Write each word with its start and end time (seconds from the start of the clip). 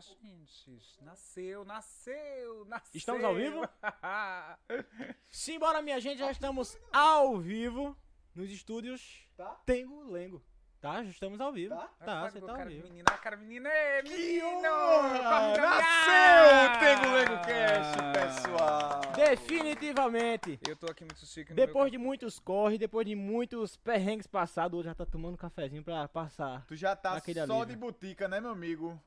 gente. 0.00 1.04
Nasceu, 1.04 1.64
nasceu, 1.64 2.64
nasceu. 2.66 2.94
Estamos 2.94 3.24
ao 3.24 3.34
vivo? 3.34 3.62
Simbora, 5.30 5.82
minha 5.82 6.00
gente, 6.00 6.18
já 6.18 6.30
estamos 6.30 6.78
ao 6.92 7.38
vivo 7.38 7.96
nos 8.34 8.50
estúdios 8.50 9.26
Tá? 9.36 9.50
Tengo 9.66 10.10
Lengo. 10.10 10.42
Tá? 10.80 11.04
Já 11.04 11.10
estamos 11.10 11.38
ao 11.40 11.52
vivo. 11.52 11.74
Tá? 11.74 11.90
Tá, 12.02 12.30
você 12.30 12.40
tá 12.40 12.52
ao 12.52 12.56
cara, 12.56 12.70
vivo. 12.70 12.84
menina, 12.84 13.04
a 13.10 13.18
cara, 13.18 13.36
menina, 13.36 13.68
é, 13.68 14.02
menino! 14.02 14.62
Nasceu 15.58 16.46
o 16.64 16.78
Tengo 16.78 17.14
Lego 17.14 17.44
Cast, 17.44 17.96
pessoal! 18.14 19.00
Definitivamente. 19.14 20.58
Eu 20.66 20.74
tô 20.74 20.86
aqui 20.86 21.04
muito 21.04 21.26
chique 21.26 21.50
no 21.50 21.56
Depois 21.56 21.90
meu... 21.90 21.90
de 21.90 21.98
muitos 21.98 22.38
corre, 22.38 22.78
depois 22.78 23.06
de 23.06 23.14
muitos 23.14 23.76
perrengues 23.76 24.26
passados, 24.26 24.78
hoje 24.78 24.88
já 24.88 24.94
tá 24.94 25.04
tomando 25.04 25.34
um 25.34 25.38
cafezinho 25.38 25.84
pra 25.84 26.08
passar. 26.08 26.64
Tu 26.66 26.76
já 26.76 26.96
tá 26.96 27.12
Aquele 27.12 27.44
só 27.46 27.56
alívio. 27.56 27.66
de 27.66 27.76
botica, 27.76 28.26
né, 28.26 28.40
meu 28.40 28.50
amigo? 28.52 28.98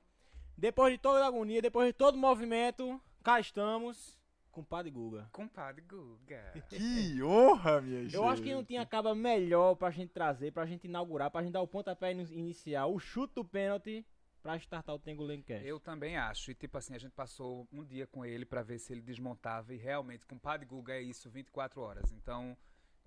Depois 0.60 0.92
de 0.92 0.98
toda 0.98 1.24
a 1.24 1.28
agonia, 1.28 1.62
depois 1.62 1.88
de 1.88 1.94
todo 1.94 2.16
o 2.16 2.18
movimento, 2.18 3.02
cá 3.24 3.40
estamos 3.40 4.20
com 4.52 4.60
o 4.60 4.66
Padre 4.66 4.92
Guga. 4.92 5.30
Compadre 5.32 5.82
Guga. 5.82 6.52
Que 6.68 7.24
honra, 7.24 7.80
minha 7.80 8.04
gente! 8.04 8.14
Eu 8.14 8.28
acho 8.28 8.44
que 8.44 8.54
não 8.54 8.62
tinha 8.62 8.86
caba 8.86 9.16
melhor 9.16 9.76
pra 9.76 9.90
gente 9.90 10.10
trazer, 10.12 10.52
pra 10.52 10.66
gente 10.66 10.84
inaugurar, 10.84 11.32
pra 11.32 11.42
gente 11.42 11.54
dar 11.54 11.62
o 11.62 11.68
pontapé 11.68 12.12
inicial, 12.12 12.94
o 12.94 13.00
chute 13.00 13.36
do 13.36 13.46
pênalti 13.46 14.06
pra 14.44 14.58
startar 14.58 14.94
o 14.94 15.00
Tengo 15.00 15.24
Lengo 15.24 15.46
Cast. 15.46 15.66
Eu 15.66 15.80
também 15.80 16.18
acho. 16.18 16.52
E 16.52 16.56
tipo 16.56 16.78
assim, 16.78 16.94
a 16.94 17.00
gente 17.00 17.14
passou 17.14 17.66
um 17.72 17.86
dia 17.86 18.06
com 18.06 18.26
ele 18.26 18.44
pra 18.46 18.62
ver 18.62 18.80
se 18.80 18.92
ele 18.92 19.02
desmontava. 19.02 19.74
E 19.74 19.78
realmente, 19.78 20.26
compadre 20.26 20.66
Guga 20.66 20.94
é 20.94 21.02
isso 21.02 21.30
24 21.30 21.80
horas. 21.80 22.12
Então. 22.12 22.58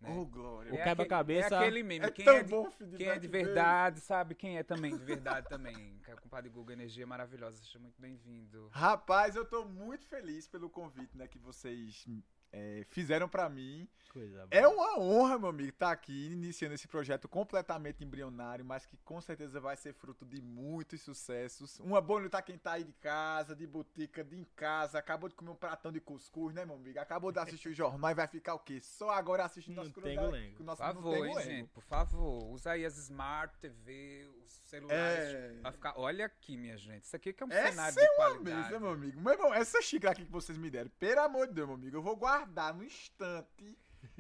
Né? 0.03 0.17
Oh, 0.19 0.27
glória! 0.27 0.73
O 0.73 0.75
é 0.75 0.83
quebra-cabeça- 0.83 1.47
aquele- 1.47 1.63
É 1.65 1.69
aquele 1.69 1.83
meme. 1.85 2.05
É 2.07 2.11
quem 2.11 2.25
tão 2.25 2.37
é 2.37 2.43
de, 2.43 2.97
quem 2.97 3.07
é 3.09 3.19
de 3.19 3.29
verdade, 3.29 4.01
sabe? 4.01 4.35
Quem 4.35 4.59
é 4.59 4.63
também 4.65 4.97
de 4.97 5.05
verdade 5.05 5.49
também. 5.49 6.01
É 6.09 6.15
o 6.15 6.21
compadre 6.21 6.51
Guga, 6.51 6.73
energia 6.73 7.07
maravilhosa. 7.07 7.57
Seja 7.59 7.79
muito 7.79 8.01
bem-vindo. 8.01 8.69
Rapaz, 8.73 9.37
eu 9.37 9.45
tô 9.45 9.65
muito 9.65 10.05
feliz 10.07 10.49
pelo 10.49 10.69
convite, 10.69 11.17
né, 11.17 11.29
que 11.29 11.39
vocês 11.39 12.05
é, 12.53 12.85
fizeram 12.91 13.29
pra 13.29 13.49
mim. 13.49 13.89
Coisa 14.13 14.47
É 14.51 14.69
uma 14.69 14.99
honra, 15.01 15.39
meu 15.39 15.49
amigo, 15.49 15.71
estar 15.71 15.91
aqui 15.91 16.27
iniciando 16.33 16.75
esse 16.75 16.87
projeto 16.87 17.27
completamente 17.27 18.05
embrionário, 18.05 18.63
mas 18.63 18.85
que 18.85 18.99
com 18.99 19.19
certeza 19.23 19.59
vai 19.59 19.75
ser 19.75 19.95
fruto 19.95 20.27
de 20.27 20.39
muitos 20.43 21.01
sucessos. 21.01 21.81
Uma 21.81 21.99
boa 21.99 22.21
noite 22.21 22.37
a 22.37 22.43
quem 22.43 22.59
tá 22.59 22.73
aí 22.73 22.85
de 22.85 22.93
casa, 22.93 23.57
de 23.57 23.67
botica, 23.67 24.23
de 24.23 24.37
em 24.37 24.45
casa, 24.55 24.99
acabou 24.99 25.31
de 25.31 25.35
comer 25.35 25.53
um 25.53 25.55
pratão 25.55 25.91
de 25.91 25.99
cuscuz, 25.99 26.55
né, 26.55 26.67
meu 26.67 26.75
amigo? 26.77 26.99
Acabou 26.99 27.33
de 27.33 27.39
assistir 27.39 27.71
o 27.71 27.75
jornal 27.75 28.11
e 28.11 28.15
vai 28.15 28.27
ficar 28.29 28.53
o 28.53 28.59
quê? 28.59 28.83
Só 28.83 29.09
agora 29.09 29.47
assistindo 29.47 29.77
Não 29.77 29.85
nosso 29.85 29.95
tem 29.95 30.03
cruzado- 30.15 30.27
golengo. 30.27 30.57
com 30.59 30.63
o 30.63 30.67
nosso 30.67 30.83
Por 30.83 30.93
favor, 30.95 31.27
hein, 31.27 31.41
gente? 31.41 31.69
Por 31.71 31.83
favor. 31.85 32.45
Usa 32.51 32.73
aí 32.73 32.85
as 32.85 32.99
Smart 32.99 33.57
TV, 33.61 34.29
os 34.45 34.53
celulares. 34.53 35.33
É. 35.35 35.55
Vai 35.63 35.73
ficar... 35.73 35.95
Olha 35.99 36.27
aqui, 36.27 36.59
minha 36.59 36.77
gente. 36.77 37.05
Isso 37.05 37.17
aqui 37.17 37.33
que 37.33 37.43
é 37.43 37.47
um 37.47 37.51
Essa 37.51 37.71
cenário 37.71 37.99
é 37.99 38.03
de 38.03 38.09
uma 38.11 38.17
qualidade. 38.17 38.57
mesa, 38.67 38.79
meu 38.81 38.91
amigo. 38.91 39.21
Meu 39.23 39.33
irmão, 39.33 39.55
essa 39.55 39.81
xícara 39.81 40.13
aqui 40.13 40.27
que 40.27 40.31
vocês 40.33 40.59
me 40.59 40.69
deram, 40.69 40.91
pelo 40.99 41.21
amor 41.23 41.47
de 41.47 41.55
Deus, 41.55 41.67
meu 41.67 41.77
amigo, 41.77 41.97
eu 41.97 42.03
vou 42.03 42.15
guardar 42.15 42.42
no 42.75 42.85
instante 42.85 43.77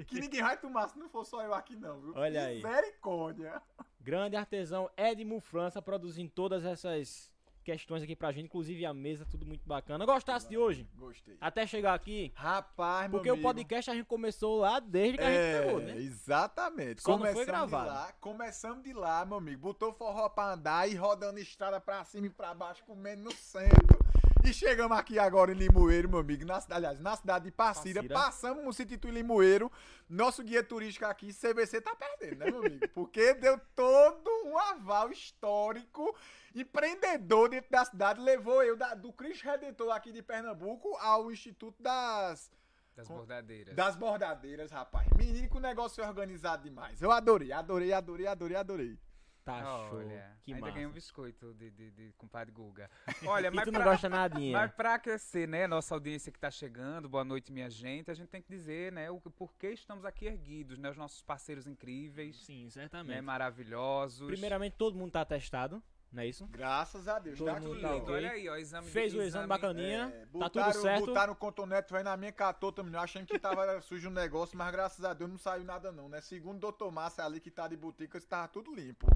que 0.06 0.20
ninguém 0.20 0.42
vai 0.42 0.56
tomar 0.56 0.88
se 0.88 0.98
não 0.98 1.08
for 1.08 1.24
só 1.24 1.42
eu 1.42 1.54
aqui, 1.54 1.76
não, 1.76 2.00
viu? 2.00 2.12
Olha 2.14 2.46
aí. 2.46 2.62
Misericórdia. 2.62 3.60
Grande 4.00 4.36
artesão 4.36 4.90
Edmo 4.96 5.40
França 5.40 5.82
produzindo 5.82 6.30
todas 6.30 6.64
essas 6.64 7.30
questões 7.62 8.02
aqui 8.02 8.16
pra 8.16 8.32
gente, 8.32 8.46
inclusive 8.46 8.84
a 8.84 8.92
mesa, 8.92 9.24
tudo 9.24 9.46
muito 9.46 9.66
bacana. 9.66 10.04
Gostasse 10.04 10.48
de 10.48 10.58
hoje? 10.58 10.88
Gostei. 10.94 11.36
Até 11.40 11.66
chegar 11.66 11.94
aqui? 11.94 12.32
Rapaz, 12.34 13.08
meu 13.08 13.18
Porque 13.18 13.30
o 13.30 13.40
podcast 13.40 13.90
a 13.90 13.94
gente 13.94 14.06
começou 14.06 14.58
lá 14.58 14.80
desde 14.80 15.18
que 15.18 15.24
a 15.24 15.30
é, 15.30 15.52
gente 15.52 15.64
pegou, 15.64 15.80
né? 15.80 15.96
Exatamente. 15.98 17.02
Só 17.02 17.12
não 17.12 17.18
foi 17.18 17.32
Começamos 17.32 17.46
gravado. 17.46 17.90
De 17.90 17.96
lá, 17.96 18.12
começamos 18.20 18.82
de 18.82 18.92
lá, 18.92 19.24
meu 19.24 19.38
amigo. 19.38 19.60
Botou 19.60 19.92
forró 19.92 20.28
pra 20.28 20.54
andar 20.54 20.88
e 20.88 20.94
rodando 20.94 21.38
estrada 21.38 21.80
pra 21.80 22.04
cima 22.04 22.26
e 22.26 22.30
pra 22.30 22.52
baixo, 22.54 22.82
comendo 22.84 23.22
no 23.22 23.32
centro. 23.32 24.01
E 24.44 24.52
chegamos 24.52 24.98
aqui 24.98 25.18
agora 25.20 25.52
em 25.52 25.54
Limoeiro, 25.54 26.08
meu 26.08 26.18
amigo. 26.18 26.44
Na, 26.44 26.60
cidade- 26.60 26.84
aliás, 26.84 27.00
na 27.00 27.16
cidade 27.16 27.44
de 27.44 27.50
Passira. 27.52 28.00
Passira. 28.02 28.14
Passamos 28.14 28.64
no 28.64 28.72
sítio 28.72 28.98
Limoeiro. 29.10 29.70
Nosso 30.08 30.42
guia 30.42 30.62
turístico 30.64 31.06
aqui, 31.06 31.32
CBC, 31.32 31.80
tá 31.80 31.94
perdendo, 31.94 32.38
né, 32.40 32.50
meu 32.50 32.58
amigo? 32.60 32.88
Porque 32.88 33.34
deu 33.34 33.58
todo 33.74 34.28
um 34.44 34.58
aval 34.58 35.12
histórico. 35.12 36.14
Empreendedor 36.54 37.50
dentro 37.50 37.70
da 37.70 37.84
cidade. 37.84 38.20
Levou 38.20 38.62
eu 38.64 38.76
da- 38.76 38.94
do 38.94 39.12
Cristo 39.12 39.44
Redentor 39.44 39.90
aqui 39.92 40.10
de 40.10 40.22
Pernambuco 40.22 40.96
ao 40.98 41.30
Instituto 41.30 41.80
das 41.80 42.50
Das 42.96 43.06
bordadeiras. 43.06 43.74
das 43.76 43.96
bordadeiras, 43.96 44.70
rapaz. 44.72 45.08
Menino 45.16 45.48
com 45.48 45.58
o 45.58 45.60
negócio 45.60 46.02
é 46.02 46.08
organizado 46.08 46.64
demais. 46.64 47.00
Eu 47.00 47.12
adorei, 47.12 47.52
adorei, 47.52 47.92
adorei, 47.92 48.26
adorei, 48.26 48.56
adorei. 48.56 48.98
Tá 49.44 49.60
show. 49.88 49.98
Olha, 49.98 50.36
que 50.44 50.52
ainda 50.52 50.60
massa. 50.60 50.72
ganhei 50.74 50.86
um 50.86 50.92
biscoito 50.92 51.52
de, 51.54 51.70
de, 51.70 51.90
de 51.90 52.12
compadre 52.12 52.52
Guga. 52.52 52.88
Olha, 53.26 53.48
E 53.48 53.50
mas 53.50 53.64
tu 53.64 53.72
não 53.72 53.80
pra, 53.80 53.90
gosta 53.90 54.08
nadinha. 54.08 54.56
mas 54.56 54.70
pra 54.72 54.94
aquecer, 54.94 55.48
né, 55.48 55.66
nossa 55.66 55.94
audiência 55.94 56.30
que 56.30 56.38
tá 56.38 56.50
chegando, 56.50 57.08
boa 57.08 57.24
noite, 57.24 57.52
minha 57.52 57.68
gente, 57.68 58.08
a 58.10 58.14
gente 58.14 58.28
tem 58.28 58.40
que 58.40 58.48
dizer, 58.48 58.92
né, 58.92 59.10
o 59.10 59.20
por 59.20 59.52
que 59.56 59.68
estamos 59.70 60.04
aqui 60.04 60.26
erguidos, 60.26 60.78
né, 60.78 60.90
os 60.90 60.96
nossos 60.96 61.22
parceiros 61.22 61.66
incríveis, 61.66 62.36
Sim, 62.44 62.64
né, 62.64 62.70
certamente. 62.70 63.20
maravilhosos. 63.20 64.26
Primeiramente, 64.28 64.76
todo 64.76 64.96
mundo 64.96 65.10
tá 65.12 65.24
testado, 65.24 65.82
não 66.12 66.22
é 66.22 66.26
isso? 66.26 66.46
Graças 66.48 67.08
a 67.08 67.18
Deus. 67.18 67.38
Todo 67.38 67.46
tá 67.46 67.54
mundo 67.54 67.70
tudo 67.70 67.80
tá 67.80 67.88
lindo. 67.92 68.02
ok. 68.04 68.14
Olha 68.14 68.30
aí, 68.32 68.48
ó, 68.48 68.56
exame 68.56 68.86
Fez 68.88 69.12
de, 69.12 69.18
o 69.18 69.22
exame 69.22 69.46
bacaninha, 69.46 70.12
É, 70.14 70.38
tá 70.38 70.50
tudo 70.50 70.72
certo. 70.74 71.06
Botaram 71.06 71.32
o 71.32 71.36
cotonete, 71.36 71.90
vai 71.90 72.02
na 72.02 72.16
minha 72.16 72.30
catota, 72.32 72.82
menino. 72.82 73.00
Achando 73.02 73.26
que 73.26 73.38
tava 73.38 73.80
sujo 73.82 74.08
o 74.08 74.12
negócio, 74.12 74.56
mas 74.58 74.70
graças 74.70 75.02
a 75.04 75.14
Deus 75.14 75.30
não 75.30 75.38
saiu 75.38 75.64
nada, 75.64 75.90
não, 75.90 76.08
né? 76.10 76.20
Segundo 76.20 76.58
o 76.58 76.60
doutor 76.60 76.92
Márcio 76.92 77.24
ali, 77.24 77.40
que 77.40 77.50
tá 77.50 77.66
de 77.66 77.76
botica, 77.76 78.18
estava 78.18 78.46
tudo 78.46 78.74
limpo. 78.74 79.06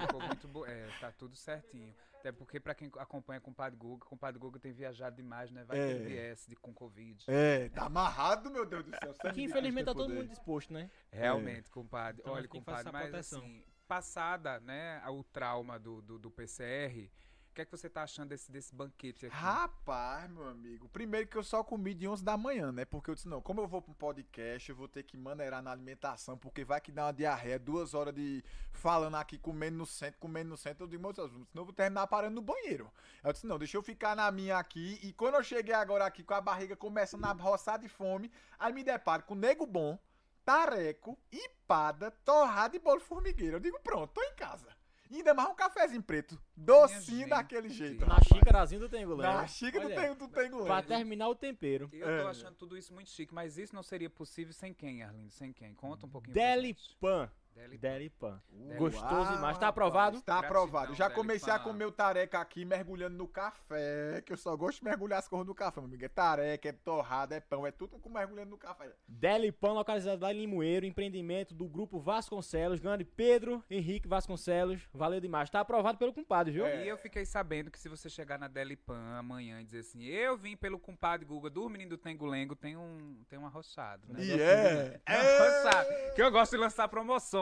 Ficou 0.00 0.20
muito 0.22 0.48
bo... 0.48 0.66
É, 0.66 0.86
tá 1.00 1.10
tudo 1.12 1.36
certinho. 1.36 1.94
Até 2.20 2.32
porque 2.32 2.58
pra 2.58 2.74
quem 2.74 2.90
acompanha 2.98 3.40
com 3.40 3.50
o 3.50 3.54
Padre 3.54 3.78
Guga, 3.78 4.06
com 4.06 4.14
o 4.14 4.18
Padre 4.18 4.38
Guga 4.40 4.58
tem 4.58 4.72
viajado 4.72 5.14
demais, 5.16 5.50
né? 5.50 5.62
Vai 5.64 5.78
É. 5.78 5.86
ter 5.88 6.06
viés 6.06 6.46
de, 6.48 6.56
com 6.56 6.72
Covid. 6.72 7.24
É, 7.28 7.68
tá 7.68 7.84
amarrado, 7.84 8.50
meu 8.50 8.64
Deus 8.64 8.84
do 8.84 8.90
céu. 8.96 9.12
Sangue 9.14 9.34
Que 9.34 9.42
infelizmente 9.42 9.84
tá 9.84 9.94
todo 9.94 10.08
mundo 10.12 10.28
disposto, 10.28 10.72
né? 10.72 10.90
Realmente, 11.10 11.70
compadre. 11.70 12.22
Então, 12.22 12.32
Olha, 12.32 12.48
compadre, 12.48 12.90
mas 12.92 13.10
proteção. 13.10 13.40
assim, 13.40 13.62
passada, 13.86 14.58
né, 14.60 15.02
o 15.08 15.22
trauma 15.22 15.78
do, 15.78 16.00
do, 16.00 16.18
do 16.18 16.30
PCR, 16.30 17.10
que 17.54 17.62
é 17.62 17.64
que 17.64 17.70
você 17.70 17.88
tá 17.88 18.02
achando 18.02 18.30
desse, 18.30 18.50
desse 18.50 18.74
banquete 18.74 19.26
aqui? 19.26 19.34
Rapaz, 19.34 20.28
meu 20.28 20.46
amigo. 20.48 20.88
Primeiro 20.88 21.28
que 21.28 21.36
eu 21.36 21.44
só 21.44 21.62
comi 21.62 21.94
de 21.94 22.08
11 22.08 22.24
da 22.24 22.36
manhã, 22.36 22.72
né? 22.72 22.84
Porque 22.84 23.10
eu 23.10 23.14
disse, 23.14 23.28
não, 23.28 23.40
como 23.40 23.60
eu 23.60 23.68
vou 23.68 23.80
pra 23.80 23.92
um 23.92 23.94
podcast, 23.94 24.68
eu 24.68 24.76
vou 24.76 24.88
ter 24.88 25.04
que 25.04 25.16
maneirar 25.16 25.62
na 25.62 25.70
alimentação, 25.70 26.36
porque 26.36 26.64
vai 26.64 26.80
que 26.80 26.90
dá 26.90 27.06
uma 27.06 27.12
diarreia, 27.12 27.58
duas 27.58 27.94
horas 27.94 28.12
de 28.12 28.44
falando 28.72 29.14
aqui, 29.14 29.38
comendo 29.38 29.78
no 29.78 29.86
centro, 29.86 30.18
comendo 30.18 30.50
no 30.50 30.56
centro. 30.56 30.84
Eu 30.84 30.88
digo, 30.88 31.02
moço, 31.02 31.26
senão 31.28 31.46
eu 31.54 31.64
vou 31.64 31.72
terminar 31.72 32.06
parando 32.08 32.34
no 32.34 32.42
banheiro. 32.42 32.90
Eu 33.22 33.32
disse, 33.32 33.46
não, 33.46 33.58
deixa 33.58 33.76
eu 33.76 33.82
ficar 33.82 34.16
na 34.16 34.30
minha 34.32 34.58
aqui. 34.58 34.98
E 35.02 35.12
quando 35.12 35.36
eu 35.36 35.44
cheguei 35.44 35.74
agora 35.74 36.04
aqui 36.04 36.24
com 36.24 36.34
a 36.34 36.40
barriga 36.40 36.74
começando 36.74 37.24
a 37.24 37.32
roçar 37.32 37.78
de 37.78 37.88
fome, 37.88 38.32
aí 38.58 38.72
me 38.72 38.82
deparo 38.82 39.22
com 39.22 39.36
nego 39.36 39.64
bom, 39.64 39.96
tareco, 40.44 41.16
empada, 41.32 42.10
torrada 42.10 42.76
e 42.76 42.80
bolo 42.80 43.00
formigueiro. 43.00 43.56
Eu 43.56 43.60
digo, 43.60 43.78
pronto, 43.80 44.12
tô 44.12 44.22
em 44.22 44.34
casa. 44.34 44.73
E 45.10 45.16
ainda 45.16 45.34
mais 45.34 45.48
um 45.50 45.54
cafezinho 45.54 46.02
preto, 46.02 46.38
docinho 46.56 47.18
gente. 47.20 47.28
daquele 47.28 47.68
jeito. 47.68 48.00
Na 48.06 48.14
rapaz. 48.14 48.26
xícarazinha 48.26 48.80
do 48.80 48.88
Lengo. 49.14 49.34
Na 49.34 49.46
xícara 49.46 49.84
Olha 49.86 49.94
tem 49.94 50.50
goleiro. 50.50 50.66
Pra 50.66 50.82
terminar 50.82 51.28
o 51.28 51.34
tempero. 51.34 51.88
Eu 51.92 52.06
tô 52.06 52.26
É. 52.28 52.30
achando 52.30 52.54
tudo 52.56 52.76
isso 52.76 52.92
muito 52.92 53.10
chique, 53.10 53.32
mas 53.34 53.58
isso 53.58 53.74
não 53.74 53.82
seria 53.82 54.08
possível 54.10 54.52
sem 54.52 54.72
quem, 54.72 55.02
Arlindo? 55.02 55.30
Sem 55.30 55.52
quem? 55.52 55.74
Conta 55.74 56.06
um 56.06 56.08
pouquinho 56.08 56.32
pra 56.34 56.42
gente. 56.56 56.56
Delipan. 56.62 57.30
Delipan. 57.54 57.78
Delipan. 57.78 58.42
Gostoso 58.76 59.32
demais. 59.32 59.58
Tá 59.58 59.68
aprovado? 59.68 60.20
Tá 60.22 60.38
aprovado. 60.40 60.86
Gratidão, 60.88 61.08
Já 61.08 61.14
comecei 61.14 61.52
a 61.52 61.58
comer 61.58 61.86
o 61.86 61.92
tareca 61.92 62.40
aqui, 62.40 62.64
mergulhando 62.64 63.16
no 63.16 63.28
café, 63.28 64.22
que 64.26 64.32
eu 64.32 64.36
só 64.36 64.56
gosto 64.56 64.78
de 64.78 64.84
mergulhar 64.84 65.20
as 65.20 65.28
coisas 65.28 65.46
no 65.46 65.54
café, 65.54 65.80
meu 65.80 65.88
amigo. 65.88 66.04
É 66.04 66.08
tareca, 66.08 66.68
é 66.68 66.72
torrada, 66.72 67.36
é 67.36 67.40
pão, 67.40 67.66
é 67.66 67.70
tudo 67.70 67.98
com 67.98 68.10
mergulhando 68.10 68.50
no 68.50 68.58
café. 68.58 68.92
Delipan, 69.06 69.72
localizado 69.72 70.22
lá 70.22 70.32
em 70.32 70.40
Limoeiro, 70.40 70.84
empreendimento 70.84 71.54
do 71.54 71.68
grupo 71.68 72.00
Vasconcelos, 72.00 72.80
grande 72.80 73.04
Pedro 73.04 73.62
Henrique 73.70 74.08
Vasconcelos. 74.08 74.88
Valeu 74.92 75.20
demais. 75.20 75.48
Tá 75.48 75.60
aprovado 75.60 75.96
pelo 75.98 76.12
compadre, 76.12 76.52
viu? 76.52 76.66
É. 76.66 76.84
E 76.84 76.88
eu 76.88 76.98
fiquei 76.98 77.24
sabendo 77.24 77.70
que 77.70 77.78
se 77.78 77.88
você 77.88 78.08
chegar 78.08 78.38
na 78.38 78.48
Delipan 78.48 79.16
amanhã 79.16 79.60
e 79.60 79.64
dizer 79.64 79.80
assim, 79.80 80.02
eu 80.04 80.36
vim 80.36 80.56
pelo 80.56 80.78
compadre 80.78 81.24
Guga 81.24 81.48
do 81.48 81.68
menino 81.68 81.90
do 81.90 81.98
Tengo 81.98 82.26
Lengo, 82.26 82.56
tem 82.56 82.76
um, 82.76 83.22
tem 83.28 83.38
um 83.38 83.46
arrochado, 83.46 84.02
né? 84.08 84.24
E 84.24 84.32
é. 84.40 85.00
Tem 85.04 85.16
um 85.16 85.20
arrochado, 85.20 85.88
que 86.14 86.22
eu 86.22 86.30
gosto 86.30 86.52
de 86.52 86.58
lançar 86.58 86.88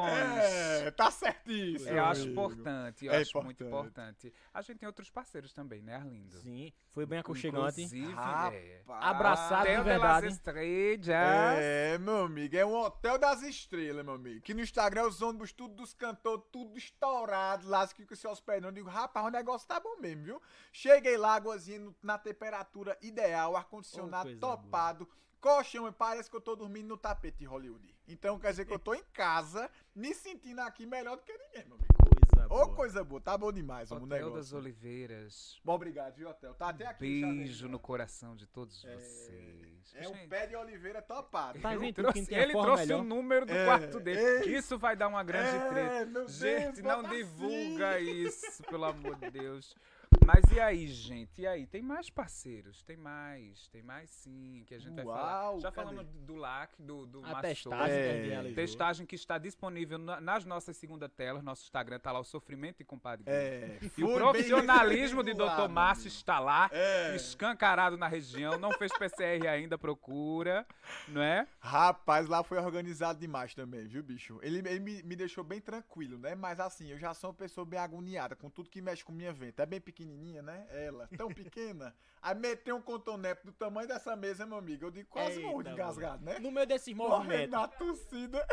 É, 0.09 0.91
tá 0.91 1.11
certíssimo. 1.11 1.91
Eu 1.91 2.05
acho 2.05 2.23
amigo. 2.23 2.33
importante, 2.33 3.07
eu 3.07 3.13
É 3.13 3.21
acho 3.21 3.43
muito 3.43 3.63
importante. 3.65 4.27
importante. 4.29 4.35
A 4.53 4.63
gente 4.63 4.79
tem 4.79 4.87
outros 4.87 5.11
parceiros 5.11 5.53
também, 5.53 5.83
né, 5.83 5.97
Arlindo? 5.97 6.37
Sim, 6.39 6.73
foi 6.91 7.07
bem 7.07 7.19
aconchegante. 7.19 7.83
Inclusive, 7.83 8.11
é. 8.11 8.15
Rapaz. 8.15 9.05
Abraçado 9.05 9.63
de 9.65 9.71
Hotel 9.71 9.83
de 9.85 9.89
verdade. 9.91 10.27
las 10.27 10.35
Estrellas. 10.35 11.09
É, 11.09 11.99
meu 11.99 12.25
amigo, 12.25 12.57
é 12.57 12.65
um 12.67 12.75
hotel 12.75 13.19
das 13.19 13.43
estrelas, 13.43 14.05
meu 14.05 14.15
amigo. 14.15 14.41
Que 14.43 14.55
no 14.55 14.61
Instagram 14.61 15.07
os 15.07 15.23
ônibus, 15.23 15.53
tudo 15.53 15.75
dos 15.75 15.95
cantores, 15.95 16.45
tudo 16.53 16.77
estourado 16.77 17.69
lá, 17.69 17.87
que 17.89 18.17
se 18.17 18.27
hospedando. 18.27 18.69
Eu 18.69 18.73
digo, 18.73 18.89
rapaz, 18.89 19.27
o 19.27 19.31
negócio 19.31 19.67
tá 19.69 19.79
bom 19.81 19.97
mesmo, 20.01 20.25
viu? 20.25 20.43
Cheguei 20.73 21.17
lá, 21.17 21.35
águazinha 21.35 21.93
na 22.03 22.19
temperatura 22.19 22.97
ideal, 23.03 23.53
Oh, 23.53 23.57
ar-condicionado 23.57 24.25
coisa 24.25 24.41
topado, 24.41 25.09
colchão, 25.43 25.87
e 25.89 25.93
parece 25.93 26.31
que 26.31 26.37
eu 26.37 26.41
tô 26.41 26.55
dormindo 26.57 26.87
no 26.89 26.97
tapete 26.97 27.39
de 27.39 27.45
Hollywood. 27.45 27.95
Então 28.09 28.39
quer 28.39 28.51
dizer 28.51 28.65
que 28.65 28.73
eu 28.73 28.79
tô 28.79 28.95
em 28.95 29.03
casa, 29.13 29.69
me 29.95 30.15
sentindo 30.15 30.61
aqui 30.61 30.87
melhor 30.87 31.17
do 31.17 31.23
que 31.23 31.33
ninguém, 31.37 31.67
meu 31.67 31.77
amigo. 31.77 31.93
Coisa 32.33 32.47
Ô, 32.47 32.65
boa. 32.65 32.75
coisa 32.75 33.05
boa. 33.05 33.21
Tá 33.21 33.37
bom 33.39 33.53
demais, 33.53 33.91
o 33.91 33.95
Hotel 33.97 34.07
negócio. 34.09 34.37
das 34.37 34.53
Oliveiras. 34.53 35.61
Bom, 35.65 35.75
obrigado, 35.75 36.15
viu, 36.15 36.29
Hotel? 36.29 36.55
Tá 36.55 36.69
até 36.71 36.87
aqui. 36.87 37.01
Beijo 37.01 37.53
já 37.55 37.69
no 37.69 37.79
coração 37.79 38.35
de 38.35 38.47
todos 38.47 38.85
É, 38.85 38.97
vocês. 38.97 39.95
É 39.95 40.09
um 40.09 40.15
Gente, 40.15 40.29
pé 40.29 40.47
de 40.47 40.57
oliveira 40.57 41.03
topado. 41.03 41.61
Tá 41.61 41.77
viu? 41.77 41.93
trouxe- 41.93 42.35
ele 42.35 42.53
trouxe 42.53 42.83
melhor. 42.87 43.01
o 43.01 43.05
número 43.05 43.45
do 43.47 43.53
É, 43.53 43.65
quarto 43.67 44.01
dele. 44.01 44.21
ei. 44.49 44.57
Isso 44.57 44.79
vai 44.79 44.97
dar 44.97 45.09
uma 45.09 45.23
grande 45.23 45.57
É, 45.57 45.69
treta. 45.69 46.05
meu 46.07 46.13
Deus, 46.27 46.33
Gente, 46.33 46.83
não 46.83 47.03
divulga 47.05 47.97
assim. 47.97 48.11
isso, 48.11 48.63
pelo 48.65 48.85
amor 48.85 49.17
de 49.17 49.31
Deus. 49.31 49.75
Mas 50.25 50.45
e 50.53 50.61
aí, 50.61 50.87
gente? 50.87 51.41
E 51.43 51.47
aí? 51.47 51.67
Tem 51.67 51.83
mais 51.83 52.09
parceiros? 52.09 52.83
Tem 52.83 52.97
mais, 52.97 53.67
tem 53.69 53.83
mais 53.83 54.09
sim, 54.11 54.63
que 54.67 54.75
a 54.75 54.79
gente 54.79 54.95
vai 54.95 55.05
falar. 55.05 55.51
Uau, 55.51 55.61
Já 55.61 55.73
cadê? 55.73 55.89
falamos 55.89 56.07
do 56.21 56.35
LAC, 56.37 56.71
do, 56.79 57.07
do 57.07 57.25
A 57.25 57.41
testagem 57.41 57.95
É. 57.97 58.53
Testagem 58.55 59.05
que 59.07 59.15
está 59.17 59.37
disponível 59.39 59.99
na- 59.99 60.21
nas 60.21 60.45
nossas 60.45 60.77
segunda 60.77 61.09
telas, 61.09 61.43
nosso 61.43 61.65
Instagram 61.65 61.99
tá 61.99 62.13
lá, 62.13 62.21
o 62.21 62.25
Sofrimento 62.25 62.81
e 62.81 62.85
Compadre. 62.85 63.25
É, 63.27 63.79
E 63.99 64.05
o 64.05 64.15
profissionalismo 64.15 65.23
de 65.25 65.35
Dr. 65.35 65.69
Márcio 65.69 66.09
está 66.09 66.39
lá, 66.39 66.71
É. 66.73 67.17
escancarado 67.17 67.97
na 67.97 68.07
região, 68.07 68.59
não 68.59 68.71
fez 68.73 68.93
PCR 68.97 69.47
ainda, 69.49 69.77
procura, 69.77 70.67
não 71.09 71.23
é? 71.23 71.47
Rapaz, 71.59 72.29
lá 72.29 72.43
foi 72.45 72.59
organizado 72.59 73.19
demais 73.19 73.55
também, 73.55 73.87
viu, 73.87 74.03
bicho? 74.03 74.39
Ele, 74.43 74.59
ele 74.59 74.81
me, 74.81 75.03
me 75.03 75.17
deixou 75.17 75.43
bem 75.43 75.61
tranquilo, 75.61 76.17
né? 76.19 76.35
Mas 76.35 76.61
assim, 76.61 76.89
eu 76.89 76.99
já 76.99 77.13
sou 77.13 77.31
uma 77.31 77.37
pessoa 77.37 77.65
bem 77.67 77.79
agoniada 77.81 78.37
com 78.37 78.49
tudo 78.49 78.71
que 78.71 78.81
mexe 78.81 79.05
com 79.05 79.13
minha 79.13 79.33
venta. 79.33 79.63
É 79.63 79.67
bem 79.67 79.81
pequenininha, 80.03 80.43
né? 80.43 80.67
Ela, 80.71 81.09
tão 81.17 81.29
pequena. 81.29 81.95
Aí 82.21 82.35
meteu 82.35 82.77
um 82.77 82.83
cotonete 82.83 83.45
do 83.45 83.53
tamanho 83.53 83.89
dessa 83.89 84.15
mesa, 84.15 84.47
meu 84.47 84.59
amigo. 84.59 84.87
Eu 84.87 84.91
digo, 84.91 85.09
quase 85.09 85.37
Eita, 85.37 85.47
morro 85.47 85.63
de 85.63 85.71
engasgado, 85.71 86.25
né? 86.25 86.39
No 86.39 86.51
meio 86.51 86.67
desses 86.67 86.95
movimentos. 86.95 87.51
na 87.51 87.67
torcida. 87.67 88.47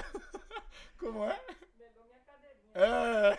Como 0.98 1.24
é? 1.24 1.40
É, 2.74 3.38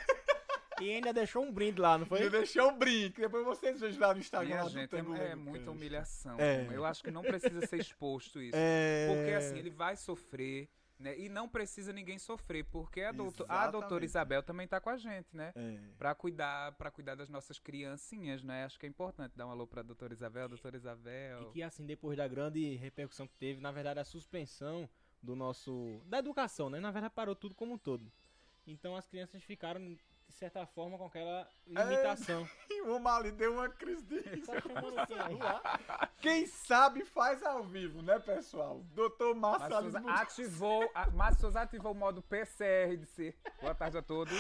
E 0.80 0.90
ainda 0.92 1.12
deixou 1.12 1.42
um 1.42 1.52
brinde 1.52 1.80
lá, 1.80 1.98
não 1.98 2.06
foi? 2.06 2.20
me 2.20 2.30
deixou 2.30 2.70
um 2.70 2.78
brinco. 2.78 3.20
Depois 3.20 3.44
vocês 3.44 3.80
vejam 3.80 4.00
lá 4.00 4.14
no 4.14 4.20
Instagram. 4.20 4.56
Minha 4.56 4.68
gente, 4.68 4.94
é, 4.96 5.30
é 5.30 5.34
muita 5.34 5.70
humilhação. 5.70 6.36
É. 6.38 6.66
Eu 6.70 6.84
acho 6.84 7.02
que 7.02 7.10
não 7.10 7.22
precisa 7.22 7.66
ser 7.66 7.78
exposto 7.78 8.40
isso. 8.40 8.56
É. 8.56 9.08
Porque 9.12 9.32
assim, 9.32 9.58
ele 9.58 9.70
vai 9.70 9.96
sofrer, 9.96 10.68
né? 11.00 11.18
E 11.18 11.28
não 11.28 11.48
precisa 11.48 11.92
ninguém 11.92 12.18
sofrer, 12.18 12.64
porque 12.64 13.00
a, 13.02 13.12
doutor, 13.12 13.46
a 13.48 13.70
doutora. 13.70 14.04
Isabel 14.04 14.42
também 14.42 14.68
tá 14.68 14.80
com 14.80 14.90
a 14.90 14.96
gente, 14.96 15.34
né? 15.34 15.52
É. 15.56 15.78
Pra 15.98 16.14
cuidar, 16.14 16.72
pra 16.72 16.90
cuidar 16.90 17.14
das 17.14 17.28
nossas 17.28 17.58
criancinhas, 17.58 18.42
né? 18.42 18.64
Acho 18.64 18.78
que 18.78 18.86
é 18.86 18.88
importante 18.88 19.32
dar 19.36 19.46
um 19.46 19.50
alô 19.50 19.66
pra 19.66 19.82
doutora 19.82 20.12
Isabel, 20.12 20.48
doutora 20.48 20.76
Isabel. 20.76 21.42
E 21.42 21.52
que 21.52 21.62
assim, 21.62 21.86
depois 21.86 22.16
da 22.16 22.28
grande 22.28 22.76
repercussão 22.76 23.26
que 23.26 23.34
teve, 23.36 23.60
na 23.60 23.72
verdade 23.72 23.98
a 23.98 24.04
suspensão 24.04 24.88
do 25.22 25.34
nosso. 25.34 26.00
da 26.06 26.18
educação, 26.18 26.68
né? 26.70 26.78
Na 26.80 26.90
verdade 26.90 27.14
parou 27.14 27.34
tudo 27.34 27.54
como 27.54 27.74
um 27.74 27.78
todo. 27.78 28.12
Então 28.66 28.94
as 28.94 29.08
crianças 29.08 29.42
ficaram, 29.42 29.96
de 30.30 30.36
certa 30.36 30.64
forma, 30.64 30.96
com 30.96 31.06
aquela 31.06 31.46
limitação. 31.66 32.48
E 32.68 32.80
o 32.86 33.08
ali 33.08 33.32
deu 33.32 33.52
uma 33.52 33.68
crise 33.68 34.02
de 34.04 34.20
quem 36.20 36.46
sabe 36.46 37.04
faz 37.04 37.42
ao 37.42 37.64
vivo, 37.64 38.00
né, 38.00 38.18
pessoal? 38.20 38.80
Doutor 38.94 39.34
Márcio 39.34 39.68
Souza 39.68 40.02
ativou, 40.06 40.90
Márcio 41.12 41.40
Souza 41.40 41.60
ativou 41.62 41.92
o 41.92 41.94
modo 41.94 42.22
PCR 42.22 42.96
de 42.96 43.06
ser. 43.06 43.36
Boa 43.60 43.74
tarde 43.74 43.98
a 43.98 44.02
todos. 44.02 44.32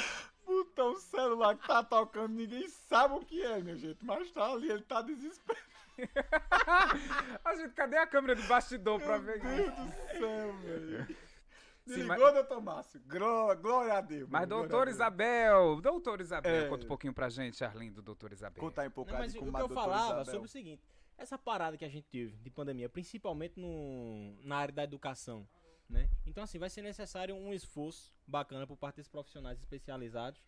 botou 0.46 0.92
um 0.92 0.96
celular 0.96 1.56
que 1.56 1.66
tá 1.66 1.82
tocando, 1.82 2.34
ninguém 2.34 2.68
sabe 2.68 3.14
o 3.14 3.20
que 3.20 3.42
é, 3.42 3.60
minha 3.60 3.76
gente. 3.76 4.04
Mas 4.04 4.30
tá 4.30 4.46
ali, 4.46 4.70
ele 4.70 4.82
tá 4.82 5.02
desesperado. 5.02 5.70
A 7.44 7.54
gente, 7.56 7.74
cadê 7.74 7.98
a 7.98 8.06
câmera 8.06 8.34
de 8.34 8.42
bastidor 8.46 8.98
pra 9.02 9.18
ver 9.18 9.42
Meu 9.42 9.70
Deus 9.70 9.76
do 9.76 10.18
céu, 10.18 10.52
velho. 10.62 11.29
Sim, 11.94 12.00
Desligou, 12.06 12.32
doutor 12.32 12.60
Márcio? 12.62 13.00
Gló- 13.06 13.54
Glória 13.56 13.94
a 13.94 14.00
Deus. 14.00 14.28
Mas 14.30 14.48
doutor. 14.48 14.88
Isabel, 14.88 15.80
doutor 15.80 16.20
Isabel, 16.20 16.66
É. 16.66 16.68
conta 16.68 16.84
um 16.84 16.88
pouquinho 16.88 17.12
pra 17.12 17.28
gente, 17.28 17.64
Arlindo, 17.64 18.00
doutor 18.02 18.32
Isabel. 18.32 18.60
Conta 18.62 18.82
aí 18.82 18.88
um 18.88 18.92
pouco 18.92 19.10
Não, 19.10 19.18
mas 19.18 19.32
de 19.32 19.38
o 19.38 19.40
como 19.40 19.52
que 19.56 19.62
eu 19.62 19.68
falava 19.68 20.04
Isabel- 20.06 20.24
sobre 20.26 20.46
o 20.46 20.50
seguinte: 20.50 20.82
essa 21.18 21.36
parada 21.38 21.76
que 21.76 21.84
a 21.84 21.88
gente 21.88 22.06
teve 22.08 22.36
de 22.38 22.50
pandemia, 22.50 22.88
principalmente 22.88 23.58
no, 23.58 24.36
na 24.42 24.56
área 24.56 24.74
da 24.74 24.84
educação, 24.84 25.46
né? 25.88 26.08
Então, 26.26 26.44
assim, 26.44 26.58
vai 26.58 26.70
ser 26.70 26.82
necessário 26.82 27.34
um 27.34 27.52
esforço 27.52 28.12
bacana 28.26 28.66
por 28.66 28.76
parte 28.76 28.96
desses 28.96 29.08
profissionais 29.10 29.58
especializados 29.58 30.40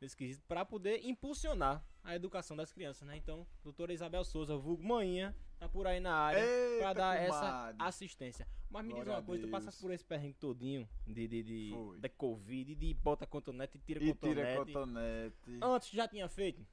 nesse 0.00 0.16
quesito 0.16 0.44
para 0.46 0.64
poder 0.64 1.00
impulsionar 1.06 1.82
a 2.04 2.14
educação 2.14 2.56
das 2.56 2.72
crianças, 2.72 3.06
né? 3.06 3.16
Então, 3.16 3.46
doutora 3.62 3.92
Isabel 3.92 4.24
Souza, 4.24 4.56
vulgo 4.56 4.82
Manhinha, 4.82 5.34
tá 5.62 5.68
por 5.68 5.86
aí 5.86 6.00
na 6.00 6.14
área 6.14 6.40
Eita, 6.40 6.78
para 6.82 6.92
dar 6.92 7.16
essa 7.16 7.74
assistência. 7.78 8.46
Mas 8.68 8.82
me 8.82 8.88
diz 8.88 9.04
Glória 9.04 9.12
uma 9.12 9.18
a 9.18 9.22
coisa, 9.22 9.46
tu 9.46 9.50
passas 9.50 9.80
por 9.80 9.90
esse 9.92 10.04
perrengue 10.04 10.34
todinho 10.34 10.88
de, 11.06 11.28
de, 11.28 11.42
de, 11.42 11.72
da 11.98 12.08
Covid, 12.08 12.74
de 12.74 12.94
bota 12.94 13.26
cotonete 13.26 13.76
e 13.76 13.80
tira 13.80 14.02
E 14.02 14.12
cotonete. 14.14 14.40
tira 14.40 14.56
cotonete. 14.56 15.58
Antes 15.62 15.90
já 15.90 16.08
tinha 16.08 16.28
feito? 16.28 16.66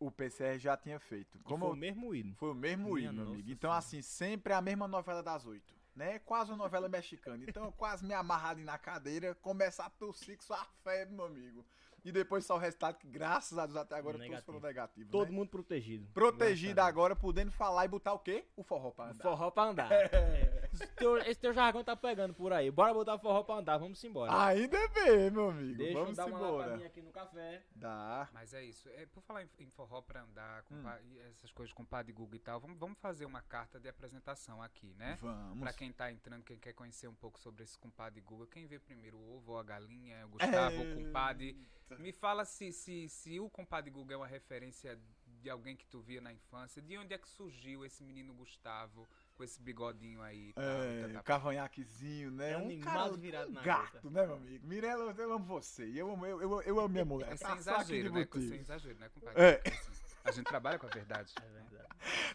O 0.00 0.10
PCR 0.10 0.58
já 0.58 0.76
tinha 0.76 0.98
feito. 0.98 1.38
Como 1.44 1.48
Como 1.48 1.66
foi 1.66 1.74
o 1.74 1.76
mesmo 1.76 2.14
ido. 2.14 2.34
Foi 2.34 2.50
o 2.50 2.54
mesmo 2.54 2.94
Minha 2.94 3.10
hino, 3.10 3.22
meu 3.24 3.32
amigo. 3.34 3.50
Então, 3.50 3.68
senhora. 3.70 3.78
assim, 3.78 4.02
sempre 4.02 4.52
a 4.52 4.60
mesma 4.60 4.88
novela 4.88 5.22
das 5.22 5.46
oito. 5.46 5.72
Né? 5.94 6.18
Quase 6.20 6.50
uma 6.50 6.56
novela 6.56 6.88
mexicana. 6.88 7.44
Então, 7.46 7.66
eu 7.66 7.72
quase 7.72 8.04
me 8.04 8.14
amarrar 8.14 8.50
ali 8.50 8.64
na 8.64 8.78
cadeira, 8.78 9.34
começar 9.36 9.86
a 9.86 9.90
tossir 9.90 10.36
com 10.36 10.42
sua 10.42 10.64
febre, 10.82 11.14
meu 11.14 11.26
amigo. 11.26 11.64
E 12.04 12.10
depois 12.10 12.44
só 12.44 12.56
o 12.56 12.58
resultado, 12.58 12.96
que 12.98 13.06
graças 13.06 13.56
a 13.56 13.64
Deus 13.64 13.76
até 13.76 13.94
agora 13.94 14.14
todos 14.14 14.26
Negativo. 14.28 14.46
foram 14.46 14.60
negativos. 14.60 15.10
Todo 15.12 15.28
né? 15.30 15.36
mundo 15.36 15.48
protegido. 15.50 16.06
Protegido 16.12 16.80
agora, 16.80 17.14
podendo 17.14 17.52
falar 17.52 17.84
e 17.84 17.88
botar 17.88 18.12
o 18.12 18.18
quê? 18.18 18.44
O 18.56 18.62
forró 18.64 18.90
pra 18.90 19.10
andar. 19.10 19.22
Forró 19.22 19.50
pra 19.52 19.62
andar. 19.64 19.92
É. 19.92 20.68
Esse, 20.72 20.86
teu, 20.96 21.16
esse 21.18 21.38
teu 21.40 21.52
jargão 21.52 21.84
tá 21.84 21.94
pegando 21.94 22.34
por 22.34 22.52
aí. 22.52 22.70
Bora 22.70 22.92
botar 22.92 23.18
forró 23.18 23.42
pra 23.44 23.56
andar, 23.56 23.78
vamos 23.78 24.02
embora. 24.02 24.46
Ainda 24.46 24.88
bem, 24.88 25.30
meu 25.30 25.50
amigo. 25.50 25.76
Deixa 25.78 25.92
Vamos 25.98 26.10
eu 26.10 26.16
dar 26.16 26.26
uma 26.26 26.38
embora. 26.38 26.56
lapadinha 26.64 26.86
aqui 26.88 27.02
no 27.02 27.10
café. 27.12 27.62
Dá. 27.76 28.28
Mas 28.32 28.52
é 28.54 28.64
isso. 28.64 28.88
É, 28.88 29.06
por 29.06 29.22
falar 29.22 29.42
em, 29.44 29.48
em 29.60 29.70
forró 29.70 30.00
pra 30.00 30.22
andar, 30.22 30.62
com 30.64 30.74
Hum. 30.74 30.82
pa- 30.82 30.98
essas 31.30 31.52
coisas 31.52 31.72
com 31.72 31.84
padre 31.84 32.12
Google 32.12 32.34
e 32.36 32.38
tal, 32.40 32.58
vamos, 32.58 32.78
vamos 32.78 32.98
fazer 32.98 33.26
uma 33.26 33.42
carta 33.42 33.78
de 33.78 33.88
apresentação 33.88 34.60
aqui, 34.62 34.92
né? 34.98 35.18
Vamos. 35.20 35.60
Pra 35.60 35.72
quem 35.72 35.92
tá 35.92 36.10
entrando, 36.10 36.42
quem 36.42 36.58
quer 36.58 36.72
conhecer 36.72 37.06
um 37.06 37.14
pouco 37.14 37.38
sobre 37.38 37.62
esse 37.62 37.78
compadre 37.78 38.20
Google, 38.22 38.46
quem 38.46 38.66
vê 38.66 38.78
primeiro 38.78 39.18
o 39.18 39.36
ovo 39.36 39.52
ou 39.52 39.58
a 39.58 39.62
galinha, 39.62 40.26
o 40.26 40.30
Gustavo, 40.30 40.82
o 40.82 40.94
compadre. 40.96 41.56
Eita. 41.92 42.02
Me 42.02 42.12
fala 42.12 42.44
se, 42.44 42.72
se, 42.72 43.08
se 43.08 43.40
o 43.40 43.48
compadre 43.48 43.90
Google 43.90 44.14
é 44.14 44.16
uma 44.16 44.26
referência 44.26 44.98
de 45.42 45.50
alguém 45.50 45.76
que 45.76 45.86
tu 45.86 46.00
via 46.00 46.20
na 46.20 46.32
infância. 46.32 46.80
De 46.80 46.96
onde 46.96 47.12
é 47.12 47.18
que 47.18 47.28
surgiu 47.28 47.84
esse 47.84 48.02
menino 48.04 48.32
Gustavo 48.32 49.08
com 49.34 49.42
esse 49.42 49.60
bigodinho 49.60 50.22
aí? 50.22 50.52
tal, 50.52 50.64
É, 50.64 51.02
tá, 51.08 51.12
tá, 51.14 51.22
cavanhaquezinho, 51.22 52.30
né? 52.30 52.52
É 52.52 52.58
um 52.58 52.64
animal 52.66 53.14
virado 53.14 53.50
um 53.50 53.52
na 53.52 53.62
gato, 53.62 53.94
gata. 53.94 54.10
né, 54.10 54.26
meu 54.26 54.36
amigo? 54.36 54.66
Mirella, 54.66 55.14
eu 55.18 55.32
amo 55.32 55.44
você. 55.44 55.88
e 55.88 55.98
Eu 55.98 56.12
amo, 56.12 56.24
eu, 56.24 56.40
eu, 56.40 56.62
eu 56.62 56.78
amo 56.78 56.88
minha 56.88 57.04
mulher. 57.04 57.32
É 57.32 57.36
sem 57.36 57.46
Tá 57.46 57.52
aqui 57.52 57.60
exagero, 57.60 58.12
né? 58.12 58.28
Sem 58.32 58.60
exagero, 58.60 58.98
né, 58.98 59.08
compadre? 59.08 59.42
É. 59.42 59.62
Assim, 59.66 60.02
a 60.24 60.30
gente 60.30 60.46
trabalha 60.46 60.78
com 60.78 60.86
a 60.86 60.90
verdade. 60.90 61.32
É 61.42 61.48
verdade. 61.48 61.88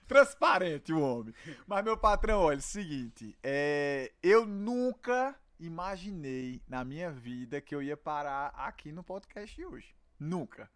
Transparente 0.07 0.91
o 0.91 0.99
homem. 0.99 1.33
Mas, 1.65 1.83
meu 1.83 1.97
patrão, 1.97 2.39
olha, 2.41 2.55
é 2.55 2.59
o 2.59 2.61
seguinte. 2.61 3.37
É, 3.41 4.11
eu 4.21 4.45
nunca 4.45 5.39
imaginei 5.59 6.61
na 6.67 6.83
minha 6.83 7.11
vida 7.11 7.61
que 7.61 7.73
eu 7.73 7.81
ia 7.81 7.97
parar 7.97 8.47
aqui 8.55 8.91
no 8.91 9.03
podcast 9.03 9.55
de 9.55 9.65
hoje. 9.65 9.95
Nunca. 10.19 10.69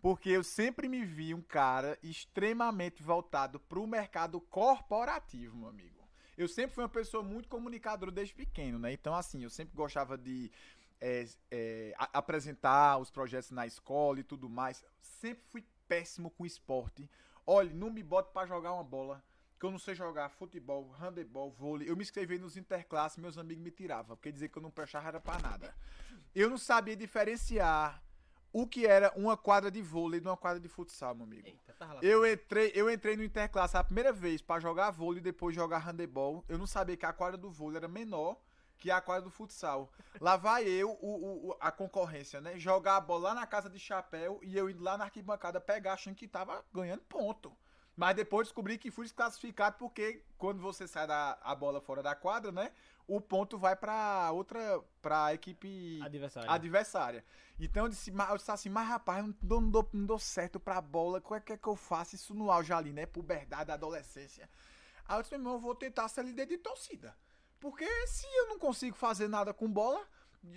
Porque 0.00 0.30
eu 0.30 0.44
sempre 0.44 0.88
me 0.88 1.04
vi 1.04 1.34
um 1.34 1.42
cara 1.42 1.98
extremamente 2.02 3.02
voltado 3.02 3.58
para 3.58 3.78
o 3.78 3.86
mercado 3.86 4.40
corporativo, 4.40 5.56
meu 5.56 5.68
amigo. 5.68 5.96
Eu 6.36 6.48
sempre 6.48 6.74
fui 6.74 6.84
uma 6.84 6.88
pessoa 6.88 7.22
muito 7.22 7.48
comunicadora 7.48 8.12
desde 8.12 8.34
pequeno, 8.34 8.78
né? 8.78 8.92
Então, 8.92 9.14
assim, 9.14 9.42
eu 9.42 9.50
sempre 9.50 9.74
gostava 9.74 10.18
de 10.18 10.50
é, 11.00 11.26
é, 11.50 11.94
apresentar 11.96 12.98
os 12.98 13.10
projetos 13.10 13.50
na 13.50 13.66
escola 13.66 14.20
e 14.20 14.24
tudo 14.24 14.48
mais. 14.48 14.84
Sempre 15.00 15.42
fui 15.48 15.64
péssimo 15.88 16.30
com 16.30 16.44
esporte. 16.44 17.10
Olha, 17.46 17.72
não 17.72 17.90
me 17.90 18.02
bote 18.02 18.32
pra 18.32 18.46
jogar 18.46 18.74
uma 18.74 18.84
bola, 18.84 19.24
que 19.58 19.64
eu 19.64 19.70
não 19.70 19.78
sei 19.78 19.94
jogar 19.94 20.28
futebol, 20.28 20.90
handebol, 21.00 21.50
vôlei. 21.50 21.88
Eu 21.90 21.96
me 21.96 22.02
inscrevi 22.02 22.38
nos 22.38 22.56
interclasses, 22.56 23.18
meus 23.18 23.38
amigos 23.38 23.62
me 23.62 23.70
tiravam, 23.70 24.16
porque 24.16 24.30
dizer 24.32 24.48
que 24.48 24.58
eu 24.58 24.62
não 24.62 24.70
prestava 24.70 25.08
era 25.08 25.20
pra 25.20 25.38
nada. 25.38 25.74
Eu 26.34 26.50
não 26.50 26.58
sabia 26.58 26.94
diferenciar 26.96 28.02
o 28.52 28.66
que 28.66 28.86
era 28.86 29.12
uma 29.16 29.36
quadra 29.36 29.70
de 29.70 29.82
vôlei 29.82 30.20
de 30.20 30.26
uma 30.26 30.36
quadra 30.36 30.60
de 30.60 30.68
futsal, 30.68 31.14
meu 31.14 31.24
amigo. 31.24 31.46
Eita, 31.46 31.72
tá. 31.74 31.98
Eu 32.02 32.30
entrei, 32.30 32.72
eu 32.74 32.90
entrei 32.90 33.16
no 33.16 33.24
Interclasse 33.24 33.76
a 33.76 33.84
primeira 33.84 34.12
vez 34.12 34.40
pra 34.42 34.60
jogar 34.60 34.90
vôlei 34.90 35.20
e 35.20 35.22
depois 35.22 35.54
jogar 35.54 35.78
handebol. 35.78 36.44
Eu 36.48 36.58
não 36.58 36.66
sabia 36.66 36.96
que 36.96 37.04
a 37.06 37.12
quadra 37.12 37.36
do 37.36 37.50
vôlei 37.50 37.76
era 37.78 37.88
menor 37.88 38.38
que 38.78 38.90
a 38.90 39.00
quadra 39.00 39.22
do 39.22 39.30
futsal. 39.30 39.90
Lá 40.20 40.36
vai 40.36 40.64
eu, 40.68 40.90
o- 41.00 41.48
o- 41.50 41.56
a 41.60 41.70
concorrência, 41.72 42.40
né? 42.42 42.58
Jogar 42.58 42.96
a 42.96 43.00
bola 43.00 43.30
lá 43.30 43.34
na 43.34 43.46
casa 43.46 43.70
de 43.70 43.78
chapéu 43.78 44.38
e 44.42 44.56
eu 44.56 44.68
indo 44.68 44.82
lá 44.82 44.98
na 44.98 45.04
arquibancada 45.04 45.58
pegar 45.60 45.94
achando 45.94 46.14
que 46.14 46.28
tava 46.28 46.62
ganhando 46.74 47.00
ponto. 47.02 47.56
Mas 47.96 48.14
depois 48.14 48.46
descobri 48.46 48.76
que 48.76 48.90
fui 48.90 49.04
desclassificado 49.06 49.76
porque 49.78 50.22
quando 50.36 50.60
você 50.60 50.86
sai 50.86 51.06
da 51.06 51.38
a 51.42 51.54
bola 51.54 51.80
fora 51.80 52.02
da 52.02 52.14
quadra, 52.14 52.52
né? 52.52 52.70
O 53.08 53.20
ponto 53.20 53.56
vai 53.56 53.74
pra 53.74 54.30
outra, 54.32 54.82
pra 55.00 55.32
equipe 55.32 56.00
Adversário. 56.02 56.50
adversária. 56.50 57.24
Então 57.58 57.84
eu 57.84 57.88
disse, 57.88 58.10
eu 58.10 58.36
disse 58.36 58.50
assim, 58.50 58.68
mas 58.68 58.86
rapaz, 58.86 59.20
eu 59.20 59.28
não 59.28 59.36
dou, 59.40 59.60
não 59.62 59.70
dou, 59.70 59.90
não 59.94 60.06
dou 60.06 60.18
certo 60.18 60.60
pra 60.60 60.80
bola, 60.80 61.20
como 61.20 61.36
é 61.36 61.40
que, 61.40 61.54
é 61.54 61.56
que 61.56 61.66
eu 61.66 61.76
faço 61.76 62.16
isso 62.16 62.34
no 62.34 62.50
auge 62.50 62.72
ali, 62.72 62.92
né? 62.92 63.06
Puberdade, 63.06 63.70
adolescência. 63.70 64.50
Aí 65.08 65.16
eu 65.16 65.22
disse, 65.22 65.32
meu 65.34 65.40
irmão, 65.40 65.54
eu 65.54 65.60
vou 65.60 65.74
tentar 65.74 66.08
ser 66.08 66.22
líder 66.24 66.46
de 66.46 66.58
torcida. 66.58 67.16
Porque 67.58 67.86
se 68.08 68.26
eu 68.36 68.48
não 68.48 68.58
consigo 68.58 68.94
fazer 68.96 69.28
nada 69.28 69.54
com 69.54 69.70
bola, 69.70 70.06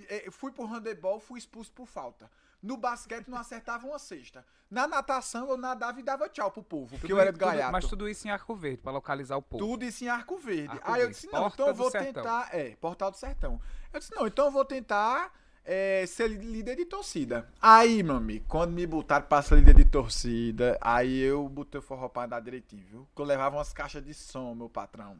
eh, 0.09 0.29
fui 0.31 0.51
pro 0.51 0.65
handebol, 0.65 1.19
fui 1.19 1.39
expulso 1.39 1.71
por 1.71 1.85
falta. 1.85 2.29
No 2.61 2.75
basquete 2.75 3.27
não 3.29 3.37
acertava 3.37 3.87
uma 3.87 3.97
cesta. 3.99 4.45
Na 4.69 4.85
natação 4.87 5.49
eu 5.49 5.57
nadava 5.57 5.99
e 5.99 6.03
dava 6.03 6.27
tchau 6.29 6.51
pro 6.51 6.61
povo, 6.61 6.89
porque 6.91 7.07
Tudo 7.07 7.11
eu 7.17 7.21
era 7.21 7.31
tudo- 7.31 7.39
gaiato. 7.41 7.71
Mas 7.71 7.87
tudo 7.87 8.07
isso 8.09 8.27
em 8.27 8.31
Arco 8.31 8.53
Verde, 8.55 8.77
pra 8.81 8.91
localizar 8.91 9.37
o 9.37 9.41
povo. 9.41 9.65
Tudo 9.65 9.83
isso 9.85 10.03
em 10.03 10.09
Arco 10.09 10.37
Verde. 10.37 10.73
Arco 10.73 10.91
Aí 10.91 11.01
eu 11.01 11.05
Verde, 11.07 11.13
disse, 11.15 11.25
não, 11.31 11.39
Porta 11.41 11.55
então 11.55 11.67
eu 11.67 11.73
vou 11.73 11.89
Sertão. 11.91 12.13
tentar. 12.23 12.49
É, 12.53 12.75
Portal 12.75 13.11
do 13.11 13.17
Sertão. 13.17 13.61
Eu 13.93 13.99
disse, 13.99 14.13
não, 14.13 14.27
então 14.27 14.45
eu 14.45 14.51
vou 14.51 14.65
tentar 14.65 15.33
é, 15.63 16.05
ser 16.05 16.27
líder 16.27 16.75
de 16.75 16.85
torcida. 16.85 17.47
Aí, 17.61 18.03
meu 18.03 18.15
amigo, 18.17 18.45
quando 18.47 18.71
me 18.73 18.85
botaram 18.85 19.25
pra 19.25 19.41
ser 19.41 19.55
líder 19.55 19.75
de 19.75 19.85
torcida, 19.85 20.77
aí 20.81 21.19
eu 21.19 21.47
botei 21.47 21.79
o 21.79 21.81
forró 21.81 22.09
pra 22.09 22.23
andar 22.25 22.39
direitinho, 22.41 22.83
viu? 22.89 23.07
Que 23.15 23.21
eu 23.21 23.25
levava 23.25 23.55
umas 23.57 23.71
caixas 23.71 24.03
de 24.03 24.13
som, 24.13 24.53
meu 24.53 24.69
patrão. 24.69 25.17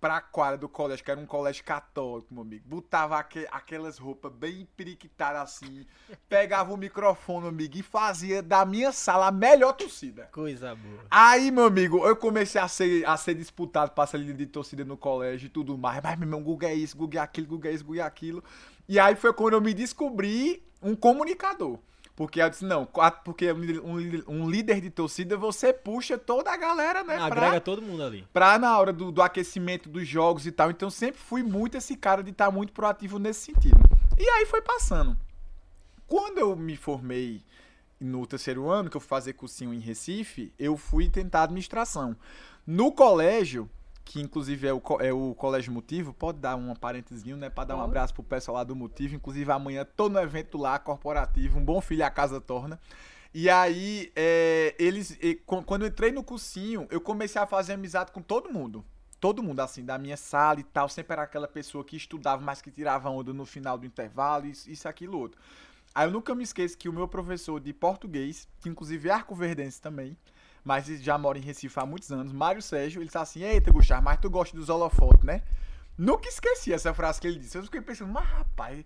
Pra 0.00 0.20
quadra 0.20 0.56
do 0.56 0.68
colégio, 0.68 1.04
que 1.04 1.10
era 1.10 1.18
um 1.18 1.26
colégio 1.26 1.64
católico, 1.64 2.32
meu 2.32 2.42
amigo. 2.42 2.62
Botava 2.68 3.18
aque- 3.18 3.48
aquelas 3.50 3.98
roupas 3.98 4.30
bem 4.32 4.68
periquitadas 4.76 5.42
assim. 5.42 5.84
Pegava 6.28 6.72
o 6.72 6.76
microfone, 6.76 7.40
meu 7.40 7.48
amigo, 7.48 7.76
e 7.78 7.82
fazia 7.82 8.40
da 8.40 8.64
minha 8.64 8.92
sala 8.92 9.26
a 9.26 9.32
melhor 9.32 9.72
torcida. 9.72 10.28
Coisa 10.32 10.74
boa. 10.76 11.00
Aí, 11.10 11.50
meu 11.50 11.64
amigo, 11.64 12.06
eu 12.06 12.14
comecei 12.14 12.60
a 12.60 12.68
ser, 12.68 13.04
a 13.08 13.16
ser 13.16 13.34
disputado 13.34 13.90
pra 13.90 14.06
ser 14.06 14.18
líder 14.18 14.34
de 14.34 14.46
torcida 14.46 14.84
no 14.84 14.96
colégio 14.96 15.46
e 15.46 15.50
tudo 15.50 15.76
mais. 15.76 16.00
Mas, 16.00 16.16
meu 16.16 16.26
irmão, 16.28 16.42
Google 16.44 16.68
é 16.68 16.74
isso, 16.74 16.96
Google 16.96 17.18
é 17.20 17.22
aquilo, 17.24 17.48
Google 17.48 17.68
é 17.70 17.74
isso, 17.74 17.84
Google 17.84 18.02
é 18.02 18.06
aquilo. 18.06 18.44
E 18.88 19.00
aí 19.00 19.16
foi 19.16 19.32
quando 19.32 19.54
eu 19.54 19.60
me 19.60 19.74
descobri 19.74 20.62
um 20.80 20.94
comunicador. 20.94 21.76
Porque 22.18 22.42
eu 22.42 22.50
disse, 22.50 22.64
não, 22.64 22.84
porque 23.24 23.46
um 24.26 24.50
líder, 24.50 24.80
de 24.80 24.90
torcida, 24.90 25.36
você 25.36 25.72
puxa 25.72 26.18
toda 26.18 26.52
a 26.52 26.56
galera, 26.56 27.04
né? 27.04 27.14
Agrega 27.14 27.50
pra, 27.50 27.60
todo 27.60 27.80
mundo 27.80 28.02
ali. 28.02 28.26
pra 28.32 28.58
na 28.58 28.76
hora 28.76 28.92
do, 28.92 29.12
do 29.12 29.22
aquecimento 29.22 29.88
dos 29.88 30.04
jogos 30.04 30.44
e 30.44 30.50
tal. 30.50 30.68
Então 30.68 30.90
sempre 30.90 31.20
fui 31.20 31.44
muito 31.44 31.76
esse 31.76 31.96
cara 31.96 32.20
de 32.20 32.32
estar 32.32 32.50
muito 32.50 32.72
proativo 32.72 33.20
nesse 33.20 33.42
sentido. 33.42 33.78
E 34.18 34.28
aí 34.28 34.46
foi 34.46 34.60
passando. 34.60 35.16
Quando 36.08 36.38
eu 36.38 36.56
me 36.56 36.76
formei 36.76 37.40
no 38.00 38.26
terceiro 38.26 38.68
ano, 38.68 38.90
que 38.90 38.96
eu 38.96 39.00
fui 39.00 39.08
fazer 39.08 39.34
cursinho 39.34 39.72
em 39.72 39.78
Recife, 39.78 40.52
eu 40.58 40.76
fui 40.76 41.08
tentar 41.08 41.44
administração. 41.44 42.16
No 42.66 42.90
colégio, 42.90 43.70
que 44.08 44.22
inclusive 44.22 44.66
é 44.66 44.72
o, 44.72 44.80
é 45.00 45.12
o 45.12 45.34
Colégio 45.34 45.70
Motivo, 45.70 46.14
pode 46.14 46.38
dar 46.38 46.56
um 46.56 46.74
parentezinho, 46.74 47.36
né? 47.36 47.50
Pra 47.50 47.62
dar 47.64 47.76
um 47.76 47.82
abraço 47.82 48.14
pro 48.14 48.22
pessoal 48.22 48.56
lá 48.56 48.64
do 48.64 48.74
Motivo. 48.74 49.14
Inclusive 49.14 49.52
amanhã 49.52 49.84
tô 49.84 50.08
no 50.08 50.18
evento 50.18 50.56
lá, 50.56 50.78
corporativo, 50.78 51.58
um 51.58 51.64
bom 51.64 51.78
filho 51.78 52.02
a 52.06 52.10
casa 52.10 52.40
torna. 52.40 52.80
E 53.34 53.50
aí, 53.50 54.10
é, 54.16 54.74
eles. 54.78 55.14
qu- 55.44 55.62
quando 55.62 55.82
eu 55.82 55.88
entrei 55.88 56.10
no 56.10 56.24
cursinho, 56.24 56.88
eu 56.90 57.02
comecei 57.02 57.38
a 57.38 57.46
fazer 57.46 57.74
amizade 57.74 58.10
com 58.10 58.22
todo 58.22 58.50
mundo. 58.50 58.82
Todo 59.20 59.42
mundo, 59.42 59.60
assim, 59.60 59.84
da 59.84 59.98
minha 59.98 60.16
sala 60.16 60.58
e 60.58 60.64
tal. 60.64 60.88
Sempre 60.88 61.12
era 61.12 61.24
aquela 61.24 61.46
pessoa 61.46 61.84
que 61.84 61.94
estudava, 61.94 62.40
mas 62.40 62.62
que 62.62 62.70
tirava 62.70 63.10
onda 63.10 63.34
no 63.34 63.44
final 63.44 63.76
do 63.76 63.84
intervalo, 63.84 64.46
isso, 64.46 64.70
isso 64.70 64.88
aquilo, 64.88 65.18
outro. 65.18 65.38
Aí 65.94 66.06
eu 66.06 66.10
nunca 66.10 66.34
me 66.34 66.44
esqueço 66.44 66.78
que 66.78 66.88
o 66.88 66.92
meu 66.94 67.06
professor 67.06 67.60
de 67.60 67.74
português, 67.74 68.48
que 68.58 68.70
inclusive 68.70 69.10
é 69.10 69.12
arco-verdense 69.12 69.78
também, 69.82 70.16
mas 70.68 70.84
já 70.84 71.16
mora 71.16 71.38
em 71.38 71.40
Recife 71.40 71.80
há 71.80 71.86
muitos 71.86 72.12
anos, 72.12 72.30
Mário 72.30 72.60
Sérgio, 72.60 72.98
ele 72.98 73.06
disse 73.06 73.16
assim: 73.16 73.42
Eita, 73.42 73.72
Gustavo, 73.72 74.02
mas 74.02 74.20
tu 74.20 74.28
gosta 74.28 74.54
dos 74.54 74.68
holofotes, 74.68 75.24
né? 75.24 75.42
Nunca 75.96 76.28
esqueci 76.28 76.74
essa 76.74 76.92
frase 76.92 77.18
que 77.18 77.26
ele 77.26 77.38
disse. 77.38 77.56
Eu 77.56 77.62
fiquei 77.62 77.80
pensando, 77.80 78.12
mas 78.12 78.26
rapaz, 78.26 78.84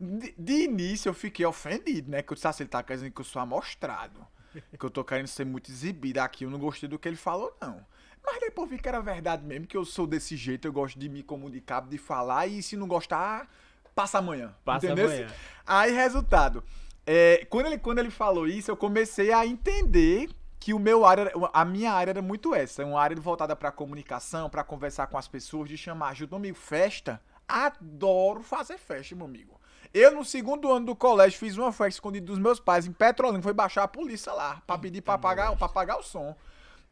de, 0.00 0.34
de 0.38 0.52
início 0.64 1.10
eu 1.10 1.14
fiquei 1.14 1.44
ofendido, 1.44 2.10
né? 2.10 2.22
Que 2.22 2.32
eu 2.32 2.34
disse 2.34 2.46
assim, 2.46 2.62
ele 2.62 2.70
tá 2.70 2.82
querendo 2.82 3.10
que 3.10 3.20
eu 3.20 3.24
sou 3.26 3.42
amostrado. 3.42 4.26
Que 4.78 4.84
eu 4.84 4.90
tô 4.90 5.04
querendo 5.04 5.26
ser 5.26 5.44
muito 5.44 5.70
exibido 5.70 6.18
aqui. 6.18 6.44
Eu 6.44 6.50
não 6.50 6.58
gostei 6.58 6.88
do 6.88 6.98
que 6.98 7.08
ele 7.08 7.16
falou, 7.16 7.54
não. 7.60 7.84
Mas 8.24 8.40
depois 8.40 8.70
vi 8.70 8.78
que 8.78 8.88
era 8.88 9.00
verdade 9.00 9.44
mesmo, 9.44 9.66
que 9.66 9.76
eu 9.76 9.84
sou 9.84 10.06
desse 10.06 10.34
jeito, 10.34 10.66
eu 10.66 10.72
gosto 10.72 10.98
de 10.98 11.10
me 11.10 11.22
comunicar, 11.22 11.82
de 11.82 11.98
falar, 11.98 12.46
e 12.46 12.62
se 12.62 12.74
não 12.74 12.88
gostar, 12.88 13.50
passa 13.94 14.18
amanhã. 14.18 14.54
Passa 14.64 14.86
entendeu? 14.86 15.06
amanhã. 15.06 15.26
Aí, 15.66 15.92
resultado. 15.92 16.64
é, 17.06 17.46
quando, 17.50 17.66
ele, 17.66 17.78
quando 17.78 17.98
ele 17.98 18.10
falou 18.10 18.46
isso, 18.46 18.70
eu 18.70 18.76
comecei 18.76 19.30
a 19.30 19.46
entender 19.46 20.28
que 20.62 20.72
o 20.72 20.78
meu 20.78 21.04
área, 21.04 21.32
a 21.52 21.64
minha 21.64 21.92
área 21.92 22.12
era 22.12 22.22
muito 22.22 22.54
essa, 22.54 22.84
uma 22.84 23.00
área 23.00 23.20
voltada 23.20 23.56
pra 23.56 23.72
comunicação, 23.72 24.48
pra 24.48 24.62
conversar 24.62 25.08
com 25.08 25.18
as 25.18 25.26
pessoas, 25.26 25.68
de 25.68 25.76
chamar 25.76 26.10
ajuda. 26.10 26.30
Meu 26.30 26.36
amigo, 26.36 26.56
festa, 26.56 27.20
adoro 27.48 28.44
fazer 28.44 28.78
festa, 28.78 29.16
meu 29.16 29.26
amigo. 29.26 29.60
Eu, 29.92 30.14
no 30.14 30.24
segundo 30.24 30.70
ano 30.70 30.86
do 30.86 30.94
colégio, 30.94 31.36
fiz 31.36 31.56
uma 31.56 31.72
festa 31.72 31.96
escondida 31.96 32.26
dos 32.26 32.38
meus 32.38 32.60
pais 32.60 32.86
em 32.86 32.92
Petrolina, 32.92 33.42
foi 33.42 33.52
baixar 33.52 33.82
a 33.82 33.88
polícia 33.88 34.32
lá, 34.32 34.62
pra 34.64 34.78
pedir 34.78 35.02
pra 35.02 35.18
pagar, 35.18 35.56
pra 35.56 35.68
pagar 35.68 35.98
o 35.98 36.02
som. 36.04 36.36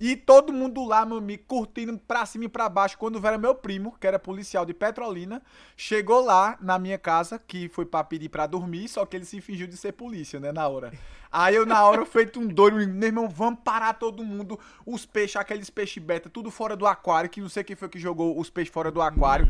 E 0.00 0.16
todo 0.16 0.52
mundo 0.52 0.84
lá, 0.84 1.06
meu 1.06 1.18
amigo, 1.18 1.44
curtindo 1.46 1.96
pra 1.96 2.26
cima 2.26 2.46
e 2.46 2.48
pra 2.48 2.68
baixo. 2.68 2.98
Quando 2.98 3.24
era 3.24 3.38
meu 3.38 3.54
primo, 3.54 3.94
que 4.00 4.06
era 4.06 4.18
policial 4.18 4.66
de 4.66 4.74
Petrolina, 4.74 5.40
chegou 5.76 6.24
lá 6.24 6.58
na 6.60 6.76
minha 6.76 6.98
casa, 6.98 7.38
que 7.38 7.68
foi 7.68 7.86
pra 7.86 8.02
pedir 8.02 8.30
pra 8.30 8.46
dormir, 8.48 8.88
só 8.88 9.06
que 9.06 9.16
ele 9.16 9.26
se 9.26 9.40
fingiu 9.40 9.68
de 9.68 9.76
ser 9.76 9.92
polícia, 9.92 10.40
né, 10.40 10.50
na 10.50 10.66
hora. 10.66 10.90
Aí 11.32 11.54
eu, 11.54 11.64
na 11.64 11.84
hora, 11.84 12.04
feito 12.04 12.40
um 12.40 12.46
doido, 12.48 12.76
meu 12.76 13.08
irmão, 13.08 13.28
vamos 13.28 13.60
parar 13.62 13.94
todo 13.94 14.24
mundo, 14.24 14.58
os 14.84 15.06
peixes, 15.06 15.36
aqueles 15.36 15.70
peixes 15.70 16.02
beta, 16.02 16.28
tudo 16.28 16.50
fora 16.50 16.74
do 16.74 16.86
aquário, 16.86 17.30
que 17.30 17.40
não 17.40 17.48
sei 17.48 17.62
quem 17.62 17.76
foi 17.76 17.88
que 17.88 18.00
jogou 18.00 18.36
os 18.38 18.50
peixes 18.50 18.72
fora 18.72 18.90
do 18.90 19.00
aquário. 19.00 19.48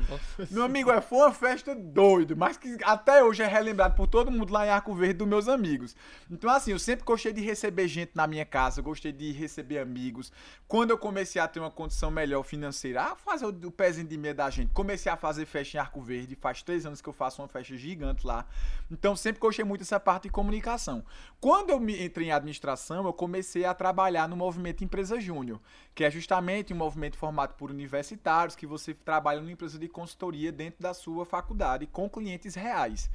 Meu 0.51 0.63
amigo, 0.63 0.91
é, 0.91 1.01
foi 1.01 1.19
uma 1.19 1.33
festa 1.33 1.75
doida, 1.75 2.35
mas 2.37 2.59
que 2.59 2.77
até 2.85 3.25
hoje 3.25 3.43
é 3.43 3.47
relembrado 3.47 3.95
por 3.95 4.07
todo 4.07 4.31
mundo 4.31 4.53
lá 4.53 4.67
em 4.67 4.69
Arco 4.69 4.95
Verde 4.95 5.15
dos 5.15 5.29
meus 5.29 5.49
amigos. 5.49 5.97
Então, 6.31 6.51
assim, 6.51 6.73
eu 6.73 6.79
sempre 6.79 7.05
gostei 7.05 7.33
de 7.33 7.41
receber 7.41 7.89
gente 7.89 8.13
na 8.15 8.27
minha 8.27 8.45
casa, 8.45 8.83
gostei 8.83 9.11
de 9.11 9.33
receber 9.33 9.79
amigos. 9.79 10.31
Quando 10.69 10.91
eu 10.91 10.99
comecei 10.99 11.41
a 11.41 11.49
ter 11.49 11.61
uma 11.61 11.71
condição 11.71 12.11
melhor 12.11 12.43
financeira, 12.43 13.05
a 13.05 13.17
fazer 13.17 13.47
o, 13.47 13.49
o 13.49 13.71
pezinho 13.71 14.07
de 14.07 14.19
meia 14.19 14.35
da 14.35 14.51
gente, 14.51 14.71
comecei 14.75 15.11
a 15.11 15.17
fazer 15.17 15.47
festa 15.47 15.79
em 15.79 15.81
Arco 15.81 16.03
Verde, 16.03 16.37
faz 16.39 16.63
três 16.63 16.85
anos 16.85 17.01
que 17.01 17.09
eu 17.09 17.13
faço 17.15 17.41
uma 17.41 17.49
festa 17.49 17.75
gigante 17.75 18.27
lá. 18.27 18.45
Então, 18.91 19.17
sempre 19.17 19.41
gostei 19.41 19.65
muito 19.65 19.81
dessa 19.81 19.99
parte 19.99 20.25
de 20.25 20.29
comunicação. 20.29 21.03
Quando 21.41 21.70
eu 21.71 21.81
me 21.81 22.05
entrei 22.05 22.29
em 22.29 22.33
administração, 22.33 23.07
eu 23.07 23.12
comecei 23.12 23.65
a 23.65 23.73
trabalhar 23.73 24.29
no 24.29 24.37
movimento 24.37 24.85
Empresa 24.85 25.21
Júnior, 25.21 25.61
que 25.95 26.05
é 26.05 26.11
justamente 26.11 26.73
um 26.73 26.77
movimento 26.77 27.17
formado 27.17 27.55
por 27.55 27.71
universitários, 27.71 28.57
que 28.57 28.67
você 28.67 28.93
trabalha 28.93 29.41
numa 29.41 29.53
empresa 29.53 29.79
de 29.79 29.89
consultoria 29.89 30.50
dentro 30.50 30.83
da 30.83 30.93
sua 30.93 31.25
faculdade, 31.25 31.87
com 31.87 32.11
clientes 32.11 32.55
reais. 32.55 33.11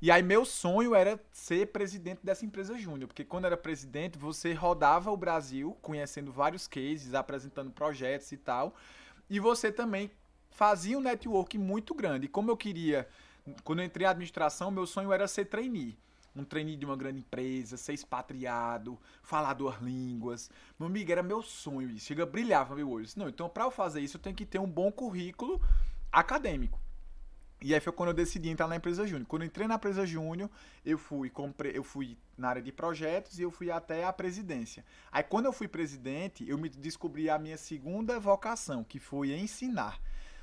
E 0.00 0.10
aí 0.10 0.22
meu 0.22 0.44
sonho 0.44 0.94
era 0.94 1.20
ser 1.32 1.66
presidente 1.72 2.20
dessa 2.22 2.46
empresa 2.46 2.78
júnior, 2.78 3.08
porque 3.08 3.24
quando 3.24 3.46
era 3.46 3.56
presidente, 3.56 4.16
você 4.16 4.52
rodava 4.52 5.10
o 5.10 5.16
Brasil, 5.16 5.76
conhecendo 5.82 6.30
vários 6.32 6.66
cases, 6.66 7.14
apresentando 7.14 7.70
projetos 7.70 8.30
e 8.30 8.36
tal, 8.36 8.74
e 9.28 9.40
você 9.40 9.72
também 9.72 10.10
fazia 10.50 10.96
um 10.96 11.00
network 11.02 11.58
muito 11.58 11.94
grande. 11.94 12.26
E 12.26 12.28
como 12.28 12.50
eu 12.50 12.56
queria, 12.56 13.08
quando 13.64 13.80
eu 13.80 13.84
entrei 13.84 14.06
em 14.06 14.10
administração, 14.10 14.70
meu 14.70 14.86
sonho 14.86 15.12
era 15.12 15.26
ser 15.26 15.46
trainee. 15.46 15.98
Um 16.38 16.44
trainee 16.44 16.76
de 16.76 16.84
uma 16.86 16.96
grande 16.96 17.18
empresa, 17.18 17.76
ser 17.76 17.94
expatriado, 17.94 18.98
falar 19.22 19.54
duas 19.54 19.80
línguas. 19.80 20.50
Meu 20.78 20.86
amigo, 20.86 21.10
era 21.10 21.22
meu 21.22 21.42
sonho 21.42 21.90
isso. 21.90 22.06
Chega, 22.06 22.24
brilhava 22.24 22.76
meu 22.76 22.88
olho. 22.88 23.06
Não, 23.16 23.28
então 23.28 23.48
para 23.48 23.64
eu 23.64 23.70
fazer 23.70 24.00
isso, 24.00 24.16
eu 24.16 24.20
tenho 24.20 24.36
que 24.36 24.46
ter 24.46 24.58
um 24.58 24.70
bom 24.70 24.92
currículo 24.92 25.60
acadêmico. 26.12 26.80
E 27.60 27.74
aí 27.74 27.80
foi 27.80 27.92
quando 27.92 28.10
eu 28.10 28.14
decidi 28.14 28.48
entrar 28.48 28.68
na 28.68 28.76
empresa 28.76 29.04
júnior. 29.04 29.26
Quando 29.26 29.42
eu 29.42 29.46
entrei 29.46 29.66
na 29.66 29.74
empresa 29.74 30.06
júnior, 30.06 30.48
eu 30.84 30.96
fui, 30.96 31.28
compre... 31.28 31.72
eu 31.74 31.82
fui 31.82 32.16
na 32.36 32.50
área 32.50 32.62
de 32.62 32.70
projetos 32.70 33.38
e 33.38 33.42
eu 33.42 33.50
fui 33.50 33.68
até 33.68 34.04
a 34.04 34.12
presidência. 34.12 34.84
Aí 35.10 35.24
quando 35.24 35.46
eu 35.46 35.52
fui 35.52 35.66
presidente, 35.66 36.48
eu 36.48 36.56
me 36.56 36.68
descobri 36.68 37.28
a 37.28 37.36
minha 37.36 37.58
segunda 37.58 38.20
vocação, 38.20 38.84
que 38.84 39.00
foi 39.00 39.34
ensinar. 39.34 40.00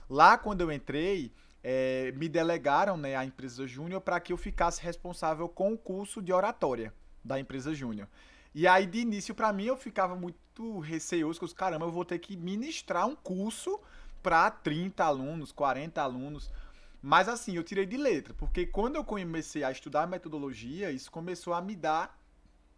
Lá 0.09 0.37
quando 0.37 0.61
eu 0.61 0.71
entrei, 0.71 1.31
eh, 1.67 2.13
me 2.15 2.29
delegaram 2.29 2.95
né, 2.95 3.15
a 3.15 3.25
empresa 3.25 3.65
júnior 3.65 3.99
para 3.99 4.19
que 4.19 4.31
eu 4.31 4.37
ficasse 4.37 4.83
responsável 4.83 5.49
com 5.49 5.73
o 5.73 5.77
curso 5.77 6.21
de 6.21 6.31
oratória 6.31 6.93
da 7.23 7.39
empresa 7.39 7.73
júnior. 7.73 8.07
E 8.53 8.67
aí, 8.67 8.85
de 8.85 8.99
início, 8.99 9.33
para 9.33 9.51
mim, 9.51 9.65
eu 9.65 9.75
ficava 9.75 10.15
muito 10.15 10.77
receoso, 10.77 11.39
que 11.39 11.43
eu 11.43 11.47
disse, 11.47 11.57
caramba, 11.57 11.87
eu 11.87 11.91
vou 11.91 12.05
ter 12.05 12.19
que 12.19 12.37
ministrar 12.37 13.07
um 13.07 13.15
curso 13.15 13.79
para 14.21 14.51
30 14.51 15.03
alunos, 15.03 15.51
40 15.51 15.99
alunos. 15.99 16.51
Mas 17.01 17.27
assim, 17.27 17.55
eu 17.55 17.63
tirei 17.63 17.87
de 17.87 17.97
letra, 17.97 18.35
porque 18.35 18.67
quando 18.67 18.97
eu 18.97 19.03
comecei 19.03 19.63
a 19.63 19.71
estudar 19.71 20.05
metodologia, 20.05 20.91
isso 20.91 21.11
começou 21.11 21.55
a 21.55 21.61
me 21.61 21.75
dar. 21.75 22.15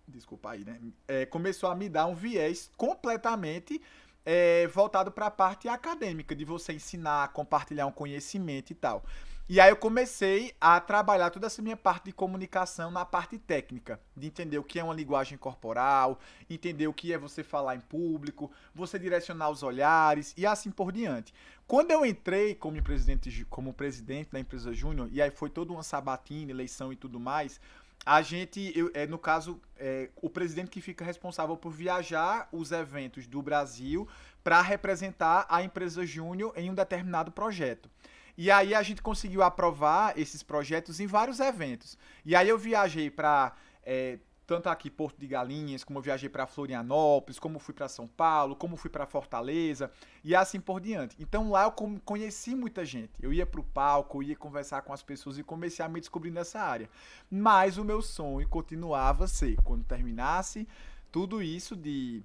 Desculpa 0.08 0.52
aí, 0.52 0.64
né? 0.64 0.80
É, 1.06 1.26
começou 1.26 1.70
a 1.70 1.76
me 1.76 1.90
dar 1.90 2.06
um 2.06 2.16
viés 2.16 2.72
completamente 2.78 3.82
é, 4.30 4.68
voltado 4.68 5.10
para 5.10 5.28
a 5.28 5.32
parte 5.32 5.70
acadêmica, 5.70 6.36
de 6.36 6.44
você 6.44 6.74
ensinar, 6.74 7.30
compartilhar 7.30 7.86
um 7.86 7.94
conhecimento 7.94 8.72
e 8.72 8.76
tal. 8.76 9.06
E 9.48 9.62
aí 9.62 9.70
eu 9.70 9.78
comecei 9.78 10.54
a 10.60 10.82
trabalhar 10.82 11.30
toda 11.30 11.48
essa 11.48 11.62
minha 11.62 11.78
parte 11.78 12.06
de 12.06 12.12
comunicação 12.12 12.92
na 12.92 13.06
parte 13.06 13.38
técnica, 13.38 13.98
de 14.14 14.28
entender 14.28 14.58
o 14.58 14.64
que 14.66 14.78
é 14.78 14.84
uma 14.84 14.94
linguagem 14.94 15.38
corporal, 15.38 16.20
entender 16.50 16.90
o 16.90 16.94
que 16.94 17.14
é 17.14 17.18
você 17.18 17.42
falar 17.42 17.78
em 17.78 17.80
público, 17.80 18.52
você 18.76 19.00
direcionar 19.00 19.50
os 19.50 19.64
olhares 19.64 20.34
e 20.36 20.46
assim 20.46 20.72
por 20.72 20.92
diante. 20.92 21.34
Quando 21.66 21.92
eu 21.92 22.06
entrei 22.06 22.54
como 22.54 22.84
presidente, 22.84 23.46
como 23.46 23.72
presidente 23.72 24.30
da 24.30 24.42
empresa 24.42 24.74
Júnior, 24.74 25.08
e 25.10 25.22
aí 25.22 25.32
foi 25.32 25.50
toda 25.50 25.72
uma 25.72 25.84
sabatina, 25.84 26.52
eleição 26.52 26.92
e 26.92 26.98
tudo 26.98 27.18
mais, 27.18 27.62
a 28.08 28.22
gente, 28.22 28.72
eu, 28.74 28.90
é, 28.94 29.06
no 29.06 29.20
caso, 29.20 29.60
é, 29.76 30.10
o 30.22 30.30
presidente 30.30 30.70
que 30.70 30.80
fica 30.80 31.04
responsável 31.04 31.58
por 31.58 31.72
viajar 31.72 32.48
os 32.54 32.72
eventos 32.72 33.28
do 33.28 33.42
Brasil 33.42 34.08
para 34.42 34.62
representar 34.62 35.46
a 35.50 35.62
empresa 35.62 36.06
Júnior 36.06 36.54
em 36.56 36.72
um 36.72 36.74
determinado 36.74 37.34
projeto. 37.34 37.90
E 38.38 38.50
aí 38.50 38.74
a 38.74 38.82
gente 38.82 39.02
conseguiu 39.02 39.44
aprovar 39.44 40.18
esses 40.18 40.42
projetos 40.42 41.02
em 41.02 41.06
vários 41.06 41.42
eventos. 41.42 41.98
E 42.26 42.34
aí 42.34 42.48
eu 42.48 42.58
viajei 42.58 43.10
para 43.10 43.54
é, 43.84 44.20
tanto 44.48 44.70
aqui 44.70 44.90
Porto 44.90 45.20
de 45.20 45.28
Galinhas, 45.28 45.84
como 45.84 46.00
eu 46.00 46.04
viajei 46.04 46.30
para 46.30 46.48
Florianópolis, 46.48 47.38
como 47.38 47.60
fui 47.60 47.74
para 47.74 47.90
São 47.90 48.08
Paulo, 48.08 48.56
como 48.56 48.78
fui 48.78 48.90
para 48.90 49.06
Fortaleza 49.06 49.92
e 50.24 50.34
assim 50.34 50.58
por 50.58 50.80
diante. 50.80 51.18
Então 51.20 51.52
lá 51.52 51.66
eu 51.66 51.72
conheci 52.06 52.56
muita 52.56 52.86
gente. 52.86 53.12
Eu 53.22 53.34
ia 53.34 53.46
para 53.46 53.60
o 53.60 53.64
palco, 53.64 54.24
eu 54.24 54.30
ia 54.30 54.36
conversar 54.38 54.82
com 54.84 54.94
as 54.94 55.04
pessoas 55.04 55.38
e 55.38 55.44
comecei 55.44 55.84
a 55.84 55.90
me 55.90 56.00
descobrir 56.00 56.32
nessa 56.32 56.62
área. 56.62 56.90
Mas 57.30 57.78
o 57.78 57.84
meu 57.84 58.02
sonho 58.02 58.48
continuava 58.48 59.26
a 59.26 59.28
ser, 59.28 59.58
quando 59.64 59.84
terminasse 59.84 60.66
tudo 61.12 61.44
isso 61.44 61.76
de 61.76 62.24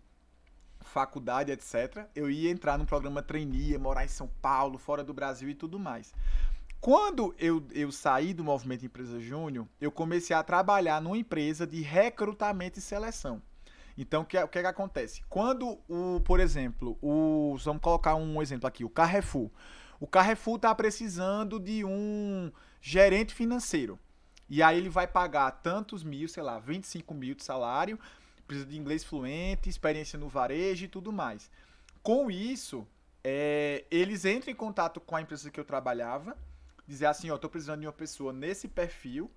faculdade, 0.81 1.51
etc., 1.51 2.07
eu 2.15 2.31
ia 2.31 2.51
entrar 2.51 2.79
num 2.79 2.85
programa 2.85 3.21
trainee, 3.21 3.77
morar 3.79 4.05
em 4.05 4.09
São 4.09 4.29
Paulo, 4.41 4.79
fora 4.79 5.03
do 5.03 5.13
Brasil 5.13 5.49
e 5.49 5.55
tudo 5.55 5.79
mais. 5.79 6.15
Quando 6.83 7.33
eu, 7.39 7.65
eu 7.71 7.93
saí 7.93 8.35
do 8.35 8.43
movimento 8.43 8.85
Empresa 8.85 9.21
Júnior, 9.21 9.69
eu 9.81 9.93
comecei 9.93 10.35
a 10.35 10.43
trabalhar 10.43 11.01
numa 11.01 11.17
empresa 11.17 11.65
de 11.65 11.81
recrutamento 11.81 12.81
e 12.81 12.83
seleção. 12.83 13.41
Então, 13.97 14.23
o 14.23 14.25
que, 14.27 14.37
o 14.37 14.49
que, 14.49 14.59
é 14.59 14.63
que 14.63 14.67
acontece? 14.67 15.23
Quando, 15.29 15.79
o, 15.89 16.21
por 16.25 16.41
exemplo, 16.41 16.99
o, 17.01 17.57
vamos 17.63 17.81
colocar 17.81 18.17
um 18.17 18.43
exemplo 18.43 18.67
aqui, 18.67 18.85
o 18.85 18.91
Carrefour. 18.91 19.49
O 20.01 20.09
Carrefour 20.09 20.57
está 20.57 20.75
precisando 20.75 21.61
de 21.61 21.85
um 21.85 22.51
gerente 22.81 23.33
financeiro. 23.33 23.97
E 24.51 24.61
aí 24.61 24.77
ele 24.77 24.89
vai 24.89 25.07
pagar 25.07 25.53
tantos 25.53 26.03
mil, 26.03 26.27
sei 26.27 26.43
lá, 26.43 26.59
25 26.59 27.15
mil 27.15 27.37
de 27.37 27.45
salário, 27.45 27.97
precisa 28.45 28.69
de 28.69 28.77
inglês 28.77 29.05
fluente, 29.05 29.69
experiência 29.69 30.19
no 30.19 30.29
varejo 30.29 30.87
e 30.87 30.89
tudo 30.89 31.13
mais. 31.13 31.49
Com 32.03 32.29
isso, 32.29 32.85
é, 33.23 33.85
eles 33.89 34.25
entram 34.25 34.53
em 34.53 34.57
contato 34.57 35.01
com 35.01 35.15
a 35.15 35.23
empresa 35.23 35.49
que 35.49 35.61
eu 35.61 35.65
trabalhava, 35.65 36.37
dizer 36.87 37.07
assim, 37.07 37.31
ó, 37.31 37.39
tô 37.39 37.49
precisando 37.49 37.81
de 37.81 37.87
uma 37.87 37.93
pessoa 37.93 38.33
nesse 38.33 38.69
perfil. 38.69 39.31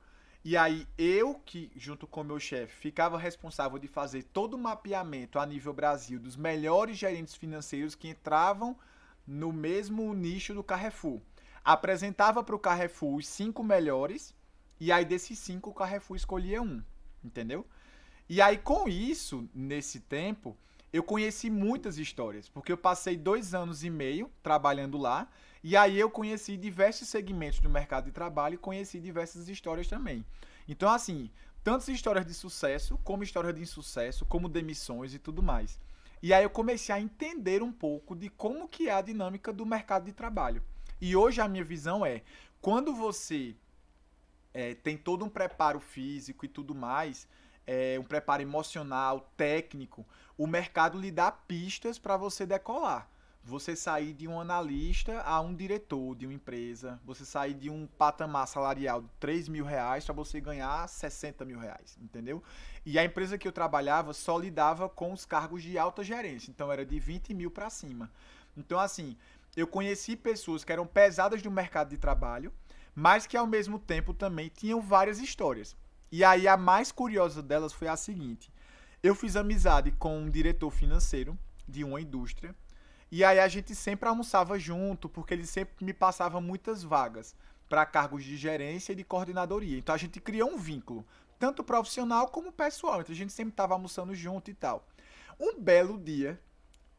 E 0.44 0.56
aí 0.56 0.88
eu, 0.98 1.42
que 1.44 1.72
junto 1.76 2.06
com 2.06 2.24
meu 2.24 2.40
chefe, 2.40 2.76
ficava 2.76 3.18
responsável 3.18 3.80
de 3.80 3.88
fazer 3.88 4.24
todo 4.24 4.54
o 4.54 4.60
mapeamento 4.60 5.40
a 5.40 5.46
nível 5.46 5.74
Brasil 5.74 6.20
dos 6.20 6.36
melhores 6.36 6.98
gerentes 6.98 7.34
financeiros 7.34 7.96
que 7.96 8.10
entravam 8.10 8.78
no 9.26 9.52
mesmo 9.52 10.14
nicho 10.14 10.54
do 10.54 10.64
Carrefour. 10.64 11.20
Apresentava 11.64 12.44
para 12.44 12.56
o 12.56 12.60
Carrefour 12.60 13.16
os 13.16 13.28
cinco 13.28 13.64
melhores, 13.64 14.36
e 14.80 14.92
aí 14.92 15.04
desses 15.04 15.40
cinco 15.40 15.72
o 15.72 15.74
Carrefour 15.74 16.16
escolhia 16.16 16.62
um, 16.62 16.84
entendeu? 17.24 17.66
E 18.30 18.40
aí 18.40 18.58
com 18.58 18.88
isso, 18.88 19.50
nesse 19.52 20.00
tempo, 20.00 20.56
eu 20.94 21.02
conheci 21.02 21.50
muitas 21.50 21.98
histórias, 21.98 22.48
porque 22.48 22.72
eu 22.72 22.78
passei 22.78 23.18
dois 23.18 23.56
anos 23.56 23.84
e 23.84 23.90
meio 23.90 24.30
trabalhando 24.44 24.98
lá, 24.98 25.28
e 25.68 25.76
aí 25.76 26.00
eu 26.00 26.12
conheci 26.12 26.56
diversos 26.56 27.08
segmentos 27.08 27.60
do 27.60 27.68
mercado 27.68 28.06
de 28.06 28.12
trabalho 28.12 28.54
e 28.54 28.58
conheci 28.60 29.00
diversas 29.00 29.50
histórias 29.50 29.88
também. 29.88 30.24
Então, 30.68 30.88
assim, 30.88 31.32
tantas 31.64 31.88
histórias 31.88 32.24
de 32.24 32.36
sucesso, 32.36 33.00
como 33.04 33.24
histórias 33.24 33.56
de 33.56 33.64
insucesso, 33.64 34.28
como 34.28 34.48
demissões 34.48 35.16
e 35.16 35.18
tudo 35.18 35.42
mais. 35.42 35.80
E 36.22 36.32
aí 36.36 36.44
eu 36.44 36.52
comecei 36.52 36.94
a 36.94 37.02
entender 37.02 37.64
um 37.64 37.72
pouco 37.72 38.16
de 38.16 38.30
como 38.30 38.68
que 38.68 38.90
é 38.90 38.94
a 38.94 39.02
dinâmica 39.02 39.52
do 39.52 39.66
mercado 39.66 40.06
de 40.06 40.14
trabalho. 40.14 40.62
E 41.02 41.16
hoje 41.16 41.42
a 41.42 41.48
minha 41.48 41.64
visão 41.64 42.06
é, 42.06 42.22
quando 42.62 42.94
você 42.94 43.56
é, 44.54 44.76
tem 44.76 44.96
todo 44.96 45.26
um 45.26 45.30
preparo 45.30 45.80
físico 45.80 46.46
e 46.46 46.48
tudo 46.48 46.76
mais, 46.76 47.28
é, 47.66 47.98
um 48.00 48.04
preparo 48.04 48.44
emocional, 48.44 49.32
técnico, 49.36 50.06
o 50.38 50.46
mercado 50.46 51.00
lhe 51.00 51.10
dá 51.10 51.32
pistas 51.32 51.98
para 51.98 52.18
você 52.18 52.46
decolar 52.46 53.10
você 53.46 53.76
sair 53.76 54.12
de 54.12 54.28
um 54.28 54.42
analista 54.42 55.22
a 55.22 55.40
um 55.40 55.54
diretor 55.54 56.16
de 56.16 56.26
uma 56.26 56.34
empresa, 56.34 57.00
você 57.06 57.24
sair 57.24 57.54
de 57.54 57.70
um 57.70 57.86
patamar 57.86 58.48
salarial 58.48 59.04
de 59.04 59.08
3 59.20 59.48
mil 59.50 59.64
reais 59.64 60.04
para 60.04 60.16
você 60.16 60.42
ganhar 60.42 60.90
60 60.90 61.46
mil 61.46 61.60
reais, 61.60 61.96
entendeu? 62.02 62.42
E 62.84 62.98
a 62.98 63.06
empresa 63.06 63.38
que 63.38 63.48
eu 63.48 63.52
trabalhava 63.52 64.14
só 64.14 64.36
lidava 64.40 64.90
com 64.90 65.14
os 65.14 65.26
cargos 65.26 65.62
de 65.62 65.78
alta 65.78 66.04
gerência, 66.04 66.50
então 66.50 66.72
era 66.72 66.84
de 66.84 67.00
20 67.00 67.36
mil 67.36 67.52
para 67.52 67.70
cima. 67.70 68.12
Então, 68.58 68.80
assim, 68.80 69.16
eu 69.56 69.68
conheci 69.68 70.16
pessoas 70.16 70.64
que 70.64 70.72
eram 70.72 70.88
pesadas 70.88 71.44
no 71.44 71.52
mercado 71.52 71.90
de 71.90 72.00
trabalho, 72.00 72.52
mas 72.96 73.28
que 73.28 73.38
ao 73.38 73.46
mesmo 73.46 73.78
tempo 73.78 74.12
também 74.12 74.50
tinham 74.50 74.82
várias 74.82 75.20
histórias. 75.20 75.76
E 76.12 76.24
aí 76.24 76.48
a 76.48 76.58
mais 76.58 76.92
curiosa 76.92 77.44
delas 77.44 77.74
foi 77.74 77.90
a 77.90 77.96
seguinte: 77.96 78.52
eu 79.04 79.14
fiz 79.14 79.36
amizade 79.36 79.92
com 79.92 80.18
um 80.18 80.32
diretor 80.32 80.72
financeiro 80.72 81.38
de 81.68 81.84
uma 81.84 82.02
indústria 82.02 82.56
e 83.12 83.24
aí 83.24 83.40
a 83.40 83.48
gente 83.48 83.74
sempre 83.76 84.10
almoçava 84.10 84.58
junto, 84.58 85.08
porque 85.08 85.34
ele 85.34 85.46
sempre 85.46 85.86
me 85.86 85.94
passava 85.94 86.42
muitas 86.42 86.84
vagas 86.84 87.36
para 87.70 87.86
cargos 87.86 88.24
de 88.24 88.36
gerência 88.38 88.94
e 88.94 88.96
de 88.96 89.04
coordenadoria. 89.04 89.78
Então 89.78 89.94
a 89.94 89.98
gente 89.98 90.20
criou 90.20 90.50
um 90.50 90.58
vínculo, 90.58 91.06
tanto 91.40 91.64
profissional 91.64 92.28
como 92.28 92.52
pessoal. 92.52 93.02
Então 93.02 93.14
a 93.14 93.18
gente 93.18 93.34
sempre 93.34 93.54
estava 93.54 93.74
almoçando 93.74 94.14
junto 94.16 94.50
e 94.50 94.54
tal. 94.54 94.88
Um 95.40 95.60
belo 95.60 95.98
dia, 95.98 96.40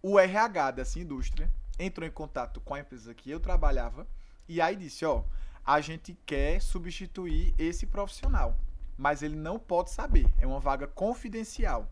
o 0.02 0.18
RH 0.18 0.72
dessa 0.72 0.98
indústria 0.98 1.52
entrou 1.78 2.06
em 2.06 2.10
contato 2.10 2.60
com 2.60 2.74
a 2.74 2.80
empresa 2.80 3.14
que 3.14 3.30
eu 3.30 3.40
trabalhava 3.40 4.06
e 4.48 4.60
aí 4.60 4.76
disse: 4.76 5.04
Ó, 5.04 5.24
a 5.64 5.80
gente 5.80 6.16
quer 6.24 6.60
substituir 6.60 7.54
esse 7.58 7.86
profissional, 7.86 8.56
mas 8.96 9.22
ele 9.22 9.36
não 9.36 9.58
pode 9.58 9.90
saber, 9.90 10.26
é 10.38 10.46
uma 10.46 10.60
vaga 10.60 10.86
confidencial. 10.86 11.90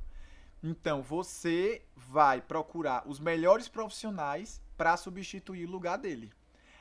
Então 0.66 1.02
você 1.02 1.82
vai 1.94 2.40
procurar 2.40 3.02
os 3.06 3.20
melhores 3.20 3.68
profissionais 3.68 4.62
para 4.78 4.96
substituir 4.96 5.68
o 5.68 5.70
lugar 5.70 5.98
dele. 5.98 6.32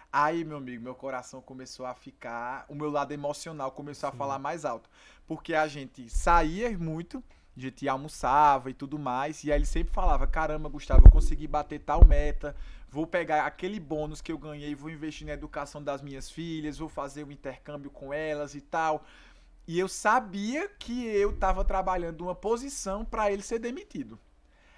Aí, 0.09 0.45
meu 0.45 0.55
amigo, 0.55 0.81
meu 0.81 0.95
coração 0.95 1.41
começou 1.41 1.85
a 1.85 1.93
ficar, 1.93 2.65
o 2.69 2.75
meu 2.75 2.89
lado 2.89 3.11
emocional 3.11 3.71
começou 3.73 4.09
Sim. 4.09 4.15
a 4.15 4.17
falar 4.17 4.39
mais 4.39 4.63
alto, 4.63 4.89
porque 5.27 5.53
a 5.53 5.67
gente 5.67 6.09
saía 6.09 6.77
muito, 6.77 7.21
a 7.57 7.59
gente 7.59 7.85
almoçava 7.89 8.69
e 8.69 8.73
tudo 8.73 8.97
mais, 8.97 9.43
e 9.43 9.51
aí 9.51 9.57
ele 9.57 9.65
sempre 9.65 9.93
falava: 9.93 10.25
"Caramba, 10.27 10.69
Gustavo, 10.69 11.07
eu 11.07 11.11
consegui 11.11 11.45
bater 11.45 11.79
tal 11.81 12.05
meta, 12.05 12.55
vou 12.89 13.05
pegar 13.05 13.45
aquele 13.45 13.81
bônus 13.81 14.21
que 14.21 14.31
eu 14.31 14.37
ganhei, 14.37 14.73
vou 14.73 14.89
investir 14.89 15.27
na 15.27 15.33
educação 15.33 15.83
das 15.83 16.01
minhas 16.01 16.31
filhas, 16.31 16.77
vou 16.77 16.87
fazer 16.87 17.23
o 17.23 17.27
um 17.27 17.31
intercâmbio 17.31 17.91
com 17.91 18.13
elas 18.13 18.55
e 18.55 18.61
tal". 18.61 19.03
E 19.67 19.79
eu 19.79 19.87
sabia 19.87 20.67
que 20.67 21.05
eu 21.05 21.31
estava 21.31 21.63
trabalhando 21.63 22.21
uma 22.21 22.35
posição 22.35 23.05
para 23.05 23.31
ele 23.31 23.41
ser 23.41 23.59
demitido. 23.59 24.19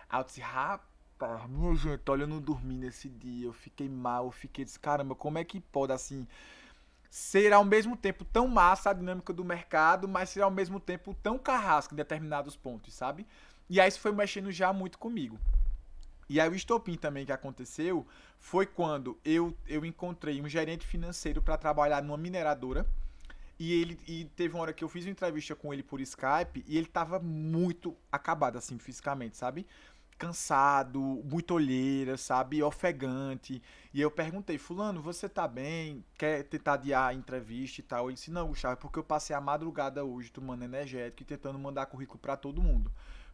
Aí 0.09 0.19
eu 0.19 0.23
disse, 0.23 0.41
rapaz, 0.41 1.49
minha 1.49 1.75
gente, 1.75 2.01
olha, 2.07 2.23
eu 2.23 2.27
não 2.27 2.39
dormi 2.39 2.77
nesse 2.77 3.09
dia, 3.09 3.47
eu 3.47 3.53
fiquei 3.53 3.89
mal, 3.89 4.25
eu 4.25 4.31
fiquei, 4.31 4.63
disse, 4.63 4.79
caramba, 4.79 5.15
como 5.15 5.37
é 5.39 5.43
que 5.43 5.59
pode, 5.59 5.91
assim, 5.91 6.27
ser 7.09 7.53
ao 7.53 7.63
mesmo 7.63 7.95
tempo 7.97 8.23
tão 8.25 8.47
massa 8.47 8.91
a 8.91 8.93
dinâmica 8.93 9.33
do 9.33 9.43
mercado, 9.43 10.07
mas 10.07 10.29
ser 10.29 10.41
ao 10.41 10.51
mesmo 10.51 10.79
tempo 10.79 11.15
tão 11.23 11.39
carrasco 11.39 11.93
em 11.93 11.97
determinados 11.97 12.55
pontos, 12.55 12.93
sabe? 12.93 13.25
E 13.69 13.79
aí 13.79 13.87
isso 13.87 13.99
foi 13.99 14.11
mexendo 14.11 14.51
já 14.51 14.71
muito 14.71 14.99
comigo. 14.99 15.39
E 16.27 16.39
aí 16.39 16.49
o 16.49 16.55
estopim 16.55 16.95
também 16.95 17.25
que 17.25 17.31
aconteceu 17.31 18.05
foi 18.39 18.65
quando 18.65 19.17
eu, 19.23 19.55
eu 19.67 19.85
encontrei 19.85 20.41
um 20.41 20.49
gerente 20.49 20.85
financeiro 20.85 21.41
para 21.41 21.57
trabalhar 21.57 22.03
numa 22.03 22.17
mineradora, 22.17 22.85
e 23.57 23.73
ele 23.73 23.99
e 24.07 24.25
teve 24.35 24.53
uma 24.53 24.63
hora 24.63 24.73
que 24.73 24.83
eu 24.83 24.89
fiz 24.89 25.05
uma 25.05 25.11
entrevista 25.11 25.55
com 25.55 25.73
ele 25.73 25.83
por 25.83 26.01
Skype 26.01 26.63
e 26.67 26.77
ele 26.77 26.87
tava 26.87 27.19
muito 27.19 27.95
acabado, 28.11 28.57
assim, 28.57 28.77
fisicamente, 28.77 29.37
sabe? 29.37 29.65
Cansado, 30.17 30.99
muito 30.99 31.53
olheira, 31.53 32.17
sabe? 32.17 32.63
Ofegante. 32.63 33.61
E 33.93 33.99
eu 34.01 34.09
perguntei, 34.09 34.57
Fulano, 34.57 35.01
você 35.01 35.27
tá 35.27 35.47
bem? 35.47 36.03
Quer 36.17 36.43
tentar 36.43 36.73
adiar 36.73 37.09
a 37.09 37.13
entrevista 37.13 37.81
e 37.81 37.83
tal? 37.83 38.07
Ele 38.07 38.15
disse, 38.15 38.31
não, 38.31 38.47
Gustavo, 38.47 38.73
é 38.73 38.77
porque 38.77 38.99
eu 38.99 39.03
passei 39.03 39.35
a 39.35 39.41
madrugada 39.41 40.03
hoje 40.05 40.31
tomando 40.31 40.63
energético 40.63 41.23
e 41.23 41.25
tentando 41.25 41.59
mandar 41.59 41.85
currículo 41.87 42.19
para 42.19 42.37
todo 42.37 42.61
mundo. 42.61 42.91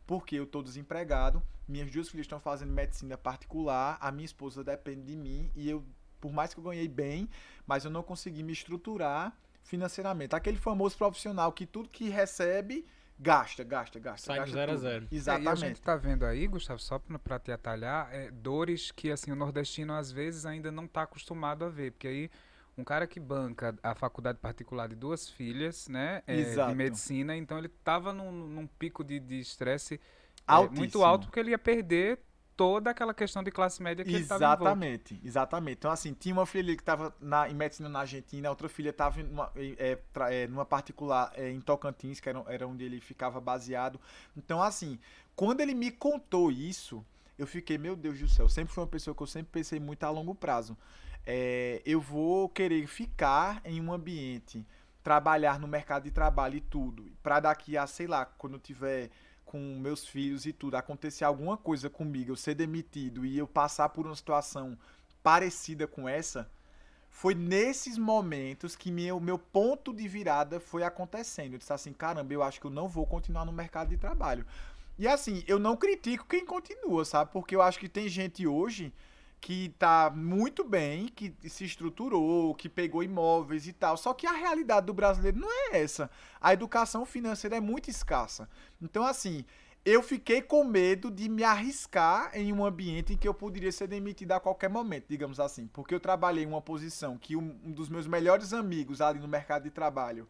Porque 0.07 0.35
eu 0.35 0.45
tô 0.47 0.63
desempregado, 0.63 1.41
minhas 1.67 1.91
duas 1.91 2.09
filhas 2.09 2.25
estão 2.25 2.39
fazendo 2.39 2.71
medicina 2.73 3.17
particular, 3.17 3.97
a 4.01 4.11
minha 4.11 4.25
esposa 4.25 4.63
depende 4.63 5.03
de 5.03 5.15
mim 5.15 5.51
e 5.55 5.69
eu, 5.69 5.83
por 6.19 6.33
mais 6.33 6.53
que 6.53 6.59
eu 6.59 6.63
ganhei 6.63 6.87
bem, 6.87 7.29
mas 7.65 7.85
eu 7.85 7.91
não 7.91 8.01
consegui 8.01 8.41
me 8.43 8.51
estruturar 8.51 9.35
financeiramente. 9.63 10.35
Aquele 10.35 10.57
famoso 10.57 10.97
profissional 10.97 11.51
que 11.51 11.65
tudo 11.65 11.89
que 11.89 12.09
recebe 12.09 12.85
gasta, 13.17 13.63
gasta, 13.63 13.99
gasta. 13.99 14.27
Sai 14.27 14.39
gasta 14.39 14.51
de 14.51 14.53
zero 14.53 14.71
tudo. 14.73 14.87
a 14.87 14.89
zero. 14.89 15.07
Exatamente. 15.11 15.47
É, 15.47 15.49
e 15.49 15.53
a 15.53 15.55
gente 15.55 15.81
tá 15.81 15.95
vendo 15.95 16.25
aí, 16.25 16.47
Gustavo, 16.47 16.79
só 16.79 16.99
para 16.99 17.39
te 17.39 17.51
atalhar, 17.51 18.09
é, 18.11 18.31
dores 18.31 18.91
que 18.91 19.11
assim 19.11 19.31
o 19.31 19.35
nordestino 19.35 19.93
às 19.93 20.11
vezes 20.11 20.45
ainda 20.45 20.71
não 20.71 20.85
está 20.85 21.03
acostumado 21.03 21.63
a 21.63 21.69
ver, 21.69 21.91
porque 21.91 22.07
aí 22.07 22.31
um 22.77 22.83
cara 22.83 23.05
que 23.05 23.19
banca 23.19 23.77
a 23.83 23.93
faculdade 23.93 24.39
particular 24.39 24.87
de 24.87 24.95
duas 24.95 25.29
filhas, 25.29 25.87
né, 25.87 26.23
é, 26.25 26.41
de 26.67 26.75
medicina, 26.75 27.35
então 27.35 27.57
ele 27.57 27.67
tava 27.67 28.13
num, 28.13 28.31
num 28.31 28.65
pico 28.65 29.03
de 29.03 29.39
estresse 29.39 29.99
é, 30.47 30.69
muito 30.69 31.03
alto 31.03 31.27
porque 31.27 31.39
ele 31.39 31.51
ia 31.51 31.59
perder 31.59 32.19
toda 32.55 32.91
aquela 32.91 33.13
questão 33.13 33.43
de 33.43 33.51
classe 33.51 33.81
média 33.81 34.03
que 34.03 34.15
Exatamente, 34.15 35.19
exatamente. 35.23 35.77
Então, 35.77 35.91
assim, 35.91 36.13
tinha 36.13 36.33
uma 36.33 36.45
filha 36.45 36.75
que 36.75 36.81
estava 36.81 37.13
em 37.49 37.53
medicina 37.53 37.89
na 37.89 38.01
Argentina, 38.01 38.49
outra 38.49 38.69
filha 38.69 38.89
estava 38.89 39.21
numa, 39.23 39.51
é, 39.55 39.97
é, 40.29 40.47
numa 40.47 40.65
particular 40.65 41.31
é, 41.35 41.49
em 41.49 41.59
Tocantins, 41.59 42.19
que 42.19 42.29
era, 42.29 42.43
era 42.47 42.67
onde 42.67 42.83
ele 42.83 42.99
ficava 42.99 43.41
baseado. 43.41 43.99
Então, 44.35 44.61
assim, 44.61 44.99
quando 45.35 45.61
ele 45.61 45.73
me 45.73 45.91
contou 45.91 46.51
isso, 46.51 47.03
eu 47.37 47.47
fiquei, 47.47 47.77
meu 47.77 47.95
Deus 47.95 48.19
do 48.19 48.27
céu, 48.27 48.47
sempre 48.47 48.73
foi 48.73 48.83
uma 48.83 48.89
pessoa 48.89 49.15
que 49.15 49.23
eu 49.23 49.27
sempre 49.27 49.51
pensei 49.51 49.79
muito 49.79 50.03
a 50.03 50.09
longo 50.09 50.35
prazo. 50.35 50.77
É, 51.25 51.81
eu 51.85 51.99
vou 51.99 52.49
querer 52.49 52.85
ficar 52.87 53.61
em 53.63 53.79
um 53.81 53.93
ambiente 53.93 54.65
trabalhar 55.03 55.59
no 55.59 55.67
mercado 55.67 56.03
de 56.03 56.11
trabalho 56.11 56.57
e 56.57 56.61
tudo, 56.61 57.11
para 57.23 57.39
daqui 57.39 57.75
a, 57.75 57.87
sei 57.87 58.07
lá, 58.07 58.25
quando 58.25 58.53
eu 58.53 58.59
tiver 58.59 59.09
com 59.51 59.59
meus 59.77 60.07
filhos 60.07 60.45
e 60.45 60.53
tudo, 60.53 60.75
acontecer 60.75 61.25
alguma 61.25 61.57
coisa 61.57 61.89
comigo, 61.89 62.31
eu 62.31 62.37
ser 62.37 62.55
demitido 62.55 63.25
e 63.25 63.37
eu 63.37 63.45
passar 63.45 63.89
por 63.89 64.05
uma 64.05 64.15
situação 64.15 64.77
parecida 65.21 65.85
com 65.85 66.07
essa, 66.07 66.49
foi 67.09 67.35
nesses 67.35 67.97
momentos 67.97 68.77
que 68.77 68.89
meu, 68.89 69.19
meu 69.19 69.37
ponto 69.37 69.93
de 69.93 70.07
virada 70.07 70.57
foi 70.57 70.83
acontecendo. 70.83 71.53
Eu 71.53 71.59
disse 71.59 71.73
assim, 71.73 71.91
caramba, 71.91 72.33
eu 72.33 72.41
acho 72.41 72.61
que 72.61 72.65
eu 72.65 72.71
não 72.71 72.87
vou 72.87 73.05
continuar 73.05 73.43
no 73.43 73.51
mercado 73.51 73.89
de 73.89 73.97
trabalho. 73.97 74.45
E 74.97 75.05
assim, 75.05 75.43
eu 75.45 75.59
não 75.59 75.75
critico 75.75 76.25
quem 76.25 76.45
continua, 76.45 77.03
sabe? 77.03 77.31
Porque 77.33 77.53
eu 77.53 77.61
acho 77.61 77.77
que 77.77 77.89
tem 77.89 78.07
gente 78.07 78.47
hoje 78.47 78.93
que 79.41 79.69
tá 79.79 80.11
muito 80.15 80.63
bem, 80.63 81.07
que 81.07 81.33
se 81.49 81.65
estruturou, 81.65 82.53
que 82.53 82.69
pegou 82.69 83.03
imóveis 83.03 83.67
e 83.67 83.73
tal. 83.73 83.97
Só 83.97 84.13
que 84.13 84.27
a 84.27 84.31
realidade 84.31 84.85
do 84.85 84.93
brasileiro 84.93 85.39
não 85.39 85.49
é 85.49 85.81
essa. 85.81 86.11
A 86.39 86.53
educação 86.53 87.03
financeira 87.07 87.57
é 87.57 87.59
muito 87.59 87.89
escassa. 87.89 88.47
Então, 88.79 89.03
assim, 89.03 89.43
eu 89.83 90.03
fiquei 90.03 90.43
com 90.43 90.63
medo 90.63 91.09
de 91.09 91.27
me 91.27 91.43
arriscar 91.43 92.29
em 92.35 92.53
um 92.53 92.63
ambiente 92.63 93.13
em 93.13 93.17
que 93.17 93.27
eu 93.27 93.33
poderia 93.33 93.71
ser 93.71 93.87
demitido 93.87 94.31
a 94.33 94.39
qualquer 94.39 94.69
momento, 94.69 95.05
digamos 95.09 95.39
assim. 95.39 95.65
Porque 95.73 95.95
eu 95.95 95.99
trabalhei 95.99 96.43
em 96.43 96.47
uma 96.47 96.61
posição 96.61 97.17
que 97.17 97.35
um, 97.35 97.49
dos 97.71 97.89
meus 97.89 98.05
melhores 98.05 98.53
amigos 98.53 99.01
ali 99.01 99.19
no 99.19 99.27
mercado 99.27 99.63
de 99.63 99.71
trabalho, 99.71 100.29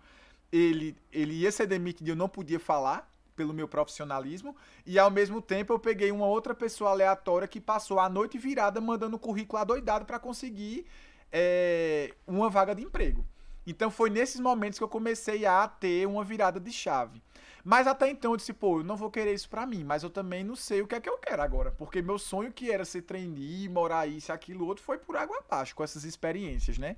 ele, 0.49 0.95
ele 1.11 1.33
ia 1.33 1.51
ser 1.51 1.67
demitido 1.67 2.07
e 2.07 2.11
eu 2.11 2.15
não 2.15 2.29
podia 2.29 2.61
falar 2.61 3.11
pelo 3.35 3.53
meu 3.53 3.67
profissionalismo, 3.67 4.55
e 4.85 4.99
ao 4.99 5.09
mesmo 5.09 5.41
tempo 5.41 5.73
eu 5.73 5.79
peguei 5.79 6.11
uma 6.11 6.25
outra 6.25 6.53
pessoa 6.53 6.91
aleatória 6.91 7.47
que 7.47 7.59
passou 7.59 7.99
a 7.99 8.09
noite 8.09 8.37
virada 8.37 8.79
mandando 8.81 9.17
currículo 9.19 9.61
adoidado 9.61 10.05
para 10.05 10.19
conseguir 10.19 10.85
é, 11.31 12.13
uma 12.27 12.49
vaga 12.49 12.75
de 12.75 12.83
emprego. 12.83 13.25
Então 13.65 13.91
foi 13.91 14.09
nesses 14.09 14.39
momentos 14.39 14.77
que 14.77 14.83
eu 14.83 14.89
comecei 14.89 15.45
a 15.45 15.67
ter 15.67 16.07
uma 16.07 16.23
virada 16.23 16.59
de 16.59 16.71
chave. 16.71 17.21
Mas 17.63 17.85
até 17.85 18.09
então 18.09 18.31
eu 18.31 18.37
disse, 18.37 18.53
pô, 18.53 18.79
eu 18.79 18.83
não 18.83 18.95
vou 18.95 19.11
querer 19.11 19.33
isso 19.33 19.47
pra 19.47 19.67
mim, 19.67 19.83
mas 19.83 20.01
eu 20.01 20.09
também 20.09 20.43
não 20.43 20.55
sei 20.55 20.81
o 20.81 20.87
que 20.87 20.95
é 20.95 20.99
que 20.99 21.09
eu 21.09 21.17
quero 21.19 21.43
agora. 21.43 21.71
Porque 21.71 22.01
meu 22.01 22.17
sonho 22.17 22.51
que 22.51 22.71
era 22.71 22.83
ser 22.83 23.03
trainee, 23.03 23.69
morar 23.69 24.07
isso, 24.07 24.33
aquilo, 24.33 24.65
outro, 24.65 24.83
foi 24.83 24.97
por 24.97 25.15
água 25.15 25.37
abaixo 25.37 25.75
com 25.75 25.83
essas 25.83 26.03
experiências, 26.03 26.79
né? 26.79 26.95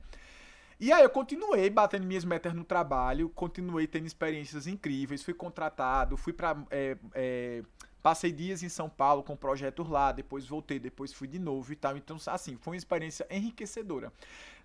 E 0.83 0.91
aí 0.91 1.01
eu 1.01 1.09
continuei 1.09 1.69
batendo 1.69 2.05
minhas 2.05 2.25
metas 2.25 2.53
no 2.53 2.65
trabalho, 2.65 3.29
continuei 3.29 3.87
tendo 3.87 4.05
experiências 4.05 4.67
incríveis, 4.67 5.23
fui 5.23 5.33
contratado, 5.33 6.17
fui 6.17 6.33
para 6.33 6.57
é, 6.69 6.97
é, 7.13 7.63
passei 8.01 8.33
dias 8.33 8.61
em 8.63 8.67
São 8.67 8.89
Paulo 8.89 9.23
com 9.23 9.33
projetos 9.33 9.87
lá, 9.87 10.11
depois 10.11 10.45
voltei, 10.45 10.79
depois 10.79 11.13
fui 11.13 11.25
de 11.25 11.39
novo 11.39 11.71
e 11.71 11.77
tal. 11.77 11.95
Então, 11.95 12.17
assim, 12.27 12.57
foi 12.57 12.73
uma 12.73 12.77
experiência 12.77 13.25
enriquecedora. 13.31 14.11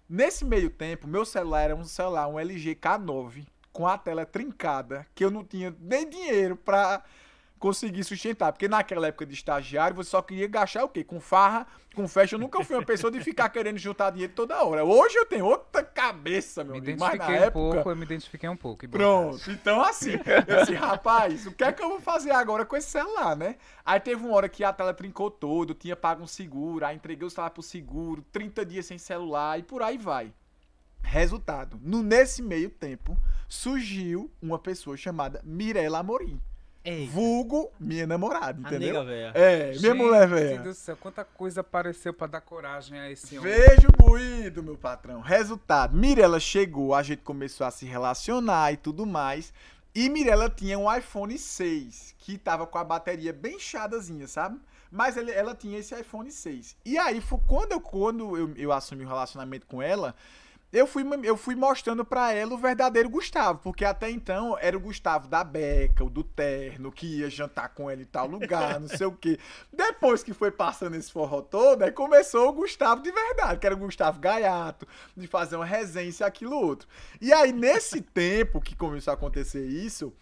Nesse 0.09 0.45
meio 0.45 0.71
tempo, 0.71 1.07
meu 1.07 1.25
celular 1.25 1.61
era 1.61 1.77
um 1.77 1.85
celular, 1.85 2.27
um 2.27 2.37
LG 2.37 2.75
K9, 2.75 3.47
com 3.73 3.87
a 3.87 3.97
tela 3.97 4.27
trincada, 4.27 5.07
que 5.15 5.25
eu 5.25 5.31
não 5.31 5.45
tinha 5.45 5.73
nem 5.79 6.11
dinheiro 6.11 6.57
para 6.57 7.01
conseguir 7.59 8.05
sustentar. 8.05 8.53
Porque 8.53 8.69
naquela 8.69 9.09
época 9.09 9.27
de 9.27 9.35
estagiário, 9.35 9.97
você 9.97 10.11
só 10.11 10.23
queria 10.23 10.47
gastar 10.47 10.85
o 10.85 10.89
quê? 10.89 11.05
Com 11.05 11.21
farra, 11.21 11.67
com 11.95 12.07
festa. 12.07 12.37
Eu 12.37 12.39
nunca 12.39 12.63
fui 12.65 12.77
uma 12.77 12.85
pessoa 12.85 13.11
de 13.11 13.21
ficar 13.21 13.49
querendo 13.49 13.79
juntar 13.79 14.11
dinheiro 14.11 14.33
toda 14.35 14.63
hora. 14.65 14.85
Hoje 14.85 15.17
eu 15.17 15.27
tenho 15.27 15.45
outra 15.45 15.83
cabeça, 15.83 16.63
meu 16.63 16.75
me 16.75 16.79
amigo. 16.79 17.01
Mas 17.01 17.19
na 17.19 17.29
um 17.29 17.33
época... 17.33 17.51
pouco, 17.51 17.91
eu 17.91 17.97
me 17.97 18.05
identifiquei 18.05 18.49
um 18.49 18.57
pouco. 18.57 18.89
Pronto. 18.89 19.51
Então, 19.51 19.83
assim, 19.83 20.13
eu 20.13 20.57
disse, 20.59 20.75
rapaz, 20.75 21.47
o 21.47 21.53
que 21.53 21.65
é 21.65 21.73
que 21.73 21.83
eu 21.83 21.89
vou 21.89 22.01
fazer 22.01 22.31
agora 22.31 22.65
com 22.65 22.77
esse 22.77 22.91
celular, 22.91 23.37
né? 23.37 23.57
Aí 23.85 23.99
teve 24.01 24.25
uma 24.25 24.35
hora 24.35 24.49
que 24.49 24.63
a 24.63 24.73
tela 24.73 24.95
trincou 24.95 25.31
todo, 25.31 25.75
tinha 25.75 25.97
pago 25.97 26.23
um 26.23 26.27
seguro, 26.27 26.85
aí 26.87 26.97
entreguei 26.97 27.27
o 27.27 27.31
celular 27.31 27.51
pro 27.51 27.63
seguro, 27.63 28.25
30 28.33 28.65
dias 28.65 28.87
sem 28.87 28.99
celular 28.99 29.59
e 29.59 29.63
por 29.63 29.83
aí 29.83 29.99
vai. 29.99 30.33
Resultado, 31.03 31.81
no, 31.83 32.03
nesse 32.03 32.43
meio 32.43 32.69
tempo, 32.69 33.17
surgiu 33.49 34.31
uma 34.43 34.59
pessoa 34.59 34.97
chamada 34.97 35.41
Mirella 35.43 36.01
Amorim. 36.01 36.41
Eita. 36.89 37.13
Vulgo 37.13 37.71
minha 37.79 38.07
namorada, 38.07 38.59
entendeu? 38.59 39.03
A 39.03 39.05
nega 39.05 39.39
É, 39.39 39.79
minha 39.79 39.95
mulher 39.95 40.27
velha. 40.27 40.59
do 40.61 40.73
céu, 40.73 40.97
quanta 40.97 41.23
coisa 41.23 41.61
apareceu 41.61 42.15
para 42.15 42.29
dar 42.29 42.41
coragem 42.41 42.99
a 42.99 43.11
esse 43.11 43.39
homem. 43.39 43.53
Vejo 43.53 43.89
moído, 44.03 44.63
meu 44.63 44.77
patrão. 44.77 45.21
Resultado, 45.21 45.95
Mirella 45.95 46.41
chegou, 46.41 46.95
a 46.95 47.03
gente 47.03 47.21
começou 47.21 47.67
a 47.67 47.71
se 47.71 47.85
relacionar 47.85 48.73
e 48.73 48.79
tudo 48.79 49.05
mais. 49.05 49.53
E 49.95 50.09
Mirella 50.09 50.49
tinha 50.49 50.79
um 50.79 50.91
iPhone 50.91 51.37
6, 51.37 52.15
que 52.19 52.39
tava 52.39 52.67
com 52.67 52.79
a 52.79 52.85
bateria 52.85 53.35
bem 53.35 53.57
inchadazinha, 53.57 54.27
sabe? 54.27 54.59
Mas 54.91 55.19
ele, 55.19 55.31
ela 55.31 55.55
tinha 55.55 55.79
esse 55.79 55.95
iPhone 55.95 56.31
6. 56.31 56.75
E 56.87 56.97
aí, 56.97 57.21
foi 57.21 57.39
quando, 57.47 57.73
eu, 57.73 57.81
quando 57.81 58.35
eu, 58.35 58.55
eu 58.57 58.73
assumi 58.73 59.03
o 59.05 59.07
um 59.07 59.09
relacionamento 59.11 59.67
com 59.67 59.83
ela, 59.83 60.15
eu 60.71 60.87
fui, 60.87 61.03
eu 61.23 61.37
fui 61.37 61.55
mostrando 61.55 62.05
para 62.05 62.33
ela 62.33 62.55
o 62.55 62.59
verdadeiro 62.59 63.09
Gustavo, 63.09 63.59
porque 63.61 63.85
até 63.85 64.11
então 64.11 64.57
era 64.61 64.77
o 64.77 64.81
Gustavo 64.81 65.27
da 65.27 65.43
beca, 65.43 66.05
o 66.05 66.11
do 66.11 66.23
terno, 66.23 66.93
que 66.93 67.21
ia 67.21 67.31
jantar 67.31 67.71
com 67.71 67.91
ele 67.91 68.03
em 68.03 68.07
tal 68.07 68.27
lugar, 68.27 68.79
não 68.79 68.89
sei 68.89 69.07
o 69.07 69.13
quê. 69.13 69.39
Depois 69.73 70.23
que 70.23 70.35
foi 70.35 70.51
passando 70.51 70.95
esse 70.97 71.11
forró 71.11 71.41
todo, 71.41 71.83
aí 71.83 71.91
começou 71.91 72.51
o 72.51 72.53
Gustavo 72.53 73.03
de 73.03 73.11
verdade, 73.11 73.59
que 73.59 73.67
era 73.67 73.75
o 73.75 73.79
Gustavo 73.79 74.21
Gaiato, 74.21 74.87
de 75.17 75.27
fazer 75.27 75.57
uma 75.57 75.65
resenha, 75.65 76.13
e 76.21 76.23
aquilo 76.23 76.57
outro. 76.57 76.87
E 77.21 77.33
aí, 77.33 77.53
nesse 77.53 78.01
tempo 78.13 78.61
que 78.61 78.77
começou 78.77 79.11
a 79.11 79.15
acontecer 79.15 79.67
isso, 79.67 80.13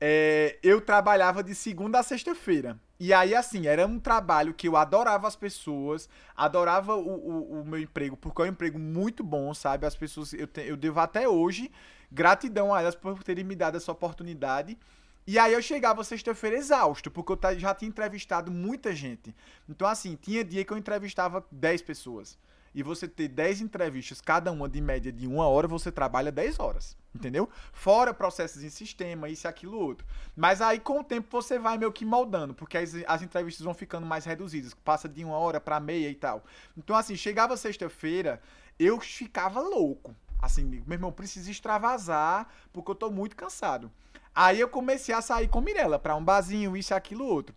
é, 0.00 0.58
eu 0.62 0.80
trabalhava 0.80 1.42
de 1.42 1.54
segunda 1.54 1.98
a 1.98 2.02
sexta-feira. 2.02 2.78
E 2.98 3.12
aí, 3.12 3.34
assim, 3.34 3.66
era 3.66 3.86
um 3.86 3.98
trabalho 3.98 4.54
que 4.54 4.66
eu 4.66 4.76
adorava 4.76 5.28
as 5.28 5.36
pessoas, 5.36 6.08
adorava 6.34 6.96
o, 6.96 7.08
o, 7.08 7.60
o, 7.60 7.64
meu 7.64 7.78
emprego, 7.78 8.16
porque 8.16 8.40
é 8.40 8.46
um 8.46 8.48
emprego 8.48 8.78
muito 8.78 9.22
bom, 9.22 9.52
sabe? 9.52 9.86
As 9.86 9.94
pessoas, 9.94 10.32
eu, 10.32 10.46
te, 10.46 10.62
eu 10.62 10.76
devo 10.76 10.98
até 11.00 11.28
hoje 11.28 11.70
gratidão 12.10 12.72
a 12.72 12.80
elas 12.80 12.94
por 12.94 13.22
terem 13.22 13.44
me 13.44 13.54
dado 13.54 13.76
essa 13.76 13.92
oportunidade. 13.92 14.78
E 15.26 15.38
aí 15.38 15.52
eu 15.52 15.60
chegava 15.60 16.04
sexta-feira 16.04 16.56
exausto, 16.56 17.10
porque 17.10 17.32
eu 17.32 17.58
já 17.58 17.74
tinha 17.74 17.88
entrevistado 17.88 18.50
muita 18.50 18.94
gente. 18.94 19.34
Então, 19.68 19.86
assim, 19.86 20.16
tinha 20.16 20.44
dia 20.44 20.64
que 20.64 20.72
eu 20.72 20.78
entrevistava 20.78 21.44
10 21.50 21.82
pessoas 21.82 22.38
e 22.76 22.82
você 22.82 23.08
ter 23.08 23.28
10 23.28 23.62
entrevistas, 23.62 24.20
cada 24.20 24.52
uma 24.52 24.68
de 24.68 24.82
média 24.82 25.10
de 25.10 25.26
uma 25.26 25.48
hora, 25.48 25.66
você 25.66 25.90
trabalha 25.90 26.30
10 26.30 26.60
horas. 26.60 26.94
Entendeu? 27.14 27.48
Fora 27.72 28.12
processos 28.12 28.62
em 28.62 28.68
sistema, 28.68 29.30
isso, 29.30 29.48
aquilo, 29.48 29.78
outro. 29.78 30.06
Mas 30.36 30.60
aí, 30.60 30.78
com 30.78 31.00
o 31.00 31.02
tempo, 31.02 31.26
você 31.30 31.58
vai 31.58 31.78
meio 31.78 31.90
que 31.90 32.04
moldando, 32.04 32.52
porque 32.52 32.76
as, 32.76 32.92
as 33.06 33.22
entrevistas 33.22 33.64
vão 33.64 33.72
ficando 33.72 34.06
mais 34.06 34.26
reduzidas, 34.26 34.74
passa 34.74 35.08
de 35.08 35.24
uma 35.24 35.38
hora 35.38 35.58
para 35.58 35.80
meia 35.80 36.10
e 36.10 36.14
tal. 36.14 36.44
Então, 36.76 36.94
assim, 36.94 37.16
chegava 37.16 37.56
sexta-feira, 37.56 38.42
eu 38.78 39.00
ficava 39.00 39.58
louco. 39.58 40.14
Assim, 40.38 40.62
meu 40.86 40.96
irmão, 40.96 41.10
preciso 41.10 41.50
extravasar, 41.50 42.46
porque 42.74 42.90
eu 42.90 42.94
tô 42.94 43.10
muito 43.10 43.34
cansado. 43.34 43.90
Aí 44.34 44.60
eu 44.60 44.68
comecei 44.68 45.14
a 45.14 45.22
sair 45.22 45.48
com 45.48 45.62
Mirella 45.62 45.98
para 45.98 46.14
um 46.14 46.22
barzinho, 46.22 46.76
isso, 46.76 46.94
aquilo, 46.94 47.24
outro. 47.24 47.56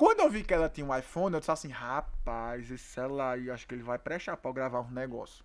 Quando 0.00 0.20
eu 0.20 0.30
vi 0.30 0.42
que 0.42 0.54
ela 0.54 0.66
tinha 0.66 0.86
um 0.86 0.96
iPhone, 0.96 1.34
eu 1.34 1.40
disse 1.40 1.50
assim, 1.50 1.68
rapaz, 1.68 2.70
esse 2.70 2.84
celular 2.84 3.32
aí, 3.32 3.50
acho 3.50 3.68
que 3.68 3.74
ele 3.74 3.82
vai 3.82 3.98
prestar 3.98 4.34
pra 4.34 4.48
eu 4.48 4.54
gravar 4.54 4.80
um 4.80 4.90
negócio. 4.90 5.44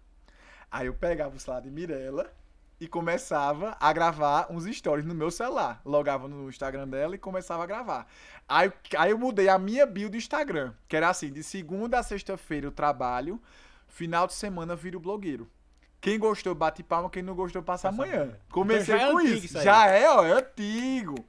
Aí 0.72 0.88
eu 0.88 0.94
pegava 0.94 1.36
o 1.36 1.39
celular 1.41 1.60
de 1.60 1.70
Mirella 1.70 2.32
e 2.80 2.88
começava 2.88 3.76
a 3.78 3.91
gravar 3.91 4.48
uns 4.50 4.63
stories 4.63 5.04
no 5.04 5.13
meu 5.13 5.30
celular. 5.30 5.82
Logava 5.84 6.30
no 6.30 6.48
Instagram 6.48 6.88
dela 6.88 7.15
e 7.15 7.18
começava 7.18 7.63
a 7.63 7.65
gravar. 7.65 8.08
Aí, 8.48 8.72
aí 8.98 9.12
eu 9.12 9.18
mudei 9.18 9.50
a 9.50 9.60
minha 9.60 9.86
bio 9.86 10.10
do 10.10 10.15
Instagram, 10.15 10.74
que 10.88 10.96
era 10.96 11.10
assim, 11.10 11.34
de 11.34 11.44
segunda 11.44 12.00
a 12.00 12.04
sexta-feira 12.04 12.65
eu 12.65 12.72
trabalho, 12.72 13.41
final 13.89 14.26
de 14.26 14.36
semana 14.36 14.74
viro 14.74 15.02
blogueiro. 15.02 15.52
Quem 16.00 16.18
gostou, 16.18 16.56
bate 16.56 16.82
palma, 16.82 17.10
quem 17.10 17.22
não 17.22 17.36
gostou, 17.36 17.62
passa, 17.62 17.89
passa 17.89 18.02
amanhã. 18.02 18.24
Então 18.24 18.39
Comecei 18.52 18.96
então 18.96 19.12
com 19.12 19.20
isso. 19.20 19.48
isso 19.48 19.62
já 19.62 19.88
é, 19.88 20.10
ó, 20.10 20.24
é 20.24 20.32
antigo. 20.32 21.26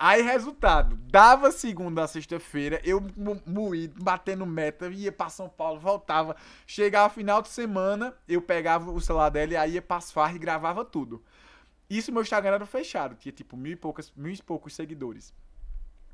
Aí, 0.00 0.22
resultado, 0.22 0.96
dava 1.10 1.50
segunda 1.50 2.04
a 2.04 2.06
sexta-feira, 2.06 2.80
eu 2.84 3.02
moído, 3.44 4.00
batendo 4.00 4.46
meta, 4.46 4.86
ia 4.86 5.10
pra 5.10 5.28
São 5.28 5.48
Paulo, 5.48 5.80
voltava. 5.80 6.36
Chegava 6.64 7.12
final 7.12 7.42
de 7.42 7.48
semana, 7.48 8.14
eu 8.28 8.40
pegava 8.40 8.92
o 8.92 9.00
celular 9.00 9.28
dela 9.28 9.54
e 9.54 9.56
aí 9.56 9.72
ia 9.72 9.82
pras 9.82 10.12
farras 10.12 10.36
e 10.36 10.38
gravava 10.38 10.84
tudo. 10.84 11.20
Isso 11.90 12.12
meu 12.12 12.22
Instagram 12.22 12.54
era 12.54 12.66
fechado, 12.66 13.16
tinha 13.16 13.32
tipo 13.32 13.56
mil 13.56 13.72
e, 13.72 13.76
poucas, 13.76 14.12
mil 14.14 14.32
e 14.32 14.40
poucos 14.40 14.72
seguidores. 14.72 15.34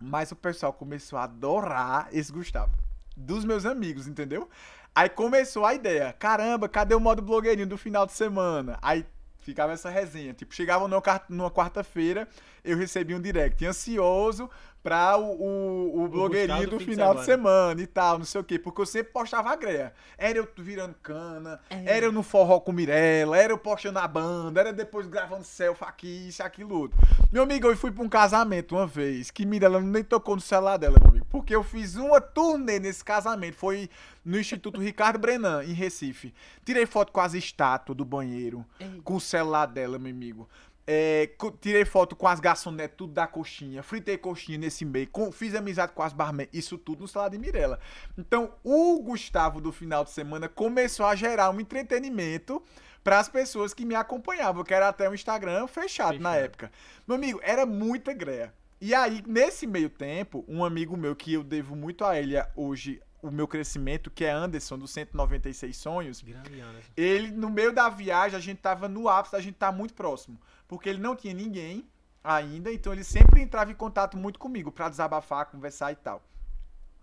Mas 0.01 0.33
o 0.33 0.37
pessoal 0.37 0.73
começou 0.73 1.19
a 1.19 1.25
adorar 1.25 2.09
esse 2.11 2.33
Gustavo. 2.33 2.73
Dos 3.15 3.45
meus 3.45 3.67
amigos, 3.67 4.09
entendeu? 4.09 4.49
Aí 4.95 5.11
começou 5.11 5.67
a 5.67 5.75
ideia. 5.75 6.13
Caramba, 6.15 6.71
cadê 6.71 6.95
o 6.95 7.01
modo 7.01 7.21
blogueirinho 7.21 7.67
do 7.67 7.77
final 7.77 8.07
de 8.07 8.13
semana? 8.13 8.79
Aí 8.81 9.05
Ficava 9.45 9.73
essa 9.73 9.91
resenha. 9.91 10.33
Tipo, 10.33 10.55
chegava 10.55 10.89
numa 11.29 11.51
quarta-feira, 11.51 12.27
eu 12.65 12.77
recebi 12.79 13.15
um 13.15 13.21
direct 13.21 13.65
ansioso 13.65 14.51
pra 14.85 15.17
o, 15.17 15.33
o, 15.33 16.05
o 16.05 16.09
blogueirinho 16.09 16.69
do, 16.69 16.79
final 16.79 17.15
de 17.15 17.25
semana. 17.25 17.81
e 17.81 17.87
tal, 17.87 18.19
não 18.19 18.27
sei 18.27 18.39
o 18.43 18.45
quê. 18.45 18.59
Porque 18.59 18.83
eu 18.83 18.87
sempre 18.87 19.11
postava 19.13 19.51
a 19.51 19.57
greia. 19.57 19.95
Era 20.19 20.39
eu 20.39 20.47
virando 20.59 20.95
cana, 21.03 21.59
é. 21.71 21.97
era 21.97 22.07
eu 22.07 22.13
no 22.13 22.23
forró 22.23 22.61
com 22.61 22.71
Mirella, 22.71 23.39
era 23.39 23.51
eu 23.51 23.59
postando 23.59 23.99
a 23.99 24.07
banda, 24.07 24.61
era 24.61 24.73
depois 24.75 25.07
gravando 25.07 25.43
selfie 25.43 25.85
aqui, 25.85 26.29
isso, 26.29 26.43
aquilo, 26.43 26.79
outro. 26.79 26.99
Meu 27.33 27.45
amigo, 27.45 27.67
eu 27.67 27.77
fui 27.77 27.91
pra 27.91 28.05
um 28.05 28.09
casamento 28.09 28.77
uma 28.77 28.87
vez, 28.87 29.31
que 29.31 29.47
Mirella 29.47 29.81
nem 29.81 30.05
tocou 30.05 30.35
no 30.35 30.43
celular 30.43 30.77
dela, 30.77 30.99
meu 31.01 31.09
amigo. 31.09 31.27
Porque 31.31 31.57
eu 31.57 31.65
fiz 31.65 31.97
uma 31.97 32.21
turnê 32.21 32.79
nesse 32.79 33.03
casamento. 33.03 33.57
Foi 33.57 33.89
no 34.23 34.39
Instituto 34.39 34.81
Ricardo 34.81 35.19
Brenan, 35.19 35.65
em 35.65 35.73
Recife. 35.73 36.35
Tirei 36.63 36.85
foto 36.85 37.11
com 37.11 37.21
as 37.21 37.33
estátuas 37.33 37.97
do 37.97 38.05
banheiro, 38.05 38.65
Ei. 38.79 39.01
com 39.03 39.17
o 39.17 39.21
celular 39.21 39.67
dela, 39.67 39.99
meu 39.99 40.13
amigo. 40.13 40.49
É, 40.87 41.31
tirei 41.61 41.85
foto 41.85 42.15
com 42.15 42.29
as 42.29 42.41
garçonetes, 42.41 42.97
tudo 42.97 43.13
da 43.13 43.27
coxinha. 43.27 43.83
Fritei 43.83 44.19
coxinha 44.19 44.59
nesse 44.59 44.85
meio. 44.85 45.09
Com, 45.09 45.33
fiz 45.33 45.55
amizade 45.55 45.93
com 45.93 46.03
as 46.03 46.13
barman. 46.13 46.49
Isso 46.53 46.77
tudo 46.77 47.01
no 47.01 47.09
salão 47.09 47.31
de 47.31 47.39
Mirella. 47.39 47.81
Então, 48.19 48.53
o 48.63 49.01
Gustavo 49.03 49.61
do 49.61 49.73
final 49.73 50.05
de 50.05 50.11
semana 50.11 50.49
começou 50.49 51.07
a 51.07 51.15
gerar 51.15 51.51
um 51.51 51.61
entretenimento 51.61 52.63
para 53.03 53.19
as 53.19 53.29
pessoas 53.29 53.75
que 53.75 53.85
me 53.85 53.95
acompanhavam, 53.95 54.65
que 54.65 54.73
era 54.73 54.89
até 54.89 55.09
um 55.09 55.15
Instagram 55.15 55.67
fechado, 55.67 56.13
fechado, 56.13 56.19
na 56.21 56.37
época. 56.37 56.73
Meu 57.07 57.17
amigo, 57.17 57.41
era 57.43 57.65
muita 57.65 58.13
greia. 58.13 58.53
E 58.81 58.95
aí, 58.95 59.23
nesse 59.27 59.67
meio 59.67 59.89
tempo, 59.89 60.45
um 60.47 60.65
amigo 60.65 60.97
meu 60.97 61.17
que 61.17 61.33
eu 61.33 61.43
devo 61.43 61.75
muito 61.75 62.05
a 62.05 62.19
ele 62.19 62.35
hoje 62.55 63.01
o 63.27 63.31
meu 63.31 63.49
crescimento, 63.49 64.11
que 64.11 64.25
é 64.25 64.31
Anderson, 64.31 64.79
do 64.79 64.87
196 64.87 65.77
Sonhos. 65.77 66.21
Grande 66.21 66.61
Anderson. 66.61 66.93
Ele, 66.97 67.31
no 67.31 67.49
meio 67.49 67.73
da 67.73 67.89
viagem, 67.89 68.37
a 68.37 68.41
gente 68.41 68.59
tava 68.59 68.89
no 68.89 69.09
ápice, 69.09 69.35
a 69.35 69.41
gente 69.41 69.57
tá 69.57 69.73
muito 69.73 69.95
próximo 69.95 70.39
porque 70.69 70.89
ele 70.89 70.99
não 71.01 71.15
tinha 71.15 71.35
ninguém 71.35 71.89
ainda, 72.23 72.73
então 72.73 72.93
ele 72.93 73.05
sempre 73.05 73.41
entrava 73.41 73.71
em 73.71 73.75
contato 73.75 74.17
muito 74.17 74.39
comigo 74.39 74.73
para 74.73 74.89
desabafar, 74.89 75.47
conversar 75.47 75.93
e 75.93 75.97
tal. 75.97 76.23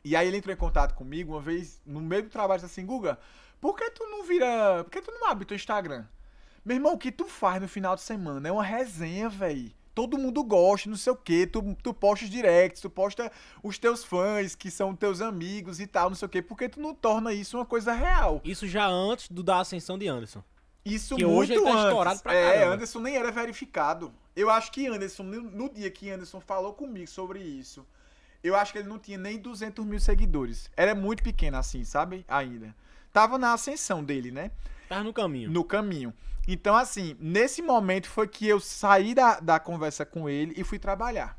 E 0.03 0.15
aí 0.15 0.27
ele 0.27 0.37
entrou 0.37 0.53
em 0.53 0.57
contato 0.57 0.95
comigo 0.95 1.33
uma 1.33 1.41
vez, 1.41 1.79
no 1.85 2.01
meio 2.01 2.23
do 2.23 2.29
trabalho, 2.29 2.63
assim, 2.65 2.85
Guga, 2.85 3.19
por 3.59 3.75
que 3.75 3.89
tu 3.91 4.03
não 4.07 4.23
vira. 4.23 4.83
Por 4.83 4.89
que 4.89 5.01
tu 5.01 5.11
não 5.11 5.29
abre 5.29 5.45
teu 5.45 5.55
Instagram? 5.55 6.05
Meu 6.65 6.75
irmão, 6.75 6.93
o 6.93 6.97
que 6.97 7.11
tu 7.11 7.27
faz 7.27 7.61
no 7.61 7.67
final 7.67 7.95
de 7.95 8.01
semana? 8.01 8.49
É 8.49 8.51
uma 8.51 8.63
resenha, 8.63 9.29
velho. 9.29 9.71
Todo 10.01 10.17
mundo 10.17 10.43
gosta, 10.43 10.89
não 10.89 10.97
sei 10.97 11.13
o 11.13 11.15
que. 11.15 11.45
Tu, 11.45 11.77
tu 11.83 11.93
posta 11.93 12.25
os 12.25 12.31
directs, 12.31 12.81
tu 12.81 12.89
posta 12.89 13.31
os 13.61 13.77
teus 13.77 14.03
fãs, 14.03 14.55
que 14.55 14.71
são 14.71 14.95
teus 14.95 15.21
amigos 15.21 15.79
e 15.79 15.85
tal, 15.85 16.09
não 16.09 16.15
sei 16.15 16.25
o 16.25 16.29
que. 16.29 16.41
Por 16.41 16.57
que 16.57 16.67
tu 16.67 16.81
não 16.81 16.95
torna 16.95 17.31
isso 17.31 17.55
uma 17.55 17.67
coisa 17.67 17.93
real? 17.93 18.41
Isso 18.43 18.65
já 18.67 18.87
antes 18.87 19.29
do 19.29 19.43
da 19.43 19.59
ascensão 19.59 19.99
de 19.99 20.07
Anderson. 20.07 20.43
Isso 20.83 21.15
que 21.15 21.23
muito 21.23 21.37
hoje 21.37 21.53
ele 21.53 21.61
tá 21.61 21.69
antes. 21.69 21.83
estourado 21.83 22.19
pra 22.23 22.33
É, 22.33 22.63
Anderson 22.63 22.99
nem 22.99 23.15
era 23.15 23.31
verificado. 23.31 24.11
Eu 24.35 24.49
acho 24.49 24.71
que 24.71 24.87
Anderson, 24.87 25.21
no 25.21 25.69
dia 25.69 25.91
que 25.91 26.09
Anderson 26.09 26.41
falou 26.41 26.73
comigo 26.73 27.07
sobre 27.07 27.39
isso, 27.39 27.85
eu 28.43 28.55
acho 28.55 28.73
que 28.73 28.79
ele 28.79 28.89
não 28.89 28.97
tinha 28.97 29.19
nem 29.19 29.37
200 29.37 29.85
mil 29.85 29.99
seguidores. 29.99 30.71
Era 30.75 30.95
muito 30.95 31.21
pequeno 31.21 31.57
assim, 31.57 31.83
sabe? 31.83 32.25
Ainda. 32.27 32.75
Tava 33.13 33.37
na 33.37 33.53
ascensão 33.53 34.03
dele, 34.03 34.31
né? 34.31 34.49
Tava 34.89 35.03
no 35.03 35.13
caminho. 35.13 35.51
No 35.51 35.63
caminho. 35.63 36.11
Então, 36.47 36.75
assim, 36.75 37.15
nesse 37.19 37.61
momento 37.61 38.09
foi 38.09 38.27
que 38.27 38.47
eu 38.47 38.59
saí 38.59 39.13
da, 39.13 39.39
da 39.39 39.59
conversa 39.59 40.05
com 40.05 40.27
ele 40.27 40.53
e 40.57 40.63
fui 40.63 40.79
trabalhar. 40.79 41.37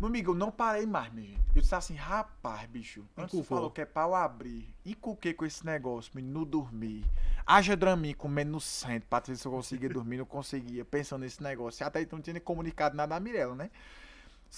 Meu 0.00 0.08
amigo, 0.08 0.32
eu 0.32 0.34
não 0.34 0.50
parei 0.50 0.86
mais, 0.86 1.12
meu 1.12 1.24
gente. 1.24 1.42
Eu 1.54 1.60
disse 1.60 1.74
assim, 1.74 1.94
rapaz, 1.94 2.66
bicho, 2.68 3.04
antes 3.16 3.38
tu 3.38 3.44
falou 3.44 3.70
que 3.70 3.82
é 3.82 3.84
pau 3.84 4.14
abrir. 4.14 4.74
Encuquei 4.84 5.34
com 5.34 5.44
esse 5.44 5.64
negócio, 5.66 6.10
menino, 6.14 6.40
não 6.40 6.46
dormi. 6.46 7.04
Haja 7.46 7.76
Dramin 7.76 8.14
comendo 8.14 8.52
no 8.52 8.60
centro 8.60 9.06
pra 9.08 9.20
ver 9.20 9.36
se 9.36 9.46
eu 9.46 9.52
conseguia 9.52 9.88
dormir, 9.88 10.16
não 10.16 10.24
conseguia, 10.24 10.84
pensando 10.84 11.20
nesse 11.22 11.42
negócio. 11.42 11.82
E 11.82 11.84
até 11.84 12.00
então 12.00 12.16
não 12.16 12.22
tinha 12.22 12.34
nem 12.34 12.42
comunicado 12.42 12.96
nada 12.96 13.14
a 13.14 13.20
Mirella, 13.20 13.54
né? 13.54 13.70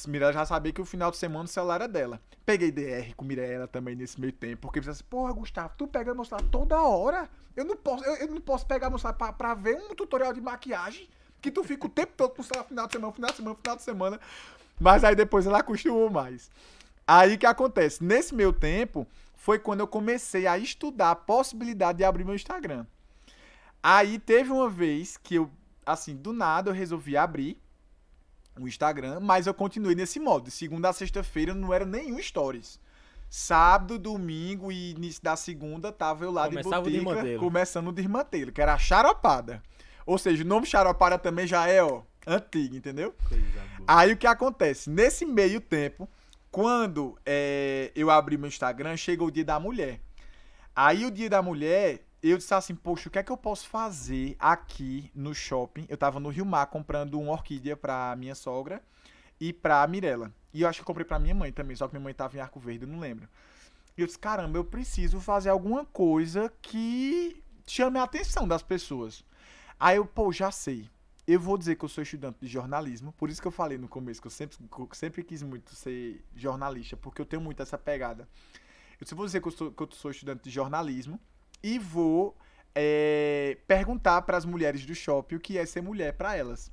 Mirella 0.09 0.33
já 0.33 0.45
sabia 0.45 0.73
que 0.73 0.81
o 0.81 0.85
final 0.85 1.11
de 1.11 1.17
semana 1.17 1.45
o 1.45 1.49
celular 1.49 1.77
era 1.77 1.89
dela. 1.89 2.21
Peguei 2.45 2.73
DR 2.73 3.15
com 3.17 3.25
Mirella 3.25 3.69
também 3.69 3.95
nesse 3.95 4.21
meio 4.21 4.33
tempo, 4.33 4.63
porque 4.63 4.81
disse 4.81 4.91
assim, 4.91 5.05
porra, 5.09 5.33
Gustavo, 5.33 5.73
tu 5.79 5.87
pega 5.87 6.13
meu 6.13 6.25
celular 6.25 6.49
toda 6.51 6.83
hora. 6.83 7.29
Eu 7.57 7.65
não 7.65 7.77
posso, 7.77 8.05
eu, 8.05 8.17
eu 8.17 8.27
não 8.27 8.41
posso 8.41 8.67
pegar 8.67 8.91
meu 8.91 8.99
celular 8.99 9.17
pra, 9.17 9.33
pra 9.33 9.55
ver 9.55 9.77
um 9.77 9.95
tutorial 9.95 10.33
de 10.33 10.41
maquiagem 10.41 11.09
que 11.41 11.51
tu 11.51 11.63
fica 11.63 11.87
o 11.87 11.89
tempo 11.89 12.13
todo 12.17 12.35
com 12.35 12.43
o 12.43 12.45
celular 12.45 12.65
final 12.65 12.87
de 12.87 12.93
semana, 12.93 13.13
final 13.13 13.31
de 13.31 13.37
semana, 13.37 13.57
final 13.63 13.77
de 13.77 13.83
semana. 13.83 14.21
Mas 14.81 15.05
aí 15.05 15.15
depois 15.15 15.47
ela 15.47 15.59
acostumou 15.59 16.11
mais. 16.11 16.51
Aí 17.07 17.39
que 17.39 17.47
acontece? 17.47 18.03
Nesse 18.03 18.35
meu 18.35 18.53
tempo, 18.53 19.07
foi 19.37 19.59
quando 19.59 19.81
eu 19.81 19.87
comecei 19.87 20.47
a 20.47 20.59
estudar 20.59 21.13
a 21.13 21.17
possibilidade 21.17 21.99
de 21.99 22.05
abrir 22.05 22.25
meu 22.25 22.35
Instagram. 22.35 22.85
Aí 23.83 24.19
teve 24.19 24.51
uma 24.51 24.69
vez 24.69 25.17
que 25.17 25.37
eu, 25.37 25.51
assim, 25.85 26.17
do 26.17 26.33
nada 26.33 26.71
eu 26.71 26.75
resolvi 26.75 27.17
abrir 27.17 27.63
o 28.59 28.69
Instagram, 28.69 29.21
mas 29.21 29.47
eu 29.47 29.55
continuei 29.55 29.95
nesse 29.95 30.21
modo. 30.21 30.45
De 30.45 30.51
segunda 30.51 30.89
a 30.89 30.93
sexta-feira 30.93 31.55
não 31.55 31.73
era 31.73 31.85
nenhum 31.85 32.21
stories. 32.23 32.79
Sábado, 33.29 33.99
domingo 33.99 34.71
e 34.71 34.93
início 34.93 35.23
da 35.23 35.35
segunda 35.35 35.91
tava 35.91 36.25
eu 36.25 36.31
lá 36.31 36.47
Começava 36.49 36.91
de 36.91 37.01
botica, 37.01 37.39
começando 37.39 37.89
o 37.89 37.93
desmantelo, 37.93 38.53
que 38.53 38.63
era 38.63 38.75
a 38.75 38.79
charopada. 38.79 39.63
Ou 40.07 40.19
seja, 40.19 40.45
o 40.45 40.47
nome 40.47 40.67
charopada 40.67 41.19
também 41.19 41.47
já 41.47 41.67
é, 41.67 41.83
ó, 41.83 42.03
antigo, 42.27 42.77
entendeu? 42.77 43.15
Aí 43.87 44.13
o 44.13 44.17
que 44.17 44.27
acontece? 44.27 44.89
Nesse 44.89 45.25
meio 45.25 45.61
tempo, 45.61 46.09
quando 46.51 47.19
é, 47.27 47.91
eu 47.97 48.11
abri 48.11 48.37
meu 48.37 48.49
Instagram, 48.49 48.97
chegou 48.97 49.29
o 49.29 49.31
dia 49.31 49.45
da 49.45 49.59
mulher. 49.59 50.01
Aí 50.77 51.05
o 51.05 51.11
dia 51.11 51.29
da 51.29 51.43
mulher, 51.43 52.04
eu 52.31 52.39
disse 52.39 52.55
assim, 52.55 52.75
poxa, 52.75 53.09
o 53.09 53.13
que 53.13 53.19
é 53.19 53.23
que 53.23 53.31
eu 53.31 53.37
posso 53.37 53.69
fazer 53.69 54.35
aqui 54.39 55.11
no 55.15 55.35
shopping? 55.35 55.85
Eu 55.91 55.97
tava 55.97 56.19
no 56.19 56.31
Rio 56.31 56.47
Mar 56.47 56.67
comprando 56.67 57.21
uma 57.21 57.33
orquídea 57.33 57.77
pra 57.77 58.17
minha 58.17 58.35
sogra 58.35 58.83
e 59.39 59.53
pra 59.53 59.87
Mirella. 59.87 60.33
E 60.53 60.63
eu 60.63 60.69
acho 60.69 60.81
que 60.81 60.87
comprei 60.87 61.05
pra 61.05 61.19
minha 61.19 61.35
mãe 61.35 61.53
também, 61.53 61.77
só 61.77 61.87
que 61.87 61.93
minha 61.93 62.03
mãe 62.03 62.15
tava 62.15 62.37
em 62.37 62.41
Arco 62.41 62.59
Verde, 62.59 62.85
eu 62.85 62.89
não 62.89 62.99
lembro. 62.99 63.29
E 63.97 64.01
eu 64.01 64.07
disse, 64.07 64.19
caramba, 64.19 64.57
eu 64.57 64.65
preciso 64.65 65.21
fazer 65.21 65.51
alguma 65.51 65.85
coisa 65.85 66.51
que 66.63 67.43
chame 67.67 67.99
a 67.99 68.05
atenção 68.05 68.49
das 68.49 68.63
pessoas. 68.63 69.23
Aí 69.79 69.97
eu, 69.97 70.07
pô, 70.07 70.33
já 70.33 70.51
sei. 70.51 70.89
Eu 71.27 71.41
vou 71.41 71.59
dizer 71.59 71.77
que 71.77 71.85
eu 71.85 71.89
sou 71.89 72.03
estudante 72.03 72.39
de 72.41 72.47
jornalismo, 72.47 73.13
por 73.13 73.29
isso 73.29 73.41
que 73.41 73.49
eu 73.49 73.53
falei 73.53 73.77
no 73.77 73.89
começo 73.89 74.21
que 74.21 74.27
eu 74.27 74.31
sempre, 74.31 74.57
sempre 74.93 75.23
quis 75.23 75.43
muito 75.43 75.75
ser 75.75 76.23
jornalista, 76.35 76.97
porque 76.97 77.21
eu 77.21 77.27
tenho 77.27 77.43
muito 77.43 77.63
essa 77.63 77.77
pegada. 77.77 78.29
Eu 79.01 79.17
vou 79.17 79.27
dizer 79.27 79.43
que 79.43 79.49
eu 79.49 79.53
sou, 79.53 79.73
que 79.73 79.83
eu 79.83 79.89
sou 79.93 80.11
estudante 80.11 80.45
de 80.45 80.51
jornalismo 80.51 81.21
e 81.65 81.79
vou 81.79 82.37
é, 82.75 83.57
perguntar 83.67 84.21
para 84.21 84.37
as 84.37 84.45
mulheres 84.45 84.85
do 84.85 84.95
shopping 84.95 85.37
o 85.37 85.41
que 85.41 85.57
é 85.57 85.65
ser 85.65 85.81
mulher 85.81 86.13
para 86.13 86.37
elas. 86.37 86.71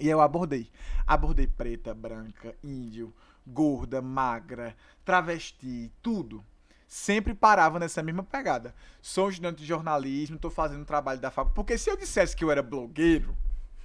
E 0.00 0.08
eu 0.08 0.20
abordei. 0.20 0.68
Abordei 1.06 1.46
preta, 1.46 1.94
branca, 1.94 2.56
índio, 2.62 3.14
gorda, 3.46 4.02
magra, 4.02 4.74
travesti, 5.04 5.92
tudo 6.02 6.44
sempre 6.88 7.34
parava 7.34 7.78
nessa 7.78 8.02
mesma 8.02 8.22
pegada. 8.22 8.74
Sou 9.02 9.28
estudante 9.28 9.58
de 9.58 9.66
jornalismo, 9.66 10.36
estou 10.36 10.50
fazendo 10.50 10.86
trabalho 10.86 11.20
da 11.20 11.30
faculdade. 11.30 11.54
Porque 11.54 11.76
se 11.76 11.90
eu 11.90 11.96
dissesse 11.96 12.34
que 12.34 12.42
eu 12.42 12.50
era 12.50 12.62
blogueiro, 12.62 13.36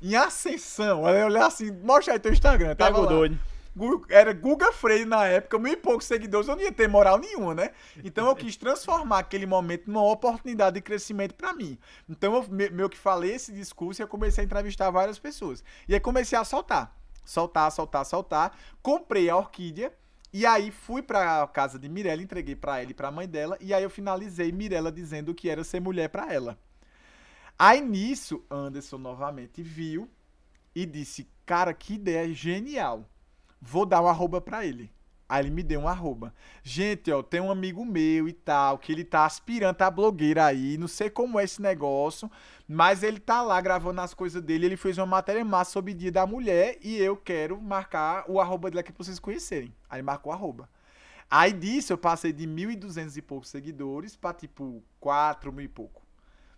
em 0.02 0.16
ascensão, 0.16 1.08
eu 1.08 1.28
olhar 1.28 1.46
assim, 1.46 1.70
mostra 1.70 2.14
aí 2.14 2.20
teu 2.20 2.32
Instagram, 2.32 2.74
lá. 3.02 3.10
doido. 3.10 3.40
Era 4.10 4.34
Guga 4.34 4.72
Freire 4.72 5.06
na 5.06 5.26
época, 5.26 5.58
mil 5.58 5.74
e 5.74 5.78
poucos 5.78 6.06
seguidores, 6.06 6.48
eu 6.48 6.56
não 6.56 6.62
ia 6.62 6.72
ter 6.72 6.88
moral 6.88 7.18
nenhuma, 7.18 7.56
né? 7.56 7.72
Então 8.04 8.28
eu 8.28 8.36
quis 8.36 8.56
transformar 8.56 9.20
aquele 9.20 9.46
momento 9.46 9.90
numa 9.90 10.04
oportunidade 10.04 10.76
de 10.76 10.82
crescimento 10.82 11.34
para 11.34 11.54
mim. 11.54 11.78
Então 12.08 12.36
eu 12.36 12.48
meio 12.50 12.90
que 12.90 12.98
falei 12.98 13.34
esse 13.34 13.52
discurso 13.52 14.02
e 14.02 14.04
eu 14.04 14.08
comecei 14.08 14.44
a 14.44 14.46
entrevistar 14.46 14.92
várias 14.92 15.18
pessoas. 15.18 15.64
E 15.88 15.94
aí 15.94 16.00
comecei 16.00 16.38
a 16.38 16.44
soltar. 16.44 16.96
Soltar, 17.26 17.72
soltar, 17.72 18.06
soltar. 18.06 18.58
Comprei 18.82 19.30
a 19.30 19.38
orquídea 19.38 19.92
e 20.34 20.48
aí 20.48 20.72
fui 20.72 21.04
pra 21.04 21.48
casa 21.48 21.78
de 21.78 21.88
Mirella, 21.88 22.24
entreguei 22.24 22.56
para 22.56 22.82
ela 22.82 22.90
e 22.90 22.94
pra 22.94 23.12
mãe 23.12 23.28
dela, 23.28 23.56
e 23.62 23.72
aí 23.72 23.84
eu 23.84 23.90
finalizei 23.90 24.52
Mirella 24.52 24.92
dizendo 24.92 25.34
que 25.34 25.48
era 25.48 25.64
ser 25.64 25.80
mulher 25.80 26.10
para 26.10 26.34
ela. 26.34 26.58
Aí 27.58 27.80
nisso, 27.82 28.44
Anderson 28.50 28.98
novamente 28.98 29.62
viu 29.62 30.10
e 30.74 30.88
disse: 30.88 31.30
Cara, 31.46 31.72
que 31.72 31.94
ideia 31.94 32.34
genial. 32.34 33.08
Vou 33.66 33.86
dar 33.86 34.02
um 34.02 34.08
arroba 34.08 34.42
pra 34.42 34.66
ele. 34.66 34.92
Aí 35.28 35.42
ele 35.42 35.50
me 35.50 35.64
deu 35.64 35.80
um 35.80 35.88
arroba. 35.88 36.34
Gente, 36.62 37.10
ó, 37.12 37.24
tem 37.24 37.40
um 37.40 37.50
amigo 37.50 37.86
meu 37.86 38.28
e 38.28 38.34
tal, 38.34 38.78
que 38.78 38.92
ele 38.92 39.06
tá 39.06 39.26
aspirando 39.26 39.82
a 39.82 39.90
blogueira 39.90 40.46
aí, 40.46 40.78
não 40.78 40.88
sei 40.88 41.10
como 41.10 41.40
é 41.40 41.46
esse 41.46 41.62
negócio, 41.62 42.30
mas 42.68 43.04
ele 43.04 43.20
tá 43.20 43.42
lá 43.42 43.60
gravando 43.62 44.02
as 44.02 44.14
coisas 44.14 44.42
dele, 44.42 44.66
ele 44.66 44.78
fez 44.78 44.98
uma 44.98 45.08
matéria 45.08 45.44
massa 45.44 45.72
sobre 45.72 45.94
o 45.94 45.96
Dia 45.96 46.12
da 46.12 46.28
Mulher 46.28 46.78
e 46.82 46.98
eu 46.98 47.16
quero 47.16 47.60
marcar 47.60 48.26
o 48.28 48.40
arroba 48.40 48.70
dele 48.70 48.82
aqui 48.82 48.92
pra 48.92 49.04
vocês 49.04 49.18
conhecerem. 49.18 49.74
Aí 49.90 50.02
marcou 50.02 50.32
o 50.32 50.36
arroba. 50.36 50.70
Aí 51.32 51.54
disso 51.54 51.94
eu 51.94 51.98
passei 51.98 52.34
de 52.34 52.46
1.200 52.46 53.18
e 53.18 53.22
poucos 53.22 53.50
seguidores 53.50 54.16
pra 54.16 54.34
tipo 54.34 54.84
4 55.00 55.52
mil 55.54 55.66
e 55.66 55.70
pouco. 55.70 56.04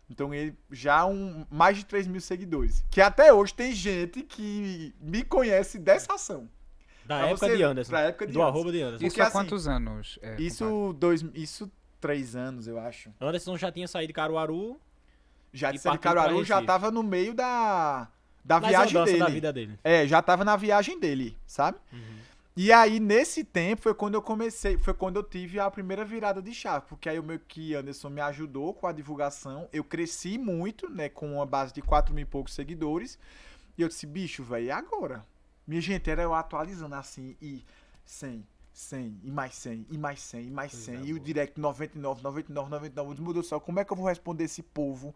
Então 0.10 0.34
ele 0.34 0.58
já 0.72 1.06
um 1.06 1.46
mais 1.50 1.78
de 1.78 1.86
3 1.86 2.08
mil 2.08 2.20
seguidores. 2.20 2.84
Que 2.90 3.00
até 3.00 3.32
hoje 3.32 3.54
tem 3.54 3.74
gente 3.74 4.22
que 4.24 4.94
me 5.00 5.24
conhece 5.24 5.80
dessa 5.80 6.16
ação. 6.16 6.50
Da 7.06 7.20
pra 7.20 7.28
época 7.28 7.48
você, 7.48 7.58
de 7.58 7.64
Anderson. 7.64 7.92
Da 7.92 8.00
época 8.02 8.28
de 8.28 8.34
do 8.34 8.42
Anderson. 8.42 8.58
arroba 8.58 8.72
de 8.72 8.82
Anderson. 8.82 9.06
Isso 9.06 9.22
há 9.22 9.26
assim, 9.26 9.32
quantos 9.32 9.68
anos? 9.68 10.20
É, 10.22 10.42
isso, 10.42 10.96
dois, 10.98 11.24
isso 11.34 11.72
três 12.02 12.36
anos, 12.36 12.68
eu 12.68 12.80
acho. 12.80 13.12
Anderson 13.20 13.58
já 13.58 13.72
tinha 13.72 13.88
saído 13.88 14.08
de 14.08 14.14
Caruaru. 14.14 14.80
Já 15.54 15.72
de 15.72 15.80
Caruaru, 15.80 16.44
já 16.44 16.62
tava 16.62 16.92
no 16.92 17.02
meio 17.02 17.34
da, 17.34 18.10
da 18.44 18.60
viagem 18.60 19.04
dele. 19.06 19.20
da 19.20 19.28
vida 19.28 19.54
dele. 19.54 19.80
É, 19.84 20.06
já 20.06 20.22
tava 20.22 20.44
na 20.44 20.58
viagem 20.58 21.00
dele, 21.00 21.38
sabe? 21.48 21.78
Uhum. 21.94 22.16
E 22.58 22.72
aí, 22.72 23.00
nesse 23.02 23.44
tempo, 23.44 23.82
foi 23.82 23.94
quando 23.94 24.14
eu 24.14 24.22
comecei, 24.22 24.78
foi 24.78 24.94
quando 24.94 25.18
eu 25.18 25.24
tive 25.24 25.60
a 25.60 25.70
primeira 25.70 26.06
virada 26.06 26.42
de 26.42 26.54
chave, 26.54 26.86
porque 26.88 27.10
aí 27.10 27.20
o 27.20 27.24
meu 27.24 27.38
que 27.38 27.74
Anderson 27.74 28.10
me 28.10 28.22
ajudou 28.22 28.74
com 28.74 28.88
a 28.88 28.94
divulgação, 28.94 29.68
eu 29.74 29.84
cresci 29.84 30.38
muito, 30.38 30.90
né, 30.90 31.10
com 31.10 31.34
uma 31.34 31.46
base 31.46 31.74
de 31.74 31.82
4 31.82 32.14
mil 32.14 32.22
e 32.22 32.26
poucos 32.26 32.54
seguidores, 32.54 33.20
e 33.78 33.82
eu 33.82 33.90
disse, 33.90 34.08
bicho, 34.08 34.42
velho, 34.42 34.66
e 34.66 34.72
agora? 34.72 35.26
Minha 35.68 35.82
gente, 35.82 36.10
era 36.10 36.22
eu 36.22 36.34
atualizando 36.34 36.96
assim, 36.96 37.36
e 37.42 37.64
100, 38.06 38.46
100, 38.72 39.20
e 39.24 39.32
mais 39.32 39.56
100, 39.56 39.88
e 39.90 39.98
mais 39.98 40.22
100, 40.22 40.48
e 40.48 40.52
mais 40.52 40.72
100, 40.74 41.06
e 41.06 41.14
o 41.14 41.20
direct 41.20 41.60
99, 41.60 42.22
99, 42.22 42.70
99, 42.70 43.22
meu 43.22 43.34
Deus 43.34 43.46
do 43.46 43.50
céu, 43.50 43.60
como 43.60 43.80
é 43.80 43.86
que 43.86 43.92
eu 43.92 43.98
vou 43.98 44.06
responder 44.06 44.44
esse 44.44 44.62
povo? 44.62 45.16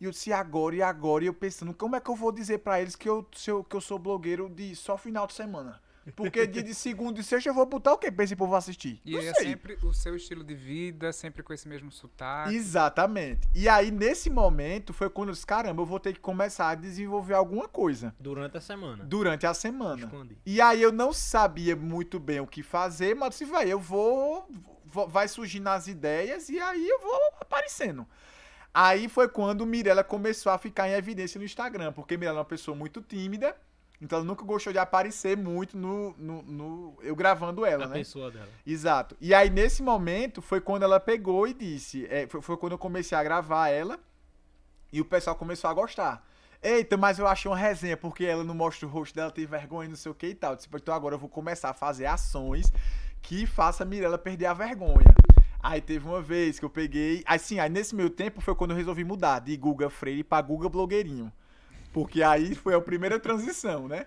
E 0.00 0.04
eu 0.04 0.10
disse, 0.10 0.32
agora, 0.32 0.76
e 0.76 0.82
agora? 0.82 1.24
E 1.24 1.26
eu 1.26 1.34
pensando, 1.34 1.74
como 1.74 1.96
é 1.96 2.00
que 2.00 2.08
eu 2.08 2.14
vou 2.14 2.30
dizer 2.30 2.58
para 2.58 2.80
eles 2.80 2.94
que 2.94 3.08
eu, 3.08 3.24
que 3.24 3.76
eu 3.76 3.80
sou 3.80 3.98
blogueiro 3.98 4.48
de 4.48 4.76
só 4.76 4.96
final 4.96 5.26
de 5.26 5.32
semana? 5.32 5.80
Porque 6.14 6.46
dia 6.46 6.62
de 6.62 6.74
segundo 6.74 7.20
e 7.20 7.24
sexta 7.24 7.50
eu 7.50 7.54
vou 7.54 7.66
botar 7.66 7.92
o 7.92 7.98
quê 7.98 8.10
pra 8.10 8.24
esse 8.24 8.36
povo 8.36 8.54
assistir? 8.54 9.00
E 9.04 9.16
é 9.16 9.34
sempre 9.34 9.78
o 9.82 9.92
seu 9.92 10.16
estilo 10.16 10.44
de 10.44 10.54
vida, 10.54 11.12
sempre 11.12 11.42
com 11.42 11.52
esse 11.52 11.68
mesmo 11.68 11.90
sotaque. 11.90 12.54
Exatamente. 12.54 13.48
E 13.54 13.68
aí, 13.68 13.90
nesse 13.90 14.30
momento, 14.30 14.92
foi 14.92 15.10
quando 15.10 15.28
eu 15.28 15.34
disse, 15.34 15.46
caramba, 15.46 15.82
eu 15.82 15.86
vou 15.86 16.00
ter 16.00 16.12
que 16.12 16.20
começar 16.20 16.70
a 16.70 16.74
desenvolver 16.74 17.34
alguma 17.34 17.68
coisa. 17.68 18.14
Durante 18.18 18.56
a 18.56 18.60
semana. 18.60 19.04
Durante 19.04 19.46
a 19.46 19.54
semana. 19.54 20.04
Esconde. 20.04 20.38
E 20.44 20.60
aí 20.60 20.82
eu 20.82 20.92
não 20.92 21.12
sabia 21.12 21.76
muito 21.76 22.18
bem 22.18 22.40
o 22.40 22.46
que 22.46 22.62
fazer, 22.62 23.14
mas 23.14 23.30
disse, 23.30 23.44
vai, 23.44 23.70
eu 23.70 23.80
vou, 23.80 24.48
vou. 24.84 25.08
Vai 25.08 25.28
surgindo 25.28 25.68
as 25.68 25.86
ideias 25.86 26.48
e 26.48 26.58
aí 26.58 26.88
eu 26.88 27.00
vou 27.00 27.18
aparecendo. 27.40 28.06
Aí 28.72 29.08
foi 29.08 29.28
quando 29.28 29.66
Mirella 29.66 30.04
começou 30.04 30.52
a 30.52 30.58
ficar 30.58 30.88
em 30.88 30.92
evidência 30.92 31.38
no 31.38 31.44
Instagram, 31.44 31.92
porque 31.92 32.16
Mirella 32.16 32.38
é 32.38 32.40
uma 32.40 32.44
pessoa 32.44 32.76
muito 32.76 33.00
tímida 33.00 33.56
então 34.00 34.18
ela 34.18 34.26
nunca 34.26 34.44
gostou 34.44 34.72
de 34.72 34.78
aparecer 34.78 35.36
muito 35.36 35.76
no, 35.76 36.14
no, 36.16 36.42
no 36.42 36.98
eu 37.02 37.16
gravando 37.16 37.66
ela, 37.66 37.84
a 37.84 37.88
né? 37.88 37.94
A 37.94 37.98
pessoa 37.98 38.30
dela. 38.30 38.48
Exato. 38.64 39.16
E 39.20 39.34
aí 39.34 39.50
nesse 39.50 39.82
momento 39.82 40.40
foi 40.40 40.60
quando 40.60 40.84
ela 40.84 41.00
pegou 41.00 41.46
e 41.48 41.52
disse, 41.52 42.06
é, 42.06 42.26
foi, 42.28 42.40
foi, 42.40 42.56
quando 42.56 42.72
eu 42.72 42.78
comecei 42.78 43.18
a 43.18 43.22
gravar 43.22 43.68
ela 43.68 43.98
e 44.92 45.00
o 45.00 45.04
pessoal 45.04 45.34
começou 45.34 45.68
a 45.68 45.74
gostar. 45.74 46.24
Eita, 46.62 46.96
mas 46.96 47.18
eu 47.18 47.26
achei 47.26 47.50
uma 47.50 47.56
resenha 47.56 47.96
porque 47.96 48.24
ela 48.24 48.44
não 48.44 48.54
mostra 48.54 48.86
o 48.86 48.90
rosto 48.90 49.14
dela, 49.14 49.30
tem 49.30 49.46
vergonha, 49.46 49.88
não 49.88 49.96
sei 49.96 50.10
o 50.10 50.14
que 50.14 50.28
e 50.28 50.34
tal. 50.34 50.54
Disse, 50.54 50.68
então 50.72 50.94
agora 50.94 51.16
eu 51.16 51.18
vou 51.18 51.28
começar 51.28 51.70
a 51.70 51.74
fazer 51.74 52.06
ações 52.06 52.72
que 53.20 53.46
faça 53.46 53.82
a 53.82 53.86
Mirella 53.86 54.18
perder 54.18 54.46
a 54.46 54.54
vergonha. 54.54 55.14
Aí 55.60 55.80
teve 55.80 56.06
uma 56.06 56.22
vez 56.22 56.58
que 56.58 56.64
eu 56.64 56.70
peguei, 56.70 57.22
assim, 57.26 57.58
aí 57.58 57.68
nesse 57.68 57.94
meio 57.94 58.10
tempo 58.10 58.40
foi 58.40 58.54
quando 58.54 58.70
eu 58.70 58.76
resolvi 58.76 59.02
mudar 59.02 59.40
de 59.40 59.56
Guga 59.56 59.90
Freire 59.90 60.22
para 60.22 60.40
Guga 60.40 60.68
Blogueirinho. 60.68 61.32
Porque 61.92 62.22
aí 62.22 62.54
foi 62.54 62.74
a 62.74 62.80
primeira 62.80 63.18
transição, 63.18 63.88
né? 63.88 64.06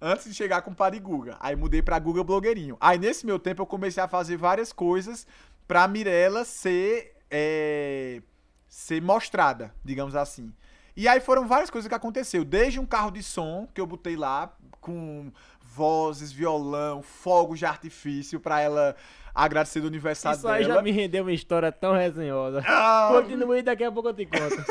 Antes 0.00 0.26
de 0.26 0.34
chegar 0.34 0.62
com 0.62 0.70
o 0.70 0.74
Pariguga. 0.74 1.36
Aí 1.40 1.56
mudei 1.56 1.82
pra 1.82 1.98
Guga 1.98 2.22
Blogueirinho. 2.22 2.76
Aí 2.80 2.98
nesse 2.98 3.26
meu 3.26 3.38
tempo 3.38 3.62
eu 3.62 3.66
comecei 3.66 4.02
a 4.02 4.08
fazer 4.08 4.36
várias 4.36 4.72
coisas 4.72 5.26
pra 5.66 5.88
Mirella 5.88 6.44
ser, 6.44 7.16
é, 7.30 8.22
ser 8.68 9.02
mostrada, 9.02 9.74
digamos 9.84 10.14
assim. 10.14 10.52
E 10.96 11.06
aí 11.06 11.20
foram 11.20 11.46
várias 11.46 11.70
coisas 11.70 11.88
que 11.88 11.94
aconteceu. 11.94 12.44
Desde 12.44 12.80
um 12.80 12.86
carro 12.86 13.10
de 13.10 13.22
som 13.22 13.68
que 13.74 13.80
eu 13.80 13.86
botei 13.86 14.16
lá 14.16 14.52
com 14.80 15.30
vozes, 15.60 16.32
violão, 16.32 17.02
fogos 17.02 17.58
de 17.58 17.66
artifício 17.66 18.40
para 18.40 18.60
ela 18.60 18.96
agradecer 19.44 19.80
do 19.80 19.86
aniversário 19.86 20.36
Isso 20.36 20.48
aí 20.48 20.64
já 20.64 20.82
me 20.82 20.90
rendeu 20.90 21.24
uma 21.24 21.32
história 21.32 21.70
tão 21.70 21.94
resenhosa. 21.94 22.62
Ah, 22.66 23.08
Continue 23.12 23.62
daqui 23.62 23.84
a 23.84 23.92
pouco 23.92 24.08
eu 24.08 24.14
te 24.14 24.26
conto. 24.26 24.64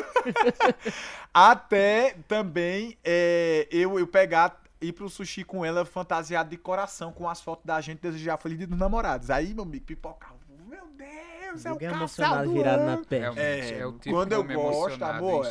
Até 1.33 2.15
também 2.27 2.97
é, 3.03 3.67
eu, 3.71 3.97
eu 3.97 4.07
pegar 4.07 4.61
ir 4.81 4.93
pro 4.93 5.09
sushi 5.09 5.43
com 5.43 5.65
ela 5.65 5.85
fantasiado 5.85 6.49
de 6.49 6.57
coração 6.57 7.11
com 7.11 7.27
as 7.27 7.41
fotos 7.41 7.65
da 7.65 7.79
gente 7.81 7.99
desejar 7.99 8.37
feliz 8.37 8.57
dia 8.57 8.67
dos 8.67 8.77
namorados. 8.77 9.29
Aí, 9.29 9.53
meu 9.53 9.63
amigo, 9.63 9.85
pipocava. 9.85 10.35
Meu 10.67 10.85
Deus, 10.95 11.65
é 11.65 11.71
o 11.71 11.77
caçador. 11.77 12.53
virado 12.53 12.83
na 12.83 12.97
pé. 12.97 13.31
É, 13.35 13.79
é, 13.79 13.85
o 13.85 13.93
tipo 13.93 14.15
quando 14.15 14.33
eu 14.33 14.43
gosto, 14.43 15.03
amor. 15.03 15.47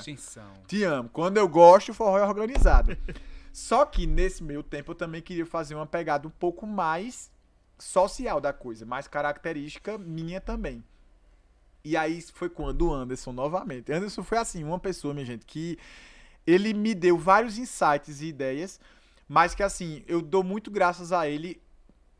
Te 0.67 0.85
amo. 0.85 1.09
Quando 1.13 1.39
eu 1.39 1.49
gosto, 1.49 1.91
o 1.91 1.95
forró 1.95 2.19
é 2.19 2.25
organizado. 2.25 2.97
Só 3.53 3.87
que 3.87 4.07
nesse 4.07 4.45
meio 4.45 4.63
tempo 4.63 4.93
eu 4.93 4.95
também 4.95 5.23
queria 5.23 5.47
fazer 5.47 5.75
uma 5.75 5.87
pegada 5.87 6.29
um 6.29 6.31
pouco 6.31 6.67
mais 6.67 7.31
social 7.79 8.41
da 8.41 8.53
coisa, 8.53 8.87
mais 8.87 9.07
característica 9.07 9.99
minha 9.99 10.41
também. 10.41 10.85
E 11.85 11.97
aí 11.97 12.21
foi 12.21 12.49
quando 12.49 12.89
o 12.89 12.93
Anderson, 12.93 13.33
novamente. 13.33 13.93
Anderson 13.93 14.23
foi 14.23 14.39
assim, 14.39 14.65
uma 14.65 14.79
pessoa, 14.79 15.15
minha 15.15 15.27
gente, 15.27 15.47
que 15.47 15.79
ele 16.47 16.75
me 16.75 16.95
deu 16.95 17.17
vários 17.17 17.59
insights 17.59 18.21
e 18.21 18.27
ideias, 18.27 18.81
mas 19.29 19.55
que 19.55 19.63
assim, 19.63 20.03
eu 20.07 20.21
dou 20.21 20.43
muito 20.43 20.71
graças 20.71 21.13
a 21.13 21.29
ele 21.29 21.61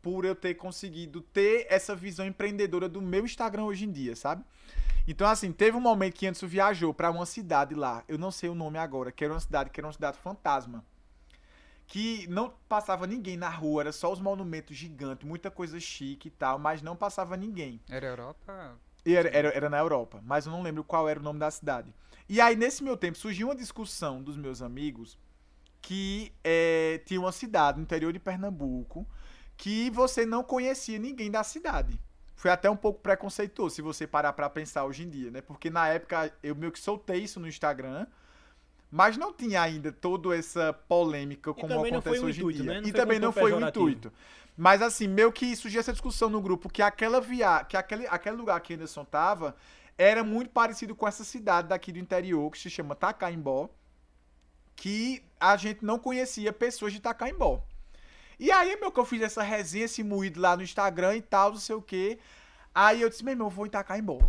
por 0.01 0.23
eu 0.23 0.35
ter 0.35 0.53
conseguido 0.55 1.21
ter 1.21 1.67
essa 1.69 1.95
visão 1.95 2.25
empreendedora 2.25 2.87
do 2.87 3.01
meu 3.01 3.25
Instagram 3.25 3.65
hoje 3.65 3.85
em 3.85 3.91
dia, 3.91 4.15
sabe? 4.15 4.43
Então, 5.07 5.27
assim, 5.27 5.51
teve 5.51 5.75
um 5.75 5.81
momento 5.81 6.13
que 6.13 6.27
Anderson 6.27 6.47
viajou 6.47 6.93
para 6.93 7.09
uma 7.11 7.25
cidade 7.25 7.73
lá, 7.73 8.03
eu 8.07 8.17
não 8.17 8.31
sei 8.31 8.49
o 8.49 8.55
nome 8.55 8.77
agora, 8.77 9.11
que 9.11 9.23
era 9.23 9.33
uma 9.33 9.39
cidade 9.39 9.69
que 9.69 9.79
era 9.79 9.87
uma 9.87 9.93
cidade 9.93 10.17
fantasma 10.17 10.83
que 11.87 12.27
não 12.27 12.53
passava 12.67 13.07
ninguém 13.07 13.37
na 13.37 13.49
rua, 13.49 13.83
era 13.83 13.91
só 13.93 14.11
os 14.11 14.19
monumentos 14.19 14.75
gigantes, 14.75 15.25
muita 15.25 15.49
coisa 15.49 15.79
chique 15.79 16.27
e 16.27 16.31
tal, 16.31 16.59
mas 16.59 16.81
não 16.81 16.97
passava 16.97 17.37
ninguém. 17.37 17.79
Era 17.89 18.07
Europa? 18.07 18.77
Era, 19.05 19.29
era, 19.29 19.47
era 19.49 19.69
na 19.69 19.79
Europa, 19.79 20.21
mas 20.25 20.45
eu 20.45 20.51
não 20.51 20.61
lembro 20.61 20.83
qual 20.83 21.07
era 21.07 21.17
o 21.17 21.23
nome 21.23 21.39
da 21.39 21.49
cidade. 21.49 21.93
E 22.27 22.41
aí, 22.41 22.57
nesse 22.57 22.83
meu 22.83 22.97
tempo, 22.97 23.17
surgiu 23.17 23.47
uma 23.47 23.55
discussão 23.55 24.21
dos 24.21 24.35
meus 24.35 24.61
amigos 24.61 25.17
que 25.81 26.33
é, 26.43 27.01
tinha 27.05 27.21
uma 27.21 27.31
cidade 27.31 27.77
no 27.77 27.83
interior 27.83 28.11
de 28.11 28.19
Pernambuco 28.19 29.07
que 29.55 29.89
você 29.91 30.25
não 30.25 30.43
conhecia 30.43 30.99
ninguém 30.99 31.31
da 31.31 31.41
cidade. 31.41 31.97
Foi 32.35 32.51
até 32.51 32.69
um 32.69 32.75
pouco 32.75 32.99
preconceituoso, 32.99 33.75
se 33.75 33.81
você 33.81 34.05
parar 34.05 34.33
para 34.33 34.49
pensar 34.49 34.83
hoje 34.83 35.03
em 35.03 35.09
dia, 35.09 35.31
né? 35.31 35.41
Porque 35.41 35.69
na 35.69 35.87
época 35.87 36.31
eu 36.43 36.53
meio 36.53 36.71
que 36.71 36.79
soltei 36.79 37.23
isso 37.23 37.39
no 37.39 37.47
Instagram, 37.47 38.05
mas 38.89 39.17
não 39.17 39.33
tinha 39.33 39.61
ainda 39.61 39.91
toda 39.91 40.35
essa 40.35 40.73
polêmica 40.73 41.53
como 41.53 41.85
acontece 41.85 42.19
hoje 42.19 42.39
intuito, 42.39 42.59
em 42.59 42.63
dia. 42.63 42.81
Né? 42.81 42.87
E 42.87 42.93
também 42.93 43.19
não 43.19 43.31
foi 43.31 43.51
o 43.51 43.67
intuito. 43.67 44.11
Mas 44.55 44.81
assim, 44.81 45.07
meio 45.07 45.31
que 45.31 45.55
surgiu 45.55 45.79
essa 45.79 45.91
discussão 45.91 46.29
no 46.29 46.41
grupo 46.41 46.69
que 46.69 46.81
aquela 46.81 47.21
via, 47.21 47.63
que 47.63 47.77
aquele, 47.77 48.07
aquele 48.07 48.35
lugar 48.35 48.59
que 48.61 48.73
Anderson 48.73 49.05
tava 49.05 49.55
era 49.97 50.23
muito 50.23 50.49
parecido 50.49 50.95
com 50.95 51.07
essa 51.07 51.23
cidade 51.23 51.67
daqui 51.67 51.91
do 51.91 51.99
interior 51.99 52.49
que 52.51 52.57
se 52.57 52.69
chama 52.69 52.95
Tacaimbó, 52.95 53.69
que 54.75 55.23
a 55.39 55.55
gente 55.57 55.83
não 55.83 55.99
conhecia 55.99 56.53
pessoas 56.53 56.93
de 56.93 56.99
Tacaimbó. 56.99 57.61
E 58.39 58.51
aí, 58.51 58.75
meu, 58.79 58.91
que 58.91 58.99
eu 58.99 59.05
fiz 59.05 59.21
essa 59.21 59.41
resenha, 59.41 59.85
esse 59.85 60.03
moído 60.03 60.39
lá 60.39 60.55
no 60.55 60.63
Instagram 60.63 61.15
e 61.15 61.21
tal, 61.21 61.51
não 61.51 61.59
sei 61.59 61.75
o 61.75 61.81
quê. 61.81 62.19
Aí 62.73 63.01
eu 63.01 63.09
disse, 63.09 63.23
meu 63.23 63.33
irmão, 63.33 63.47
eu 63.47 63.51
vou 63.51 63.65
em 63.65 63.69
Tacaimbó 63.69 64.19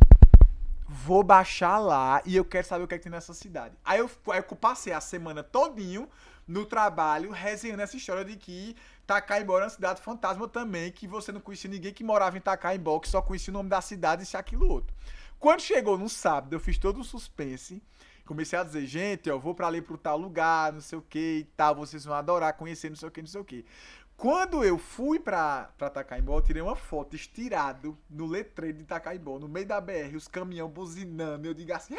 vou 0.89 1.23
baixar 1.23 1.79
lá 1.79 2.23
e 2.25 2.35
eu 2.35 2.45
quero 2.45 2.67
saber 2.67 2.85
o 2.85 2.89
que, 2.89 2.95
é 2.95 2.99
que 2.99 3.05
tem 3.05 3.13
nessa 3.13 3.35
cidade. 3.35 3.77
Aí 3.85 3.99
eu, 3.99 4.11
eu 4.27 4.57
passei 4.57 4.93
a 4.93 5.01
semana 5.01 5.43
todinho 5.43 6.09
no 6.47 6.65
trabalho 6.65 7.31
resenhando 7.31 7.83
essa 7.83 7.97
história 7.97 8.25
de 8.25 8.37
que 8.37 8.75
Tacaimbó 9.07 9.57
era 9.57 9.65
uma 9.65 9.71
cidade 9.71 10.01
fantasma 10.01 10.49
também, 10.49 10.91
que 10.91 11.07
você 11.07 11.31
não 11.31 11.43
conhecia 11.43 11.71
ninguém 11.71 11.93
que 11.93 12.03
morava 12.03 12.39
em 12.39 12.41
Tacaimbó, 12.41 12.99
que 12.99 13.09
só 13.09 13.21
conhecia 13.21 13.53
o 13.53 13.55
nome 13.55 13.69
da 13.69 13.83
cidade 13.83 14.23
e 14.23 14.25
isso 14.25 14.39
aquilo 14.39 14.67
outro. 14.67 14.97
Quando 15.39 15.61
chegou 15.61 15.99
no 15.99 16.09
sábado, 16.09 16.55
eu 16.55 16.59
fiz 16.59 16.79
todo 16.79 16.99
um 16.99 17.05
suspense. 17.05 17.83
Comecei 18.25 18.59
a 18.59 18.65
dizer, 18.65 18.85
gente, 18.87 19.29
eu 19.29 19.41
vou 19.41 19.55
para 19.55 19.67
ali 19.67 19.81
pro 19.81 19.97
tal 19.97 20.19
lugar, 20.19 20.73
não 20.73 20.83
sei 20.83 20.99
o 20.99 21.03
que 21.03 21.39
e 21.39 21.45
tal, 21.57 21.75
vocês 21.75 22.05
vão 22.05 22.15
adorar 22.15 22.53
conhecer, 22.55 22.91
não 22.91 22.97
sei 22.97 23.09
o 23.09 23.11
que, 23.11 23.23
não 23.23 23.29
sei 23.29 23.41
o 23.41 23.45
que. 23.45 23.65
Quando 24.19 24.65
eu 24.65 24.77
fui 24.79 25.21
pra, 25.21 25.71
pra 25.79 25.89
Tacaimbó, 25.89 26.39
eu 26.39 26.43
tirei 26.43 26.61
uma 26.61 26.75
foto 26.75 27.15
estirado 27.15 27.97
no 28.11 28.27
letreiro 28.27 28.79
de 28.79 28.85
Tacaimbó, 28.85 29.39
no 29.39 29.47
meio 29.47 29.65
da 29.65 29.81
BR, 29.81 30.17
os 30.17 30.27
caminhões 30.27 30.73
buzinando. 30.73 31.47
Eu 31.47 31.55
digo 31.55 31.73
assim, 31.73 31.95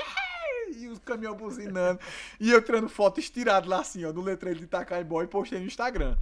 e 0.75 0.89
os 0.89 0.99
caminhões 0.99 1.37
buzinando. 1.37 1.97
e 2.37 2.51
eu 2.51 2.61
tirando 2.61 2.89
foto 2.89 3.21
estirado 3.21 3.69
lá 3.69 3.79
assim, 3.79 4.03
ó, 4.03 4.11
no 4.11 4.19
letreiro 4.19 4.59
de 4.59 4.67
Tacaimbó 4.67 5.23
e 5.23 5.27
postei 5.27 5.59
no 5.59 5.65
Instagram. 5.65 6.17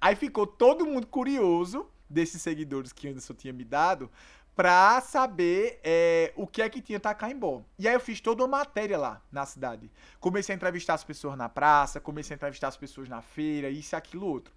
Aí 0.00 0.16
ficou 0.16 0.46
todo 0.46 0.86
mundo 0.86 1.06
curioso 1.06 1.86
desses 2.08 2.40
seguidores 2.40 2.90
que 2.90 3.06
Anderson 3.06 3.34
tinha 3.34 3.52
me 3.52 3.66
dado 3.66 4.10
pra 4.56 4.98
saber 5.02 5.78
é, 5.84 6.32
o 6.36 6.46
que 6.46 6.62
é 6.62 6.70
que 6.70 6.80
tinha 6.80 6.98
Tacaimbó. 6.98 7.62
E 7.78 7.86
aí 7.86 7.92
eu 7.92 8.00
fiz 8.00 8.18
toda 8.18 8.42
uma 8.42 8.58
matéria 8.58 8.96
lá 8.96 9.20
na 9.30 9.44
cidade. 9.44 9.90
Comecei 10.18 10.54
a 10.54 10.56
entrevistar 10.56 10.94
as 10.94 11.04
pessoas 11.04 11.36
na 11.36 11.50
praça, 11.50 12.00
comecei 12.00 12.34
a 12.34 12.36
entrevistar 12.36 12.68
as 12.68 12.78
pessoas 12.78 13.10
na 13.10 13.20
feira, 13.20 13.68
isso, 13.68 13.94
aquilo, 13.94 14.26
outro. 14.26 14.54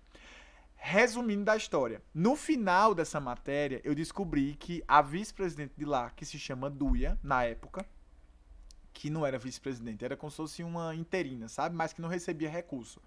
Resumindo 0.89 1.43
da 1.43 1.57
história, 1.57 2.01
no 2.13 2.33
final 2.37 2.95
dessa 2.95 3.19
matéria, 3.19 3.81
eu 3.83 3.93
descobri 3.93 4.55
que 4.57 4.81
a 4.87 5.01
vice-presidente 5.01 5.73
de 5.75 5.83
lá, 5.83 6.09
que 6.11 6.25
se 6.25 6.39
chama 6.39 6.69
Duia, 6.69 7.19
na 7.21 7.43
época, 7.43 7.85
que 8.93 9.09
não 9.09 9.25
era 9.25 9.37
vice-presidente, 9.37 10.05
era 10.05 10.15
como 10.15 10.31
se 10.31 10.37
fosse 10.37 10.63
uma 10.63 10.95
interina, 10.95 11.49
sabe? 11.49 11.75
Mas 11.75 11.91
que 11.91 12.01
não 12.01 12.07
recebia 12.07 12.49
recurso. 12.49 13.01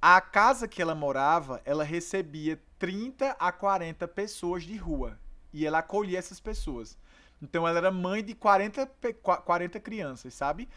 A 0.00 0.20
casa 0.20 0.68
que 0.68 0.80
ela 0.80 0.94
morava, 0.94 1.60
ela 1.64 1.82
recebia 1.82 2.62
30 2.78 3.32
a 3.40 3.50
40 3.50 4.06
pessoas 4.06 4.62
de 4.62 4.76
rua. 4.76 5.18
E 5.52 5.66
ela 5.66 5.80
acolhia 5.80 6.16
essas 6.16 6.38
pessoas. 6.38 6.96
Então 7.42 7.66
ela 7.66 7.78
era 7.78 7.90
mãe 7.90 8.22
de 8.22 8.36
40, 8.36 8.86
40 9.44 9.80
crianças, 9.80 10.32
sabe? 10.32 10.68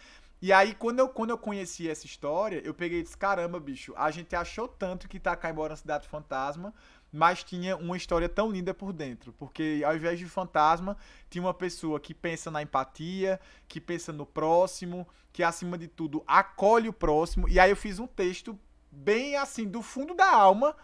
E 0.43 0.51
aí, 0.51 0.75
quando 0.75 0.99
eu, 0.99 1.07
quando 1.07 1.29
eu 1.29 1.37
conheci 1.37 1.89
essa 1.89 2.05
história, 2.05 2.61
eu 2.65 2.73
peguei 2.73 2.99
e 2.99 3.03
disse: 3.03 3.15
caramba, 3.15 3.61
bicho, 3.61 3.93
a 3.95 4.11
gente 4.11 4.35
achou 4.35 4.67
tanto 4.67 5.07
que 5.07 5.15
Itacaimbó 5.15 5.63
era 5.63 5.71
uma 5.71 5.77
cidade 5.77 6.05
fantasma, 6.05 6.73
mas 7.09 7.45
tinha 7.45 7.77
uma 7.77 7.95
história 7.95 8.27
tão 8.27 8.51
linda 8.51 8.73
por 8.73 8.91
dentro. 8.91 9.31
Porque 9.31 9.81
ao 9.85 9.95
invés 9.95 10.19
de 10.19 10.25
fantasma, 10.25 10.97
tinha 11.29 11.41
uma 11.41 11.53
pessoa 11.53 11.97
que 11.97 12.13
pensa 12.13 12.51
na 12.51 12.61
empatia, 12.61 13.39
que 13.69 13.79
pensa 13.79 14.11
no 14.11 14.25
próximo, 14.25 15.07
que 15.31 15.43
acima 15.43 15.77
de 15.77 15.87
tudo 15.87 16.21
acolhe 16.27 16.89
o 16.89 16.93
próximo. 16.93 17.47
E 17.47 17.57
aí 17.57 17.69
eu 17.69 17.77
fiz 17.77 17.97
um 17.97 18.05
texto 18.05 18.59
bem 18.91 19.37
assim, 19.37 19.65
do 19.65 19.81
fundo 19.81 20.13
da 20.13 20.29
alma, 20.29 20.75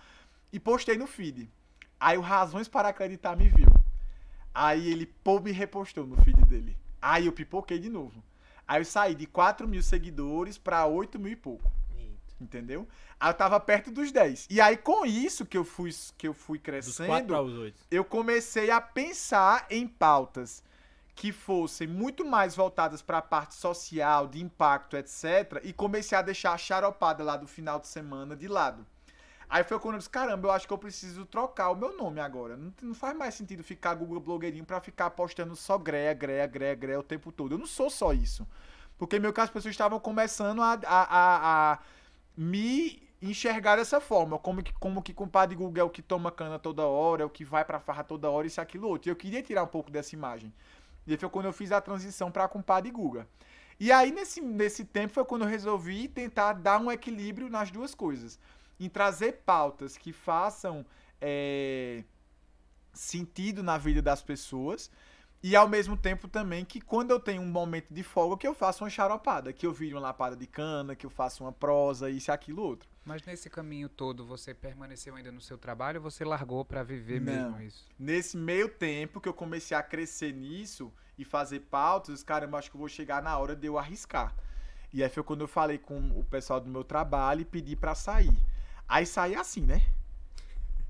e 0.53 0.59
postei 0.59 0.97
no 0.97 1.05
feed. 1.05 1.51
Aí 1.99 2.17
o 2.17 2.21
Razões 2.21 2.69
para 2.69 2.87
Acreditar 2.87 3.35
me 3.35 3.49
viu. 3.49 3.67
Aí 4.53 4.89
ele 4.89 5.05
pô, 5.05 5.37
me 5.41 5.51
repostou 5.51 6.07
no 6.07 6.15
feed 6.23 6.45
dele. 6.45 6.77
Aí 7.01 7.25
eu 7.25 7.33
pipoquei 7.33 7.77
de 7.77 7.89
novo. 7.89 8.23
Aí 8.69 8.81
eu 8.81 8.85
saí 8.85 9.15
de 9.15 9.25
4 9.25 9.67
mil 9.67 9.81
seguidores 9.81 10.55
para 10.59 10.85
8 10.85 11.17
mil 11.17 11.31
e 11.31 11.35
pouco. 11.35 11.71
Entendeu? 12.39 12.87
Aí 13.19 13.31
eu 13.31 13.33
tava 13.33 13.59
perto 13.59 13.89
dos 13.89 14.11
10. 14.11 14.45
E 14.47 14.61
aí, 14.61 14.77
com 14.77 15.07
isso 15.07 15.43
que 15.43 15.57
eu 15.57 15.65
fui, 15.65 15.89
que 16.15 16.27
eu 16.27 16.35
fui 16.35 16.59
crescendo, 16.59 17.33
eu 17.89 18.05
comecei 18.05 18.69
a 18.69 18.79
pensar 18.79 19.65
em 19.71 19.87
pautas 19.87 20.63
que 21.15 21.31
fossem 21.31 21.87
muito 21.87 22.23
mais 22.23 22.55
voltadas 22.55 23.01
para 23.01 23.17
a 23.17 23.21
parte 23.23 23.55
social, 23.55 24.27
de 24.27 24.41
impacto, 24.41 24.95
etc. 24.95 25.59
E 25.63 25.73
comecei 25.73 26.15
a 26.15 26.21
deixar 26.21 26.53
a 26.53 26.57
charopada 26.57 27.23
lá 27.23 27.35
do 27.35 27.47
final 27.47 27.79
de 27.79 27.87
semana 27.87 28.35
de 28.35 28.47
lado. 28.47 28.85
Aí 29.49 29.63
foi 29.63 29.79
quando 29.79 29.95
eu 29.95 29.97
disse, 29.97 30.09
caramba, 30.09 30.47
eu 30.47 30.51
acho 30.51 30.67
que 30.67 30.73
eu 30.73 30.77
preciso 30.77 31.25
trocar 31.25 31.71
o 31.71 31.75
meu 31.75 31.97
nome 31.97 32.19
agora. 32.19 32.55
Não, 32.55 32.71
não 32.83 32.93
faz 32.93 33.17
mais 33.17 33.33
sentido 33.33 33.63
ficar 33.63 33.95
Google 33.95 34.19
blogueirinho 34.19 34.63
para 34.63 34.79
ficar 34.79 35.09
postando 35.09 35.55
só 35.55 35.75
greia, 35.77 36.13
greia, 36.13 36.45
greia, 36.45 36.75
greia 36.75 36.99
o 36.99 37.03
tempo 37.03 37.31
todo. 37.31 37.55
Eu 37.55 37.57
não 37.57 37.65
sou 37.65 37.89
só 37.89 38.13
isso. 38.13 38.47
Porque 38.97 39.17
meio 39.17 39.33
que 39.33 39.41
as 39.41 39.49
pessoas 39.49 39.73
estavam 39.73 39.99
começando 39.99 40.61
a, 40.61 40.73
a, 40.73 40.77
a, 40.85 41.73
a 41.73 41.79
me 42.37 43.01
enxergar 43.21 43.77
dessa 43.77 43.99
forma, 43.99 44.37
como 44.37 44.61
que, 44.61 44.71
como 44.73 45.01
que 45.01 45.13
compadre 45.13 45.55
Google 45.55 45.81
é 45.81 45.83
o 45.83 45.89
que 45.89 46.01
toma 46.01 46.31
cana 46.31 46.59
toda 46.59 46.85
hora, 46.85 47.23
é 47.23 47.25
o 47.25 47.29
que 47.29 47.43
vai 47.43 47.65
pra 47.65 47.79
farra 47.79 48.03
toda 48.03 48.29
hora, 48.29 48.45
isso, 48.45 48.61
aquilo, 48.61 48.87
outro. 48.87 49.09
E 49.09 49.11
eu 49.11 49.15
queria 49.15 49.41
tirar 49.41 49.63
um 49.63 49.67
pouco 49.67 49.89
dessa 49.89 50.15
imagem. 50.15 50.53
E 51.07 51.17
foi 51.17 51.27
quando 51.27 51.45
eu 51.45 51.53
fiz 51.53 51.71
a 51.71 51.81
transição 51.81 52.31
pra 52.31 52.47
compadre 52.47 52.91
Guga. 52.91 53.27
E 53.79 53.91
aí, 53.91 54.11
nesse, 54.11 54.41
nesse 54.41 54.85
tempo, 54.85 55.13
foi 55.13 55.25
quando 55.25 55.41
eu 55.41 55.47
resolvi 55.47 56.07
tentar 56.07 56.53
dar 56.53 56.79
um 56.79 56.91
equilíbrio 56.91 57.49
nas 57.49 57.71
duas 57.71 57.95
coisas. 57.95 58.37
Em 58.79 58.87
trazer 58.87 59.41
pautas 59.45 59.97
que 59.97 60.13
façam 60.13 60.85
é, 61.19 62.03
sentido 62.93 63.61
na 63.61 63.77
vida 63.77 64.01
das 64.01 64.21
pessoas, 64.21 64.89
e 65.41 65.55
ao 65.55 65.69
mesmo 65.69 65.95
tempo 65.95 66.27
também 66.27 66.65
que 66.65 66.81
quando 66.81 67.11
eu 67.11 67.19
tenho 67.19 67.41
um 67.41 67.49
momento 67.49 67.93
de 67.93 68.03
folga, 68.03 68.37
que 68.37 68.47
eu 68.47 68.53
faço 68.53 68.83
uma 68.83 68.89
charopada, 68.89 69.53
que 69.53 69.65
eu 69.65 69.71
viro 69.71 69.95
uma 69.95 70.01
lapada 70.01 70.35
de 70.35 70.45
cana, 70.45 70.95
que 70.95 71.05
eu 71.05 71.09
faço 71.09 71.45
uma 71.45 71.51
prosa, 71.51 72.09
isso, 72.09 72.29
aquilo, 72.29 72.61
outro. 72.61 72.89
Mas 73.05 73.23
nesse 73.23 73.49
caminho 73.49 73.87
todo, 73.87 74.25
você 74.25 74.53
permaneceu 74.53 75.15
ainda 75.15 75.31
no 75.31 75.39
seu 75.39 75.57
trabalho 75.57 75.97
ou 75.97 76.11
você 76.11 76.25
largou 76.25 76.65
para 76.65 76.83
viver 76.83 77.21
Não. 77.21 77.51
mesmo 77.51 77.61
isso? 77.61 77.87
Nesse 77.97 78.35
meio 78.35 78.67
tempo 78.67 79.21
que 79.21 79.29
eu 79.29 79.33
comecei 79.33 79.75
a 79.75 79.81
crescer 79.81 80.33
nisso 80.33 80.91
e 81.17 81.23
fazer 81.23 81.61
pautas, 81.61 82.21
caramba, 82.21 82.57
acho 82.57 82.69
que 82.69 82.75
eu 82.75 82.79
vou 82.79 82.89
chegar 82.89 83.23
na 83.23 83.37
hora 83.37 83.55
de 83.55 83.65
eu 83.65 83.77
arriscar. 83.77 84.35
E 84.91 85.01
aí 85.01 85.09
foi 85.09 85.23
quando 85.23 85.41
eu 85.41 85.47
falei 85.47 85.77
com 85.77 85.97
o 86.19 86.23
pessoal 86.25 86.59
do 86.59 86.69
meu 86.69 86.83
trabalho 86.83 87.41
e 87.41 87.45
pedi 87.45 87.75
para 87.75 87.95
sair. 87.95 88.37
Aí 88.89 89.05
saí 89.05 89.35
assim, 89.35 89.61
né? 89.61 89.83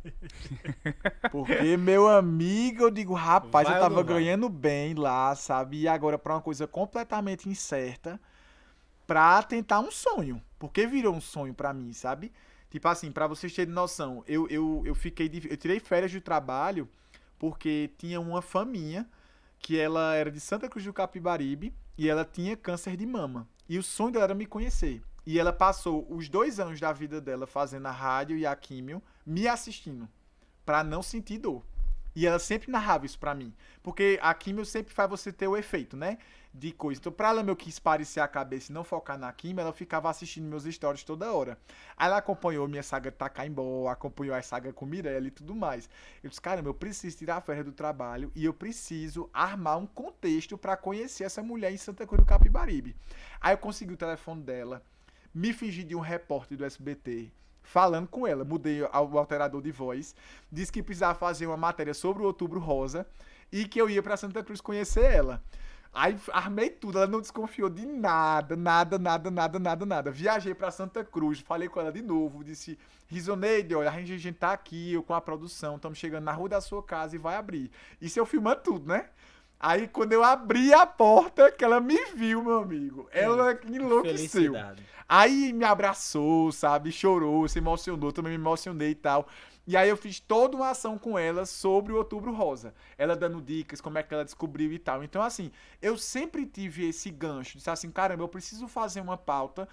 Porque, 1.30 1.76
meu 1.76 2.08
amigo, 2.08 2.84
eu 2.84 2.90
digo, 2.90 3.14
rapaz, 3.14 3.68
vai 3.68 3.78
eu 3.78 3.82
tava 3.82 4.02
ganhando 4.02 4.48
bem 4.48 4.94
lá, 4.94 5.36
sabe? 5.36 5.82
E 5.82 5.88
agora 5.88 6.18
pra 6.18 6.36
uma 6.36 6.42
coisa 6.42 6.66
completamente 6.66 7.50
incerta 7.50 8.18
pra 9.06 9.44
tentar 9.44 9.82
um 9.82 9.92
sonho. 9.92 10.42
Porque 10.58 10.88
virou 10.88 11.14
um 11.14 11.20
sonho 11.20 11.54
pra 11.54 11.74
mim, 11.74 11.92
sabe? 11.92 12.32
Tipo 12.70 12.88
assim, 12.88 13.12
pra 13.12 13.28
vocês 13.28 13.54
terem 13.54 13.74
noção, 13.74 14.24
eu, 14.26 14.48
eu, 14.48 14.82
eu 14.86 14.96
fiquei. 14.96 15.28
De, 15.28 15.50
eu 15.50 15.58
tirei 15.58 15.80
férias 15.80 16.12
de 16.12 16.22
trabalho 16.22 16.88
porque 17.38 17.92
tinha 17.98 18.22
uma 18.22 18.42
faminha 18.42 19.10
que 19.60 19.78
ela 19.78 20.16
era 20.16 20.32
de 20.32 20.40
Santa 20.40 20.70
Cruz 20.70 20.86
do 20.86 20.94
Capibaribe 20.94 21.74
e 21.98 22.08
ela 22.08 22.24
tinha 22.24 22.56
câncer 22.56 22.96
de 22.96 23.06
mama. 23.06 23.48
E 23.68 23.78
o 23.78 23.84
sonho 23.84 24.12
dela 24.12 24.26
era 24.26 24.34
me 24.34 24.46
conhecer. 24.46 25.02
E 25.30 25.38
ela 25.38 25.54
passou 25.54 26.08
os 26.10 26.28
dois 26.28 26.60
anos 26.60 26.80
da 26.80 26.92
vida 26.92 27.22
dela 27.22 27.46
fazendo 27.46 27.86
a 27.86 27.92
rádio 27.92 28.36
e 28.36 28.48
a 28.48 28.56
químio, 28.56 29.00
me 29.24 29.48
assistindo, 29.48 30.10
para 30.66 30.84
não 30.84 31.04
sentir 31.04 31.38
dor. 31.38 31.64
E 32.16 32.26
ela 32.26 32.40
sempre 32.40 32.72
narrava 32.72 33.06
isso 33.06 33.20
pra 33.20 33.36
mim. 33.36 33.54
Porque 33.84 34.18
a 34.24 34.34
químio 34.34 34.66
sempre 34.66 34.92
faz 34.92 35.08
você 35.08 35.32
ter 35.32 35.48
o 35.48 35.56
efeito, 35.56 35.96
né? 35.96 36.18
De 36.52 36.72
coisa. 36.72 37.00
Então, 37.00 37.12
pra 37.12 37.30
ela 37.30 37.44
meu 37.44 37.56
quis 37.56 37.78
parecer 37.78 38.20
a 38.22 38.28
cabeça 38.28 38.72
e 38.72 38.74
não 38.74 38.84
focar 38.84 39.20
na 39.20 39.32
químio, 39.32 39.62
ela 39.62 39.72
ficava 39.72 40.10
assistindo 40.10 40.46
meus 40.46 40.64
stories 40.64 41.04
toda 41.04 41.32
hora. 41.32 41.60
Aí 41.96 42.08
ela 42.08 42.18
acompanhou 42.18 42.68
minha 42.68 42.82
saga 42.82 43.12
Takaimbó, 43.12 43.88
acompanhou 43.88 44.34
a 44.34 44.42
saga 44.42 44.74
com 44.74 44.88
Mirella 44.88 45.28
e 45.28 45.32
tudo 45.32 45.54
mais. 45.54 45.88
Eu 46.24 46.30
disse, 46.32 46.42
caramba, 46.42 46.70
eu 46.70 46.74
preciso 46.74 47.16
tirar 47.16 47.38
a 47.38 47.42
férias 47.42 47.66
do 47.66 47.72
trabalho 47.72 48.32
e 48.34 48.46
eu 48.46 48.54
preciso 48.56 49.30
armar 49.32 49.78
um 49.78 49.86
contexto 49.86 50.58
para 50.58 50.76
conhecer 50.76 51.24
essa 51.24 51.44
mulher 51.44 51.72
em 51.72 51.78
Santa 51.78 52.08
Cruz 52.08 52.20
do 52.20 52.26
Capibaribe. 52.26 52.96
Aí 53.40 53.54
eu 53.54 53.60
consegui 53.60 53.94
o 53.94 53.98
telefone 53.98 54.42
dela 54.42 54.82
me 55.34 55.54
fingi 55.54 55.84
de 55.84 55.96
um 55.96 56.00
repórter 56.00 56.58
do 56.58 56.66
SBT 56.66 57.32
falando 57.70 58.08
com 58.08 58.26
ela. 58.26 58.44
Mudei 58.44 58.82
o 58.82 59.18
alterador 59.18 59.62
de 59.62 59.72
voz. 59.72 60.16
Disse 60.52 60.72
que 60.72 60.84
precisava 60.84 61.18
fazer 61.18 61.46
uma 61.46 61.58
matéria 61.58 61.94
sobre 61.94 62.24
o 62.24 62.26
Outubro 62.26 62.60
Rosa 62.60 63.06
e 63.52 63.66
que 63.66 63.80
eu 63.80 63.90
ia 63.90 64.02
para 64.02 64.18
Santa 64.18 64.44
Cruz 64.44 64.60
conhecer 64.60 65.04
ela. 65.04 65.42
Aí 65.92 66.16
armei 66.32 66.70
tudo, 66.70 67.00
ela 67.00 67.08
não 67.08 67.20
desconfiou 67.20 67.68
de 67.68 67.84
nada, 67.84 68.56
nada, 68.56 69.00
nada, 69.00 69.32
nada, 69.32 69.58
nada, 69.58 69.86
nada. 69.86 70.12
Viajei 70.12 70.54
para 70.54 70.70
Santa 70.70 71.04
Cruz, 71.04 71.40
falei 71.40 71.68
com 71.68 71.80
ela 71.80 71.92
de 71.92 72.02
novo, 72.02 72.44
disse: 72.44 72.78
Risoneide, 73.08 73.74
olha, 73.74 73.90
a 73.90 74.02
gente, 74.02 74.32
tá 74.34 74.52
aqui 74.54 74.94
eu, 74.94 75.02
com 75.02 75.16
a 75.16 75.22
produção, 75.22 75.78
estamos 75.78 75.98
chegando 75.98 76.26
na 76.26 76.32
rua 76.32 76.48
da 76.48 76.62
sua 76.62 76.84
casa 76.84 77.16
e 77.16 77.20
vai 77.20 77.36
abrir. 77.36 77.72
Isso 78.00 78.20
eu 78.20 78.26
filmando 78.26 78.62
tudo, 78.62 78.88
né? 78.88 79.10
Aí 79.60 79.88
quando 79.88 80.14
eu 80.14 80.24
abri 80.24 80.74
a 80.74 80.86
porta, 80.86 81.52
que 81.52 81.66
ela 81.66 81.82
me 81.82 81.98
viu, 82.16 82.42
meu 82.44 82.60
amigo, 82.60 83.10
ela 83.12 83.60
enlouqueceu. 83.68 84.54
Aí 85.08 85.52
me 85.52 85.66
abraçou, 85.66 86.52
sabe? 86.52 86.92
Chorou, 86.92 87.48
se 87.48 87.58
emocionou, 87.58 88.12
também 88.12 88.32
me 88.32 88.38
emocionei 88.38 88.92
e 88.92 88.96
tal. 88.96 89.28
E 89.68 89.76
aí 89.78 89.90
eu 89.90 89.98
fiz 89.98 90.20
toda 90.20 90.56
uma 90.56 90.70
ação 90.70 90.98
com 90.98 91.18
ela 91.18 91.46
sobre 91.46 91.94
o 91.94 91.98
Outubro 91.98 92.34
Rosa. 92.34 92.74
Ela 92.98 93.16
dando 93.16 93.42
dicas, 93.42 93.82
como 93.82 93.98
é 93.98 94.04
que 94.04 94.14
ela 94.14 94.26
descobriu 94.26 94.72
e 94.72 94.80
tal. 94.80 95.04
Então, 95.04 95.22
assim, 95.22 95.52
eu 95.82 95.98
sempre 95.98 96.46
tive 96.46 96.88
esse 96.88 97.12
gancho. 97.12 97.58
Disse 97.58 97.70
assim, 97.70 97.92
caramba, 97.92 98.24
eu 98.24 98.28
preciso 98.28 98.68
fazer 98.68 99.02
uma 99.02 99.18
pauta 99.18 99.68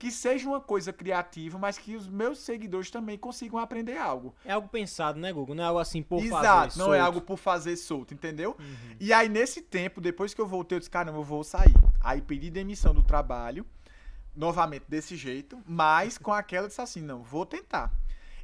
que 0.00 0.10
seja 0.10 0.48
uma 0.48 0.62
coisa 0.62 0.94
criativa, 0.94 1.58
mas 1.58 1.76
que 1.76 1.94
os 1.94 2.08
meus 2.08 2.38
seguidores 2.38 2.90
também 2.90 3.18
consigam 3.18 3.58
aprender 3.58 3.98
algo. 3.98 4.34
É 4.46 4.52
algo 4.52 4.66
pensado, 4.66 5.20
né, 5.20 5.30
Google? 5.30 5.54
Não 5.54 5.62
é 5.62 5.66
algo 5.66 5.78
assim 5.78 6.02
por 6.02 6.24
Exato, 6.24 6.30
fazer 6.32 6.46
Exato, 6.46 6.78
não 6.78 6.86
é 6.86 6.88
solto. 6.88 6.94
é 6.94 7.00
algo 7.00 7.20
por 7.20 7.36
fazer 7.36 7.76
solto, 7.76 8.14
entendeu? 8.14 8.56
Uhum. 8.58 8.96
E 8.98 9.12
aí, 9.12 9.28
nesse 9.28 9.60
tempo, 9.60 10.00
depois 10.00 10.32
que 10.32 10.40
eu 10.40 10.46
voltei, 10.46 10.76
eu 10.76 10.78
disse, 10.78 10.90
caramba, 10.90 11.18
eu 11.18 11.22
vou 11.22 11.44
sair. 11.44 11.74
Aí 12.00 12.22
pedi 12.22 12.50
demissão 12.50 12.94
do 12.94 13.02
trabalho 13.02 13.66
novamente 14.34 14.86
desse 14.88 15.16
jeito, 15.16 15.62
mas 15.66 16.16
com 16.16 16.32
aquela 16.32 16.66
disse 16.66 16.80
assim, 16.80 17.02
não, 17.02 17.22
vou 17.22 17.44
tentar. 17.44 17.92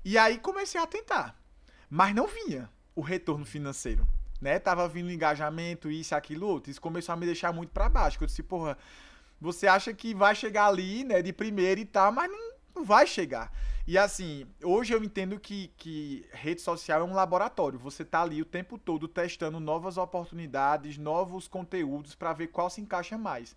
E 0.04 0.18
aí 0.18 0.38
comecei 0.38 0.78
a 0.78 0.86
tentar, 0.86 1.40
mas 1.88 2.14
não 2.14 2.26
vinha 2.26 2.68
o 2.94 3.00
retorno 3.00 3.46
financeiro, 3.46 4.06
né? 4.42 4.58
Tava 4.58 4.86
vindo 4.86 5.10
engajamento, 5.10 5.90
isso, 5.90 6.14
aquilo, 6.14 6.48
outro. 6.48 6.70
Isso 6.70 6.82
começou 6.82 7.14
a 7.14 7.16
me 7.16 7.24
deixar 7.24 7.50
muito 7.50 7.70
para 7.70 7.88
baixo. 7.88 8.18
Eu 8.20 8.26
disse, 8.26 8.42
porra, 8.42 8.76
você 9.40 9.66
acha 9.66 9.92
que 9.92 10.14
vai 10.14 10.34
chegar 10.34 10.66
ali, 10.66 11.04
né, 11.04 11.22
de 11.22 11.32
primeira 11.32 11.80
e 11.80 11.84
tal, 11.84 12.12
mas 12.12 12.30
não, 12.30 12.52
não 12.74 12.84
vai 12.84 13.06
chegar. 13.06 13.52
E 13.86 13.96
assim, 13.96 14.46
hoje 14.64 14.92
eu 14.92 15.04
entendo 15.04 15.38
que, 15.38 15.68
que 15.76 16.26
rede 16.32 16.60
social 16.60 17.02
é 17.02 17.04
um 17.04 17.14
laboratório. 17.14 17.78
Você 17.78 18.04
tá 18.04 18.22
ali 18.22 18.42
o 18.42 18.44
tempo 18.44 18.76
todo 18.76 19.06
testando 19.06 19.60
novas 19.60 19.96
oportunidades, 19.96 20.98
novos 20.98 21.46
conteúdos 21.46 22.14
para 22.14 22.32
ver 22.32 22.48
qual 22.48 22.68
se 22.68 22.80
encaixa 22.80 23.16
mais. 23.16 23.54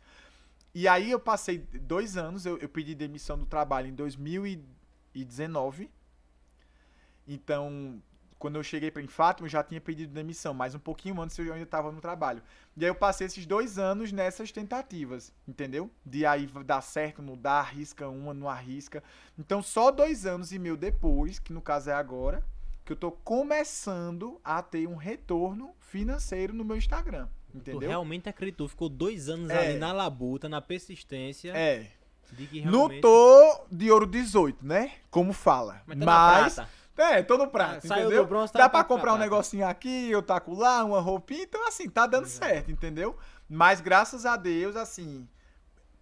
E 0.74 0.88
aí 0.88 1.10
eu 1.10 1.20
passei 1.20 1.58
dois 1.58 2.16
anos, 2.16 2.46
eu, 2.46 2.60
eu 2.60 2.70
pedi 2.70 2.94
demissão 2.94 3.40
do 3.40 3.46
trabalho 3.46 3.88
em 3.88 3.96
2019. 3.96 5.90
Então, 7.28 8.00
quando 8.40 8.56
eu 8.56 8.64
cheguei 8.64 8.90
para 8.90 9.06
Fátima, 9.10 9.46
eu 9.46 9.52
já 9.52 9.62
tinha 9.62 9.82
pedido 9.82 10.14
demissão, 10.14 10.54
mas 10.54 10.74
um 10.74 10.80
pouquinho 10.80 11.22
antes 11.22 11.38
eu 11.38 11.52
ainda 11.52 11.64
estava 11.64 11.92
no 11.92 12.00
trabalho. 12.00 12.42
E 12.76 12.86
aí 12.86 12.90
eu 12.90 12.96
passei 12.96 13.28
esses 13.28 13.46
dois 13.46 13.78
anos 13.78 14.14
nessas 14.14 14.50
tentativas, 14.50 15.34
entendeu? 15.46 15.92
De 16.06 16.26
aí 16.26 16.48
dar 16.66 16.82
certo, 16.82 17.22
não 17.22 17.38
dar, 17.38 17.60
arrisca 17.60 18.08
uma, 18.08 18.34
não 18.34 18.48
arrisca. 18.48 19.04
Então, 19.38 19.62
só 19.62 19.92
dois 19.92 20.26
anos 20.26 20.54
e 20.54 20.58
meio 20.58 20.78
depois, 20.78 21.38
que 21.38 21.52
no 21.52 21.62
caso 21.62 21.90
é 21.90 21.94
agora, 21.94 22.42
que 22.86 22.94
eu 22.94 22.98
tô 22.98 23.12
começando 23.12 24.40
a 24.44 24.64
ter 24.64 24.88
um 24.88 24.96
retorno 24.96 25.76
financeiro 25.80 26.54
no 26.54 26.64
meu 26.64 26.78
Instagram. 26.78 27.28
Entendeu? 27.54 27.82
Tu 27.82 27.88
realmente 27.88 28.30
acreditou, 28.30 28.70
ficou 28.70 28.88
dois 28.88 29.28
anos 29.28 29.50
é. 29.50 29.58
ali 29.72 29.80
na 29.80 29.92
labuta, 29.92 30.48
na 30.48 30.62
persistência. 30.62 31.52
É. 31.52 31.88
Realmente... 32.32 32.66
Não 32.66 33.02
tô 33.02 33.66
de 33.72 33.92
ouro 33.92 34.06
18, 34.06 34.66
né? 34.66 34.94
Como 35.10 35.34
fala. 35.34 35.82
Mas. 35.86 36.56
Tá 36.56 36.70
Mas 36.89 36.89
é, 37.02 37.24
tô 37.24 37.38
no 37.38 37.48
prato, 37.48 37.92
ah, 37.92 38.00
entendeu? 38.00 38.26
Bronze, 38.26 38.52
tá 38.52 38.60
Dá 38.60 38.70
pra 38.70 38.84
comprar 38.84 39.14
um 39.14 39.18
negocinho 39.18 39.68
aqui, 39.68 40.10
eu 40.10 40.22
taco 40.22 40.54
lá, 40.54 40.84
uma 40.84 41.00
roupinha, 41.00 41.44
então 41.44 41.68
assim, 41.68 41.90
tá 41.90 42.06
dando 42.06 42.26
Exato. 42.26 42.46
certo, 42.46 42.72
entendeu? 42.72 43.18
Mas 43.50 43.82
graças 43.82 44.26
a 44.26 44.36
Deus, 44.36 44.76
assim, 44.76 45.28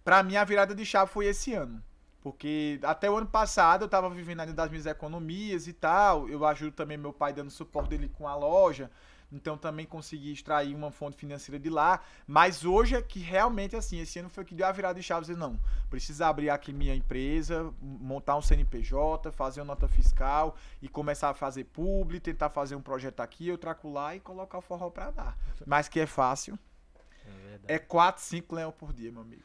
pra 0.04 0.22
mim 0.22 0.36
a 0.36 0.44
virada 0.44 0.74
de 0.74 0.84
chave 0.84 1.10
foi 1.10 1.26
esse 1.26 1.54
ano. 1.54 1.82
Porque 2.20 2.80
até 2.82 3.10
o 3.10 3.16
ano 3.16 3.26
passado 3.26 3.82
eu 3.82 3.86
estava 3.86 4.10
vivendo 4.10 4.40
ainda 4.40 4.52
das 4.52 4.68
minhas 4.68 4.86
economias 4.86 5.66
e 5.66 5.72
tal. 5.72 6.28
Eu 6.28 6.44
ajudo 6.44 6.72
também 6.72 6.98
meu 6.98 7.12
pai 7.12 7.32
dando 7.32 7.50
suporte 7.50 7.90
dele 7.90 8.10
com 8.18 8.26
a 8.26 8.34
loja. 8.34 8.90
Então 9.30 9.58
também 9.58 9.84
consegui 9.84 10.32
extrair 10.32 10.74
uma 10.74 10.90
fonte 10.90 11.16
financeira 11.16 11.58
de 11.58 11.68
lá. 11.68 12.00
Mas 12.26 12.64
hoje 12.64 12.96
é 12.96 13.02
que 13.02 13.18
realmente, 13.18 13.76
assim, 13.76 14.00
esse 14.00 14.18
ano 14.18 14.28
foi 14.28 14.44
que 14.44 14.54
deu 14.54 14.66
a 14.66 14.72
virada 14.72 14.98
de 14.98 15.02
chave. 15.04 15.20
Dizer, 15.22 15.36
não, 15.36 15.58
precisa 15.90 16.26
abrir 16.26 16.50
aqui 16.50 16.72
minha 16.72 16.94
empresa, 16.94 17.72
montar 17.80 18.36
um 18.36 18.42
CNPJ, 18.42 19.30
fazer 19.32 19.60
uma 19.60 19.66
nota 19.66 19.86
fiscal 19.88 20.56
e 20.80 20.88
começar 20.88 21.30
a 21.30 21.34
fazer 21.34 21.64
publi, 21.64 22.20
tentar 22.20 22.48
fazer 22.50 22.74
um 22.74 22.82
projeto 22.82 23.20
aqui, 23.20 23.50
outro 23.50 23.68
lá 23.90 24.16
e 24.16 24.20
colocar 24.20 24.58
o 24.58 24.62
forró 24.62 24.90
pra 24.90 25.10
dar. 25.10 25.38
Mas 25.66 25.88
que 25.88 26.00
é 26.00 26.06
fácil. 26.06 26.58
É 27.66 27.78
4, 27.78 28.22
5 28.22 28.54
leão 28.54 28.72
por 28.72 28.92
dia, 28.92 29.12
meu 29.12 29.20
amigo. 29.20 29.42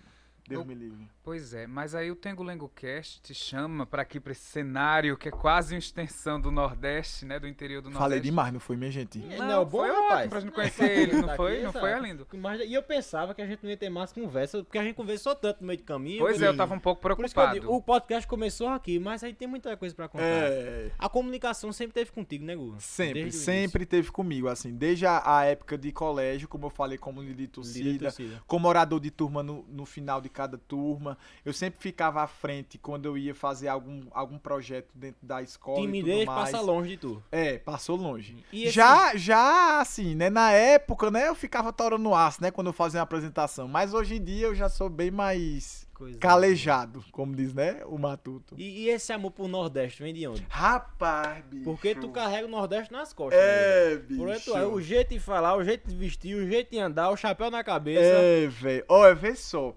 Deus 0.48 0.66
me 0.66 0.74
livre. 0.74 1.10
Pois 1.24 1.54
é, 1.54 1.66
mas 1.66 1.96
aí 1.96 2.12
o 2.12 2.18
Tengo 2.18 2.44
Lengo 2.44 2.70
Cast 2.76 3.22
te 3.22 3.34
chama 3.34 3.86
para 3.86 4.02
aqui 4.02 4.20
para 4.20 4.34
esse 4.34 4.42
cenário 4.42 5.16
que 5.16 5.30
é 5.30 5.32
quase 5.32 5.74
uma 5.74 5.80
extensão 5.80 6.40
do 6.40 6.52
Nordeste, 6.52 7.26
né, 7.26 7.40
do 7.40 7.48
interior 7.48 7.82
do 7.82 7.86
Nordeste. 7.86 8.04
Falei 8.04 8.20
demais, 8.20 8.52
não 8.52 8.60
foi, 8.60 8.76
minha 8.76 8.92
gente? 8.92 9.20
Não, 9.20 9.48
não 9.48 9.70
foi 9.70 9.90
bom, 9.90 10.02
rapaz. 10.02 10.30
pra 10.30 10.40
gente 10.42 10.52
conhecer 10.52 10.92
ele, 10.92 11.14
não 11.22 11.30
foi? 11.38 11.64
Não 11.64 11.72
foi, 11.72 11.94
Alindo? 11.94 12.28
E 12.68 12.74
eu 12.74 12.84
pensava 12.84 13.34
que 13.34 13.42
a 13.42 13.48
gente 13.48 13.64
não 13.64 13.70
ia 13.70 13.78
ter 13.78 13.90
mais 13.90 14.12
conversa, 14.12 14.62
porque 14.66 14.78
a 14.78 14.84
gente 14.84 14.96
conversou 14.96 15.34
tanto 15.34 15.62
no 15.62 15.68
meio 15.68 15.80
do 15.80 15.86
caminho. 15.86 16.20
Pois 16.20 16.42
é, 16.42 16.48
eu 16.50 16.58
tava 16.58 16.76
um 16.76 16.80
pouco 16.80 17.02
preocupado. 17.02 17.54
Digo, 17.54 17.74
o 17.74 17.82
podcast 17.82 18.28
começou 18.28 18.68
aqui, 18.68 19.00
mas 19.00 19.24
aí 19.24 19.34
tem 19.34 19.48
muita 19.48 19.78
coisa 19.78 19.96
para 19.96 20.10
contar. 20.10 20.26
É... 20.26 20.92
A 21.00 21.08
comunicação 21.08 21.72
sempre 21.72 21.94
teve 21.94 22.12
contigo, 22.12 22.44
né, 22.44 22.54
Gu? 22.54 22.76
Sempre, 22.80 23.32
sempre 23.32 23.86
teve 23.86 24.12
comigo, 24.12 24.50
assim, 24.50 24.76
desde 24.76 25.06
a, 25.06 25.22
a, 25.24 25.46
época 25.46 25.78
de 25.78 25.90
colégio, 25.94 26.50
como 26.50 26.66
eu 26.66 26.70
falei, 26.70 26.98
como 26.98 27.22
líder 27.22 27.44
de 27.44 27.48
torcida, 27.48 28.06
torcida. 28.08 28.44
como 28.46 28.68
orador 28.68 29.00
de 29.00 29.10
turma 29.10 29.42
no, 29.42 29.66
no 29.70 29.86
final 29.86 30.20
de 30.20 30.28
cada 30.28 30.58
turma, 30.58 31.13
eu 31.46 31.54
sempre 31.54 31.80
ficava 31.80 32.22
à 32.22 32.28
frente 32.28 32.78
quando 32.78 33.06
eu 33.06 33.18
ia 33.18 33.34
fazer 33.34 33.68
algum, 33.68 34.02
algum 34.12 34.38
projeto 34.38 34.90
dentro 34.94 35.26
da 35.26 35.42
escola. 35.42 35.82
Timidez 35.82 36.26
passa 36.26 36.60
longe 36.62 36.90
de 36.90 36.98
tu. 36.98 37.24
É, 37.32 37.58
passou 37.58 37.96
longe. 37.96 38.44
Esse... 38.52 38.72
Já, 38.72 39.16
já, 39.16 39.80
assim, 39.80 40.16
né? 40.16 40.30
Na 40.30 40.52
época, 40.52 41.10
né, 41.10 41.28
eu 41.28 41.36
ficava 41.36 41.72
torando 41.72 42.04
no 42.04 42.16
aço, 42.16 42.42
né? 42.42 42.52
Quando 42.52 42.68
eu 42.68 42.74
fazia 42.74 43.00
uma 43.00 43.04
apresentação. 43.04 43.68
Mas 43.68 43.94
hoje 43.94 44.16
em 44.16 44.24
dia 44.24 44.48
eu 44.48 44.56
já 44.56 44.70
sou 44.70 44.90
bem 44.90 45.12
mais 45.12 45.88
Coisa 45.94 46.18
calejado, 46.18 47.00
boa. 47.00 47.12
como 47.12 47.36
diz, 47.36 47.54
né? 47.54 47.82
O 47.86 48.00
Matuto. 48.00 48.56
E, 48.58 48.84
e, 48.84 48.90
esse 48.90 49.14
amor 49.14 49.32
pro 49.32 49.48
Nordeste 49.48 50.02
vem 50.02 50.14
de 50.14 50.28
onde? 50.28 50.46
Rapaz, 50.50 51.44
bicho. 51.46 51.64
Porque 51.64 51.94
tu 51.94 52.10
carrega 52.10 52.48
o 52.48 52.50
Nordeste 52.50 52.92
nas 52.92 53.14
costas. 53.14 53.40
É, 53.40 53.92
né? 53.92 53.96
bicho. 53.98 54.46
Por 54.52 54.58
é 54.58 54.66
o 54.66 54.82
jeito 54.82 55.14
de 55.14 55.20
falar, 55.20 55.56
o 55.56 55.64
jeito 55.64 55.88
de 55.88 55.96
vestir, 55.96 56.36
o 56.36 56.48
jeito 56.48 56.72
de 56.72 56.80
andar, 56.80 57.10
o 57.12 57.18
chapéu 57.18 57.52
na 57.52 57.64
cabeça. 57.64 58.02
É, 58.02 58.48
velho. 58.48 58.84
Olha, 58.90 59.14
vê 59.14 59.36
só. 59.36 59.76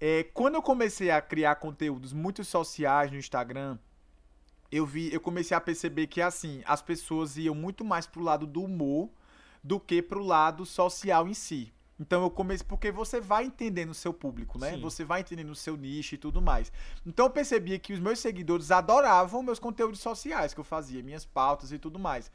É, 0.00 0.22
quando 0.32 0.54
eu 0.54 0.62
comecei 0.62 1.10
a 1.10 1.20
criar 1.20 1.56
conteúdos 1.56 2.12
muito 2.12 2.44
sociais 2.44 3.10
no 3.10 3.18
Instagram, 3.18 3.78
eu 4.70 4.86
vi, 4.86 5.12
eu 5.12 5.20
comecei 5.20 5.56
a 5.56 5.60
perceber 5.60 6.06
que 6.06 6.20
assim, 6.20 6.62
as 6.64 6.80
pessoas 6.80 7.36
iam 7.36 7.54
muito 7.54 7.84
mais 7.84 8.06
pro 8.06 8.22
lado 8.22 8.46
do 8.46 8.62
humor 8.62 9.10
do 9.62 9.80
que 9.80 10.00
pro 10.00 10.22
lado 10.22 10.64
social 10.64 11.26
em 11.26 11.34
si. 11.34 11.72
Então 11.98 12.22
eu 12.22 12.30
comecei 12.30 12.64
porque 12.64 12.92
você 12.92 13.20
vai 13.20 13.44
entendendo 13.44 13.90
o 13.90 13.94
seu 13.94 14.12
público, 14.12 14.56
né? 14.56 14.74
Sim. 14.74 14.80
Você 14.80 15.04
vai 15.04 15.20
entendendo 15.20 15.50
o 15.50 15.56
seu 15.56 15.76
nicho 15.76 16.14
e 16.14 16.18
tudo 16.18 16.40
mais. 16.40 16.70
Então 17.04 17.26
eu 17.26 17.30
percebia 17.30 17.76
que 17.78 17.92
os 17.92 17.98
meus 17.98 18.20
seguidores 18.20 18.70
adoravam 18.70 19.42
meus 19.42 19.58
conteúdos 19.58 19.98
sociais 19.98 20.54
que 20.54 20.60
eu 20.60 20.64
fazia, 20.64 21.02
minhas 21.02 21.24
pautas 21.24 21.72
e 21.72 21.78
tudo 21.78 21.98
mais. 21.98 22.30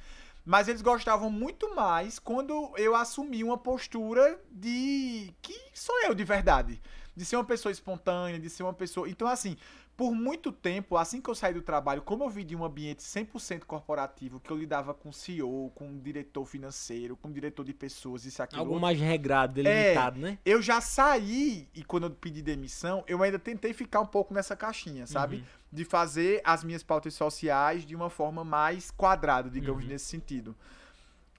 Mas 0.46 0.68
eles 0.68 0.82
gostavam 0.82 1.30
muito 1.30 1.74
mais 1.74 2.20
quando 2.20 2.74
eu 2.76 2.94
assumi 2.94 3.42
uma 3.42 3.58
postura 3.58 4.38
de 4.52 5.34
que 5.42 5.58
sou 5.74 5.98
eu 6.02 6.14
de 6.14 6.26
verdade 6.26 6.82
de 7.16 7.26
ser 7.26 7.36
uma 7.36 7.46
pessoa 7.46 7.72
espontânea, 7.72 8.40
de 8.40 8.50
ser 8.50 8.64
uma 8.64 8.74
pessoa. 8.74 9.10
Então, 9.10 9.28
assim, 9.28 9.56
por 9.96 10.14
muito 10.14 10.52
tempo, 10.52 10.98
assim 10.98 11.22
que 11.22 11.30
eu 11.30 11.36
saí 11.36 11.54
do 11.54 11.62
trabalho, 11.62 12.02
como 12.02 12.24
eu 12.24 12.30
vim 12.30 12.46
de 12.46 12.56
um 12.56 12.66
ambiente 12.66 13.04
100% 13.04 13.66
corporativo, 13.66 14.40
que 14.40 14.50
eu 14.50 14.58
lidava 14.58 14.94
com 14.94 15.12
CEO, 15.12 15.72
com 15.76 16.00
diretor 16.00 16.46
financeiro, 16.46 17.16
com 17.16 17.32
diretor 17.32 17.64
de 17.64 17.74
pessoas, 17.74 18.26
isso 18.26 18.42
aqui. 18.42 18.56
Algo 18.56 18.80
mais 18.80 19.00
regrado, 19.00 19.54
delimitado, 19.54 20.20
é, 20.20 20.22
né? 20.22 20.40
Eu 20.44 20.62
já 20.62 20.82
saí, 20.82 21.68
e 21.76 21.84
quando 21.84 22.08
eu 22.08 22.12
pedi 22.12 22.42
demissão, 22.42 23.04
eu 23.08 23.22
ainda 23.22 23.38
tentei 23.38 23.72
ficar 23.72 24.00
um 24.02 24.06
pouco 24.06 24.34
nessa 24.34 24.56
caixinha, 24.56 25.06
sabe? 25.06 25.38
Uhum. 25.38 25.44
De 25.72 25.86
fazer 25.86 26.42
as 26.44 26.64
minhas 26.64 26.82
pautas 26.82 27.14
sociais 27.14 27.86
de 27.86 27.96
uma 27.96 28.10
forma 28.10 28.44
mais 28.44 28.90
quadrada, 28.90 29.50
digamos, 29.50 29.84
uhum. 29.84 29.90
nesse 29.90 30.06
sentido. 30.06 30.56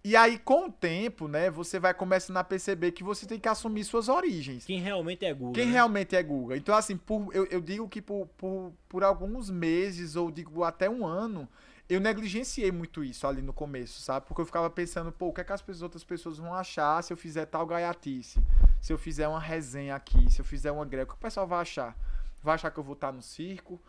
E 0.07 0.15
aí, 0.15 0.39
com 0.39 0.67
o 0.67 0.71
tempo, 0.71 1.27
né, 1.27 1.49
você 1.49 1.81
vai 1.81 1.95
começando 1.95 2.37
a 2.37 2.45
perceber 2.45 2.93
que 2.93 3.03
você 3.03 3.25
tem 3.25 3.41
que 3.41 3.49
assumir 3.49 3.85
suas 3.85 4.11
origens. 4.11 4.67
Quem 4.67 4.79
realmente 4.79 5.25
é 5.25 5.33
Guga. 5.33 5.55
Quem 5.55 5.65
né? 5.65 5.73
realmente 5.73 6.15
é 6.15 6.23
Guga. 6.23 6.59
Então, 6.59 6.75
assim, 6.75 6.95
por, 6.95 7.35
eu, 7.35 7.47
eu 7.47 7.59
digo 7.59 7.89
que 7.89 8.03
por, 8.03 8.27
por, 8.37 8.71
por 8.87 9.03
alguns 9.03 9.49
meses, 9.49 10.15
ou 10.15 10.31
digo 10.31 10.63
até 10.63 10.91
um 10.91 11.07
ano, 11.07 11.49
eu 11.89 12.01
negligenciei 12.01 12.71
muito 12.71 13.03
isso 13.03 13.27
ali 13.27 13.41
no 13.41 13.55
começo, 13.55 14.03
sabe? 14.03 14.27
Porque 14.27 14.43
eu 14.43 14.45
ficava 14.45 14.69
pensando, 14.69 15.11
pô, 15.11 15.29
o 15.29 15.33
que 15.33 15.41
é 15.41 15.45
que 15.45 15.55
as 15.55 15.81
outras 15.81 16.05
pessoas 16.05 16.37
vão 16.37 16.53
achar 16.53 17.03
se 17.03 17.11
eu 17.11 17.17
fizer 17.17 17.47
tal 17.47 17.67
gaiatice? 17.67 18.39
Se 18.83 18.93
eu 18.93 18.99
fizer 18.99 19.27
uma 19.27 19.41
resenha 19.41 19.95
aqui, 19.95 20.31
se 20.31 20.39
eu 20.39 20.45
fizer 20.45 20.71
uma 20.71 20.85
greve, 20.85 21.05
o 21.05 21.07
que 21.09 21.15
o 21.15 21.17
pessoal 21.17 21.47
vai 21.47 21.63
achar? 21.63 21.97
Vai 22.43 22.57
achar 22.57 22.71
que 22.71 22.79
eu 22.79 22.85
vou 22.85 22.93
estar 22.93 23.11
no 23.11 23.23
circo, 23.23 23.81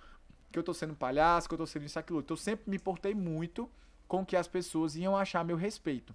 que 0.49 0.57
eu 0.57 0.63
tô 0.63 0.74
sendo 0.74 0.95
palhaço, 0.95 1.49
que 1.49 1.53
eu 1.53 1.57
tô 1.57 1.68
sendo 1.68 1.84
isso, 1.84 1.99
aquilo. 1.99 2.20
Então, 2.22 2.36
eu 2.36 2.39
sempre 2.39 2.72
me 2.72 2.80
portei 2.80 3.13
muito 3.13 3.70
com 4.08 4.26
que 4.26 4.36
as 4.36 4.47
pessoas 4.47 4.95
iam 4.95 5.16
achar 5.16 5.43
meu 5.43 5.56
respeito. 5.56 6.14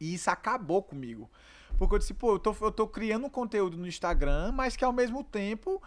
E 0.00 0.14
isso 0.14 0.30
acabou 0.30 0.82
comigo. 0.82 1.30
Porque 1.78 1.94
eu 1.94 1.98
disse, 1.98 2.14
pô, 2.14 2.34
eu 2.34 2.38
tô, 2.38 2.54
eu 2.60 2.72
tô 2.72 2.86
criando 2.86 3.26
um 3.26 3.30
conteúdo 3.30 3.76
no 3.76 3.86
Instagram, 3.86 4.52
mas 4.52 4.76
que 4.76 4.84
ao 4.84 4.92
mesmo 4.92 5.22
tempo 5.22 5.82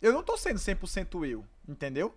eu 0.00 0.12
não 0.12 0.22
tô 0.22 0.36
sendo 0.36 0.58
100% 0.58 1.26
eu, 1.28 1.44
entendeu? 1.68 2.14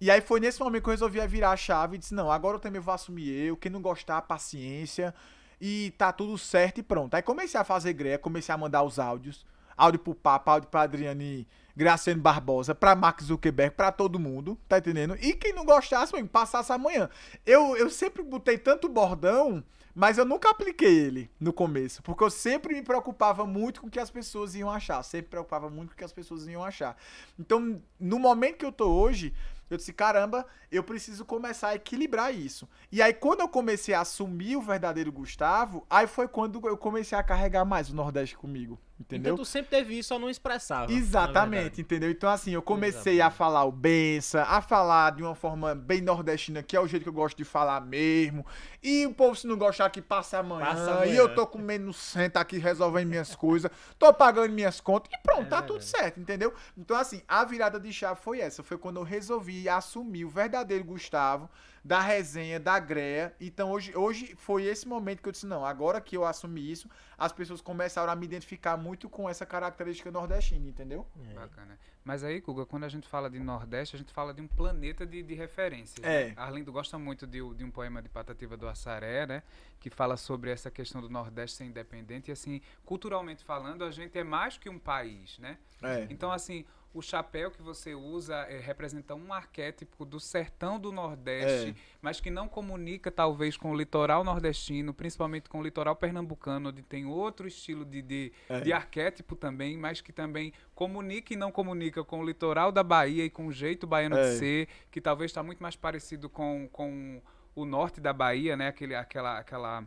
E 0.00 0.10
aí 0.10 0.20
foi 0.20 0.38
nesse 0.38 0.60
momento 0.60 0.84
que 0.84 0.88
eu 0.88 0.92
resolvi 0.92 1.24
virar 1.26 1.50
a 1.50 1.56
chave 1.56 1.96
e 1.96 1.98
disse, 1.98 2.14
não, 2.14 2.30
agora 2.30 2.56
eu 2.56 2.60
também 2.60 2.80
vou 2.80 2.94
assumir 2.94 3.28
eu, 3.28 3.56
quem 3.56 3.70
não 3.70 3.82
gostar, 3.82 4.22
paciência, 4.22 5.14
e 5.60 5.92
tá 5.98 6.12
tudo 6.12 6.38
certo 6.38 6.78
e 6.78 6.82
pronto. 6.82 7.14
Aí 7.14 7.22
comecei 7.22 7.58
a 7.58 7.64
fazer 7.64 7.92
greia, 7.94 8.18
comecei 8.18 8.54
a 8.54 8.58
mandar 8.58 8.82
os 8.82 8.98
áudios, 8.98 9.44
áudio 9.76 9.98
pro 9.98 10.14
Papa, 10.14 10.52
áudio 10.52 10.68
pra 10.68 10.82
Adriane 10.82 11.46
Graciano 11.78 12.20
Barbosa, 12.20 12.74
pra 12.74 12.96
Max 12.96 13.26
Zuckerberg, 13.26 13.76
pra 13.76 13.92
todo 13.92 14.18
mundo, 14.18 14.58
tá 14.68 14.78
entendendo? 14.78 15.16
E 15.20 15.32
quem 15.32 15.52
não 15.52 15.64
gostasse, 15.64 16.12
mano, 16.12 16.26
passasse 16.26 16.72
amanhã. 16.72 17.08
Eu, 17.46 17.76
eu 17.76 17.88
sempre 17.88 18.20
botei 18.20 18.58
tanto 18.58 18.88
bordão, 18.88 19.62
mas 19.94 20.18
eu 20.18 20.24
nunca 20.24 20.50
apliquei 20.50 20.98
ele 20.98 21.30
no 21.38 21.52
começo, 21.52 22.02
porque 22.02 22.24
eu 22.24 22.30
sempre 22.30 22.74
me 22.74 22.82
preocupava 22.82 23.46
muito 23.46 23.80
com 23.80 23.86
o 23.86 23.90
que 23.90 24.00
as 24.00 24.10
pessoas 24.10 24.56
iam 24.56 24.68
achar, 24.68 25.00
sempre 25.04 25.30
preocupava 25.30 25.70
muito 25.70 25.90
com 25.90 25.94
o 25.94 25.96
que 25.98 26.04
as 26.04 26.12
pessoas 26.12 26.48
iam 26.48 26.64
achar. 26.64 26.96
Então, 27.38 27.80
no 28.00 28.18
momento 28.18 28.56
que 28.56 28.66
eu 28.66 28.72
tô 28.72 28.90
hoje, 28.90 29.32
eu 29.70 29.76
disse, 29.76 29.92
caramba, 29.92 30.44
eu 30.72 30.82
preciso 30.82 31.24
começar 31.24 31.68
a 31.68 31.74
equilibrar 31.76 32.34
isso. 32.34 32.68
E 32.90 33.00
aí, 33.00 33.14
quando 33.14 33.38
eu 33.38 33.48
comecei 33.48 33.94
a 33.94 34.00
assumir 34.00 34.56
o 34.56 34.62
verdadeiro 34.62 35.12
Gustavo, 35.12 35.86
aí 35.88 36.08
foi 36.08 36.26
quando 36.26 36.60
eu 36.66 36.76
comecei 36.76 37.16
a 37.16 37.22
carregar 37.22 37.64
mais 37.64 37.88
o 37.88 37.94
Nordeste 37.94 38.36
comigo. 38.36 38.80
Entendeu? 39.00 39.34
Então 39.34 39.44
tu 39.44 39.48
sempre 39.48 39.70
teve 39.70 39.96
isso, 39.96 40.08
só 40.08 40.18
não 40.18 40.28
expressava. 40.28 40.92
Exatamente, 40.92 41.80
entendeu? 41.80 42.10
Então, 42.10 42.28
assim, 42.28 42.50
eu 42.50 42.60
comecei 42.60 43.20
a 43.20 43.30
falar 43.30 43.64
o 43.64 43.70
benção, 43.70 44.44
a 44.46 44.60
falar 44.60 45.12
de 45.12 45.22
uma 45.22 45.36
forma 45.36 45.72
bem 45.74 46.00
nordestina, 46.00 46.64
que 46.64 46.76
é 46.76 46.80
o 46.80 46.86
jeito 46.86 47.04
que 47.04 47.08
eu 47.08 47.12
gosto 47.12 47.36
de 47.36 47.44
falar 47.44 47.80
mesmo. 47.80 48.44
E 48.82 49.06
o 49.06 49.14
povo, 49.14 49.36
se 49.36 49.46
não 49.46 49.56
gostar, 49.56 49.88
que 49.90 50.02
passa 50.02 50.38
amanhã. 50.38 50.66
Passa 50.66 50.90
amanhã. 50.94 51.12
E 51.12 51.16
eu 51.16 51.32
tô 51.32 51.46
comendo 51.46 51.92
senta 51.92 52.40
aqui, 52.40 52.58
resolvendo 52.58 53.08
minhas 53.08 53.36
coisas, 53.36 53.70
tô 53.98 54.12
pagando 54.12 54.52
minhas 54.52 54.80
contas 54.80 55.12
e 55.12 55.22
pronto, 55.22 55.46
é, 55.46 55.48
tá 55.48 55.62
tudo 55.62 55.82
certo, 55.82 56.18
entendeu? 56.18 56.52
Então, 56.76 56.96
assim, 56.96 57.22
a 57.28 57.44
virada 57.44 57.78
de 57.78 57.92
chave 57.92 58.20
foi 58.20 58.40
essa. 58.40 58.64
Foi 58.64 58.76
quando 58.76 58.96
eu 58.96 59.04
resolvi 59.04 59.68
assumir 59.68 60.24
o 60.24 60.28
verdadeiro 60.28 60.84
Gustavo 60.84 61.48
da 61.88 62.00
resenha, 62.00 62.60
da 62.60 62.78
greia. 62.78 63.34
Então 63.40 63.70
hoje, 63.70 63.96
hoje 63.96 64.36
foi 64.36 64.64
esse 64.64 64.86
momento 64.86 65.22
que 65.22 65.28
eu 65.28 65.32
disse, 65.32 65.46
não, 65.46 65.64
agora 65.64 66.02
que 66.02 66.14
eu 66.14 66.22
assumi 66.22 66.70
isso, 66.70 66.86
as 67.16 67.32
pessoas 67.32 67.62
começaram 67.62 68.12
a 68.12 68.14
me 68.14 68.26
identificar 68.26 68.76
muito 68.76 69.08
com 69.08 69.26
essa 69.26 69.46
característica 69.46 70.10
nordestina, 70.10 70.68
entendeu? 70.68 71.06
É. 71.30 71.32
Bacana. 71.32 71.78
Mas 72.04 72.22
aí, 72.22 72.40
Guga, 72.40 72.66
quando 72.66 72.84
a 72.84 72.88
gente 72.90 73.08
fala 73.08 73.30
de 73.30 73.38
Nordeste, 73.38 73.96
a 73.96 73.98
gente 73.98 74.12
fala 74.12 74.34
de 74.34 74.42
um 74.42 74.46
planeta 74.46 75.06
de, 75.06 75.22
de 75.22 75.34
referências. 75.34 76.04
É. 76.04 76.28
Né? 76.28 76.34
Arlindo 76.36 76.70
gosta 76.70 76.98
muito 76.98 77.26
de, 77.26 77.38
de, 77.54 77.64
um 77.64 77.70
poema 77.70 78.02
de 78.02 78.08
Patativa 78.08 78.56
do 78.56 78.68
Assaré, 78.68 79.26
né? 79.26 79.42
Que 79.80 79.88
fala 79.88 80.16
sobre 80.16 80.50
essa 80.50 80.70
questão 80.70 81.00
do 81.00 81.08
Nordeste 81.08 81.56
ser 81.56 81.64
independente. 81.64 82.30
E 82.30 82.32
assim, 82.32 82.60
culturalmente 82.84 83.44
falando, 83.44 83.82
a 83.84 83.90
gente 83.90 84.18
é 84.18 84.24
mais 84.24 84.58
que 84.58 84.68
um 84.68 84.78
país, 84.78 85.38
né? 85.38 85.58
É. 85.82 86.06
Então, 86.10 86.32
assim, 86.32 86.64
o 86.92 87.02
chapéu 87.02 87.50
que 87.50 87.62
você 87.62 87.94
usa 87.94 88.34
é, 88.48 88.58
representa 88.58 89.14
um 89.14 89.32
arquétipo 89.32 90.04
do 90.04 90.18
sertão 90.18 90.80
do 90.80 90.90
Nordeste, 90.90 91.70
é. 91.70 91.74
mas 92.00 92.20
que 92.20 92.30
não 92.30 92.48
comunica 92.48 93.10
talvez 93.10 93.56
com 93.56 93.70
o 93.70 93.76
litoral 93.76 94.24
nordestino, 94.24 94.94
principalmente 94.94 95.48
com 95.48 95.60
o 95.60 95.62
litoral 95.62 95.94
pernambucano, 95.94 96.70
onde 96.70 96.82
tem 96.82 97.04
outro 97.04 97.46
estilo 97.46 97.84
de, 97.84 98.02
de, 98.02 98.32
é. 98.48 98.60
de 98.60 98.72
arquétipo 98.72 99.36
também, 99.36 99.76
mas 99.76 100.00
que 100.00 100.12
também 100.12 100.52
comunica 100.74 101.34
e 101.34 101.36
não 101.36 101.52
comunica 101.52 102.02
com 102.02 102.20
o 102.20 102.24
litoral 102.24 102.72
da 102.72 102.82
Bahia 102.82 103.24
e 103.24 103.30
com 103.30 103.46
o 103.46 103.52
jeito 103.52 103.86
baiano 103.86 104.16
de 104.16 104.22
é. 104.22 104.36
ser, 104.36 104.68
que 104.90 105.00
talvez 105.00 105.30
está 105.30 105.42
muito 105.42 105.62
mais 105.62 105.76
parecido 105.76 106.28
com, 106.28 106.68
com 106.72 107.20
o 107.54 107.64
norte 107.64 108.00
da 108.00 108.12
Bahia, 108.12 108.56
né? 108.56 108.68
Aquele, 108.68 108.94
aquela, 108.94 109.38
aquela 109.38 109.84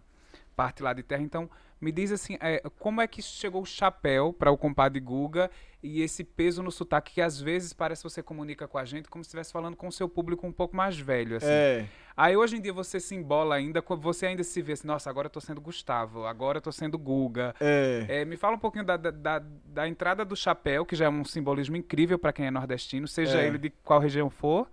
parte 0.56 0.84
lá 0.84 0.94
de 0.94 1.02
terra. 1.02 1.24
Então, 1.24 1.50
me 1.82 1.92
diz 1.92 2.12
assim, 2.12 2.38
é, 2.40 2.62
como 2.80 3.02
é 3.02 3.08
que 3.08 3.22
chegou 3.22 3.64
o 3.64 3.66
chapéu 3.66 4.32
para 4.32 4.52
o 4.52 4.58
compadre 4.58 5.00
Guga 5.00 5.50
e 5.82 6.02
esse 6.04 6.24
peso 6.24 6.62
no 6.62 6.72
sotaque 6.72 7.16
que 7.16 7.22
às 7.22 7.42
vezes 7.42 7.74
parece 7.74 8.04
que 8.04 8.10
você 8.10 8.22
comunica 8.22 8.68
com 8.68 8.78
a 8.78 8.86
gente 8.86 9.10
como 9.10 9.24
se 9.24 9.30
estivesse 9.30 9.52
falando 9.52 9.76
com 9.76 9.88
o 9.88 9.92
seu 9.92 10.08
público 10.08 10.46
um 10.46 10.52
pouco 10.52 10.76
mais 10.76 10.96
velho, 10.98 11.38
assim. 11.38 11.48
É. 11.50 11.86
Aí 12.16 12.38
hoje 12.38 12.58
em 12.58 12.62
dia 12.62 12.72
você 12.72 13.00
se 13.00 13.16
embola 13.16 13.56
ainda, 13.56 13.84
você 14.00 14.28
ainda 14.28 14.44
se 14.44 14.62
vê 14.62 14.74
assim, 14.74 14.86
nossa, 14.86 15.10
agora 15.10 15.26
eu 15.26 15.32
tô 15.32 15.42
sendo 15.42 15.60
Gustavo, 15.60 16.26
agora 16.26 16.60
eu 16.60 16.62
tô 16.62 16.72
sendo 16.72 17.00
Guga. 17.00 17.56
É. 17.60 18.06
É, 18.08 18.26
me 18.26 18.38
fala 18.38 18.56
um 18.56 18.60
pouquinho 18.60 18.86
da, 18.86 18.96
da, 18.96 19.10
da, 19.10 19.40
da 19.66 19.88
entrada 19.88 20.24
do 20.24 20.36
chapéu, 20.36 20.86
que 20.86 20.96
já 20.96 21.06
é 21.06 21.10
um 21.10 21.26
simbolismo 21.26 21.76
incrível 21.76 22.20
para 22.20 22.32
quem 22.32 22.46
é 22.46 22.52
nordestino, 22.52 23.08
seja 23.08 23.42
É. 23.42 23.48
ele 23.48 23.58
de 23.58 23.72
qual 23.84 24.00
região 24.00 24.30
for. 24.30 24.68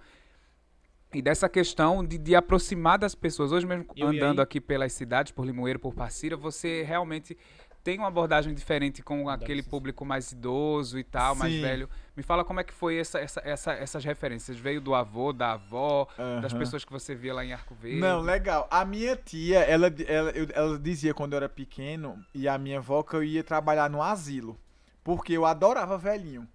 E 1.13 1.23
dessa 1.23 1.49
questão 1.49 2.05
de, 2.05 2.19
de 2.19 2.35
aproximar 2.35 2.99
das 2.99 3.15
pessoas. 3.15 3.51
Hoje 3.53 3.67
mesmo, 3.67 3.87
Eu 3.97 4.09
andando 4.09 4.41
aqui 4.41 4.61
pelas 4.61 4.93
cidades, 4.93 5.33
por 5.33 5.47
Limoeiro, 5.47 5.79
por 5.79 5.95
Passira, 5.95 6.37
você 6.37 6.83
realmente 6.83 7.37
tem 7.83 7.99
uma 7.99 8.09
abordagem 8.09 8.53
diferente 8.53 9.03
com 9.03 9.31
aquele 9.31 9.63
público 9.63 10.05
mais 10.05 10.33
idoso 10.33 10.99
e 10.99 11.05
tal, 11.05 11.35
mais 11.35 11.55
Sim. 11.55 11.63
velho. 11.63 11.89
Me 12.15 12.23
fala 12.23 12.45
como 12.45 12.61
é 12.61 12.65
que 12.65 12.75
foi 12.75 12.99
essa, 12.99 13.19
essa, 13.19 13.41
essa- 13.43 13.73
essas 13.73 14.05
referências. 14.05 14.59
Veio 14.59 14.79
do 14.83 14.95
avô, 14.95 15.33
da 15.33 15.53
avó, 15.53 16.07
das 16.43 16.53
pessoas 16.53 16.85
que 16.85 16.93
você 16.93 17.15
via 17.15 17.33
lá 17.33 17.43
em 17.43 17.55
Arco 17.55 17.75
Verde? 17.75 17.99
Não, 18.01 18.21
legal. 18.21 18.69
A 18.71 18.85
minha 18.85 19.17
tia, 19.17 19.61
ela, 19.61 19.87
ela, 20.07 20.31
eu- 20.33 20.49
ela 20.53 20.79
dizia 20.79 21.15
quando 21.15 21.33
eu 21.33 21.39
era 21.39 21.49
pequeno, 21.49 22.23
e 22.35 22.47
a 22.47 22.59
minha 22.59 22.79
avó, 22.79 23.03
que 23.03 23.17
eu 23.17 23.25
ia 23.25 23.43
trabalhar 23.43 23.89
no 23.89 24.03
asilo. 24.03 24.59
Porque 25.03 25.33
eu 25.33 25.47
adorava 25.47 25.97
velhinho. 25.97 26.47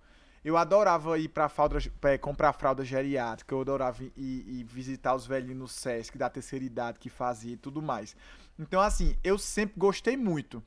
Eu 0.44 0.58
adorava 0.58 1.18
ir 1.18 1.30
pra 1.30 1.48
fralda, 1.48 1.80
pra 2.02 2.18
comprar 2.18 2.52
fralda 2.54 2.84
geriátrica, 2.84 3.56
eu 3.56 3.62
adorava 3.62 4.04
ir, 4.04 4.12
ir 4.18 4.64
visitar 4.66 5.16
os 5.16 5.26
velhinhos 5.26 5.58
no 5.58 5.68
Sesc, 5.68 6.18
da 6.18 6.30
terceira 6.30 6.66
idade 6.66 7.00
que 7.00 7.10
fazia 7.10 7.54
e 7.54 7.58
tudo 7.58 7.82
mais. 7.82 8.16
Então, 8.60 8.82
assim, 8.82 9.16
eu 9.24 9.38
sempre 9.38 9.76
gostei 9.80 10.18
muito. 10.18 10.62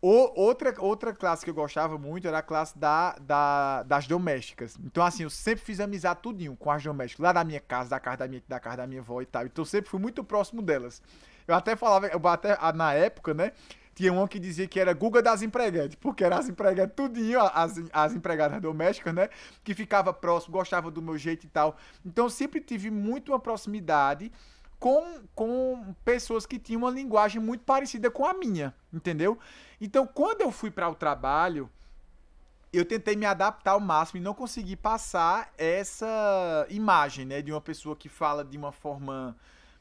O- 0.00 0.40
outra, 0.40 0.72
outra 0.80 1.12
classe 1.12 1.44
que 1.44 1.50
eu 1.50 1.54
gostava 1.54 1.98
muito 1.98 2.28
era 2.28 2.38
a 2.38 2.42
classe 2.42 2.78
da, 2.78 3.16
da- 3.20 3.82
das 3.82 4.06
domésticas. 4.06 4.76
Então, 4.84 5.04
assim, 5.04 5.24
eu 5.24 5.30
sempre 5.30 5.64
fiz 5.64 5.80
amizade 5.80 6.20
tudinho 6.22 6.54
com 6.54 6.70
as 6.70 6.84
domésticas. 6.84 7.24
Lá 7.24 7.32
da 7.32 7.42
minha 7.42 7.58
casa, 7.58 7.90
da 7.90 7.98
casa 7.98 8.18
da 8.18 8.28
minha, 8.28 8.42
da 8.46 8.60
casa 8.60 8.76
da 8.76 8.86
minha 8.86 9.00
avó 9.00 9.20
e 9.20 9.26
tal. 9.26 9.44
Então, 9.44 9.62
eu 9.62 9.66
sempre 9.66 9.90
fui 9.90 9.98
muito 9.98 10.22
próximo 10.22 10.62
delas. 10.62 11.02
Eu 11.48 11.54
até 11.56 11.74
falava, 11.74 12.06
eu 12.06 12.28
até 12.28 12.56
na 12.72 12.94
época, 12.94 13.34
né? 13.34 13.52
Tinha 13.98 14.12
uma 14.12 14.28
que 14.28 14.38
dizia 14.38 14.68
que 14.68 14.78
era 14.78 14.92
Guga 14.92 15.20
das 15.20 15.42
empregadas, 15.42 15.96
porque 15.96 16.22
era 16.22 16.38
as 16.38 16.48
empregadas 16.48 16.94
tudinho, 16.94 17.40
as, 17.40 17.82
as 17.92 18.14
empregadas 18.14 18.62
domésticas, 18.62 19.12
né? 19.12 19.28
Que 19.64 19.74
ficava 19.74 20.12
próximo, 20.12 20.52
gostava 20.52 20.88
do 20.88 21.02
meu 21.02 21.18
jeito 21.18 21.46
e 21.46 21.48
tal. 21.48 21.76
Então, 22.06 22.28
sempre 22.28 22.60
tive 22.60 22.92
muito 22.92 23.32
uma 23.32 23.40
proximidade 23.40 24.30
com, 24.78 25.20
com 25.34 25.96
pessoas 26.04 26.46
que 26.46 26.60
tinham 26.60 26.82
uma 26.82 26.92
linguagem 26.92 27.42
muito 27.42 27.64
parecida 27.64 28.08
com 28.08 28.24
a 28.24 28.32
minha, 28.32 28.72
entendeu? 28.92 29.36
Então, 29.80 30.06
quando 30.06 30.42
eu 30.42 30.52
fui 30.52 30.70
para 30.70 30.88
o 30.88 30.94
trabalho, 30.94 31.68
eu 32.72 32.84
tentei 32.84 33.16
me 33.16 33.26
adaptar 33.26 33.72
ao 33.72 33.80
máximo 33.80 34.20
e 34.20 34.22
não 34.22 34.32
consegui 34.32 34.76
passar 34.76 35.52
essa 35.58 36.64
imagem, 36.70 37.24
né, 37.24 37.42
de 37.42 37.50
uma 37.50 37.60
pessoa 37.60 37.96
que 37.96 38.08
fala 38.08 38.44
de 38.44 38.56
uma 38.56 38.70
forma 38.70 39.36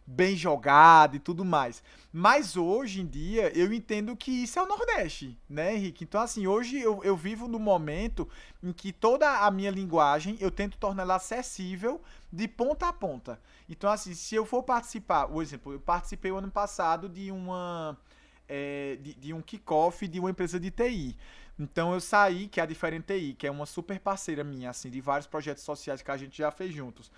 bem 0.08 0.38
jogada 0.38 1.18
e 1.18 1.20
tudo 1.20 1.43
mais. 1.43 1.84
Mas 2.14 2.55
hoje 2.55 3.01
em 3.01 3.05
dia 3.05 3.51
eu 3.55 3.74
entendo 3.74 4.16
que 4.16 4.32
isso 4.32 4.58
é 4.58 4.64
o 4.64 4.66
Nordeste, 4.66 5.38
né, 5.49 5.76
Henrique? 5.76 6.05
Então, 6.05 6.22
assim, 6.22 6.47
hoje 6.47 6.80
eu, 6.80 7.03
eu 7.03 7.16
vivo 7.18 7.47
no 7.47 7.60
momento 7.60 8.28
em 8.64 8.72
que 8.72 8.93
toda 8.93 9.45
a 9.45 9.51
minha 9.51 9.70
linguagem 9.70 10.38
eu 10.39 10.49
tento 10.49 10.78
torná-la 10.78 11.16
acessível 11.16 12.01
de 12.32 12.47
ponta 12.47 12.88
a 12.88 12.93
ponta. 12.93 13.39
Então, 13.70 13.91
assim, 13.91 14.14
se 14.14 14.34
eu 14.34 14.45
for 14.45 14.64
participar, 14.64 15.28
por 15.28 15.41
exemplo, 15.43 15.74
eu 15.74 15.80
participei 15.80 16.32
o 16.32 16.38
ano 16.38 16.49
passado 16.49 17.10
de 17.10 17.30
uma. 17.32 17.97
é, 18.47 18.97
de, 19.01 19.14
de 19.16 19.34
um 19.34 19.41
kickoff 19.41 20.08
de 20.08 20.20
uma 20.20 20.30
empresa 20.30 20.60
de 20.60 20.72
TI. 20.72 21.18
Então 21.60 21.93
eu 21.93 21.99
saí, 21.99 22.47
que 22.47 22.60
é 22.60 22.64
a 22.64 22.66
Diferente 22.66 23.05
TI, 23.05 23.34
que 23.34 23.47
é 23.47 23.51
uma 23.51 23.66
super 23.66 23.99
parceira 23.99 24.43
minha, 24.43 24.70
assim, 24.70 24.89
de 24.89 25.01
vários 25.01 25.28
projetos 25.28 25.64
sociais 25.64 26.01
que 26.01 26.12
a 26.12 26.18
gente 26.18 26.38
já 26.38 26.51
fez 26.51 26.74
juntos. 26.74 27.12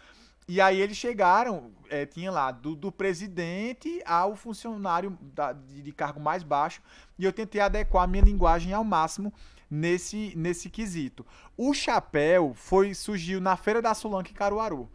E 0.51 0.59
aí 0.59 0.81
eles 0.81 0.97
chegaram, 0.97 1.71
é, 1.91 2.07
tinha 2.07 2.31
lá, 2.31 2.51
do, 2.51 2.75
do 2.75 2.91
presidente 2.91 4.01
ao 4.03 4.35
funcionário 4.35 5.15
da- 5.21 5.53
de, 5.53 5.79
de 5.83 5.91
cargo 5.91 6.19
mais 6.19 6.41
baixo, 6.41 6.81
e 7.19 7.23
eu 7.23 7.31
tentei 7.31 7.61
adequar 7.61 8.05
a 8.05 8.07
minha 8.07 8.23
linguagem 8.23 8.73
ao 8.73 8.83
máximo 8.83 9.31
nesse, 9.69 10.33
nesse 10.35 10.67
quesito. 10.67 11.23
O 11.55 11.71
chapéu 11.71 12.53
foi 12.55 12.95
surgiu 12.95 13.39
na 13.39 13.55
Feira 13.55 13.79
da 13.79 13.93
Sulanca 13.93 14.31
em 14.31 14.33
Caruaru. 14.33 14.89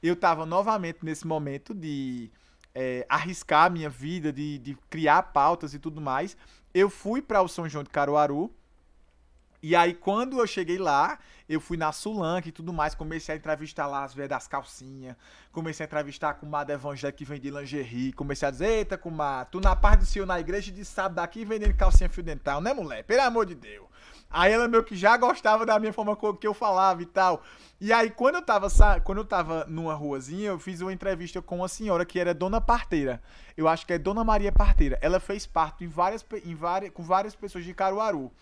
Eu 0.00 0.14
estava 0.14 0.46
novamente 0.46 1.00
nesse 1.02 1.26
momento 1.26 1.74
de 1.74 2.30
é, 2.72 3.04
arriscar 3.08 3.64
a 3.64 3.70
minha 3.70 3.90
vida, 3.90 4.32
de, 4.32 4.56
de 4.58 4.76
criar 4.88 5.20
pautas 5.32 5.74
e 5.74 5.80
tudo 5.80 6.00
mais. 6.00 6.36
Eu 6.72 6.88
fui 6.88 7.20
para 7.20 7.42
o 7.42 7.48
São 7.48 7.68
João 7.68 7.82
de 7.82 7.90
Caruaru, 7.90 8.54
e 9.62 9.76
aí, 9.76 9.94
quando 9.94 10.40
eu 10.40 10.46
cheguei 10.46 10.76
lá, 10.76 11.18
eu 11.48 11.60
fui 11.60 11.76
na 11.76 11.92
Sulanca 11.92 12.48
e 12.48 12.52
tudo 12.52 12.72
mais, 12.72 12.94
comecei 12.94 13.34
a 13.34 13.38
entrevistar 13.38 13.86
lá 13.86 14.02
as 14.02 14.12
velhas 14.12 14.30
das 14.30 14.48
calcinhas, 14.48 15.16
comecei 15.52 15.84
a 15.84 15.86
entrevistar 15.86 16.30
a 16.30 16.34
comadre 16.34 16.74
evangélica 16.74 17.16
que 17.16 17.24
vende 17.24 17.48
lingerie, 17.50 18.12
comecei 18.12 18.48
a 18.48 18.50
dizer, 18.50 18.66
eita, 18.66 18.98
comadre, 18.98 19.52
tu 19.52 19.60
na 19.60 19.76
paz 19.76 19.98
do 19.98 20.06
Senhor 20.06 20.26
na 20.26 20.40
igreja 20.40 20.72
de 20.72 20.84
sábado 20.84 21.20
aqui 21.20 21.44
vendendo 21.44 21.74
calcinha 21.74 22.10
fio 22.10 22.22
dental, 22.22 22.60
né, 22.60 22.72
mulher? 22.72 23.04
Pelo 23.04 23.22
amor 23.22 23.46
de 23.46 23.54
Deus. 23.54 23.86
Aí 24.32 24.50
ela 24.50 24.66
meio 24.66 24.82
que 24.82 24.96
já 24.96 25.16
gostava 25.16 25.66
da 25.66 25.78
minha 25.78 25.92
forma 25.92 26.16
que 26.40 26.46
eu 26.46 26.54
falava 26.54 27.02
e 27.02 27.06
tal. 27.06 27.42
E 27.78 27.92
aí, 27.92 28.10
quando 28.10 28.36
eu 28.36 28.42
tava, 28.42 28.68
quando 29.04 29.18
eu 29.18 29.24
tava 29.24 29.66
numa 29.68 29.92
ruazinha, 29.92 30.48
eu 30.48 30.58
fiz 30.58 30.80
uma 30.80 30.92
entrevista 30.92 31.42
com 31.42 31.56
uma 31.56 31.68
senhora 31.68 32.06
que 32.06 32.18
era 32.18 32.32
Dona 32.32 32.60
Parteira. 32.60 33.22
Eu 33.56 33.68
acho 33.68 33.86
que 33.86 33.92
é 33.92 33.98
Dona 33.98 34.24
Maria 34.24 34.50
Parteira. 34.50 34.98
Ela 35.02 35.20
fez 35.20 35.46
parte 35.46 35.84
em 35.84 35.88
várias, 35.88 36.24
em 36.44 36.54
várias, 36.54 36.92
com 36.92 37.02
várias 37.02 37.34
pessoas 37.34 37.64
de 37.64 37.74
Caruaru. 37.74 38.32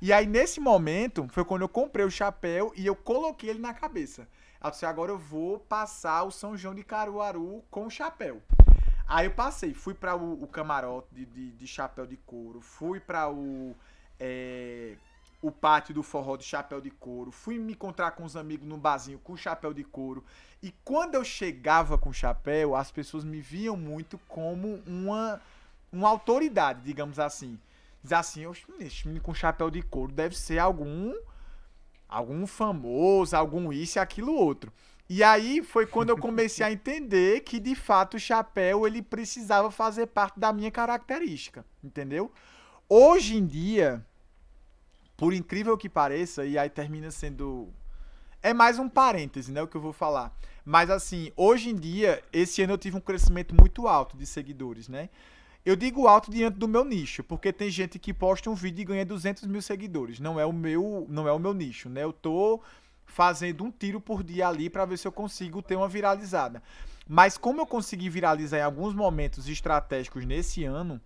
E 0.00 0.12
aí, 0.12 0.26
nesse 0.26 0.60
momento, 0.60 1.26
foi 1.30 1.44
quando 1.44 1.62
eu 1.62 1.68
comprei 1.68 2.04
o 2.04 2.10
chapéu 2.10 2.72
e 2.76 2.86
eu 2.86 2.94
coloquei 2.94 3.50
ele 3.50 3.58
na 3.58 3.74
cabeça. 3.74 4.28
Ela 4.60 4.70
disse, 4.70 4.86
agora 4.86 5.10
eu 5.10 5.18
vou 5.18 5.58
passar 5.58 6.22
o 6.22 6.30
São 6.30 6.56
João 6.56 6.74
de 6.74 6.84
Caruaru 6.84 7.64
com 7.70 7.86
o 7.86 7.90
chapéu. 7.90 8.40
Aí 9.08 9.26
eu 9.26 9.32
passei, 9.32 9.74
fui 9.74 9.94
para 9.94 10.14
o, 10.14 10.42
o 10.42 10.46
camarote 10.46 11.08
de, 11.12 11.24
de, 11.24 11.50
de 11.52 11.66
chapéu 11.66 12.06
de 12.06 12.16
couro, 12.16 12.60
fui 12.60 13.00
para 13.00 13.30
o, 13.30 13.74
é, 14.20 14.96
o 15.40 15.50
pátio 15.50 15.94
do 15.94 16.02
forró 16.02 16.36
de 16.36 16.44
chapéu 16.44 16.80
de 16.80 16.90
couro, 16.90 17.30
fui 17.30 17.58
me 17.58 17.72
encontrar 17.72 18.10
com 18.10 18.22
os 18.22 18.36
amigos 18.36 18.68
no 18.68 18.76
barzinho 18.76 19.18
com 19.20 19.36
chapéu 19.36 19.72
de 19.72 19.82
couro. 19.82 20.22
E 20.62 20.72
quando 20.84 21.14
eu 21.14 21.24
chegava 21.24 21.96
com 21.96 22.12
chapéu, 22.12 22.76
as 22.76 22.90
pessoas 22.90 23.24
me 23.24 23.40
viam 23.40 23.76
muito 23.76 24.18
como 24.28 24.82
uma, 24.86 25.40
uma 25.90 26.08
autoridade, 26.08 26.82
digamos 26.82 27.18
assim. 27.18 27.58
Diz 28.08 28.14
assim, 28.14 28.46
"Oxe, 28.46 28.64
esse 28.80 29.06
menino 29.06 29.22
com 29.22 29.34
chapéu 29.34 29.70
de 29.70 29.82
couro 29.82 30.10
deve 30.10 30.34
ser 30.34 30.58
algum 30.58 31.12
algum 32.08 32.46
famoso, 32.46 33.36
algum 33.36 33.70
isso 33.70 33.98
e 33.98 34.00
aquilo 34.00 34.32
outro. 34.34 34.72
E 35.10 35.22
aí 35.22 35.62
foi 35.62 35.86
quando 35.86 36.08
eu 36.08 36.16
comecei 36.16 36.64
a 36.64 36.72
entender 36.72 37.40
que 37.40 37.60
de 37.60 37.74
fato 37.74 38.16
o 38.16 38.20
chapéu 38.20 38.86
ele 38.86 39.02
precisava 39.02 39.70
fazer 39.70 40.06
parte 40.06 40.40
da 40.40 40.50
minha 40.52 40.70
característica, 40.70 41.66
entendeu? 41.84 42.32
Hoje 42.88 43.36
em 43.36 43.46
dia, 43.46 44.02
por 45.16 45.34
incrível 45.34 45.76
que 45.76 45.88
pareça, 45.88 46.46
e 46.46 46.56
aí 46.56 46.70
termina 46.70 47.10
sendo 47.10 47.68
é 48.42 48.54
mais 48.54 48.78
um 48.78 48.88
parêntese, 48.88 49.52
né, 49.52 49.60
o 49.60 49.68
que 49.68 49.76
eu 49.76 49.80
vou 49.80 49.92
falar. 49.92 50.34
Mas 50.64 50.88
assim, 50.88 51.30
hoje 51.36 51.70
em 51.70 51.74
dia, 51.74 52.22
esse 52.32 52.62
ano 52.62 52.74
eu 52.74 52.78
tive 52.78 52.96
um 52.96 53.00
crescimento 53.00 53.54
muito 53.54 53.86
alto 53.86 54.16
de 54.16 54.24
seguidores, 54.24 54.88
né? 54.88 55.10
Eu 55.64 55.76
digo 55.76 56.06
alto 56.06 56.30
diante 56.30 56.56
do 56.56 56.68
meu 56.68 56.84
nicho, 56.84 57.22
porque 57.22 57.52
tem 57.52 57.68
gente 57.68 57.98
que 57.98 58.14
posta 58.14 58.48
um 58.48 58.54
vídeo 58.54 58.82
e 58.82 58.84
ganha 58.84 59.04
200 59.04 59.46
mil 59.46 59.60
seguidores. 59.60 60.18
Não 60.18 60.38
é 60.38 60.46
o 60.46 60.52
meu, 60.52 61.06
não 61.08 61.28
é 61.28 61.32
o 61.32 61.38
meu 61.38 61.52
nicho, 61.52 61.88
né? 61.88 62.04
Eu 62.04 62.12
tô 62.12 62.62
fazendo 63.04 63.64
um 63.64 63.70
tiro 63.70 64.00
por 64.00 64.22
dia 64.22 64.48
ali 64.48 64.70
para 64.70 64.84
ver 64.84 64.96
se 64.96 65.06
eu 65.06 65.12
consigo 65.12 65.60
ter 65.60 65.76
uma 65.76 65.88
viralizada. 65.88 66.62
Mas 67.06 67.36
como 67.38 67.60
eu 67.60 67.66
consegui 67.66 68.08
viralizar 68.08 68.58
em 68.58 68.62
alguns 68.62 68.94
momentos 68.94 69.48
estratégicos 69.48 70.24
nesse 70.24 70.64
ano, 70.64 71.00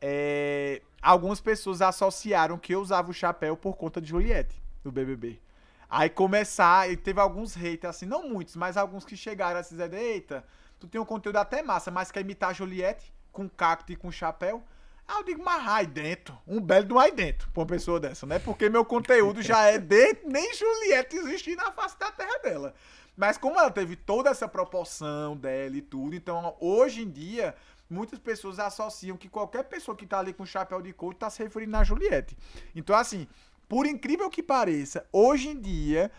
é, 0.00 0.82
algumas 1.00 1.40
pessoas 1.40 1.80
associaram 1.80 2.58
que 2.58 2.74
eu 2.74 2.80
usava 2.80 3.10
o 3.10 3.14
chapéu 3.14 3.56
por 3.56 3.76
conta 3.76 4.00
de 4.00 4.08
Juliette, 4.08 4.60
do 4.82 4.90
BBB. 4.90 5.40
Aí 5.88 6.10
começar, 6.10 6.90
e 6.90 6.96
teve 6.96 7.20
alguns 7.20 7.54
haters, 7.54 7.96
assim, 7.96 8.06
não 8.06 8.28
muitos, 8.28 8.56
mas 8.56 8.76
alguns 8.76 9.04
que 9.04 9.16
chegaram 9.16 9.60
assim, 9.60 9.76
eita, 9.92 10.44
tu 10.80 10.88
tem 10.88 11.00
um 11.00 11.04
conteúdo 11.04 11.36
até 11.36 11.62
massa, 11.62 11.90
mas 11.90 12.10
quer 12.10 12.20
imitar 12.20 12.50
a 12.50 12.52
Juliette 12.52 13.13
com 13.34 13.48
cacto 13.48 13.92
e 13.92 13.96
com 13.96 14.10
chapéu? 14.10 14.62
Aí 15.06 15.18
eu 15.18 15.24
digo, 15.24 15.44
mas 15.44 15.68
aí 15.68 15.86
dentro, 15.86 16.38
um 16.46 16.58
belo 16.58 16.86
do 16.86 16.98
aí 16.98 17.12
dentro, 17.12 17.50
pra 17.50 17.60
uma 17.60 17.66
pessoa 17.66 18.00
dessa, 18.00 18.24
né? 18.24 18.38
Porque 18.38 18.70
meu 18.70 18.86
conteúdo 18.86 19.42
já 19.42 19.64
é 19.64 19.76
de 19.76 20.16
nem 20.24 20.54
Juliette 20.54 21.16
existir 21.16 21.56
na 21.56 21.70
face 21.72 21.98
da 21.98 22.10
terra 22.10 22.38
dela. 22.38 22.74
Mas 23.14 23.36
como 23.36 23.58
ela 23.58 23.70
teve 23.70 23.96
toda 23.96 24.30
essa 24.30 24.48
proporção 24.48 25.36
dela 25.36 25.76
e 25.76 25.82
tudo, 25.82 26.16
então 26.16 26.56
hoje 26.58 27.02
em 27.02 27.10
dia, 27.10 27.54
muitas 27.90 28.18
pessoas 28.18 28.58
associam 28.58 29.16
que 29.16 29.28
qualquer 29.28 29.64
pessoa 29.64 29.96
que 29.96 30.06
tá 30.06 30.20
ali 30.20 30.32
com 30.32 30.46
chapéu 30.46 30.80
de 30.80 30.92
couro 30.92 31.14
tá 31.14 31.28
se 31.28 31.42
referindo 31.42 31.76
a 31.76 31.84
Juliette. 31.84 32.36
Então, 32.74 32.96
assim, 32.96 33.28
por 33.68 33.86
incrível 33.86 34.30
que 34.30 34.42
pareça, 34.42 35.06
hoje 35.12 35.48
em 35.48 35.60
dia, 35.60 36.10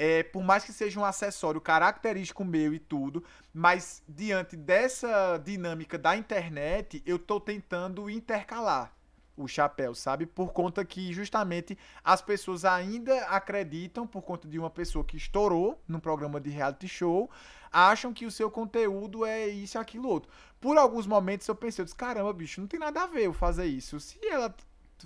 é, 0.00 0.22
por 0.22 0.42
mais 0.42 0.64
que 0.64 0.72
seja 0.72 0.98
um 0.98 1.04
acessório 1.04 1.60
característico 1.60 2.42
meu 2.42 2.72
e 2.72 2.78
tudo, 2.78 3.22
mas 3.52 4.02
diante 4.08 4.56
dessa 4.56 5.36
dinâmica 5.36 5.98
da 5.98 6.16
internet, 6.16 7.02
eu 7.04 7.18
tô 7.18 7.38
tentando 7.38 8.08
intercalar 8.08 8.96
o 9.36 9.46
chapéu, 9.46 9.94
sabe? 9.94 10.24
Por 10.24 10.54
conta 10.54 10.82
que 10.86 11.12
justamente 11.12 11.76
as 12.02 12.22
pessoas 12.22 12.64
ainda 12.64 13.26
acreditam, 13.26 14.06
por 14.06 14.22
conta 14.22 14.48
de 14.48 14.58
uma 14.58 14.70
pessoa 14.70 15.04
que 15.04 15.18
estourou 15.18 15.78
num 15.86 16.00
programa 16.00 16.40
de 16.40 16.48
reality 16.48 16.88
show, 16.88 17.30
acham 17.70 18.10
que 18.10 18.24
o 18.24 18.30
seu 18.30 18.50
conteúdo 18.50 19.26
é 19.26 19.48
isso, 19.48 19.78
aquilo, 19.78 20.08
outro. 20.08 20.32
Por 20.58 20.78
alguns 20.78 21.06
momentos 21.06 21.46
eu 21.46 21.54
pensei, 21.54 21.82
eu 21.82 21.84
disse, 21.84 21.96
caramba, 21.96 22.32
bicho, 22.32 22.58
não 22.58 22.68
tem 22.68 22.80
nada 22.80 23.02
a 23.02 23.06
ver 23.06 23.26
eu 23.26 23.34
fazer 23.34 23.66
isso. 23.66 24.00
Se 24.00 24.18
ela 24.26 24.54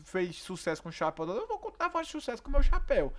fez 0.05 0.37
sucesso 0.37 0.81
com 0.81 0.89
o 0.89 0.93
chapéu, 0.93 1.29
eu 1.29 1.49
vou 1.49 1.59
continuar 1.59 1.91
fazendo 1.91 2.13
sucesso 2.13 2.41
com 2.41 2.49
o 2.49 2.53
meu 2.53 2.63
chapéu. 2.63 3.13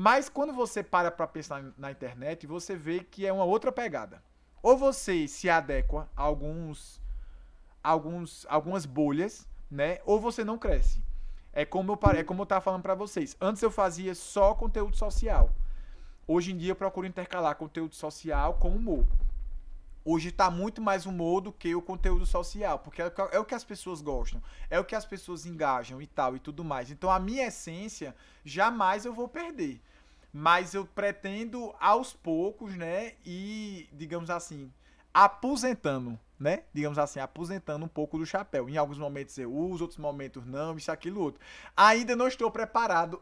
Mas 0.00 0.28
quando 0.28 0.52
você 0.52 0.80
para 0.80 1.10
para 1.10 1.26
pensar 1.26 1.60
na 1.76 1.90
internet, 1.90 2.46
você 2.46 2.76
vê 2.76 3.00
que 3.00 3.26
é 3.26 3.32
uma 3.32 3.42
outra 3.42 3.72
pegada. 3.72 4.22
Ou 4.62 4.78
você 4.78 5.26
se 5.26 5.50
adequa 5.50 6.08
a 6.16 6.22
alguns, 6.22 7.02
alguns, 7.82 8.46
algumas 8.48 8.86
bolhas, 8.86 9.44
né? 9.68 9.98
Ou 10.04 10.20
você 10.20 10.44
não 10.44 10.56
cresce. 10.56 11.02
É 11.52 11.64
como 11.64 11.90
eu, 11.90 12.10
é 12.16 12.22
como 12.22 12.42
eu 12.42 12.46
tava 12.46 12.60
falando 12.60 12.82
para 12.82 12.94
vocês. 12.94 13.36
Antes 13.40 13.60
eu 13.60 13.72
fazia 13.72 14.14
só 14.14 14.54
conteúdo 14.54 14.96
social. 14.96 15.50
Hoje 16.28 16.52
em 16.52 16.56
dia 16.56 16.70
eu 16.70 16.76
procuro 16.76 17.04
intercalar 17.04 17.56
conteúdo 17.56 17.96
social 17.96 18.54
com 18.54 18.68
humor. 18.68 19.04
Hoje 20.04 20.28
está 20.28 20.50
muito 20.50 20.80
mais 20.80 21.06
humor 21.06 21.40
do 21.40 21.52
que 21.52 21.74
o 21.74 21.82
conteúdo 21.82 22.24
social, 22.24 22.78
porque 22.78 23.02
é, 23.02 23.12
é 23.32 23.38
o 23.38 23.44
que 23.44 23.54
as 23.54 23.64
pessoas 23.64 24.00
gostam, 24.00 24.42
é 24.70 24.78
o 24.78 24.84
que 24.84 24.94
as 24.94 25.04
pessoas 25.04 25.44
engajam 25.44 26.00
e 26.00 26.06
tal 26.06 26.36
e 26.36 26.38
tudo 26.38 26.64
mais. 26.64 26.90
Então 26.90 27.10
a 27.10 27.18
minha 27.18 27.46
essência 27.46 28.14
jamais 28.44 29.04
eu 29.04 29.12
vou 29.12 29.28
perder. 29.28 29.80
Mas 30.32 30.74
eu 30.74 30.86
pretendo 30.86 31.74
aos 31.80 32.12
poucos, 32.12 32.74
né, 32.76 33.14
e 33.24 33.88
digamos 33.92 34.30
assim, 34.30 34.70
aposentando, 35.12 36.18
né? 36.38 36.62
Digamos 36.72 36.98
assim, 36.98 37.18
aposentando 37.18 37.84
um 37.84 37.88
pouco 37.88 38.18
do 38.18 38.26
chapéu. 38.26 38.68
Em 38.68 38.76
alguns 38.76 38.98
momentos 38.98 39.36
eu 39.38 39.52
uso, 39.52 39.84
outros 39.84 39.98
momentos 39.98 40.46
não, 40.46 40.76
isso 40.76 40.92
aquilo 40.92 41.20
outro. 41.20 41.40
Ainda 41.76 42.14
não 42.14 42.28
estou 42.28 42.50
preparado 42.50 43.20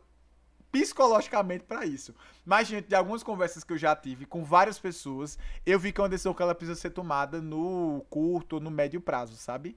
psicologicamente 0.81 1.64
para 1.64 1.87
isso. 1.87 2.14
Mas, 2.45 2.68
gente, 2.68 2.89
de 2.89 2.95
algumas 2.95 3.22
conversas 3.22 3.64
que 3.64 3.72
eu 3.72 3.79
já 3.79 3.97
tive 3.97 4.27
com 4.27 4.45
várias 4.45 4.79
pessoas, 4.79 5.39
eu 5.64 5.79
vi 5.79 5.93
que 5.93 6.01
é 6.01 6.03
uma 6.03 6.09
decisão 6.09 6.35
que 6.35 6.43
ela 6.43 6.55
precisa 6.55 6.79
ser 6.79 6.91
tomada 6.91 7.41
no 7.41 8.05
curto 8.11 8.55
ou 8.55 8.61
no 8.61 8.70
médio 8.70 9.01
prazo, 9.01 9.37
sabe? 9.37 9.77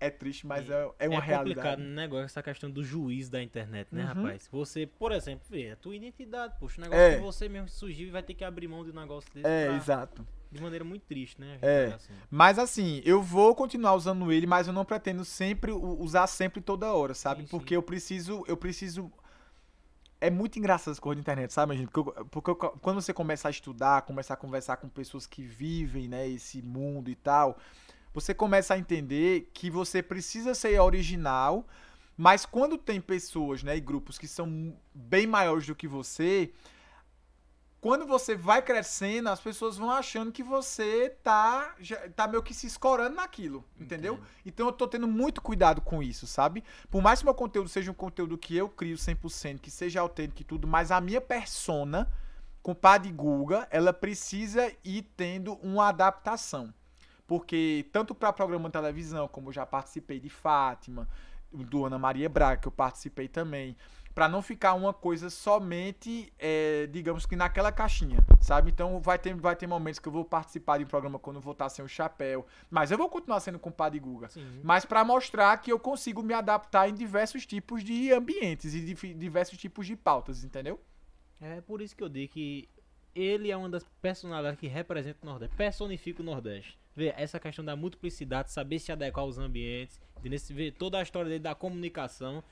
É 0.00 0.10
triste, 0.10 0.46
mas 0.46 0.68
é, 0.68 0.90
é 0.98 1.08
uma 1.08 1.18
é 1.18 1.26
realidade. 1.26 1.36
É 1.36 1.54
complicado 1.54 1.78
o 1.78 1.94
negócio, 1.94 2.24
essa 2.24 2.42
questão 2.42 2.70
do 2.70 2.82
juiz 2.82 3.28
da 3.28 3.42
internet, 3.42 3.88
né, 3.92 4.02
uhum. 4.02 4.08
rapaz? 4.08 4.48
Você, 4.50 4.86
por 4.86 5.12
exemplo, 5.12 5.46
vê 5.48 5.70
a 5.70 5.76
tua 5.76 5.94
identidade, 5.94 6.54
poxa, 6.58 6.80
o 6.80 6.84
negócio 6.84 7.02
é. 7.02 7.16
que 7.16 7.22
você 7.22 7.48
mesmo 7.48 7.68
surgiu 7.68 8.08
e 8.08 8.10
vai 8.10 8.22
ter 8.22 8.34
que 8.34 8.44
abrir 8.44 8.68
mão 8.68 8.84
de 8.84 8.90
um 8.90 8.94
negócio 8.94 9.32
desse. 9.32 9.46
É, 9.46 9.66
pra... 9.66 9.76
exato. 9.76 10.26
De 10.50 10.62
maneira 10.62 10.84
muito 10.84 11.02
triste, 11.02 11.40
né? 11.40 11.58
É. 11.62 11.92
Assim. 11.94 12.12
Mas 12.30 12.58
assim, 12.58 13.02
eu 13.04 13.22
vou 13.22 13.54
continuar 13.54 13.94
usando 13.94 14.30
ele, 14.30 14.46
mas 14.46 14.66
eu 14.66 14.72
não 14.72 14.84
pretendo 14.84 15.24
sempre 15.24 15.72
usar 15.72 16.26
sempre 16.26 16.60
toda 16.60 16.92
hora, 16.92 17.14
sabe? 17.14 17.42
Sim, 17.42 17.48
Porque 17.48 17.70
sim. 17.70 17.76
eu 17.76 17.82
preciso, 17.82 18.44
eu 18.46 18.56
preciso 18.56 19.10
é 20.26 20.30
muito 20.30 20.58
engraçado 20.58 20.92
essa 20.92 21.00
coisa 21.00 21.16
da 21.16 21.20
internet, 21.20 21.52
sabe, 21.52 21.76
gente? 21.76 21.90
Porque, 21.90 22.10
eu, 22.20 22.24
porque 22.26 22.50
eu, 22.50 22.56
quando 22.56 23.00
você 23.02 23.12
começa 23.12 23.48
a 23.48 23.50
estudar, 23.50 24.02
começa 24.02 24.32
a 24.32 24.36
conversar 24.36 24.78
com 24.78 24.88
pessoas 24.88 25.26
que 25.26 25.42
vivem, 25.42 26.08
né, 26.08 26.26
esse 26.26 26.62
mundo 26.62 27.10
e 27.10 27.14
tal, 27.14 27.58
você 28.12 28.32
começa 28.32 28.72
a 28.72 28.78
entender 28.78 29.50
que 29.52 29.68
você 29.68 30.02
precisa 30.02 30.54
ser 30.54 30.80
original, 30.80 31.66
mas 32.16 32.46
quando 32.46 32.78
tem 32.78 33.02
pessoas, 33.02 33.62
né, 33.62 33.76
e 33.76 33.80
grupos 33.80 34.16
que 34.16 34.26
são 34.26 34.74
bem 34.94 35.26
maiores 35.26 35.66
do 35.66 35.74
que 35.74 35.86
você, 35.86 36.50
quando 37.84 38.06
você 38.06 38.34
vai 38.34 38.62
crescendo, 38.62 39.28
as 39.28 39.40
pessoas 39.40 39.76
vão 39.76 39.90
achando 39.90 40.32
que 40.32 40.42
você 40.42 41.10
tá, 41.22 41.74
já, 41.78 41.98
tá 42.16 42.26
meio 42.26 42.42
que 42.42 42.54
se 42.54 42.66
escorando 42.66 43.16
naquilo, 43.16 43.62
entendeu? 43.78 44.14
Entendo. 44.14 44.28
Então 44.46 44.66
eu 44.68 44.72
tô 44.72 44.88
tendo 44.88 45.06
muito 45.06 45.42
cuidado 45.42 45.82
com 45.82 46.02
isso, 46.02 46.26
sabe? 46.26 46.64
Por 46.90 47.02
mais 47.02 47.18
que 47.18 47.26
meu 47.26 47.34
conteúdo 47.34 47.68
seja 47.68 47.90
um 47.90 47.94
conteúdo 47.94 48.38
que 48.38 48.56
eu 48.56 48.70
crio 48.70 48.96
100%, 48.96 49.58
que 49.58 49.70
seja 49.70 50.00
autêntico 50.00 50.40
e 50.40 50.44
tudo, 50.44 50.66
mas 50.66 50.90
a 50.90 50.98
minha 50.98 51.20
persona, 51.20 52.10
com 52.62 52.72
o 52.72 52.98
de 52.98 53.12
Guga, 53.12 53.68
ela 53.70 53.92
precisa 53.92 54.72
ir 54.82 55.02
tendo 55.14 55.52
uma 55.56 55.88
adaptação. 55.88 56.72
Porque 57.26 57.86
tanto 57.92 58.14
para 58.14 58.32
programa 58.32 58.70
de 58.70 58.72
televisão, 58.72 59.28
como 59.28 59.50
eu 59.50 59.52
já 59.52 59.66
participei 59.66 60.18
de 60.18 60.30
Fátima, 60.30 61.06
do 61.54 61.84
Ana 61.84 61.98
Maria 61.98 62.28
Braga, 62.28 62.60
que 62.60 62.68
eu 62.68 62.72
participei 62.72 63.28
também, 63.28 63.76
para 64.14 64.28
não 64.28 64.40
ficar 64.40 64.74
uma 64.74 64.92
coisa 64.92 65.28
somente, 65.28 66.32
é, 66.38 66.86
digamos 66.86 67.26
que 67.26 67.34
naquela 67.34 67.72
caixinha, 67.72 68.24
sabe? 68.40 68.70
Então 68.70 69.00
vai 69.00 69.18
ter, 69.18 69.34
vai 69.34 69.56
ter 69.56 69.66
momentos 69.66 69.98
que 69.98 70.06
eu 70.06 70.12
vou 70.12 70.24
participar 70.24 70.78
de 70.78 70.84
um 70.84 70.86
programa 70.86 71.18
quando 71.18 71.36
eu 71.36 71.42
vou 71.42 71.52
estar 71.52 71.68
sem 71.68 71.84
o 71.84 71.88
chapéu, 71.88 72.46
mas 72.70 72.92
eu 72.92 72.98
vou 72.98 73.08
continuar 73.08 73.40
sendo 73.40 73.58
compadre 73.58 73.98
Guga. 73.98 74.28
Sim. 74.28 74.60
Mas 74.62 74.84
para 74.84 75.04
mostrar 75.04 75.56
que 75.58 75.72
eu 75.72 75.80
consigo 75.80 76.22
me 76.22 76.32
adaptar 76.32 76.88
em 76.88 76.94
diversos 76.94 77.44
tipos 77.44 77.82
de 77.82 78.12
ambientes 78.12 78.72
e 78.72 78.80
de 78.80 79.14
diversos 79.14 79.58
tipos 79.58 79.86
de 79.86 79.96
pautas, 79.96 80.44
entendeu? 80.44 80.80
É 81.40 81.60
por 81.60 81.82
isso 81.82 81.96
que 81.96 82.04
eu 82.04 82.08
digo 82.08 82.32
que 82.32 82.68
ele 83.14 83.50
é 83.50 83.56
uma 83.56 83.68
das 83.68 83.84
personalidades 84.00 84.60
que 84.60 84.68
representa 84.68 85.18
o 85.22 85.26
Nordeste, 85.26 85.56
personifica 85.56 86.22
o 86.22 86.24
Nordeste 86.24 86.78
ver 86.94 87.14
essa 87.16 87.40
questão 87.40 87.64
da 87.64 87.74
multiplicidade, 87.74 88.52
saber 88.52 88.78
se 88.78 88.92
adequar 88.92 89.24
aos 89.24 89.38
ambientes, 89.38 90.00
ver 90.50 90.72
toda 90.72 90.98
a 90.98 91.02
história 91.02 91.28
dele 91.28 91.42
da 91.42 91.54
comunicação. 91.54 92.42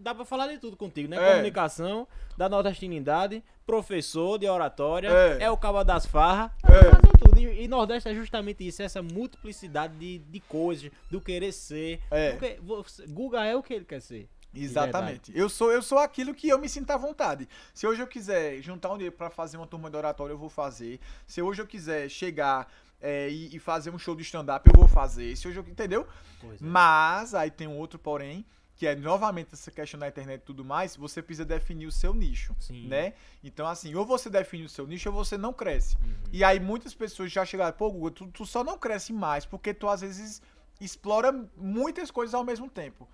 Dá 0.00 0.14
pra 0.14 0.24
falar 0.24 0.48
de 0.48 0.58
tudo 0.58 0.76
contigo, 0.76 1.08
né? 1.08 1.16
É. 1.16 1.32
Comunicação, 1.32 2.08
da 2.36 2.48
nordestinidade, 2.48 3.42
professor 3.64 4.38
de 4.38 4.48
oratória, 4.48 5.08
é, 5.08 5.44
é 5.44 5.50
o 5.50 5.56
cabo 5.56 5.84
das 5.84 6.06
farras, 6.06 6.50
é. 6.64 7.18
tudo. 7.18 7.38
E, 7.38 7.64
e, 7.64 7.68
Nordeste 7.68 8.08
é 8.08 8.14
justamente 8.14 8.66
isso, 8.66 8.82
essa 8.82 9.02
multiplicidade 9.02 9.96
de, 9.96 10.18
de 10.18 10.40
coisas, 10.40 10.90
do 11.10 11.20
querer 11.20 11.52
ser. 11.52 12.00
É. 12.10 12.32
Porque 12.32 12.58
você, 12.62 13.06
Guga 13.06 13.44
é 13.44 13.54
o 13.54 13.62
que 13.62 13.74
ele 13.74 13.84
quer 13.84 14.00
ser. 14.00 14.28
Exatamente. 14.52 15.30
Eu 15.32 15.48
sou 15.48 15.70
eu 15.70 15.80
sou 15.80 15.98
aquilo 15.98 16.34
que 16.34 16.48
eu 16.48 16.58
me 16.58 16.68
sinto 16.68 16.90
à 16.90 16.96
vontade. 16.96 17.48
Se 17.72 17.86
hoje 17.86 18.02
eu 18.02 18.06
quiser 18.06 18.60
juntar 18.60 18.92
um 18.92 18.98
dia 18.98 19.12
para 19.12 19.30
fazer 19.30 19.56
uma 19.56 19.66
turma 19.66 19.88
de 19.88 19.96
oratória, 19.96 20.32
eu 20.32 20.38
vou 20.38 20.48
fazer. 20.48 20.98
Se 21.26 21.40
hoje 21.40 21.62
eu 21.62 21.66
quiser 21.66 22.08
chegar 22.08 22.68
é, 23.00 23.28
e, 23.30 23.56
e, 23.56 23.58
fazer 23.58 23.90
um 23.90 23.98
show 23.98 24.14
de 24.14 24.22
stand-up, 24.22 24.68
eu 24.68 24.78
vou 24.78 24.88
fazer. 24.88 25.34
Se 25.36 25.48
eu, 25.48 25.62
entendeu? 25.62 26.06
É. 26.42 26.56
Mas 26.60 27.34
aí 27.34 27.50
tem 27.50 27.66
um 27.66 27.78
outro 27.78 27.98
porém, 27.98 28.44
que 28.76 28.86
é 28.86 28.94
novamente 28.94 29.50
essa 29.52 29.70
questão 29.70 30.00
da 30.00 30.08
internet 30.08 30.40
e 30.40 30.44
tudo 30.44 30.64
mais, 30.64 30.96
você 30.96 31.22
precisa 31.22 31.44
definir 31.44 31.86
o 31.86 31.92
seu 31.92 32.14
nicho, 32.14 32.54
Sim. 32.58 32.88
né? 32.88 33.14
Então, 33.42 33.66
assim, 33.66 33.94
ou 33.94 34.04
você 34.04 34.30
define 34.30 34.64
o 34.64 34.68
seu 34.68 34.86
nicho 34.86 35.08
ou 35.10 35.14
você 35.14 35.36
não 35.36 35.52
cresce. 35.52 35.96
Uhum. 35.96 36.14
E 36.32 36.42
aí 36.44 36.60
muitas 36.60 36.94
pessoas 36.94 37.30
já 37.30 37.44
chegaram, 37.44 37.76
pô, 37.76 37.90
Google, 37.90 38.10
tu, 38.10 38.26
tu 38.28 38.46
só 38.46 38.64
não 38.64 38.78
cresce 38.78 39.12
mais 39.12 39.44
porque 39.44 39.74
tu 39.74 39.88
às 39.88 40.00
vezes 40.00 40.42
explora 40.80 41.30
muitas 41.56 42.10
coisas 42.10 42.34
ao 42.34 42.44
mesmo 42.44 42.68
tempo. 42.70 43.08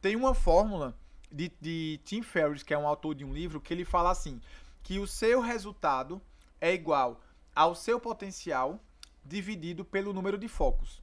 Tem 0.00 0.16
uma 0.16 0.34
fórmula 0.34 0.94
de, 1.30 1.52
de 1.60 2.00
Tim 2.04 2.22
Ferriss, 2.22 2.62
que 2.62 2.74
é 2.74 2.78
um 2.78 2.88
autor 2.88 3.14
de 3.14 3.24
um 3.24 3.32
livro, 3.32 3.60
que 3.60 3.72
ele 3.72 3.84
fala 3.84 4.10
assim, 4.10 4.40
que 4.82 4.98
o 4.98 5.06
seu 5.06 5.40
resultado 5.40 6.20
é 6.60 6.72
igual 6.72 7.20
ao 7.54 7.74
seu 7.74 8.00
potencial 8.00 8.80
dividido 9.30 9.84
pelo 9.84 10.12
número 10.12 10.36
de 10.36 10.48
focos. 10.48 11.00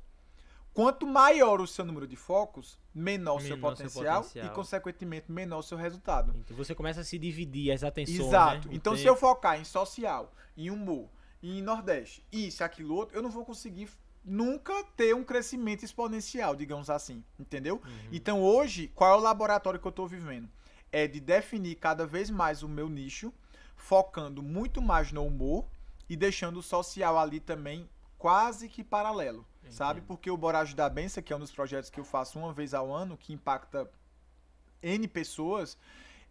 Quanto 0.74 1.08
maior 1.08 1.60
o 1.60 1.66
seu 1.66 1.84
número 1.84 2.06
de 2.06 2.16
focos, 2.16 2.78
menor, 2.94 3.38
o 3.38 3.42
seu, 3.42 3.58
potencial, 3.58 4.22
potencial 4.22 4.46
e, 4.46 4.50
consequentemente, 4.54 5.32
menor 5.32 5.60
o 5.60 5.64
seu 5.64 5.76
resultado. 5.76 6.36
Então 6.38 6.56
você 6.56 6.76
começa 6.76 7.02
a 7.02 7.04
se 7.04 7.18
dividir 7.18 7.72
as 7.72 7.84
atenções. 7.84 8.20
Exato. 8.20 8.68
Né? 8.68 8.76
Então, 8.76 8.94
tempo. 8.94 9.02
se 9.02 9.08
eu 9.08 9.16
focar 9.16 9.60
em 9.60 9.64
social, 9.64 10.32
em 10.56 10.70
humor, 10.70 11.10
em 11.42 11.64
Nordeste, 11.64 12.24
isso, 12.32 12.64
aquilo 12.64 12.94
outro, 12.94 13.18
eu 13.18 13.24
não 13.24 13.32
vou 13.32 13.44
conseguir 13.44 13.90
nunca 14.24 14.84
ter 14.96 15.16
um 15.16 15.24
crescimento 15.24 15.84
exponencial, 15.84 16.56
digamos 16.56 16.92
assim. 16.92 17.24
Entendeu? 17.40 17.82
Uhum. 17.84 18.10
Então, 18.12 18.44
hoje, 18.44 18.92
qual 18.94 19.16
é 19.16 19.18
o 19.18 19.24
laboratório 19.24 19.80
que 19.80 19.88
eu 19.88 19.90
estou 19.90 20.08
vivendo? 20.08 20.48
É 20.92 21.08
de 21.08 21.20
definir 21.20 21.76
cada 21.76 22.06
vez 22.06 22.30
mais 22.30 22.62
o 22.62 22.70
meu 22.70 22.88
nicho, 22.88 23.34
focando 23.76 24.44
muito 24.44 24.80
mais 24.80 25.12
no 25.12 25.26
humor 25.26 25.66
e 26.08 26.16
deixando 26.16 26.58
o 26.58 26.64
social 26.64 27.18
ali 27.18 27.40
também 27.40 27.90
quase 28.18 28.68
que 28.68 28.84
paralelo, 28.84 29.46
Entendi. 29.60 29.76
sabe? 29.76 30.02
Porque 30.02 30.30
o 30.30 30.38
Bora 30.38 30.60
Ajudar 30.60 30.90
Benção, 30.90 31.24
que 31.24 31.32
é 31.32 31.36
um 31.36 31.40
dos 31.40 31.52
projetos 31.52 31.90
que 31.90 32.00
eu 32.00 32.06
faço 32.06 32.40
uma 32.40 32.54
vez 32.54 32.74
ao 32.74 32.94
ano, 32.94 33.18
que 33.18 33.34
impacta 33.34 33.90
N 34.82 35.08
pessoas, 35.08 35.78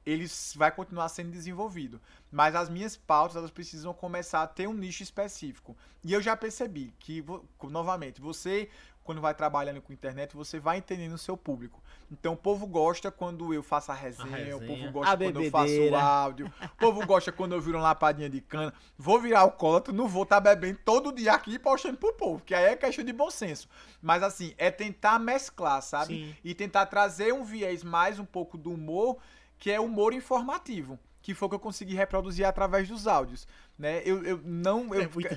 ele 0.04 0.26
vai 0.54 0.70
continuar 0.70 1.08
sendo 1.08 1.32
desenvolvido. 1.32 2.00
Mas 2.30 2.54
as 2.54 2.68
minhas 2.68 2.96
pautas, 2.96 3.36
elas 3.36 3.50
precisam 3.50 3.92
começar 3.92 4.42
a 4.42 4.46
ter 4.46 4.68
um 4.68 4.74
nicho 4.74 5.02
específico. 5.02 5.76
E 6.04 6.12
eu 6.12 6.20
já 6.20 6.36
percebi 6.36 6.94
que, 6.98 7.24
novamente, 7.64 8.20
você 8.20 8.70
quando 9.06 9.20
vai 9.20 9.32
trabalhando 9.32 9.80
com 9.80 9.92
internet, 9.92 10.36
você 10.36 10.58
vai 10.58 10.78
entendendo 10.78 11.14
o 11.14 11.18
seu 11.18 11.36
público. 11.36 11.80
Então 12.10 12.34
o 12.34 12.36
povo 12.36 12.66
gosta 12.66 13.10
quando 13.10 13.54
eu 13.54 13.62
faço 13.62 13.90
a 13.90 13.94
resenha, 13.94 14.34
a 14.34 14.36
resenha. 14.36 14.56
o 14.56 14.66
povo 14.66 14.92
gosta 14.92 15.14
a 15.14 15.16
quando 15.16 15.42
eu 15.42 15.50
faço 15.50 15.80
o 15.80 15.96
áudio, 15.96 16.52
o 16.62 16.76
povo 16.76 17.06
gosta 17.06 17.32
quando 17.32 17.54
eu 17.54 17.60
viro 17.60 17.78
uma 17.78 17.84
lapadinha 17.84 18.28
de 18.28 18.40
cana. 18.40 18.74
Vou 18.98 19.18
virar 19.20 19.44
o 19.44 19.52
colo, 19.52 19.84
não 19.92 20.06
vou 20.06 20.24
estar 20.24 20.40
tá 20.40 20.54
bebendo 20.54 20.80
todo 20.84 21.12
dia 21.12 21.32
aqui 21.32 21.54
e 21.54 21.58
postando 21.58 21.96
pro 21.96 22.12
povo, 22.12 22.42
que 22.44 22.54
aí 22.54 22.64
é 22.64 22.76
questão 22.76 23.04
de 23.04 23.12
bom 23.12 23.30
senso. 23.30 23.68
Mas 24.02 24.22
assim, 24.22 24.52
é 24.58 24.70
tentar 24.70 25.18
mesclar, 25.18 25.80
sabe? 25.82 26.14
Sim. 26.14 26.34
E 26.44 26.54
tentar 26.54 26.86
trazer 26.86 27.32
um 27.32 27.44
viés 27.44 27.82
mais 27.82 28.18
um 28.18 28.24
pouco 28.24 28.58
do 28.58 28.72
humor, 28.72 29.16
que 29.58 29.70
é 29.70 29.80
humor 29.80 30.12
informativo 30.12 30.98
que 31.26 31.34
foi 31.34 31.48
que 31.48 31.56
eu 31.56 31.58
consegui 31.58 31.92
reproduzir 31.92 32.46
através 32.46 32.86
dos 32.86 33.08
áudios, 33.08 33.48
né? 33.76 34.00
Eu, 34.04 34.22
eu 34.24 34.40
não... 34.44 34.94
Eu, 34.94 35.02
É 35.02 35.08
muita- 35.08 35.34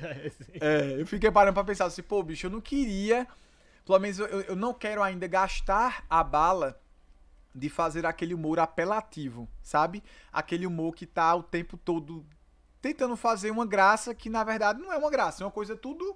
é, 0.62 1.02
eu 1.02 1.08
fiquei 1.08 1.32
parando 1.32 1.56
pra 1.56 1.64
pensar 1.64 1.86
assim, 1.86 2.04
pô, 2.04 2.22
bicho, 2.22 2.46
eu 2.46 2.52
não 2.52 2.62
queria... 2.62 3.28
Pelo 3.90 4.00
menos 4.02 4.20
eu, 4.20 4.28
eu 4.28 4.56
não 4.56 4.72
quero 4.72 5.02
ainda 5.02 5.26
gastar 5.26 6.06
a 6.08 6.24
bala 6.24 6.80
de 7.56 7.70
fazer 7.70 8.06
aquele 8.06 8.36
humor 8.36 8.60
apelativo, 8.60 9.50
sabe? 9.64 10.04
Aquele 10.32 10.68
humor 10.68 10.94
que 10.94 11.08
tá 11.08 11.34
o 11.34 11.42
tempo 11.42 11.76
todo 11.76 12.24
tentando 12.80 13.18
fazer 13.18 13.50
uma 13.50 13.66
graça 13.66 14.14
que 14.14 14.30
na 14.30 14.44
verdade 14.44 14.80
não 14.80 14.94
é 14.94 14.98
uma 14.98 15.10
graça, 15.10 15.44
é 15.44 15.46
uma 15.48 15.52
coisa 15.52 15.76
tudo, 15.76 16.16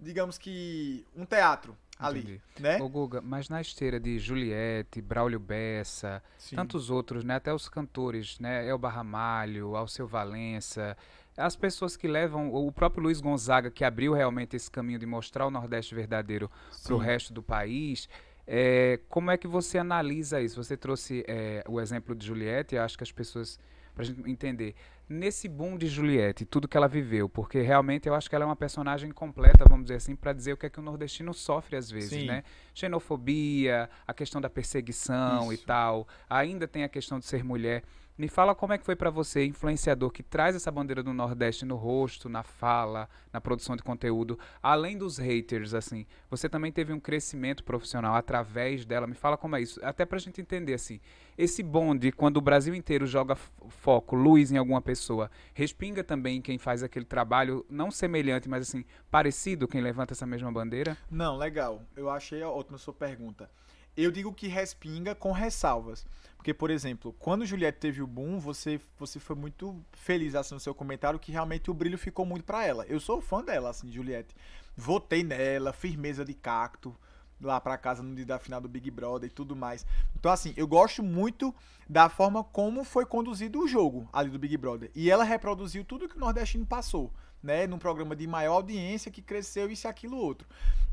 digamos 0.00 0.38
que 0.38 1.06
um 1.14 1.26
teatro 1.26 1.76
ali, 1.98 2.20
Entendi. 2.20 2.42
né? 2.58 2.80
Ô 2.80 2.88
Guga, 2.88 3.20
mas 3.20 3.50
na 3.50 3.60
esteira 3.60 4.00
de 4.00 4.18
Juliette, 4.18 5.02
Braulio 5.02 5.38
Bessa, 5.38 6.22
Sim. 6.38 6.56
tantos 6.56 6.88
outros, 6.88 7.24
né? 7.24 7.34
Até 7.34 7.52
os 7.52 7.68
cantores, 7.68 8.38
né? 8.38 8.66
Elba 8.66 8.88
Ramalho, 8.88 9.76
Alceu 9.76 10.06
Valença, 10.06 10.96
as 11.36 11.56
pessoas 11.56 11.96
que 11.96 12.06
levam, 12.06 12.52
o 12.54 12.70
próprio 12.70 13.02
Luiz 13.02 13.20
Gonzaga, 13.20 13.70
que 13.70 13.84
abriu 13.84 14.12
realmente 14.12 14.54
esse 14.56 14.70
caminho 14.70 14.98
de 14.98 15.06
mostrar 15.06 15.46
o 15.46 15.50
Nordeste 15.50 15.94
verdadeiro 15.94 16.50
para 16.82 16.94
o 16.94 16.98
resto 16.98 17.32
do 17.32 17.42
país. 17.42 18.08
é, 18.46 19.00
como 19.08 19.30
é 19.30 19.36
que 19.36 19.46
você 19.46 19.78
analisa 19.78 20.40
isso? 20.40 20.62
Você 20.62 20.76
trouxe 20.76 21.24
é, 21.26 21.64
o 21.68 21.80
exemplo 21.80 22.14
de 22.14 22.26
Juliette, 22.26 22.74
eu 22.74 22.82
acho 22.82 22.96
que 22.96 23.02
as 23.02 23.10
pessoas, 23.10 23.58
para 23.94 24.02
a 24.02 24.06
gente 24.06 24.28
entender, 24.30 24.74
nesse 25.08 25.48
boom 25.48 25.76
de 25.76 25.86
Juliette, 25.86 26.44
tudo 26.44 26.68
que 26.68 26.76
ela 26.76 26.88
viveu, 26.88 27.28
porque 27.28 27.60
realmente 27.60 28.08
eu 28.08 28.14
acho 28.14 28.28
que 28.28 28.34
ela 28.34 28.44
é 28.44 28.46
uma 28.46 28.56
personagem 28.56 29.10
completa, 29.10 29.64
vamos 29.68 29.84
dizer 29.86 29.96
assim, 29.96 30.14
para 30.14 30.32
dizer 30.32 30.52
o 30.52 30.56
que 30.56 30.66
é 30.66 30.70
que 30.70 30.78
o 30.78 30.82
nordestino 30.82 31.32
sofre 31.32 31.76
às 31.76 31.90
vezes, 31.90 32.20
Sim. 32.20 32.26
né? 32.26 32.42
Xenofobia, 32.74 33.88
a 34.06 34.14
questão 34.14 34.40
da 34.40 34.50
perseguição 34.50 35.50
e 35.50 35.56
Isso. 35.56 35.66
tal, 35.66 36.06
ainda 36.28 36.68
tem 36.68 36.84
a 36.84 36.88
questão 36.88 37.18
de 37.18 37.26
ser 37.26 37.42
mulher. 37.42 37.82
Me 38.16 38.28
fala 38.28 38.54
como 38.54 38.72
é 38.72 38.78
que 38.78 38.84
foi 38.84 38.94
pra 38.94 39.10
você, 39.10 39.44
influenciador 39.44 40.08
que 40.08 40.22
traz 40.22 40.54
essa 40.54 40.70
bandeira 40.70 41.02
do 41.02 41.12
Nordeste 41.12 41.64
no 41.64 41.74
rosto, 41.74 42.28
na 42.28 42.44
fala, 42.44 43.08
na 43.32 43.40
produção 43.40 43.74
de 43.74 43.82
conteúdo, 43.82 44.38
além 44.62 44.96
dos 44.96 45.18
haters, 45.18 45.74
assim, 45.74 46.06
você 46.30 46.48
também 46.48 46.70
teve 46.70 46.92
um 46.92 47.00
crescimento 47.00 47.64
profissional 47.64 48.14
através 48.14 48.84
dela. 48.84 49.08
Me 49.08 49.16
fala 49.16 49.36
como 49.36 49.56
é 49.56 49.62
isso, 49.62 49.80
até 49.84 50.04
pra 50.06 50.20
gente 50.20 50.40
entender 50.40 50.74
assim. 50.74 51.00
Esse 51.36 51.60
bonde, 51.60 52.12
quando 52.12 52.36
o 52.36 52.40
Brasil 52.40 52.72
inteiro 52.72 53.04
joga 53.04 53.34
foco, 53.34 54.14
luz 54.14 54.52
em 54.52 54.58
alguma 54.58 54.80
pessoa, 54.80 55.28
respinga 55.52 56.04
também 56.04 56.36
em 56.36 56.40
quem 56.40 56.56
faz 56.56 56.84
aquele 56.84 57.04
trabalho, 57.04 57.66
não 57.68 57.90
semelhante, 57.90 58.48
mas 58.48 58.68
assim, 58.68 58.84
parecido, 59.10 59.66
quem 59.66 59.80
levanta 59.80 60.14
essa 60.14 60.24
mesma 60.24 60.52
bandeira? 60.52 60.96
Não, 61.10 61.36
legal. 61.36 61.82
Eu 61.96 62.08
achei 62.08 62.44
a 62.44 62.78
sua 62.78 62.94
pergunta. 62.94 63.50
Eu 63.96 64.10
digo 64.10 64.32
que 64.32 64.48
respinga 64.48 65.14
com 65.14 65.32
ressalvas. 65.32 66.04
Porque, 66.36 66.52
por 66.52 66.70
exemplo, 66.70 67.14
quando 67.18 67.46
Juliette 67.46 67.78
teve 67.78 68.02
o 68.02 68.06
boom, 68.06 68.38
você, 68.38 68.78
você 68.98 69.18
foi 69.18 69.34
muito 69.34 69.82
feliz 69.92 70.34
assim, 70.34 70.52
no 70.52 70.60
seu 70.60 70.74
comentário 70.74 71.18
que 71.18 71.32
realmente 71.32 71.70
o 71.70 71.74
brilho 71.74 71.96
ficou 71.96 72.26
muito 72.26 72.44
pra 72.44 72.66
ela. 72.66 72.84
Eu 72.86 73.00
sou 73.00 73.22
fã 73.22 73.42
dela, 73.42 73.70
assim, 73.70 73.90
Juliette. 73.90 74.36
Votei 74.76 75.22
nela, 75.22 75.72
firmeza 75.72 76.22
de 76.22 76.34
cacto, 76.34 76.94
lá 77.40 77.60
pra 77.60 77.78
casa 77.78 78.02
no 78.02 78.14
dia 78.14 78.26
da 78.26 78.38
final 78.38 78.60
do 78.60 78.68
Big 78.68 78.90
Brother 78.90 79.30
e 79.30 79.32
tudo 79.32 79.56
mais. 79.56 79.86
Então, 80.16 80.30
assim, 80.30 80.52
eu 80.56 80.66
gosto 80.66 81.02
muito 81.02 81.54
da 81.88 82.08
forma 82.08 82.44
como 82.44 82.84
foi 82.84 83.06
conduzido 83.06 83.60
o 83.60 83.68
jogo 83.68 84.06
ali 84.12 84.28
do 84.28 84.38
Big 84.38 84.56
Brother. 84.56 84.90
E 84.94 85.10
ela 85.10 85.24
reproduziu 85.24 85.84
tudo 85.84 86.08
que 86.08 86.16
o 86.16 86.20
nordestino 86.20 86.66
passou, 86.66 87.10
né? 87.42 87.66
Num 87.66 87.78
programa 87.78 88.14
de 88.14 88.26
maior 88.26 88.56
audiência 88.56 89.10
que 89.10 89.22
cresceu 89.22 89.70
isso 89.70 89.86
e 89.86 89.88
aquilo 89.88 90.18
outro. 90.18 90.46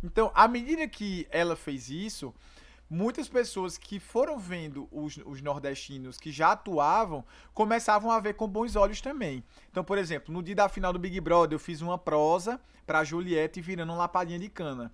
Então, 0.03 0.31
à 0.33 0.47
medida 0.47 0.87
que 0.87 1.27
ela 1.29 1.55
fez 1.55 1.89
isso, 1.89 2.33
muitas 2.91 3.29
pessoas 3.29 3.77
que 3.77 4.01
foram 4.01 4.37
vendo 4.37 4.85
os, 4.91 5.17
os 5.25 5.41
nordestinos 5.41 6.17
que 6.17 6.29
já 6.29 6.51
atuavam 6.51 7.23
começavam 7.53 8.11
a 8.11 8.19
ver 8.19 8.33
com 8.33 8.49
bons 8.49 8.75
olhos 8.75 8.99
também. 8.99 9.41
Então, 9.71 9.81
por 9.81 9.97
exemplo, 9.97 10.33
no 10.33 10.43
dia 10.43 10.55
da 10.55 10.67
final 10.67 10.91
do 10.91 10.99
Big 10.99 11.17
Brother, 11.21 11.55
eu 11.55 11.59
fiz 11.59 11.81
uma 11.81 11.97
prosa 11.97 12.59
pra 12.85 13.05
Juliette 13.05 13.61
virando 13.61 13.93
uma 13.93 13.99
lapadinha 13.99 14.37
de 14.37 14.49
cana. 14.49 14.91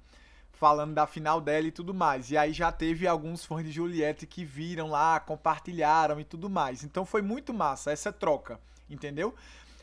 Falando 0.52 0.94
da 0.94 1.08
final 1.08 1.42
dela 1.42 1.66
e 1.66 1.72
tudo 1.72 1.92
mais. 1.92 2.30
E 2.30 2.38
aí 2.38 2.54
já 2.54 2.72
teve 2.72 3.08
alguns 3.08 3.44
fãs 3.44 3.66
de 3.66 3.72
Juliette 3.72 4.28
que 4.28 4.46
viram 4.46 4.90
lá, 4.90 5.20
compartilharam 5.20 6.20
e 6.20 6.24
tudo 6.24 6.52
mais. 6.52 6.84
Então 6.84 7.04
foi 7.04 7.24
muito 7.24 7.52
massa 7.52 7.92
essa 7.92 8.14
troca, 8.14 8.60
entendeu? 8.88 9.34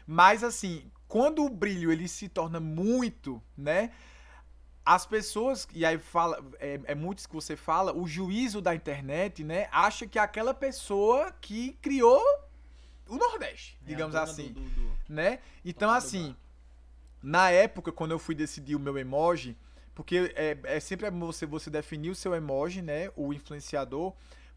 Mas 0.07 0.45
assim, 0.45 0.89
quando 1.09 1.45
o 1.45 1.51
brilho 1.51 1.91
ele 1.91 2.07
se 2.07 2.29
torna 2.29 2.61
muito, 2.61 3.43
né? 3.57 3.91
As 4.85 5.07
pessoas, 5.07 5.67
e 5.73 5.85
aí 5.85 5.99
fala, 5.99 6.45
é, 6.59 6.81
é 6.85 6.95
muito 6.95 7.19
isso 7.19 7.29
que 7.29 7.35
você 7.35 7.57
fala, 7.57 7.93
o 7.97 8.07
juízo 8.07 8.61
da 8.61 8.75
internet, 8.75 9.43
né, 9.43 9.67
acha 9.73 10.07
que 10.07 10.19
é 10.19 10.23
aquela 10.23 10.53
pessoa 10.53 11.33
que 11.41 11.73
criou 11.81 12.23
o 13.09 13.17
Nordeste, 13.17 13.79
É 13.83 13.89
digamos 13.89 14.15
assim, 14.15 14.53
do- 14.53 14.61
do- 14.61 14.93
né? 15.09 15.39
Então, 15.65 15.91
assim, 15.91 16.37
na 17.23 17.51
época, 17.51 17.91
quando 17.93 18.11
eu 18.11 18.19
fui 18.19 18.35
decidir 18.35 18.75
o 18.77 18.81
meu 18.81 18.97
emoji, 18.99 19.57
porque 19.95 20.33
é, 20.35 20.59
é 20.65 20.81
sempre 20.81 21.09
você, 21.11 21.47
você 21.47 21.71
definir 21.71 22.11
o 22.11 22.15
seu 22.15 22.35
emoji, 22.35 22.83
né, 22.83 23.11
o 23.17 23.33
influenciador, 23.33 24.13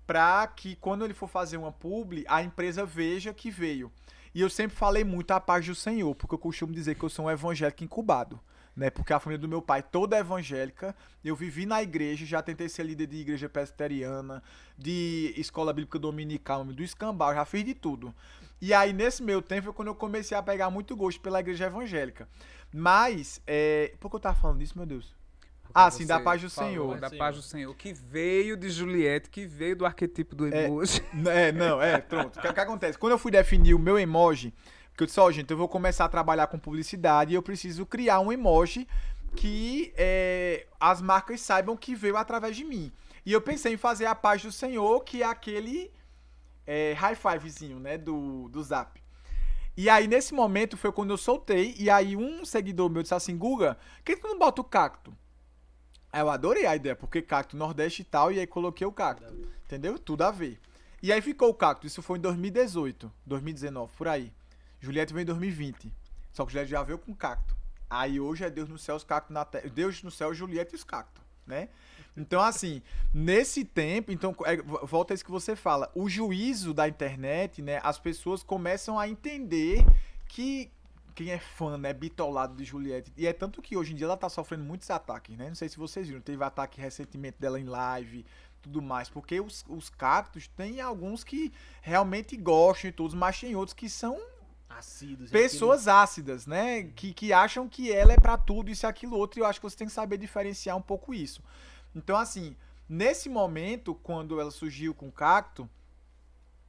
pra 0.06 0.46
que 0.48 0.76
quando 0.78 1.06
ele 1.06 1.14
for 1.14 1.28
fazer 1.28 1.58
uma 1.58 1.72
publi, 1.72 2.26
a 2.28 2.42
empresa 2.42 2.86
veja 2.86 3.34
que 3.34 3.50
veio. 3.52 3.92
E 4.34 4.42
eu 4.42 4.50
sempre 4.50 4.76
falei 4.76 5.04
muito 5.04 5.32
a 5.32 5.40
paz 5.40 5.66
do 5.66 5.76
Senhor, 5.76 6.14
porque 6.16 6.36
eu 6.36 6.40
costumo 6.40 6.74
dizer 6.74 6.96
que 6.96 7.04
eu 7.04 7.10
sou 7.10 7.26
um 7.26 7.32
evangélico 7.32 7.84
incubado. 7.84 8.40
Né, 8.78 8.92
porque 8.92 9.12
a 9.12 9.20
família 9.20 9.42
do 9.42 9.48
meu 9.48 9.60
pai 9.60 9.82
toda 9.82 10.16
é 10.16 10.20
evangélica. 10.20 10.96
Eu 11.26 11.36
vivi 11.36 11.66
na 11.66 11.82
igreja, 11.82 12.28
já 12.28 12.44
tentei 12.44 12.70
ser 12.70 12.84
líder 12.84 13.08
de 13.08 13.18
igreja 13.18 13.50
presbiteriana, 13.50 14.44
de 14.78 15.34
escola 15.36 15.74
bíblica 15.74 15.98
dominical, 15.98 16.64
do 16.64 16.84
escambau, 16.84 17.34
já 17.34 17.44
fiz 17.44 17.66
de 17.66 17.74
tudo. 17.74 18.14
E 18.62 18.76
aí, 18.76 18.94
nesse 18.94 19.24
meu 19.24 19.42
tempo, 19.42 19.64
foi 19.64 19.74
quando 19.74 19.88
eu 19.88 19.96
comecei 19.96 20.38
a 20.38 20.44
pegar 20.44 20.70
muito 20.70 20.96
gosto 20.96 21.20
pela 21.20 21.40
igreja 21.40 21.66
evangélica. 21.66 22.30
Mas, 22.72 23.42
é... 23.48 23.96
por 24.00 24.12
que 24.12 24.18
eu 24.18 24.20
tava 24.20 24.40
falando 24.40 24.60
disso, 24.60 24.78
meu 24.78 24.86
Deus? 24.86 25.18
Ah, 25.74 25.92
sim, 25.92 26.06
da 26.06 26.20
paz 26.20 26.42
do 26.42 26.50
Senhor. 26.50 27.00
Da 27.00 27.10
paz 27.10 27.36
do 27.36 27.42
Senhor, 27.42 27.76
que 27.76 27.94
veio 27.94 28.56
de 28.58 28.70
Juliette, 28.70 29.30
que 29.30 29.46
veio 29.46 29.76
do 29.76 29.86
arquetipo 29.86 30.36
do 30.36 30.48
É. 30.48 30.66
emoji. 30.66 31.04
É, 31.28 31.52
não, 31.52 31.82
é, 31.82 32.00
pronto. 32.00 32.38
O 32.38 32.42
que, 32.42 32.54
que 32.54 32.60
acontece? 32.60 32.98
Quando 32.98 33.12
eu 33.12 33.18
fui 33.18 33.32
definir 33.32 33.74
o 33.74 33.80
meu 33.80 33.98
emoji, 33.98 34.54
porque 34.98 35.04
eu 35.04 35.08
disse, 35.08 35.20
ó, 35.20 35.30
gente, 35.30 35.52
eu 35.52 35.58
vou 35.58 35.68
começar 35.68 36.06
a 36.06 36.10
trabalhar 36.10 36.48
com 36.48 36.58
publicidade 36.58 37.32
e 37.32 37.36
eu 37.36 37.44
preciso 37.44 37.86
criar 37.86 38.20
um 38.20 38.32
emoji 38.32 38.88
que 39.36 39.94
é, 39.96 40.66
as 40.80 41.04
marcas 41.04 41.40
saibam 41.40 41.78
que 41.78 41.94
veio 41.94 42.18
através 42.18 42.58
de 42.58 42.64
mim. 42.64 42.92
E 43.24 43.32
eu 43.32 43.40
pensei 43.40 43.74
em 43.74 43.78
fazer 43.78 44.08
a 44.08 44.16
paz 44.16 44.42
do 44.42 44.52
Senhor, 44.52 45.04
que 45.04 45.22
é 45.22 45.26
aquele 45.28 45.92
é, 46.66 46.94
high 46.94 47.14
fivezinho, 47.14 47.80
né, 47.80 47.96
do, 47.96 48.50
do 48.50 48.64
Zap. 48.64 49.00
E 49.78 49.88
aí, 49.88 50.08
nesse 50.08 50.34
momento, 50.34 50.76
foi 50.76 50.92
quando 50.92 51.12
eu 51.12 51.18
soltei, 51.18 51.76
e 51.78 51.92
aí 51.92 52.16
um 52.16 52.44
seguidor 52.44 52.90
meu 52.90 53.04
disse 53.04 53.14
assim, 53.14 53.38
Guga, 53.38 53.78
por 53.98 54.04
que 54.04 54.18
tu 54.18 54.28
não 54.28 54.40
bota 54.40 54.62
o 54.62 54.64
cacto? 54.64 55.16
Aí 56.12 56.22
eu 56.22 56.30
adorei 56.32 56.66
a 56.66 56.76
ideia, 56.76 56.96
porque 56.96 57.22
cacto 57.22 57.56
Nordeste 57.56 58.02
e 58.02 58.06
tal, 58.06 58.32
e 58.32 58.40
aí 58.40 58.48
coloquei 58.48 58.88
o 58.88 58.92
cacto. 58.92 59.32
Entendeu? 59.64 60.00
Tudo 60.00 60.24
a 60.24 60.32
ver. 60.32 60.60
E 61.04 61.14
aí 61.14 61.22
ficou 61.22 61.50
o 61.50 61.54
cacto. 61.54 61.86
Isso 61.86 62.02
foi 62.02 62.18
em 62.18 62.22
2018, 62.22 63.12
2019, 63.28 63.94
por 63.96 64.08
aí. 64.08 64.34
Juliette 64.80 65.14
veio 65.14 65.24
em 65.24 65.26
2020. 65.26 65.92
Só 66.32 66.46
que 66.46 66.52
Juliette 66.52 66.72
já 66.72 66.84
veio 66.84 66.98
com 67.00 67.14
cacto. 67.14 67.56
Aí 67.90 68.20
hoje 68.20 68.44
é 68.44 68.50
Deus 68.50 68.68
no 68.70 68.78
céu, 68.78 68.96
os 68.96 69.04
cactos 69.04 69.34
na 69.34 69.46
terra. 69.46 69.70
Deus 69.70 70.04
no 70.04 70.12
céu, 70.12 70.34
Juliette 70.34 70.74
e 70.74 70.76
os 70.76 70.84
cactos, 70.84 71.24
né? 71.46 71.70
Então, 72.16 72.42
assim, 72.42 72.82
nesse 73.14 73.64
tempo, 73.64 74.12
então, 74.12 74.36
é, 74.46 74.58
vo- 74.58 74.86
volta 74.86 75.14
a 75.14 75.16
isso 75.16 75.24
que 75.24 75.32
você 75.32 75.56
fala. 75.56 75.90
O 75.96 76.10
juízo 76.10 76.74
da 76.74 76.88
internet, 76.88 77.62
né? 77.62 77.80
As 77.84 77.98
pessoas 78.00 78.44
começam 78.44 79.00
a 79.00 79.08
entender 79.08 79.86
que 80.28 80.72
quem 81.16 81.32
é 81.32 81.40
fã, 81.40 81.78
né, 81.78 81.94
bitolado 81.94 82.56
de 82.56 82.64
Juliette. 82.64 83.12
E 83.18 83.26
é 83.26 83.34
tanto 83.34 83.62
que 83.62 83.76
hoje 83.78 83.94
em 83.94 83.96
dia 83.96 84.06
ela 84.06 84.18
tá 84.18 84.30
sofrendo 84.30 84.64
muitos 84.64 84.90
ataques, 84.92 85.36
né? 85.38 85.48
Não 85.48 85.56
sei 85.56 85.70
se 85.70 85.78
vocês 85.78 86.08
viram. 86.08 86.22
Teve 86.22 86.44
ataque 86.44 86.80
recentemente 86.82 87.38
dela 87.40 87.60
em 87.60 87.64
live, 87.66 88.26
tudo 88.62 88.82
mais. 88.82 89.10
Porque 89.10 89.40
os, 89.40 89.64
os 89.68 89.90
cactos 89.90 90.48
tem 90.50 90.82
alguns 90.82 91.24
que 91.24 91.52
realmente 91.82 92.36
gostam 92.38 92.90
e 92.90 92.94
todos, 92.94 93.16
mas 93.16 93.40
tem 93.40 93.56
outros 93.56 93.74
que 93.74 93.90
são 93.90 94.20
Assíduos. 94.70 95.32
pessoas 95.32 95.88
ácidas, 95.88 96.46
né? 96.46 96.84
Que, 96.84 97.14
que 97.14 97.34
acham 97.34 97.68
que 97.68 97.92
ela 97.92 98.14
é 98.14 98.18
pra 98.18 98.38
tudo, 98.38 98.70
isso 98.70 98.86
e 98.86 98.88
aquilo 98.88 99.18
outro. 99.18 99.40
E 99.40 99.42
eu 99.42 99.46
acho 99.46 99.60
que 99.60 99.70
você 99.70 99.78
tem 99.78 99.88
que 99.88 99.94
saber 99.94 100.18
diferenciar 100.18 100.76
um 100.76 100.82
pouco 100.82 101.14
isso. 101.14 101.42
Então, 101.96 102.16
assim, 102.18 102.56
nesse 102.88 103.30
momento, 103.30 103.96
quando 103.96 104.40
ela 104.40 104.52
surgiu 104.52 104.94
com 104.94 105.12
cacto, 105.12 105.70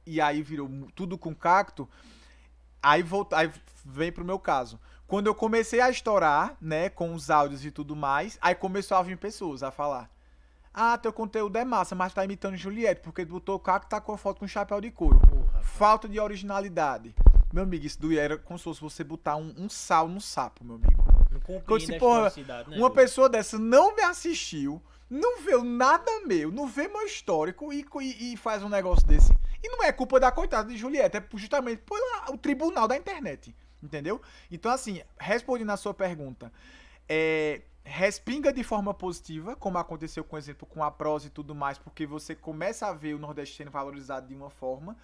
e 0.05 0.19
aí 0.19 0.41
virou 0.41 0.69
tudo 0.95 1.17
com 1.17 1.35
cacto, 1.35 1.87
aí, 2.81 3.03
volta, 3.03 3.37
aí 3.37 3.51
vem 3.85 4.11
pro 4.11 4.25
meu 4.25 4.39
caso. 4.39 4.79
Quando 5.05 5.27
eu 5.27 5.35
comecei 5.35 5.81
a 5.81 5.89
estourar, 5.89 6.55
né, 6.61 6.89
com 6.89 7.13
os 7.13 7.29
áudios 7.29 7.65
e 7.65 7.71
tudo 7.71 7.95
mais, 7.95 8.37
aí 8.41 8.55
começou 8.55 8.97
a 8.97 9.01
vir 9.01 9.17
pessoas 9.17 9.63
a 9.63 9.71
falar. 9.71 10.09
Ah, 10.73 10.97
teu 10.97 11.11
conteúdo 11.11 11.57
é 11.57 11.65
massa, 11.65 11.95
mas 11.95 12.13
tá 12.13 12.23
imitando 12.23 12.55
Juliette, 12.55 13.01
porque 13.01 13.25
botou 13.25 13.55
o 13.55 13.59
cacto 13.59 13.87
e 13.87 13.89
tá 13.89 13.99
com 13.99 14.13
a 14.13 14.17
foto 14.17 14.39
com 14.39 14.47
chapéu 14.47 14.79
de 14.79 14.91
couro. 14.91 15.19
Porra, 15.19 15.61
Falta 15.63 16.07
de 16.07 16.19
originalidade. 16.19 17.15
Meu 17.51 17.63
amigo, 17.63 17.85
isso 17.85 17.99
doía 17.99 18.21
era 18.21 18.37
como 18.37 18.57
se 18.57 18.65
fosse 18.65 18.81
você 18.81 19.03
botar 19.03 19.35
um, 19.35 19.53
um 19.57 19.69
sal 19.69 20.07
no 20.07 20.21
sapo, 20.21 20.63
meu 20.63 20.75
amigo. 20.75 21.03
não 21.67 21.77
disse, 21.77 21.95
a 21.95 21.99
porra, 21.99 22.31
né, 22.67 22.77
Uma 22.77 22.91
pessoa 22.91 23.27
dessa 23.27 23.57
não 23.57 23.95
me 23.95 24.03
assistiu, 24.03 24.81
não 25.09 25.41
vê 25.41 25.57
nada 25.63 26.11
meu, 26.25 26.51
não 26.51 26.67
vê 26.67 26.87
meu 26.87 27.05
histórico 27.05 27.73
e, 27.73 27.83
e, 28.01 28.33
e 28.33 28.37
faz 28.37 28.61
um 28.63 28.69
negócio 28.69 29.05
desse. 29.07 29.31
E 29.63 29.69
não 29.69 29.83
é 29.83 29.91
culpa 29.91 30.19
da 30.19 30.31
coitada 30.31 30.69
de 30.69 30.77
Juliette, 30.77 31.17
é 31.17 31.25
justamente 31.35 31.81
por 31.81 31.97
o 32.29 32.37
tribunal 32.37 32.87
da 32.87 32.95
internet. 32.95 33.55
Entendeu? 33.81 34.21
Então, 34.51 34.71
assim, 34.71 35.01
respondendo 35.17 35.71
a 35.71 35.77
sua 35.77 35.93
pergunta, 35.93 36.51
é, 37.07 37.61
respinga 37.83 38.53
de 38.53 38.63
forma 38.63 38.93
positiva, 38.93 39.55
como 39.55 39.77
aconteceu, 39.77 40.23
com 40.23 40.37
exemplo, 40.37 40.67
com 40.67 40.83
a 40.83 40.91
prosa 40.91 41.27
e 41.27 41.29
tudo 41.29 41.55
mais, 41.55 41.77
porque 41.77 42.05
você 42.05 42.35
começa 42.35 42.87
a 42.87 42.93
ver 42.93 43.15
o 43.15 43.19
Nordeste 43.19 43.55
sendo 43.55 43.71
valorizado 43.71 44.27
de 44.27 44.35
uma 44.35 44.49
forma, 44.49 44.95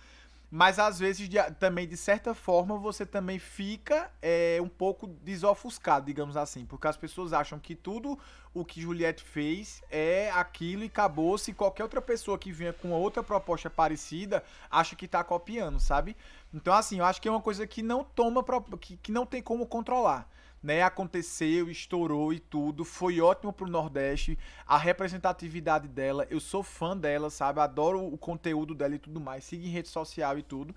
mas 0.56 0.80
às 0.80 0.98
vezes 0.98 1.28
de, 1.28 1.38
também, 1.60 1.86
de 1.86 1.98
certa 1.98 2.34
forma, 2.34 2.78
você 2.78 3.06
também 3.06 3.38
fica 3.38 4.10
é, 4.22 4.58
um 4.62 4.70
pouco 4.70 5.06
desofuscado, 5.06 6.06
digamos 6.06 6.38
assim, 6.38 6.66
porque 6.66 6.88
as 6.88 6.96
pessoas 6.96 7.34
acham 7.34 7.60
que 7.60 7.76
tudo 7.76 8.18
o 8.54 8.64
que 8.64 8.80
Juliette 8.80 9.22
fez 9.22 9.84
é 9.92 10.32
aquilo 10.32 10.84
e 10.84 10.86
acabou-se. 10.86 11.52
Qualquer 11.52 11.84
outra 11.84 12.02
pessoa 12.02 12.38
que 12.38 12.54
venha 12.54 12.72
com 12.72 12.92
outra 12.92 13.22
proposta 13.22 13.70
parecida 13.70 14.46
acha 14.72 14.96
que 14.96 15.10
tá 15.10 15.22
copiando, 15.26 15.78
sabe? 15.78 16.16
Então, 16.54 16.74
assim, 16.74 17.00
eu 17.00 17.06
acho 17.06 17.22
que 17.22 17.28
é 17.28 17.32
uma 17.32 17.42
coisa 17.42 17.68
que 17.68 17.84
não 17.84 18.02
toma, 18.02 18.42
que, 18.80 18.96
que 18.96 19.12
não 19.12 19.26
tem 19.26 19.42
como 19.42 19.68
controlar 19.68 20.26
né? 20.66 20.82
Aconteceu, 20.82 21.70
estourou 21.70 22.34
e 22.34 22.40
tudo. 22.40 22.84
Foi 22.84 23.22
ótimo 23.22 23.54
pro 23.54 23.70
Nordeste. 23.70 24.38
A 24.66 24.78
representatividade 24.78 25.88
dela, 25.88 26.26
eu 26.32 26.40
sou 26.40 26.64
fã 26.64 26.98
dela, 26.98 27.30
sabe? 27.30 27.60
Adoro 27.60 28.04
o 28.04 28.18
conteúdo 28.18 28.74
dela 28.74 28.96
e 28.96 29.00
tudo 29.00 29.22
mais. 29.22 29.44
Sigo 29.44 29.64
em 29.64 29.70
rede 29.70 29.90
social 29.90 30.40
e 30.40 30.42
tudo. 30.42 30.76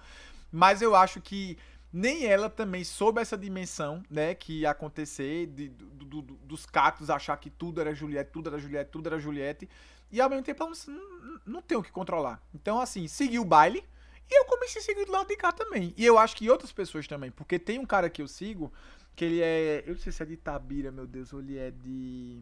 Mas 0.53 0.83
eu 0.83 0.95
acho 0.95 1.23
que 1.23 1.57
nem 1.91 2.27
ela 2.27 2.51
também 2.51 2.85
soube 2.85 3.19
essa 3.23 3.37
dimensão, 3.37 4.03
né, 4.11 4.35
que 4.35 4.61
ia 4.61 4.71
acontecer, 4.71 5.47
de, 5.47 5.71
do, 5.71 6.05
do, 6.05 6.23
dos 6.23 6.67
cactos 6.67 7.09
achar 7.09 7.35
que 7.39 7.49
tudo 7.49 7.81
era 7.81 7.95
Juliette, 7.95 8.31
tudo 8.31 8.51
era 8.51 8.59
Juliette, 8.59 8.91
tudo 8.91 9.07
era 9.07 9.19
Juliette, 9.19 9.67
e 10.13 10.21
ao 10.21 10.29
mesmo 10.29 10.45
tempo 10.45 10.71
não, 10.87 11.33
não 11.47 11.63
tem 11.63 11.79
o 11.79 11.83
que 11.83 11.91
controlar. 11.91 12.43
Então, 12.55 12.79
assim, 12.79 13.09
seguiu 13.09 13.41
o 13.41 13.45
baile, 13.45 13.83
e 14.31 14.39
eu 14.39 14.45
comecei 14.45 14.83
a 14.83 14.85
seguir 14.85 15.07
do 15.07 15.13
lado 15.13 15.29
de 15.29 15.37
cá 15.37 15.51
também. 15.51 15.95
E 15.97 16.05
eu 16.05 16.19
acho 16.19 16.37
que 16.37 16.51
outras 16.51 16.71
pessoas 16.71 17.07
também, 17.07 17.31
porque 17.31 17.59
tem 17.59 17.79
um 17.79 17.87
cara 17.87 18.11
que 18.11 18.21
eu 18.21 18.29
sigo, 18.29 18.71
que 19.19 19.25
ele 19.25 19.43
é. 19.43 19.83
Eu 19.85 19.95
não 19.95 20.01
sei 20.01 20.13
se 20.13 20.23
é 20.23 20.27
de 20.27 20.35
Itabira, 20.35 20.93
meu 20.93 21.05
Deus, 21.05 21.33
ou 21.33 21.41
ele 21.41 21.59
é 21.59 21.73
de. 21.73 22.41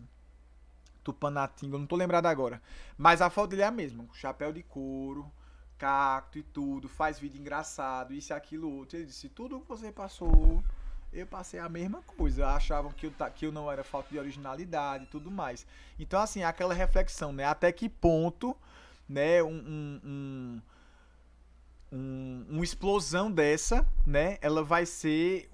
Tupanatinga, 1.02 1.78
não 1.78 1.86
tô 1.86 1.96
lembrado 1.96 2.26
agora. 2.26 2.60
Mas 2.98 3.22
a 3.22 3.30
foto 3.30 3.50
dele 3.50 3.62
é 3.62 3.66
a 3.66 3.70
mesma. 3.70 4.04
Chapéu 4.12 4.52
de 4.52 4.62
couro, 4.62 5.30
cacto 5.78 6.36
e 6.38 6.42
tudo, 6.42 6.88
faz 6.88 7.18
vídeo 7.18 7.40
engraçado, 7.40 8.12
isso 8.12 8.32
e 8.32 8.34
aquilo 8.34 8.70
outro. 8.70 8.98
Ele 8.98 9.06
disse, 9.06 9.28
tudo 9.28 9.60
que 9.60 9.68
você 9.68 9.90
passou, 9.90 10.62
eu 11.12 11.26
passei 11.26 11.60
a 11.60 11.68
mesma 11.68 12.02
coisa. 12.02 12.48
Achavam 12.48 12.90
que 12.90 13.06
eu, 13.06 13.12
que 13.34 13.46
eu 13.46 13.52
não 13.52 13.70
era 13.72 13.82
falta 13.82 14.10
de 14.10 14.18
originalidade 14.18 15.04
e 15.04 15.06
tudo 15.06 15.30
mais. 15.30 15.64
Então, 15.98 16.20
assim, 16.20 16.42
aquela 16.42 16.74
reflexão, 16.74 17.32
né? 17.32 17.44
Até 17.44 17.72
que 17.72 17.88
ponto, 17.88 18.54
né, 19.08 19.42
um, 19.42 19.48
um, 19.48 20.00
um 20.04 20.62
um, 21.92 22.44
uma 22.48 22.64
explosão 22.64 23.30
dessa, 23.30 23.86
né, 24.04 24.38
ela 24.40 24.64
vai 24.64 24.84
ser 24.84 25.48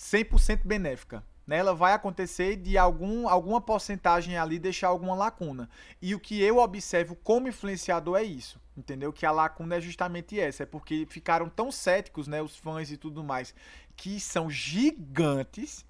100% 0.00 0.62
benéfica. 0.64 1.22
Né? 1.46 1.58
Ela 1.58 1.74
vai 1.74 1.92
acontecer 1.92 2.56
de 2.56 2.78
algum, 2.78 3.28
alguma 3.28 3.60
porcentagem 3.60 4.38
ali 4.38 4.58
deixar 4.58 4.88
alguma 4.88 5.14
lacuna. 5.14 5.68
E 6.00 6.14
o 6.14 6.20
que 6.20 6.40
eu 6.40 6.58
observo 6.58 7.14
como 7.16 7.48
influenciador 7.48 8.16
é 8.16 8.22
isso, 8.22 8.58
entendeu? 8.76 9.12
Que 9.12 9.26
a 9.26 9.30
lacuna 9.30 9.76
é 9.76 9.80
justamente 9.80 10.40
essa, 10.40 10.62
é 10.62 10.66
porque 10.66 11.06
ficaram 11.10 11.48
tão 11.48 11.70
céticos, 11.70 12.26
né, 12.26 12.40
os 12.40 12.56
fãs 12.56 12.90
e 12.90 12.96
tudo 12.96 13.22
mais, 13.22 13.54
que 13.94 14.18
são 14.18 14.48
gigantes. 14.48 15.84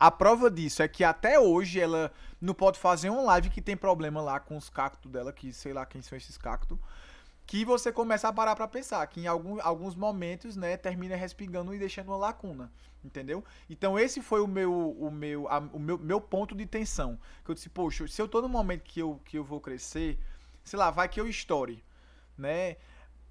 A 0.00 0.10
prova 0.10 0.50
disso 0.50 0.82
é 0.82 0.88
que 0.88 1.04
até 1.04 1.38
hoje 1.38 1.78
ela 1.78 2.12
não 2.40 2.54
pode 2.54 2.78
fazer 2.78 3.10
um 3.10 3.24
live 3.24 3.50
que 3.50 3.62
tem 3.62 3.76
problema 3.76 4.20
lá 4.20 4.40
com 4.40 4.56
os 4.56 4.68
cactos 4.68 5.10
dela, 5.10 5.32
que 5.32 5.52
sei 5.52 5.72
lá 5.72 5.86
quem 5.86 6.02
são 6.02 6.18
esses 6.18 6.36
cactos 6.36 6.76
que 7.46 7.64
você 7.64 7.92
começa 7.92 8.28
a 8.28 8.32
parar 8.32 8.56
para 8.56 8.68
pensar, 8.68 9.06
que 9.06 9.20
em 9.20 9.26
algum, 9.26 9.60
alguns 9.60 9.94
momentos, 9.94 10.56
né, 10.56 10.76
termina 10.76 11.16
respingando 11.16 11.74
e 11.74 11.78
deixando 11.78 12.08
uma 12.08 12.16
lacuna, 12.16 12.72
entendeu? 13.04 13.44
Então 13.68 13.98
esse 13.98 14.20
foi 14.20 14.40
o 14.40 14.46
meu 14.46 14.72
o 14.72 15.10
meu 15.10 15.48
a, 15.48 15.58
o 15.58 15.78
meu, 15.78 15.98
meu 15.98 16.20
ponto 16.20 16.54
de 16.54 16.66
tensão, 16.66 17.18
que 17.44 17.50
eu 17.50 17.54
disse, 17.54 17.68
poxa, 17.68 18.06
se 18.08 18.20
eu 18.20 18.28
tô 18.28 18.40
no 18.42 18.48
momento 18.48 18.82
que 18.82 19.00
eu 19.00 19.20
que 19.24 19.38
eu 19.38 19.44
vou 19.44 19.60
crescer, 19.60 20.18
sei 20.64 20.78
lá, 20.78 20.90
vai 20.90 21.08
que 21.08 21.20
eu 21.20 21.28
estoure, 21.28 21.82
né? 22.36 22.76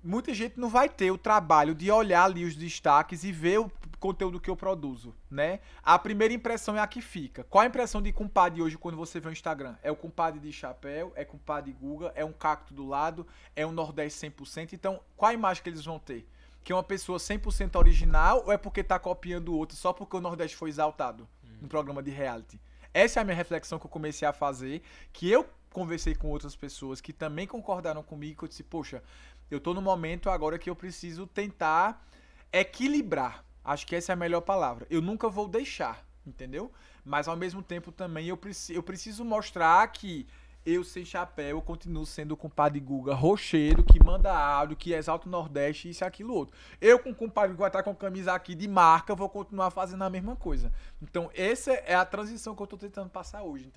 muita 0.03 0.34
gente 0.34 0.59
não 0.59 0.69
vai 0.69 0.89
ter 0.89 1.11
o 1.11 1.17
trabalho 1.17 1.76
de 1.76 1.91
olhar 1.91 2.24
ali 2.24 2.43
os 2.43 2.55
destaques 2.55 3.24
e 3.24 3.32
ver 3.32 3.59
o 3.59 3.72
conteúdo 3.99 4.39
que 4.39 4.49
eu 4.49 4.55
produzo, 4.55 5.13
né? 5.30 5.59
A 5.84 5.97
primeira 5.99 6.34
impressão 6.34 6.76
é 6.76 6.80
a 6.80 6.88
que 6.88 7.01
fica. 7.01 7.43
Qual 7.43 7.61
a 7.61 7.67
impressão 7.67 8.01
de 8.01 8.11
compadre 8.11 8.61
hoje 8.61 8.78
quando 8.78 8.97
você 8.97 9.19
vê 9.19 9.30
o 9.30 9.32
Instagram? 9.32 9.76
É 9.84 9.91
o 9.91 9.95
compadre 9.95 10.39
de 10.39 10.51
chapéu, 10.51 11.13
é 11.15 11.24
compadre 11.24 11.72
Guga, 11.72 12.11
é 12.15 12.26
um 12.26 12.34
cacto 12.34 12.74
do 12.74 12.88
lado, 12.88 13.28
é 13.55 13.65
um 13.65 13.72
Nordeste 13.72 14.28
100%. 14.28 14.74
Então, 14.74 14.99
qual 15.15 15.30
a 15.30 15.34
imagem 15.34 15.61
que 15.61 15.69
eles 15.69 15.86
vão 15.86 15.99
ter? 15.99 16.28
Que 16.64 16.72
é 16.72 16.76
uma 16.76 16.84
pessoa 16.84 17.18
100% 17.18 17.76
original 17.76 18.43
ou 18.45 18.51
é 18.51 18.57
porque 18.57 18.84
tá 18.84 18.99
copiando 18.99 19.49
o 19.49 19.57
outro 19.57 19.76
só 19.76 19.91
porque 19.91 20.16
o 20.16 20.22
Nordeste 20.22 20.55
foi 20.55 20.70
exaltado 20.70 21.28
hum. 21.43 21.57
no 21.62 21.68
programa 21.68 22.03
de 22.03 22.12
reality? 22.12 22.59
Essa 22.93 23.20
é 23.20 23.22
a 23.22 23.24
minha 23.24 23.36
reflexão 23.36 23.80
que 23.80 23.86
eu 23.86 23.89
comecei 23.89 24.28
a 24.28 24.34
fazer, 24.34 24.82
que 25.14 25.30
eu 25.30 25.47
conversei 25.72 26.14
com 26.14 26.30
outras 26.30 26.55
pessoas 26.55 26.99
que 26.99 27.14
também 27.14 27.47
concordaram 27.47 28.03
comigo, 28.03 28.39
que 28.39 28.43
eu 28.43 28.49
disse, 28.49 28.64
poxa, 28.64 29.01
eu 29.49 29.59
tô 29.59 29.74
no 29.74 29.82
momento 29.82 30.30
agora 30.30 30.59
que 30.59 30.70
eu 30.70 30.76
preciso 30.76 31.26
tentar 31.26 32.05
equilibrar. 32.51 33.45
Acho 33.64 33.86
que 33.88 33.95
essa 33.95 34.12
é 34.12 34.14
a 34.14 34.18
melhor 34.18 34.41
palavra. 34.41 34.86
Eu 34.89 35.01
nunca 35.01 35.30
vou 35.30 35.47
deixar, 35.47 36.05
entendeu? 36.26 36.72
Mas 37.03 37.28
ao 37.28 37.36
mesmo 37.36 37.62
tempo 37.64 37.91
também 37.91 38.28
eu, 38.28 38.38
preci 38.38 38.74
eu 38.74 38.84
preciso 38.84 39.24
mostrar 39.24 39.88
que 39.91 40.28
eu 40.66 40.84
sem 40.84 41.03
chapéu 41.03 41.57
eu 41.57 41.62
continuo 41.62 42.05
sendo 42.05 42.34
o 42.34 42.38
compadre 42.38 42.80
Guga 42.80 43.14
rocheiro, 43.14 43.84
que 43.84 44.03
manda 44.03 44.32
áudio, 44.32 44.78
que 44.78 44.93
exalta 44.93 45.28
o 45.28 45.32
Nordeste, 45.32 45.89
isso 45.89 46.03
e 46.03 46.05
aquilo 46.05 46.34
outro. 46.34 46.55
Eu 46.80 46.99
com 46.99 47.12
o 47.12 47.16
compadre 47.16 47.55
Guga 47.55 47.70
tá 47.70 47.84
com 47.84 47.95
camisa 47.95 48.34
aqui 48.34 48.55
de 48.55 48.68
marca, 48.68 49.16
vou 49.16 49.30
continuar 49.30 49.72
fazendo 49.72 50.03
a 50.03 50.09
mesma 50.09 50.36
coisa. 50.36 50.72
Então 51.01 51.30
essa 51.34 51.72
é 51.72 51.95
a 51.95 52.05
transição 52.05 52.55
que 52.55 52.62
eu 52.62 52.68
tô 52.68 52.78
tentando 52.78 53.09
passar 53.09 53.43
hoje, 53.43 53.72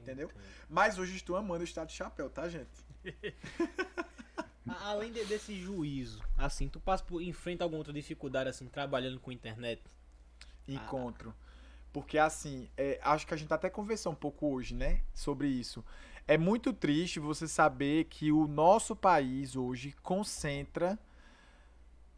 entendeu? 0.00 0.30
Mas 0.68 0.98
hoje 0.98 1.16
estou 1.16 1.36
amando 1.36 1.60
o 1.60 1.64
estado 1.64 1.88
de 1.88 1.94
chapéu, 1.94 2.30
tá, 2.30 2.48
gente? 2.48 2.66
Além 4.82 5.12
de, 5.12 5.24
desse 5.24 5.54
juízo, 5.54 6.20
assim, 6.36 6.68
tu 6.68 6.80
passa 6.80 7.04
por, 7.04 7.22
enfrenta 7.22 7.62
alguma 7.62 7.78
outra 7.78 7.92
dificuldade, 7.92 8.50
assim, 8.50 8.66
trabalhando 8.66 9.20
com 9.20 9.30
internet? 9.30 9.80
Encontro. 10.66 11.32
Porque, 11.92 12.18
assim, 12.18 12.68
é, 12.76 13.00
acho 13.02 13.26
que 13.26 13.34
a 13.34 13.36
gente 13.36 13.52
até 13.52 13.70
conversou 13.70 14.12
um 14.12 14.16
pouco 14.16 14.52
hoje, 14.52 14.74
né, 14.74 15.02
sobre 15.14 15.48
isso. 15.48 15.84
É 16.28 16.36
muito 16.36 16.72
triste 16.72 17.20
você 17.20 17.46
saber 17.46 18.04
que 18.04 18.32
o 18.32 18.46
nosso 18.46 18.94
país 18.94 19.56
hoje 19.56 19.94
concentra 20.02 20.98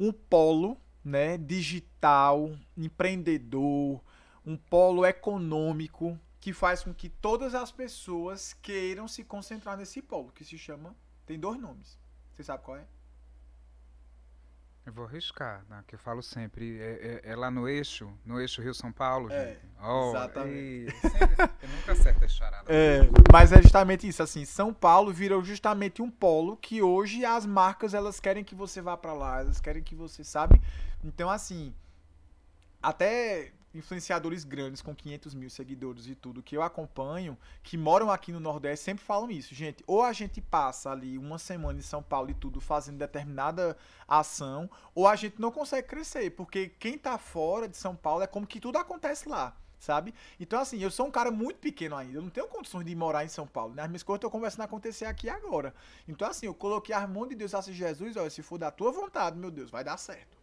um 0.01 0.13
polo, 0.13 0.77
né, 1.05 1.37
digital, 1.39 2.51
empreendedor, 2.77 4.03
um 4.45 4.57
polo 4.57 5.05
econômico 5.05 6.19
que 6.41 6.53
faz 6.53 6.83
com 6.83 6.95
que 6.95 7.09
todas 7.09 7.55
as 7.55 7.71
pessoas 7.71 8.55
queiram 8.55 9.07
se 9.07 9.23
concentrar 9.25 9.77
nesse 9.77 10.01
polo, 10.01 10.33
que 10.33 10.45
se 10.45 10.57
chama, 10.57 10.97
tem 11.27 11.39
dois 11.39 11.61
nomes 11.61 11.99
você 12.39 12.45
sabe 12.45 12.63
qual 12.63 12.77
é? 12.77 12.87
Eu 14.89 14.93
vou 14.95 15.05
arriscar, 15.05 15.63
né? 15.69 15.85
que 15.87 15.97
eu 15.97 15.99
falo 15.99 16.23
sempre. 16.23 16.81
É, 16.81 17.21
é, 17.23 17.33
é, 17.33 17.37
lá 17.37 17.51
no 17.51 17.69
eixo, 17.69 18.11
no 18.25 18.41
eixo 18.41 18.63
Rio-São 18.63 18.91
Paulo, 18.91 19.31
é, 19.31 19.49
gente. 19.49 19.61
Oh, 19.85 20.09
exatamente. 20.09 20.57
E... 20.57 20.87
eu 21.63 21.69
nunca 21.77 21.93
acerto 21.93 22.25
a 22.25 22.29
charada. 22.29 22.65
É, 22.73 23.01
mas 23.31 23.53
é 23.53 23.61
justamente 23.61 24.09
isso, 24.09 24.23
assim, 24.23 24.47
São 24.47 24.73
Paulo 24.73 25.13
virou 25.13 25.45
justamente 25.45 26.01
um 26.01 26.11
polo 26.11 26.57
que 26.57 26.81
hoje 26.81 27.23
as 27.23 27.45
marcas, 27.45 27.93
elas 27.93 28.19
querem 28.19 28.43
que 28.43 28.55
você 28.55 28.81
vá 28.81 28.97
para 28.97 29.13
lá, 29.13 29.41
elas 29.41 29.61
querem 29.61 29.83
que 29.83 29.95
você, 29.95 30.25
sabe? 30.25 30.59
Então, 31.05 31.29
assim, 31.29 31.75
até 32.83 33.53
influenciadores 33.75 34.45
grandes 34.45 34.81
com 34.81 34.95
500 34.95 35.35
mil 35.35 35.51
seguidores 35.51 36.07
e 36.07 36.15
tudo 36.15 36.43
que 36.43 36.57
eu 36.57 36.63
acompanho, 36.63 37.37
que 37.63 37.77
moram 37.77 38.11
aqui 38.11 38.33
no 38.33 38.41
Nordeste, 38.41 38.85
sempre 38.85 39.05
falam 39.05 39.31
isso. 39.31 39.55
Gente, 39.55 39.85
ou 39.87 40.03
a 40.03 40.13
gente 40.13 40.41
passa 40.41 40.91
ali 40.91 41.19
uma 41.19 41.39
semana 41.39 41.79
em 41.79 41.83
São 41.83 42.03
Paulo 42.03 42.31
e 42.31 42.35
tudo 42.35 42.61
fazendo 42.61 42.99
determinada 42.99 43.77
ação, 44.07 44.71
ou 44.95 45.07
a 45.07 45.17
gente 45.17 45.41
não 45.41 45.51
consegue 45.51 45.89
crescer, 45.89 46.31
porque 46.31 46.69
quem 46.79 46.97
tá 46.97 47.19
fora 47.19 47.69
de 47.69 47.77
São 47.77 47.95
Paulo 47.95 48.23
é 48.23 48.27
como 48.27 48.47
que 48.47 48.61
tudo 48.61 48.79
acontece 48.79 49.29
lá. 49.29 49.55
Sabe? 49.79 50.13
Então, 50.41 50.61
assim, 50.61 50.81
eu 50.81 50.91
sou 50.91 51.07
um 51.07 51.11
cara 51.11 51.31
muito 51.31 51.59
pequeno 51.59 51.95
ainda. 51.95 52.19
Eu 52.19 52.23
não 52.23 52.31
tenho 52.31 52.49
condições 52.49 52.85
de 52.85 52.97
morar 52.97 53.25
em 53.25 53.29
São 53.29 53.47
Paulo. 53.47 53.75
Né? 53.75 53.83
As 53.83 53.89
minhas 53.89 54.03
coisas 54.03 54.19
estão 54.19 54.31
começando 54.31 54.63
a 54.63 54.65
acontecer 54.65 55.05
aqui 55.05 55.29
agora. 55.29 55.73
Então, 56.09 56.29
assim, 56.29 56.47
eu 56.47 56.55
coloquei 56.55 56.93
a 56.93 57.07
mão 57.07 57.29
de 57.29 57.37
Deus, 57.37 57.55
assim, 57.55 57.73
Jesus, 57.73 58.17
olha, 58.17 58.29
se 58.29 58.43
for 58.43 58.59
da 58.59 58.73
tua 58.73 58.91
vontade, 58.91 59.39
meu 59.39 59.53
Deus, 59.53 59.71
vai 59.71 59.85
dar 59.85 59.97
certo. 59.97 60.38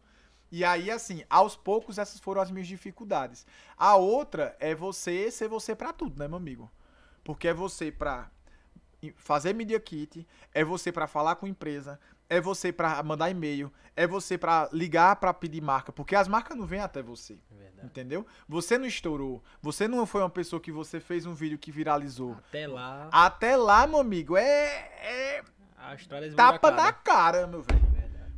E 0.55 0.63
aí, 0.63 0.89
assim, 0.89 1.21
aos 1.29 1.53
poucos, 1.53 1.97
essas 1.97 2.17
foram 2.17 2.41
as 2.41 2.49
minhas 2.49 2.65
dificuldades. 2.65 3.45
A 3.77 3.97
outra 3.97 4.55
é 4.57 4.73
você 4.73 5.29
ser 5.29 5.49
você 5.49 5.75
para 5.75 5.91
tudo, 5.91 6.17
né, 6.17 6.29
meu 6.29 6.37
amigo? 6.37 6.71
Porque 7.25 7.49
é 7.49 7.53
você 7.53 7.91
pra 7.91 8.31
fazer 9.17 9.51
media 9.51 9.77
kit, 9.81 10.25
é 10.53 10.63
você 10.63 10.93
para 10.93 11.07
falar 11.07 11.35
com 11.35 11.45
empresa, 11.45 11.99
é 12.29 12.39
você 12.39 12.71
para 12.71 13.03
mandar 13.03 13.29
e-mail, 13.29 13.69
é 13.97 14.07
você 14.07 14.37
para 14.37 14.69
ligar 14.71 15.17
para 15.17 15.33
pedir 15.33 15.59
marca, 15.59 15.91
porque 15.91 16.15
as 16.15 16.29
marcas 16.29 16.57
não 16.57 16.65
vêm 16.65 16.79
até 16.79 17.01
você. 17.01 17.37
É 17.59 17.85
entendeu? 17.85 18.25
Você 18.47 18.77
não 18.77 18.85
estourou, 18.85 19.43
você 19.61 19.89
não 19.89 20.05
foi 20.05 20.21
uma 20.21 20.29
pessoa 20.29 20.61
que 20.61 20.71
você 20.71 21.01
fez 21.01 21.25
um 21.25 21.33
vídeo 21.33 21.57
que 21.57 21.69
viralizou. 21.69 22.31
Até 22.31 22.65
lá. 22.65 23.09
Até 23.11 23.57
lá, 23.57 23.85
meu 23.85 23.99
amigo, 23.99 24.37
é, 24.37 24.89
é 25.01 25.43
a 25.77 25.95
história 25.95 26.27
é 26.27 26.31
tapa 26.31 26.71
na 26.71 26.93
cara, 26.93 27.45
meu 27.45 27.61
velho. 27.61 27.94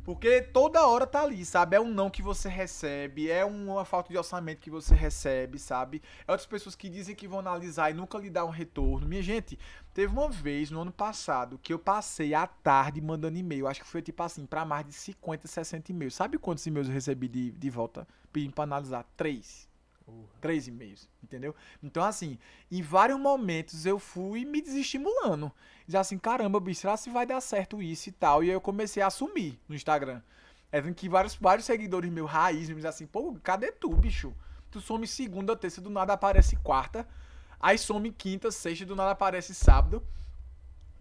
Porque 0.08 0.40
toda 0.40 0.86
hora 0.86 1.06
tá 1.06 1.20
ali, 1.20 1.44
sabe? 1.44 1.76
É 1.76 1.80
um 1.80 1.92
não 1.92 2.08
que 2.08 2.22
você 2.22 2.48
recebe, 2.48 3.30
é 3.30 3.44
uma 3.44 3.84
falta 3.84 4.08
de 4.08 4.16
orçamento 4.16 4.58
que 4.58 4.70
você 4.70 4.94
recebe, 4.94 5.58
sabe? 5.58 6.00
É 6.26 6.32
outras 6.32 6.46
pessoas 6.46 6.74
que 6.74 6.88
dizem 6.88 7.14
que 7.14 7.28
vão 7.28 7.40
analisar 7.40 7.90
e 7.90 7.92
nunca 7.92 8.16
lhe 8.16 8.30
dá 8.30 8.42
um 8.42 8.48
retorno. 8.48 9.06
Minha 9.06 9.20
gente, 9.20 9.58
teve 9.92 10.10
uma 10.10 10.30
vez 10.30 10.70
no 10.70 10.80
ano 10.80 10.90
passado 10.90 11.58
que 11.58 11.74
eu 11.74 11.78
passei 11.78 12.32
a 12.32 12.46
tarde 12.46 13.02
mandando 13.02 13.36
e-mail. 13.36 13.66
Acho 13.66 13.82
que 13.82 13.86
foi 13.86 14.00
tipo 14.00 14.22
assim, 14.22 14.46
pra 14.46 14.64
mais 14.64 14.86
de 14.86 14.94
50, 14.94 15.46
60 15.46 15.92
e-mails. 15.92 16.14
Sabe 16.14 16.38
quantos 16.38 16.66
e-mails 16.66 16.88
eu 16.88 16.94
recebi 16.94 17.28
de, 17.28 17.50
de 17.50 17.68
volta 17.68 18.08
pedindo 18.32 18.54
pra 18.54 18.64
analisar? 18.64 19.04
Três. 19.14 19.67
Três 20.40 20.68
e-mails, 20.68 21.08
entendeu? 21.22 21.54
Então, 21.82 22.02
assim, 22.02 22.38
em 22.70 22.80
vários 22.80 23.18
momentos 23.18 23.84
eu 23.84 23.98
fui 23.98 24.44
me 24.44 24.62
desestimulando. 24.62 25.52
Já 25.86 26.00
assim, 26.00 26.18
caramba, 26.18 26.60
bicho, 26.60 26.82
será 26.82 26.96
se 26.96 27.10
vai 27.10 27.26
dar 27.26 27.40
certo 27.40 27.82
isso 27.82 28.08
e 28.08 28.12
tal? 28.12 28.44
E 28.44 28.48
aí 28.48 28.52
eu 28.52 28.60
comecei 28.60 29.02
a 29.02 29.08
assumir 29.08 29.60
no 29.68 29.74
Instagram. 29.74 30.22
É 30.70 30.80
que 30.92 31.08
vários, 31.08 31.34
vários 31.34 31.66
seguidores 31.66 32.10
meus, 32.10 32.30
raiz, 32.30 32.68
me 32.68 32.76
dizem 32.76 32.88
assim, 32.88 33.06
pô, 33.06 33.34
cadê 33.42 33.72
tu, 33.72 33.88
bicho? 33.90 34.34
Tu 34.70 34.80
some 34.80 35.06
segunda, 35.06 35.56
terça, 35.56 35.80
do 35.80 35.90
nada 35.90 36.12
aparece 36.12 36.56
quarta. 36.56 37.08
Aí 37.58 37.78
some 37.78 38.12
quinta, 38.12 38.50
sexta, 38.50 38.84
do 38.84 38.94
nada 38.94 39.10
aparece 39.10 39.54
sábado. 39.54 40.06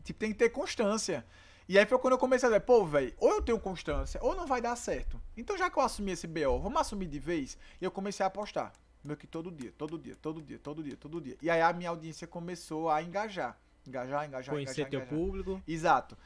Tipo, 0.03 0.19
tem 0.19 0.31
que 0.31 0.37
ter 0.37 0.49
constância. 0.49 1.25
E 1.69 1.77
aí 1.77 1.85
foi 1.85 1.99
quando 1.99 2.13
eu 2.13 2.17
comecei 2.17 2.47
a 2.47 2.49
dizer, 2.49 2.61
pô, 2.61 2.85
velho, 2.85 3.13
ou 3.19 3.29
eu 3.33 3.41
tenho 3.41 3.59
constância, 3.59 4.19
ou 4.23 4.33
não 4.33 4.47
vai 4.47 4.61
dar 4.61 4.75
certo. 4.77 5.21
Então, 5.35 5.57
já 5.57 5.69
que 5.69 5.77
eu 5.77 5.83
assumi 5.83 6.13
esse 6.13 6.25
BO, 6.25 6.59
vamos 6.59 6.79
assumir 6.79 7.07
de 7.07 7.19
vez? 7.19 7.57
E 7.81 7.83
eu 7.83 7.91
comecei 7.91 8.23
a 8.23 8.27
apostar. 8.27 8.71
Meio 9.07 9.17
que 9.17 9.25
todo 9.25 9.49
dia, 9.49 9.71
todo 9.77 9.97
dia, 9.97 10.15
todo 10.21 10.41
dia, 10.41 10.59
todo 10.59 10.83
dia, 10.83 10.97
todo 10.97 11.21
dia. 11.21 11.37
E 11.41 11.49
aí 11.49 11.61
a 11.61 11.71
minha 11.71 11.89
audiência 11.89 12.27
começou 12.27 12.89
a 12.89 13.01
engajar. 13.01 13.57
Engajar, 13.87 14.27
engajar, 14.27 14.53
Conhecer 14.53 14.81
engajar, 14.81 14.89
teu 14.89 14.99
engajar. 14.99 15.17
público. 15.17 15.63
Exato. 15.65 16.17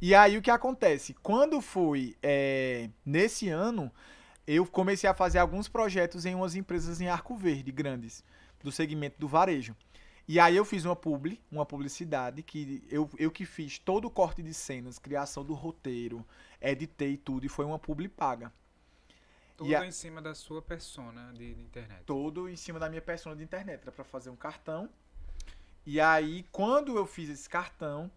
E 0.00 0.14
aí 0.14 0.38
o 0.38 0.42
que 0.42 0.50
acontece? 0.50 1.14
Quando 1.14 1.60
foi 1.60 2.16
é, 2.22 2.90
nesse 3.04 3.48
ano, 3.48 3.92
eu 4.46 4.64
comecei 4.64 5.10
a 5.10 5.14
fazer 5.14 5.40
alguns 5.40 5.68
projetos 5.68 6.24
em 6.24 6.36
umas 6.36 6.54
empresas 6.54 7.00
em 7.00 7.08
Arco 7.08 7.36
Verde, 7.36 7.72
grandes, 7.72 8.22
do 8.62 8.70
segmento 8.70 9.18
do 9.18 9.26
varejo. 9.26 9.74
E 10.28 10.38
aí 10.38 10.56
eu 10.56 10.64
fiz 10.64 10.84
uma 10.84 10.94
publi, 10.94 11.40
uma 11.50 11.66
publicidade, 11.66 12.40
que 12.44 12.84
eu, 12.88 13.10
eu 13.18 13.32
que 13.32 13.44
fiz 13.44 13.80
todo 13.80 14.04
o 14.04 14.10
corte 14.10 14.44
de 14.44 14.54
cenas, 14.54 14.96
criação 14.96 15.44
do 15.44 15.54
roteiro, 15.54 16.24
editei 16.60 17.16
tudo, 17.16 17.46
e 17.46 17.48
foi 17.48 17.64
uma 17.64 17.80
publi 17.80 18.06
paga. 18.06 18.52
Tudo 19.58 19.74
a- 19.76 19.86
em 19.86 19.90
cima 19.92 20.22
da 20.22 20.34
sua 20.34 20.62
persona 20.62 21.32
de, 21.34 21.54
de 21.54 21.60
internet. 21.62 22.02
todo 22.06 22.48
em 22.48 22.56
cima 22.56 22.78
da 22.78 22.88
minha 22.88 23.02
persona 23.02 23.36
de 23.36 23.42
internet. 23.44 23.82
Era 23.82 23.92
pra 23.92 24.04
fazer 24.04 24.30
um 24.30 24.36
cartão. 24.36 24.88
E 25.84 26.00
aí, 26.00 26.44
quando 26.52 26.96
eu 26.96 27.04
fiz 27.06 27.28
esse 27.28 27.48
cartão, 27.48 28.10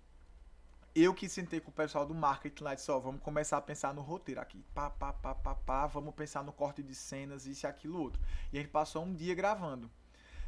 eu 0.93 1.13
que 1.13 1.27
sentei 1.29 1.59
com 1.59 1.69
o 1.69 1.73
pessoal 1.73 2.05
do 2.05 2.13
marketing 2.13 2.63
lá 2.63 2.73
e 2.73 2.75
disse, 2.75 2.91
ó, 2.91 2.99
vamos 2.99 3.21
começar 3.21 3.57
a 3.57 3.61
pensar 3.61 3.93
no 3.93 4.01
roteiro 4.01 4.41
aqui. 4.41 4.63
Pá, 4.73 4.89
pá, 4.89 5.11
pá, 5.13 5.33
pá, 5.33 5.55
pá, 5.55 5.87
vamos 5.87 6.13
pensar 6.13 6.43
no 6.43 6.51
corte 6.51 6.83
de 6.83 6.93
cenas, 6.93 7.45
isso 7.45 7.65
e 7.65 7.67
aquilo 7.67 7.99
outro. 7.99 8.21
E 8.51 8.57
a 8.57 8.61
gente 8.61 8.71
passou 8.71 9.03
um 9.03 9.13
dia 9.13 9.33
gravando. 9.33 9.89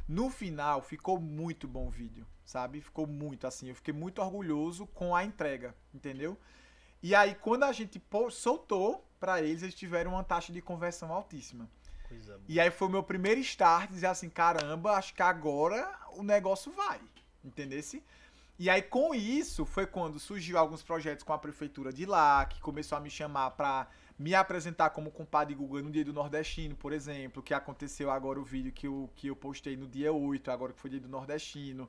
No 0.06 0.28
final, 0.30 0.82
ficou 0.82 1.18
muito 1.18 1.66
bom 1.66 1.86
o 1.86 1.90
vídeo, 1.90 2.26
sabe? 2.44 2.80
Ficou 2.82 3.06
muito 3.06 3.46
assim. 3.46 3.68
Eu 3.70 3.74
fiquei 3.74 3.94
muito 3.94 4.20
orgulhoso 4.20 4.86
com 4.88 5.16
a 5.16 5.24
entrega, 5.24 5.74
entendeu? 5.94 6.38
E 7.02 7.14
aí, 7.14 7.34
quando 7.34 7.64
a 7.64 7.72
gente 7.72 8.00
soltou 8.30 9.02
pra 9.24 9.40
eles, 9.40 9.62
eles 9.62 9.74
tiveram 9.74 10.10
uma 10.10 10.22
taxa 10.22 10.52
de 10.52 10.60
conversão 10.60 11.10
altíssima. 11.10 11.66
Coisa. 12.06 12.38
E 12.46 12.60
aí 12.60 12.70
foi 12.70 12.88
o 12.88 12.90
meu 12.90 13.02
primeiro 13.02 13.40
start, 13.40 13.90
dizer 13.90 14.08
assim, 14.08 14.28
caramba, 14.28 14.92
acho 14.92 15.14
que 15.14 15.22
agora 15.22 15.90
o 16.12 16.22
negócio 16.22 16.70
vai, 16.70 17.00
entendesse? 17.42 18.02
E 18.58 18.68
aí 18.68 18.82
com 18.82 19.14
isso 19.14 19.64
foi 19.64 19.86
quando 19.86 20.18
surgiu 20.18 20.58
alguns 20.58 20.82
projetos 20.82 21.24
com 21.24 21.32
a 21.32 21.38
prefeitura 21.38 21.90
de 21.90 22.04
lá, 22.04 22.44
que 22.44 22.60
começou 22.60 22.98
a 22.98 23.00
me 23.00 23.08
chamar 23.08 23.52
pra 23.52 23.88
me 24.18 24.34
apresentar 24.34 24.90
como 24.90 25.10
compadre 25.10 25.54
Guga 25.54 25.80
no 25.80 25.90
dia 25.90 26.04
do 26.04 26.12
Nordestino, 26.12 26.76
por 26.76 26.92
exemplo, 26.92 27.42
que 27.42 27.54
aconteceu 27.54 28.10
agora 28.10 28.38
o 28.38 28.44
vídeo 28.44 28.72
que 28.72 28.86
eu, 28.86 29.08
que 29.16 29.28
eu 29.28 29.34
postei 29.34 29.74
no 29.74 29.88
dia 29.88 30.12
8, 30.12 30.50
agora 30.50 30.74
que 30.74 30.80
foi 30.80 30.90
dia 30.90 31.00
do 31.00 31.08
Nordestino. 31.08 31.88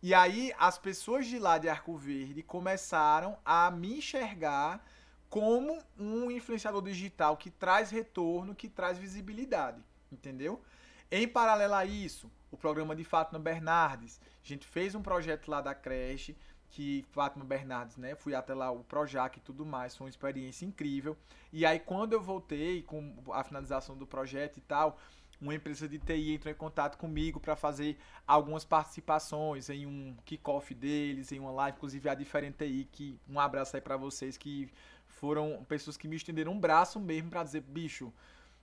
E 0.00 0.14
aí 0.14 0.52
as 0.56 0.78
pessoas 0.78 1.26
de 1.26 1.36
lá 1.40 1.58
de 1.58 1.68
Arco 1.68 1.96
Verde 1.96 2.44
começaram 2.44 3.36
a 3.44 3.72
me 3.72 3.98
enxergar 3.98 4.80
como 5.28 5.78
um 5.98 6.30
influenciador 6.30 6.82
digital 6.82 7.36
que 7.36 7.50
traz 7.50 7.90
retorno, 7.90 8.54
que 8.54 8.68
traz 8.68 8.98
visibilidade, 8.98 9.82
entendeu? 10.10 10.62
Em 11.10 11.26
paralelo 11.26 11.74
a 11.74 11.84
isso, 11.84 12.30
o 12.50 12.56
programa 12.56 12.94
de 12.96 13.04
Fátima 13.04 13.38
Bernardes, 13.38 14.20
a 14.42 14.46
gente 14.46 14.66
fez 14.66 14.94
um 14.94 15.02
projeto 15.02 15.48
lá 15.48 15.60
da 15.60 15.74
creche, 15.74 16.36
que 16.70 17.04
Fátima 17.12 17.44
Bernardes, 17.44 17.96
né, 17.96 18.14
fui 18.14 18.34
até 18.34 18.52
lá 18.52 18.70
o 18.70 18.82
Projac 18.84 19.38
e 19.38 19.40
tudo 19.40 19.64
mais, 19.64 19.96
foi 19.96 20.06
uma 20.06 20.10
experiência 20.10 20.64
incrível. 20.66 21.16
E 21.52 21.64
aí 21.64 21.78
quando 21.78 22.12
eu 22.12 22.20
voltei 22.20 22.82
com 22.82 23.14
a 23.32 23.42
finalização 23.44 23.96
do 23.96 24.06
projeto 24.06 24.58
e 24.58 24.60
tal, 24.60 24.98
uma 25.40 25.54
empresa 25.54 25.88
de 25.88 25.98
TI 25.98 26.34
entrou 26.34 26.52
em 26.52 26.56
contato 26.56 26.96
comigo 26.96 27.38
para 27.38 27.54
fazer 27.54 27.98
algumas 28.26 28.64
participações 28.64 29.68
em 29.68 29.86
um 29.86 30.16
kickoff 30.24 30.74
deles, 30.74 31.30
em 31.30 31.38
uma 31.38 31.50
live, 31.50 31.76
inclusive 31.76 32.08
a 32.08 32.14
Diferente 32.14 32.56
TI, 32.56 32.88
que 32.90 33.20
um 33.28 33.38
abraço 33.38 33.76
aí 33.76 33.82
para 33.82 33.96
vocês 33.96 34.36
que 34.36 34.70
foram 35.16 35.64
pessoas 35.66 35.96
que 35.96 36.06
me 36.06 36.16
estenderam 36.16 36.52
um 36.52 36.60
braço 36.60 37.00
mesmo 37.00 37.30
para 37.30 37.42
dizer, 37.42 37.62
bicho, 37.62 38.12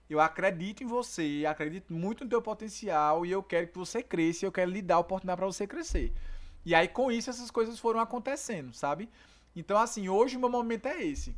eu 0.08 0.20
acredito 0.20 0.84
em 0.84 0.86
você, 0.86 1.44
acredito 1.48 1.92
muito 1.92 2.24
no 2.24 2.30
teu 2.30 2.40
potencial 2.40 3.26
e 3.26 3.32
eu 3.32 3.42
quero 3.42 3.68
que 3.68 3.76
você 3.76 4.02
cresça 4.02 4.46
eu 4.46 4.52
quero 4.52 4.70
lhe 4.70 4.80
dar 4.80 4.96
a 4.96 5.00
oportunidade 5.00 5.38
para 5.38 5.46
você 5.46 5.66
crescer. 5.66 6.12
E 6.64 6.74
aí 6.74 6.86
com 6.86 7.10
isso 7.10 7.28
essas 7.28 7.50
coisas 7.50 7.78
foram 7.78 8.00
acontecendo, 8.00 8.72
sabe? 8.72 9.08
Então 9.54 9.76
assim, 9.76 10.08
hoje 10.08 10.36
o 10.36 10.40
meu 10.40 10.48
momento 10.48 10.86
é 10.86 11.02
esse. 11.02 11.36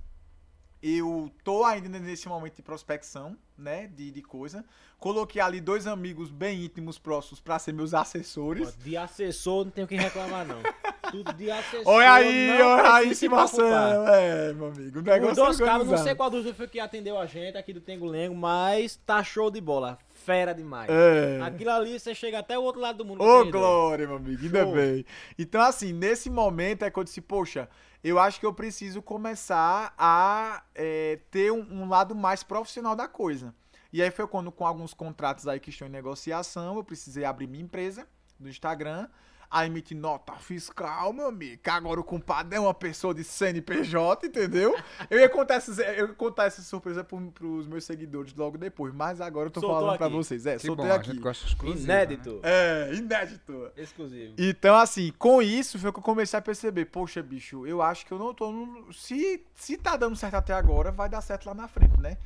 Eu 0.82 1.30
tô 1.42 1.64
ainda 1.64 1.98
nesse 1.98 2.28
momento 2.28 2.56
de 2.56 2.62
prospecção, 2.62 3.36
né, 3.56 3.86
de, 3.86 4.10
de 4.10 4.22
coisa. 4.22 4.64
Coloquei 4.98 5.40
ali 5.40 5.60
dois 5.60 5.86
amigos 5.86 6.30
bem 6.30 6.64
íntimos 6.64 6.98
próximos 6.98 7.40
para 7.40 7.58
ser 7.58 7.72
meus 7.72 7.92
assessores. 7.94 8.76
De 8.76 8.96
assessor 8.96 9.64
não 9.64 9.70
tem 9.70 9.84
o 9.84 9.86
que 9.86 9.96
reclamar, 9.96 10.46
não. 10.46 10.58
Tudo 11.10 11.32
de 11.32 11.50
assessor. 11.50 11.86
Olha 11.86 12.12
aí, 12.12 12.62
olha 12.62 12.94
aí. 12.94 13.14
Simação. 13.14 13.66
É, 14.08 14.52
meu 14.52 14.66
amigo, 14.66 14.98
o 14.98 15.00
Os 15.00 15.06
negócio 15.06 15.36
dois 15.36 15.60
é 15.60 15.64
caras, 15.64 15.86
não 15.86 15.98
sei 15.98 16.14
qual 16.14 16.30
dos 16.30 16.44
dois 16.44 16.56
foi 16.56 16.66
que 16.66 16.80
atendeu 16.80 17.18
a 17.18 17.26
gente 17.26 17.56
aqui 17.56 17.72
do 17.72 17.80
Tengo 17.80 18.06
Lengo, 18.06 18.34
mas 18.34 18.96
tá 18.96 19.22
show 19.22 19.50
de 19.50 19.60
bola. 19.60 19.98
Fera 20.26 20.52
demais. 20.52 20.90
É. 20.90 21.40
Aquilo 21.40 21.70
ali, 21.70 22.00
você 22.00 22.12
chega 22.12 22.40
até 22.40 22.58
o 22.58 22.62
outro 22.62 22.80
lado 22.80 22.98
do 22.98 23.04
mundo. 23.04 23.22
Ô, 23.22 23.42
dois. 23.42 23.52
glória, 23.52 24.08
meu 24.08 24.16
amigo, 24.16 24.42
ainda 24.42 24.64
Show. 24.64 24.74
bem. 24.74 25.06
Então, 25.38 25.62
assim, 25.62 25.92
nesse 25.92 26.28
momento 26.28 26.84
é 26.84 26.90
que 26.90 26.98
eu 26.98 27.04
disse, 27.04 27.20
poxa, 27.20 27.68
eu 28.02 28.18
acho 28.18 28.40
que 28.40 28.44
eu 28.44 28.52
preciso 28.52 29.00
começar 29.00 29.94
a 29.96 30.64
é, 30.74 31.20
ter 31.30 31.52
um, 31.52 31.64
um 31.70 31.88
lado 31.88 32.12
mais 32.12 32.42
profissional 32.42 32.96
da 32.96 33.06
coisa. 33.06 33.54
E 33.92 34.02
aí 34.02 34.10
foi 34.10 34.26
quando, 34.26 34.50
com 34.50 34.66
alguns 34.66 34.92
contratos 34.92 35.46
aí 35.46 35.60
que 35.60 35.70
estão 35.70 35.86
em 35.86 35.92
negociação, 35.92 36.76
eu 36.76 36.82
precisei 36.82 37.24
abrir 37.24 37.46
minha 37.46 37.62
empresa 37.62 38.04
no 38.38 38.48
Instagram, 38.48 39.08
a 39.50 39.64
emitir 39.66 39.96
nota 39.96 40.32
fiscal, 40.34 41.12
meu 41.12 41.26
amigo, 41.28 41.60
que 41.62 41.70
agora 41.70 42.00
o 42.00 42.04
compadre 42.04 42.56
é 42.56 42.60
uma 42.60 42.74
pessoa 42.74 43.14
de 43.14 43.22
CNPJ, 43.24 44.26
entendeu? 44.26 44.76
Eu 45.08 45.18
ia 45.20 45.28
contar, 45.28 45.54
essas, 45.54 45.78
eu 45.78 46.08
ia 46.08 46.08
contar 46.08 46.44
essa 46.44 46.62
surpresa 46.62 47.02
pro, 47.04 47.20
pros 47.32 47.66
meus 47.66 47.84
seguidores 47.84 48.34
logo 48.34 48.58
depois, 48.58 48.92
mas 48.94 49.20
agora 49.20 49.46
eu 49.46 49.50
tô 49.50 49.60
Soltou 49.60 49.78
falando 49.80 49.96
pra 49.98 50.06
aqui. 50.06 50.16
vocês. 50.16 50.46
É, 50.46 50.56
Que 50.56 50.66
soltei 50.66 50.86
bom, 50.86 50.92
aqui. 50.92 51.20
exclusivo. 51.46 51.84
Inédito. 51.84 52.32
Né? 52.34 52.40
É, 52.44 52.94
inédito. 52.94 53.70
Exclusivo. 53.76 54.34
Então, 54.38 54.76
assim, 54.76 55.12
com 55.18 55.40
isso 55.40 55.78
foi 55.78 55.92
que 55.92 55.98
eu 55.98 56.02
comecei 56.02 56.38
a 56.38 56.42
perceber, 56.42 56.86
poxa, 56.86 57.22
bicho, 57.22 57.66
eu 57.66 57.80
acho 57.82 58.04
que 58.04 58.12
eu 58.12 58.18
não 58.18 58.34
tô. 58.34 58.50
no- 58.50 58.92
Se, 58.92 59.44
se 59.54 59.76
tá 59.76 59.96
dando 59.96 60.16
certo 60.16 60.34
até 60.34 60.52
agora, 60.52 60.90
vai 60.90 61.08
dar 61.08 61.20
certo 61.20 61.46
lá 61.46 61.54
na 61.54 61.68
frente, 61.68 61.98
né? 62.00 62.16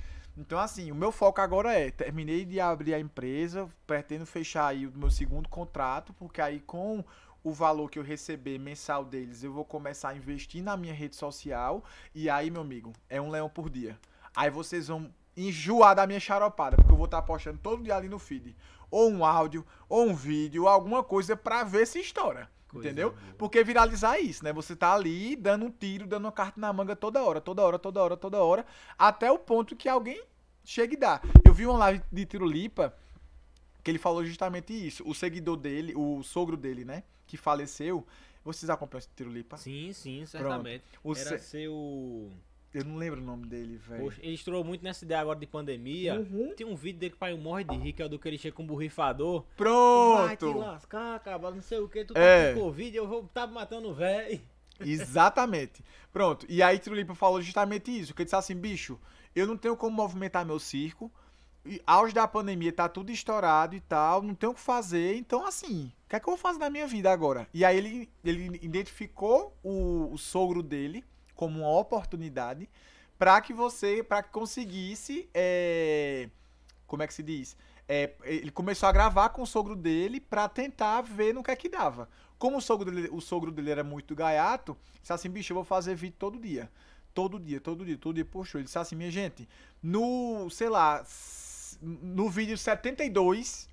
Então, 0.41 0.59
assim, 0.59 0.91
o 0.91 0.95
meu 0.95 1.13
foco 1.13 1.39
agora 1.39 1.71
é, 1.75 1.91
terminei 1.91 2.47
de 2.47 2.59
abrir 2.59 2.95
a 2.95 2.99
empresa, 2.99 3.69
pretendo 3.87 4.25
fechar 4.25 4.69
aí 4.69 4.87
o 4.87 4.93
meu 4.97 5.11
segundo 5.11 5.51
contrato, 5.51 6.15
porque 6.15 6.41
aí 6.41 6.61
com 6.61 7.05
o 7.45 7.53
valor 7.53 7.91
que 7.91 7.99
eu 7.99 8.03
receber 8.03 8.59
mensal 8.59 9.05
deles, 9.05 9.45
eu 9.45 9.53
vou 9.53 9.67
começar 9.67 10.09
a 10.09 10.17
investir 10.17 10.63
na 10.63 10.79
minha 10.79 10.95
rede 10.95 11.15
social, 11.15 11.85
e 12.15 12.31
aí, 12.31 12.51
meu 12.51 12.63
amigo, 12.63 12.95
é 13.07 13.21
um 13.21 13.29
leão 13.29 13.51
por 13.51 13.69
dia. 13.69 13.99
Aí 14.35 14.49
vocês 14.49 14.89
vão 14.89 15.13
enjoar 15.37 15.95
da 15.95 16.07
minha 16.07 16.19
charopada, 16.19 16.75
porque 16.75 16.91
eu 16.91 16.97
vou 16.97 17.05
estar 17.05 17.21
postando 17.21 17.59
todo 17.59 17.83
dia 17.83 17.95
ali 17.95 18.09
no 18.09 18.19
feed. 18.19 18.57
Ou 18.91 19.11
um 19.11 19.27
áudio, 19.27 19.65
ou 19.91 20.07
um 20.07 20.15
vídeo, 20.15 20.63
ou 20.63 20.69
alguma 20.71 21.05
coisa 21.05 21.37
pra 21.37 21.65
ver 21.65 21.87
se 21.87 22.01
estoura. 22.01 22.49
Coisa 22.67 22.87
entendeu? 22.87 23.11
boa. 23.11 23.23
Porque 23.37 23.63
viralizar 23.63 24.17
é 24.17 24.21
isso, 24.21 24.43
né? 24.45 24.53
Você 24.53 24.75
tá 24.75 24.95
ali 24.95 25.37
dando 25.37 25.67
um 25.67 25.71
tiro, 25.71 26.07
dando 26.07 26.25
uma 26.25 26.33
carta 26.33 26.59
na 26.59 26.73
manga 26.73 26.97
toda 26.97 27.23
hora, 27.23 27.41
toda 27.41 27.63
hora, 27.63 27.79
toda 27.79 28.03
hora, 28.03 28.17
toda 28.17 28.39
hora, 28.39 28.65
até 28.97 29.31
o 29.31 29.39
ponto 29.39 29.77
que 29.77 29.89
alguém 29.89 30.23
chegue 30.65 30.95
e 30.95 30.99
dá. 30.99 31.21
Eu 31.45 31.53
vi 31.55 31.67
uma 31.67 31.79
live 31.79 32.03
de 32.11 32.25
Tiro 32.27 32.47
Lipa 32.47 32.95
que 33.83 33.91
ele 33.91 33.99
falou 33.99 34.25
justamente 34.25 34.73
isso. 34.73 35.03
O 35.09 35.15
seguidor 35.15 35.57
dele, 35.57 35.95
o 35.97 36.23
sogro 36.23 36.57
dele, 36.57 36.85
né? 36.85 37.03
Que 37.27 37.37
faleceu. 37.37 38.07
Vocês 38.45 38.69
acompanham 38.71 39.01
esse 39.01 39.09
Tiro 39.15 39.31
Lipa? 39.31 39.57
Sim, 39.57 39.93
sim, 39.93 40.25
certamente. 40.27 40.85
O 41.05 41.13
Era 41.17 41.39
se- 41.39 41.45
seu. 41.51 42.31
Eu 42.73 42.85
não 42.85 42.97
lembro 42.97 43.21
o 43.21 43.25
nome 43.25 43.47
dele, 43.47 43.77
velho. 43.79 44.13
Ele 44.21 44.35
estourou 44.35 44.63
muito 44.63 44.83
nessa 44.85 45.05
ideia 45.05 45.21
agora 45.21 45.39
de 45.39 45.47
pandemia. 45.47 46.15
Uhum. 46.21 46.55
Tem 46.57 46.65
um 46.65 46.77
vídeo 46.77 47.01
dele 47.01 47.11
que 47.11 47.17
o 47.17 47.19
pai 47.19 47.37
morre 47.37 47.65
de 47.65 47.77
rir, 47.77 47.93
que 47.93 48.01
é 48.01 48.05
o 48.05 48.09
do 48.09 48.17
que 48.17 48.29
ele 48.29 48.39
chega 48.39 48.55
com 48.55 48.63
um 48.63 48.67
borrifador. 48.67 49.41
Vai 49.41 50.37
te 50.37 50.41
Pronto! 50.41 50.59
lascar, 50.59 51.19
cabra, 51.19 51.51
não 51.51 51.61
sei 51.63 51.79
o 51.79 51.89
que, 51.89 52.05
tu 52.05 52.17
É. 52.17 52.51
tá 52.51 52.55
com 52.55 52.61
Covid, 52.67 52.97
eu 52.97 53.09
vou 53.09 53.25
tá 53.35 53.45
matando 53.47 53.89
o 53.89 53.95
velho. 53.95 54.41
Exatamente. 54.79 55.83
Pronto. 56.13 56.47
E 56.49 56.63
aí 56.63 56.79
Trulipa 56.79 57.15
falou 57.15 57.41
justamente 57.43 57.91
isso, 57.91 58.15
que 58.15 58.23
ele 58.23 58.27
disse 58.27 58.37
assim, 58.37 58.55
bicho, 58.55 58.99
eu 59.35 59.47
não 59.47 59.57
tenho 59.57 59.77
como 59.77 59.97
movimentar 59.97 60.45
meu 60.45 60.59
circo, 60.59 61.11
e 61.65 61.81
auge 61.87 62.15
da 62.15 62.27
pandemia 62.27 62.73
tá 62.73 62.89
tudo 62.89 63.13
estourado 63.13 63.75
e 63.75 63.81
tal, 63.81 64.23
não 64.23 64.35
tenho 64.35 64.53
o 64.53 64.55
que 64.55 64.61
fazer, 64.61 65.17
então 65.17 65.47
assim, 65.47 65.93
o 66.07 66.09
que 66.09 66.17
é 66.17 66.21
que 66.21 66.27
eu 66.27 66.33
vou 66.33 66.39
fazer 66.39 66.59
na 66.59 66.71
minha 66.71 66.87
vida 66.87 67.13
agora? 67.13 67.47
E 67.53 67.65
aí 67.65 67.77
ele, 67.77 68.11
ele 68.25 68.59
identificou 68.63 69.57
o, 69.63 70.11
o 70.13 70.19
sogro 70.19 70.63
dele 70.63 71.05
como 71.35 71.61
uma 71.61 71.79
oportunidade 71.79 72.69
para 73.19 73.39
que 73.41 73.53
você, 73.53 74.03
para 74.03 74.23
que 74.23 74.31
conseguisse, 74.31 75.29
é, 75.35 76.31
como 76.87 77.03
é 77.03 77.07
que 77.07 77.13
se 77.13 77.23
diz? 77.23 77.57
É, 77.87 78.15
ele 78.23 78.51
começou 78.51 78.89
a 78.89 78.93
gravar 78.93 79.29
com 79.29 79.43
o 79.43 79.47
sogro 79.47 79.77
dele 79.77 80.21
para 80.21 80.49
tentar 80.49 81.03
ver 81.03 81.35
no 81.35 81.43
que 81.43 81.51
é 81.51 81.57
que 81.57 81.69
dava. 81.69 82.09
Como 82.39 82.57
o 82.57 82.61
sogro 82.63 82.91
dele, 82.91 83.09
o 83.13 83.21
sogro 83.21 83.51
dele 83.51 83.71
era 83.71 83.85
muito 83.85 84.15
gaiato, 84.15 84.77
disse 85.01 85.13
assim, 85.13 85.29
bicho, 85.29 85.53
eu 85.53 85.57
vou 85.57 85.65
fazer 85.65 85.95
vídeo 85.95 86.17
todo 86.19 86.39
dia. 86.39 86.71
Todo 87.21 87.39
dia, 87.39 87.61
todo 87.61 87.85
dia, 87.85 87.99
todo 87.99 88.15
dia. 88.15 88.25
Poxa, 88.25 88.57
ele 88.57 88.65
disse 88.65 88.79
assim, 88.79 88.97
minha 88.97 89.11
gente, 89.11 89.47
no, 89.83 90.49
sei 90.49 90.71
lá, 90.71 91.05
no 91.83 92.31
vídeo 92.31 92.57
72 92.57 93.69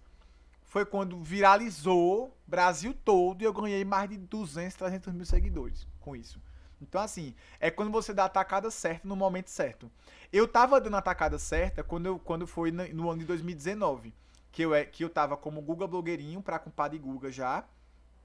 foi 0.66 0.86
quando 0.86 1.24
viralizou 1.24 2.36
Brasil 2.46 2.94
todo 3.06 3.42
e 3.42 3.46
eu 3.46 3.54
ganhei 3.54 3.86
mais 3.86 4.10
de 4.10 4.18
200, 4.18 4.76
300 4.76 5.14
mil 5.14 5.26
seguidores 5.26 5.88
com 6.02 6.14
isso. 6.14 6.42
Então, 6.82 7.00
assim, 7.00 7.34
é 7.58 7.72
quando 7.72 7.90
você 7.90 8.14
dá 8.14 8.26
a 8.26 8.30
tacada 8.30 8.70
certa 8.70 9.08
no 9.08 9.16
momento 9.16 9.50
certo. 9.50 9.90
Eu 10.32 10.46
tava 10.46 10.82
dando 10.82 10.98
a 10.98 11.02
tacada 11.02 11.40
certa 11.40 11.82
quando, 11.82 12.08
eu, 12.08 12.20
quando 12.20 12.46
foi 12.46 12.70
no 12.70 13.10
ano 13.10 13.20
de 13.20 13.26
2019. 13.26 14.14
Que 14.52 14.64
eu, 14.64 14.76
é, 14.76 14.84
que 14.84 15.06
eu 15.06 15.10
tava 15.10 15.38
como 15.38 15.62
Guga 15.62 15.88
Blogueirinho 15.88 16.42
pra 16.42 16.60
compadre 16.60 17.00
Guga 17.00 17.32
já. 17.32 17.64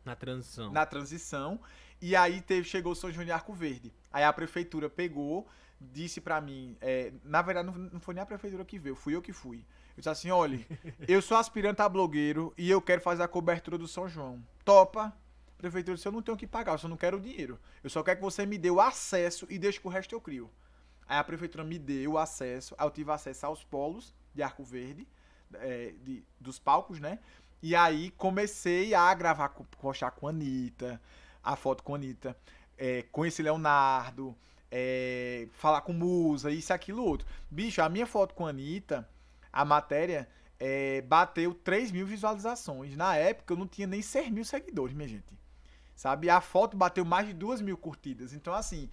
Na 0.05 0.17
transição. 0.17 0.73
Na 0.73 0.85
transição. 0.85 1.61
E 2.03 2.17
aí 2.17 2.41
teve, 2.41 2.69
chegou 2.69 2.93
o 2.93 2.97
São 2.97 3.13
João 3.13 3.25
de 3.25 3.31
Arco 3.31 3.53
Verde. 3.53 3.93
Aí 4.13 4.25
a 4.25 4.33
prefeitura 4.33 4.91
pegou, 4.91 5.47
disse 5.81 6.21
para 6.21 6.41
mim, 6.41 6.77
é, 6.81 7.13
na 7.23 7.41
verdade 7.41 7.69
não, 7.69 7.75
não, 7.75 8.01
foi 8.01 8.13
nem 8.13 8.23
a 8.23 8.27
prefeitura 8.27 8.65
que 8.65 8.77
veio, 8.77 8.97
fui 8.97 9.15
eu 9.15 9.23
que 9.23 9.33
fui. 9.33 9.59
Eu 9.59 9.99
disse 9.99 10.09
assim, 10.09 10.31
olha, 10.33 10.59
eu 11.07 11.23
sou 11.23 11.37
aspirante 11.37 11.81
a 11.81 11.89
blogueiro 11.89 12.53
e 12.59 12.69
eu 12.69 12.83
quero 12.83 13.01
fazer 13.01 13.23
a 13.23 13.29
cobertura 13.29 13.79
do 13.79 13.87
São 13.87 14.09
João. 14.09 14.45
Topa? 14.65 15.17
Prefeitura 15.57 15.95
disse, 15.95 16.09
eu 16.09 16.13
não 16.13 16.23
tenho 16.23 16.37
que 16.37 16.45
pagar, 16.45 16.73
eu 16.73 16.79
só 16.79 16.89
não 16.89 16.97
quero 16.97 17.19
o 17.19 17.21
dinheiro. 17.21 17.57
Eu 17.85 17.89
só 17.89 18.03
quero 18.03 18.17
que 18.17 18.25
você 18.25 18.45
me 18.45 18.59
dê 18.59 18.69
o 18.69 18.81
acesso 18.81 19.47
e 19.49 19.57
deixe 19.57 19.79
que 19.79 19.87
o 19.87 19.91
resto 19.91 20.13
eu 20.13 20.21
crio. 20.21 20.51
Aí 21.07 21.19
a 21.19 21.23
prefeitura 21.23 21.63
me 21.63 21.79
deu 21.79 22.13
o 22.13 22.19
acesso, 22.19 22.75
aí 22.77 22.85
eu 22.85 22.91
tive 22.91 23.13
acesso 23.13 23.47
aos 23.47 23.63
polos 23.63 24.13
de 24.35 24.43
Arco 24.43 24.65
Verde, 24.65 25.07
é, 25.55 25.95
de, 26.03 26.25
dos 26.41 26.59
palcos, 26.59 26.99
né? 26.99 27.21
E 27.63 27.77
aí 27.77 28.11
comecei 28.13 28.93
a 28.93 29.15
gravar, 29.15 29.51
postar 29.81 30.11
com 30.11 30.27
a 30.27 30.31
Anitta, 30.31 31.01
a 31.43 31.57
foto 31.57 31.83
com 31.83 31.95
a 31.95 31.97
Anitta, 31.97 32.37
é, 32.79 33.03
conheci 33.11 33.43
Leonardo, 33.43 34.37
é, 34.71 35.49
falar 35.53 35.83
com 35.83 35.93
Musa, 35.93 36.51
isso, 36.51 36.73
aquilo, 36.73 37.05
outro. 37.05 37.27
Bicho, 37.51 37.83
a 37.83 37.89
minha 37.89 38.07
foto 38.07 38.35
com 38.35 38.47
a 38.47 38.51
Anitta, 38.51 39.09
a 39.53 39.65
matéria, 39.65 40.29
é, 40.59 41.03
bateu 41.03 41.53
3 41.53 41.91
mil 41.91 42.07
visualizações. 42.07 42.97
Na 42.97 43.17
época 43.17 43.53
eu 43.53 43.59
não 43.59 43.67
tinha 43.67 43.87
nem 43.87 44.01
6 44.01 44.31
mil 44.31 44.45
seguidores, 44.45 44.95
minha 44.95 45.09
gente. 45.09 45.39
Sabe? 45.95 46.31
A 46.31 46.41
foto 46.41 46.77
bateu 46.77 47.05
mais 47.05 47.27
de 47.27 47.35
2 47.35 47.61
mil 47.61 47.77
curtidas. 47.77 48.33
Então, 48.33 48.55
assim, 48.55 48.89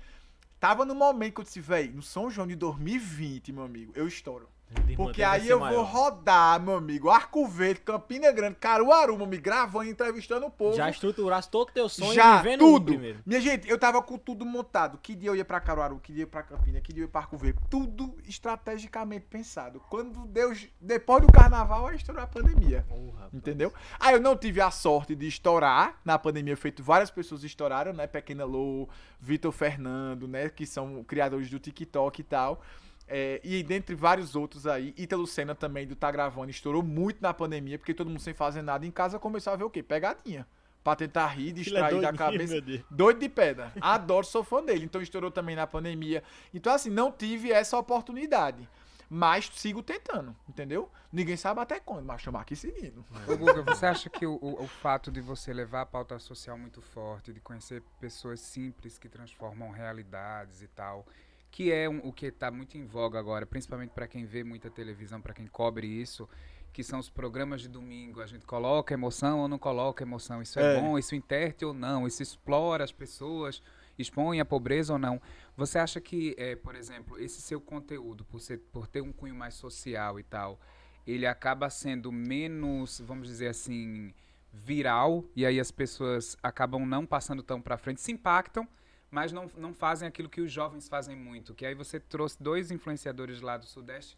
tava 0.60 0.84
no 0.84 0.94
momento 0.94 1.36
que 1.36 1.42
eu 1.42 1.46
disse, 1.46 1.62
velho, 1.62 1.94
no 1.94 2.02
São 2.02 2.30
João 2.30 2.48
de 2.48 2.56
2020, 2.56 3.54
meu 3.54 3.64
amigo, 3.64 3.94
eu 3.96 4.08
estouro. 4.08 4.50
Porque 4.96 5.24
aí 5.24 5.50
eu 5.50 5.60
vou 5.60 5.84
rodar, 5.84 6.62
meu 6.62 6.76
amigo, 6.76 7.10
Arco 7.10 7.48
Verde, 7.48 7.82
Campina 7.82 8.32
Grande, 8.32 8.56
Caruaru, 8.56 9.16
meu 9.16 9.26
amigo, 9.26 9.41
gravando, 9.41 9.90
entrevistando 9.90 10.46
o 10.46 10.52
povo. 10.52 10.76
Já 10.76 10.90
estruturasse 10.90 11.50
todo 11.50 11.70
o 11.70 11.72
teu 11.72 11.90
sonho 11.90 12.14
Já, 12.14 12.38
vivendo 12.38 12.60
tudo. 12.60 12.86
primeiro. 12.86 13.20
Minha 13.26 13.41
gente, 13.41 13.68
eu 13.68 13.80
tava 13.80 14.02
com 14.04 14.18
tudo 14.18 14.46
montado. 14.46 15.00
Que 15.02 15.16
dia 15.16 15.30
eu 15.30 15.36
ia 15.36 15.46
pra 15.46 15.60
Caruaru, 15.60 16.00
que 16.00 16.14
dia 16.14 16.24
eu 16.24 16.28
ia 16.28 16.32
pra 16.32 16.44
Campina, 16.44 16.80
que 16.82 16.94
dia 16.94 17.02
eu 17.02 17.06
ia 17.06 17.12
pra 17.12 17.22
Arco 17.22 17.38
Verde. 17.38 17.60
Tudo 17.70 18.16
estrategicamente 18.28 19.26
pensado. 19.28 19.82
Quando 19.90 20.26
Deus, 20.28 20.68
depois 20.80 21.22
do 21.26 21.32
carnaval, 21.32 21.88
aí 21.88 21.96
estourou 21.96 22.22
a 22.22 22.28
pandemia. 22.28 22.86
Oh, 22.91 23.12
entendeu? 23.34 23.74
Aí 24.00 24.14
eu 24.14 24.22
não 24.22 24.36
tive 24.38 24.62
a 24.62 24.70
sorte 24.70 25.16
de 25.16 25.28
estourar 25.28 26.00
na 26.06 26.20
pandemia, 26.20 26.56
feito 26.56 26.84
várias 26.84 27.10
pessoas 27.10 27.44
estouraram, 27.44 27.91
né? 27.94 28.06
Pequena 28.06 28.46
Lou, 28.46 28.88
Vitor 29.20 29.52
Fernando, 29.52 30.28
né? 30.28 30.50
Que 30.50 30.66
são 30.66 31.04
criadores 31.04 31.50
do 31.50 31.58
TikTok 31.58 32.22
e 32.22 32.24
tal. 32.24 32.62
É, 33.11 33.41
e 33.44 33.64
dentre 33.64 33.95
vários 33.95 34.36
outros 34.36 34.68
aí, 34.68 34.94
Ítalo 34.95 35.26
Senna 35.26 35.56
também 35.56 35.88
do 35.88 35.95
Tá 35.95 36.11
Gravando 36.11 36.52
estourou 36.52 36.84
muito 36.84 37.19
na 37.22 37.34
pandemia, 37.34 37.80
porque 37.80 37.94
todo 37.94 38.07
mundo 38.07 38.19
sem 38.19 38.36
fazer 38.36 38.61
nada 38.61 38.86
em 38.86 38.91
casa 38.91 39.18
começou 39.18 39.52
a 39.52 39.56
ver 39.56 39.64
o 39.64 39.69
quê? 39.69 39.81
Pegadinha. 39.81 40.45
Pra 40.84 40.95
tentar 40.95 41.27
rir, 41.27 41.49
é 41.49 41.53
distrair 41.53 41.98
é 41.98 42.02
da 42.02 42.14
cabeça. 42.14 42.56
Doido 42.90 43.19
de 43.19 43.27
pedra. 43.27 43.73
Adoro, 43.81 44.26
sou 44.26 44.44
fã 44.44 44.64
dele. 44.64 44.86
Então 44.86 45.02
estourou 45.02 45.30
também 45.30 45.56
na 45.56 45.68
pandemia. 45.68 46.23
Então, 46.53 46.73
assim, 46.73 46.90
não 46.90 47.11
tive 47.11 47.52
essa 47.52 47.77
oportunidade. 47.77 48.69
Mas 49.10 49.49
sigo 49.56 49.81
tentando, 49.81 50.36
entendeu? 50.48 50.90
Ninguém 51.11 51.36
sabe 51.36 51.60
até 51.60 51.80
quando, 51.80 52.06
mas 52.06 52.22
chamar 52.22 52.41
aqui 52.41 52.56
seguindo. 52.56 53.03
Ô, 53.27 53.36
Guga, 53.36 53.64
você 53.64 53.88
acha 53.88 54.07
que 54.07 54.23
o, 54.23 54.36
o, 54.36 54.64
o, 54.64 54.68
fato 54.68 55.11
de 55.11 55.19
você 55.19 55.52
levar 55.52 55.81
a 55.81 55.86
pauta 55.86 56.19
social 56.19 56.56
muito 56.56 56.80
forte, 56.80 57.34
de 57.34 57.40
conhecer 57.40 57.81
pessoas 57.99 58.40
simples 58.40 58.99
que 58.99 59.10
transformam 59.10 59.72
realidades 59.72 60.61
e 60.61 60.68
tal, 60.68 61.07
que 61.52 61.72
é 61.72 61.90
um, 61.90 62.00
o 62.00 62.14
que 62.14 62.28
está 62.28 62.52
muito 62.52 62.78
em 62.78 62.86
voga 62.86 63.20
agora, 63.20 63.46
principalmente 63.46 63.92
para 63.92 64.08
quem 64.08 64.26
vê 64.26 64.44
muita 64.44 64.70
televisão, 64.70 65.22
para 65.22 65.34
quem 65.34 65.48
cobre 65.48 65.88
isso, 65.88 66.28
que 66.72 66.84
são 66.84 67.00
os 67.00 67.10
programas 67.10 67.62
de 67.62 67.68
domingo. 67.68 68.22
A 68.22 68.28
gente 68.28 68.46
coloca 68.46 68.94
emoção 68.94 69.40
ou 69.40 69.48
não 69.48 69.58
coloca 69.58 70.04
emoção. 70.04 70.42
Isso 70.42 70.60
é, 70.60 70.78
é. 70.78 70.82
bom, 70.82 70.98
isso 70.98 71.16
interte 71.16 71.66
ou 71.66 71.74
não, 71.74 72.08
isso 72.08 72.22
explora 72.22 72.84
as 72.84 72.92
pessoas, 72.92 73.62
expõe 73.98 74.40
a 74.40 74.46
pobreza 74.46 74.94
ou 74.94 75.00
não. 75.00 75.22
Você 75.58 75.80
acha 75.80 76.00
que, 76.00 76.36
é, 76.38 76.56
por 76.56 76.76
exemplo, 76.76 77.20
esse 77.20 77.42
seu 77.42 77.60
conteúdo, 77.60 78.24
por, 78.24 78.40
ser, 78.40 78.60
por 78.72 78.88
ter 78.88 79.02
um 79.02 79.12
cunho 79.12 79.36
mais 79.36 79.56
social 79.56 80.20
e 80.20 80.24
tal, 80.24 80.60
ele 81.06 81.26
acaba 81.26 81.70
sendo 81.70 82.12
menos, 82.12 83.02
vamos 83.04 83.28
dizer 83.28 83.48
assim, 83.48 84.14
viral, 84.54 85.26
e 85.36 85.46
aí 85.46 85.60
as 85.60 85.72
pessoas 85.72 86.38
acabam 86.42 86.86
não 86.86 87.06
passando 87.06 87.42
tão 87.42 87.62
para 87.62 87.78
frente, 87.78 88.02
se 88.02 88.12
impactam, 88.12 88.68
mas 89.11 89.31
não, 89.31 89.49
não 89.57 89.73
fazem 89.73 90.07
aquilo 90.07 90.30
que 90.30 90.41
os 90.41 90.52
jovens 90.52 90.88
fazem 90.88 91.15
muito. 91.15 91.53
Que 91.53 91.65
aí 91.65 91.73
você 91.73 91.99
trouxe 91.99 92.41
dois 92.41 92.72
influenciadores 92.72 93.41
lá 93.41 93.57
do 93.57 93.65
Sudeste 93.65 94.18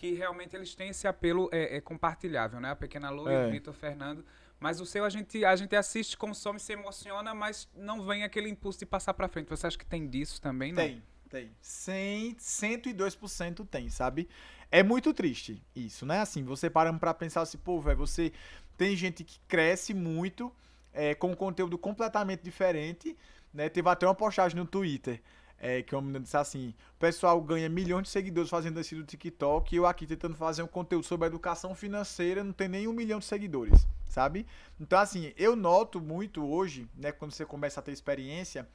que 0.00 0.14
realmente 0.14 0.56
eles 0.56 0.74
têm 0.74 0.88
esse 0.88 1.06
apelo 1.06 1.50
é, 1.52 1.76
é 1.76 1.80
compartilhável, 1.80 2.58
né? 2.58 2.70
A 2.70 2.76
Pequena 2.76 3.10
Lu 3.10 3.28
é. 3.28 3.44
e 3.44 3.48
o 3.48 3.50
Vitor 3.50 3.74
Fernando. 3.74 4.24
Mas 4.58 4.80
o 4.80 4.86
seu 4.86 5.04
a 5.04 5.10
gente, 5.10 5.44
a 5.44 5.54
gente 5.54 5.76
assiste, 5.76 6.16
consome, 6.16 6.58
se 6.58 6.72
emociona, 6.72 7.34
mas 7.34 7.68
não 7.74 8.06
vem 8.06 8.24
aquele 8.24 8.48
impulso 8.48 8.78
de 8.78 8.86
passar 8.86 9.12
para 9.12 9.28
frente. 9.28 9.50
Você 9.50 9.66
acha 9.66 9.76
que 9.76 9.84
tem 9.84 10.08
disso 10.08 10.40
também, 10.40 10.72
não? 10.72 10.82
Tem, 10.82 11.02
tem. 11.28 11.50
100, 11.60 12.34
102% 12.36 13.66
tem, 13.68 13.90
sabe? 13.90 14.26
É 14.70 14.82
muito 14.82 15.12
triste 15.12 15.62
isso, 15.76 16.06
né? 16.06 16.20
Assim, 16.20 16.44
você 16.44 16.70
parando 16.70 16.98
para 16.98 17.12
pensar 17.12 17.42
assim, 17.42 17.58
pô, 17.58 17.78
velho, 17.78 17.98
você 17.98 18.32
tem 18.78 18.96
gente 18.96 19.22
que 19.22 19.38
cresce 19.48 19.92
muito 19.92 20.50
é, 20.94 21.14
com 21.14 21.36
conteúdo 21.36 21.76
completamente 21.76 22.42
diferente, 22.42 23.14
né? 23.52 23.68
Teve 23.68 23.88
até 23.88 24.06
uma 24.06 24.14
postagem 24.14 24.56
no 24.58 24.66
Twitter. 24.66 25.20
É, 25.62 25.82
que 25.82 25.94
uma 25.94 26.00
menina 26.00 26.20
disse 26.20 26.36
assim: 26.36 26.74
o 26.96 26.98
pessoal 26.98 27.38
ganha 27.42 27.68
milhões 27.68 28.04
de 28.04 28.08
seguidores 28.08 28.48
fazendo 28.48 28.80
esse 28.80 28.94
do 28.94 29.04
TikTok 29.04 29.74
e 29.74 29.76
eu 29.76 29.84
aqui 29.84 30.06
tentando 30.06 30.34
fazer 30.34 30.62
um 30.62 30.66
conteúdo 30.66 31.04
sobre 31.04 31.26
educação 31.26 31.74
financeira, 31.74 32.42
não 32.42 32.52
tem 32.52 32.66
nem 32.66 32.88
um 32.88 32.94
milhão 32.94 33.18
de 33.18 33.26
seguidores, 33.26 33.86
sabe? 34.08 34.46
Então, 34.80 34.98
assim, 34.98 35.34
eu 35.36 35.54
noto 35.54 36.00
muito 36.00 36.42
hoje, 36.42 36.88
né, 36.96 37.12
quando 37.12 37.32
você 37.32 37.44
começa 37.44 37.78
a 37.78 37.82
ter 37.82 37.92
experiência, 37.92 38.66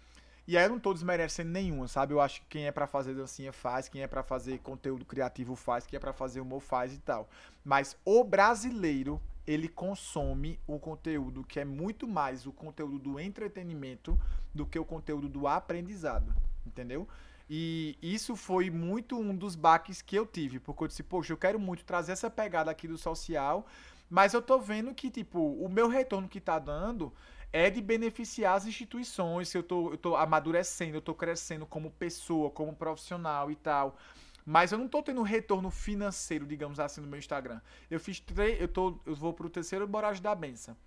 e 0.47 0.55
aí 0.59 0.69
não 0.69 0.79
tô 0.79 0.93
desmerecendo 0.93 1.49
nenhuma, 1.49 1.87
sabe? 1.87 2.13
Eu 2.13 2.21
acho 2.21 2.41
que 2.41 2.47
quem 2.49 2.67
é 2.67 2.71
para 2.71 2.85
fazer 2.85 3.15
dancinha 3.15 3.51
faz, 3.51 3.89
quem 3.89 4.03
é 4.03 4.07
para 4.07 4.21
fazer 4.21 4.59
conteúdo 4.59 5.03
criativo 5.03 5.55
faz, 5.55 5.87
quem 5.87 5.97
é 5.97 5.99
para 5.99 6.13
fazer 6.13 6.39
humor 6.39 6.61
faz 6.61 6.93
e 6.93 6.99
tal. 6.99 7.27
Mas 7.63 7.97
o 8.05 8.23
brasileiro, 8.23 9.19
ele 9.45 9.67
consome 9.67 10.59
o 10.65 10.79
conteúdo 10.79 11.43
que 11.43 11.59
é 11.59 11.65
muito 11.65 12.07
mais 12.07 12.45
o 12.45 12.51
conteúdo 12.51 12.97
do 12.97 13.19
entretenimento 13.19 14.19
do 14.53 14.65
que 14.65 14.79
o 14.79 14.85
conteúdo 14.85 15.29
do 15.29 15.47
aprendizado, 15.47 16.33
entendeu? 16.65 17.07
E 17.49 17.97
isso 18.01 18.35
foi 18.35 18.69
muito 18.69 19.19
um 19.19 19.35
dos 19.35 19.55
baques 19.55 20.01
que 20.01 20.15
eu 20.15 20.25
tive, 20.25 20.59
porque 20.59 20.83
eu 20.83 20.87
disse, 20.87 21.03
poxa, 21.03 21.31
eu 21.33 21.37
quero 21.37 21.59
muito 21.59 21.85
trazer 21.85 22.13
essa 22.13 22.29
pegada 22.29 22.71
aqui 22.71 22.87
do 22.87 22.97
social, 22.97 23.67
mas 24.09 24.33
eu 24.33 24.41
tô 24.41 24.59
vendo 24.59 24.93
que, 24.95 25.11
tipo, 25.11 25.39
o 25.39 25.69
meu 25.69 25.87
retorno 25.87 26.27
que 26.27 26.39
tá 26.39 26.57
dando 26.57 27.13
é 27.53 27.69
de 27.69 27.81
beneficiar 27.81 28.55
as 28.55 28.65
instituições, 28.65 29.53
eu 29.53 29.63
tô, 29.63 29.91
eu 29.91 29.97
tô 29.97 30.15
amadurecendo, 30.15 30.97
eu 30.97 31.01
tô 31.01 31.13
crescendo 31.13 31.65
como 31.65 31.91
pessoa, 31.91 32.49
como 32.49 32.75
profissional 32.75 33.51
e 33.51 33.55
tal. 33.55 33.95
Mas 34.45 34.71
eu 34.71 34.77
não 34.77 34.87
tô 34.87 35.01
tendo 35.01 35.23
retorno 35.23 35.71
financeiro, 35.71 36.45
digamos 36.45 36.79
assim, 36.79 37.01
no 37.01 37.07
meu 37.07 37.17
Instagram. 37.17 37.59
Eu 37.89 37.99
fiz 37.99 38.19
três. 38.19 38.61
Eu, 38.61 38.67
tô, 38.67 38.99
eu 39.05 39.15
vou 39.15 39.33
pro 39.33 39.49
terceiro 39.49 39.87
Borage 39.87 40.21
da 40.21 40.35
Benção. 40.35 40.77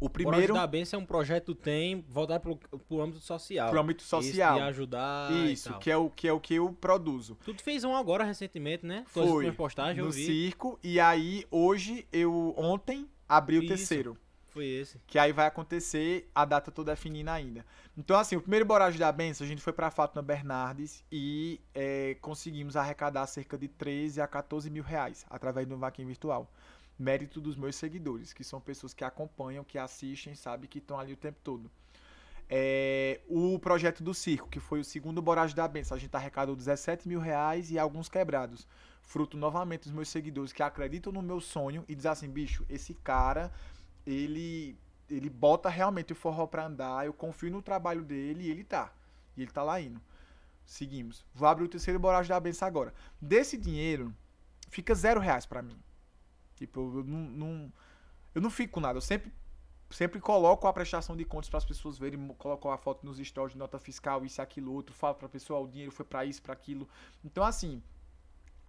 O 0.00 0.08
primeiro. 0.08 0.54
da 0.54 0.66
Benção 0.66 0.98
é 0.98 1.02
um 1.02 1.06
projeto 1.06 1.54
tem 1.54 2.02
voltado 2.08 2.40
pro, 2.40 2.56
pro 2.56 3.02
âmbito 3.02 3.20
social. 3.20 3.68
Pro 3.68 3.80
âmbito 3.80 4.02
social. 4.02 4.56
E 4.56 4.62
ajudar. 4.62 5.30
Isso, 5.30 5.78
que 5.78 5.90
é, 5.90 5.96
o, 5.96 6.08
que 6.08 6.26
é 6.26 6.32
o 6.32 6.40
que 6.40 6.54
eu 6.54 6.72
produzo. 6.72 7.36
Tu 7.44 7.54
fez 7.62 7.84
um 7.84 7.94
agora 7.94 8.24
recentemente, 8.24 8.86
né? 8.86 9.04
Foi. 9.06 9.52
Postagem, 9.52 10.02
no 10.02 10.10
circo. 10.10 10.78
E 10.82 10.98
aí, 10.98 11.44
hoje, 11.50 12.08
eu 12.10 12.54
ontem 12.56 13.06
abri 13.28 13.58
o 13.58 13.62
Isso. 13.62 13.68
terceiro. 13.68 14.16
Foi 14.50 14.66
esse. 14.66 15.00
Que 15.06 15.18
aí 15.18 15.32
vai 15.32 15.46
acontecer, 15.46 16.28
a 16.34 16.44
data 16.44 16.72
tô 16.72 16.82
definindo 16.82 17.30
ainda. 17.30 17.64
Então, 17.96 18.18
assim, 18.18 18.34
o 18.34 18.40
primeiro 18.40 18.64
Boragem 18.64 18.98
da 18.98 19.10
Benção, 19.12 19.44
a 19.44 19.48
gente 19.48 19.62
foi 19.62 19.72
pra 19.72 19.90
Fátima 19.90 20.22
Bernardes 20.22 21.04
e 21.10 21.60
é, 21.72 22.16
conseguimos 22.20 22.76
arrecadar 22.76 23.26
cerca 23.28 23.56
de 23.56 23.68
13 23.68 24.20
a 24.20 24.26
14 24.26 24.68
mil 24.68 24.82
reais 24.82 25.24
através 25.30 25.68
do 25.68 25.76
vaquinha 25.76 26.06
virtual. 26.06 26.50
Mérito 26.98 27.40
dos 27.40 27.56
meus 27.56 27.76
seguidores, 27.76 28.32
que 28.32 28.42
são 28.42 28.60
pessoas 28.60 28.92
que 28.92 29.04
acompanham, 29.04 29.64
que 29.64 29.78
assistem, 29.78 30.34
sabe, 30.34 30.66
que 30.66 30.78
estão 30.78 30.98
ali 30.98 31.12
o 31.12 31.16
tempo 31.16 31.38
todo. 31.44 31.70
É, 32.48 33.20
o 33.28 33.56
projeto 33.60 34.02
do 34.02 34.12
circo, 34.12 34.48
que 34.48 34.58
foi 34.58 34.80
o 34.80 34.84
segundo 34.84 35.22
Boragem 35.22 35.54
da 35.54 35.68
Benção, 35.68 35.96
a 35.96 36.00
gente 36.00 36.14
arrecadou 36.16 36.56
17 36.56 37.06
mil 37.06 37.20
reais 37.20 37.70
e 37.70 37.78
alguns 37.78 38.08
quebrados. 38.08 38.66
Fruto 39.00 39.36
novamente 39.36 39.84
dos 39.84 39.92
meus 39.92 40.08
seguidores 40.08 40.52
que 40.52 40.62
acreditam 40.62 41.12
no 41.12 41.22
meu 41.22 41.40
sonho 41.40 41.84
e 41.88 41.94
dizem 41.94 42.10
assim, 42.10 42.28
bicho, 42.28 42.66
esse 42.68 42.94
cara 42.94 43.52
ele 44.06 44.78
ele 45.08 45.28
bota 45.28 45.68
realmente 45.68 46.12
o 46.12 46.16
forró 46.16 46.46
pra 46.46 46.66
andar, 46.66 47.04
eu 47.04 47.12
confio 47.12 47.50
no 47.50 47.60
trabalho 47.60 48.04
dele 48.04 48.44
e 48.44 48.50
ele 48.50 48.62
tá. 48.62 48.92
E 49.36 49.42
ele 49.42 49.50
tá 49.50 49.62
lá 49.62 49.80
indo. 49.80 50.00
Seguimos. 50.64 51.26
Vou 51.34 51.48
abrir 51.48 51.64
o 51.64 51.68
terceiro 51.68 51.98
boragem 51.98 52.28
da 52.28 52.38
benção 52.38 52.68
agora. 52.68 52.94
Desse 53.20 53.56
dinheiro, 53.56 54.14
fica 54.68 54.94
zero 54.94 55.20
reais 55.20 55.46
pra 55.46 55.62
mim. 55.62 55.76
Tipo, 56.54 56.80
eu 56.98 57.04
não, 57.04 57.18
não, 57.18 57.72
eu 58.34 58.40
não 58.40 58.50
fico 58.50 58.74
com 58.74 58.80
nada. 58.80 58.98
Eu 58.98 59.02
sempre, 59.02 59.32
sempre 59.90 60.20
coloco 60.20 60.66
a 60.68 60.72
prestação 60.72 61.16
de 61.16 61.24
contas 61.24 61.50
para 61.50 61.58
as 61.58 61.64
pessoas 61.64 61.98
verem, 61.98 62.28
coloco 62.38 62.68
a 62.68 62.78
foto 62.78 63.04
nos 63.04 63.18
stories 63.18 63.54
de 63.54 63.58
nota 63.58 63.78
fiscal, 63.78 64.24
isso, 64.24 64.40
aquilo, 64.40 64.72
outro, 64.72 64.94
falo 64.94 65.16
pra 65.16 65.28
pessoa, 65.28 65.58
o 65.58 65.66
dinheiro 65.66 65.90
foi 65.90 66.04
para 66.04 66.24
isso, 66.24 66.40
para 66.40 66.52
aquilo. 66.52 66.88
Então, 67.24 67.42
assim, 67.42 67.82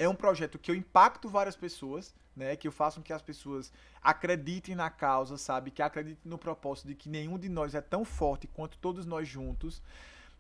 é 0.02 0.10
um 0.10 0.15
projeto 0.15 0.57
que 0.57 0.72
eu 0.72 0.76
impacto 0.76 1.30
várias 1.30 1.56
pessoas, 1.56 2.15
né? 2.36 2.56
Que 2.56 2.68
eu 2.68 2.72
faço 2.72 2.98
com 2.98 3.03
que 3.03 3.14
as 3.14 3.22
pessoas 3.22 3.72
acreditem 4.02 4.73
na 4.73 4.90
causa, 4.90 5.38
sabe? 5.38 5.69
Que 5.69 5.82
acreditem 5.84 6.30
no 6.30 6.40
propósito 6.40 6.88
de 6.88 6.95
que 6.95 7.07
nenhum 7.07 7.38
de 7.38 7.48
nós 7.48 7.76
é 7.76 7.82
tão 7.82 8.03
forte 8.03 8.48
quanto 8.48 8.80
todos 8.80 9.06
nós 9.06 9.28
juntos. 9.28 9.80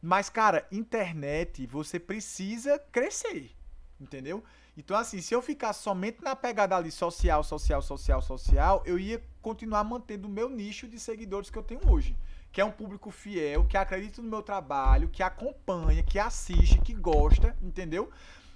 Mas, 0.01 0.29
cara, 0.31 0.67
internet, 0.71 1.67
você 1.67 1.99
precisa 1.99 2.79
crescer, 2.91 3.51
entendeu? 3.99 4.43
Então, 4.75 4.97
assim, 4.97 5.21
se 5.21 5.35
eu 5.35 5.43
ficar 5.43 5.73
somente 5.73 6.23
na 6.23 6.35
pegada 6.35 6.75
ali 6.75 6.89
social, 6.89 7.43
social, 7.43 7.83
social, 7.83 8.19
social, 8.19 8.81
eu 8.83 8.97
ia 8.97 9.21
continuar 9.43 9.83
mantendo 9.83 10.27
o 10.27 10.31
meu 10.31 10.49
nicho 10.49 10.87
de 10.87 10.97
seguidores 10.97 11.51
que 11.51 11.57
eu 11.57 11.63
tenho 11.63 11.87
hoje. 11.87 12.17
Que 12.51 12.61
é 12.61 12.65
um 12.65 12.71
público 12.71 13.11
fiel, 13.11 13.63
que 13.65 13.77
acredita 13.77 14.23
no 14.23 14.29
meu 14.29 14.41
trabalho, 14.41 15.07
que 15.07 15.21
acompanha, 15.21 16.01
que 16.01 16.17
assiste, 16.17 16.81
que 16.81 16.93
gosta, 16.93 17.55
entendeu? 17.61 18.09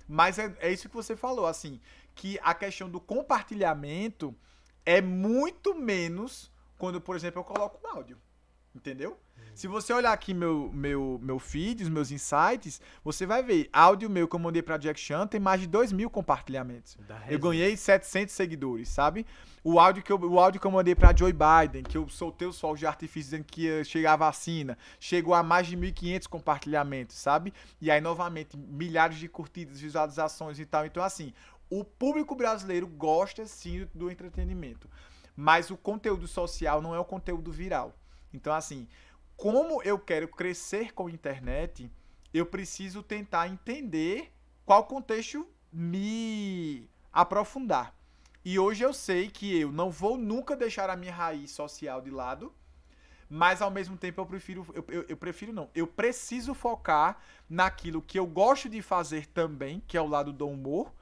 Mas 0.07 0.37
é, 0.37 0.55
é 0.59 0.71
isso 0.71 0.87
que 0.89 0.95
você 0.95 1.15
falou, 1.15 1.47
assim, 1.47 1.79
que 2.13 2.39
a 2.41 2.53
questão 2.53 2.89
do 2.89 2.99
compartilhamento 2.99 4.35
é 4.85 5.01
muito 5.01 5.73
menos 5.73 6.51
quando, 6.77 7.01
por 7.01 7.15
exemplo, 7.15 7.39
eu 7.39 7.43
coloco 7.43 7.79
um 7.83 7.89
áudio. 7.97 8.17
Entendeu? 8.73 9.17
Se 9.55 9.67
você 9.67 9.93
olhar 9.93 10.11
aqui 10.11 10.33
meu, 10.33 10.69
meu, 10.73 11.17
meu 11.23 11.39
feed, 11.39 11.83
os 11.83 11.89
meus 11.89 12.11
insights, 12.11 12.81
você 13.01 13.25
vai 13.25 13.41
ver. 13.41 13.69
Áudio 13.71 14.09
meu 14.09 14.27
que 14.27 14.35
eu 14.35 14.39
mandei 14.39 14.61
pra 14.61 14.77
Jack 14.77 14.99
Chan 14.99 15.25
tem 15.27 15.39
mais 15.39 15.61
de 15.61 15.67
2 15.67 15.93
mil 15.93 16.09
compartilhamentos. 16.09 16.97
Eu 17.29 17.39
ganhei 17.39 17.77
700 17.77 18.35
seguidores, 18.35 18.89
sabe? 18.89 19.25
O 19.63 19.79
áudio, 19.79 20.03
que 20.03 20.11
eu, 20.11 20.19
o 20.19 20.39
áudio 20.41 20.59
que 20.59 20.67
eu 20.67 20.71
mandei 20.71 20.93
pra 20.93 21.15
Joe 21.15 21.31
Biden, 21.31 21.83
que 21.83 21.97
eu 21.97 22.07
soltei 22.09 22.45
os 22.45 22.59
fogos 22.59 22.79
de 22.79 22.85
artifício 22.85 23.31
dizendo 23.31 23.45
que 23.45 23.61
ia 23.61 23.83
chegar 23.85 24.13
a 24.13 24.17
vacina, 24.17 24.77
chegou 24.99 25.33
a 25.33 25.41
mais 25.41 25.67
de 25.67 25.77
1.500 25.77 26.27
compartilhamentos, 26.27 27.15
sabe? 27.15 27.53
E 27.79 27.89
aí, 27.89 28.01
novamente, 28.01 28.57
milhares 28.57 29.17
de 29.17 29.29
curtidas, 29.29 29.79
visualizações 29.79 30.59
e 30.59 30.65
tal. 30.65 30.85
Então, 30.85 31.01
assim, 31.01 31.33
o 31.69 31.83
público 31.83 32.35
brasileiro 32.35 32.87
gosta 32.87 33.45
sim 33.47 33.87
do 33.93 34.11
entretenimento. 34.11 34.89
Mas 35.35 35.71
o 35.71 35.77
conteúdo 35.77 36.27
social 36.27 36.81
não 36.81 36.93
é 36.93 36.99
o 36.99 37.05
conteúdo 37.05 37.51
viral. 37.51 37.95
Então, 38.33 38.53
assim, 38.53 38.87
como 39.37 39.81
eu 39.83 39.99
quero 39.99 40.27
crescer 40.27 40.93
com 40.93 41.07
a 41.07 41.11
internet, 41.11 41.91
eu 42.33 42.45
preciso 42.45 43.03
tentar 43.03 43.47
entender 43.47 44.31
qual 44.65 44.85
contexto 44.85 45.47
me 45.71 46.89
aprofundar. 47.11 47.93
E 48.43 48.59
hoje 48.59 48.83
eu 48.83 48.93
sei 48.93 49.29
que 49.29 49.59
eu 49.59 49.71
não 49.71 49.89
vou 49.89 50.17
nunca 50.17 50.55
deixar 50.55 50.89
a 50.89 50.95
minha 50.95 51.13
raiz 51.13 51.51
social 51.51 52.01
de 52.01 52.11
lado, 52.11 52.53
mas 53.29 53.61
ao 53.61 53.71
mesmo 53.71 53.97
tempo 53.97 54.21
eu 54.21 54.25
prefiro, 54.25 54.65
eu, 54.73 54.85
eu, 54.87 55.05
eu, 55.09 55.17
prefiro 55.17 55.51
não, 55.51 55.69
eu 55.73 55.87
preciso 55.87 56.53
focar 56.53 57.19
naquilo 57.49 58.01
que 58.01 58.19
eu 58.19 58.27
gosto 58.27 58.69
de 58.69 58.81
fazer 58.81 59.25
também, 59.27 59.81
que 59.87 59.97
é 59.97 60.01
o 60.01 60.07
lado 60.07 60.31
do 60.31 60.47
humor, 60.47 60.93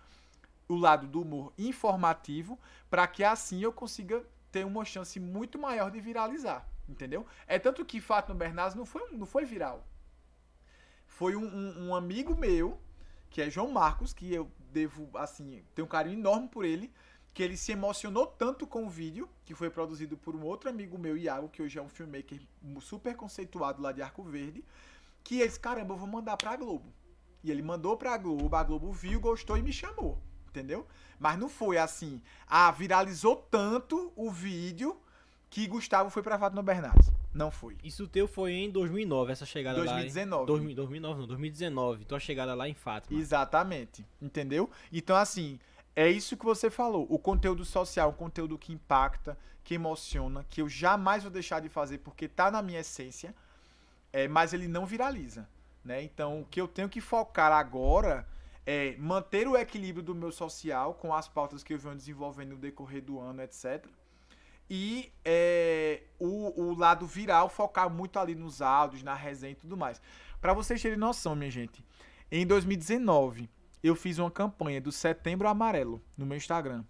o 0.67 0.75
lado 0.75 1.05
do 1.05 1.21
humor 1.21 1.51
informativo, 1.57 2.57
para 2.89 3.05
que 3.07 3.23
assim 3.23 3.61
eu 3.61 3.73
consiga 3.73 4.23
ter 4.53 4.65
uma 4.65 4.85
chance 4.85 5.19
muito 5.19 5.57
maior 5.57 5.89
de 5.89 5.99
viralizar. 5.99 6.69
Entendeu? 6.87 7.25
É 7.47 7.57
tanto 7.57 7.83
que 7.83 7.99
Fátima 7.99 8.35
Bernardes 8.35 8.75
não 8.75 8.85
foi, 8.85 9.09
não 9.11 9.25
foi 9.25 9.43
viral. 9.43 9.85
Foi 11.07 11.35
um, 11.35 11.45
um, 11.45 11.87
um, 11.87 11.95
amigo 11.95 12.35
meu, 12.35 12.79
que 13.29 13.41
é 13.41 13.49
João 13.49 13.71
Marcos, 13.71 14.13
que 14.13 14.31
eu 14.33 14.49
devo, 14.71 15.09
assim, 15.17 15.63
tenho 15.73 15.85
um 15.85 15.89
carinho 15.89 16.19
enorme 16.19 16.47
por 16.47 16.65
ele, 16.65 16.93
que 17.33 17.41
ele 17.41 17.57
se 17.57 17.71
emocionou 17.71 18.27
tanto 18.27 18.67
com 18.67 18.85
o 18.85 18.89
vídeo, 18.89 19.27
que 19.43 19.55
foi 19.55 19.69
produzido 19.69 20.17
por 20.17 20.35
um 20.35 20.43
outro 20.43 20.69
amigo 20.69 20.99
meu, 20.99 21.17
Iago, 21.17 21.49
que 21.49 21.61
hoje 21.61 21.79
é 21.79 21.81
um 21.81 21.89
filmmaker 21.89 22.39
super 22.79 23.15
conceituado 23.15 23.81
lá 23.81 23.91
de 23.91 24.01
Arco 24.03 24.23
Verde, 24.23 24.63
que 25.23 25.39
ele 25.39 25.47
disse, 25.47 25.59
caramba, 25.59 25.93
eu 25.93 25.97
vou 25.97 26.07
mandar 26.07 26.37
pra 26.37 26.55
Globo. 26.55 26.93
E 27.43 27.49
ele 27.49 27.61
mandou 27.63 27.97
pra 27.97 28.17
Globo, 28.17 28.55
a 28.55 28.63
Globo 28.63 28.91
viu, 28.91 29.19
gostou 29.19 29.57
e 29.57 29.63
me 29.63 29.73
chamou, 29.73 30.21
entendeu? 30.53 30.85
Mas 31.19 31.39
não 31.39 31.49
foi 31.49 31.77
assim, 31.77 32.21
ah, 32.47 32.69
viralizou 32.71 33.35
tanto 33.49 34.13
o 34.15 34.29
vídeo 34.29 34.95
que 35.49 35.67
Gustavo 35.67 36.09
foi 36.09 36.21
pra 36.21 36.37
Fátima 36.37 36.61
Bernardes. 36.61 37.11
Não 37.33 37.49
foi. 37.49 37.75
Isso 37.83 38.07
teu 38.07 38.27
foi 38.27 38.53
em 38.53 38.69
2009, 38.69 39.31
essa 39.31 39.45
chegada 39.45 39.77
2019. 39.77 40.41
lá. 40.41 40.45
2019. 40.45 40.45
2019 40.45 41.19
não, 41.19 41.27
2019. 41.27 42.05
Tua 42.05 42.19
chegada 42.19 42.53
lá 42.53 42.69
em 42.69 42.73
Fátima. 42.73 43.19
Exatamente. 43.19 44.05
Entendeu? 44.21 44.69
Então, 44.91 45.15
assim, 45.15 45.59
é 45.95 46.09
isso 46.09 46.37
que 46.37 46.45
você 46.45 46.69
falou. 46.69 47.07
O 47.09 47.17
conteúdo 47.17 47.65
social, 47.65 48.09
o 48.09 48.13
conteúdo 48.13 48.57
que 48.57 48.73
impacta, 48.73 49.37
que 49.63 49.73
emociona, 49.73 50.45
que 50.49 50.61
eu 50.61 50.69
jamais 50.69 51.23
vou 51.23 51.31
deixar 51.31 51.59
de 51.59 51.69
fazer 51.69 51.99
porque 51.99 52.27
tá 52.27 52.51
na 52.51 52.61
minha 52.61 52.79
essência, 52.81 53.33
é, 54.11 54.27
mas 54.27 54.53
ele 54.53 54.67
não 54.67 54.85
viraliza. 54.85 55.47
Né? 55.83 56.03
Então, 56.03 56.41
o 56.41 56.45
que 56.45 56.61
eu 56.61 56.67
tenho 56.67 56.89
que 56.89 57.01
focar 57.01 57.51
agora 57.51 58.27
é 58.65 58.95
manter 58.97 59.47
o 59.47 59.57
equilíbrio 59.57 60.03
do 60.03 60.15
meu 60.15 60.31
social 60.31 60.93
com 60.93 61.13
as 61.13 61.27
pautas 61.27 61.63
que 61.63 61.73
eu 61.73 61.77
venho 61.77 61.95
desenvolvendo 61.95 62.51
no 62.51 62.57
decorrer 62.57 63.01
do 63.01 63.19
ano, 63.19 63.41
etc 63.41 63.85
e 64.69 65.11
é, 65.23 66.03
o, 66.19 66.61
o 66.61 66.73
lado 66.73 67.05
viral 67.05 67.49
focar 67.49 67.89
muito 67.89 68.17
ali 68.17 68.35
nos 68.35 68.61
áudios, 68.61 69.03
na 69.03 69.13
resenha 69.13 69.51
e 69.51 69.55
tudo 69.55 69.77
mais. 69.77 70.01
Para 70.41 70.53
vocês 70.53 70.81
terem 70.81 70.97
noção, 70.97 71.35
minha 71.35 71.51
gente, 71.51 71.83
em 72.31 72.45
2019 72.45 73.49
eu 73.83 73.95
fiz 73.95 74.17
uma 74.17 74.31
campanha 74.31 74.79
do 74.79 74.91
Setembro 74.91 75.47
Amarelo 75.47 76.01
no 76.17 76.25
meu 76.25 76.37
Instagram. 76.37 76.83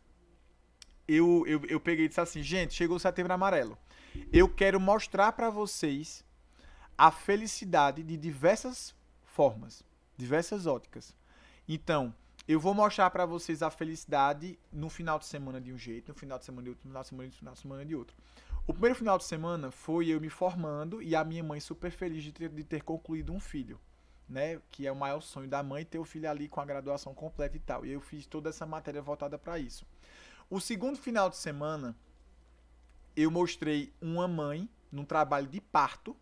Eu, 1.07 1.43
eu, 1.47 1.65
eu 1.65 1.79
peguei 1.79 2.05
e 2.05 2.07
disse 2.07 2.21
assim, 2.21 2.41
gente, 2.41 2.73
chegou 2.73 2.97
o 2.97 2.99
Setembro 2.99 3.33
Amarelo. 3.33 3.77
Eu 4.31 4.47
quero 4.47 4.79
mostrar 4.79 5.33
para 5.33 5.49
vocês 5.49 6.23
a 6.97 7.11
felicidade 7.11 8.03
de 8.03 8.15
diversas 8.15 8.95
formas, 9.23 9.83
diversas 10.15 10.67
óticas. 10.67 11.15
Então, 11.67 12.13
eu 12.47 12.59
vou 12.59 12.73
mostrar 12.73 13.09
para 13.09 13.25
vocês 13.25 13.61
a 13.63 13.69
felicidade 13.69 14.59
no 14.71 14.89
final 14.89 15.17
de 15.17 15.25
semana 15.25 15.61
de 15.61 15.71
um 15.71 15.77
jeito, 15.77 16.09
no 16.09 16.13
final 16.13 16.37
de 16.37 16.45
semana 16.45 16.63
de 16.63 16.69
outro, 16.69 16.83
no 16.85 16.89
final 16.89 17.03
de 17.03 17.07
semana 17.09 17.29
de 17.29 17.31
outro, 17.31 17.37
no 17.37 17.39
final 17.39 17.53
de 17.53 17.59
semana 17.59 17.85
de 17.85 17.95
outro. 17.95 18.17
O 18.67 18.73
primeiro 18.73 18.95
final 18.95 19.17
de 19.17 19.23
semana 19.23 19.71
foi 19.71 20.07
eu 20.07 20.19
me 20.19 20.29
formando 20.29 21.01
e 21.01 21.15
a 21.15 21.23
minha 21.23 21.43
mãe 21.43 21.59
super 21.59 21.91
feliz 21.91 22.23
de 22.23 22.31
ter, 22.31 22.49
de 22.49 22.63
ter 22.63 22.81
concluído 22.81 23.33
um 23.33 23.39
filho, 23.39 23.79
né? 24.27 24.61
Que 24.71 24.87
é 24.87 24.91
o 24.91 24.95
maior 24.95 25.21
sonho 25.21 25.49
da 25.49 25.61
mãe 25.61 25.85
ter 25.85 25.99
o 25.99 26.05
filho 26.05 26.29
ali 26.29 26.47
com 26.47 26.61
a 26.61 26.65
graduação 26.65 27.13
completa 27.13 27.55
e 27.57 27.59
tal. 27.59 27.85
E 27.85 27.91
eu 27.91 28.01
fiz 28.01 28.25
toda 28.25 28.49
essa 28.49 28.65
matéria 28.65 29.01
voltada 29.01 29.37
para 29.37 29.59
isso. 29.59 29.85
O 30.49 30.59
segundo 30.59 30.97
final 30.97 31.29
de 31.29 31.37
semana 31.37 31.95
eu 33.15 33.29
mostrei 33.29 33.93
uma 34.01 34.27
mãe 34.27 34.69
num 34.91 35.05
trabalho 35.05 35.47
de 35.47 35.61
parto 35.61 36.15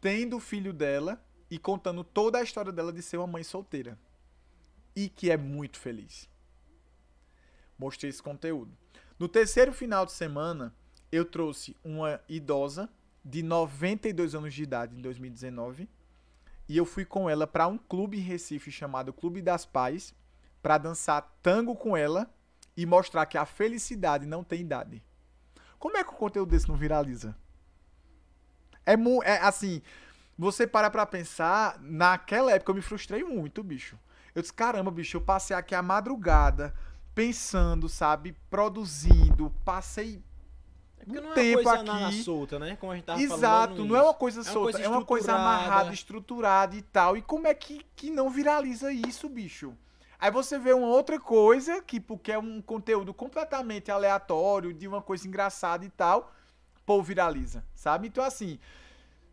tendo 0.00 0.36
o 0.36 0.40
filho 0.40 0.72
dela 0.72 1.22
e 1.50 1.58
contando 1.58 2.04
toda 2.04 2.38
a 2.38 2.42
história 2.42 2.70
dela 2.70 2.92
de 2.92 3.02
ser 3.02 3.16
uma 3.16 3.26
mãe 3.26 3.42
solteira 3.42 3.98
e 4.94 5.08
que 5.08 5.30
é 5.30 5.36
muito 5.36 5.78
feliz. 5.78 6.28
Mostrei 7.78 8.10
esse 8.10 8.22
conteúdo. 8.22 8.76
No 9.18 9.28
terceiro 9.28 9.72
final 9.72 10.06
de 10.06 10.12
semana, 10.12 10.74
eu 11.10 11.24
trouxe 11.24 11.76
uma 11.84 12.20
idosa 12.28 12.88
de 13.24 13.42
92 13.42 14.34
anos 14.34 14.54
de 14.54 14.62
idade 14.62 14.96
em 14.96 15.00
2019 15.00 15.88
e 16.68 16.76
eu 16.76 16.84
fui 16.84 17.04
com 17.04 17.28
ela 17.28 17.46
para 17.46 17.66
um 17.66 17.76
clube 17.76 18.18
em 18.18 18.22
Recife 18.22 18.70
chamado 18.70 19.12
Clube 19.12 19.42
das 19.42 19.66
Pais 19.66 20.14
para 20.62 20.78
dançar 20.78 21.36
tango 21.42 21.74
com 21.74 21.96
ela 21.96 22.32
e 22.76 22.86
mostrar 22.86 23.26
que 23.26 23.36
a 23.36 23.44
felicidade 23.44 24.24
não 24.24 24.44
tem 24.44 24.60
idade. 24.60 25.02
Como 25.78 25.96
é 25.96 26.04
que 26.04 26.10
o 26.10 26.16
conteúdo 26.16 26.50
desse 26.50 26.68
não 26.68 26.76
viraliza? 26.76 27.36
É, 28.86 28.94
é 29.24 29.38
assim, 29.38 29.82
você 30.40 30.66
para 30.66 30.88
pra 30.88 31.04
pensar, 31.04 31.78
naquela 31.82 32.50
época 32.50 32.70
eu 32.70 32.74
me 32.74 32.80
frustrei 32.80 33.22
muito, 33.22 33.62
bicho. 33.62 33.98
Eu 34.34 34.40
disse, 34.40 34.54
caramba, 34.54 34.90
bicho, 34.90 35.18
eu 35.18 35.20
passei 35.20 35.54
aqui 35.54 35.74
a 35.74 35.82
madrugada 35.82 36.74
pensando, 37.14 37.90
sabe, 37.90 38.34
produzindo, 38.48 39.52
passei 39.66 40.22
Porque 40.96 41.18
um 41.18 41.22
não 41.22 41.32
é 41.32 41.34
tempo 41.34 41.60
uma 41.60 41.76
coisa 41.84 42.06
aqui. 42.06 42.22
solta, 42.22 42.58
né? 42.58 42.76
Como 42.76 42.90
a 42.90 42.94
gente 42.94 43.04
tava 43.04 43.20
Exato, 43.20 43.84
não 43.84 43.94
é 43.94 44.02
uma 44.02 44.14
coisa 44.14 44.40
É 44.40 44.42
uma 44.44 44.50
solta, 44.50 44.72
coisa 44.72 44.86
é 44.86 44.88
uma 44.88 45.04
coisa 45.04 45.34
amarrada, 45.34 45.92
estruturada 45.92 46.74
e 46.74 46.80
tal. 46.80 47.18
E 47.18 47.22
como 47.22 47.46
é 47.46 47.52
que, 47.52 47.84
que 47.94 48.10
não 48.10 48.30
viraliza 48.30 48.90
isso, 48.90 49.28
bicho? 49.28 49.76
Aí 50.18 50.30
você 50.30 50.58
vê 50.58 50.72
uma 50.72 50.88
outra 50.88 51.20
coisa, 51.20 51.82
que 51.82 52.00
porque 52.00 52.32
é 52.32 52.38
um 52.38 52.62
conteúdo 52.62 53.12
completamente 53.12 53.90
aleatório, 53.90 54.72
de 54.72 54.88
uma 54.88 55.02
coisa 55.02 55.28
engraçada 55.28 55.84
e 55.84 55.90
tal, 55.90 56.32
pô, 56.86 57.02
viraliza, 57.02 57.62
sabe? 57.74 58.08
Então, 58.08 58.24
assim, 58.24 58.58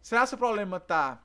será 0.07 0.25
que 0.25 0.35
o 0.35 0.38
problema 0.38 0.79
tá. 0.79 1.21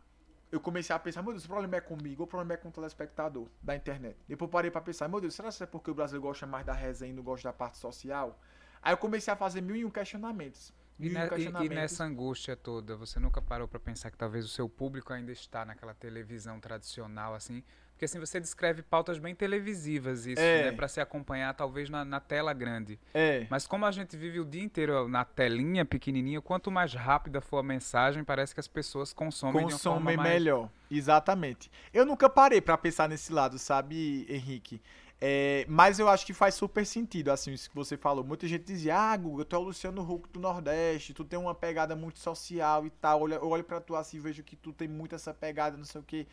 Eu 0.50 0.60
comecei 0.60 0.94
a 0.94 0.98
pensar, 0.98 1.22
meu 1.22 1.32
Deus, 1.32 1.44
o 1.44 1.48
problema 1.48 1.76
é 1.76 1.80
comigo 1.80 2.22
ou 2.22 2.26
o 2.26 2.28
problema 2.28 2.54
é 2.54 2.56
com 2.58 2.68
o 2.68 2.72
telespectador 2.72 3.46
da 3.62 3.74
internet? 3.74 4.16
Depois 4.28 4.48
eu 4.48 4.52
parei 4.52 4.70
pra 4.70 4.80
pensar, 4.82 5.08
meu 5.08 5.20
Deus, 5.20 5.34
será 5.34 5.50
que 5.50 5.62
é 5.62 5.66
porque 5.66 5.90
o 5.90 5.94
brasileiro 5.94 6.26
gosta 6.28 6.46
mais 6.46 6.66
da 6.66 6.74
resenha 6.74 7.10
e 7.12 7.16
não 7.16 7.22
gosta 7.22 7.48
da 7.48 7.52
parte 7.54 7.78
social? 7.78 8.38
Aí 8.82 8.92
eu 8.92 8.98
comecei 8.98 9.32
a 9.32 9.36
fazer 9.36 9.60
mil 9.62 9.76
e 9.76 9.84
um 9.84 9.90
questionamentos. 9.90 10.74
E, 11.00 11.06
e 11.06 11.64
e- 11.64 11.68
nessa 11.68 12.04
angústia 12.04 12.54
toda, 12.56 12.96
você 12.96 13.18
nunca 13.18 13.40
parou 13.40 13.66
pra 13.66 13.80
pensar 13.80 14.10
que 14.10 14.16
talvez 14.18 14.44
o 14.44 14.48
seu 14.48 14.68
público 14.68 15.12
ainda 15.12 15.32
está 15.32 15.64
naquela 15.64 15.94
televisão 15.94 16.60
tradicional, 16.60 17.34
assim? 17.34 17.64
Porque 18.02 18.06
assim, 18.06 18.18
você 18.18 18.40
descreve 18.40 18.82
pautas 18.82 19.16
bem 19.16 19.32
televisivas, 19.32 20.26
isso, 20.26 20.42
É. 20.42 20.64
né? 20.64 20.72
Pra 20.72 20.88
se 20.88 21.00
acompanhar, 21.00 21.54
talvez, 21.54 21.88
na, 21.88 22.04
na 22.04 22.18
tela 22.18 22.52
grande. 22.52 22.98
É. 23.14 23.46
Mas 23.48 23.64
como 23.64 23.86
a 23.86 23.92
gente 23.92 24.16
vive 24.16 24.40
o 24.40 24.44
dia 24.44 24.60
inteiro 24.60 25.06
na 25.06 25.24
telinha 25.24 25.84
pequenininha, 25.84 26.40
quanto 26.40 26.68
mais 26.68 26.92
rápida 26.94 27.40
for 27.40 27.58
a 27.58 27.62
mensagem, 27.62 28.24
parece 28.24 28.54
que 28.54 28.58
as 28.58 28.66
pessoas 28.66 29.12
consomem, 29.12 29.62
consomem 29.62 30.16
mais... 30.16 30.32
melhor. 30.32 30.68
Exatamente. 30.90 31.70
Eu 31.94 32.04
nunca 32.04 32.28
parei 32.28 32.60
pra 32.60 32.76
pensar 32.76 33.08
nesse 33.08 33.32
lado, 33.32 33.56
sabe, 33.56 34.26
Henrique? 34.28 34.82
É, 35.20 35.64
mas 35.68 36.00
eu 36.00 36.08
acho 36.08 36.26
que 36.26 36.32
faz 36.32 36.56
super 36.56 36.84
sentido, 36.84 37.28
assim, 37.30 37.52
isso 37.52 37.70
que 37.70 37.76
você 37.76 37.96
falou. 37.96 38.24
Muita 38.24 38.48
gente 38.48 38.64
dizia, 38.64 38.96
ah, 38.96 39.16
Guga, 39.16 39.44
tu 39.44 39.54
é 39.54 39.58
o 39.60 39.62
Luciano 39.62 40.02
Huck 40.02 40.28
do 40.30 40.40
Nordeste, 40.40 41.14
tu 41.14 41.24
tem 41.24 41.38
uma 41.38 41.54
pegada 41.54 41.94
muito 41.94 42.18
social 42.18 42.84
e 42.84 42.90
tal. 42.90 43.22
Olha, 43.22 43.36
eu 43.36 43.48
olho 43.48 43.62
pra 43.62 43.80
tu 43.80 43.94
assim 43.94 44.16
e 44.16 44.20
vejo 44.20 44.42
que 44.42 44.56
tu 44.56 44.72
tem 44.72 44.88
muito 44.88 45.14
essa 45.14 45.32
pegada, 45.32 45.76
não 45.76 45.84
sei 45.84 46.00
o 46.00 46.04
quê. 46.04 46.26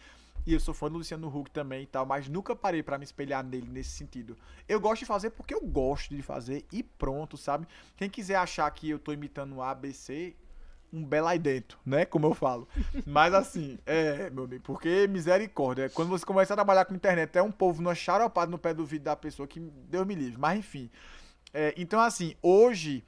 E 0.49 0.53
eu 0.53 0.59
sou 0.59 0.73
fã 0.73 0.89
do 0.89 0.97
Luciano 0.97 1.27
Huck 1.27 1.51
também 1.51 1.83
e 1.83 1.85
tal, 1.85 2.07
mas 2.07 2.27
nunca 2.27 2.55
parei 2.55 2.81
pra 2.81 2.97
me 2.97 3.03
espelhar 3.03 3.43
nele 3.43 3.69
nesse 3.69 3.91
sentido. 3.91 4.35
Eu 4.67 4.79
gosto 4.79 5.01
de 5.01 5.05
fazer 5.05 5.29
porque 5.29 5.53
eu 5.53 5.61
gosto 5.61 6.15
de 6.15 6.23
fazer 6.23 6.65
e 6.71 6.81
pronto, 6.81 7.37
sabe? 7.37 7.67
Quem 7.95 8.09
quiser 8.09 8.33
achar 8.33 8.67
que 8.71 8.89
eu 8.89 8.97
tô 8.97 9.13
imitando 9.13 9.57
o 9.57 9.61
ABC, 9.61 10.35
um 10.91 11.05
belo 11.05 11.37
dentro, 11.37 11.77
né? 11.85 12.03
Como 12.03 12.25
eu 12.25 12.33
falo. 12.33 12.67
Mas 13.05 13.31
assim, 13.31 13.77
é, 13.85 14.31
meu 14.31 14.45
amigo, 14.45 14.63
porque 14.63 15.07
misericórdia. 15.07 15.87
Quando 15.87 16.09
você 16.09 16.25
começa 16.25 16.55
a 16.55 16.57
trabalhar 16.57 16.85
com 16.85 16.95
internet, 16.95 17.37
é 17.37 17.43
um 17.43 17.51
povo 17.51 17.79
numa 17.79 17.93
charopada 17.93 18.49
no 18.49 18.57
pé 18.57 18.73
do 18.73 18.83
vidro 18.83 19.05
da 19.05 19.15
pessoa 19.15 19.47
que 19.47 19.59
Deus 19.59 20.07
me 20.07 20.15
livre. 20.15 20.39
Mas 20.39 20.57
enfim. 20.57 20.89
É, 21.53 21.75
então, 21.77 21.99
assim, 21.99 22.33
hoje, 22.41 23.03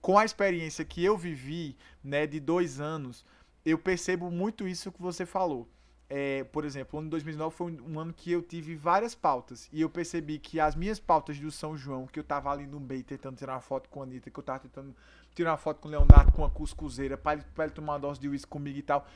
com 0.00 0.16
a 0.16 0.24
experiência 0.24 0.84
que 0.84 1.04
eu 1.04 1.18
vivi, 1.18 1.76
né, 2.04 2.24
de 2.24 2.38
dois 2.38 2.80
anos, 2.80 3.26
eu 3.66 3.78
percebo 3.78 4.30
muito 4.30 4.68
isso 4.68 4.92
que 4.92 5.02
você 5.02 5.26
falou. 5.26 5.68
É, 6.08 6.44
por 6.44 6.64
exemplo, 6.64 6.96
o 6.96 6.98
ano 6.98 7.06
de 7.06 7.12
2009 7.12 7.56
foi 7.56 7.72
um, 7.80 7.98
ano 7.98 8.12
que 8.12 8.30
eu 8.30 8.42
tive 8.42 8.76
várias 8.76 9.14
pautas. 9.14 9.68
E 9.72 9.80
eu 9.80 9.88
percebi 9.88 10.38
que 10.38 10.60
as 10.60 10.74
minhas 10.74 11.00
pautas 11.00 11.38
do 11.38 11.50
São 11.50 11.76
João, 11.76 12.06
que 12.06 12.18
eu 12.18 12.24
tava 12.24 12.50
ali 12.50 12.66
no 12.66 12.78
meio 12.78 13.02
tentando 13.02 13.36
tirar 13.36 13.54
uma 13.54 13.60
foto 13.60 13.88
com 13.88 14.00
a 14.00 14.04
Anitta, 14.04 14.30
que 14.30 14.38
eu 14.38 14.44
tava 14.44 14.60
tentando 14.60 14.94
tirar 15.34 15.52
uma 15.52 15.56
foto 15.56 15.80
com 15.80 15.88
o 15.88 15.90
Leonardo, 15.90 16.32
com 16.32 16.44
a 16.44 16.50
cuscuzeira, 16.50 17.16
pra 17.16 17.32
ele, 17.34 17.42
pra 17.54 17.64
ele 17.64 17.72
tomar 17.72 17.94
uma 17.94 17.98
dose 17.98 18.20
de 18.20 18.28
uísque 18.28 18.50
comigo 18.50 18.78
e 18.78 18.82
tal, 18.82 19.06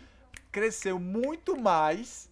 cresceu 0.51 0.98
muito 0.98 1.60
mais 1.60 2.31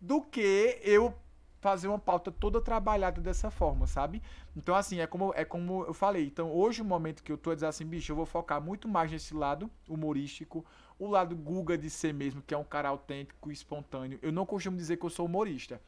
do 0.00 0.22
que 0.22 0.80
eu 0.82 1.14
fazer 1.60 1.88
uma 1.88 1.98
pauta 1.98 2.30
toda 2.30 2.60
trabalhada 2.60 3.20
dessa 3.20 3.50
forma, 3.50 3.86
sabe? 3.86 4.22
Então, 4.56 4.74
assim, 4.74 5.00
é 5.00 5.06
como, 5.06 5.32
é 5.34 5.44
como 5.44 5.84
eu 5.84 5.94
falei. 5.94 6.26
Então, 6.26 6.52
hoje, 6.52 6.82
o 6.82 6.84
momento 6.84 7.22
que 7.22 7.32
eu 7.32 7.38
tô 7.38 7.50
a 7.50 7.54
dizer 7.54 7.66
assim, 7.66 7.84
bicho, 7.84 8.12
eu 8.12 8.16
vou 8.16 8.26
focar 8.26 8.60
muito 8.60 8.88
mais 8.88 9.10
nesse 9.10 9.34
lado 9.34 9.70
humorístico, 9.88 10.64
o 10.98 11.06
lado 11.06 11.36
Guga 11.36 11.78
de 11.78 11.88
ser 11.88 12.12
mesmo, 12.12 12.42
que 12.42 12.54
é 12.54 12.58
um 12.58 12.64
cara 12.64 12.88
autêntico 12.88 13.50
e 13.50 13.52
espontâneo. 13.54 14.18
Eu 14.20 14.32
não 14.32 14.44
costumo 14.44 14.76
dizer 14.76 14.96
que 14.96 15.04
eu 15.04 15.10
sou 15.10 15.26
humorista. 15.26 15.80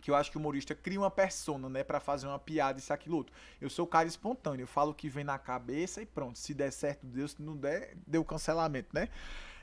Que 0.00 0.10
eu 0.10 0.14
acho 0.14 0.30
que 0.30 0.36
o 0.36 0.40
humorista 0.40 0.74
cria 0.74 1.00
uma 1.00 1.10
persona, 1.10 1.68
né, 1.68 1.82
Pra 1.82 1.98
fazer 1.98 2.26
uma 2.26 2.38
piada, 2.38 2.78
isso, 2.78 2.92
aquilo, 2.92 3.16
outro. 3.16 3.34
Eu 3.60 3.70
sou 3.70 3.84
o 3.84 3.88
cara 3.88 4.06
espontâneo, 4.06 4.64
eu 4.64 4.66
falo 4.66 4.90
o 4.90 4.94
que 4.94 5.08
vem 5.08 5.24
na 5.24 5.38
cabeça 5.38 6.02
e 6.02 6.06
pronto. 6.06 6.38
Se 6.38 6.52
der 6.52 6.70
certo, 6.70 7.06
Deus, 7.06 7.32
se 7.32 7.42
não 7.42 7.56
der, 7.56 7.96
deu 8.06 8.24
cancelamento, 8.24 8.88
né? 8.92 9.08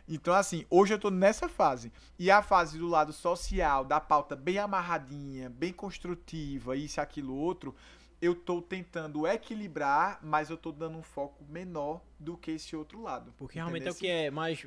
Então, 0.07 0.33
assim, 0.33 0.65
hoje 0.69 0.93
eu 0.93 0.99
tô 0.99 1.09
nessa 1.09 1.47
fase. 1.47 1.91
E 2.17 2.31
a 2.31 2.41
fase 2.41 2.77
do 2.77 2.87
lado 2.87 3.13
social, 3.13 3.85
da 3.85 3.99
pauta 3.99 4.35
bem 4.35 4.57
amarradinha, 4.57 5.49
bem 5.49 5.71
construtiva, 5.71 6.75
isso, 6.75 6.99
aquilo, 6.99 7.35
outro, 7.35 7.75
eu 8.21 8.35
tô 8.35 8.61
tentando 8.61 9.25
equilibrar, 9.27 10.19
mas 10.21 10.49
eu 10.49 10.57
tô 10.57 10.71
dando 10.71 10.97
um 10.97 11.03
foco 11.03 11.43
menor 11.49 12.01
do 12.19 12.37
que 12.37 12.51
esse 12.51 12.75
outro 12.75 13.01
lado. 13.01 13.33
Porque 13.37 13.57
realmente 13.57 13.87
é 13.87 13.91
o 13.91 13.95
que 13.95 14.07
é 14.07 14.29
mais. 14.29 14.65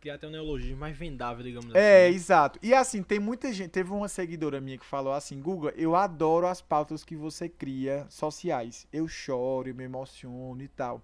Que 0.00 0.10
até 0.10 0.26
um 0.26 0.30
neologismo 0.30 0.76
mais 0.76 0.96
vendável, 0.96 1.42
digamos 1.42 1.74
É, 1.74 2.06
assim. 2.06 2.16
exato. 2.16 2.58
E 2.62 2.74
assim, 2.74 3.02
tem 3.02 3.18
muita 3.18 3.52
gente. 3.52 3.70
Teve 3.70 3.90
uma 3.92 4.08
seguidora 4.08 4.60
minha 4.60 4.76
que 4.76 4.84
falou 4.84 5.12
assim: 5.12 5.40
Guga, 5.40 5.72
eu 5.76 5.96
adoro 5.96 6.46
as 6.46 6.60
pautas 6.60 7.02
que 7.04 7.16
você 7.16 7.48
cria 7.48 8.06
sociais. 8.10 8.86
Eu 8.92 9.08
choro, 9.08 9.68
eu 9.68 9.74
me 9.74 9.84
emociono 9.84 10.60
e 10.60 10.68
tal. 10.68 11.00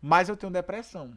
Mas 0.00 0.28
eu 0.28 0.36
tenho 0.36 0.52
depressão. 0.52 1.16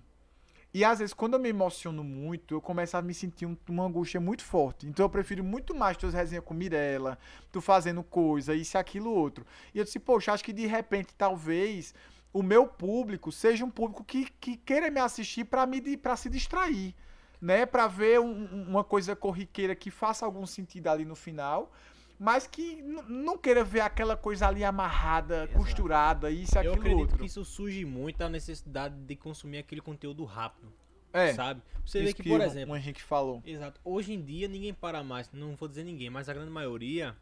E 0.77 0.84
às 0.84 0.99
vezes, 0.99 1.14
quando 1.14 1.35
eu 1.35 1.39
me 1.39 1.47
emociono 1.47 2.03
muito, 2.03 2.53
eu 2.53 2.60
começo 2.60 2.97
a 2.97 3.02
me 3.02 3.14
sentir 3.14 3.45
um- 3.45 3.56
uma 3.69 3.85
angústia 3.85 4.19
muito 4.19 4.43
forte. 4.43 4.85
Então 4.85 5.06
eu 5.06 5.10
prefiro 5.10 5.41
muito 5.41 5.73
mais 5.73 5.95
tuas 5.95 6.14
resenhas 6.14 6.43
com 6.43 6.53
Mirella, 6.53 7.18
tu 7.49 7.61
fazendo 7.61 8.03
coisa, 8.03 8.53
isso 8.53 8.77
aquilo 8.77 9.10
outro. 9.10 9.45
E 9.73 9.77
eu 9.80 9.85
disse, 9.85 9.99
poxa, 9.99 10.34
acho 10.34 10.43
que 10.43 10.52
de 10.52 10.65
repente, 10.65 11.14
talvez, 11.18 11.95
o 12.34 12.43
meu 12.43 12.68
público 12.68 13.31
seja 13.31 13.64
um 13.64 13.69
público 13.69 14.03
que, 14.03 14.26
que 14.31 14.57
queira 14.57 14.91
me 14.91 14.99
assistir 14.99 15.45
pra 15.45 15.65
me 15.65 15.95
pra 15.95 16.18
se 16.18 16.30
distrair. 16.30 16.93
Né, 17.41 17.65
Pra 17.65 17.88
ver 17.88 18.19
um- 18.19 18.65
uma 18.68 18.84
coisa 18.84 19.15
corriqueira 19.15 19.73
que 19.76 19.89
faça 19.89 20.26
algum 20.26 20.45
sentido 20.45 20.88
ali 20.89 21.06
no 21.06 21.15
final, 21.15 21.72
mas 22.19 22.47
que 22.47 22.81
não 23.07 23.37
queira 23.37 23.63
ver 23.63 23.81
aquela 23.81 24.15
coisa 24.15 24.47
ali 24.47 24.63
amarrada, 24.63 25.43
Exato. 25.43 25.53
costurada, 25.53 26.31
isso 26.31 26.55
e 26.55 26.65
Eu 26.65 26.73
aquilo 26.73 26.75
acredito 26.75 27.01
outro. 27.01 27.17
que 27.17 27.25
isso 27.25 27.43
surge 27.45 27.85
muito 27.85 28.17
da 28.17 28.29
necessidade 28.29 28.95
de 28.95 29.15
consumir 29.15 29.59
aquele 29.59 29.81
conteúdo 29.81 30.23
rápido, 30.23 30.71
é, 31.11 31.33
sabe? 31.33 31.61
Você 31.85 32.01
vê 32.01 32.13
que, 32.13 32.23
que 32.23 32.29
por 32.29 32.41
exemplo, 32.41 32.73
o 32.73 32.77
Henrique 32.77 33.01
falou. 33.01 33.41
Exato. 33.45 33.79
Hoje 33.83 34.13
em 34.13 34.21
dia 34.21 34.47
ninguém 34.47 34.73
para 34.73 35.03
mais, 35.03 35.29
não 35.31 35.55
vou 35.55 35.67
dizer 35.67 35.83
ninguém, 35.83 36.09
mas 36.09 36.29
a 36.29 36.33
grande 36.33 36.51
maioria 36.51 37.15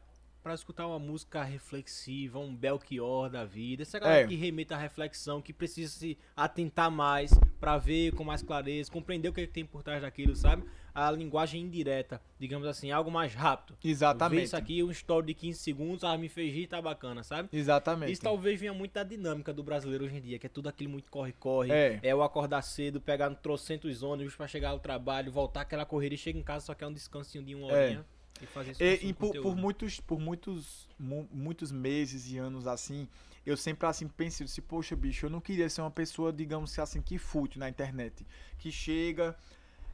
para 0.43 0.53
escutar 0.53 0.85
uma 0.85 0.99
música 0.99 1.41
reflexiva, 1.41 2.37
um 2.37 2.53
Belchior 2.53 3.29
da 3.29 3.45
vida, 3.45 3.83
essa 3.83 3.97
galera 3.97 4.25
É. 4.25 4.27
que 4.27 4.35
remeta 4.35 4.75
à 4.75 4.77
reflexão, 4.77 5.41
que 5.41 5.53
precisa 5.53 5.91
se 5.97 6.17
atentar 6.35 6.91
mais 6.91 7.31
para 7.61 7.77
ver 7.77 8.11
com 8.13 8.25
mais 8.25 8.43
clareza, 8.43 8.91
compreender 8.91 9.29
o 9.29 9.33
que, 9.33 9.39
é 9.39 9.47
que 9.47 9.53
tem 9.53 9.65
por 9.65 9.81
trás 9.81 10.01
daquilo, 10.01 10.35
sabe? 10.35 10.65
A 10.93 11.09
linguagem 11.09 11.61
indireta, 11.61 12.21
digamos 12.37 12.67
assim, 12.67 12.91
algo 12.91 13.09
mais 13.09 13.33
rápido. 13.33 13.75
Ver 13.81 13.89
Exatamente. 13.89 14.43
isso 14.43 14.55
aqui, 14.55 14.83
um 14.83 14.91
story 14.91 15.27
de 15.27 15.33
15 15.33 15.57
segundos, 15.59 16.03
ah, 16.03 16.15
me 16.17 16.27
fez 16.27 16.53
rir, 16.53 16.67
tá 16.67 16.79
bacana, 16.81 17.23
sabe? 17.23 17.47
Exatamente. 17.51 18.11
Isso 18.11 18.21
talvez 18.21 18.59
venha 18.59 18.73
muito 18.73 18.91
da 18.93 19.03
dinâmica 19.03 19.53
do 19.53 19.63
brasileiro 19.63 20.03
hoje 20.05 20.17
em 20.17 20.21
dia, 20.21 20.37
que 20.37 20.45
é 20.45 20.49
tudo 20.49 20.67
aquilo 20.67 20.91
muito 20.91 21.09
corre-corre. 21.09 21.71
É. 21.71 22.13
o 22.13 22.21
acordar 22.21 22.61
cedo, 22.61 22.99
pegar 22.99 23.29
no 23.29 23.35
trocentos 23.37 24.03
ônibus 24.03 24.35
pra 24.35 24.45
chegar 24.47 24.69
ao 24.69 24.79
trabalho, 24.79 25.31
voltar 25.31 25.61
aquela 25.61 25.85
corrida 25.85 26.15
e 26.15 26.17
chega 26.17 26.37
em 26.37 26.43
casa 26.43 26.65
só 26.65 26.75
quer 26.75 26.85
um 26.85 26.93
descansinho 26.93 27.43
de 27.43 27.55
uma 27.55 27.71
É. 27.71 28.03
e 28.43 28.47
fazer 28.47 28.71
esse 28.71 28.83
E, 28.83 29.09
e 29.09 29.13
por, 29.13 29.33
por 29.41 29.55
muitos, 29.55 29.99
por 29.99 30.19
muitos, 30.19 30.87
mu- 30.99 31.27
muitos 31.31 31.71
meses 31.71 32.29
e 32.31 32.37
anos 32.37 32.67
assim, 32.67 33.07
eu 33.45 33.57
sempre 33.57 33.87
assim 33.87 34.07
pensei, 34.07 34.45
assim, 34.45 34.61
poxa, 34.61 34.95
bicho, 34.95 35.25
eu 35.25 35.29
não 35.29 35.41
queria 35.41 35.69
ser 35.69 35.81
uma 35.81 35.91
pessoa, 35.91 36.31
digamos 36.31 36.77
assim, 36.79 37.01
que 37.01 37.17
fútil 37.17 37.59
na 37.59 37.69
internet. 37.69 38.25
Que 38.57 38.71
chega, 38.71 39.35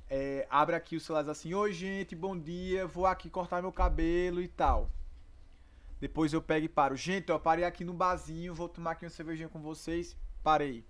é, 0.09 0.47
abre 0.49 0.75
aqui 0.75 0.95
o 0.95 0.99
celular 0.99 1.29
assim, 1.29 1.53
oi 1.53 1.73
gente, 1.73 2.15
bom 2.15 2.37
dia, 2.37 2.85
vou 2.85 3.05
aqui 3.05 3.29
cortar 3.29 3.61
meu 3.61 3.71
cabelo 3.71 4.41
e 4.41 4.47
tal. 4.47 4.89
Depois 5.99 6.31
eu 6.31 6.41
pego 6.41 6.65
e 6.65 6.69
paro. 6.69 6.95
Gente, 6.95 7.29
eu 7.29 7.39
parei 7.39 7.65
aqui 7.65 7.83
no 7.83 7.93
barzinho, 7.93 8.55
vou 8.55 8.69
tomar 8.69 8.91
aqui 8.91 9.03
uma 9.05 9.09
cervejinha 9.09 9.49
com 9.49 9.59
vocês. 9.61 10.15
Parei. 10.41 10.85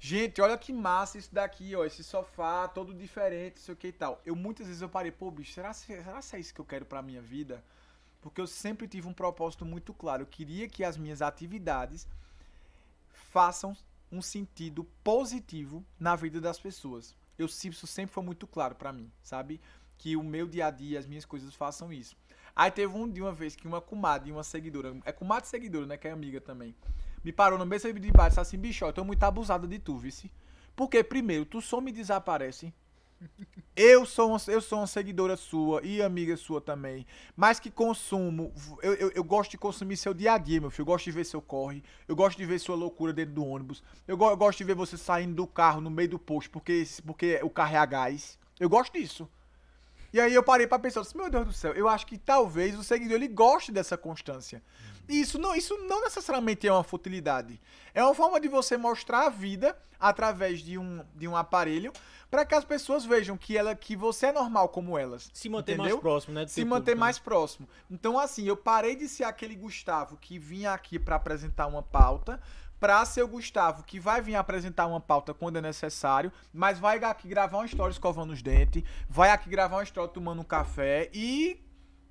Gente, 0.00 0.40
olha 0.40 0.56
que 0.56 0.72
massa 0.72 1.18
isso 1.18 1.34
daqui, 1.34 1.74
ó. 1.74 1.84
Esse 1.84 2.04
sofá 2.04 2.68
todo 2.68 2.94
diferente, 2.94 3.56
não 3.56 3.62
sei 3.62 3.74
o 3.74 3.76
que 3.76 3.88
e 3.88 3.92
tal. 3.92 4.20
Eu 4.24 4.36
muitas 4.36 4.66
vezes 4.66 4.80
eu 4.82 4.88
parei, 4.88 5.10
pô, 5.10 5.30
bicho, 5.30 5.52
será, 5.52 5.72
se- 5.72 5.86
será 5.86 6.20
que 6.22 6.36
é 6.36 6.40
isso 6.40 6.54
que 6.54 6.60
eu 6.60 6.64
quero 6.64 6.84
pra 6.86 7.02
minha 7.02 7.20
vida? 7.20 7.62
Porque 8.20 8.40
eu 8.40 8.46
sempre 8.46 8.86
tive 8.88 9.08
um 9.08 9.12
propósito 9.12 9.64
muito 9.64 9.92
claro. 9.92 10.22
Eu 10.22 10.26
queria 10.26 10.68
que 10.68 10.84
as 10.84 10.96
minhas 10.96 11.20
atividades 11.22 12.06
façam 13.12 13.76
um 14.10 14.22
sentido 14.22 14.84
positivo 15.04 15.84
na 15.98 16.16
vida 16.16 16.40
das 16.40 16.58
pessoas. 16.58 17.14
Eu 17.38 17.46
isso 17.46 17.86
sempre 17.86 18.12
foi 18.14 18.22
muito 18.22 18.46
claro 18.46 18.74
pra 18.74 18.92
mim, 18.92 19.10
sabe? 19.22 19.60
Que 19.96 20.16
o 20.16 20.22
meu 20.22 20.46
dia 20.46 20.66
a 20.66 20.70
dia, 20.70 20.98
as 20.98 21.06
minhas 21.06 21.24
coisas 21.24 21.54
façam 21.54 21.92
isso. 21.92 22.16
Aí 22.54 22.70
teve 22.70 22.92
um 22.96 23.08
de 23.08 23.20
uma 23.20 23.32
vez 23.32 23.54
que 23.54 23.68
uma 23.68 23.80
comadre 23.80 24.30
e 24.30 24.32
uma 24.32 24.42
seguidora, 24.42 24.96
é 25.04 25.12
comadre 25.12 25.46
e 25.46 25.50
seguidora, 25.50 25.86
né, 25.86 25.96
que 25.96 26.08
é 26.08 26.10
amiga 26.10 26.40
também, 26.40 26.74
me 27.24 27.32
parou 27.32 27.58
no 27.58 27.66
meio 27.66 27.80
de 27.80 28.12
baixo 28.12 28.28
e 28.28 28.30
disse 28.30 28.40
assim, 28.40 28.58
bicho, 28.58 28.84
eu 28.84 28.92
tô 28.92 29.04
muito 29.04 29.22
abusada 29.22 29.66
de 29.66 29.78
tu, 29.78 29.96
vice. 29.96 30.30
Porque, 30.74 31.02
primeiro, 31.02 31.44
tu 31.44 31.60
some 31.60 31.90
e 31.90 31.94
desaparece. 31.94 32.72
Eu 33.74 34.04
sou, 34.04 34.30
uma, 34.30 34.38
eu 34.48 34.60
sou 34.60 34.78
uma 34.78 34.86
seguidora 34.86 35.36
sua 35.36 35.80
e 35.84 36.02
amiga 36.02 36.36
sua 36.36 36.60
também. 36.60 37.06
Mas 37.36 37.60
que 37.60 37.70
consumo. 37.70 38.52
Eu, 38.82 38.94
eu, 38.94 39.12
eu, 39.14 39.24
gosto 39.24 39.52
de 39.52 39.58
consumir 39.58 39.96
seu 39.96 40.12
dia 40.12 40.32
a 40.32 40.38
dia, 40.38 40.60
meu 40.60 40.70
filho. 40.70 40.82
Eu 40.82 40.86
gosto 40.86 41.04
de 41.04 41.12
ver 41.12 41.24
seu 41.24 41.40
corre. 41.40 41.82
Eu 42.06 42.16
gosto 42.16 42.38
de 42.38 42.44
ver 42.44 42.58
sua 42.58 42.74
loucura 42.74 43.12
dentro 43.12 43.34
do 43.34 43.44
ônibus. 43.44 43.82
Eu, 44.06 44.18
eu 44.18 44.36
gosto 44.36 44.58
de 44.58 44.64
ver 44.64 44.74
você 44.74 44.96
saindo 44.96 45.34
do 45.34 45.46
carro 45.46 45.80
no 45.80 45.90
meio 45.90 46.08
do 46.08 46.18
posto 46.18 46.50
porque, 46.50 46.84
porque 47.06 47.40
o 47.42 47.50
carro 47.50 47.74
é 47.74 47.78
a 47.78 47.86
gás. 47.86 48.38
Eu 48.58 48.68
gosto 48.68 48.92
disso. 48.92 49.28
E 50.12 50.20
aí 50.20 50.34
eu 50.34 50.42
parei 50.42 50.66
para 50.66 50.78
pensar, 50.78 51.04
meu 51.14 51.30
Deus 51.30 51.46
do 51.46 51.52
céu, 51.52 51.74
eu 51.74 51.86
acho 51.86 52.06
que 52.06 52.16
talvez 52.16 52.76
o 52.78 52.82
seguidor 52.82 53.16
ele 53.16 53.28
goste 53.28 53.70
dessa 53.70 53.96
constância. 53.96 54.62
E 54.97 54.97
isso 55.08 55.38
não, 55.38 55.54
isso 55.54 55.76
não 55.88 56.02
necessariamente 56.02 56.66
é 56.66 56.72
uma 56.72 56.84
futilidade. 56.84 57.60
É 57.94 58.02
uma 58.02 58.14
forma 58.14 58.40
de 58.40 58.48
você 58.48 58.76
mostrar 58.76 59.26
a 59.26 59.30
vida 59.30 59.76
através 59.98 60.60
de 60.60 60.78
um, 60.78 61.04
de 61.14 61.26
um 61.26 61.36
aparelho 61.36 61.92
para 62.30 62.44
que 62.44 62.54
as 62.54 62.64
pessoas 62.64 63.04
vejam 63.04 63.36
que 63.36 63.56
ela 63.56 63.74
que 63.74 63.96
você 63.96 64.26
é 64.26 64.32
normal 64.32 64.68
como 64.68 64.98
elas. 64.98 65.30
Se 65.32 65.48
manter 65.48 65.72
entendeu? 65.72 65.96
mais 65.96 66.00
próximo, 66.00 66.34
né? 66.34 66.46
Se 66.46 66.64
manter 66.64 66.92
público, 66.92 66.96
né? 66.96 67.00
mais 67.00 67.16
né? 67.16 67.22
próximo. 67.24 67.68
Então, 67.90 68.18
assim, 68.18 68.44
eu 68.44 68.56
parei 68.56 68.94
de 68.94 69.08
ser 69.08 69.24
aquele 69.24 69.56
Gustavo 69.56 70.16
que 70.16 70.38
vinha 70.38 70.72
aqui 70.72 70.98
para 70.98 71.16
apresentar 71.16 71.66
uma 71.66 71.82
pauta 71.82 72.40
para 72.78 73.04
ser 73.04 73.22
o 73.22 73.28
Gustavo 73.28 73.82
que 73.82 73.98
vai 73.98 74.20
vir 74.20 74.36
apresentar 74.36 74.86
uma 74.86 75.00
pauta 75.00 75.34
quando 75.34 75.56
é 75.56 75.60
necessário, 75.60 76.32
mas 76.52 76.78
vai 76.78 76.98
aqui 76.98 77.26
gravar 77.26 77.58
uma 77.58 77.66
história 77.66 77.90
escovando 77.90 78.32
os 78.32 78.40
dentes, 78.40 78.84
vai 79.08 79.30
aqui 79.30 79.50
gravar 79.50 79.76
uma 79.76 79.82
história 79.82 80.08
tomando 80.08 80.40
um 80.40 80.44
café 80.44 81.10
e 81.12 81.60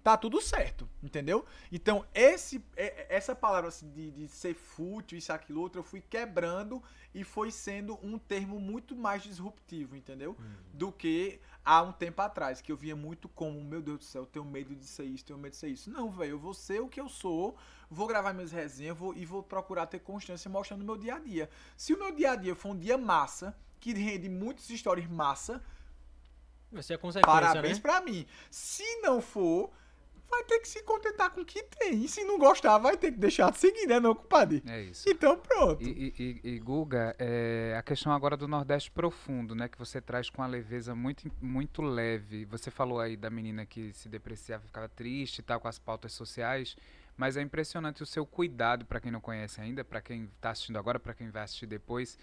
tá 0.07 0.15
tudo 0.15 0.39
certo, 0.39 0.89
entendeu? 1.03 1.45
Então, 1.69 2.05
esse, 2.13 2.63
essa 3.09 3.35
palavra 3.35 3.67
assim, 3.67 3.89
de, 3.91 4.09
de 4.09 4.27
ser 4.29 4.53
fútil, 4.53 5.17
isso, 5.17 5.33
aquilo, 5.33 5.59
outro, 5.59 5.81
eu 5.81 5.83
fui 5.83 5.99
quebrando 5.99 6.81
e 7.13 7.25
foi 7.25 7.51
sendo 7.51 7.99
um 8.01 8.17
termo 8.17 8.57
muito 8.57 8.95
mais 8.95 9.21
disruptivo, 9.21 9.97
entendeu? 9.97 10.37
Uhum. 10.39 10.55
Do 10.73 10.93
que 10.93 11.41
há 11.65 11.81
um 11.81 11.91
tempo 11.91 12.21
atrás, 12.21 12.61
que 12.61 12.71
eu 12.71 12.77
via 12.77 12.95
muito 12.95 13.27
como, 13.27 13.61
meu 13.61 13.81
Deus 13.81 13.99
do 13.99 14.05
céu, 14.05 14.21
eu 14.21 14.25
tenho 14.25 14.45
medo 14.45 14.73
de 14.73 14.87
ser 14.87 15.03
isso, 15.03 15.25
tenho 15.25 15.37
medo 15.37 15.51
de 15.51 15.57
ser 15.57 15.67
isso. 15.67 15.89
Não, 15.89 16.09
velho, 16.09 16.31
eu 16.31 16.39
vou 16.39 16.53
ser 16.53 16.79
o 16.79 16.87
que 16.87 17.01
eu 17.01 17.09
sou, 17.09 17.57
vou 17.89 18.07
gravar 18.07 18.31
minhas 18.31 18.53
resenhas 18.53 18.97
vou, 18.97 19.13
e 19.13 19.25
vou 19.25 19.43
procurar 19.43 19.87
ter 19.87 19.99
constância 19.99 20.49
mostrando 20.49 20.83
o 20.83 20.85
meu 20.85 20.95
dia 20.95 21.15
a 21.15 21.19
dia. 21.19 21.49
Se 21.75 21.93
o 21.93 21.99
meu 21.99 22.15
dia 22.15 22.31
a 22.31 22.35
dia 22.37 22.55
for 22.55 22.69
um 22.69 22.79
dia 22.79 22.97
massa, 22.97 23.53
que 23.77 23.91
rende 23.91 24.29
muitas 24.29 24.69
histórias 24.69 25.05
massa, 25.09 25.61
vai 26.71 26.81
ser 26.81 26.93
a 26.93 26.97
consequência, 26.97 27.41
parabéns 27.41 27.75
né? 27.75 27.81
pra 27.81 27.99
mim. 27.99 28.25
Se 28.49 29.01
não 29.01 29.19
for 29.19 29.69
vai 30.29 30.43
ter 30.43 30.59
que 30.59 30.67
se 30.67 30.83
contentar 30.83 31.31
com 31.31 31.41
o 31.41 31.45
que 31.45 31.63
tem. 31.63 32.03
E 32.03 32.07
se 32.07 32.23
não 32.23 32.37
gostar, 32.37 32.77
vai 32.77 32.97
ter 32.97 33.11
que 33.11 33.17
deixar 33.17 33.51
de 33.51 33.57
seguir, 33.57 33.87
né, 33.87 33.99
não, 33.99 34.13
compadre? 34.13 34.63
É 34.67 34.81
isso. 34.81 35.09
Então, 35.09 35.37
pronto. 35.37 35.83
E, 35.83 36.13
e, 36.17 36.39
e 36.43 36.59
Guga, 36.59 37.15
é, 37.17 37.75
a 37.77 37.81
questão 37.81 38.11
agora 38.11 38.35
do 38.35 38.47
Nordeste 38.47 38.91
profundo, 38.91 39.55
né, 39.55 39.67
que 39.67 39.77
você 39.77 40.01
traz 40.01 40.29
com 40.29 40.41
a 40.43 40.47
leveza 40.47 40.93
muito, 40.93 41.31
muito 41.41 41.81
leve. 41.81 42.45
Você 42.45 42.69
falou 42.69 42.99
aí 42.99 43.15
da 43.15 43.29
menina 43.29 43.65
que 43.65 43.93
se 43.93 44.09
depreciava, 44.09 44.63
ficava 44.65 44.89
triste 44.89 45.39
e 45.39 45.43
tal, 45.43 45.59
com 45.59 45.67
as 45.67 45.79
pautas 45.79 46.13
sociais. 46.13 46.75
Mas 47.15 47.35
é 47.35 47.41
impressionante 47.41 48.03
o 48.03 48.05
seu 48.05 48.25
cuidado, 48.25 48.85
para 48.85 48.99
quem 48.99 49.11
não 49.11 49.19
conhece 49.19 49.59
ainda, 49.59 49.83
para 49.83 49.99
quem 49.99 50.25
está 50.35 50.51
assistindo 50.51 50.77
agora, 50.77 50.99
para 50.99 51.15
quem 51.15 51.31
vai 51.31 51.43
assistir 51.43 51.65
depois 51.65 52.17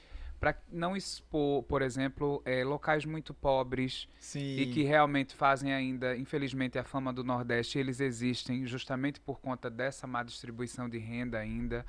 para 0.45 0.61
não 0.71 0.95
expor, 0.95 1.63
por 1.63 1.81
exemplo, 1.81 2.43
é, 2.45 2.63
locais 2.63 3.07
muito 3.07 3.33
pobres 3.33 4.07
Sim. 4.19 4.59
e 4.59 4.71
que 4.75 4.83
realmente 4.83 5.35
fazem 5.35 5.73
ainda, 5.73 6.15
infelizmente, 6.19 6.79
a 6.79 6.85
fama 6.85 7.15
do 7.15 7.25
Nordeste, 7.25 7.79
eles 7.79 7.99
existem 7.99 8.67
justamente 8.67 9.19
por 9.19 9.41
conta 9.41 9.71
dessa 9.71 10.07
má 10.07 10.23
distribuição 10.23 10.87
de 10.87 10.99
renda 10.99 11.39
ainda. 11.39 11.87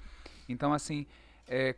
Então, 0.47 0.71
assim, 0.71 1.05
é, 1.49 1.75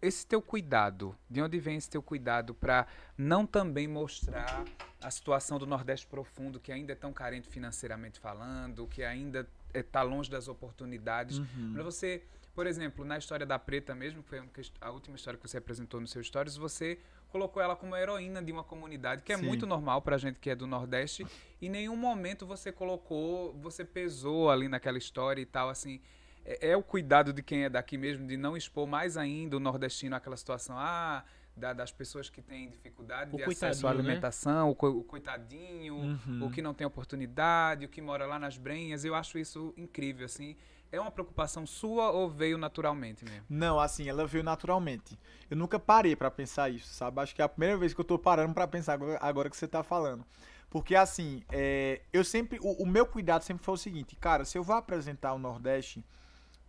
esse 0.00 0.26
teu 0.26 0.40
cuidado, 0.40 1.14
de 1.28 1.42
onde 1.42 1.58
vem 1.58 1.76
esse 1.76 1.90
teu 1.90 2.02
cuidado 2.02 2.54
para 2.54 2.86
não 3.18 3.44
também 3.44 3.86
mostrar 3.86 4.64
a 5.02 5.10
situação 5.10 5.58
do 5.58 5.66
Nordeste 5.66 6.06
profundo, 6.06 6.58
que 6.58 6.72
ainda 6.72 6.94
é 6.94 6.96
tão 6.96 7.12
carente 7.12 7.46
financeiramente 7.46 8.18
falando, 8.18 8.86
que 8.86 9.02
ainda 9.02 9.46
está 9.74 10.00
é, 10.00 10.04
longe 10.04 10.30
das 10.30 10.48
oportunidades, 10.48 11.36
uhum. 11.36 11.74
para 11.74 11.82
você 11.82 12.22
por 12.56 12.66
exemplo, 12.66 13.04
na 13.04 13.18
história 13.18 13.44
da 13.44 13.58
Preta 13.58 13.94
mesmo, 13.94 14.22
que 14.22 14.30
foi 14.30 14.42
a 14.80 14.90
última 14.90 15.14
história 15.14 15.38
que 15.38 15.46
você 15.46 15.58
apresentou 15.58 16.00
nos 16.00 16.10
seus 16.10 16.26
stories, 16.26 16.56
você 16.56 16.98
colocou 17.28 17.62
ela 17.62 17.76
como 17.76 17.94
heroína 17.94 18.42
de 18.42 18.50
uma 18.50 18.64
comunidade, 18.64 19.22
que 19.22 19.30
é 19.30 19.36
Sim. 19.36 19.44
muito 19.44 19.66
normal 19.66 20.00
pra 20.00 20.16
gente 20.16 20.40
que 20.40 20.48
é 20.48 20.56
do 20.56 20.66
Nordeste. 20.66 21.26
E 21.58 21.68
em 21.68 21.70
nenhum 21.70 21.96
momento 21.96 22.46
você 22.46 22.70
colocou, 22.70 23.54
você 23.54 23.82
pesou 23.82 24.50
ali 24.50 24.68
naquela 24.68 24.98
história 24.98 25.40
e 25.40 25.46
tal, 25.46 25.70
assim. 25.70 26.02
É, 26.44 26.70
é 26.72 26.76
o 26.76 26.82
cuidado 26.82 27.32
de 27.32 27.42
quem 27.42 27.64
é 27.64 27.70
daqui 27.70 27.96
mesmo, 27.96 28.26
de 28.26 28.36
não 28.36 28.56
expor 28.58 28.86
mais 28.86 29.16
ainda 29.16 29.56
o 29.56 29.60
nordestino 29.60 30.14
àquela 30.14 30.36
situação. 30.36 30.76
Ah, 30.78 31.24
da, 31.56 31.72
das 31.72 31.90
pessoas 31.90 32.28
que 32.28 32.42
têm 32.42 32.68
dificuldade 32.68 33.34
o 33.34 33.38
de 33.38 33.42
acesso 33.42 33.86
à 33.86 33.94
né? 33.94 33.98
alimentação, 33.98 34.66
né? 34.66 34.72
o, 34.72 34.74
co 34.74 34.88
o, 34.88 35.02
coitadinho, 35.02 35.94
uhum. 35.94 36.44
o 36.44 36.50
que 36.50 36.60
não 36.60 36.74
tem 36.74 36.86
oportunidade, 36.86 37.86
o 37.86 37.88
que 37.88 38.02
mora 38.02 38.26
lá 38.26 38.38
nas 38.38 38.58
brenhas. 38.58 39.04
Eu 39.04 39.14
acho 39.14 39.38
isso 39.38 39.72
incrível, 39.76 40.26
assim. 40.26 40.56
É 40.92 41.00
uma 41.00 41.10
preocupação 41.10 41.66
sua 41.66 42.10
ou 42.10 42.30
veio 42.30 42.56
naturalmente 42.56 43.24
mesmo? 43.24 43.44
Não, 43.48 43.80
assim, 43.80 44.08
ela 44.08 44.26
veio 44.26 44.44
naturalmente. 44.44 45.18
Eu 45.50 45.56
nunca 45.56 45.78
parei 45.78 46.14
para 46.14 46.30
pensar 46.30 46.70
isso, 46.70 46.92
sabe? 46.94 47.20
Acho 47.20 47.34
que 47.34 47.42
é 47.42 47.44
a 47.44 47.48
primeira 47.48 47.76
vez 47.76 47.92
que 47.92 48.00
eu 48.00 48.04
tô 48.04 48.18
parando 48.18 48.54
para 48.54 48.68
pensar 48.68 48.98
agora, 49.20 49.50
que 49.50 49.56
você 49.56 49.66
tá 49.66 49.82
falando. 49.82 50.24
Porque, 50.70 50.94
assim, 50.94 51.42
é, 51.50 52.02
eu 52.12 52.24
sempre. 52.24 52.58
O, 52.60 52.82
o, 52.82 52.86
meu 52.86 53.06
cuidado 53.06 53.42
sempre 53.42 53.64
foi 53.64 53.74
o 53.74 53.78
seguinte, 53.78 54.16
cara, 54.16 54.44
se 54.44 54.56
eu 54.56 54.62
vou 54.62 54.76
apresentar 54.76 55.32
o 55.32 55.38
Nordeste 55.38 56.04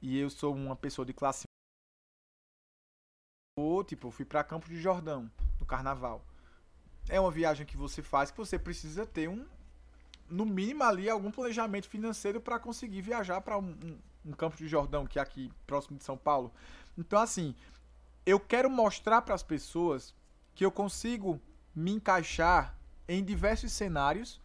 e 0.02 0.19
eu 0.19 0.30
sou 0.30 0.53
uma 0.53 0.76
pessoa 0.76 1.06
de 1.06 1.14
classe. 1.14 1.44
Ou, 3.57 3.84
tipo, 3.84 4.07
eu 4.07 4.11
fui 4.11 4.26
pra 4.26 4.44
Campo 4.44 4.68
de 4.68 4.80
Jordão, 4.80 5.30
no 5.60 5.65
carnaval. 5.65 6.23
É 7.10 7.19
uma 7.19 7.31
viagem 7.31 7.65
que 7.65 7.77
você 7.77 8.02
faz 8.02 8.30
que 8.30 8.38
você 8.38 8.60
precisa 8.60 9.06
ter 9.06 9.30
um, 9.30 9.45
no 10.29 10.45
mínimo 10.45 10.83
ali 10.83 11.09
algum 11.09 11.31
planejamento 11.31 11.87
financeiro 11.87 12.39
para 12.41 12.59
conseguir 12.59 13.01
viajar 13.01 13.41
para 13.41 13.57
um, 13.57 13.69
um, 13.83 13.97
um, 14.25 14.31
campo 14.31 14.57
de 14.57 14.67
Jordão 14.67 15.05
que 15.05 15.19
é 15.19 15.21
aqui 15.21 15.51
próximo 15.65 15.97
de 15.97 16.03
São 16.03 16.17
Paulo. 16.17 16.51
Então 16.97 17.19
assim, 17.19 17.55
eu 18.25 18.39
quero 18.39 18.69
mostrar 18.69 19.21
para 19.21 19.35
as 19.35 19.43
pessoas 19.43 20.13
que 20.53 20.65
eu 20.65 20.71
consigo 20.71 21.39
me 21.73 21.91
encaixar 21.91 22.75
em 23.07 23.23
diversos 23.23 23.71
cenários 23.71 24.41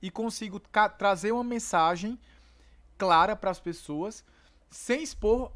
e 0.00 0.10
consigo 0.10 0.60
trazer 0.96 1.32
uma 1.32 1.44
mensagem 1.44 2.18
clara 2.96 3.36
para 3.36 3.50
as 3.50 3.60
pessoas 3.60 4.24
sem 4.70 5.02
expor 5.02 5.52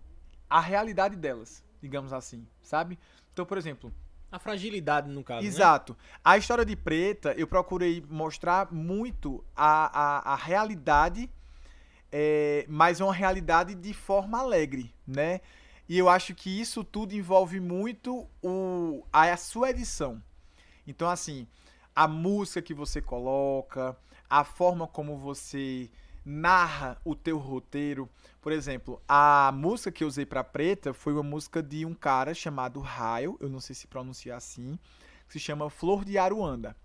a 0.50 0.60
realidade 0.60 1.16
delas, 1.16 1.64
digamos 1.80 2.12
assim, 2.12 2.46
sabe? 2.62 2.98
Então, 3.32 3.46
por 3.46 3.56
exemplo, 3.56 3.92
a 4.32 4.38
fragilidade, 4.38 5.10
no 5.10 5.22
caso. 5.22 5.42
Né? 5.42 5.46
Exato. 5.46 5.92
Né? 5.92 5.98
A 6.24 6.38
história 6.38 6.64
de 6.64 6.74
Preta, 6.74 7.34
eu 7.36 7.46
procurei 7.46 8.02
mostrar 8.08 8.72
muito 8.72 9.44
a, 9.54 10.30
a, 10.30 10.32
a 10.32 10.36
realidade, 10.36 11.30
é, 12.10 12.64
mas 12.66 13.00
uma 13.00 13.12
realidade 13.12 13.74
de 13.74 13.92
forma 13.92 14.40
alegre, 14.40 14.92
né? 15.06 15.42
E 15.86 15.98
eu 15.98 16.08
acho 16.08 16.34
que 16.34 16.48
isso 16.60 16.82
tudo 16.82 17.14
envolve 17.14 17.60
muito 17.60 18.26
o, 18.42 19.04
a, 19.12 19.30
a 19.30 19.36
sua 19.36 19.68
edição. 19.68 20.22
Então, 20.86 21.10
assim, 21.10 21.46
a 21.94 22.08
música 22.08 22.62
que 22.62 22.72
você 22.72 23.02
coloca, 23.02 23.94
a 24.30 24.44
forma 24.44 24.86
como 24.86 25.18
você 25.18 25.90
narra 26.24 26.96
o 27.04 27.14
teu 27.14 27.36
roteiro. 27.36 28.08
Por 28.42 28.50
exemplo, 28.50 29.00
a 29.08 29.52
música 29.54 29.92
que 29.92 30.02
eu 30.02 30.08
usei 30.08 30.26
para 30.26 30.42
Preta 30.42 30.92
foi 30.92 31.12
uma 31.12 31.22
música 31.22 31.62
de 31.62 31.86
um 31.86 31.94
cara 31.94 32.34
chamado 32.34 32.80
Raio, 32.80 33.38
eu 33.40 33.48
não 33.48 33.60
sei 33.60 33.72
se 33.72 33.86
pronuncia 33.86 34.34
assim, 34.34 34.76
que 35.28 35.34
se 35.34 35.38
chama 35.38 35.70
Flor 35.70 36.04
de 36.04 36.18
Aruanda. 36.18 36.76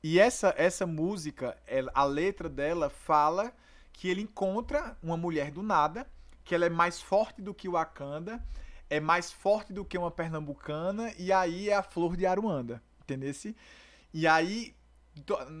E 0.00 0.20
essa 0.20 0.54
essa 0.56 0.86
música, 0.86 1.58
a 1.92 2.04
letra 2.04 2.48
dela 2.48 2.88
fala 2.88 3.52
que 3.92 4.08
ele 4.08 4.20
encontra 4.20 4.96
uma 5.02 5.16
mulher 5.16 5.50
do 5.50 5.60
nada, 5.60 6.06
que 6.44 6.54
ela 6.54 6.66
é 6.66 6.70
mais 6.70 7.02
forte 7.02 7.42
do 7.42 7.52
que 7.52 7.68
o 7.68 7.72
Wakanda, 7.72 8.40
é 8.88 9.00
mais 9.00 9.32
forte 9.32 9.72
do 9.72 9.84
que 9.84 9.98
uma 9.98 10.12
pernambucana, 10.12 11.12
e 11.18 11.32
aí 11.32 11.68
é 11.68 11.74
a 11.74 11.82
Flor 11.82 12.16
de 12.16 12.26
Aruanda, 12.26 12.80
entendesse? 13.02 13.56
E 14.14 14.24
aí 14.24 14.72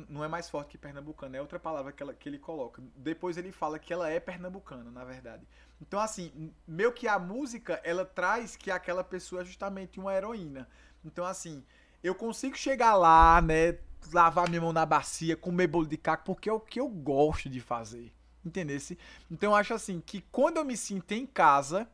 não 0.08 0.22
é 0.22 0.28
mais 0.28 0.50
forte 0.50 0.70
que 0.70 0.78
pernambucana, 0.78 1.36
é 1.36 1.40
outra 1.40 1.58
palavra 1.58 1.92
que, 1.92 2.02
ela, 2.02 2.12
que 2.12 2.28
ele 2.28 2.38
coloca. 2.38 2.82
Depois 2.94 3.36
ele 3.36 3.50
fala 3.50 3.78
que 3.78 3.92
ela 3.92 4.10
é 4.10 4.20
pernambucana, 4.20 4.90
na 4.90 5.04
verdade. 5.04 5.46
Então, 5.80 5.98
assim, 5.98 6.52
meio 6.66 6.92
que 6.92 7.08
a 7.08 7.18
música, 7.18 7.80
ela 7.82 8.04
traz 8.04 8.54
que 8.54 8.70
aquela 8.70 9.02
pessoa 9.02 9.42
é 9.42 9.44
justamente 9.44 9.98
uma 9.98 10.14
heroína. 10.14 10.68
Então, 11.04 11.24
assim, 11.24 11.64
eu 12.02 12.14
consigo 12.14 12.56
chegar 12.56 12.94
lá, 12.96 13.40
né, 13.40 13.78
lavar 14.12 14.48
minha 14.48 14.60
mão 14.60 14.72
na 14.72 14.84
bacia, 14.84 15.36
comer 15.36 15.66
bolo 15.66 15.86
de 15.86 15.96
caco, 15.96 16.24
porque 16.24 16.50
é 16.50 16.52
o 16.52 16.60
que 16.60 16.78
eu 16.78 16.88
gosto 16.88 17.48
de 17.48 17.60
fazer. 17.60 18.12
Entendesse? 18.44 18.98
Então, 19.30 19.52
eu 19.52 19.56
acho 19.56 19.72
assim, 19.72 20.00
que 20.00 20.20
quando 20.30 20.58
eu 20.58 20.64
me 20.64 20.76
sinto 20.76 21.12
em 21.12 21.26
casa, 21.26 21.88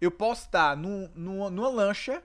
eu 0.00 0.10
posso 0.10 0.44
estar 0.44 0.76
num, 0.76 1.10
numa, 1.14 1.50
numa 1.50 1.68
lancha 1.70 2.22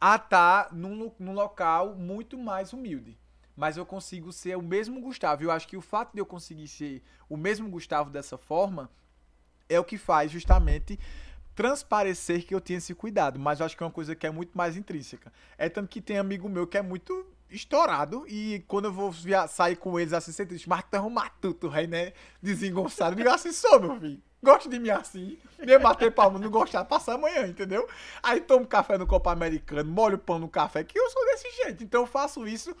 a 0.00 0.16
estar 0.16 0.72
num, 0.72 1.12
num 1.18 1.32
local 1.32 1.94
muito 1.94 2.38
mais 2.38 2.72
humilde 2.72 3.18
mas 3.56 3.76
eu 3.76 3.84
consigo 3.84 4.32
ser 4.32 4.56
o 4.56 4.62
mesmo 4.62 5.00
Gustavo. 5.00 5.42
Eu 5.42 5.50
acho 5.50 5.68
que 5.68 5.76
o 5.76 5.80
fato 5.80 6.12
de 6.12 6.20
eu 6.20 6.26
conseguir 6.26 6.68
ser 6.68 7.02
o 7.28 7.36
mesmo 7.36 7.68
Gustavo 7.68 8.10
dessa 8.10 8.38
forma 8.38 8.90
é 9.68 9.78
o 9.78 9.84
que 9.84 9.98
faz 9.98 10.30
justamente 10.30 10.98
transparecer 11.54 12.46
que 12.46 12.54
eu 12.54 12.60
tinha 12.60 12.78
esse 12.78 12.94
cuidado, 12.94 13.38
mas 13.38 13.60
eu 13.60 13.66
acho 13.66 13.76
que 13.76 13.82
é 13.82 13.86
uma 13.86 13.92
coisa 13.92 14.14
que 14.14 14.26
é 14.26 14.30
muito 14.30 14.56
mais 14.56 14.76
intrínseca. 14.76 15.32
É 15.58 15.68
tanto 15.68 15.88
que 15.88 16.00
tem 16.00 16.18
amigo 16.18 16.48
meu 16.48 16.66
que 16.66 16.78
é 16.78 16.82
muito 16.82 17.26
estourado. 17.50 18.24
E 18.26 18.64
quando 18.66 18.86
eu 18.86 18.92
vou 18.92 19.12
sair 19.48 19.76
com 19.76 19.98
eles 19.98 20.12
assim, 20.12 20.32
sempre 20.32 20.56
diz, 20.56 20.66
Martão 20.66 21.08
Matuto, 21.10 21.68
rei, 21.68 21.86
né? 21.86 22.12
Desengonçado. 22.40 23.14
Digo 23.14 23.28
assim, 23.28 23.52
sou, 23.52 23.80
meu 23.80 24.00
filho. 24.00 24.22
Gosto 24.42 24.68
de 24.68 24.78
mim 24.78 24.90
assim. 24.90 25.38
Me 25.58 25.78
bater 25.78 26.12
palma, 26.12 26.38
não 26.38 26.50
gostar, 26.50 26.84
passa 26.84 27.14
amanhã, 27.14 27.46
entendeu? 27.46 27.88
Aí 28.20 28.40
tomo 28.40 28.66
café 28.66 28.98
no 28.98 29.06
copo 29.06 29.28
americano, 29.28 29.88
molho 29.88 30.16
o 30.16 30.18
pão 30.18 30.38
no 30.38 30.48
café, 30.48 30.82
que 30.82 30.98
eu 30.98 31.10
sou 31.10 31.24
desse 31.26 31.48
jeito. 31.62 31.84
Então 31.84 32.00
eu 32.00 32.06
faço 32.06 32.46
isso 32.46 32.74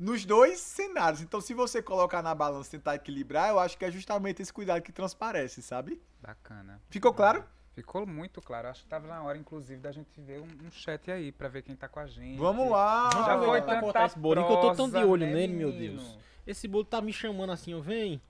nos 0.00 0.24
dois 0.24 0.58
cenários. 0.60 1.20
Então 1.20 1.42
se 1.42 1.52
você 1.52 1.82
colocar 1.82 2.22
na 2.22 2.34
balança 2.34 2.68
e 2.68 2.78
tentar 2.78 2.94
equilibrar, 2.94 3.50
eu 3.50 3.58
acho 3.58 3.76
que 3.76 3.84
é 3.84 3.90
justamente 3.90 4.40
esse 4.40 4.52
cuidado 4.52 4.80
que 4.80 4.90
transparece, 4.90 5.60
sabe? 5.60 6.00
Bacana. 6.22 6.80
Ficou 6.88 7.12
claro? 7.12 7.44
Ficou 7.74 8.06
muito 8.06 8.40
claro. 8.40 8.68
Acho 8.68 8.82
que 8.82 8.88
tava 8.88 9.06
na 9.06 9.22
hora, 9.22 9.36
inclusive, 9.36 9.80
da 9.80 9.92
gente 9.92 10.18
ver 10.20 10.40
um, 10.40 10.66
um 10.66 10.70
chat 10.70 11.10
aí 11.10 11.30
pra 11.30 11.48
ver 11.48 11.62
quem 11.62 11.76
tá 11.76 11.86
com 11.86 12.00
a 12.00 12.06
gente. 12.06 12.38
Vamos 12.38 12.70
lá. 12.70 13.10
Já 13.12 13.24
Já 13.26 13.38
foi 13.38 13.60
tanta 13.60 13.80
cortar 13.80 14.06
esse 14.06 14.18
bolinho 14.18 14.46
que 14.46 14.52
eu 14.52 14.60
tô 14.60 14.74
tão 14.74 14.90
de 14.90 14.96
olho 14.96 15.26
né, 15.26 15.32
nele, 15.34 15.52
meu? 15.52 15.70
Deus. 15.70 16.18
Esse 16.46 16.66
bolo 16.66 16.84
tá 16.84 17.00
me 17.00 17.12
chamando 17.12 17.52
assim, 17.52 17.74
ó, 17.74 17.80
vem. 17.80 18.20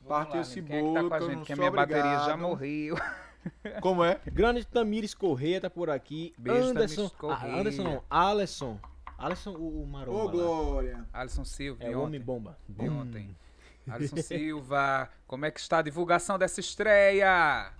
Vamos 0.00 0.08
Partiu 0.08 0.36
lá, 0.36 0.40
esse. 0.40 0.62
Quem 0.62 0.76
é 0.76 0.82
que 0.82 0.92
tá 0.94 1.00
bolo 1.00 1.08
com 1.08 1.14
a 1.14 1.18
que 1.18 1.26
gente? 1.26 1.44
Que 1.44 1.52
a 1.52 1.56
minha 1.56 1.70
bateria 1.70 2.02
já 2.02 2.18
obrigado. 2.18 2.38
morreu. 2.38 2.96
Como 3.82 4.02
é? 4.02 4.20
Grande 4.26 4.64
Tamires 4.64 5.14
Correia 5.14 5.60
tá 5.60 5.68
por 5.70 5.90
aqui. 5.90 6.32
Beijo, 6.38 6.68
Anderson. 6.68 7.08
Tamires 7.08 7.18
Correia. 7.18 7.54
Ah, 7.54 7.60
Anderson 7.60 7.82
não, 7.82 8.04
Alisson. 8.08 8.80
Alisson, 9.18 9.50
o, 9.52 9.82
o 9.82 9.86
Maromba. 9.86 10.18
Ô, 10.18 10.24
lá. 10.26 10.30
Glória. 10.32 11.06
Alisson 11.12 11.44
Silva, 11.44 11.82
É 11.84 11.88
de 11.88 11.94
o 11.94 11.98
ontem. 11.98 12.06
Homem 12.08 12.20
Bomba. 12.20 12.58
De 12.68 12.88
ontem. 12.88 13.36
Alisson 13.88 14.16
Silva, 14.18 15.08
como 15.26 15.44
é 15.46 15.50
que 15.50 15.60
está 15.60 15.78
a 15.78 15.82
divulgação 15.82 16.38
dessa 16.38 16.60
estreia? 16.60 17.70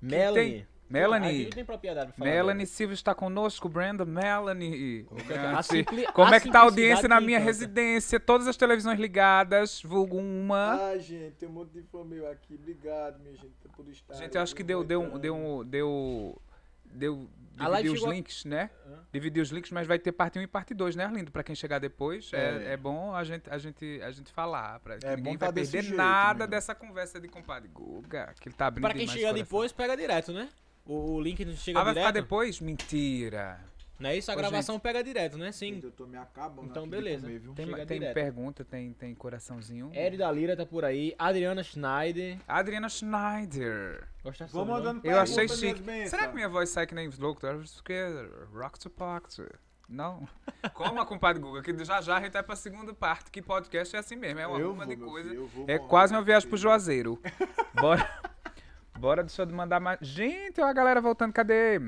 Melanie. 0.00 0.66
Melanie. 0.88 1.48
Ah, 1.50 1.54
tem 1.54 1.64
propriedade 1.64 2.08
pra 2.12 2.18
falar 2.18 2.30
Melanie 2.30 2.66
Silva 2.66 2.92
está 2.92 3.14
conosco, 3.14 3.68
Brenda 3.70 4.04
Melanie. 4.04 5.06
Simpli- 5.62 6.06
Como 6.12 6.32
é 6.34 6.38
que 6.38 6.50
tá 6.50 6.60
a 6.60 6.62
audiência 6.62 7.08
na 7.08 7.20
minha 7.20 7.38
encanta. 7.38 7.50
residência? 7.50 8.20
Todas 8.20 8.46
as 8.46 8.56
televisões 8.56 9.00
ligadas, 9.00 9.80
vulgo 9.82 10.18
uma. 10.18 10.74
Ai, 10.88 11.00
gente, 11.00 11.36
tem 11.36 11.48
um 11.48 11.52
monte 11.52 11.70
de 11.70 11.82
fã 11.84 12.04
meu 12.04 12.30
aqui. 12.30 12.54
Obrigado, 12.54 13.18
minha 13.20 13.34
gente, 13.34 13.54
por 13.74 13.88
estar. 13.88 14.14
Gente, 14.14 14.34
eu 14.36 14.42
acho 14.42 14.54
que 14.54 14.62
deu, 14.62 14.84
deu, 14.84 15.00
um- 15.02 15.18
deu, 15.18 15.34
um- 15.34 15.64
deu, 15.64 17.28
deu, 17.56 17.64
A 17.64 17.68
live 17.68 17.88
dividir 17.88 17.94
os 17.94 18.00
chegou 18.00 18.12
a- 18.12 18.14
links, 18.16 18.44
né? 18.44 18.70
Hã? 18.86 18.98
Dividir 19.12 19.42
os 19.42 19.50
links, 19.50 19.70
mas 19.70 19.86
vai 19.86 19.98
ter 19.98 20.12
parte 20.12 20.38
1 20.38 20.42
e 20.42 20.46
parte 20.46 20.74
2, 20.74 20.96
né, 20.96 21.04
Arlindo? 21.04 21.30
Pra 21.32 21.42
quem 21.42 21.54
chegar 21.54 21.78
depois, 21.78 22.30
é, 22.32 22.66
É. 22.68 22.72
é 22.72 22.76
bom 22.76 23.14
a 23.14 23.22
gente, 23.24 23.48
a 23.50 23.58
gente, 23.58 24.00
a 24.02 24.10
gente 24.10 24.32
falar, 24.32 24.80
pra 24.80 24.94
É 25.02 25.16
ninguém 25.16 25.36
vai 25.36 25.48
tá 25.48 25.52
perder 25.52 25.82
jeito, 25.82 25.96
nada 25.96 26.34
menino. 26.34 26.46
dessa 26.50 26.74
conversa 26.74 27.20
de 27.20 27.28
compadre 27.28 27.68
Guga, 27.68 28.34
que 28.40 28.48
ele 28.48 28.56
tá 28.56 28.66
abrindo 28.66 28.82
Pra 28.82 28.92
quem 28.92 29.00
demais 29.00 29.12
chega 29.18 29.28
coração. 29.28 29.44
depois, 29.44 29.72
pega 29.72 29.96
direto, 29.96 30.32
né? 30.32 30.48
O, 30.86 31.14
o 31.14 31.20
link 31.20 31.44
não 31.44 31.54
chega 31.56 31.80
Ah, 31.80 31.84
vai 31.84 31.94
direto. 31.94 32.06
ficar 32.08 32.20
depois? 32.20 32.60
Mentira. 32.60 33.60
Não 33.98 34.10
é 34.10 34.16
isso? 34.16 34.30
A 34.30 34.34
Ô, 34.34 34.36
gravação 34.36 34.78
pega 34.78 35.02
direto, 35.04 35.38
né? 35.38 35.52
Sim. 35.52 35.80
Eu 35.82 35.90
tô 35.92 36.06
me 36.06 36.16
acabando. 36.16 36.68
Então, 36.68 36.82
aqui 36.82 36.90
de 36.90 36.96
beleza. 36.96 37.26
comer, 37.26 37.38
viu? 37.38 37.54
Tem, 37.54 37.66
Chega 37.66 37.86
tem 37.86 37.98
direto. 38.00 38.14
pergunta, 38.14 38.64
tem, 38.64 38.92
tem 38.92 39.14
coraçãozinho. 39.14 39.90
Eri 39.94 40.16
da 40.16 40.30
Lira 40.32 40.56
tá 40.56 40.66
por 40.66 40.84
aí. 40.84 41.14
Adriana 41.18 41.62
Schneider. 41.62 42.38
Adriana 42.46 42.88
Schneider. 42.88 44.08
Gosta 44.22 44.46
Vou 44.46 44.64
mandando 44.64 45.00
Eu 45.04 45.18
achei 45.20 45.48
chique. 45.48 45.82
Será 46.08 46.26
que 46.28 46.34
minha 46.34 46.48
voz 46.48 46.70
sai 46.70 46.86
que 46.86 46.94
nem 46.94 47.08
Slow? 47.08 47.36
Porque 47.36 47.94
rock 48.52 48.78
to 48.78 48.90
pocket. 48.90 49.48
Não? 49.88 50.26
Como 50.72 51.00
a 51.00 51.06
compadre 51.06 51.40
Guga, 51.42 51.62
que 51.62 51.84
já 51.84 52.00
já 52.00 52.16
a 52.16 52.20
gente 52.20 52.32
vai 52.32 52.42
pra 52.42 52.56
segunda 52.56 52.94
parte, 52.94 53.30
que 53.30 53.42
podcast 53.42 53.94
é 53.94 53.98
assim 53.98 54.16
mesmo, 54.16 54.40
é 54.40 54.46
uma 54.46 54.58
ruma 54.58 54.86
de 54.86 54.96
meu 54.96 55.06
coisa. 55.08 55.28
filho, 55.28 55.50
É 55.68 55.78
quase 55.78 56.14
uma 56.14 56.22
viagem 56.22 56.48
pro 56.48 56.56
você. 56.56 56.62
Juazeiro. 56.62 57.20
Bora. 57.74 58.08
Bora, 58.98 59.22
deixa 59.22 59.42
eu 59.42 59.46
mandar 59.48 59.80
mais. 59.80 59.98
Gente, 60.00 60.60
ó 60.60 60.64
a 60.66 60.72
galera 60.72 61.00
voltando, 61.00 61.32
cadê? 61.32 61.78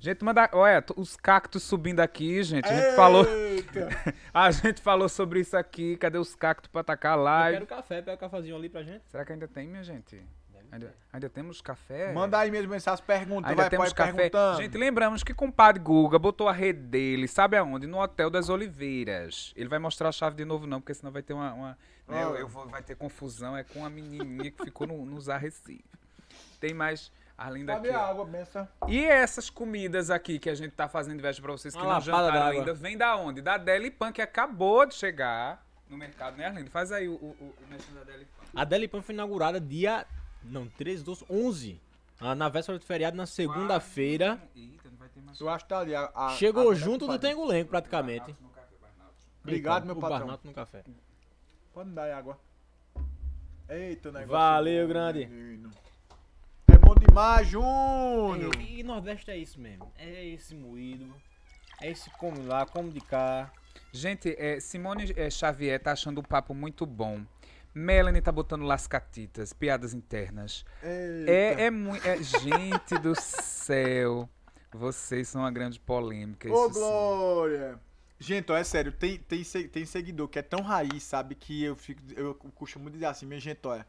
Gente, 0.00 0.24
manda. 0.24 0.48
Olha, 0.52 0.84
os 0.96 1.16
cactos 1.16 1.62
subindo 1.62 2.00
aqui, 2.00 2.42
gente. 2.42 2.66
A 2.66 2.74
gente 2.74 2.94
falou. 2.96 3.24
Eita. 3.26 3.88
A 4.32 4.50
gente 4.50 4.80
falou 4.80 5.08
sobre 5.08 5.40
isso 5.40 5.56
aqui. 5.56 5.96
Cadê 5.96 6.18
os 6.18 6.34
cactos 6.34 6.70
pra 6.70 6.82
atacar 6.82 7.18
a 7.18 7.48
Eu 7.48 7.52
quero 7.54 7.66
café, 7.66 7.96
pega 8.02 8.14
o 8.14 8.18
cafezinho 8.18 8.56
ali 8.56 8.68
pra 8.68 8.82
gente. 8.82 9.02
Será 9.08 9.24
que 9.24 9.32
ainda 9.32 9.48
tem, 9.48 9.66
minha 9.66 9.82
gente? 9.82 10.22
Ainda, 10.70 10.94
ainda 11.10 11.30
temos 11.30 11.62
café? 11.62 12.12
Manda 12.12 12.38
aí 12.38 12.50
mesmo 12.50 12.74
essas 12.74 13.00
perguntas, 13.00 13.50
Ainda 13.50 13.62
vai 13.62 13.70
temos 13.70 13.92
café. 13.92 14.12
perguntando. 14.12 14.58
Gente, 14.62 14.76
lembramos 14.76 15.24
que 15.24 15.32
compadre 15.32 15.82
Guga 15.82 16.18
botou 16.18 16.46
a 16.46 16.52
rede 16.52 16.80
dele, 16.80 17.26
sabe 17.26 17.56
aonde? 17.56 17.86
No 17.86 17.98
Hotel 17.98 18.28
das 18.28 18.50
Oliveiras. 18.50 19.52
Ele 19.56 19.68
vai 19.68 19.78
mostrar 19.78 20.10
a 20.10 20.12
chave 20.12 20.36
de 20.36 20.44
novo, 20.44 20.66
não, 20.66 20.78
porque 20.80 20.92
senão 20.92 21.10
vai 21.10 21.22
ter 21.22 21.32
uma. 21.32 21.52
uma- 21.54 21.78
né, 22.06 22.22
eu, 22.22 22.36
eu 22.36 22.48
vou, 22.48 22.66
vai 22.68 22.82
ter 22.82 22.96
confusão. 22.96 23.56
É 23.56 23.64
com 23.64 23.84
a 23.84 23.88
menininha 23.88 24.50
que 24.50 24.62
ficou 24.64 24.86
no, 24.86 25.04
nos 25.06 25.28
Arrecife. 25.30 25.84
Tem 26.60 26.74
mais. 26.74 27.10
Além 27.38 27.64
daqui. 27.64 27.88
Ó. 27.88 27.96
água, 27.96 28.24
benção? 28.24 28.66
E 28.88 29.04
essas 29.04 29.48
comidas 29.48 30.10
aqui 30.10 30.40
que 30.40 30.50
a 30.50 30.54
gente 30.56 30.72
tá 30.72 30.88
fazendo 30.88 31.18
inveja 31.20 31.40
pra 31.40 31.52
vocês 31.52 31.72
que 31.72 31.80
Uma 31.80 31.84
não 31.84 31.92
lapada 32.00 32.04
jantaram 32.10 32.32
d'água. 32.46 32.60
ainda, 32.60 32.74
vem 32.74 32.98
da 32.98 33.16
onde? 33.16 33.40
Da 33.40 33.56
Deli 33.56 33.92
Pan, 33.92 34.10
que 34.10 34.20
acabou 34.20 34.84
de 34.84 34.94
chegar 34.94 35.64
no 35.88 35.96
mercado, 35.96 36.36
né, 36.36 36.46
Arlindo? 36.46 36.68
Faz 36.68 36.90
aí 36.90 37.06
o, 37.08 37.12
o, 37.14 37.16
o, 37.40 37.54
o 37.64 37.68
merchan 37.70 37.92
da 37.94 38.02
Deli 38.02 38.24
Pan. 38.24 38.44
A 38.60 38.64
Delipan 38.64 39.00
foi 39.02 39.14
inaugurada 39.14 39.60
dia. 39.60 40.04
Não, 40.42 40.66
13, 40.66 41.04
12, 41.04 41.24
11. 41.30 41.80
Ah, 42.20 42.34
Na 42.34 42.48
véspera 42.48 42.76
do 42.76 42.84
feriado, 42.84 43.16
na 43.16 43.26
segunda-feira. 43.26 44.40
Eita, 44.56 44.88
não 44.90 44.96
vai 44.96 45.08
ter 45.08 45.20
mais. 45.22 45.38
Eu 45.38 45.48
acho 45.48 45.64
que 45.64 45.68
tá 45.68 45.78
ali. 45.78 45.94
A, 45.94 46.10
a- 46.12 46.30
Chegou 46.30 46.70
a- 46.72 46.74
junto 46.74 46.98
do 47.00 47.06
compadre. 47.06 47.28
Tengulengo, 47.28 47.68
praticamente. 47.68 48.36
No 48.40 48.48
café. 48.48 48.66
Obrigado, 49.44 49.84
Então, 49.84 49.86
meu 49.86 49.96
o 49.96 50.00
patrão. 50.00 50.18
Barnato 50.18 50.46
no 50.46 50.52
café. 50.52 50.82
Pode 51.72 51.88
me 51.88 51.94
dar 51.94 52.12
água. 52.12 52.36
Eita, 53.68 54.10
negócio. 54.10 54.28
Valeu, 54.32 54.86
bom, 54.86 54.92
grande. 54.92 55.26
menino. 55.26 55.70
É 57.00 57.06
demais, 57.06 57.46
Júnior. 57.46 58.52
E, 58.58 58.80
e 58.80 58.82
Nordeste 58.82 59.30
é 59.30 59.36
isso 59.36 59.60
mesmo. 59.60 59.92
É 59.96 60.26
esse 60.26 60.54
moído. 60.54 61.14
É 61.80 61.90
esse 61.90 62.10
come 62.10 62.42
lá, 62.42 62.66
come 62.66 62.90
de 62.90 63.00
cá. 63.00 63.52
Gente, 63.92 64.34
é, 64.36 64.58
Simone 64.58 65.12
é, 65.16 65.30
Xavier 65.30 65.80
tá 65.80 65.92
achando 65.92 66.18
o 66.18 66.26
papo 66.26 66.52
muito 66.52 66.84
bom. 66.84 67.24
Melanie 67.72 68.20
tá 68.20 68.32
botando 68.32 68.62
lascatitas, 68.62 69.52
piadas 69.52 69.94
internas. 69.94 70.64
Eita. 70.82 71.30
É, 71.30 71.66
é 71.66 71.70
muito. 71.70 72.02
gente 72.22 72.98
do 72.98 73.14
céu. 73.14 74.28
Vocês 74.72 75.28
são 75.28 75.42
uma 75.42 75.52
grande 75.52 75.78
polêmica. 75.78 76.52
Ô, 76.52 76.66
sim. 76.66 76.80
Glória! 76.80 77.80
Gente, 78.18 78.50
ó, 78.50 78.56
é 78.56 78.64
sério, 78.64 78.90
tem, 78.90 79.16
tem, 79.16 79.44
tem 79.44 79.84
seguidor 79.86 80.26
que 80.26 80.40
é 80.40 80.42
tão 80.42 80.60
raiz, 80.60 81.04
sabe, 81.04 81.36
que 81.36 81.62
eu 81.62 81.76
fico. 81.76 82.02
Eu 82.16 82.34
costumo 82.34 82.90
dizer 82.90 83.06
assim, 83.06 83.24
minha 83.24 83.38
gente, 83.38 83.60
olha. 83.64 83.86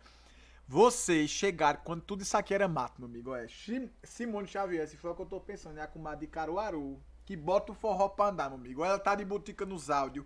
Vocês 0.72 1.32
chegaram 1.32 1.80
quando 1.84 2.02
tudo 2.04 2.22
isso 2.22 2.38
aqui 2.38 2.54
era 2.54 2.68
mato, 2.68 3.02
meu 3.02 3.10
amigo. 3.10 3.32
Sim- 3.66 3.90
Simone 4.04 4.48
Xavier, 4.48 4.88
se 4.88 4.96
for 4.98 5.10
o 5.12 5.16
que 5.16 5.22
eu 5.24 5.26
tô 5.26 5.40
pensando, 5.40 5.80
é 5.80 5.82
a 5.82 5.88
comadre 5.88 6.28
de 6.28 6.32
Caruaru, 6.32 7.02
que 7.26 7.36
bota 7.36 7.72
o 7.72 7.76
forró 7.76 8.08
pra 8.08 8.28
andar, 8.28 8.50
meu 8.52 8.60
amigo. 8.60 8.86
Ela 8.86 9.00
tá 9.00 9.16
de 9.16 9.26
botica 9.26 9.66
nos 9.66 9.90
áudios. 9.90 10.24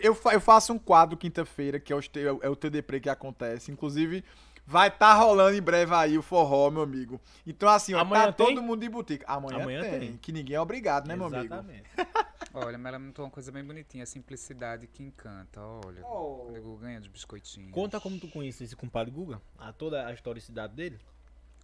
Eu, 0.00 0.16
eu 0.32 0.40
faço 0.40 0.72
um 0.72 0.78
quadro 0.78 1.16
quinta-feira, 1.16 1.80
que 1.80 1.92
é 1.92 1.96
o, 1.96 1.98
é 1.98 2.48
o- 2.48 2.52
é 2.52 2.56
TDP 2.56 3.00
que 3.00 3.08
acontece. 3.08 3.72
Inclusive, 3.72 4.22
vai 4.64 4.88
tá 4.88 5.12
rolando 5.14 5.56
em 5.56 5.60
breve 5.62 5.92
aí 5.96 6.16
o 6.16 6.22
forró, 6.22 6.70
meu 6.70 6.82
amigo. 6.82 7.20
Então, 7.44 7.68
assim, 7.68 7.92
ó, 7.94 7.98
Amanhã 8.02 8.26
tá 8.26 8.32
tem? 8.34 8.54
todo 8.54 8.62
mundo 8.62 8.78
de 8.82 8.88
botica. 8.88 9.24
Amanhã, 9.26 9.62
Amanhã 9.62 9.80
tem, 9.82 9.98
tem. 9.98 10.16
Que 10.18 10.30
ninguém 10.30 10.54
é 10.54 10.60
obrigado, 10.60 11.08
né, 11.08 11.16
meu 11.16 11.26
amigo? 11.26 11.42
Exatamente. 11.54 11.90
Olha, 12.52 12.76
mas 12.76 12.86
ela 12.88 12.98
montou 12.98 13.24
uma 13.24 13.30
coisa 13.30 13.52
bem 13.52 13.64
bonitinha, 13.64 14.02
a 14.02 14.06
simplicidade 14.06 14.86
que 14.86 15.02
encanta. 15.02 15.60
Olha, 15.60 16.04
Oh. 16.04 16.44
quando 16.46 16.56
eu 16.56 16.76
ganho 16.76 17.00
de 17.00 17.08
biscoitinhos. 17.08 17.70
Conta 17.72 18.00
como 18.00 18.18
tu 18.18 18.28
conhece 18.28 18.64
esse 18.64 18.74
compadre 18.74 19.12
Guga. 19.12 19.40
A, 19.58 19.72
toda 19.72 20.06
a 20.06 20.12
historicidade 20.12 20.74
dele. 20.74 20.98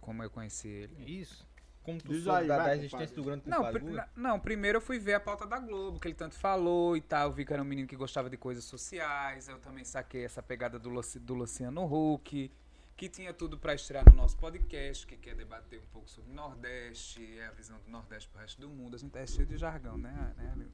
Como 0.01 0.23
eu 0.23 0.29
conheci 0.29 0.67
ele. 0.67 0.95
Isso. 1.19 1.45
Como 1.83 1.99
tu 2.01 2.09
Diz 2.13 2.23
soube 2.23 2.39
aí, 2.41 2.47
da, 2.47 2.57
vai, 2.57 2.65
da 2.67 2.75
existência 2.77 3.15
do 3.15 3.23
grande 3.23 3.43
Não, 3.47 3.57
compadre 3.57 3.79
pri- 3.79 3.89
Guga. 3.89 4.09
não, 4.15 4.39
primeiro 4.39 4.77
eu 4.77 4.81
fui 4.81 4.99
ver 4.99 5.13
a 5.15 5.19
pauta 5.19 5.45
da 5.47 5.57
Globo, 5.59 5.99
que 5.99 6.07
ele 6.09 6.15
tanto 6.15 6.35
falou 6.35 6.95
e 6.97 7.01
tal. 7.01 7.31
Vi 7.31 7.45
que 7.45 7.53
era 7.53 7.61
um 7.61 7.65
menino 7.65 7.87
que 7.87 7.95
gostava 7.95 8.29
de 8.29 8.35
coisas 8.37 8.63
sociais. 8.65 9.47
Eu 9.47 9.57
também 9.59 9.83
saquei 9.85 10.23
essa 10.25 10.41
pegada 10.43 10.77
do, 10.79 10.89
Luci- 10.89 11.19
do 11.19 11.33
Luciano 11.33 11.83
Huck, 11.85 12.51
que 12.97 13.07
tinha 13.07 13.31
tudo 13.31 13.59
pra 13.59 13.75
estrear 13.75 14.03
no 14.09 14.15
nosso 14.15 14.35
podcast, 14.37 15.05
que 15.05 15.15
quer 15.15 15.35
debater 15.35 15.79
um 15.79 15.85
pouco 15.93 16.09
sobre 16.09 16.31
o 16.31 16.33
Nordeste, 16.33 17.37
é 17.37 17.45
a 17.45 17.51
visão 17.51 17.77
do 17.85 17.91
Nordeste 17.91 18.27
pro 18.27 18.41
resto 18.41 18.59
do 18.59 18.67
mundo. 18.67 18.95
A 18.95 18.97
gente 18.97 19.15
é 19.15 19.27
cheio 19.27 19.45
de 19.45 19.55
jargão, 19.55 19.99
né, 19.99 20.33
né 20.35 20.51
amigo? 20.51 20.71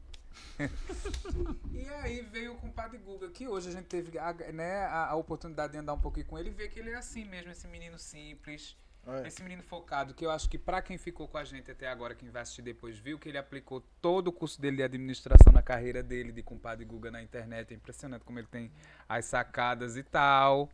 e 1.70 1.88
aí 1.90 2.22
veio 2.22 2.54
o 2.54 2.56
compadre 2.56 2.98
Guga, 2.98 3.30
que 3.30 3.46
hoje 3.46 3.68
a 3.68 3.72
gente 3.74 3.88
teve 3.88 4.18
a, 4.18 4.34
né, 4.54 4.86
a, 4.86 5.10
a 5.10 5.16
oportunidade 5.16 5.74
de 5.74 5.80
andar 5.80 5.94
um 5.94 6.00
pouquinho 6.00 6.26
com 6.26 6.40
ele 6.40 6.50
e 6.50 6.54
ver 6.54 6.70
que 6.70 6.80
ele 6.80 6.92
é 6.92 6.96
assim 6.96 7.26
mesmo, 7.26 7.52
esse 7.52 7.68
menino 7.68 8.00
simples. 8.00 8.78
É. 9.06 9.28
Esse 9.28 9.44
menino 9.44 9.62
focado, 9.62 10.14
que 10.14 10.26
eu 10.26 10.32
acho 10.32 10.50
que 10.50 10.58
pra 10.58 10.82
quem 10.82 10.98
ficou 10.98 11.28
com 11.28 11.38
a 11.38 11.44
gente 11.44 11.70
até 11.70 11.90
agora, 11.90 12.16
quem 12.16 12.30
vai 12.30 12.42
assistir 12.42 12.62
depois, 12.62 12.98
viu 12.98 13.20
que 13.20 13.28
ele 13.28 13.38
aplicou 13.38 13.82
todo 14.02 14.30
o 14.30 14.32
curso 14.32 14.62
dele 14.62 14.78
de 14.78 14.84
administração 14.84 15.52
na 15.52 15.62
carreira 15.62 16.02
dele, 16.02 16.32
de 16.32 16.42
compadre 16.42 16.86
Guga 16.86 17.12
na 17.12 17.22
internet. 17.22 17.74
É 17.74 17.76
impressionante 17.76 18.24
como 18.24 18.40
ele 18.40 18.48
tem 18.48 18.72
as 19.10 19.26
sacadas 19.26 19.98
e 19.98 20.04
tal. 20.04 20.70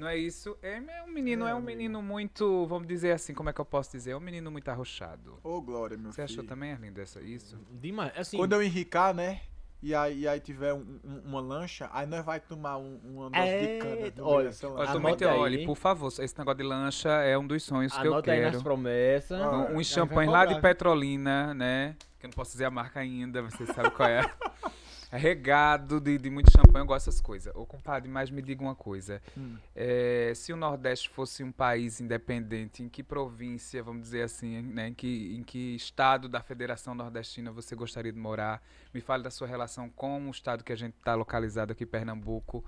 Não 0.00 0.08
é 0.08 0.16
isso? 0.16 0.56
É, 0.62 0.76
é 0.78 1.02
um 1.02 1.08
menino, 1.12 1.46
É, 1.46 1.50
é, 1.50 1.54
um 1.54 1.58
amigo. 1.58 1.66
menino 1.66 2.02
muito, 2.02 2.66
vamos 2.66 2.88
dizer 2.88 3.12
assim, 3.12 3.34
como 3.34 3.50
é 3.50 3.52
que 3.52 3.60
eu 3.60 3.66
posso 3.66 3.90
dizer? 3.92 4.12
É 4.12 4.16
um 4.16 4.20
menino 4.20 4.50
muito 4.50 4.66
arrochado. 4.70 5.38
Ô, 5.44 5.60
Glória, 5.60 5.94
meu 5.98 6.10
Você 6.10 6.26
filho. 6.26 6.40
achou 6.40 6.44
também, 6.48 6.72
Arlindo, 6.72 7.02
essa, 7.02 7.20
isso? 7.20 7.58
Demais. 7.70 8.10
Assim, 8.16 8.38
Quando 8.38 8.54
eu 8.54 8.62
enricar, 8.62 9.12
né? 9.12 9.42
E 9.82 9.94
aí, 9.94 10.20
e 10.20 10.28
aí 10.28 10.40
tiver 10.40 10.72
um- 10.72 10.98
um- 11.04 11.20
uma 11.26 11.40
lancha, 11.40 11.88
aí 11.92 12.06
nós 12.06 12.24
vai 12.24 12.40
tomar 12.40 12.78
um, 12.78 12.98
uma 13.04 13.28
dose 13.30 13.46
É, 13.46 13.60
de 13.60 13.78
cana. 13.82 14.12
no 14.16 14.26
olha, 14.26 14.50
Olha, 14.62 15.34
olha, 15.38 15.56
hein? 15.60 15.66
por 15.66 15.76
favor, 15.76 16.08
esse 16.08 16.38
negócio 16.38 16.56
de 16.58 16.64
lancha 16.64 17.08
é 17.10 17.36
um 17.36 17.46
dos 17.46 17.62
sonhos 17.62 17.92
que 17.92 18.06
eu 18.06 18.12
anota 18.12 18.32
aí 18.32 18.40
quero. 18.40 18.52
nas 18.54 18.62
promessas. 18.62 19.38
Um, 19.38 19.76
um 19.76 19.84
champanhe 19.84 20.30
lá 20.30 20.46
de. 20.46 20.58
Petrolina, 20.62 21.52
né? 21.52 21.94
Que 22.18 22.24
eu 22.24 22.28
não 22.28 22.34
posso 22.34 22.52
dizer 22.52 22.64
a 22.64 22.70
marca 22.70 23.00
ainda, 23.00 23.42
você 23.42 23.66
sabe 23.66 23.90
qual 23.90 24.08
é. 24.08 24.20
regado 25.16 26.00
de, 26.00 26.16
de 26.18 26.30
muito 26.30 26.50
champanhe, 26.52 26.82
eu 26.82 26.86
gosto 26.86 27.06
dessas 27.06 27.20
coisas. 27.20 27.54
Ô, 27.54 27.66
compadre, 27.66 28.08
mas 28.08 28.30
me 28.30 28.40
diga 28.40 28.62
uma 28.62 28.74
coisa. 28.74 29.20
Hum. 29.36 29.56
É, 29.74 30.32
se 30.34 30.52
o 30.52 30.56
Nordeste 30.56 31.08
fosse 31.08 31.42
um 31.42 31.50
país 31.50 32.00
independente, 32.00 32.82
em 32.82 32.88
que 32.88 33.02
província, 33.02 33.82
vamos 33.82 34.02
dizer 34.02 34.22
assim, 34.22 34.62
né, 34.62 34.88
em, 34.88 34.94
que, 34.94 35.36
em 35.36 35.42
que 35.42 35.74
estado 35.74 36.28
da 36.28 36.40
Federação 36.40 36.94
Nordestina 36.94 37.50
você 37.50 37.74
gostaria 37.74 38.12
de 38.12 38.18
morar? 38.18 38.62
Me 38.94 39.00
fale 39.00 39.22
da 39.22 39.30
sua 39.30 39.46
relação 39.46 39.88
com 39.88 40.28
o 40.28 40.30
estado 40.30 40.62
que 40.62 40.72
a 40.72 40.76
gente 40.76 40.94
está 40.96 41.14
localizado 41.14 41.72
aqui, 41.72 41.84
Pernambuco. 41.84 42.64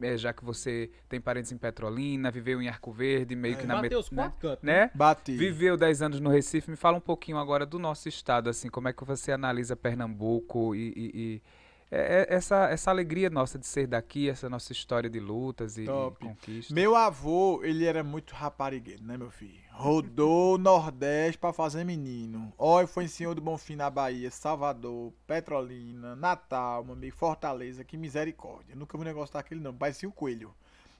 É, 0.00 0.16
já 0.16 0.30
que 0.30 0.44
você 0.44 0.90
tem 1.08 1.18
parentes 1.18 1.50
em 1.52 1.56
Petrolina, 1.56 2.30
viveu 2.30 2.60
em 2.60 2.68
Arco 2.68 2.92
Verde, 2.92 3.34
meio 3.34 3.54
é, 3.54 3.58
que 3.58 3.66
na 3.66 3.80
metade. 3.80 4.04
Né? 4.12 4.32
Cantos, 4.38 4.62
né? 4.62 4.90
Bati. 4.94 5.34
Viveu 5.34 5.74
10 5.74 6.02
anos 6.02 6.20
no 6.20 6.28
Recife. 6.28 6.70
Me 6.70 6.76
fala 6.76 6.98
um 6.98 7.00
pouquinho 7.00 7.38
agora 7.38 7.64
do 7.64 7.78
nosso 7.78 8.06
estado, 8.06 8.50
assim, 8.50 8.68
como 8.68 8.88
é 8.88 8.92
que 8.92 9.02
você 9.04 9.32
analisa 9.32 9.74
Pernambuco 9.74 10.74
e, 10.74 10.92
e, 10.94 11.10
e 11.14 11.42
é, 11.90 12.26
é, 12.28 12.34
essa, 12.34 12.68
essa 12.68 12.90
alegria 12.90 13.30
nossa 13.30 13.58
de 13.58 13.66
ser 13.66 13.86
daqui, 13.86 14.28
essa 14.28 14.50
nossa 14.50 14.72
história 14.72 15.08
de 15.08 15.20
lutas 15.20 15.78
e, 15.78 15.84
e 15.84 15.86
conquistas. 15.86 16.70
Meu 16.70 16.96
avô, 16.96 17.62
ele 17.62 17.84
era 17.84 18.02
muito 18.02 18.34
raparigueiro, 18.34 19.04
né, 19.04 19.16
meu 19.16 19.30
filho? 19.30 19.60
Rodou 19.70 20.54
o 20.54 20.58
Nordeste 20.58 21.38
pra 21.38 21.52
fazer 21.52 21.84
menino. 21.84 22.52
Olha, 22.58 22.86
foi 22.86 23.04
em 23.04 23.08
Senhor 23.08 23.34
do 23.34 23.40
Bonfim 23.40 23.76
na 23.76 23.88
Bahia, 23.88 24.30
Salvador, 24.30 25.12
Petrolina, 25.26 26.16
Natal, 26.16 26.82
meu 26.84 26.94
amigo, 26.94 27.16
Fortaleza, 27.16 27.84
que 27.84 27.96
misericórdia. 27.96 28.74
nunca 28.74 28.96
vi 28.96 29.02
um 29.02 29.06
negócio 29.06 29.34
daquele 29.34 29.60
não, 29.60 29.74
parecia 29.74 30.08
o 30.08 30.12
um 30.12 30.14
coelho. 30.14 30.54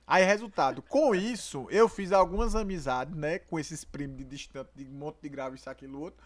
Aí, 0.06 0.24
resultado, 0.24 0.82
com 0.82 1.16
isso, 1.16 1.66
eu 1.68 1.88
fiz 1.88 2.12
algumas 2.12 2.54
amizades, 2.54 3.16
né, 3.16 3.40
com 3.40 3.58
esses 3.58 3.82
primos 3.84 4.18
de 4.18 4.24
distante, 4.24 4.70
de 4.76 4.84
um 4.84 4.98
monte 4.98 5.20
de 5.20 5.28
grave, 5.28 5.56
isso, 5.56 5.68
aquilo, 5.68 6.00
outro. 6.00 6.22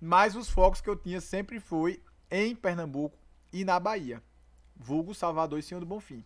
Mas 0.00 0.34
os 0.34 0.50
focos 0.50 0.80
que 0.80 0.90
eu 0.90 0.96
tinha 0.96 1.20
sempre 1.20 1.60
foi 1.60 2.02
em 2.28 2.56
Pernambuco, 2.56 3.16
e 3.52 3.64
na 3.64 3.78
Bahia. 3.78 4.22
Vulgo 4.76 5.14
Salvador 5.14 5.58
e 5.58 5.62
Senhor 5.62 5.80
do 5.80 5.86
Bonfim. 5.86 6.24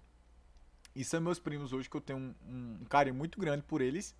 E 0.95 1.05
são 1.05 1.21
meus 1.21 1.39
primos 1.39 1.73
hoje 1.73 1.91
que 1.91 1.97
eu 1.97 2.01
tenho 2.01 2.19
um, 2.19 2.35
um, 2.47 2.85
carinho 2.89 3.17
muito 3.17 3.39
grande 3.41 3.65
por 3.65 3.81
eles. 3.81 4.15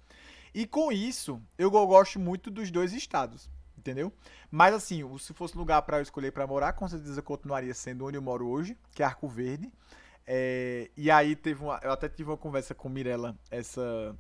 E 0.53 0.67
com 0.67 0.91
isso, 0.91 1.41
eu 1.57 1.71
gosto 1.71 2.19
muito 2.19 2.51
dos 2.51 2.71
dois 2.71 2.93
estados, 2.93 3.49
entendeu? 3.79 4.13
Mas 4.51 4.75
assim, 4.75 5.03
se 5.19 5.33
fosse 5.33 5.57
lugar 5.57 5.83
para 5.83 5.99
eu 5.99 6.03
escolher 6.03 6.33
para 6.33 6.47
morar, 6.47 6.73
com 6.73 6.89
certeza 6.89 7.23
continuaria 7.23 7.75
sendo 7.75 8.05
onde 8.05 8.17
eu 8.17 8.23
moro 8.23 8.47
hoje, 8.49 8.77
que 8.93 9.03
é 9.03 9.07
Arco 9.07 9.29
Verde. 9.29 9.73
É, 10.27 10.91
e 10.97 11.11
aí 11.11 11.37
teve 11.37 11.63
uma, 11.63 11.79
eu 11.83 11.93
até 11.93 12.09
tive 12.09 12.31
uma 12.31 12.37
conversa 12.37 12.75
com 12.75 12.89
Mirella 12.89 13.37
essa 13.51 14.17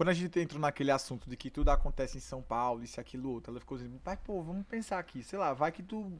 quando 0.00 0.08
a 0.08 0.14
gente 0.14 0.40
entrou 0.40 0.58
naquele 0.58 0.90
assunto 0.90 1.28
de 1.28 1.36
que 1.36 1.50
tudo 1.50 1.68
acontece 1.68 2.16
em 2.16 2.22
São 2.22 2.40
Paulo, 2.40 2.82
isso 2.82 2.98
aquilo 2.98 3.32
outro, 3.32 3.52
ela 3.52 3.60
ficou 3.60 3.76
dizendo, 3.76 3.98
pai, 3.98 4.16
pô, 4.16 4.42
vamos 4.42 4.66
pensar 4.66 4.98
aqui, 4.98 5.22
sei 5.22 5.38
lá, 5.38 5.52
vai 5.52 5.70
que 5.70 5.82
tu 5.82 6.18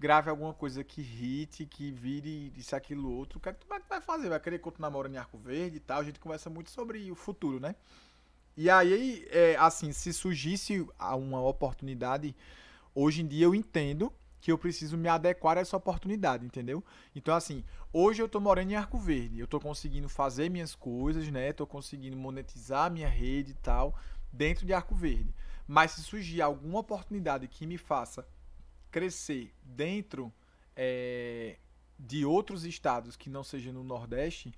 grave 0.00 0.30
alguma 0.30 0.54
coisa 0.54 0.82
que 0.82 1.02
hit, 1.02 1.66
que 1.66 1.92
vire 1.92 2.50
isso, 2.56 2.74
aquilo, 2.74 3.12
outro. 3.12 3.38
O 3.38 3.42
que, 3.42 3.50
é 3.50 3.52
que 3.52 3.66
vai 3.86 4.00
fazer? 4.00 4.30
Vai 4.30 4.40
querer 4.40 4.58
continuar 4.58 4.90
morando 4.90 5.14
em 5.14 5.18
Arco 5.18 5.36
Verde 5.36 5.76
e 5.76 5.80
tal? 5.80 6.00
A 6.00 6.04
gente 6.04 6.18
conversa 6.18 6.48
muito 6.48 6.70
sobre 6.70 7.10
o 7.10 7.14
futuro, 7.14 7.60
né? 7.60 7.74
E 8.56 8.70
aí, 8.70 9.26
é, 9.30 9.56
assim, 9.56 9.92
se 9.92 10.10
surgisse 10.14 10.86
uma 10.98 11.42
oportunidade, 11.42 12.34
hoje 12.94 13.20
em 13.20 13.26
dia 13.26 13.44
eu 13.44 13.54
entendo 13.54 14.10
que 14.40 14.50
eu 14.50 14.56
preciso 14.56 14.96
me 14.96 15.06
adequar 15.06 15.58
a 15.58 15.60
essa 15.60 15.76
oportunidade, 15.76 16.46
entendeu? 16.46 16.82
Então, 17.14 17.34
assim, 17.34 17.62
hoje 17.92 18.22
eu 18.22 18.28
tô 18.28 18.40
morando 18.40 18.70
em 18.70 18.76
Arco 18.76 18.96
Verde, 18.96 19.38
eu 19.38 19.46
tô 19.46 19.60
conseguindo 19.60 20.08
fazer 20.08 20.48
minhas 20.48 20.74
coisas, 20.74 21.28
né? 21.28 21.52
Tô 21.52 21.66
conseguindo 21.66 22.16
monetizar 22.16 22.90
minha 22.90 23.08
rede 23.08 23.50
e 23.50 23.56
tal, 23.56 23.94
dentro 24.32 24.64
de 24.64 24.72
Arco 24.72 24.94
Verde. 24.94 25.34
Mas 25.68 25.90
se 25.90 26.02
surgir 26.02 26.40
alguma 26.40 26.78
oportunidade 26.78 27.46
que 27.46 27.66
me 27.66 27.76
faça 27.76 28.26
crescer 28.90 29.52
dentro 29.62 30.32
é, 30.76 31.56
de 31.98 32.24
outros 32.24 32.64
estados 32.64 33.16
que 33.16 33.30
não 33.30 33.44
seja 33.44 33.72
no 33.72 33.84
Nordeste, 33.84 34.52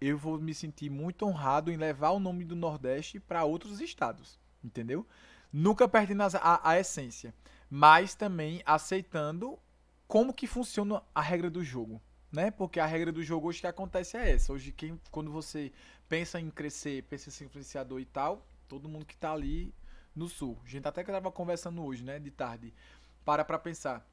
eu 0.00 0.16
vou 0.18 0.38
me 0.38 0.54
sentir 0.54 0.90
muito 0.90 1.24
honrado 1.26 1.70
em 1.70 1.76
levar 1.76 2.10
o 2.10 2.20
nome 2.20 2.44
do 2.44 2.56
Nordeste 2.56 3.18
para 3.18 3.44
outros 3.44 3.80
estados, 3.80 4.38
entendeu? 4.62 5.06
Nunca 5.52 5.88
perdendo 5.88 6.22
a, 6.22 6.70
a, 6.70 6.78
essência, 6.78 7.34
mas 7.70 8.14
também 8.14 8.62
aceitando 8.66 9.58
como 10.06 10.34
que 10.34 10.46
funciona 10.46 11.02
a 11.14 11.20
regra 11.20 11.48
do 11.48 11.64
jogo, 11.64 12.00
né? 12.30 12.50
Porque 12.50 12.78
a 12.78 12.86
regra 12.86 13.10
do 13.10 13.22
jogo 13.22 13.48
hoje 13.48 13.60
que 13.60 13.66
acontece 13.66 14.16
é 14.16 14.32
essa. 14.32 14.52
Hoje, 14.52 14.70
quem, 14.72 15.00
quando 15.10 15.30
você 15.30 15.72
pensa 16.08 16.38
em 16.38 16.50
crescer, 16.50 17.02
pensa 17.04 17.28
em 17.28 17.32
ser 17.32 17.44
influenciador 17.46 18.00
e 18.00 18.04
tal, 18.04 18.46
todo 18.68 18.88
mundo 18.88 19.06
que 19.06 19.14
está 19.14 19.32
ali 19.32 19.74
no 20.14 20.28
sul. 20.28 20.58
A 20.64 20.68
gente 20.68 20.86
até 20.88 21.04
que 21.04 21.10
estava 21.10 21.30
conversando 21.30 21.82
hoje, 21.82 22.02
né, 22.02 22.18
de 22.18 22.30
tarde 22.30 22.72
para 23.26 23.44
para 23.44 23.58
pensar 23.58 24.08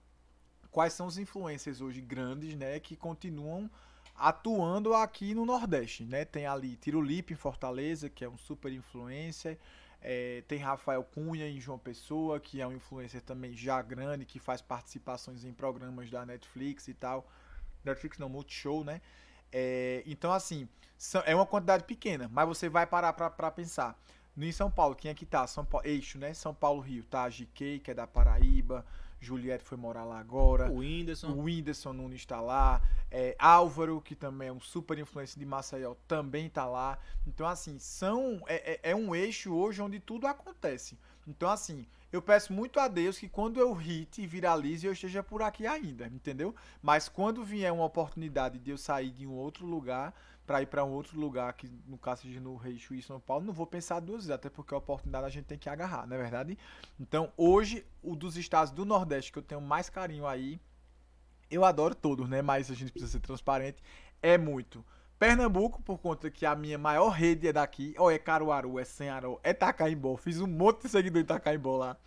quais 0.74 0.92
são 0.92 1.06
os 1.06 1.20
influencers 1.20 1.80
hoje 1.80 2.02
grandes, 2.02 2.56
né, 2.56 2.80
que 2.80 2.96
continuam 2.98 3.70
atuando 4.16 4.94
aqui 4.94 5.34
no 5.34 5.46
Nordeste, 5.46 6.04
né? 6.04 6.26
Tem 6.26 6.46
ali 6.46 6.76
Tirulipe 6.76 7.34
em 7.34 7.38
Fortaleza, 7.38 8.10
que 8.10 8.24
é 8.26 8.30
um 8.30 8.38
super 8.38 8.72
influencer. 8.72 9.58
É, 10.02 10.44
tem 10.48 10.60
Rafael 10.60 11.04
Cunha 11.04 11.48
em 11.48 11.60
João 11.60 11.80
Pessoa, 11.80 12.40
que 12.40 12.62
é 12.62 12.68
um 12.68 12.74
influencer 12.74 13.22
também 13.22 13.56
já 13.56 13.82
grande, 13.82 14.26
que 14.26 14.38
faz 14.40 14.62
participações 14.62 15.46
em 15.46 15.54
programas 15.54 16.10
da 16.12 16.26
Netflix 16.26 16.88
e 16.88 16.94
tal. 16.94 17.28
Netflix 17.84 18.18
não, 18.18 18.30
Multishow, 18.30 18.84
né? 18.84 19.02
É, 19.52 20.04
então, 20.06 20.32
assim, 20.32 20.68
é 21.26 21.36
uma 21.36 21.46
quantidade 21.46 21.84
pequena, 21.86 22.30
mas 22.32 22.48
você 22.48 22.70
vai 22.70 22.86
parar 22.86 23.14
para 23.14 23.52
pensar. 23.52 24.00
No 24.36 24.46
em 24.46 24.52
São 24.52 24.70
Paulo, 24.70 24.96
quem 24.96 25.12
é 25.12 25.14
que 25.14 25.26
tá? 25.26 25.46
São 25.46 25.64
Paulo, 25.64 25.88
eixo, 25.88 26.18
né? 26.18 26.34
São 26.34 26.54
Paulo, 26.54 26.82
Rio, 26.82 27.04
tá? 27.04 27.24
A 27.24 27.30
GK, 27.30 27.80
que 27.80 27.92
é 27.92 27.94
da 27.94 28.08
Paraíba. 28.08 28.86
Juliette 29.24 29.64
foi 29.64 29.78
morar 29.78 30.04
lá 30.04 30.20
agora. 30.20 30.70
O 30.70 30.78
Whindersson. 30.78 31.30
O 31.30 31.44
Whindersson 31.44 31.94
Nunes 31.94 32.22
está 32.22 32.42
lá. 32.42 32.82
É, 33.10 33.36
Álvaro, 33.40 34.02
que 34.02 34.16
também 34.16 34.50
é 34.50 34.52
um 34.52 34.60
super 34.60 34.98
influência 35.00 35.40
de 35.40 35.46
Maceió, 35.46 35.96
também 36.08 36.48
está 36.48 36.66
lá. 36.66 36.98
Então, 37.26 37.48
assim, 37.48 37.80
são 37.80 38.42
é, 38.48 38.74
é, 38.74 38.92
é, 38.92 38.96
um 38.96 39.16
eixo 39.16 39.54
hoje 39.54 39.82
onde 39.82 40.00
tudo 40.00 40.28
acontece. 40.28 40.98
Então, 41.28 41.50
assim, 41.50 41.86
eu 42.12 42.22
peço 42.22 42.52
muito 42.54 42.80
a 42.80 42.88
Deus 42.88 43.18
que 43.18 43.30
quando 43.30 43.60
eu 43.60 43.74
hit 43.74 44.22
e 44.22 44.28
viralize, 44.28 44.86
eu 44.86 44.94
esteja 44.94 45.24
por 45.24 45.42
aqui 45.42 45.66
ainda, 45.66 46.06
entendeu? 46.08 46.54
Mas 46.82 47.08
quando 47.08 47.44
vier 47.44 47.72
uma 47.72 47.86
oportunidade 47.86 48.60
de 48.60 48.72
eu 48.72 48.78
sair 48.78 49.10
de 49.10 49.26
um 49.26 49.34
outro 49.34 49.66
lugar, 49.66 50.14
para 50.46 50.62
ir 50.62 50.66
para 50.68 50.84
um 50.84 50.92
outro 50.92 51.20
lugar, 51.20 51.54
que 51.54 51.70
no 51.88 51.98
caso 51.98 52.24
seja 52.24 52.40
no 52.40 52.56
Rio 52.56 52.78
e 52.92 53.02
São 53.02 53.20
Paulo, 53.20 53.46
não 53.46 53.54
vou 53.54 53.66
pensar 53.66 54.00
duas 54.00 54.24
vezes, 54.24 54.32
até 54.32 54.50
porque 54.50 54.74
a 54.74 54.78
oportunidade 54.78 55.26
a 55.26 55.30
gente 55.30 55.46
tem 55.46 55.58
que 55.58 55.70
agarrar, 55.70 56.06
não 56.06 56.16
é 56.16 56.20
verdade? 56.20 56.58
Então, 57.00 57.32
hoje, 57.38 57.86
o 58.02 58.16
dos 58.16 58.36
estados 58.36 58.72
do 58.72 58.84
Nordeste 58.86 59.32
que 59.32 59.40
eu 59.40 59.44
tenho 59.44 59.62
mais 59.62 59.90
carinho 59.90 60.28
aí, 60.28 60.60
eu 61.50 61.64
adoro 61.64 61.96
todos, 61.96 62.28
né? 62.28 62.42
Mas 62.42 62.70
a 62.70 62.74
gente 62.74 62.92
precisa 62.92 63.12
ser 63.12 63.20
transparente, 63.20 63.82
é 64.22 64.38
muito. 64.38 64.84
Pernambuco, 65.18 65.82
por 65.82 66.00
conta 66.00 66.30
que 66.30 66.46
a 66.46 66.54
minha 66.56 66.78
maior 66.78 67.10
rede 67.10 67.48
é 67.48 67.54
daqui, 67.54 67.96
ou 67.98 68.12
é 68.12 68.20
Caruaru, 68.20 68.78
é 68.78 68.84
Senharó, 68.84 69.40
é 69.44 69.54
Tacaimbó. 69.54 70.18
Fiz 70.18 70.42
um 70.42 70.48
monte 70.48 70.84
de 70.84 70.90
seguidor 70.90 71.22
em 71.22 71.26
Tacaimbó 71.26 71.78
lá, 71.78 71.98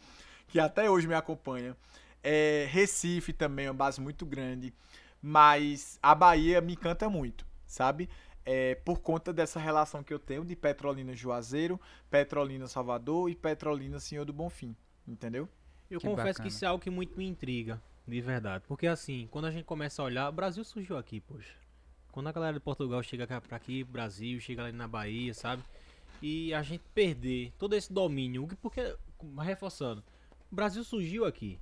que 0.48 0.60
até 0.60 0.90
hoje 0.90 1.06
me 1.06 1.14
acompanha. 1.14 1.74
É, 2.22 2.66
Recife 2.68 3.32
também 3.32 3.66
é 3.66 3.70
uma 3.70 3.76
base 3.76 4.00
muito 4.00 4.26
grande, 4.26 4.74
mas 5.22 5.98
a 6.02 6.14
Bahia 6.14 6.60
me 6.60 6.74
encanta 6.74 7.08
muito, 7.08 7.46
sabe? 7.66 8.10
É, 8.46 8.76
por 8.76 9.00
conta 9.00 9.32
dessa 9.32 9.58
relação 9.58 10.04
que 10.04 10.14
eu 10.14 10.18
tenho 10.20 10.44
de 10.44 10.54
Petrolina 10.54 11.14
Juazeiro, 11.14 11.80
Petrolina 12.08 12.68
Salvador 12.68 13.28
e 13.28 13.34
Petrolina 13.34 13.98
Senhor 13.98 14.24
do 14.24 14.32
Bonfim, 14.32 14.74
entendeu? 15.06 15.48
Eu 15.90 15.98
que 15.98 16.06
confesso 16.06 16.28
bacana. 16.28 16.48
que 16.48 16.54
isso 16.54 16.64
é 16.64 16.68
algo 16.68 16.82
que 16.82 16.88
muito 16.88 17.18
me 17.18 17.26
intriga, 17.26 17.82
de 18.06 18.20
verdade. 18.20 18.64
Porque 18.68 18.86
assim, 18.86 19.28
quando 19.32 19.46
a 19.46 19.50
gente 19.50 19.64
começa 19.64 20.00
a 20.00 20.04
olhar, 20.04 20.28
o 20.28 20.32
Brasil 20.32 20.64
surgiu 20.64 20.96
aqui, 20.96 21.20
poxa. 21.20 21.54
Quando 22.12 22.28
a 22.28 22.32
galera 22.32 22.54
de 22.54 22.60
Portugal 22.60 23.02
chega 23.02 23.26
pra 23.26 23.56
aqui, 23.56 23.82
Brasil, 23.84 24.40
chega 24.40 24.62
ali 24.62 24.72
na 24.72 24.88
Bahia, 24.88 25.34
sabe? 25.34 25.62
E 26.22 26.54
a 26.54 26.62
gente 26.62 26.84
perder 26.94 27.52
todo 27.58 27.74
esse 27.74 27.92
domínio, 27.92 28.48
porque, 28.62 28.96
reforçando, 29.38 30.02
o 30.50 30.54
Brasil 30.54 30.82
surgiu 30.82 31.24
aqui. 31.24 31.58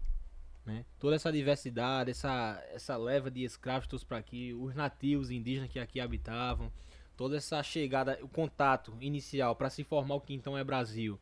Né? 0.64 0.84
Toda 0.98 1.16
essa 1.16 1.30
diversidade, 1.30 2.10
essa, 2.10 2.62
essa 2.72 2.96
leva 2.96 3.30
de 3.30 3.44
escravos 3.44 4.02
para 4.02 4.18
aqui, 4.18 4.54
os 4.54 4.74
nativos 4.74 5.30
indígenas 5.30 5.70
que 5.70 5.78
aqui 5.78 6.00
habitavam, 6.00 6.72
toda 7.16 7.36
essa 7.36 7.62
chegada, 7.62 8.18
o 8.22 8.28
contato 8.28 8.96
inicial 9.00 9.54
para 9.54 9.70
se 9.70 9.84
formar 9.84 10.14
o 10.14 10.20
que 10.20 10.32
então 10.32 10.56
é 10.56 10.64
Brasil, 10.64 11.20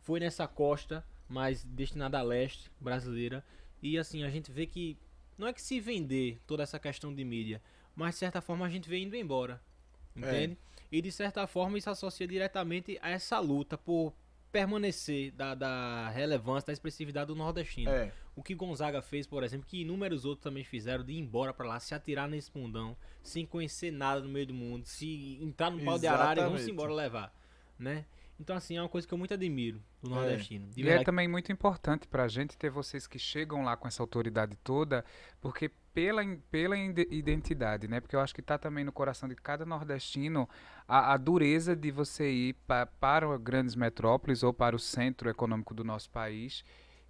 foi 0.00 0.20
nessa 0.20 0.46
costa, 0.46 1.04
mas 1.28 1.64
destinada 1.64 2.18
a 2.18 2.22
leste 2.22 2.70
brasileira. 2.80 3.44
E 3.82 3.98
assim, 3.98 4.22
a 4.22 4.30
gente 4.30 4.52
vê 4.52 4.66
que 4.66 4.96
não 5.36 5.48
é 5.48 5.52
que 5.52 5.60
se 5.60 5.80
vender 5.80 6.38
toda 6.46 6.62
essa 6.62 6.78
questão 6.78 7.12
de 7.12 7.24
mídia, 7.24 7.60
mas 7.94 8.14
de 8.14 8.20
certa 8.20 8.40
forma 8.40 8.64
a 8.64 8.68
gente 8.68 8.88
vê 8.88 8.98
indo 8.98 9.16
embora. 9.16 9.60
Entende? 10.14 10.56
É. 10.72 10.76
E 10.92 11.02
de 11.02 11.10
certa 11.10 11.46
forma 11.46 11.76
isso 11.76 11.90
associa 11.90 12.26
diretamente 12.26 12.98
a 13.02 13.10
essa 13.10 13.38
luta 13.40 13.76
por 13.76 14.14
permanecer 14.56 15.32
da, 15.32 15.54
da 15.54 16.08
relevância, 16.08 16.68
da 16.68 16.72
expressividade 16.72 17.26
do 17.26 17.34
nordestino. 17.34 17.90
É. 17.90 18.10
O 18.34 18.42
que 18.42 18.54
Gonzaga 18.54 19.02
fez, 19.02 19.26
por 19.26 19.44
exemplo, 19.44 19.66
que 19.66 19.82
inúmeros 19.82 20.24
outros 20.24 20.42
também 20.42 20.64
fizeram, 20.64 21.04
de 21.04 21.12
ir 21.12 21.18
embora 21.18 21.52
para 21.52 21.66
lá, 21.66 21.78
se 21.78 21.94
atirar 21.94 22.26
nesse 22.26 22.50
mundão, 22.56 22.96
sem 23.22 23.44
conhecer 23.44 23.90
nada 23.90 24.22
no 24.22 24.30
meio 24.30 24.46
do 24.46 24.54
mundo, 24.54 24.86
se 24.86 25.38
entrar 25.42 25.70
no 25.70 25.84
pau 25.84 25.98
de 25.98 26.06
arara 26.06 26.40
e 26.40 26.44
vamos 26.44 26.66
embora 26.66 26.90
levar, 26.90 27.34
né? 27.78 28.06
Então, 28.40 28.56
assim, 28.56 28.78
é 28.78 28.82
uma 28.82 28.88
coisa 28.88 29.06
que 29.06 29.12
eu 29.12 29.18
muito 29.18 29.34
admiro 29.34 29.82
do 30.02 30.08
nordestino. 30.08 30.70
É. 30.74 30.80
E 30.80 30.88
é 30.88 31.04
também 31.04 31.28
muito 31.28 31.52
importante 31.52 32.06
para 32.06 32.24
a 32.24 32.28
gente 32.28 32.56
ter 32.56 32.70
vocês 32.70 33.06
que 33.06 33.18
chegam 33.18 33.62
lá 33.62 33.76
com 33.76 33.86
essa 33.86 34.02
autoridade 34.02 34.56
toda, 34.64 35.04
porque 35.38 35.70
pela, 35.96 36.22
pela 36.50 36.76
identidade, 36.76 37.88
né? 37.88 38.00
Porque 38.00 38.14
eu 38.14 38.20
acho 38.20 38.34
que 38.34 38.42
está 38.42 38.58
também 38.58 38.84
no 38.84 38.92
coração 38.92 39.26
de 39.26 39.34
cada 39.34 39.64
nordestino 39.64 40.46
a, 40.86 41.14
a 41.14 41.16
dureza 41.16 41.74
de 41.74 41.90
você 41.90 42.30
ir 42.30 42.52
pa, 42.66 42.84
para 42.84 43.26
grandes 43.38 43.74
metrópoles 43.74 44.42
ou 44.42 44.52
para 44.52 44.76
o 44.76 44.78
centro 44.78 45.30
econômico 45.30 45.72
do 45.72 45.82
nosso 45.82 46.10
país 46.10 46.62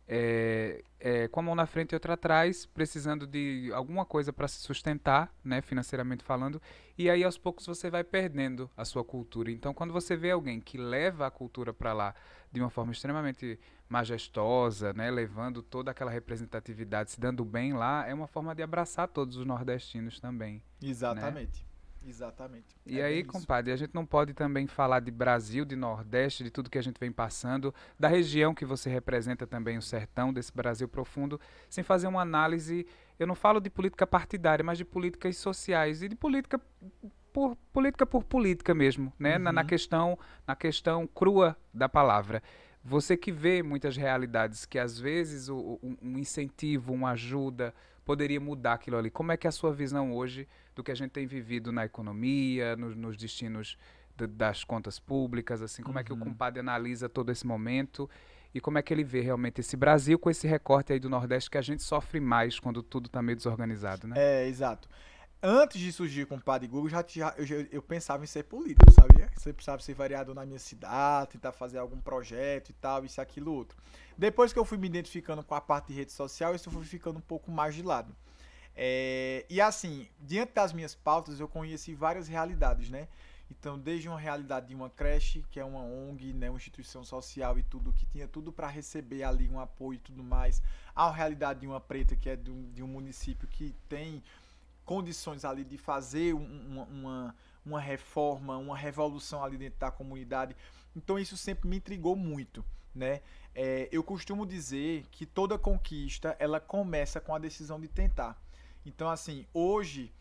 é, 0.08 0.84
é, 1.00 1.28
com 1.28 1.40
a 1.40 1.42
mão 1.42 1.54
na 1.54 1.66
frente 1.66 1.92
e 1.92 1.96
outra 1.96 2.14
atrás, 2.14 2.64
precisando 2.64 3.26
de 3.26 3.70
alguma 3.74 4.04
coisa 4.04 4.32
para 4.32 4.46
se 4.46 4.60
sustentar, 4.60 5.34
né, 5.44 5.60
financeiramente 5.60 6.22
falando, 6.22 6.62
e 6.96 7.10
aí 7.10 7.24
aos 7.24 7.36
poucos 7.36 7.66
você 7.66 7.90
vai 7.90 8.04
perdendo 8.04 8.70
a 8.76 8.84
sua 8.84 9.04
cultura. 9.04 9.50
Então, 9.50 9.74
quando 9.74 9.92
você 9.92 10.16
vê 10.16 10.30
alguém 10.30 10.60
que 10.60 10.78
leva 10.78 11.26
a 11.26 11.30
cultura 11.30 11.74
para 11.74 11.92
lá 11.92 12.14
de 12.52 12.60
uma 12.60 12.70
forma 12.70 12.92
extremamente 12.92 13.58
majestosa, 13.88 14.92
né, 14.92 15.10
levando 15.10 15.62
toda 15.62 15.90
aquela 15.90 16.10
representatividade, 16.10 17.12
se 17.12 17.20
dando 17.20 17.44
bem 17.44 17.72
lá, 17.72 18.06
é 18.06 18.12
uma 18.12 18.26
forma 18.26 18.54
de 18.54 18.62
abraçar 18.62 19.08
todos 19.08 19.36
os 19.36 19.46
nordestinos 19.46 20.18
também. 20.18 20.62
Né? 20.82 20.88
Exatamente. 20.88 21.60
Né? 21.60 21.66
Exatamente. 22.08 22.76
E 22.86 23.00
é 23.00 23.04
aí, 23.04 23.24
compadre, 23.24 23.72
a 23.72 23.76
gente 23.76 23.92
não 23.92 24.06
pode 24.06 24.32
também 24.32 24.66
falar 24.68 25.00
de 25.00 25.10
Brasil, 25.10 25.64
de 25.64 25.74
Nordeste, 25.74 26.44
de 26.44 26.50
tudo 26.50 26.70
que 26.70 26.78
a 26.78 26.82
gente 26.82 27.00
vem 27.00 27.10
passando, 27.10 27.74
da 27.98 28.06
região 28.06 28.54
que 28.54 28.64
você 28.64 28.88
representa 28.88 29.44
também, 29.44 29.76
o 29.76 29.82
sertão, 29.82 30.32
desse 30.32 30.54
Brasil 30.54 30.88
profundo, 30.88 31.40
sem 31.68 31.82
fazer 31.82 32.06
uma 32.06 32.22
análise, 32.22 32.86
eu 33.18 33.26
não 33.26 33.34
falo 33.34 33.60
de 33.60 33.68
política 33.68 34.06
partidária, 34.06 34.62
mas 34.64 34.78
de 34.78 34.84
políticas 34.84 35.36
sociais 35.36 36.00
e 36.00 36.08
de 36.08 36.14
política 36.14 36.60
por 37.32 37.56
política 37.72 38.06
por 38.06 38.24
política 38.24 38.74
mesmo, 38.74 39.12
né? 39.18 39.36
Uhum. 39.36 39.42
Na, 39.42 39.52
na, 39.52 39.60
uhum. 39.60 39.66
questão, 39.66 40.18
na 40.46 40.56
questão 40.56 41.06
crua 41.06 41.56
da 41.74 41.88
palavra. 41.88 42.42
Você 42.86 43.16
que 43.16 43.32
vê 43.32 43.64
muitas 43.64 43.96
realidades 43.96 44.64
que 44.64 44.78
às 44.78 44.96
vezes 44.96 45.48
o, 45.48 45.76
um, 45.82 45.96
um 46.00 46.18
incentivo, 46.18 46.92
uma 46.92 47.10
ajuda 47.10 47.74
poderia 48.04 48.40
mudar 48.40 48.74
aquilo 48.74 48.96
ali. 48.96 49.10
Como 49.10 49.32
é 49.32 49.36
que 49.36 49.44
é 49.44 49.50
a 49.50 49.52
sua 49.52 49.72
visão 49.72 50.12
hoje 50.12 50.46
do 50.72 50.84
que 50.84 50.92
a 50.92 50.94
gente 50.94 51.10
tem 51.10 51.26
vivido 51.26 51.72
na 51.72 51.84
economia, 51.84 52.76
no, 52.76 52.94
nos 52.94 53.16
destinos 53.16 53.76
de, 54.16 54.28
das 54.28 54.62
contas 54.62 55.00
públicas, 55.00 55.60
assim, 55.60 55.82
como 55.82 55.96
uhum. 55.96 56.00
é 56.00 56.04
que 56.04 56.12
o 56.12 56.14
uhum. 56.14 56.20
compadre 56.20 56.60
analisa 56.60 57.08
todo 57.08 57.32
esse 57.32 57.44
momento 57.44 58.08
e 58.54 58.60
como 58.60 58.78
é 58.78 58.82
que 58.82 58.94
ele 58.94 59.02
vê 59.02 59.20
realmente 59.20 59.60
esse 59.60 59.76
Brasil 59.76 60.16
com 60.16 60.30
esse 60.30 60.46
recorte 60.46 60.92
aí 60.92 61.00
do 61.00 61.10
Nordeste 61.10 61.50
que 61.50 61.58
a 61.58 61.62
gente 61.62 61.82
sofre 61.82 62.20
mais 62.20 62.60
quando 62.60 62.84
tudo 62.84 63.06
está 63.06 63.20
meio 63.20 63.36
desorganizado, 63.36 64.06
né? 64.06 64.14
É, 64.16 64.46
exato. 64.46 64.88
Antes 65.48 65.81
de 65.81 65.93
surgir 65.93 66.27
com 66.27 66.35
o 66.35 66.40
Padre 66.40 66.66
Google, 66.66 66.89
já, 66.89 67.05
já, 67.06 67.32
eu, 67.39 67.68
eu 67.70 67.81
pensava 67.81 68.24
em 68.24 68.27
ser 68.27 68.43
político, 68.43 68.90
sabia? 68.90 69.31
Você 69.36 69.52
precisava 69.52 69.81
ser 69.81 69.94
vereador 69.94 70.35
na 70.35 70.44
minha 70.44 70.59
cidade, 70.59 71.31
tentar 71.31 71.52
fazer 71.52 71.78
algum 71.78 72.01
projeto 72.01 72.70
e 72.70 72.73
tal, 72.73 73.05
isso, 73.05 73.20
aquilo, 73.20 73.52
outro. 73.52 73.78
Depois 74.18 74.52
que 74.52 74.59
eu 74.59 74.64
fui 74.64 74.77
me 74.77 74.89
identificando 74.89 75.44
com 75.44 75.55
a 75.55 75.60
parte 75.60 75.86
de 75.86 75.94
rede 75.94 76.10
social, 76.10 76.52
isso 76.52 76.68
foi 76.68 76.82
ficando 76.82 77.18
um 77.18 77.23
pouco 77.23 77.48
mais 77.48 77.77
de 77.77 77.82
lado. 77.85 78.12
É, 78.74 79.47
e 79.48 79.60
assim, 79.60 80.09
diante 80.18 80.52
das 80.52 80.73
minhas 80.73 80.97
pautas, 80.97 81.39
eu 81.39 81.47
conheci 81.47 81.94
várias 81.94 82.27
realidades, 82.27 82.90
né? 82.90 83.06
Então, 83.48 83.78
desde 83.78 84.09
uma 84.09 84.18
realidade 84.18 84.66
de 84.66 84.74
uma 84.74 84.90
creche, 84.90 85.44
que 85.52 85.60
é 85.60 85.64
uma 85.64 85.78
ONG, 85.78 86.32
né, 86.32 86.51
uma 86.51 86.56
instituição 86.56 87.05
social 87.05 87.56
e 87.56 87.62
tudo, 87.62 87.93
que 87.93 88.05
tinha 88.06 88.27
tudo 88.27 88.52
para 88.52 88.66
receber 88.66 89.23
ali 89.23 89.48
um 89.48 89.60
apoio 89.60 89.94
e 89.94 90.01
tudo 90.01 90.24
mais, 90.24 90.60
a 90.93 91.09
realidade 91.09 91.60
de 91.60 91.68
uma 91.68 91.81
preta, 91.81 92.16
que 92.16 92.28
é 92.28 92.35
de 92.35 92.51
um, 92.51 92.68
de 92.73 92.82
um 92.82 92.89
município 92.89 93.47
que 93.47 93.73
tem 93.89 94.20
condições 94.86 95.44
ali 95.44 95.64
de 95.64 95.76
fazer 95.76 96.32
uma, 96.32 96.84
uma, 96.84 97.36
uma 97.64 97.80
reforma, 97.80 98.56
uma 98.56 98.76
revolução 98.76 99.44
ali 99.44 99.58
dentro 99.58 99.78
da 99.78 99.90
comunidade. 99.90 100.56
Então, 100.94 101.18
isso 101.18 101.36
sempre 101.36 101.68
me 101.68 101.76
intrigou 101.76 102.16
muito, 102.16 102.64
né? 102.94 103.20
É, 103.54 103.88
eu 103.92 104.02
costumo 104.02 104.46
dizer 104.46 105.04
que 105.10 105.26
toda 105.26 105.58
conquista, 105.58 106.36
ela 106.38 106.60
começa 106.60 107.20
com 107.20 107.34
a 107.34 107.38
decisão 107.38 107.80
de 107.80 107.88
tentar. 107.88 108.40
Então, 108.84 109.10
assim, 109.10 109.44
hoje 109.52 110.14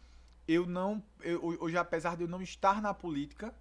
eu 0.47 0.65
não. 0.65 1.01
Eu, 1.21 1.41
hoje, 1.61 1.77
apesar 1.77 2.17
de 2.17 2.23
eu 2.23 2.27
não 2.27 2.41
estar 2.41 2.81
na 2.81 2.93
política, 2.93 3.53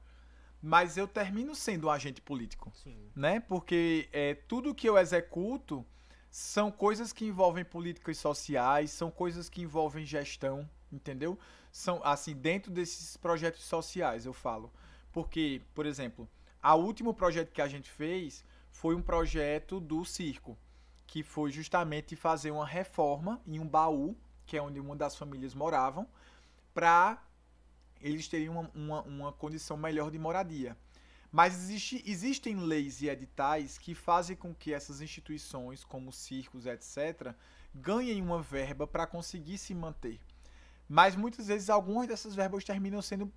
mas 0.63 0.97
eu 0.97 1.07
termino 1.07 1.55
sendo 1.55 1.89
um 1.89 1.91
agente 1.91 2.23
político. 2.23 2.73
Sim. 2.75 3.11
Né? 3.15 3.41
Porque 3.41 4.09
é, 4.13 4.35
tudo 4.35 4.75
que 4.75 4.89
eu 4.89 4.97
executo 4.97 5.85
são 6.31 6.71
coisas 6.73 7.13
que 7.13 7.27
envolvem 7.27 7.65
políticas 7.65 8.17
sociais, 8.19 8.91
são 8.91 9.11
coisas 9.11 9.49
que 9.49 9.63
envolvem 9.63 10.05
gestão, 10.05 10.69
entendeu? 10.95 11.39
São, 11.73 12.01
assim, 12.05 12.35
dentro 12.35 12.71
desses 12.73 13.17
projetos 13.17 13.63
sociais, 13.65 14.27
eu 14.27 14.33
falo. 14.33 14.73
Porque, 15.13 15.61
por 15.75 15.87
exemplo, 15.87 16.29
o 16.63 16.75
último 16.75 17.13
projeto 17.15 17.53
que 17.53 17.63
a 17.63 17.69
gente 17.69 17.91
fez 17.91 18.45
foi 18.71 18.95
um 18.95 19.03
projeto 19.03 19.81
do 19.81 20.05
circo, 20.05 20.57
que 21.07 21.23
foi 21.23 21.51
justamente 21.51 22.17
fazer 22.17 22.51
uma 22.51 22.67
reforma 22.67 23.41
em 23.47 23.59
um 23.59 23.69
baú 23.69 24.17
que 24.47 24.57
é 24.57 24.63
onde 24.63 24.81
uma 24.81 24.97
das 24.97 25.17
famílias 25.17 25.55
moravam, 25.55 26.07
para 26.73 27.23
eles 28.01 28.29
terem 28.29 28.49
uma, 28.49 28.71
uma, 28.75 29.03
uma, 29.03 29.33
condição 29.33 29.77
melhor 29.77 30.11
de 30.11 30.19
moradia. 30.19 30.77
Mas 31.31 31.55
existe, 31.55 32.03
existem 32.07 32.57
leis 32.57 33.01
e 33.01 33.09
editais 33.09 33.79
que 33.79 33.95
fazem 33.95 34.37
com 34.37 34.55
que 34.55 34.73
essas 34.73 35.01
instituições, 35.01 35.83
como 35.85 36.13
circos, 36.13 36.67
etc., 36.67 37.35
ganhem 37.75 38.23
uma 38.23 38.41
verba 38.41 38.87
para 38.87 39.07
conseguir 39.07 39.59
se 39.59 39.75
manter. 39.75 40.21
Mas 40.89 41.17
muitas 41.17 41.47
vezes 41.47 41.71
algumas 41.71 42.07
dessas 42.07 42.35
verbas 42.35 42.65
terminam 42.65 43.01
sendo 43.01 43.33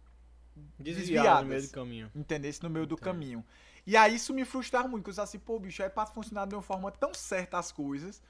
desviadas. 0.78 1.44
no 1.44 1.50
meio 1.50 1.62
do 1.62 1.70
caminho. 1.70 2.12
Entendesse? 2.16 2.64
No 2.64 2.70
meio 2.70 2.86
do 2.86 2.98
caminho. 2.98 3.46
E 3.86 3.96
aí 3.96 4.16
isso 4.16 4.34
me 4.34 4.44
frustra 4.44 4.84
muito, 4.84 5.06
porque 5.06 5.20
eu 5.20 5.24
assim, 5.24 5.40
pô, 5.40 5.58
bicho, 5.60 5.82
é 5.82 5.90
para 5.90 6.06
funcionar 6.06 6.46
de 6.46 6.56
uma 6.56 6.62
forma 6.62 6.92
tão 6.92 7.14
certa 7.14 7.58
as 7.58 7.72
coisas, 7.72 8.22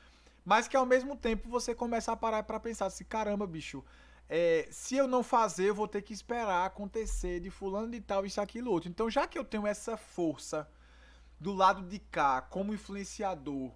mas 0.46 0.68
que 0.68 0.78
ao 0.78 0.86
mesmo 0.86 1.16
tempo 1.16 1.50
você 1.50 1.74
começa 1.74 2.12
a 2.12 2.16
parar 2.16 2.44
para 2.44 2.60
pensar 2.60 2.86
assim, 2.86 3.04
caramba, 3.04 3.48
bicho, 3.48 3.84
é, 4.30 4.68
se 4.70 4.96
eu 4.96 5.08
não 5.08 5.24
fazer, 5.24 5.70
eu 5.70 5.76
vou 5.76 5.88
ter 5.88 6.02
que 6.02 6.14
esperar 6.14 6.66
acontecer 6.66 7.40
de 7.40 7.50
fulano 7.50 7.90
de 7.90 8.02
tal, 8.02 8.26
isso, 8.26 8.40
aquilo, 8.40 8.72
outro. 8.72 8.90
Então, 8.90 9.10
já 9.10 9.26
que 9.26 9.40
eu 9.40 9.44
tenho 9.44 9.66
essa 9.66 9.98
força 9.98 10.70
do 11.40 11.54
lado 11.54 11.82
de 11.82 11.98
cá, 11.98 12.42
como 12.42 12.74
influenciador, 12.74 13.72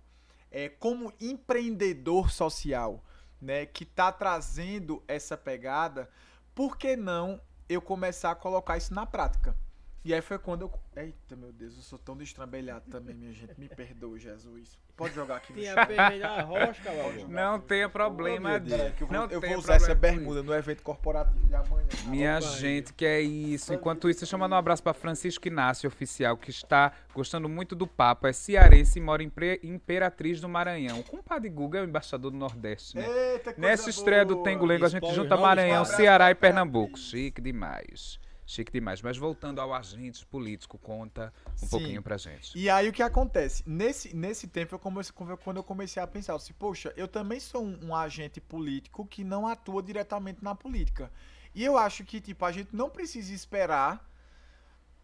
é, 0.52 0.68
como 0.68 1.14
empreendedor 1.20 2.30
social, 2.30 3.04
né, 3.42 3.66
que 3.66 3.86
tá 3.86 4.12
trazendo 4.12 5.04
essa 5.08 5.36
pegada, 5.36 6.10
por 6.54 6.78
que 6.78 6.96
não 6.96 7.42
eu 7.68 7.82
começar 7.82 8.32
a 8.32 8.36
colocar 8.36 8.78
isso 8.78 8.94
na 8.94 9.06
prática? 9.06 9.56
E 10.04 10.14
aí 10.16 10.22
foi 10.22 10.40
quando 10.40 10.64
eu. 10.64 10.72
Eita, 10.96 11.36
meu 11.36 11.52
Deus, 11.54 11.76
eu 11.78 11.84
sou 11.84 12.00
tão 12.00 12.18
destrambelhado 12.18 12.90
também, 12.90 13.16
minha 13.16 13.32
gente. 13.32 13.54
Me 13.60 13.70
perdoe, 13.70 14.20
Jesus. 14.20 14.78
Pode 14.96 15.14
jogar 15.14 15.38
aqui 15.38 15.54
no 15.54 15.64
chão. 15.64 15.76
Tinha 16.12 16.42
rosca, 16.42 16.92
Não 17.28 17.60
tenha 17.60 17.88
problema 17.88 18.60
disso. 18.60 18.76
eu 19.00 19.08
vou, 19.08 19.26
eu 19.30 19.42
vou 19.42 19.58
usar 19.58 19.76
essa 19.76 19.94
bermuda 19.94 20.42
no 20.42 20.54
evento 20.54 20.82
corporativo 20.82 21.46
de 21.48 21.56
amanhã. 21.56 21.88
Minha 22.08 22.38
Opa, 22.40 22.48
gente, 22.48 22.88
aí. 22.90 22.94
que 22.94 23.06
é 23.06 23.22
isso. 23.22 23.74
Enquanto 23.74 24.10
isso, 24.10 24.26
chamando 24.26 24.54
um 24.54 24.58
abraço 24.58 24.82
para 24.82 24.94
Francisco 24.94 25.48
Inácio, 25.48 25.88
oficial, 25.88 26.36
que 26.36 26.50
está 26.50 26.92
gostando 27.14 27.48
muito 27.48 27.76
do 27.76 27.86
papo. 27.86 28.26
É 28.28 28.34
cearense 28.34 28.98
e 28.98 29.02
mora 29.02 29.22
em 29.24 29.32
Imperatriz 29.64 30.42
do 30.42 30.50
Maranhão. 30.50 31.00
O 31.00 31.04
compadre 31.04 31.50
Guga 31.50 31.80
é 31.80 31.82
o 31.82 31.86
embaixador 31.86 32.32
do 32.32 32.38
Nordeste, 32.38 32.96
né? 32.96 33.34
Eita, 33.34 33.54
Nessa 33.58 33.90
estreia 33.90 34.26
boa. 34.26 34.38
do 34.38 34.44
Tengo 34.44 34.66
Lengo, 34.66 34.86
a 34.86 34.90
gente 34.90 35.14
junta 35.14 35.38
Maranhão, 35.38 35.86
Ceará 35.86 36.32
e 36.32 36.36
Pernambuco. 36.36 36.98
Chique 36.98 37.40
demais. 37.40 38.20
Chique 38.52 38.70
demais. 38.70 39.02
Mas 39.02 39.18
voltando 39.18 39.62
ao 39.62 39.74
agente 39.74 40.26
político, 40.26 40.78
conta 40.78 41.34
um 41.54 41.58
Sim. 41.58 41.70
pouquinho 41.70 42.04
pra 42.04 42.18
gente. 42.18 42.52
E 42.54 42.70
aí 42.70 42.90
o 42.90 42.92
que 42.92 43.02
acontece? 43.02 43.64
Nesse, 43.66 44.14
nesse 44.14 44.46
tempo, 44.46 44.76
eu 44.76 44.80
comecei, 44.80 45.14
quando 45.42 45.58
eu 45.58 45.64
comecei 45.64 46.04
a 46.04 46.06
pensar, 46.06 46.34
eu 46.34 46.38
disse, 46.38 46.52
poxa, 46.52 46.94
eu 46.98 47.08
também 47.08 47.40
sou 47.40 47.64
um, 47.64 47.88
um 47.88 47.96
agente 47.96 48.42
político 48.42 49.06
que 49.06 49.24
não 49.24 49.48
atua 49.48 49.82
diretamente 49.82 50.44
na 50.44 50.54
política. 50.54 51.10
E 51.56 51.64
eu 51.64 51.78
acho 51.78 52.04
que, 52.04 52.20
tipo, 52.20 52.44
a 52.44 52.52
gente 52.52 52.76
não 52.76 52.90
precisa 52.90 53.34
esperar 53.34 54.06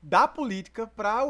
da 0.01 0.27
política 0.27 0.85
pra 0.85 1.23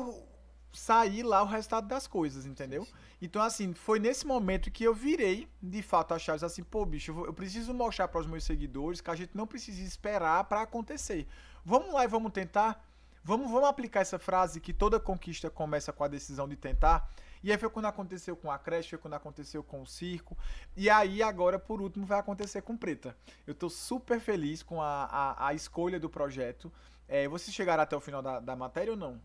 sair 0.80 1.24
lá 1.24 1.44
o 1.44 1.45
resultado 1.45 1.88
das 1.88 2.08
coisas, 2.08 2.45
entendeu? 2.45 2.86
Sim, 2.86 2.91
sim. 2.91 2.98
Então, 3.22 3.41
assim, 3.41 3.74
foi 3.74 3.99
nesse 3.99 4.26
momento 4.26 4.70
que 4.70 4.84
eu 4.84 4.94
virei, 4.94 5.48
de 5.62 5.82
fato, 5.82 6.14
a 6.14 6.20
chave 6.20 6.45
assim, 6.45 6.64
pô, 6.64 6.86
bicho, 6.86 7.12
eu 7.26 7.34
preciso 7.34 7.74
mostrar 7.74 8.08
para 8.08 8.22
os 8.22 8.28
meus 8.28 8.44
seguidores 8.44 9.02
que 9.02 9.10
a 9.10 9.16
gente 9.16 9.36
não 9.36 9.48
precisa 9.48 9.82
esperar 9.82 10.44
para 10.45 10.62
acontecer. 10.62 11.28
Vamos 11.66 11.94
lá 11.94 12.04
e 12.04 12.08
vamos 12.08 12.32
tentar. 12.32 12.84
Vamos, 13.24 13.52
vamos 13.52 13.68
aplicar 13.68 13.99
essa 13.99 14.18
frase 14.18 14.62
que 14.62 14.72
toda 14.72 14.99
conquista 14.99 15.49
começa 15.49 15.91
com 15.91 16.04
a 16.04 16.08
decisão 16.08 16.48
de 16.48 16.56
tentar. 16.56 17.10
E 17.44 17.52
aí 17.52 17.58
foi 17.58 17.70
quando 17.70 17.86
aconteceu 17.86 18.36
com 18.36 18.52
a 18.52 18.58
creche, 18.58 18.91
foi 18.91 18.99
quando 18.99 19.16
aconteceu 19.16 19.64
com 19.64 19.82
o 19.82 19.86
circo. 19.86 20.38
E 20.76 20.90
aí 20.90 21.22
agora, 21.22 21.60
por 21.60 21.82
último, 21.82 22.06
vai 22.06 22.20
acontecer 22.20 22.62
com 22.62 22.78
Preta. 22.78 23.16
Eu 23.45 23.52
estou 23.52 23.70
super 23.70 24.20
feliz 24.20 24.64
com 24.64 24.82
a, 24.82 25.06
a, 25.06 25.48
a 25.48 25.54
escolha 25.54 25.99
do 25.99 26.10
projeto. 26.10 26.72
É, 27.08 27.28
vocês 27.28 27.54
chegaram 27.56 27.84
até 27.84 27.95
o 27.95 28.02
final 28.02 28.22
da, 28.22 28.40
da 28.40 28.56
matéria 28.56 28.91
ou 28.91 28.98
não? 28.98 29.22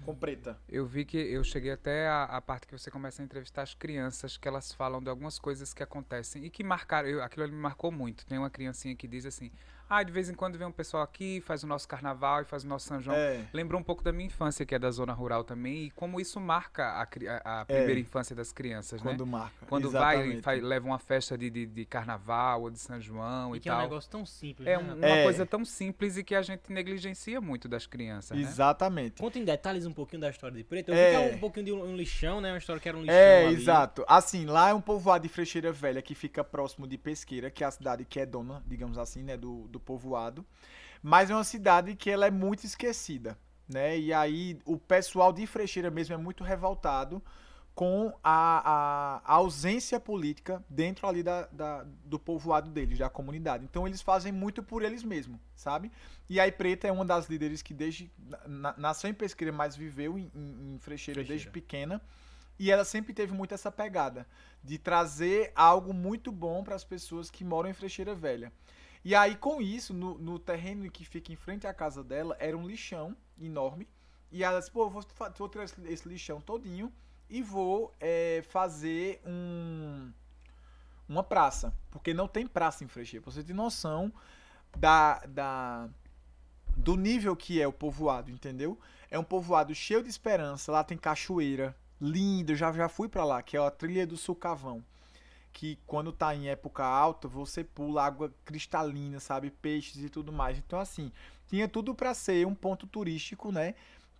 Com 0.00 0.14
preta. 0.14 0.58
Eu 0.68 0.86
vi 0.86 1.04
que 1.04 1.16
eu 1.16 1.42
cheguei 1.44 1.70
até 1.70 2.08
a, 2.08 2.24
a, 2.24 2.40
parte 2.40 2.66
que 2.66 2.76
você 2.76 2.90
começa 2.90 3.22
a 3.22 3.24
entrevistar 3.24 3.62
as 3.62 3.74
crianças, 3.74 4.36
que 4.36 4.48
elas 4.48 4.72
falam 4.72 5.02
de 5.02 5.08
algumas 5.08 5.38
coisas 5.38 5.72
que 5.72 5.82
acontecem 5.82 6.44
e 6.44 6.50
que 6.50 6.62
marcaram. 6.62 7.08
Eu, 7.08 7.22
aquilo 7.22 7.44
ali 7.44 7.52
me 7.52 7.60
marcou 7.60 7.90
muito. 7.90 8.26
Tem 8.26 8.38
uma 8.38 8.50
criancinha 8.50 8.94
que 8.94 9.06
diz 9.06 9.26
assim: 9.26 9.50
Ah, 9.88 10.02
de 10.02 10.10
vez 10.12 10.28
em 10.28 10.34
quando 10.34 10.56
vem 10.58 10.66
um 10.66 10.72
pessoal 10.72 11.02
aqui, 11.02 11.40
faz 11.40 11.62
o 11.62 11.66
nosso 11.66 11.86
carnaval 11.86 12.42
e 12.42 12.44
faz 12.44 12.64
o 12.64 12.66
nosso 12.68 12.86
São 12.86 13.00
João. 13.00 13.16
É. 13.16 13.44
Lembrou 13.52 13.80
um 13.80 13.84
pouco 13.84 14.02
da 14.02 14.12
minha 14.12 14.26
infância, 14.26 14.64
que 14.64 14.74
é 14.74 14.78
da 14.78 14.90
zona 14.90 15.12
rural 15.12 15.44
também, 15.44 15.84
e 15.84 15.90
como 15.90 16.20
isso 16.20 16.40
marca 16.40 16.84
a, 16.84 17.02
a, 17.02 17.60
a 17.60 17.64
primeira 17.64 17.94
é. 17.94 17.98
infância 18.00 18.34
das 18.34 18.52
crianças, 18.52 19.00
quando 19.00 19.24
né? 19.24 19.32
marca. 19.32 19.66
Quando 19.66 19.88
Exatamente. 19.88 20.40
vai 20.40 20.58
e 20.58 20.60
leva 20.60 20.86
uma 20.86 20.98
festa 20.98 21.36
de, 21.36 21.50
de, 21.50 21.66
de, 21.66 21.84
carnaval 21.84 22.62
ou 22.62 22.70
de 22.70 22.78
São 22.78 23.00
João 23.00 23.54
e, 23.54 23.58
e 23.58 23.60
que 23.60 23.68
tal. 23.68 23.78
é 23.78 23.80
um 23.80 23.84
negócio 23.84 24.10
tão 24.10 24.24
simples, 24.26 24.66
É 24.68 24.76
né? 24.78 24.94
uma 24.94 25.06
é. 25.06 25.22
coisa 25.24 25.46
tão 25.46 25.64
simples 25.64 26.16
e 26.16 26.24
que 26.24 26.34
a 26.34 26.42
gente 26.42 26.72
negligencia 26.72 27.40
muito 27.40 27.68
das 27.68 27.86
crianças, 27.86 28.36
né? 28.36 28.42
Exatamente. 28.42 29.20
Conta 29.20 29.38
em 29.38 29.44
detalhes 29.44 29.86
um 29.86 29.92
pouquinho 29.92 30.20
da 30.20 30.30
história 30.30 30.56
de 30.56 30.64
Preto. 30.64 30.90
Eu 30.90 30.94
é. 30.94 31.04
vi 31.04 31.10
que 31.10 31.32
é 31.32 31.36
um 31.36 31.38
pouquinho 31.38 31.66
de 31.66 31.72
um 31.72 31.96
lixão, 31.96 32.40
né? 32.40 32.52
Uma 32.52 32.58
história 32.58 32.80
que 32.80 32.88
era 32.88 32.96
um 32.96 33.02
lixão 33.02 33.16
É, 33.16 33.46
ali. 33.46 33.54
exato. 33.54 34.04
Assim, 34.08 34.46
lá 34.46 34.70
é 34.70 34.74
um 34.74 34.80
povoado 34.80 35.22
de 35.22 35.28
Frecheira 35.28 35.72
Velha 35.72 36.00
que 36.00 36.14
fica 36.14 36.42
próximo 36.42 36.86
de 36.86 36.96
Pesqueira, 36.96 37.50
que 37.50 37.62
é 37.62 37.66
a 37.66 37.70
cidade 37.70 38.04
que 38.04 38.18
é 38.18 38.26
dona, 38.26 38.62
digamos 38.66 38.98
assim, 38.98 39.22
né, 39.22 39.36
do, 39.36 39.68
do 39.74 39.80
povoado. 39.80 40.44
Mas 41.02 41.30
é 41.30 41.34
uma 41.34 41.44
cidade 41.44 41.94
que 41.94 42.10
ela 42.10 42.26
é 42.26 42.30
muito 42.30 42.64
esquecida, 42.64 43.38
né? 43.68 43.98
E 43.98 44.12
aí 44.12 44.58
o 44.64 44.78
pessoal 44.78 45.32
de 45.32 45.46
Frecheira 45.46 45.90
mesmo 45.90 46.14
é 46.14 46.18
muito 46.18 46.42
revoltado 46.42 47.22
com 47.74 48.14
a, 48.22 49.20
a, 49.24 49.34
ausência 49.34 49.98
política 49.98 50.64
dentro 50.70 51.08
ali 51.08 51.24
da, 51.24 51.46
da, 51.48 51.84
do 52.04 52.18
povoado 52.20 52.70
deles, 52.70 52.98
da 52.98 53.10
comunidade. 53.10 53.64
Então 53.64 53.86
eles 53.86 54.00
fazem 54.00 54.32
muito 54.32 54.62
por 54.62 54.82
eles 54.82 55.02
mesmos, 55.02 55.40
sabe? 55.56 55.90
E 56.30 56.38
aí 56.38 56.52
Preta 56.52 56.86
é 56.86 56.92
uma 56.92 57.04
das 57.04 57.26
líderes 57.26 57.62
que 57.62 57.74
desde 57.74 58.10
na, 58.46 58.74
nasceu 58.78 59.10
em 59.10 59.14
Pesqueira, 59.14 59.52
mas 59.52 59.74
viveu 59.74 60.16
em, 60.16 60.30
em, 60.34 60.74
em 60.74 60.78
Frecheira, 60.78 61.20
Frecheira 61.20 61.24
desde 61.24 61.50
pequena. 61.50 62.00
E 62.56 62.70
ela 62.70 62.84
sempre 62.84 63.12
teve 63.12 63.32
muito 63.34 63.52
essa 63.52 63.72
pegada 63.72 64.24
de 64.62 64.78
trazer 64.78 65.50
algo 65.56 65.92
muito 65.92 66.30
bom 66.30 66.62
para 66.62 66.76
as 66.76 66.84
pessoas 66.84 67.28
que 67.28 67.44
moram 67.44 67.68
em 67.68 67.74
Frecheira 67.74 68.14
Velha. 68.14 68.52
E 69.04 69.14
aí, 69.14 69.36
com 69.36 69.60
isso, 69.60 69.92
no, 69.92 70.16
no, 70.16 70.38
terreno 70.38 70.90
que 70.90 71.04
fica 71.04 71.30
em 71.30 71.36
frente 71.36 71.66
à 71.66 71.74
casa 71.74 72.02
dela, 72.02 72.34
era 72.40 72.56
um 72.56 72.66
lixão 72.66 73.14
enorme. 73.38 73.86
E 74.32 74.42
ela 74.42 74.58
disse, 74.58 74.70
pô, 74.70 74.88
vou, 74.88 75.04
vou 75.36 75.48
tirar 75.48 75.64
esse, 75.64 75.80
esse, 75.86 76.08
lixão 76.08 76.40
todinho 76.40 76.90
e 77.28 77.42
vou 77.42 77.92
é, 78.00 78.42
fazer 78.48 79.20
um, 79.26 80.10
uma 81.06 81.22
praça. 81.22 81.74
Porque 81.90 82.14
não 82.14 82.26
tem 82.26 82.46
praça 82.46 82.82
em 82.82 82.88
Frecheira. 82.88 83.22
Pra 83.22 83.30
você 83.30 83.44
ter 83.44 83.52
noção 83.52 84.10
da, 84.74 85.18
da, 85.26 85.88
do 86.74 86.96
nível 86.96 87.36
que 87.36 87.60
é 87.60 87.68
o 87.68 87.72
povoado, 87.72 88.30
entendeu? 88.30 88.78
É 89.10 89.18
um 89.18 89.24
povoado 89.24 89.74
cheio 89.74 90.02
de 90.02 90.08
esperança. 90.08 90.72
Lá 90.72 90.82
tem 90.82 90.96
cachoeira, 90.96 91.76
lindo, 92.00 92.56
já, 92.56 92.72
já 92.72 92.88
fui 92.88 93.08
para 93.08 93.24
lá, 93.24 93.42
que 93.42 93.54
é 93.54 93.60
a 93.60 93.70
trilha 93.70 94.06
do 94.06 94.16
Sulcavão. 94.16 94.82
Que 95.54 95.78
quando 95.86 96.12
tá 96.12 96.34
em 96.34 96.48
época 96.48 96.84
alta, 96.84 97.26
você 97.28 97.64
pula 97.64 98.04
água 98.04 98.30
cristalina, 98.44 99.20
sabe? 99.20 99.50
Peixes 99.50 100.02
e 100.02 100.10
tudo 100.10 100.32
mais. 100.32 100.58
Então, 100.58 100.78
assim, 100.78 101.10
tinha 101.46 101.66
tudo 101.68 101.94
para 101.94 102.12
ser 102.12 102.46
um 102.46 102.54
ponto 102.54 102.86
turístico, 102.86 103.50
né? 103.52 103.74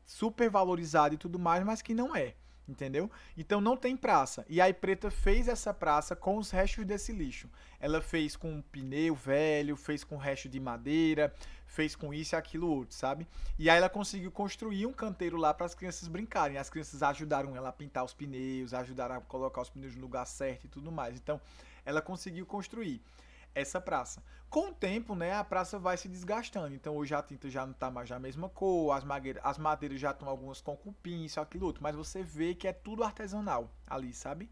Super 0.06 0.48
valorizado 0.48 1.14
e 1.14 1.18
tudo 1.18 1.38
mais, 1.38 1.62
mas 1.64 1.82
que 1.82 1.92
não 1.92 2.14
é. 2.16 2.34
Entendeu? 2.66 3.10
Então 3.36 3.60
não 3.60 3.76
tem 3.76 3.96
praça. 3.96 4.44
E 4.48 4.60
aí 4.60 4.72
Preta 4.72 5.10
fez 5.10 5.48
essa 5.48 5.74
praça 5.74 6.16
com 6.16 6.38
os 6.38 6.50
restos 6.50 6.84
desse 6.86 7.12
lixo. 7.12 7.48
Ela 7.78 8.00
fez 8.00 8.36
com 8.36 8.50
um 8.50 8.62
pneu 8.62 9.14
velho, 9.14 9.76
fez 9.76 10.02
com 10.02 10.16
resto 10.16 10.48
de 10.48 10.58
madeira, 10.58 11.34
fez 11.66 11.94
com 11.94 12.14
isso 12.14 12.34
e 12.34 12.36
aquilo 12.36 12.70
outro, 12.70 12.94
sabe? 12.94 13.26
E 13.58 13.68
aí 13.68 13.76
ela 13.76 13.90
conseguiu 13.90 14.30
construir 14.30 14.86
um 14.86 14.92
canteiro 14.92 15.36
lá 15.36 15.52
para 15.52 15.66
as 15.66 15.74
crianças 15.74 16.08
brincarem. 16.08 16.56
As 16.56 16.70
crianças 16.70 17.02
ajudaram 17.02 17.54
ela 17.54 17.68
a 17.68 17.72
pintar 17.72 18.04
os 18.04 18.14
pneus, 18.14 18.72
ajudaram 18.72 19.16
a 19.16 19.20
colocar 19.20 19.60
os 19.60 19.68
pneus 19.68 19.94
no 19.94 20.00
lugar 20.00 20.24
certo 20.26 20.64
e 20.64 20.68
tudo 20.68 20.90
mais. 20.90 21.16
Então, 21.16 21.38
ela 21.84 22.00
conseguiu 22.00 22.46
construir 22.46 23.02
essa 23.54 23.80
praça. 23.80 24.22
Com 24.50 24.68
o 24.70 24.74
tempo, 24.74 25.14
né, 25.14 25.34
a 25.34 25.44
praça 25.44 25.78
vai 25.78 25.96
se 25.96 26.08
desgastando. 26.08 26.74
Então 26.74 26.96
hoje 26.96 27.14
a 27.14 27.22
tinta 27.22 27.48
já 27.48 27.64
não 27.64 27.72
está 27.72 27.90
mais 27.90 28.08
da 28.08 28.18
mesma 28.18 28.48
cor, 28.48 28.92
as, 28.92 29.04
magueiras, 29.04 29.42
as 29.44 29.58
madeiras 29.58 30.00
já 30.00 30.10
estão 30.10 30.28
algumas 30.28 30.60
com 30.60 30.76
cupim, 30.76 31.24
isso, 31.24 31.40
aquilo 31.40 31.66
outro. 31.66 31.82
Mas 31.82 31.96
você 31.96 32.22
vê 32.22 32.54
que 32.54 32.68
é 32.68 32.72
tudo 32.72 33.04
artesanal 33.04 33.70
ali, 33.86 34.12
sabe? 34.12 34.48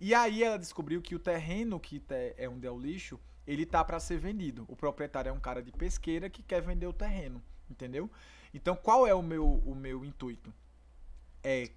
E 0.00 0.14
aí 0.14 0.42
ela 0.42 0.58
descobriu 0.58 1.02
que 1.02 1.14
o 1.14 1.18
terreno 1.18 1.80
que 1.80 2.02
é 2.36 2.48
onde 2.48 2.66
é 2.66 2.70
o 2.70 2.78
lixo, 2.78 3.18
ele 3.46 3.64
tá 3.64 3.82
para 3.84 3.98
ser 3.98 4.18
vendido. 4.18 4.64
O 4.68 4.76
proprietário 4.76 5.30
é 5.30 5.32
um 5.32 5.40
cara 5.40 5.62
de 5.62 5.72
pesqueira 5.72 6.28
que 6.28 6.42
quer 6.42 6.60
vender 6.60 6.86
o 6.86 6.92
terreno, 6.92 7.42
entendeu? 7.70 8.10
Então 8.52 8.76
qual 8.76 9.06
é 9.06 9.14
o 9.14 9.22
meu, 9.22 9.46
o 9.46 9.74
meu 9.74 10.04
intuito? 10.04 10.52
É 11.42 11.70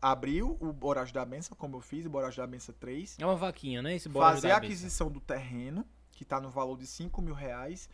abrir 0.00 0.42
o 0.42 0.72
Borage 0.72 1.12
da 1.12 1.24
Benção, 1.24 1.56
como 1.56 1.76
eu 1.76 1.80
fiz, 1.80 2.04
o 2.06 2.10
Borage 2.10 2.36
da 2.36 2.46
Benção 2.46 2.74
3. 2.78 3.16
É 3.20 3.26
uma 3.26 3.36
vaquinha, 3.36 3.82
né? 3.82 3.94
Esse 3.94 4.08
fazer 4.10 4.50
a 4.50 4.56
aquisição 4.56 5.10
do 5.10 5.20
terreno, 5.20 5.86
que 6.16 6.24
está 6.24 6.40
no 6.40 6.50
valor 6.50 6.76
de 6.76 6.86
5 6.86 7.22
mil 7.22 7.34
reais, 7.34 7.88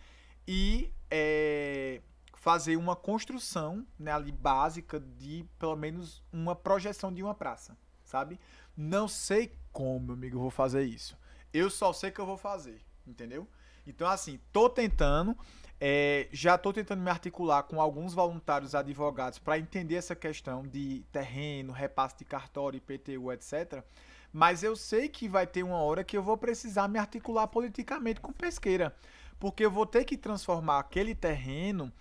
e 0.49 0.93
é, 1.11 2.01
fazer 2.35 2.77
uma 2.77 2.97
construção 2.97 3.87
né, 3.99 4.11
ali 4.13 4.33
básica 4.33 4.99
de 4.99 5.45
pelo 5.59 5.77
menos 5.77 6.23
uma 6.33 6.57
projeção 6.57 7.13
de 7.13 7.23
uma 7.23 7.35
praça, 7.35 7.77
sabe? 8.05 8.41
Não 8.77 9.07
sei 9.07 9.53
como, 9.71 10.07
meu 10.07 10.15
amigo, 10.15 10.37
eu 10.37 10.41
vou 10.41 10.51
fazer 10.51 10.85
isso. 10.85 11.19
Eu 11.53 11.69
só 11.69 11.93
sei 11.93 12.11
que 12.11 12.21
eu 12.21 12.27
vou 12.27 12.39
fazer 12.39 12.81
entendeu? 13.07 13.49
Então, 13.87 14.09
assim, 14.09 14.39
tô 14.53 14.69
tentando, 14.69 15.37
é, 15.81 16.29
já 16.33 16.57
tô 16.57 16.73
tentando 16.73 17.03
me 17.03 17.11
articular 17.11 17.65
com 17.65 17.81
alguns 17.81 18.15
voluntários 18.15 18.75
advogados 18.75 19.39
para 19.39 19.59
entender 19.59 19.97
essa 19.97 20.15
questão 20.15 20.63
de 20.63 21.05
terreno, 21.11 21.73
repasse 21.73 22.17
de 22.19 22.25
cartório, 22.25 22.79
IPTU, 22.79 23.33
etc. 23.33 23.85
Mas 24.33 24.63
eu 24.63 24.75
sei 24.75 25.09
que 25.09 25.29
vai 25.29 25.47
ter 25.47 25.63
uma 25.63 25.77
hora 25.77 26.03
que 26.03 26.17
eu 26.17 26.23
vou 26.23 26.37
precisar 26.37 26.89
me 26.89 26.99
articular 26.99 27.47
politicamente 27.49 28.21
com 28.21 28.33
pesqueira, 28.33 28.95
porque 29.39 29.65
eu 29.65 29.71
vou 29.71 29.85
ter 29.85 30.05
que 30.05 30.17
transformar 30.17 30.79
aquele 30.79 31.15
terreno 31.15 31.93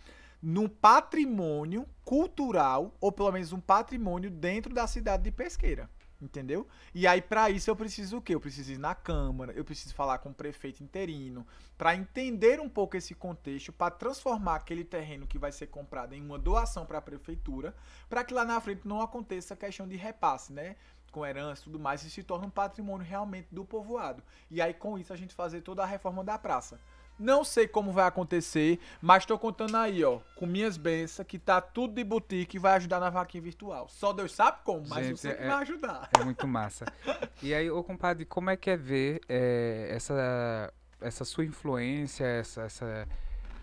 num 0.42 0.68
patrimônio 0.68 1.88
cultural, 2.04 2.96
ou 3.00 3.12
pelo 3.12 3.32
menos 3.32 3.54
um 3.54 3.60
patrimônio 3.60 4.32
dentro 4.32 4.74
da 4.74 4.88
cidade 4.88 5.24
de 5.24 5.32
Pesqueira. 5.32 5.90
Entendeu? 6.20 6.68
E 6.94 7.08
aí, 7.08 7.20
para 7.20 7.50
isso, 7.50 7.68
eu 7.68 7.76
preciso 7.76 8.18
o 8.18 8.22
quê? 8.22 8.36
Eu 8.36 8.40
preciso 8.40 8.72
ir 8.72 8.78
na 8.78 8.94
Câmara, 8.94 9.54
eu 9.54 9.66
preciso 9.66 9.96
falar 9.96 10.20
com 10.20 10.30
o 10.30 10.34
prefeito 10.34 10.84
interino, 10.84 11.48
para 11.76 11.96
entender 11.96 12.60
um 12.60 12.70
pouco 12.70 12.96
esse 12.96 13.16
contexto, 13.16 13.74
para 13.74 13.90
transformar 13.90 14.58
aquele 14.58 14.84
terreno 14.84 15.26
que 15.26 15.40
vai 15.40 15.52
ser 15.52 15.68
comprado 15.68 16.14
em 16.14 16.22
uma 16.24 16.38
doação 16.38 16.86
para 16.86 17.00
a 17.00 17.02
prefeitura, 17.02 17.76
para 18.08 18.24
que 18.24 18.36
lá 18.36 18.46
na 18.46 18.62
frente 18.62 18.88
não 18.88 19.02
aconteça 19.02 19.56
a 19.56 19.58
questão 19.58 19.88
de 19.88 19.96
repasse, 19.96 20.54
né? 20.54 20.76
Com 21.12 21.26
herança 21.26 21.62
e 21.62 21.64
tudo 21.66 21.80
mais, 21.80 22.04
e 22.04 22.10
se 22.10 22.24
torne 22.24 22.48
um 22.48 22.50
patrimônio 22.50 23.06
realmente 23.06 23.48
do 23.52 23.66
povoado. 23.66 24.24
E 24.50 24.62
aí, 24.62 24.74
com 24.74 24.98
isso, 24.98 25.12
a 25.12 25.16
gente 25.16 25.34
fazer 25.36 25.62
toda 25.62 25.84
a 25.84 25.86
reforma 25.86 26.24
da 26.24 26.38
praça. 26.38 26.80
Não 27.22 27.44
sei 27.44 27.68
como 27.68 27.92
vai 27.92 28.08
acontecer, 28.08 28.80
mas 29.00 29.28
tô 29.28 29.38
contando 29.38 29.78
aí, 29.78 30.04
ó, 30.04 30.20
com 30.36 30.48
minhas 30.48 30.76
bênçãos, 30.76 31.28
que 31.28 31.38
tá 31.38 31.62
tudo 31.62 31.94
de 31.94 32.04
boutique 32.04 32.58
e 32.58 32.60
vai 32.60 32.74
ajudar 32.78 33.00
na 33.00 33.12
vaquinha 33.12 33.44
virtual. 33.44 33.88
Só 33.90 34.12
Deus 34.12 34.34
sabe 34.34 34.58
como, 34.64 34.88
mas 34.88 35.06
Gente, 35.06 35.20
você 35.20 35.30
é, 35.30 35.48
vai 35.48 35.62
ajudar. 35.62 36.10
É 36.20 36.24
muito 36.24 36.48
massa. 36.48 36.86
e 37.44 37.54
aí, 37.54 37.70
ô 37.70 37.84
compadre, 37.84 38.26
como 38.26 38.50
é 38.50 38.58
que 38.58 38.72
é 38.72 38.76
ver 38.76 39.22
é, 39.30 39.90
essa, 39.92 40.74
essa 41.00 41.24
sua 41.24 41.46
influência, 41.46 42.26
essa, 42.26 42.64
essa, 42.64 43.08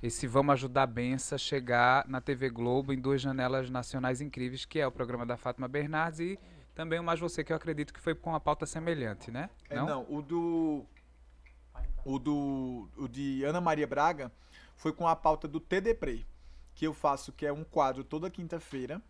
esse 0.00 0.28
Vamos 0.28 0.52
Ajudar 0.52 0.84
a 0.84 0.86
Benção 0.86 1.36
chegar 1.36 2.06
na 2.06 2.20
TV 2.20 2.48
Globo 2.50 2.92
em 2.92 3.00
duas 3.00 3.20
janelas 3.20 3.68
nacionais 3.68 4.20
incríveis, 4.20 4.64
que 4.64 4.78
é 4.78 4.86
o 4.86 4.92
programa 4.92 5.26
da 5.26 5.36
Fátima 5.36 5.66
Bernardes 5.66 6.20
e 6.20 6.38
também 6.78 7.00
o 7.00 7.02
Mais 7.02 7.18
Você, 7.18 7.42
que 7.42 7.52
eu 7.52 7.56
acredito 7.56 7.92
que 7.92 7.98
foi 7.98 8.14
com 8.14 8.30
uma 8.30 8.38
pauta 8.38 8.64
semelhante, 8.64 9.32
né? 9.32 9.50
Não, 9.68 9.76
é, 9.76 9.84
não 9.84 10.06
o 10.08 10.22
do 10.22 10.86
o, 12.04 12.20
do, 12.20 12.88
o 12.96 13.08
de 13.08 13.42
Ana 13.42 13.60
Maria 13.60 13.84
Braga 13.84 14.30
foi 14.76 14.92
com 14.92 15.08
a 15.08 15.16
pauta 15.16 15.48
do 15.48 15.58
TDPRE, 15.58 16.24
que 16.76 16.86
eu 16.86 16.94
faço, 16.94 17.32
que 17.32 17.44
é 17.44 17.52
um 17.52 17.64
quadro 17.64 18.04
toda 18.04 18.30
quinta-feira. 18.30 19.02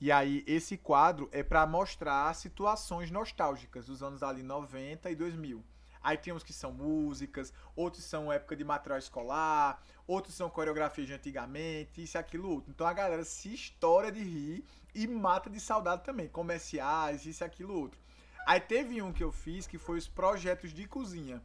E 0.00 0.10
aí, 0.10 0.42
esse 0.44 0.76
quadro 0.76 1.28
é 1.30 1.40
para 1.40 1.64
mostrar 1.68 2.34
situações 2.34 3.12
nostálgicas 3.12 3.86
dos 3.86 4.02
anos 4.02 4.24
ali 4.24 4.42
90 4.42 5.08
e 5.08 5.14
2000. 5.14 5.64
Aí 6.02 6.16
tem 6.16 6.32
uns 6.32 6.42
que 6.42 6.52
são 6.52 6.72
músicas, 6.72 7.52
outros 7.74 8.04
são 8.04 8.32
época 8.32 8.56
de 8.56 8.64
material 8.64 8.98
escolar, 8.98 9.82
outros 10.06 10.34
são 10.34 10.48
coreografia 10.48 11.04
de 11.04 11.12
antigamente, 11.12 12.02
isso 12.02 12.16
e 12.16 12.18
aquilo 12.18 12.50
outro. 12.50 12.70
Então 12.70 12.86
a 12.86 12.92
galera 12.92 13.24
se 13.24 13.52
estoura 13.52 14.10
de 14.10 14.22
rir 14.22 14.64
e 14.94 15.06
mata 15.06 15.50
de 15.50 15.60
saudade 15.60 16.04
também. 16.04 16.28
Comerciais, 16.28 17.26
isso 17.26 17.42
e 17.42 17.46
aquilo 17.46 17.78
outro. 17.78 18.00
Aí 18.46 18.60
teve 18.60 19.02
um 19.02 19.12
que 19.12 19.22
eu 19.22 19.30
fiz 19.30 19.66
que 19.66 19.78
foi 19.78 19.98
os 19.98 20.08
projetos 20.08 20.72
de 20.72 20.86
cozinha 20.86 21.42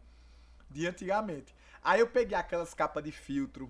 de 0.70 0.88
antigamente. 0.88 1.54
Aí 1.84 2.00
eu 2.00 2.08
peguei 2.08 2.38
aquelas 2.38 2.74
capas 2.74 3.04
de 3.04 3.12
filtro, 3.12 3.70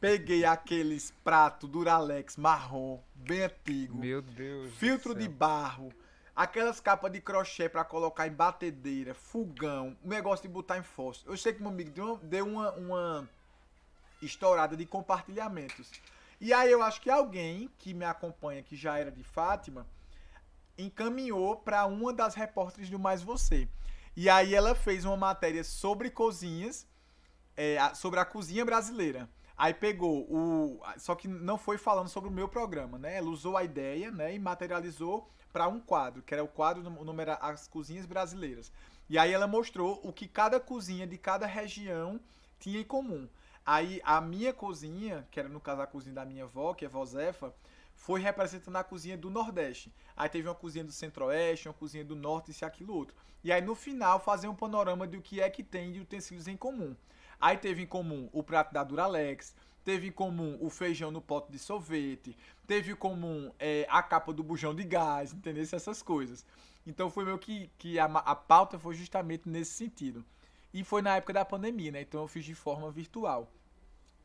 peguei 0.00 0.44
aqueles 0.44 1.12
pratos 1.22 1.70
Duralex 1.70 2.36
marrom, 2.36 3.00
bem 3.14 3.42
antigo. 3.42 3.96
Meu 3.96 4.20
Deus. 4.20 4.74
Filtro 4.74 5.14
de 5.14 5.28
barro, 5.28 5.92
aquelas 6.36 6.78
capas 6.78 7.10
de 7.10 7.20
crochê 7.20 7.68
para 7.68 7.82
colocar 7.82 8.28
em 8.28 8.32
batedeira, 8.32 9.14
fogão, 9.14 9.96
um 10.04 10.08
negócio 10.08 10.42
de 10.42 10.52
botar 10.52 10.76
em 10.76 10.82
fósforo. 10.82 11.32
Eu 11.32 11.36
sei 11.38 11.54
que 11.54 11.62
meu 11.62 11.70
amigo 11.70 11.90
deu, 11.90 12.18
deu 12.18 12.46
uma, 12.46 12.72
uma 12.72 13.28
estourada 14.20 14.76
de 14.76 14.84
compartilhamentos. 14.84 15.90
E 16.38 16.52
aí 16.52 16.70
eu 16.70 16.82
acho 16.82 17.00
que 17.00 17.08
alguém 17.08 17.70
que 17.78 17.94
me 17.94 18.04
acompanha, 18.04 18.62
que 18.62 18.76
já 18.76 18.98
era 18.98 19.10
de 19.10 19.24
Fátima, 19.24 19.86
encaminhou 20.76 21.56
para 21.56 21.86
uma 21.86 22.12
das 22.12 22.34
repórteres 22.34 22.90
do 22.90 22.98
Mais 22.98 23.22
Você. 23.22 23.66
E 24.14 24.28
aí 24.28 24.54
ela 24.54 24.74
fez 24.74 25.06
uma 25.06 25.16
matéria 25.16 25.64
sobre 25.64 26.10
cozinhas 26.10 26.86
é, 27.56 27.78
sobre 27.94 28.20
a 28.20 28.24
cozinha 28.24 28.64
brasileira. 28.64 29.28
Aí 29.56 29.72
pegou 29.72 30.26
o. 30.30 30.80
Só 30.98 31.14
que 31.14 31.26
não 31.26 31.56
foi 31.56 31.78
falando 31.78 32.08
sobre 32.08 32.28
o 32.28 32.32
meu 32.32 32.46
programa, 32.46 32.98
né? 32.98 33.16
Ela 33.16 33.30
usou 33.30 33.56
a 33.56 33.64
ideia, 33.64 34.10
né? 34.10 34.34
E 34.34 34.38
materializou 34.38 35.26
para 35.56 35.68
um 35.68 35.80
quadro, 35.80 36.20
que 36.20 36.34
era 36.34 36.44
o 36.44 36.48
quadro, 36.48 36.86
o 36.86 37.02
nome 37.02 37.22
era 37.22 37.32
As 37.36 37.66
Cozinhas 37.66 38.04
Brasileiras. 38.04 38.70
E 39.08 39.16
aí 39.16 39.32
ela 39.32 39.46
mostrou 39.46 39.98
o 40.04 40.12
que 40.12 40.28
cada 40.28 40.60
cozinha 40.60 41.06
de 41.06 41.16
cada 41.16 41.46
região 41.46 42.20
tinha 42.60 42.78
em 42.78 42.84
comum. 42.84 43.26
Aí 43.64 43.98
a 44.04 44.20
minha 44.20 44.52
cozinha, 44.52 45.26
que 45.30 45.40
era 45.40 45.48
no 45.48 45.58
caso 45.58 45.80
a 45.80 45.86
cozinha 45.86 46.14
da 46.14 46.26
minha 46.26 46.44
avó, 46.44 46.74
que 46.74 46.84
é 46.84 46.88
Vozefa, 46.88 47.54
foi 47.94 48.20
representando 48.20 48.76
a 48.76 48.84
cozinha 48.84 49.16
do 49.16 49.30
Nordeste. 49.30 49.90
Aí 50.14 50.28
teve 50.28 50.46
uma 50.46 50.54
cozinha 50.54 50.84
do 50.84 50.92
Centro-Oeste, 50.92 51.68
uma 51.68 51.74
cozinha 51.74 52.04
do 52.04 52.14
Norte, 52.14 52.52
e 52.52 52.62
aquilo 52.62 52.94
outro. 52.94 53.16
E 53.42 53.50
aí 53.50 53.62
no 53.62 53.74
final 53.74 54.20
fazer 54.20 54.48
um 54.48 54.54
panorama 54.54 55.08
de 55.08 55.16
o 55.16 55.22
que 55.22 55.40
é 55.40 55.48
que 55.48 55.64
tem 55.64 55.90
de 55.90 56.00
utensílios 56.00 56.46
em 56.46 56.56
comum. 56.56 56.94
Aí 57.40 57.56
teve 57.56 57.80
em 57.80 57.86
comum 57.86 58.28
o 58.30 58.42
prato 58.42 58.74
da 58.74 58.84
Duralex, 58.84 59.54
teve 59.86 60.08
em 60.08 60.10
comum 60.10 60.58
o 60.60 60.68
feijão 60.68 61.12
no 61.12 61.22
pote 61.22 61.52
de 61.52 61.60
sorvete, 61.60 62.36
teve 62.66 62.90
em 62.90 62.96
comum 62.96 63.52
é, 63.56 63.86
a 63.88 64.02
capa 64.02 64.32
do 64.32 64.42
bujão 64.42 64.74
de 64.74 64.82
gás, 64.82 65.32
entendeu? 65.32 65.62
Essas 65.62 66.02
coisas. 66.02 66.44
Então 66.84 67.08
foi 67.08 67.24
meio 67.24 67.38
que, 67.38 67.70
que 67.78 67.96
a, 67.96 68.06
a 68.06 68.34
pauta 68.34 68.80
foi 68.80 68.96
justamente 68.96 69.48
nesse 69.48 69.74
sentido. 69.74 70.24
E 70.74 70.82
foi 70.82 71.02
na 71.02 71.14
época 71.14 71.32
da 71.32 71.44
pandemia, 71.44 71.92
né? 71.92 72.00
Então 72.00 72.20
eu 72.20 72.26
fiz 72.26 72.44
de 72.44 72.52
forma 72.52 72.90
virtual. 72.90 73.48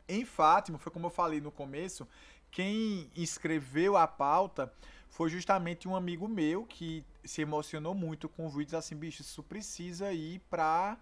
Em 0.10 0.26
Fátima, 0.26 0.80
foi 0.80 0.92
como 0.92 1.06
eu 1.06 1.12
falei 1.12 1.40
no 1.40 1.52
começo, 1.52 2.08
quem 2.50 3.12
escreveu 3.16 3.96
a 3.96 4.08
pauta 4.08 4.74
foi 5.10 5.30
justamente 5.30 5.88
um 5.88 5.96
amigo 5.96 6.28
meu 6.28 6.66
que 6.66 7.06
se 7.24 7.44
emocionou 7.44 7.94
muito 7.94 8.28
com 8.28 8.48
o 8.48 8.50
vídeo 8.50 8.76
assim, 8.76 8.96
bicho, 8.96 9.22
isso 9.22 9.44
precisa 9.44 10.12
ir 10.12 10.40
para 10.50 10.98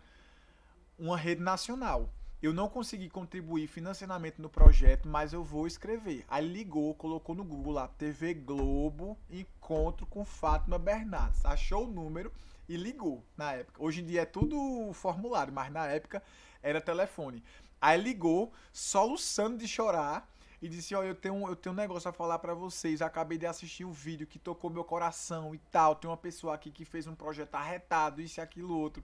uma 0.98 1.16
rede 1.16 1.42
nacional. 1.42 2.14
Eu 2.42 2.54
não 2.54 2.70
consegui 2.70 3.10
contribuir 3.10 3.68
financeiramente 3.68 4.42
no 4.42 4.50
projeto, 4.50 5.10
mas 5.10 5.34
eu 5.34 5.44
vou 5.44 5.68
escrever. 5.68 6.24
Aí 6.26 6.48
ligou, 6.48 6.96
colocou 6.96 7.36
no 7.36 7.44
Google 7.44 7.74
lá, 7.74 7.88
TV 7.90 8.34
Globo, 8.34 9.18
encontro 9.30 10.06
com 10.06 10.24
Fátima 10.24 10.80
Bernardes. 10.80 11.44
Achou 11.44 11.84
o 11.84 11.92
número 11.92 12.32
e 12.70 12.78
ligou 12.78 13.26
na 13.36 13.52
época. 13.52 13.84
Hoje 13.84 14.00
em 14.00 14.06
dia 14.06 14.22
é 14.22 14.26
tudo 14.26 14.90
formulário, 14.94 15.52
mas 15.52 15.70
na 15.70 15.88
época 15.88 16.24
era 16.64 16.80
telefone. 16.80 17.44
Aí 17.82 18.00
ligou, 18.02 18.54
soluçando 18.72 19.58
de 19.58 19.68
chorar, 19.68 20.26
e 20.62 20.68
disse: 20.68 20.96
Ó, 20.96 21.04
eu 21.04 21.16
tenho, 21.16 21.48
eu 21.48 21.56
tenho 21.56 21.74
um 21.74 21.78
negócio 21.78 22.10
a 22.10 22.14
falar 22.14 22.40
para 22.40 22.54
vocês. 22.54 23.02
acabei 23.02 23.38
de 23.38 23.46
assistir 23.46 23.86
um 23.86 23.92
vídeo 23.92 24.28
que 24.28 24.40
tocou 24.40 24.70
meu 24.70 24.84
coração 24.84 25.54
e 25.54 25.58
tal. 25.72 25.96
Tem 25.96 26.10
uma 26.10 26.18
pessoa 26.18 26.56
aqui 26.56 26.72
que 26.72 26.86
fez 26.86 27.08
um 27.08 27.16
projeto 27.16 27.56
arretado, 27.56 28.22
isso 28.22 28.40
e 28.40 28.42
aquilo 28.42 28.78
outro. 28.78 29.04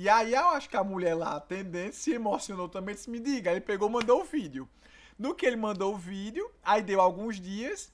E 0.00 0.08
aí 0.08 0.32
eu 0.32 0.50
acho 0.50 0.70
que 0.70 0.76
a 0.76 0.84
mulher 0.84 1.12
lá, 1.16 1.34
atendente, 1.34 1.96
se 1.96 2.12
emocionou 2.12 2.68
também, 2.68 2.94
disse, 2.94 3.10
me 3.10 3.18
diga. 3.18 3.50
Ele 3.50 3.60
pegou 3.60 3.90
mandou 3.90 4.20
o 4.20 4.24
vídeo. 4.24 4.68
No 5.18 5.34
que 5.34 5.44
ele 5.44 5.56
mandou 5.56 5.92
o 5.92 5.98
vídeo, 5.98 6.48
aí 6.62 6.80
deu 6.80 7.00
alguns 7.00 7.40
dias, 7.40 7.92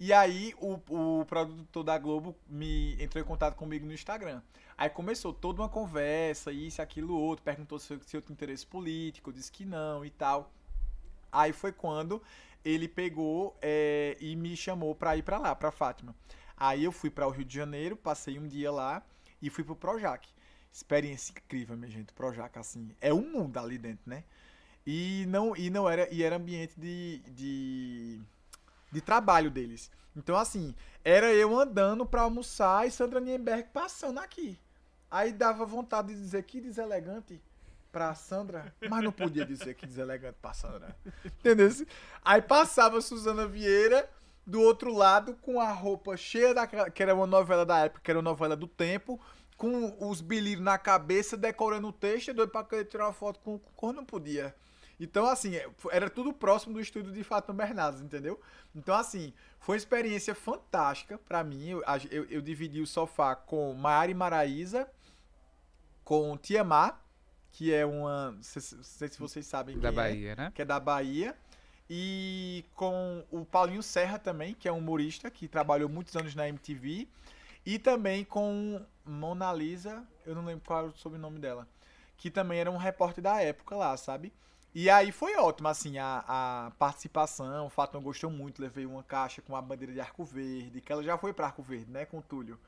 e 0.00 0.12
aí 0.12 0.52
o, 0.58 0.80
o 0.88 1.24
produtor 1.24 1.84
da 1.84 1.96
Globo 1.96 2.34
me 2.48 3.00
entrou 3.00 3.22
em 3.22 3.24
contato 3.24 3.54
comigo 3.54 3.86
no 3.86 3.92
Instagram. 3.92 4.42
Aí 4.76 4.90
começou 4.90 5.32
toda 5.32 5.62
uma 5.62 5.68
conversa, 5.68 6.50
isso, 6.50 6.82
aquilo, 6.82 7.16
outro, 7.16 7.44
perguntou 7.44 7.78
se 7.78 7.96
se 8.04 8.16
eu 8.16 8.20
tinha 8.20 8.32
interesse 8.32 8.66
político, 8.66 9.32
disse 9.32 9.52
que 9.52 9.64
não 9.64 10.04
e 10.04 10.10
tal. 10.10 10.50
Aí 11.30 11.52
foi 11.52 11.70
quando 11.70 12.20
ele 12.64 12.88
pegou 12.88 13.56
é, 13.62 14.16
e 14.18 14.34
me 14.34 14.56
chamou 14.56 14.92
para 14.92 15.16
ir 15.16 15.22
para 15.22 15.38
lá, 15.38 15.54
para 15.54 15.70
Fátima. 15.70 16.16
Aí 16.56 16.82
eu 16.82 16.90
fui 16.90 17.10
para 17.10 17.28
o 17.28 17.30
Rio 17.30 17.44
de 17.44 17.54
Janeiro, 17.54 17.96
passei 17.96 18.40
um 18.40 18.48
dia 18.48 18.72
lá 18.72 19.04
e 19.40 19.48
fui 19.48 19.62
pro 19.62 19.76
Projac. 19.76 20.34
Experiência 20.74 21.30
incrível, 21.30 21.76
minha 21.76 21.88
gente. 21.88 22.12
Projac, 22.12 22.58
assim, 22.58 22.96
é 23.00 23.14
um 23.14 23.30
mundo 23.30 23.56
ali 23.58 23.78
dentro, 23.78 24.10
né? 24.10 24.24
E 24.84 25.24
não, 25.28 25.56
e 25.56 25.70
não 25.70 25.88
era, 25.88 26.12
e 26.12 26.20
era 26.20 26.34
ambiente 26.34 26.74
de, 26.76 27.22
de, 27.28 28.20
de 28.90 29.00
trabalho 29.00 29.52
deles. 29.52 29.88
Então, 30.16 30.34
assim, 30.34 30.74
era 31.04 31.32
eu 31.32 31.56
andando 31.56 32.04
para 32.04 32.22
almoçar 32.22 32.88
e 32.88 32.90
Sandra 32.90 33.20
Nienberg 33.20 33.68
passando 33.72 34.18
aqui. 34.18 34.58
Aí 35.08 35.32
dava 35.32 35.64
vontade 35.64 36.12
de 36.12 36.20
dizer 36.20 36.42
que 36.42 36.60
deselegante 36.60 37.40
pra 37.92 38.12
Sandra, 38.16 38.74
mas 38.90 39.04
não 39.04 39.12
podia 39.12 39.46
dizer 39.46 39.74
que 39.74 39.86
deselegante 39.86 40.36
pra 40.42 40.52
Sandra. 40.52 40.96
Entendeu? 41.24 41.70
Aí 42.24 42.42
passava 42.42 43.00
Suzana 43.00 43.46
Vieira 43.46 44.10
do 44.44 44.60
outro 44.60 44.92
lado 44.92 45.34
com 45.36 45.60
a 45.60 45.70
roupa 45.70 46.16
cheia 46.16 46.52
da 46.52 46.66
que 46.66 47.00
era 47.00 47.14
uma 47.14 47.28
novela 47.28 47.64
da 47.64 47.78
época, 47.78 48.00
que 48.02 48.10
era 48.10 48.18
uma 48.18 48.28
novela 48.30 48.56
do 48.56 48.66
tempo, 48.66 49.20
com 49.56 49.96
os 50.08 50.20
bilírios 50.20 50.64
na 50.64 50.78
cabeça, 50.78 51.36
decorando 51.36 51.88
o 51.88 51.92
texto, 51.92 52.34
doido 52.34 52.50
pra 52.50 52.64
querer 52.64 52.84
tirar 52.84 53.06
uma 53.06 53.12
foto 53.12 53.40
com 53.40 53.54
o 53.54 53.58
cor, 53.58 53.92
não 53.92 54.04
podia. 54.04 54.54
Então, 54.98 55.26
assim, 55.26 55.56
é, 55.56 55.68
era 55.90 56.08
tudo 56.08 56.32
próximo 56.32 56.74
do 56.74 56.80
estúdio 56.80 57.12
de 57.12 57.24
Fátima 57.24 57.54
Bernardes, 57.54 58.00
entendeu? 58.00 58.40
Então, 58.74 58.94
assim, 58.94 59.32
foi 59.58 59.74
uma 59.74 59.78
experiência 59.78 60.34
fantástica 60.34 61.18
para 61.18 61.42
mim. 61.42 61.68
Eu, 61.68 61.82
eu, 62.10 62.24
eu, 62.24 62.40
dividi 62.40 62.80
o 62.80 62.86
sofá 62.86 63.34
com 63.34 63.74
Mari 63.74 64.14
Maraíza, 64.14 64.88
com 66.04 66.36
Tiamar, 66.36 67.02
que 67.50 67.72
é 67.72 67.84
uma. 67.84 68.32
Não 68.32 68.42
sei 68.42 69.08
se 69.08 69.18
vocês 69.18 69.46
sabem 69.46 69.78
Da 69.78 69.88
é, 69.88 69.92
Bahia, 69.92 70.36
né? 70.36 70.52
Que 70.54 70.62
é 70.62 70.64
da 70.64 70.78
Bahia. 70.78 71.36
E 71.88 72.64
com 72.74 73.24
o 73.30 73.44
Paulinho 73.44 73.82
Serra 73.82 74.18
também, 74.18 74.54
que 74.54 74.66
é 74.66 74.72
um 74.72 74.78
humorista 74.78 75.30
que 75.30 75.46
trabalhou 75.46 75.88
muitos 75.88 76.16
anos 76.16 76.34
na 76.34 76.48
MTV. 76.48 77.08
E 77.66 77.78
também 77.78 78.24
com 78.24 78.84
Mona 79.04 79.52
Lisa, 79.52 80.06
eu 80.24 80.34
não 80.34 80.44
lembro 80.44 80.64
qual 80.66 80.80
era 80.80 80.88
o 80.88 80.96
sobrenome 80.96 81.38
dela, 81.38 81.66
que 82.16 82.30
também 82.30 82.60
era 82.60 82.70
um 82.70 82.76
repórter 82.76 83.22
da 83.22 83.40
época 83.40 83.76
lá, 83.76 83.96
sabe? 83.96 84.32
E 84.74 84.90
aí 84.90 85.12
foi 85.12 85.36
ótimo, 85.36 85.68
assim, 85.68 85.98
a, 85.98 86.24
a 86.26 86.72
participação, 86.78 87.66
o 87.66 87.70
Fátima 87.70 88.00
gostou 88.00 88.28
muito, 88.28 88.60
levei 88.60 88.84
uma 88.84 89.04
caixa 89.04 89.40
com 89.40 89.54
a 89.54 89.62
bandeira 89.62 89.92
de 89.92 90.00
Arco 90.00 90.24
Verde, 90.24 90.80
que 90.80 90.92
ela 90.92 91.02
já 91.02 91.16
foi 91.16 91.32
para 91.32 91.46
Arco 91.46 91.62
Verde, 91.62 91.90
né, 91.92 92.04
com 92.04 92.18
o 92.18 92.22
Túlio. 92.22 92.58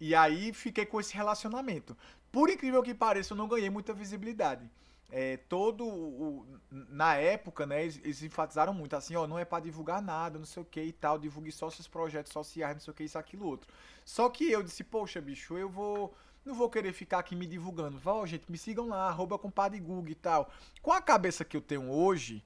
E 0.00 0.14
aí 0.14 0.52
fiquei 0.54 0.86
com 0.86 0.98
esse 0.98 1.14
relacionamento. 1.14 1.96
Por 2.32 2.48
incrível 2.48 2.82
que 2.82 2.94
pareça, 2.94 3.34
eu 3.34 3.36
não 3.36 3.48
ganhei 3.48 3.68
muita 3.68 3.92
visibilidade. 3.92 4.70
É, 5.10 5.38
todo 5.38 5.86
o, 5.86 6.46
na 6.70 7.14
época, 7.14 7.64
né, 7.64 7.82
eles, 7.82 7.98
eles, 8.04 8.22
enfatizaram 8.22 8.74
muito 8.74 8.94
assim, 8.94 9.16
ó, 9.16 9.26
não 9.26 9.38
é 9.38 9.44
para 9.44 9.62
divulgar 9.62 10.02
nada, 10.02 10.38
não 10.38 10.44
sei 10.44 10.62
o 10.62 10.66
que 10.66 10.82
e 10.82 10.92
tal, 10.92 11.18
divulgue 11.18 11.50
só 11.50 11.70
seus 11.70 11.88
projetos 11.88 12.30
sociais, 12.30 12.74
não 12.74 12.80
sei 12.80 12.90
o 12.90 12.94
que, 12.94 13.04
isso, 13.04 13.18
aquilo, 13.18 13.46
outro. 13.46 13.72
Só 14.04 14.28
que 14.28 14.50
eu 14.50 14.62
disse, 14.62 14.84
poxa, 14.84 15.18
bicho, 15.18 15.56
eu 15.56 15.70
vou, 15.70 16.14
não 16.44 16.54
vou 16.54 16.68
querer 16.68 16.92
ficar 16.92 17.20
aqui 17.20 17.34
me 17.34 17.46
divulgando. 17.46 17.98
Vá, 17.98 18.24
gente, 18.26 18.50
me 18.50 18.58
sigam 18.58 18.88
lá, 18.88 19.08
arroba 19.08 19.38
compadre 19.38 19.80
Google 19.80 20.10
e 20.10 20.14
tal. 20.14 20.50
Com 20.82 20.92
a 20.92 21.00
cabeça 21.00 21.42
que 21.42 21.56
eu 21.56 21.62
tenho 21.62 21.90
hoje, 21.90 22.44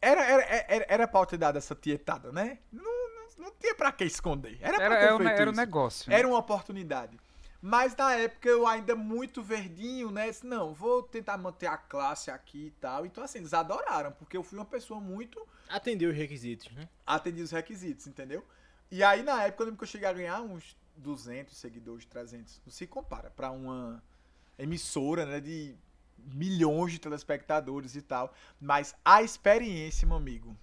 era, 0.00 0.22
era, 0.22 0.42
era, 0.42 0.86
era 0.88 1.08
pra 1.08 1.20
eu 1.20 1.26
ter 1.26 1.38
dado 1.38 1.56
essa 1.56 1.74
tietada, 1.74 2.30
né? 2.30 2.58
Não, 2.70 2.82
não, 2.82 3.46
não 3.46 3.52
tinha 3.58 3.74
pra 3.74 3.90
que 3.90 4.04
esconder. 4.04 4.58
Era 4.60 4.82
era, 4.82 4.96
ter 4.96 5.04
era, 5.04 5.16
um 5.16 5.52
isso. 5.52 5.60
negócio. 5.60 6.10
Né? 6.10 6.18
Era 6.18 6.28
uma 6.28 6.38
oportunidade. 6.38 7.18
Mas 7.66 7.96
na 7.96 8.14
época 8.14 8.46
eu 8.46 8.66
ainda 8.66 8.94
muito 8.94 9.42
verdinho, 9.42 10.10
né? 10.10 10.28
Disse, 10.28 10.44
não, 10.46 10.74
vou 10.74 11.02
tentar 11.02 11.38
manter 11.38 11.66
a 11.66 11.78
classe 11.78 12.30
aqui 12.30 12.66
e 12.66 12.70
tal. 12.72 13.06
Então, 13.06 13.24
assim, 13.24 13.38
eles 13.38 13.54
adoraram, 13.54 14.12
porque 14.12 14.36
eu 14.36 14.42
fui 14.42 14.58
uma 14.58 14.66
pessoa 14.66 15.00
muito. 15.00 15.48
Atendeu 15.70 16.10
os 16.10 16.16
requisitos, 16.16 16.70
né? 16.72 16.86
Atendi 17.06 17.40
os 17.40 17.50
requisitos, 17.50 18.06
entendeu? 18.06 18.44
E 18.90 19.02
aí, 19.02 19.22
na 19.22 19.44
época, 19.44 19.62
eu 19.62 19.64
lembro 19.64 19.78
que 19.78 19.84
eu 19.84 19.88
cheguei 19.88 20.06
a 20.06 20.12
ganhar 20.12 20.42
uns 20.42 20.76
200 20.98 21.56
seguidores, 21.56 22.04
300. 22.04 22.60
Não 22.66 22.70
se 22.70 22.86
compara 22.86 23.30
para 23.30 23.50
uma 23.50 24.04
emissora, 24.58 25.24
né? 25.24 25.40
De 25.40 25.74
milhões 26.18 26.92
de 26.92 26.98
telespectadores 26.98 27.96
e 27.96 28.02
tal. 28.02 28.34
Mas 28.60 28.94
a 29.02 29.22
experiência, 29.22 30.06
meu 30.06 30.18
amigo, 30.18 30.54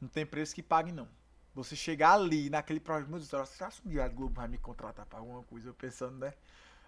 não 0.00 0.08
tem 0.08 0.24
preço 0.24 0.54
que 0.54 0.62
pague, 0.62 0.90
não. 0.90 1.06
Você 1.62 1.76
chegar 1.76 2.14
ali, 2.14 2.48
naquele 2.48 2.80
programa, 2.80 3.18
você 3.18 3.36
acha 3.36 3.82
que 3.82 3.88
um 3.88 3.90
dia 3.90 4.04
a 4.04 4.08
Globo 4.08 4.34
vai 4.34 4.48
me 4.48 4.56
contratar 4.56 5.04
pra 5.04 5.18
alguma 5.18 5.42
coisa? 5.42 5.68
Eu 5.68 5.74
pensando, 5.74 6.16
né? 6.16 6.32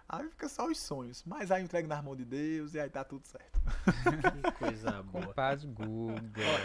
Aí 0.09 0.27
fica 0.31 0.49
só 0.49 0.67
os 0.67 0.81
sonhos. 0.81 1.23
Mas 1.27 1.51
aí 1.51 1.61
eu 1.61 1.65
entrego 1.65 1.87
nas 1.87 2.03
mãos 2.03 2.17
de 2.17 2.25
Deus 2.25 2.73
e 2.73 2.81
aí 2.81 2.89
tá 2.89 3.05
tudo 3.05 3.27
certo. 3.27 3.61
que 4.43 4.53
coisa 4.53 5.03
boa. 5.03 5.27
Compadre 5.27 5.67
Google. 5.67 6.19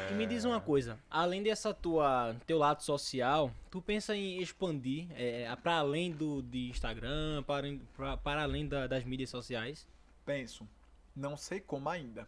Ó, 0.10 0.14
me 0.16 0.26
diz 0.26 0.46
uma 0.46 0.62
coisa, 0.62 0.98
além 1.10 1.44
dessa 1.44 1.74
tua 1.74 2.34
teu 2.46 2.58
lado 2.58 2.82
social, 2.82 3.52
tu 3.70 3.82
pensa 3.82 4.16
em 4.16 4.42
expandir 4.42 5.08
é, 5.12 5.54
para 5.58 5.76
além 5.76 6.12
do 6.12 6.42
de 6.42 6.70
Instagram, 6.70 7.44
para, 7.44 7.68
para, 7.96 8.18
para 8.18 8.44
além 8.44 8.68
da, 8.68 8.88
das 8.88 9.04
mídias 9.04 9.30
sociais? 9.30 9.86
Penso. 10.26 10.66
Não 11.14 11.36
sei 11.36 11.60
como 11.60 11.90
ainda. 11.90 12.26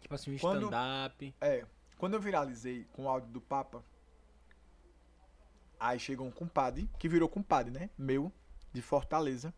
Tipo 0.00 0.14
assim, 0.14 0.32
um 0.32 0.36
stand-up. 0.36 1.34
É, 1.40 1.64
quando 1.96 2.14
eu 2.14 2.20
viralizei 2.20 2.86
com 2.92 3.04
o 3.04 3.08
áudio 3.08 3.30
do 3.30 3.40
Papa, 3.40 3.82
aí 5.78 5.98
chegou 5.98 6.26
um 6.26 6.30
compadre, 6.30 6.88
que 6.98 7.08
virou 7.08 7.28
compadre, 7.28 7.70
né? 7.72 7.90
Meu, 7.96 8.32
de 8.72 8.82
Fortaleza, 8.82 9.52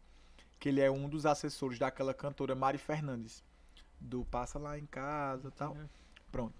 que 0.59 0.69
ele 0.69 0.81
é 0.81 0.91
um 0.91 1.09
dos 1.09 1.27
assessores 1.27 1.79
daquela 1.79 2.13
cantora 2.15 2.55
Mari 2.55 2.79
Fernandes, 2.79 3.43
do 3.99 4.25
Passa 4.25 4.59
Lá 4.59 4.79
em 4.79 4.87
Casa 4.87 5.49
e 5.49 5.53
tal. 5.53 5.75
Uhum. 5.75 5.89
Pronto. 6.31 6.55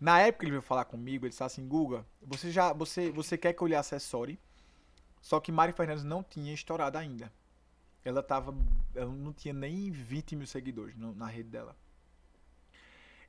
Na 0.00 0.20
época 0.20 0.44
ele 0.44 0.50
veio 0.52 0.62
falar 0.62 0.84
comigo, 0.84 1.24
ele 1.24 1.30
disse 1.30 1.44
assim, 1.44 1.66
Guga, 1.66 2.04
você 2.20 2.50
já, 2.50 2.72
você, 2.72 3.10
você 3.10 3.38
quer 3.38 3.52
que 3.52 3.62
eu 3.62 3.68
lhe 3.68 3.74
assessore? 3.74 4.38
Só 5.20 5.38
que 5.38 5.52
Mari 5.52 5.72
Fernandes 5.72 6.02
não 6.02 6.22
tinha 6.22 6.52
estourado 6.52 6.98
ainda. 6.98 7.32
Ela 8.04 8.20
tava, 8.22 8.52
ela 8.96 9.12
não 9.12 9.32
tinha 9.32 9.54
nem 9.54 9.90
20 9.92 10.34
mil 10.34 10.46
seguidores 10.46 10.96
no- 10.96 11.14
na 11.14 11.26
rede 11.26 11.48
dela. 11.50 11.76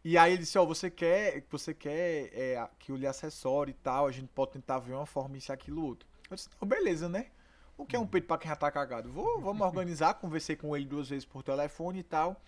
E 0.04 0.18
aí 0.18 0.34
ele 0.34 0.42
disse, 0.42 0.58
ó, 0.58 0.66
você 0.66 0.90
quer, 0.90 1.46
você 1.50 1.74
quer 1.74 2.30
é, 2.34 2.70
que 2.78 2.92
eu 2.92 2.98
lhe 2.98 3.08
assessore 3.08 3.72
e 3.72 3.74
tal, 3.74 4.06
a 4.06 4.12
gente 4.12 4.28
pode 4.28 4.52
tentar 4.52 4.80
ver 4.80 4.94
uma 4.94 5.06
forma, 5.06 5.38
isso, 5.38 5.54
aquilo, 5.54 5.86
outro. 5.86 6.08
Eu 6.30 6.36
disse, 6.36 6.50
não, 6.60 6.68
beleza, 6.68 7.08
né? 7.08 7.28
O 7.78 7.86
que 7.86 7.96
é 7.96 8.00
um 8.00 8.06
peito 8.06 8.28
pra 8.28 8.38
quem 8.38 8.50
já 8.50 8.56
tá 8.56 8.70
cagado? 8.70 9.10
Vou, 9.10 9.40
vamos 9.40 9.66
organizar, 9.66 10.14
conversei 10.20 10.56
com 10.56 10.76
ele 10.76 10.86
duas 10.86 11.10
vezes 11.10 11.26
por 11.26 11.42
telefone 11.42 12.00
e 12.00 12.04
tal. 12.04 12.42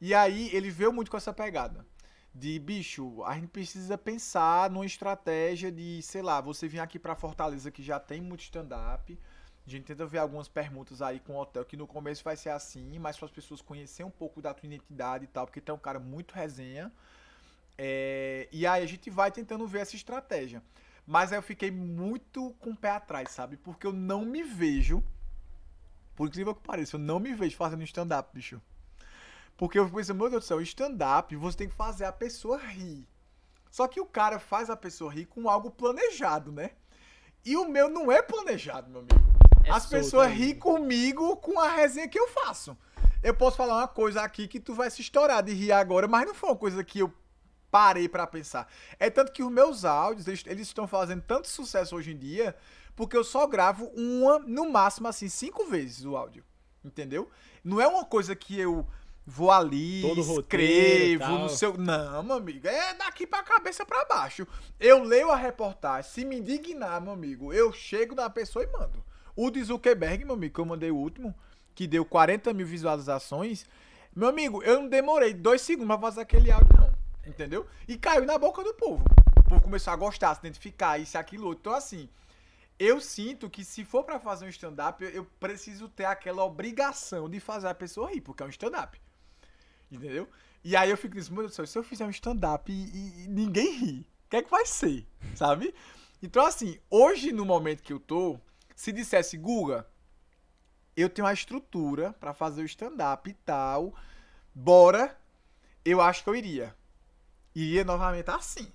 E 0.00 0.14
aí 0.14 0.50
ele 0.54 0.70
veio 0.70 0.92
muito 0.92 1.10
com 1.10 1.16
essa 1.16 1.32
pegada. 1.32 1.84
De, 2.34 2.58
bicho, 2.58 3.22
a 3.24 3.34
gente 3.34 3.46
precisa 3.48 3.96
pensar 3.96 4.68
numa 4.70 4.86
estratégia 4.86 5.70
de, 5.70 6.02
sei 6.02 6.20
lá, 6.20 6.40
você 6.40 6.66
vir 6.66 6.80
aqui 6.80 6.98
pra 6.98 7.14
Fortaleza 7.14 7.70
que 7.70 7.82
já 7.82 8.00
tem 8.00 8.20
muito 8.20 8.40
stand-up. 8.40 9.18
A 9.66 9.70
gente 9.70 9.84
tenta 9.84 10.04
ver 10.04 10.18
algumas 10.18 10.46
permutas 10.46 11.00
aí 11.00 11.18
com 11.18 11.34
o 11.34 11.40
hotel, 11.40 11.64
que 11.64 11.76
no 11.76 11.86
começo 11.86 12.22
vai 12.22 12.36
ser 12.36 12.50
assim, 12.50 12.98
mas 12.98 13.16
para 13.16 13.26
as 13.26 13.32
pessoas 13.32 13.62
conhecerem 13.62 14.06
um 14.06 14.10
pouco 14.10 14.42
da 14.42 14.52
tua 14.52 14.66
identidade 14.66 15.24
e 15.24 15.26
tal, 15.26 15.46
porque 15.46 15.60
tu 15.60 15.72
é 15.72 15.74
um 15.74 15.78
cara 15.78 15.98
muito 15.98 16.32
resenha. 16.34 16.92
É, 17.78 18.46
e 18.52 18.66
aí 18.66 18.82
a 18.82 18.86
gente 18.86 19.08
vai 19.08 19.30
tentando 19.30 19.66
ver 19.66 19.80
essa 19.80 19.96
estratégia. 19.96 20.62
Mas 21.06 21.32
aí 21.32 21.38
eu 21.38 21.42
fiquei 21.42 21.70
muito 21.70 22.50
com 22.60 22.70
o 22.70 22.76
pé 22.76 22.90
atrás, 22.90 23.30
sabe? 23.30 23.56
Porque 23.56 23.86
eu 23.86 23.92
não 23.92 24.22
me 24.22 24.42
vejo, 24.42 25.02
por 26.14 26.28
incrível 26.28 26.54
que 26.54 26.62
pareça, 26.62 26.96
eu 26.96 27.00
não 27.00 27.18
me 27.18 27.34
vejo 27.34 27.56
fazendo 27.56 27.82
stand-up, 27.84 28.30
bicho. 28.34 28.60
Porque 29.56 29.78
eu 29.78 29.88
pensei, 29.88 30.14
meu 30.14 30.28
Deus 30.28 30.44
do 30.44 30.46
céu, 30.46 30.60
stand-up 30.60 31.34
você 31.36 31.56
tem 31.56 31.68
que 31.68 31.74
fazer 31.74 32.04
a 32.04 32.12
pessoa 32.12 32.58
rir. 32.58 33.08
Só 33.70 33.88
que 33.88 34.00
o 34.00 34.06
cara 34.06 34.38
faz 34.38 34.68
a 34.68 34.76
pessoa 34.76 35.12
rir 35.12 35.26
com 35.26 35.48
algo 35.48 35.70
planejado, 35.70 36.52
né? 36.52 36.72
E 37.44 37.56
o 37.56 37.68
meu 37.68 37.88
não 37.88 38.10
é 38.10 38.22
planejado, 38.22 38.90
meu 38.90 39.00
amigo. 39.00 39.33
É 39.64 39.70
As 39.70 39.86
pessoas 39.86 40.30
riem 40.30 40.54
comigo 40.54 41.36
com 41.38 41.58
a 41.58 41.68
resenha 41.68 42.08
que 42.08 42.18
eu 42.18 42.28
faço. 42.28 42.76
Eu 43.22 43.32
posso 43.32 43.56
falar 43.56 43.78
uma 43.78 43.88
coisa 43.88 44.20
aqui 44.20 44.46
que 44.46 44.60
tu 44.60 44.74
vai 44.74 44.90
se 44.90 45.00
estourar 45.00 45.42
de 45.42 45.52
rir 45.54 45.72
agora, 45.72 46.06
mas 46.06 46.26
não 46.26 46.34
foi 46.34 46.50
uma 46.50 46.56
coisa 46.56 46.84
que 46.84 46.98
eu 46.98 47.12
parei 47.70 48.08
para 48.08 48.26
pensar. 48.26 48.70
É 49.00 49.08
tanto 49.08 49.32
que 49.32 49.42
os 49.42 49.50
meus 49.50 49.84
áudios, 49.84 50.28
eles, 50.28 50.44
eles, 50.46 50.66
estão 50.68 50.86
fazendo 50.86 51.22
tanto 51.22 51.48
sucesso 51.48 51.96
hoje 51.96 52.12
em 52.12 52.18
dia, 52.18 52.54
porque 52.94 53.16
eu 53.16 53.24
só 53.24 53.46
gravo 53.46 53.86
uma, 53.96 54.38
no 54.40 54.70
máximo 54.70 55.08
assim, 55.08 55.28
cinco 55.28 55.64
vezes 55.64 56.04
o 56.04 56.16
áudio. 56.16 56.44
Entendeu? 56.84 57.30
Não 57.64 57.80
é 57.80 57.88
uma 57.88 58.04
coisa 58.04 58.36
que 58.36 58.60
eu 58.60 58.86
vou 59.26 59.50
ali, 59.50 60.02
Todo 60.02 60.20
escrevo, 60.20 61.38
no 61.38 61.48
seu. 61.48 61.78
Não, 61.78 62.22
meu 62.22 62.36
amigo, 62.36 62.68
é 62.68 62.92
daqui 62.94 63.26
pra 63.26 63.42
cabeça 63.42 63.86
para 63.86 64.04
baixo. 64.04 64.46
Eu 64.78 65.02
leio 65.02 65.30
a 65.30 65.36
reportagem, 65.36 66.10
se 66.10 66.24
me 66.26 66.36
indignar, 66.36 67.00
meu 67.00 67.14
amigo, 67.14 67.52
eu 67.52 67.72
chego 67.72 68.14
na 68.14 68.28
pessoa 68.28 68.64
e 68.64 68.68
mando. 68.70 69.02
O 69.36 69.50
de 69.50 69.62
Zuckerberg, 69.62 70.24
meu 70.24 70.34
amigo, 70.34 70.54
que 70.54 70.60
eu 70.60 70.64
mandei 70.64 70.90
o 70.90 70.96
último, 70.96 71.34
que 71.74 71.86
deu 71.86 72.04
40 72.04 72.52
mil 72.52 72.66
visualizações. 72.66 73.66
Meu 74.14 74.28
amigo, 74.28 74.62
eu 74.62 74.80
não 74.80 74.88
demorei 74.88 75.34
dois 75.34 75.60
segundos 75.62 75.88
pra 75.88 75.98
fazer 75.98 76.20
aquele 76.20 76.50
áudio, 76.50 76.76
não. 76.78 76.94
Entendeu? 77.26 77.66
E 77.88 77.96
caiu 77.96 78.24
na 78.24 78.38
boca 78.38 78.62
do 78.62 78.74
povo. 78.74 79.04
O 79.38 79.48
povo 79.48 79.62
começou 79.62 79.92
a 79.92 79.96
gostar, 79.96 80.34
se 80.34 80.40
identificar, 80.40 80.98
isso, 80.98 81.18
aquilo, 81.18 81.48
outro. 81.48 81.60
Então, 81.62 81.74
assim, 81.74 82.08
eu 82.78 83.00
sinto 83.00 83.50
que 83.50 83.64
se 83.64 83.84
for 83.84 84.04
para 84.04 84.18
fazer 84.18 84.46
um 84.46 84.48
stand-up, 84.48 85.02
eu, 85.02 85.10
eu, 85.10 85.24
preciso 85.40 85.88
ter 85.88 86.04
aquela 86.04 86.44
obrigação 86.44 87.28
de 87.28 87.40
fazer 87.40 87.68
a 87.68 87.74
pessoa 87.74 88.10
rir, 88.10 88.20
porque 88.20 88.42
é 88.42 88.46
um 88.46 88.50
stand-up. 88.50 89.00
Entendeu? 89.90 90.28
E 90.62 90.76
aí 90.76 90.90
eu 90.90 90.96
fico 90.96 91.14
dizendo, 91.14 91.34
meu 91.34 91.42
Deus 91.42 91.52
do 91.52 91.56
céu, 91.56 91.66
se 91.66 91.78
eu 91.78 91.82
fizer 91.82 92.06
um 92.06 92.10
stand-up 92.10 92.70
e, 92.72 92.74
e, 92.74 93.24
e, 93.24 93.28
ninguém 93.28 93.72
ri, 93.76 94.00
o 94.26 94.30
que 94.30 94.36
é 94.36 94.42
que 94.42 94.50
vai 94.50 94.66
ser? 94.66 95.06
Sabe? 95.34 95.74
Então, 96.22 96.44
assim, 96.44 96.78
hoje, 96.90 97.32
no 97.32 97.44
momento 97.44 97.82
que 97.82 97.92
eu 97.92 98.00
tô, 98.00 98.40
se 98.74 98.92
dissesse, 98.92 99.36
Guga, 99.36 99.86
eu 100.96 101.08
tenho 101.08 101.26
a 101.26 101.32
estrutura 101.32 102.12
para 102.14 102.32
fazer 102.34 102.62
o 102.62 102.66
stand-up 102.66 103.28
e 103.28 103.34
tal, 103.34 103.94
bora, 104.54 105.16
eu 105.84 106.00
acho 106.00 106.22
que 106.22 106.30
eu 106.30 106.36
iria. 106.36 106.74
Iria 107.54 107.84
novamente 107.84 108.30
assim. 108.30 108.70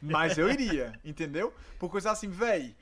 Mas 0.00 0.38
eu 0.38 0.50
iria, 0.50 0.98
entendeu? 1.04 1.52
Por 1.78 1.90
coisa 1.90 2.10
assim, 2.10 2.28
véi, 2.28 2.74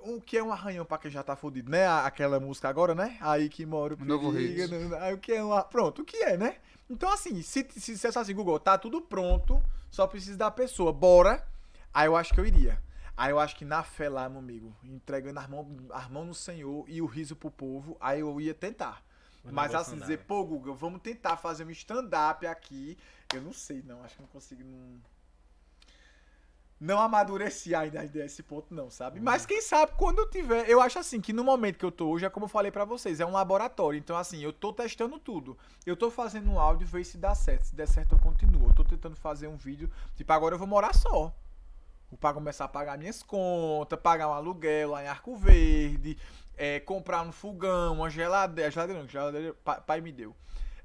o 0.00 0.20
que 0.20 0.38
é 0.38 0.42
um 0.42 0.52
arranhão 0.52 0.84
pra 0.84 0.98
quem 0.98 1.10
já 1.10 1.22
tá 1.22 1.34
fudido, 1.34 1.70
né? 1.70 1.86
Aquela 1.86 2.38
música 2.38 2.68
agora, 2.68 2.94
né? 2.94 3.16
Aí 3.20 3.48
que 3.48 3.66
mora 3.66 3.94
o 3.94 4.04
Novo 4.04 4.30
Rio. 4.30 4.96
Aí 5.00 5.14
o 5.14 5.18
que 5.18 5.32
é 5.32 5.44
um... 5.44 5.60
Pronto, 5.62 6.02
o 6.02 6.04
que 6.04 6.18
é, 6.18 6.36
né? 6.36 6.56
Então, 6.88 7.12
assim, 7.12 7.42
se, 7.42 7.66
se, 7.76 7.98
se 7.98 8.06
assim, 8.06 8.34
Google, 8.34 8.60
tá 8.60 8.78
tudo 8.78 9.00
pronto, 9.00 9.60
só 9.90 10.06
precisa 10.06 10.36
da 10.36 10.50
pessoa, 10.50 10.92
bora. 10.92 11.44
Aí 11.92 12.06
eu 12.06 12.16
acho 12.16 12.32
que 12.32 12.38
eu 12.38 12.46
iria. 12.46 12.80
Aí 13.16 13.30
eu 13.30 13.40
acho 13.40 13.56
que 13.56 13.64
na 13.64 13.82
fé 13.82 14.08
lá, 14.10 14.28
meu 14.28 14.40
amigo, 14.40 14.76
entregando 14.84 15.40
as 15.40 15.48
mãos, 15.48 15.66
as 15.90 16.08
mãos 16.10 16.26
no 16.26 16.34
Senhor 16.34 16.84
e 16.86 17.00
o 17.00 17.06
riso 17.06 17.34
pro 17.34 17.50
povo, 17.50 17.96
aí 17.98 18.20
eu 18.20 18.40
ia 18.40 18.52
tentar. 18.52 19.02
Mas 19.42 19.74
assim, 19.74 19.98
dizer, 19.98 20.18
pô, 20.24 20.44
Google, 20.44 20.74
vamos 20.74 21.00
tentar 21.00 21.36
fazer 21.36 21.64
um 21.64 21.70
stand-up 21.70 22.46
aqui. 22.46 22.98
Eu 23.32 23.40
não 23.40 23.52
sei, 23.52 23.82
não. 23.82 24.02
Acho 24.02 24.16
que 24.16 24.22
não 24.22 24.28
consigo. 24.28 24.62
Não, 24.64 25.00
não 26.78 27.00
amadureci 27.00 27.74
ainda 27.74 28.04
esse 28.24 28.42
ponto, 28.42 28.74
não, 28.74 28.90
sabe? 28.90 29.18
Uhum. 29.18 29.24
Mas 29.24 29.46
quem 29.46 29.62
sabe 29.62 29.92
quando 29.96 30.18
eu 30.18 30.28
tiver. 30.28 30.68
Eu 30.68 30.80
acho 30.80 30.98
assim 30.98 31.20
que 31.20 31.32
no 31.32 31.44
momento 31.44 31.78
que 31.78 31.84
eu 31.84 31.92
tô 31.92 32.08
hoje, 32.08 32.26
é 32.26 32.28
como 32.28 32.46
eu 32.46 32.50
falei 32.50 32.72
para 32.72 32.84
vocês, 32.84 33.20
é 33.20 33.24
um 33.24 33.32
laboratório. 33.32 33.98
Então, 33.98 34.16
assim, 34.16 34.42
eu 34.42 34.52
tô 34.52 34.72
testando 34.72 35.18
tudo. 35.18 35.56
Eu 35.86 35.96
tô 35.96 36.10
fazendo 36.10 36.50
um 36.50 36.58
áudio, 36.58 36.86
ver 36.86 37.04
se 37.04 37.16
dá 37.16 37.34
certo. 37.34 37.64
Se 37.64 37.74
der 37.76 37.86
certo, 37.86 38.16
eu 38.16 38.18
continuo. 38.18 38.68
Eu 38.68 38.74
tô 38.74 38.84
tentando 38.84 39.16
fazer 39.16 39.46
um 39.46 39.56
vídeo. 39.56 39.90
Tipo, 40.16 40.32
agora 40.32 40.54
eu 40.54 40.58
vou 40.58 40.66
morar 40.66 40.92
só 40.92 41.32
para 42.20 42.34
começar 42.34 42.66
a 42.66 42.68
pagar 42.68 42.96
minhas 42.96 43.22
contas, 43.22 43.98
pagar 43.98 44.28
um 44.28 44.32
aluguel 44.32 44.90
lá 44.90 45.02
em 45.02 45.08
Arco 45.08 45.34
Verde, 45.34 46.16
é, 46.56 46.78
comprar 46.80 47.22
um 47.22 47.32
fogão, 47.32 47.94
uma 47.94 48.08
geladeira. 48.08 48.70
Geladeira 48.70 49.02
não, 49.02 49.08
geladeira 49.08 49.54
pai, 49.64 49.80
pai 49.80 50.00
me 50.00 50.12
deu. 50.12 50.34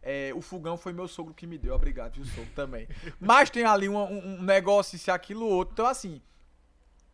É, 0.01 0.31
o 0.35 0.41
fogão 0.41 0.77
foi 0.77 0.93
meu 0.93 1.07
sogro 1.07 1.33
que 1.33 1.45
me 1.45 1.59
deu, 1.59 1.75
obrigado, 1.75 2.15
viu, 2.15 2.25
sogro, 2.25 2.51
também. 2.55 2.87
Mas 3.19 3.51
tem 3.51 3.63
ali 3.63 3.87
um, 3.87 3.97
um, 3.97 4.41
negócio, 4.41 4.97
se 4.97 5.11
aquilo 5.11 5.45
outro. 5.45 5.73
Então, 5.73 5.85
assim, 5.85 6.19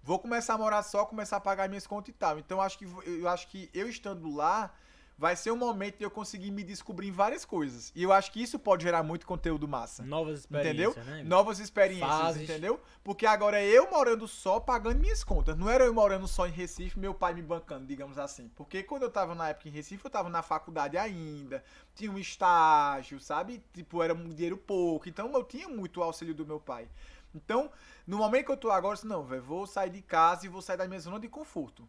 vou 0.02 0.20
começar 0.20 0.54
a 0.54 0.58
morar 0.58 0.84
só, 0.84 1.06
começar 1.06 1.38
a 1.38 1.42
pagar 1.42 1.68
minhas 1.68 1.86
contas 1.86 2.10
e 2.10 2.14
tal. 2.14 2.40
Então, 2.40 2.62
acho 2.62 2.78
que 2.78 2.86
eu 3.06 3.28
acho 3.28 3.48
que 3.50 3.70
eu 3.74 3.90
estando 3.90 4.34
lá, 4.34 4.74
vai 5.18 5.36
ser 5.36 5.52
um 5.52 5.58
momento 5.58 5.98
de 5.98 6.04
eu 6.04 6.12
conseguir 6.12 6.52
me 6.52 6.64
descobrir 6.64 7.08
em 7.08 7.12
várias 7.12 7.44
coisas. 7.44 7.92
E 7.96 8.04
eu 8.04 8.14
acho 8.14 8.32
que 8.32 8.42
isso 8.42 8.60
pode 8.60 8.84
gerar 8.84 9.02
muito 9.02 9.26
conteúdo 9.26 9.68
massa. 9.68 10.04
Novas 10.04 10.40
experiências, 10.40 10.98
entendeu? 10.98 11.16
Né? 11.16 11.24
Novas 11.24 11.60
experiências, 11.60 12.10
Fases. 12.10 12.44
entendeu? 12.44 12.80
Porque 13.04 13.26
agora 13.26 13.60
é 13.60 13.66
eu 13.66 13.90
morando 13.90 14.28
só, 14.28 14.60
pagando 14.60 15.00
minhas 15.00 15.24
contas. 15.24 15.58
Não 15.58 15.70
era 15.70 15.86
eu 15.86 15.94
morando 15.94 16.28
só 16.28 16.48
em 16.48 16.52
Recife, 16.52 17.00
meu 17.00 17.14
pai 17.14 17.34
me 17.34 17.42
bancando, 17.42 17.88
digamos 17.88 18.18
assim. 18.20 18.50
Porque 18.56 18.84
quando 18.84 19.04
eu 19.04 19.12
tava 19.12 19.34
na 19.34 19.50
época 19.50 19.70
em 19.70 19.72
Recife, 19.72 20.06
eu 20.06 20.12
tava 20.12 20.30
na 20.30 20.44
faculdade 20.44 20.98
ainda, 20.98 21.64
tinha 21.96 22.12
um 22.12 22.20
estágio, 22.20 23.20
sabe? 23.20 23.64
Tipo, 23.74 24.04
era 24.04 24.14
um 24.14 24.30
dinheiro 24.30 24.58
pouco. 24.58 25.10
Então 25.10 25.32
eu 25.34 25.44
tinha 25.44 25.68
muito 25.68 26.04
auxílio 26.04 26.36
do 26.36 26.46
meu 26.46 26.60
pai. 26.60 26.88
Então, 27.34 27.72
no 28.06 28.18
momento 28.18 28.46
que 28.46 28.52
eu 28.52 28.58
tô 28.58 28.72
agora, 28.72 28.94
eu 28.94 28.96
disse, 28.96 29.08
não, 29.08 29.24
velho, 29.24 29.42
vou 29.42 29.66
sair 29.68 29.90
de 29.90 30.02
casa 30.02 30.46
e 30.46 30.50
vou 30.50 30.62
sair 30.62 30.78
da 30.78 30.88
minha 30.88 31.00
zona 31.00 31.20
de 31.20 31.28
conforto. 31.28 31.88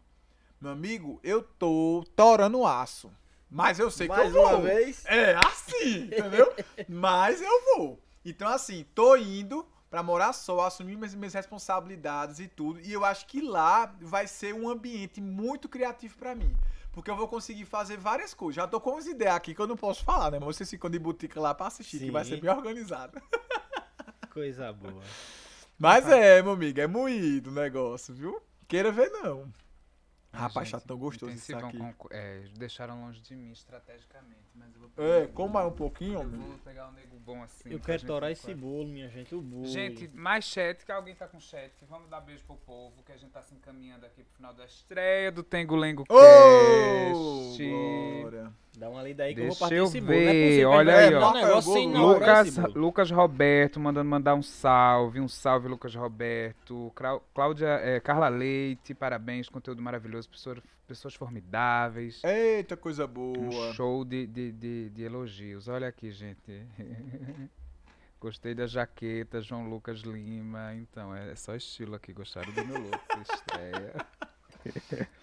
Meu 0.61 0.71
amigo, 0.71 1.19
eu 1.23 1.41
tô 1.41 2.05
torando 2.15 2.65
aço. 2.65 3.09
Mas 3.49 3.79
eu 3.79 3.89
sei 3.89 4.07
Mais 4.07 4.21
que 4.21 4.27
eu 4.27 4.31
vou. 4.33 4.47
uma 4.47 4.61
vez? 4.61 5.03
É, 5.05 5.35
assim, 5.35 6.03
entendeu? 6.03 6.53
mas 6.87 7.41
eu 7.41 7.75
vou. 7.75 7.99
Então, 8.23 8.47
assim, 8.47 8.85
tô 8.93 9.15
indo 9.15 9.65
para 9.89 10.03
morar 10.03 10.33
só, 10.33 10.61
assumir 10.61 10.95
minhas, 10.95 11.15
minhas 11.15 11.33
responsabilidades 11.33 12.39
e 12.39 12.47
tudo. 12.47 12.79
E 12.81 12.93
eu 12.93 13.03
acho 13.03 13.25
que 13.25 13.41
lá 13.41 13.91
vai 14.01 14.27
ser 14.27 14.53
um 14.53 14.69
ambiente 14.69 15.19
muito 15.19 15.67
criativo 15.67 16.15
para 16.17 16.35
mim. 16.35 16.55
Porque 16.91 17.09
eu 17.09 17.15
vou 17.15 17.27
conseguir 17.27 17.65
fazer 17.65 17.97
várias 17.97 18.33
coisas. 18.33 18.55
Já 18.55 18.67
tô 18.67 18.79
com 18.79 18.91
umas 18.91 19.07
ideias 19.07 19.35
aqui 19.35 19.55
que 19.55 19.61
eu 19.61 19.67
não 19.67 19.77
posso 19.77 20.03
falar, 20.03 20.31
né? 20.31 20.39
Mas 20.39 20.57
vocês 20.57 20.69
ficam 20.69 20.89
de 20.89 20.99
botica 20.99 21.39
lá 21.39 21.53
pra 21.53 21.67
assistir, 21.67 21.99
Sim. 21.99 22.05
que 22.05 22.11
vai 22.11 22.25
ser 22.25 22.39
bem 22.39 22.51
organizado. 22.51 23.19
Coisa 24.31 24.71
boa. 24.73 25.01
Mas 25.77 26.07
é, 26.07 26.41
meu 26.41 26.51
amigo, 26.51 26.79
é 26.79 26.87
moído 26.87 27.49
o 27.49 27.53
negócio, 27.53 28.13
viu? 28.13 28.41
Queira 28.67 28.91
ver, 28.91 29.09
não. 29.09 29.51
Rapaz, 30.31 30.69
tá 30.69 30.79
tão 30.79 30.97
gostoso 30.97 31.31
isso 31.31 31.55
aqui. 31.55 31.77
Com, 31.77 32.07
é, 32.11 32.43
deixaram 32.57 33.01
longe 33.01 33.19
de 33.21 33.35
mim 33.35 33.51
estrategicamente, 33.51 34.51
mas 34.55 34.73
eu 34.73 34.81
vou 34.81 34.89
pegar 34.89 35.07
É, 35.07 35.27
coma 35.27 35.65
um 35.65 35.71
pouquinho. 35.71 36.21
Eu 36.21 36.29
vou 36.29 36.57
pegar 36.59 36.87
um 36.87 36.91
nego 36.91 37.19
bom 37.19 37.43
assim. 37.43 37.69
Eu 37.69 37.79
quero 37.79 38.05
torar 38.05 38.31
esse 38.31 38.53
bolo, 38.53 38.87
minha 38.87 39.09
gente, 39.09 39.33
o 39.33 39.41
bolo. 39.41 39.65
Gente, 39.65 40.07
mais 40.09 40.45
chat, 40.45 40.85
que 40.85 40.91
alguém 40.91 41.15
tá 41.15 41.27
com 41.27 41.39
chat. 41.39 41.73
Vamos 41.89 42.09
dar 42.09 42.21
beijo 42.21 42.43
pro 42.45 42.55
povo, 42.57 43.01
que 43.03 43.11
a 43.11 43.17
gente 43.17 43.31
tá 43.31 43.41
se 43.41 43.55
encaminhando 43.55 44.05
aqui 44.05 44.23
pro 44.23 44.35
final 44.35 44.53
da 44.53 44.65
estreia 44.65 45.31
do 45.31 45.43
Tengo 45.43 45.75
Lengo 45.75 46.05
oh, 46.07 46.15
Cast. 46.15 47.63
Bora. 48.21 48.53
Dá 48.79 48.89
uma 48.89 49.03
lida 49.03 49.25
aí 49.25 49.35
que 49.35 49.41
Deixa 49.41 49.51
eu 49.51 49.57
vou 49.57 49.59
partir 49.59 49.75
eu 49.75 49.83
esse 49.83 49.99
ver. 49.99 50.63
bolo. 50.63 50.73
É 50.73 50.77
Olha 50.77 50.95
aí, 50.95 51.13
ó. 51.13 51.59
Um 51.59 52.07
Lucas, 52.07 52.57
Lucas 52.73 53.11
Roberto 53.11 53.77
mandando 53.77 54.09
mandar 54.09 54.35
um 54.35 54.41
salve. 54.41 55.19
Um 55.19 55.27
salve, 55.27 55.67
Lucas 55.67 55.93
Roberto. 55.93 56.89
Cláudia, 57.33 57.67
é, 57.67 57.99
Carla 57.99 58.29
Leite, 58.29 58.93
parabéns. 58.93 59.49
Conteúdo 59.49 59.81
maravilhoso. 59.81 60.29
Pessoas, 60.29 60.59
pessoas 60.87 61.13
formidáveis. 61.13 62.23
Eita, 62.23 62.77
coisa 62.77 63.05
boa. 63.05 63.37
Um 63.37 63.73
show 63.73 64.05
de, 64.05 64.25
de, 64.25 64.53
de, 64.53 64.89
de 64.91 65.03
elogios. 65.03 65.67
Olha 65.67 65.89
aqui, 65.89 66.09
gente. 66.09 66.65
Gostei 68.17 68.55
da 68.55 68.65
jaqueta, 68.65 69.41
João 69.41 69.69
Lucas 69.69 69.99
Lima. 69.99 70.73
Então, 70.75 71.13
é 71.13 71.35
só 71.35 71.53
estilo 71.53 71.95
aqui. 71.95 72.13
Gostaram 72.13 72.51
do 72.53 72.65
meu 72.65 72.79
look, 72.79 72.97
estreia. 73.29 73.93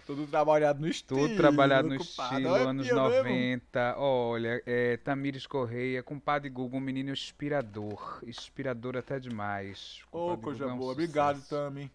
Tudo 0.07 0.27
trabalhado 0.27 0.81
no 0.81 0.89
estilo. 0.89 1.21
Tudo 1.21 1.37
trabalhado 1.37 1.89
no 1.89 1.99
compadre. 1.99 2.35
estilo, 2.37 2.55
Olha, 2.55 2.69
anos 2.71 2.89
eu 2.89 2.97
mesmo. 2.97 3.23
90. 3.25 3.95
Olha, 3.99 4.63
é, 4.67 4.97
Tamires 4.99 5.47
Correia, 5.47 6.03
compadre 6.03 6.49
Google, 6.49 6.79
um 6.79 6.83
menino 6.83 7.11
inspirador. 7.11 8.21
Inspirador 8.27 8.97
até 8.97 9.19
demais. 9.19 10.01
Ô, 10.11 10.19
Compadre 10.19 10.43
coisa 10.43 10.59
Google 10.61 10.71
é 10.71 10.75
um 10.75 10.79
boa. 10.79 10.93
Obrigado, 10.93 11.37
sucesso. 11.37 11.55
Tami. 11.65 11.91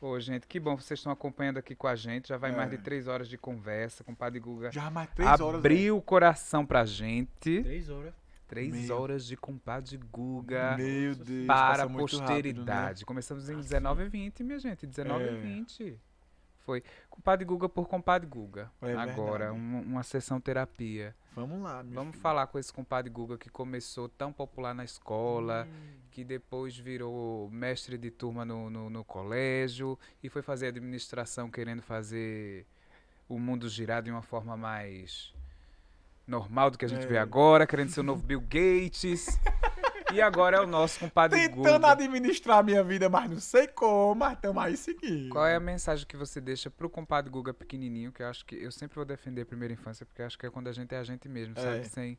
Ô, 0.00 0.20
gente, 0.20 0.46
que 0.46 0.60
bom 0.60 0.76
que 0.76 0.82
vocês 0.84 0.98
estão 1.00 1.10
acompanhando 1.12 1.58
aqui 1.58 1.74
com 1.74 1.86
a 1.86 1.94
gente. 1.96 2.28
Já 2.28 2.36
vai 2.36 2.52
mais 2.52 2.70
É. 2.72 2.76
de 2.76 2.82
três 2.82 3.06
horas 3.08 3.28
de 3.28 3.38
conversa. 3.38 4.04
Compadre 4.04 4.38
Guga 4.38 4.70
Já 4.70 4.90
mais 4.90 5.08
três 5.10 5.28
horas. 5.28 5.40
velho. 5.40 5.56
abriu 5.58 5.96
o 5.96 6.02
coração 6.02 6.66
pra 6.66 6.84
gente. 6.84 7.62
Três 7.62 7.88
horas. 7.88 8.12
Três 8.46 8.72
Meu. 8.86 8.96
horas 9.00 9.26
de 9.26 9.36
compadre 9.36 9.96
Guga. 10.12 10.76
Meu 10.76 11.14
Deus. 11.16 11.46
para 11.46 11.82
a 11.84 11.88
muito 11.88 12.16
rápido, 12.16 12.18
né? 12.18 12.26
posteridade. 12.26 13.04
Começamos 13.04 13.48
em 13.48 13.56
19 13.56 14.04
e 14.04 14.08
20, 14.08 14.44
minha 14.44 14.58
gente. 14.58 14.86
19 14.86 15.24
É. 15.24 15.32
20. 16.66 16.82
Foi 16.82 16.82
compadre 17.08 17.44
Guga 17.44 17.68
por 17.68 17.86
compadre 17.88 18.26
Guga. 18.28 18.70
É 18.82 18.92
Agora, 18.94 19.52
uma, 19.52 19.80
uma 19.80 20.02
sessão 20.02 20.40
terapia. 20.40 21.14
Vamos 21.34 21.62
lá, 21.62 21.82
meu 21.82 21.94
Vamos 21.94 22.12
filho. 22.12 22.22
falar 22.22 22.46
com 22.48 22.58
esse 22.58 22.72
compadre 22.72 23.10
Guga 23.10 23.38
que 23.38 23.48
começou 23.48 24.08
tão 24.08 24.32
popular 24.32 24.74
na 24.74 24.84
escola, 24.84 25.68
que 26.10 26.24
depois 26.24 26.76
virou 26.76 27.48
mestre 27.50 27.96
de 27.96 28.10
turma 28.10 28.44
no, 28.44 28.68
no, 28.70 28.90
no 28.90 29.04
colégio 29.04 29.98
e 30.22 30.28
foi 30.28 30.42
fazer 30.42 30.68
administração 30.68 31.50
querendo 31.50 31.82
fazer 31.82 32.66
o 33.28 33.38
mundo 33.38 33.68
girar 33.68 34.02
de 34.02 34.10
uma 34.10 34.22
forma 34.22 34.56
mais 34.56 35.32
normal 36.26 36.70
do 36.70 36.78
que 36.78 36.84
a 36.84 36.88
gente 36.88 37.04
É. 37.04 37.06
vê 37.06 37.18
agora, 37.18 37.66
querendo 37.66 37.90
ser 37.90 38.00
o 38.00 38.02
novo 38.02 38.22
Bill 38.26 38.40
Gates. 38.40 39.38
E 40.16 40.20
agora 40.22 40.56
é 40.56 40.60
o 40.60 40.66
nosso 40.66 40.98
compadre 41.00 41.38
Tentando 41.40 41.74
Guga. 41.80 41.92
administrar 41.92 42.58
a 42.58 42.62
minha 42.62 42.82
vida, 42.82 43.08
mas 43.08 43.30
não 43.30 43.38
sei 43.40 43.66
como, 43.68 44.14
mas 44.14 44.32
estamos 44.34 44.62
aí 44.62 44.76
seguindo. 44.76 45.28
Qual 45.30 45.46
é 45.46 45.54
a 45.56 45.60
mensagem 45.60 46.06
que 46.06 46.16
você 46.16 46.40
deixa 46.40 46.70
pro 46.70 46.88
compadre 46.90 47.30
Guga 47.30 47.52
pequenininho, 47.54 48.10
que 48.12 48.22
eu 48.22 48.26
acho 48.28 48.44
que 48.44 48.56
eu 48.56 48.72
sempre 48.72 48.96
vou 48.96 49.04
defender 49.04 49.42
a 49.42 49.46
primeira 49.46 49.72
infância, 49.74 50.04
porque 50.06 50.22
acho 50.22 50.38
que 50.38 50.46
é 50.46 50.50
quando 50.50 50.68
a 50.68 50.72
gente 50.72 50.94
é 50.94 50.98
a 50.98 51.04
gente 51.04 51.28
mesmo, 51.28 51.54
É. 51.58 51.62
sabe? 51.62 51.88
Sem... 51.88 52.18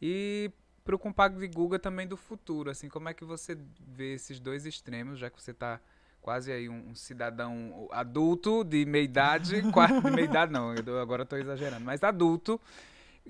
E 0.00 0.50
pro 0.84 0.98
compadre 0.98 1.46
Guga 1.48 1.78
também 1.78 2.06
do 2.06 2.16
futuro, 2.16 2.70
assim, 2.70 2.88
como 2.88 3.08
é 3.08 3.14
que 3.14 3.24
você 3.24 3.56
vê 3.86 4.14
esses 4.14 4.38
dois 4.40 4.66
extremos, 4.66 5.18
já 5.18 5.28
que 5.30 5.40
você 5.40 5.52
tá 5.54 5.80
quase 6.20 6.52
aí 6.52 6.68
um, 6.68 6.90
um 6.90 6.94
cidadão 6.94 7.88
adulto 7.90 8.62
de 8.64 8.84
meia 8.84 9.02
idade, 9.04 9.62
quase 9.72 10.00
de 10.00 10.10
meia 10.10 10.24
idade 10.26 10.52
não, 10.52 10.74
agora 11.00 11.24
tô 11.24 11.36
exagerando, 11.36 11.84
mas 11.84 12.02
adulto, 12.04 12.60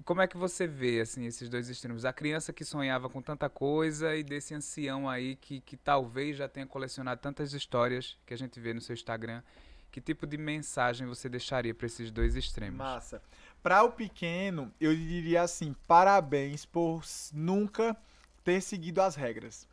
como 0.04 0.20
é 0.22 0.26
que 0.26 0.36
você 0.36 0.66
vê, 0.66 1.00
assim, 1.00 1.26
esses 1.26 1.48
dois 1.48 1.68
extremos? 1.68 2.04
A 2.04 2.12
criança 2.12 2.52
que 2.52 2.64
sonhava 2.64 3.08
com 3.08 3.20
tanta 3.20 3.48
coisa 3.48 4.14
e 4.14 4.22
desse 4.22 4.54
ancião 4.54 5.08
aí 5.08 5.36
que, 5.36 5.60
que 5.60 5.76
talvez 5.76 6.36
já 6.36 6.48
tenha 6.48 6.66
colecionado 6.66 7.20
tantas 7.20 7.52
histórias 7.52 8.16
que 8.24 8.32
a 8.32 8.36
gente 8.36 8.58
vê 8.60 8.72
no 8.72 8.80
seu 8.80 8.94
Instagram. 8.94 9.42
Que 9.90 10.00
tipo 10.00 10.26
de 10.26 10.38
mensagem 10.38 11.06
você 11.06 11.28
deixaria 11.28 11.74
para 11.74 11.86
esses 11.86 12.12
dois 12.12 12.36
extremos? 12.36 12.78
Massa. 12.78 13.20
Pra 13.62 13.82
o 13.82 13.90
pequeno, 13.90 14.72
eu 14.80 14.94
diria 14.94 15.42
assim: 15.42 15.74
parabéns 15.86 16.64
por 16.64 17.02
nunca 17.32 17.96
ter 18.44 18.60
seguido 18.60 19.02
as 19.02 19.16
regras. 19.16 19.68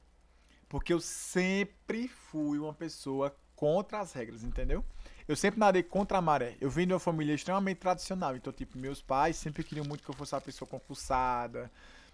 Porque 0.67 0.91
eu 0.91 0.99
sempre 0.99 2.07
fui 2.07 2.57
uma 2.57 2.73
pessoa 2.73 3.35
contra 3.55 3.99
as 3.99 4.11
regras, 4.11 4.43
entendeu? 4.43 4.83
Eu 5.27 5.35
sempre 5.35 5.59
nadei 5.59 5.83
contra 5.83 6.17
a 6.17 6.21
maré. 6.21 6.55
Eu 6.61 6.69
venho 6.69 6.87
de 6.87 6.93
uma 6.93 6.99
família 6.99 7.33
extremamente 7.33 7.79
tradicional. 7.79 8.35
Então, 8.35 8.53
tipo, 8.53 8.77
meus 8.77 9.01
pais 9.01 9.35
sempre 9.35 9.63
queriam 9.63 9.85
muito 9.85 10.03
que 10.03 10.09
eu 10.09 10.15
fosse 10.15 10.33
uma 10.33 10.41
pessoa 10.41 10.67
concursada, 10.67 11.69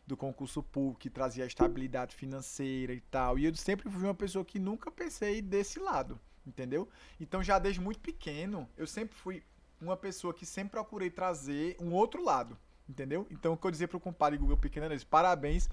do 0.06 0.18
concurso 0.18 0.62
público, 0.62 1.00
que 1.00 1.10
trazia 1.10 1.46
estabilidade 1.46 2.16
financeira 2.16 2.94
e 2.94 3.00
tal. 3.00 3.40
E 3.40 3.46
eu 3.46 3.56
sempre 3.56 3.90
fui 3.90 4.04
uma 4.04 4.14
pessoa 4.14 4.44
que 4.44 4.60
nunca 4.60 4.92
pensei 4.92 5.42
desse 5.42 5.80
lado, 5.80 6.20
entendeu? 6.46 6.88
Então, 7.20 7.42
já 7.42 7.58
desde 7.58 7.80
muito 7.80 8.00
pequeno, 8.00 8.68
eu 8.78 8.86
sempre 8.86 9.16
fui 9.16 9.44
uma 9.82 9.96
pessoa 9.96 10.34
que 10.34 10.46
sempre 10.46 10.72
procurei 10.72 11.10
trazer 11.10 11.76
um 11.80 11.94
outro 11.94 12.24
lado, 12.24 12.58
entendeu? 12.88 13.28
Então, 13.32 13.54
o 13.54 13.58
que 13.58 13.66
eu 13.66 13.72
dizia 13.72 13.88
pro 13.88 14.00
compadre 14.00 14.38
Google 14.38 14.58
Pequeno 14.58 14.86
era 14.86 14.96
isso. 14.96 15.08
Parabéns 15.08 15.70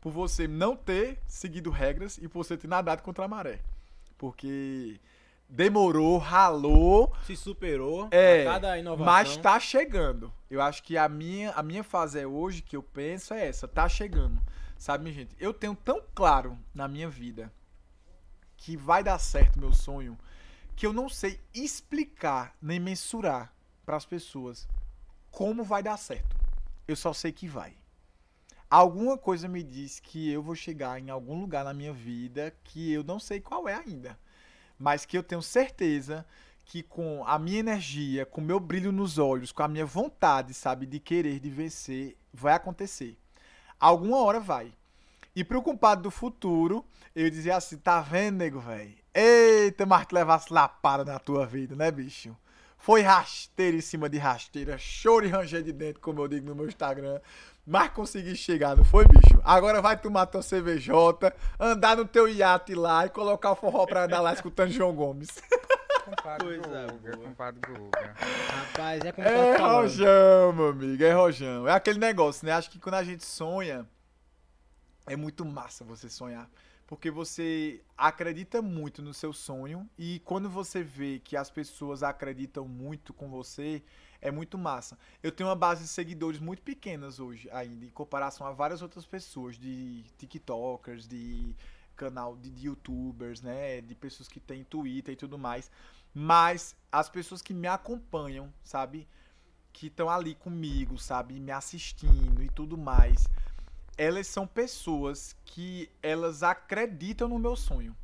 por 0.00 0.12
você 0.12 0.46
não 0.46 0.76
ter 0.76 1.18
seguido 1.26 1.70
regras 1.70 2.18
e 2.18 2.28
por 2.28 2.44
você 2.44 2.56
ter 2.56 2.68
nadado 2.68 3.02
contra 3.02 3.24
a 3.24 3.28
maré. 3.28 3.60
Porque 4.18 5.00
demorou, 5.48 6.18
ralou, 6.18 7.14
Se 7.24 7.36
superou. 7.36 8.08
É, 8.10 8.44
cada 8.44 8.78
inovação. 8.78 9.06
mas 9.06 9.36
tá 9.36 9.58
chegando. 9.60 10.32
Eu 10.50 10.60
acho 10.60 10.82
que 10.82 10.96
a 10.96 11.08
minha, 11.08 11.50
a 11.52 11.62
minha 11.62 11.84
fase 11.84 12.18
é 12.18 12.26
hoje 12.26 12.62
que 12.62 12.76
eu 12.76 12.82
penso 12.82 13.34
é 13.34 13.46
essa, 13.46 13.68
tá 13.68 13.88
chegando. 13.88 14.40
Sabe, 14.76 15.04
minha 15.04 15.14
gente? 15.14 15.36
Eu 15.38 15.54
tenho 15.54 15.74
tão 15.74 16.02
claro 16.14 16.58
na 16.74 16.88
minha 16.88 17.08
vida 17.08 17.52
que 18.56 18.76
vai 18.76 19.02
dar 19.02 19.18
certo 19.18 19.58
meu 19.58 19.72
sonho 19.72 20.18
que 20.74 20.86
eu 20.86 20.92
não 20.92 21.08
sei 21.08 21.40
explicar 21.54 22.56
nem 22.60 22.80
mensurar 22.80 23.52
para 23.84 23.96
as 23.96 24.04
pessoas 24.04 24.68
como 25.30 25.62
vai 25.62 25.82
dar 25.82 25.96
certo. 25.96 26.36
Eu 26.86 26.96
só 26.96 27.12
sei 27.12 27.32
que 27.32 27.46
vai. 27.46 27.76
Alguma 28.68 29.16
coisa 29.16 29.46
me 29.46 29.62
diz 29.62 30.00
que 30.00 30.30
eu 30.30 30.42
vou 30.42 30.54
chegar 30.54 31.00
em 31.00 31.10
algum 31.10 31.40
lugar 31.40 31.64
na 31.64 31.72
minha 31.72 31.92
vida 31.92 32.54
que 32.64 32.92
eu 32.92 33.04
não 33.04 33.20
sei 33.20 33.40
qual 33.40 33.68
é 33.68 33.74
ainda, 33.74 34.18
mas 34.78 35.04
que 35.04 35.16
eu 35.16 35.22
tenho 35.22 35.42
certeza 35.42 36.26
que 36.64 36.82
com 36.82 37.22
a 37.26 37.38
minha 37.38 37.60
energia, 37.60 38.24
com 38.24 38.40
o 38.40 38.44
meu 38.44 38.58
brilho 38.58 38.90
nos 38.90 39.18
olhos, 39.18 39.52
com 39.52 39.62
a 39.62 39.68
minha 39.68 39.84
vontade, 39.84 40.54
sabe, 40.54 40.86
de 40.86 40.98
querer, 40.98 41.38
de 41.38 41.50
vencer, 41.50 42.16
vai 42.32 42.54
acontecer. 42.54 43.18
Alguma 43.78 44.18
hora 44.18 44.40
vai. 44.40 44.72
E 45.36 45.44
pro 45.44 45.62
compadre 45.62 46.02
do 46.02 46.10
futuro, 46.10 46.84
eu 47.14 47.28
dizia 47.28 47.56
assim, 47.56 47.76
tá 47.76 48.00
vendo, 48.00 48.36
nego, 48.36 48.60
velho? 48.60 48.94
Eita, 49.12 49.84
mas 49.84 50.06
tu 50.06 50.14
levasse 50.14 50.52
lapada 50.52 51.04
na 51.04 51.18
tua 51.18 51.46
vida, 51.46 51.76
né, 51.76 51.90
bicho? 51.90 52.36
Foi 52.84 53.00
rasteira 53.00 53.74
em 53.74 53.80
cima 53.80 54.10
de 54.10 54.18
rasteira, 54.18 54.76
choro 54.76 55.24
e 55.24 55.30
ranger 55.30 55.62
de 55.62 55.72
dentro, 55.72 56.02
como 56.02 56.20
eu 56.20 56.28
digo 56.28 56.46
no 56.46 56.54
meu 56.54 56.66
Instagram. 56.66 57.18
Mas 57.66 57.88
consegui 57.88 58.36
chegar, 58.36 58.76
não 58.76 58.84
foi, 58.84 59.06
bicho? 59.06 59.40
Agora 59.42 59.80
vai 59.80 59.96
tomar 59.96 60.26
tua 60.26 60.42
CVJ, 60.42 60.92
andar 61.58 61.96
no 61.96 62.04
teu 62.04 62.28
iate 62.28 62.74
lá 62.74 63.06
e 63.06 63.08
colocar 63.08 63.52
o 63.52 63.56
forró 63.56 63.86
pra 63.86 64.04
andar 64.04 64.20
lá 64.20 64.34
escutando 64.34 64.70
João 64.70 64.94
Gomes. 64.94 65.30
Compadre 66.04 66.58
Coisa 66.58 66.86
Guga, 66.92 67.16
boa. 67.16 67.26
compadre 67.26 67.60
Guga. 67.66 68.14
Rapaz, 68.50 69.02
é 69.02 69.12
como 69.12 69.28
É 69.28 69.56
rojão, 69.56 70.52
meu 70.52 70.68
amigo, 70.68 71.04
é 71.04 71.12
rojão. 71.12 71.66
É 71.66 71.72
aquele 71.72 71.98
negócio, 71.98 72.44
né? 72.44 72.52
Acho 72.52 72.70
que 72.70 72.78
quando 72.78 72.96
a 72.96 73.02
gente 73.02 73.24
sonha, 73.24 73.88
é 75.06 75.16
muito 75.16 75.42
massa 75.42 75.84
você 75.84 76.10
sonhar. 76.10 76.50
Porque 76.94 77.10
você 77.10 77.82
acredita 77.98 78.62
muito 78.62 79.02
no 79.02 79.12
seu 79.12 79.32
sonho 79.32 79.90
e 79.98 80.20
quando 80.20 80.48
você 80.48 80.80
vê 80.80 81.18
que 81.18 81.36
as 81.36 81.50
pessoas 81.50 82.04
acreditam 82.04 82.68
muito 82.68 83.12
com 83.12 83.28
você, 83.28 83.82
é 84.22 84.30
muito 84.30 84.56
massa. 84.56 84.96
Eu 85.20 85.32
tenho 85.32 85.48
uma 85.48 85.56
base 85.56 85.82
de 85.82 85.88
seguidores 85.88 86.38
muito 86.38 86.62
pequenas 86.62 87.18
hoje 87.18 87.50
ainda, 87.50 87.84
em 87.84 87.90
comparação 87.90 88.46
a 88.46 88.52
várias 88.52 88.80
outras 88.80 89.04
pessoas, 89.04 89.58
de 89.58 90.04
TikTokers, 90.18 91.08
de 91.08 91.56
canal 91.96 92.36
de, 92.36 92.48
de 92.48 92.68
youtubers, 92.68 93.42
né? 93.42 93.80
De 93.80 93.96
pessoas 93.96 94.28
que 94.28 94.38
têm 94.38 94.62
Twitter 94.62 95.14
e 95.14 95.16
tudo 95.16 95.36
mais. 95.36 95.72
Mas 96.14 96.76
as 96.92 97.08
pessoas 97.08 97.42
que 97.42 97.52
me 97.52 97.66
acompanham, 97.66 98.54
sabe? 98.62 99.08
Que 99.72 99.88
estão 99.88 100.08
ali 100.08 100.36
comigo, 100.36 100.96
sabe? 100.96 101.40
Me 101.40 101.50
assistindo 101.50 102.40
e 102.40 102.48
tudo 102.50 102.78
mais. 102.78 103.26
Elas 103.96 104.26
são 104.26 104.46
pessoas 104.46 105.36
que 105.44 105.90
elas 106.02 106.42
acreditam 106.42 107.28
no 107.28 107.38
meu 107.38 107.56
sonho. 107.56 107.96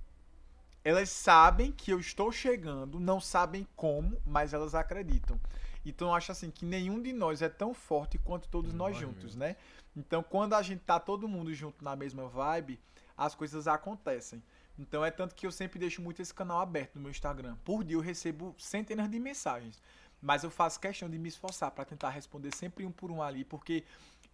Elas 0.84 1.10
sabem 1.10 1.72
que 1.72 1.92
eu 1.92 2.00
estou 2.00 2.32
chegando, 2.32 2.98
não 2.98 3.20
sabem 3.20 3.66
como, 3.76 4.16
mas 4.24 4.54
elas 4.54 4.74
acreditam. 4.74 5.38
Então 5.84 6.08
eu 6.08 6.14
acho 6.14 6.32
assim 6.32 6.50
que 6.50 6.64
nenhum 6.64 7.02
de 7.02 7.12
nós 7.12 7.42
é 7.42 7.48
tão 7.48 7.74
forte 7.74 8.18
quanto 8.18 8.48
todos 8.48 8.72
nós 8.72 8.96
juntos, 8.96 9.34
né? 9.34 9.56
Então 9.96 10.22
quando 10.22 10.54
a 10.54 10.62
gente 10.62 10.80
tá 10.80 10.98
todo 11.00 11.28
mundo 11.28 11.52
junto 11.52 11.84
na 11.84 11.96
mesma 11.96 12.28
vibe, 12.28 12.80
as 13.16 13.34
coisas 13.34 13.66
acontecem. 13.66 14.42
Então 14.78 15.04
é 15.04 15.10
tanto 15.10 15.34
que 15.34 15.46
eu 15.46 15.52
sempre 15.52 15.78
deixo 15.78 16.00
muito 16.00 16.22
esse 16.22 16.32
canal 16.32 16.60
aberto 16.60 16.94
no 16.94 17.02
meu 17.02 17.10
Instagram. 17.10 17.56
Por 17.64 17.84
dia 17.84 17.96
eu 17.96 18.00
recebo 18.00 18.54
centenas 18.58 19.10
de 19.10 19.18
mensagens, 19.18 19.82
mas 20.22 20.42
eu 20.42 20.50
faço 20.50 20.80
questão 20.80 21.08
de 21.08 21.18
me 21.18 21.28
esforçar 21.28 21.70
para 21.70 21.84
tentar 21.84 22.10
responder 22.10 22.54
sempre 22.54 22.86
um 22.86 22.92
por 22.92 23.10
um 23.10 23.22
ali, 23.22 23.44
porque 23.44 23.84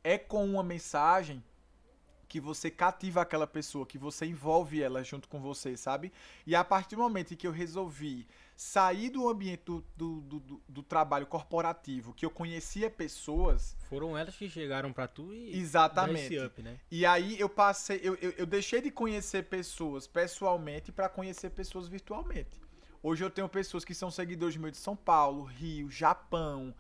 é 0.05 0.19
com 0.19 0.45
uma 0.45 0.63
mensagem 0.63 1.43
que 2.29 2.41
você 2.41 2.71
cativa 2.71 3.23
aquela 3.23 3.47
pessoa, 3.47 3.87
que 3.87 3.97
você 3.97 4.27
envolve 4.27 4.83
ela 4.83 5.03
junto 5.05 5.29
com 5.29 5.41
você, 5.41 5.77
sabe? 5.77 6.13
E 6.45 6.57
a 6.57 6.65
partir 6.65 6.97
do 6.97 7.03
momento 7.03 7.33
em 7.33 7.37
que 7.37 7.47
eu 7.47 7.53
resolvi 7.53 8.27
sair 8.57 9.11
do 9.11 9.29
ambiente 9.29 9.63
do, 9.65 9.85
do, 9.97 10.21
do, 10.23 10.63
do- 10.69 10.83
trabalho 10.83 11.27
corporativo, 11.27 12.13
que 12.13 12.27
eu 12.27 12.31
conhecia 12.31 12.91
pessoas, 12.91 13.77
Foram 13.89 14.19
elas 14.19 14.35
que 14.35 14.49
chegaram 14.49 14.93
pra 14.93 15.07
tu 15.07 15.33
e 15.33 15.57
exatamente. 15.57 16.37
up, 16.39 16.63
né? 16.63 16.81
E 16.91 17.07
aí 17.07 17.39
eu 17.39 17.49
passei, 17.49 18.01
eu, 18.03 18.17
eu, 18.17 18.33
eu 18.33 18.47
deixei 18.47 18.81
de 18.81 18.91
conhecer 18.91 19.45
pessoas 19.45 20.07
pessoalmente 20.09 20.91
para 20.91 21.09
conhecer 21.09 21.51
pessoas 21.51 21.87
virtualmente. 21.87 22.61
Hoje 23.03 23.23
eu 23.23 23.31
tenho 23.31 23.49
pessoas 23.49 23.85
que 23.85 23.95
são 23.95 24.11
seguidores 24.11 24.57
meus 24.57 24.73
de 24.73 24.79
São 24.79 24.97
Paulo, 24.97 25.45
Rio, 25.45 25.89
Japão, 25.89 26.75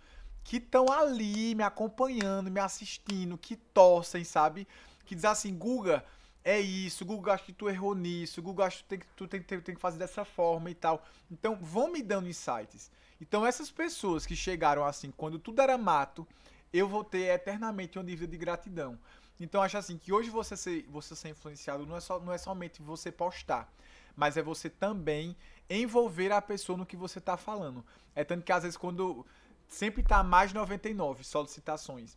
que 0.46 0.58
estão 0.58 0.86
ali 0.92 1.56
me 1.56 1.64
acompanhando, 1.64 2.50
me 2.52 2.60
assistindo, 2.60 3.36
que 3.36 3.56
torcem, 3.56 4.22
sabe? 4.22 4.66
Que 5.04 5.14
dizem 5.16 5.28
assim, 5.30 5.56
Guga, 5.56 6.04
é 6.44 6.60
isso, 6.60 7.04
Google, 7.04 7.32
acho 7.32 7.44
que 7.44 7.52
tu 7.52 7.68
errou 7.68 7.96
nisso, 7.96 8.40
Google, 8.40 8.64
acho 8.64 8.78
que 8.78 8.84
tu 8.84 8.88
tem, 8.88 8.98
que- 9.00 9.06
tu 9.16 9.26
tem, 9.26 9.42
que- 9.42 9.60
tem 9.60 9.74
que 9.74 9.80
fazer 9.80 9.98
dessa 9.98 10.24
forma 10.24 10.70
e 10.70 10.74
tal. 10.74 11.04
Então, 11.28 11.56
vão 11.60 11.90
me 11.90 12.00
dando 12.00 12.28
insights. 12.28 12.92
Então, 13.20 13.44
essas 13.44 13.72
pessoas 13.72 14.24
que 14.24 14.36
chegaram 14.36 14.84
assim, 14.84 15.10
quando 15.16 15.36
tudo 15.36 15.60
era 15.60 15.76
mato, 15.76 16.24
eu 16.72 16.86
vou 16.86 17.02
ter 17.02 17.24
eternamente 17.34 17.98
uma 17.98 18.04
dívida 18.04 18.30
de 18.30 18.38
gratidão. 18.38 18.96
Então, 19.40 19.60
acho 19.60 19.76
assim, 19.76 19.98
que 19.98 20.12
hoje 20.12 20.30
você 20.30 20.56
ser, 20.56 20.86
você 20.88 21.16
ser 21.16 21.30
influenciado 21.30 21.84
não 21.84 21.96
é, 21.96 22.00
só, 22.00 22.20
não 22.20 22.32
é 22.32 22.38
somente 22.38 22.80
você 22.80 23.10
postar, 23.10 23.68
mas 24.14 24.36
é 24.36 24.42
você 24.42 24.70
também 24.70 25.36
envolver 25.68 26.30
a 26.30 26.40
pessoa 26.40 26.78
no 26.78 26.86
que 26.86 26.96
você 26.96 27.20
tá 27.20 27.36
falando. 27.36 27.84
É 28.14 28.22
tanto 28.22 28.44
que, 28.44 28.52
às 28.52 28.62
vezes, 28.62 28.76
quando 28.76 29.26
sempre 29.68 30.02
tá 30.02 30.22
mais 30.22 30.52
99 30.52 31.24
solicitações 31.24 32.16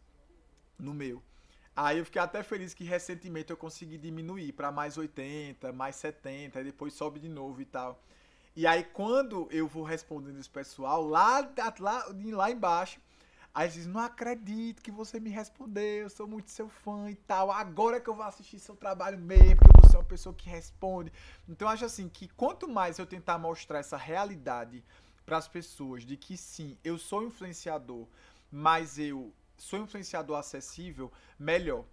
no 0.77 0.93
meu. 0.93 1.21
Aí 1.75 1.97
eu 1.97 2.05
fiquei 2.05 2.21
até 2.21 2.43
feliz 2.43 2.73
que 2.73 2.83
recentemente 2.83 3.51
eu 3.51 3.57
consegui 3.57 3.97
diminuir 3.97 4.51
para 4.51 4.71
mais 4.71 4.97
80, 4.97 5.71
mais 5.71 5.95
70, 5.95 6.59
e 6.59 6.63
depois 6.65 6.93
sobe 6.93 7.19
de 7.19 7.29
novo 7.29 7.61
e 7.61 7.65
tal. 7.65 8.01
E 8.55 8.67
aí 8.67 8.83
quando 8.83 9.47
eu 9.49 9.67
vou 9.67 9.83
respondendo 9.83 10.39
esse 10.39 10.49
pessoal, 10.49 11.01
lá, 11.05 11.39
lá, 11.79 12.05
lá 12.33 12.51
embaixo, 12.51 12.99
aí 13.53 13.65
eles 13.65 13.75
dizem, 13.75 13.93
não 13.93 14.01
acredito 14.01 14.81
que 14.81 14.91
você 14.91 15.19
me 15.19 15.29
respondeu, 15.29 16.03
eu 16.03 16.09
sou 16.09 16.27
muito 16.27 16.51
seu 16.51 16.67
fã 16.67 17.09
e 17.09 17.15
tal. 17.15 17.49
Agora 17.49 18.01
que 18.01 18.09
eu 18.09 18.15
vou 18.15 18.25
assistir 18.25 18.59
seu 18.59 18.75
trabalho 18.75 19.17
mesmo, 19.17 19.55
porque 19.57 19.87
você 19.87 19.95
é 19.95 19.99
uma 19.99 20.05
pessoa 20.05 20.35
que 20.35 20.49
responde. 20.49 21.13
Então 21.47 21.67
eu 21.67 21.71
acho 21.71 21.85
assim 21.85 22.09
que 22.09 22.27
quanto 22.27 22.67
mais 22.67 22.99
eu 22.99 23.05
tentar 23.05 23.37
mostrar 23.37 23.79
essa 23.79 23.95
realidade 23.95 24.83
para 25.29 25.37
as 25.37 25.47
pessoas 25.47 26.03
de 26.03 26.17
que 26.17 26.35
sim, 26.35 26.75
eu 26.83 26.97
sou 26.97 27.21
influenciador, 27.23 28.07
mas 28.51 28.97
eu 28.97 29.31
sou 29.59 29.77
influenciador 29.77 30.35
acessível, 30.39 31.11
melhor. 31.37 31.85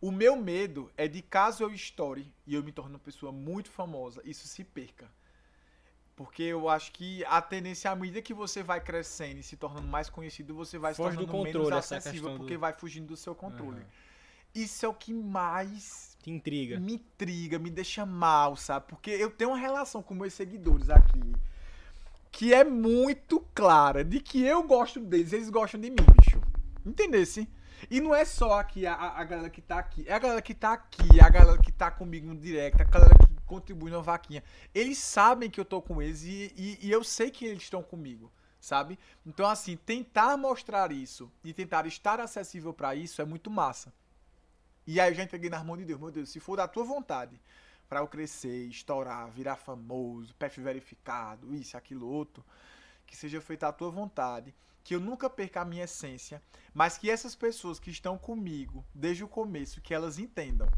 O 0.00 0.12
meu 0.12 0.36
medo 0.36 0.92
é 0.96 1.08
de 1.08 1.20
caso 1.20 1.64
eu 1.64 1.72
estoure 1.72 2.32
e 2.46 2.54
eu 2.54 2.62
me 2.62 2.70
torne 2.70 2.92
uma 2.92 3.00
pessoa 3.00 3.32
muito 3.32 3.68
famosa, 3.68 4.22
isso 4.24 4.46
se 4.46 4.62
perca. 4.62 5.10
Porque 6.14 6.44
eu 6.44 6.68
acho 6.68 6.92
que 6.92 7.24
a 7.24 7.42
tendência, 7.42 7.90
à 7.90 7.96
medida 7.96 8.22
que 8.22 8.32
você 8.32 8.62
vai 8.62 8.80
crescendo 8.80 9.40
e 9.40 9.42
se 9.42 9.56
tornando 9.56 9.88
mais 9.88 10.08
conhecido, 10.08 10.54
você 10.54 10.78
vai 10.78 10.94
Foge 10.94 11.16
se 11.16 11.18
do 11.18 11.26
tornando 11.26 11.46
controle, 11.48 11.70
menos 11.70 11.84
essa 11.84 11.96
acessível, 11.96 12.20
questão 12.20 12.34
do- 12.34 12.38
porque 12.38 12.56
vai 12.56 12.72
fugindo 12.74 13.08
do 13.08 13.16
seu 13.16 13.34
controle. 13.34 13.78
Aham. 13.80 13.86
Isso 14.54 14.86
é 14.86 14.88
o 14.88 14.94
que 14.94 15.12
mais 15.12 16.16
Te 16.22 16.30
intriga. 16.30 16.78
me 16.78 16.94
intriga, 16.94 17.58
me 17.58 17.70
deixa 17.70 18.06
mal, 18.06 18.54
sabe? 18.54 18.86
Porque 18.86 19.10
eu 19.10 19.32
tenho 19.32 19.50
uma 19.50 19.58
relação 19.58 20.00
com 20.00 20.14
meus 20.14 20.32
seguidores 20.32 20.88
aqui 20.90 21.34
que 22.34 22.52
é 22.52 22.64
muito 22.64 23.38
clara 23.54 24.02
de 24.04 24.18
que 24.20 24.44
eu 24.44 24.64
gosto 24.64 24.98
deles, 24.98 25.32
eles 25.32 25.48
gostam 25.50 25.80
de 25.80 25.88
mim, 25.88 25.96
bicho. 26.18 26.40
Entendesse? 26.84 27.48
E 27.88 28.00
não 28.00 28.12
é 28.12 28.24
só 28.24 28.58
aqui 28.58 28.86
a, 28.86 28.94
a- 28.94 29.22
galera 29.24 29.48
que 29.48 29.62
tá 29.62 29.78
aqui, 29.78 30.04
é 30.08 30.12
a 30.12 30.18
galera 30.18 30.42
que 30.42 30.52
tá 30.52 30.72
aqui, 30.72 31.20
é 31.20 31.22
a 31.22 31.28
galera 31.28 31.58
que 31.62 31.70
tá 31.70 31.92
comigo 31.92 32.26
no 32.26 32.36
direct, 32.36 32.82
a 32.82 32.84
galera 32.84 33.14
que 33.16 33.26
contribui 33.46 33.88
na 33.90 34.00
vaquinha. 34.00 34.42
Eles 34.74 34.98
sabem 34.98 35.48
que 35.48 35.60
eu 35.60 35.64
tô 35.64 35.80
com 35.80 36.02
eles 36.02 36.24
e, 36.24 36.52
e- 36.56 36.78
e 36.82 36.90
eu 36.90 37.04
sei 37.04 37.30
que 37.30 37.44
eles 37.44 37.62
estão 37.62 37.84
comigo, 37.84 38.32
sabe? 38.60 38.98
Então, 39.24 39.46
assim, 39.46 39.76
tentar 39.76 40.36
mostrar 40.36 40.90
isso 40.90 41.30
e 41.44 41.52
tentar 41.52 41.86
estar 41.86 42.18
acessível 42.18 42.72
pra 42.74 42.96
isso 42.96 43.22
é 43.22 43.24
muito 43.24 43.48
massa. 43.48 43.92
E 44.86 44.98
aí 44.98 45.12
eu 45.12 45.14
já 45.14 45.22
entreguei 45.22 45.48
nas 45.48 45.64
mãos 45.64 45.78
de 45.78 45.84
Deus. 45.84 46.00
Meu 46.00 46.10
Deus, 46.10 46.30
se 46.30 46.40
for 46.40 46.56
da 46.56 46.66
tua 46.66 46.82
vontade 46.84 47.40
pra 47.88 48.00
eu 48.00 48.08
crescer, 48.08 48.66
estourar, 48.68 49.30
virar 49.30 49.56
famoso, 49.56 50.34
PF 50.34 50.60
verificado, 50.60 51.54
isso, 51.54 51.76
aquilo, 51.76 52.08
outro, 52.08 52.44
que 53.06 53.16
seja 53.16 53.40
feita 53.40 53.68
a 53.68 53.72
tua 53.72 53.90
vontade, 53.90 54.54
que 54.82 54.94
eu 54.94 55.00
nunca 55.00 55.30
perca 55.30 55.60
a 55.60 55.64
minha 55.64 55.84
essência, 55.84 56.42
mas 56.72 56.98
que 56.98 57.10
essas 57.10 57.34
pessoas 57.34 57.78
que 57.78 57.90
estão 57.90 58.18
comigo 58.18 58.84
desde 58.94 59.24
o 59.24 59.28
começo, 59.28 59.80
que 59.80 59.94
elas 59.94 60.18
entendam 60.18 60.68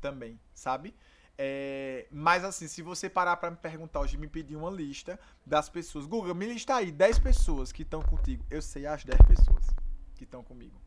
também, 0.00 0.40
sabe? 0.54 0.94
É, 1.36 2.06
mas 2.10 2.44
assim, 2.44 2.68
se 2.68 2.80
você 2.80 3.10
parar 3.10 3.36
pra 3.36 3.50
me 3.50 3.56
perguntar 3.56 4.00
hoje, 4.00 4.16
me 4.16 4.28
pedir 4.28 4.56
uma 4.56 4.70
lista 4.70 5.18
das 5.44 5.68
pessoas, 5.68 6.06
Google, 6.06 6.34
me 6.34 6.46
lista 6.46 6.76
aí 6.76 6.92
10 6.92 7.18
pessoas 7.18 7.72
que 7.72 7.82
estão 7.82 8.00
contigo. 8.02 8.44
Eu 8.48 8.62
sei 8.62 8.86
as 8.86 9.04
10 9.04 9.20
pessoas 9.22 9.66
que 10.14 10.22
estão 10.22 10.44
comigo 10.44 10.83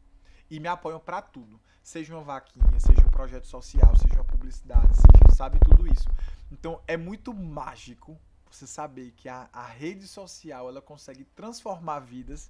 e 0.49 0.59
me 0.59 0.67
apoiam 0.67 0.99
pra 0.99 1.21
tudo. 1.21 1.59
Seja 1.83 2.13
uma 2.13 2.23
vaquinha, 2.23 2.79
seja 2.79 3.01
um 3.01 3.11
projeto 3.11 3.47
social, 3.47 3.95
seja 3.97 4.15
uma 4.15 4.25
publicidade, 4.25 4.95
seja, 4.95 5.35
sabe, 5.35 5.59
tudo 5.59 5.87
isso. 5.87 6.09
Então 6.51 6.81
é 6.87 6.97
muito 6.97 7.33
mágico 7.33 8.17
você 8.49 8.67
saber 8.67 9.11
que 9.15 9.29
a, 9.29 9.49
a 9.51 9.65
rede 9.65 10.07
social 10.07 10.67
ela 10.67 10.81
consegue 10.81 11.23
transformar 11.23 11.99
vidas 11.99 12.49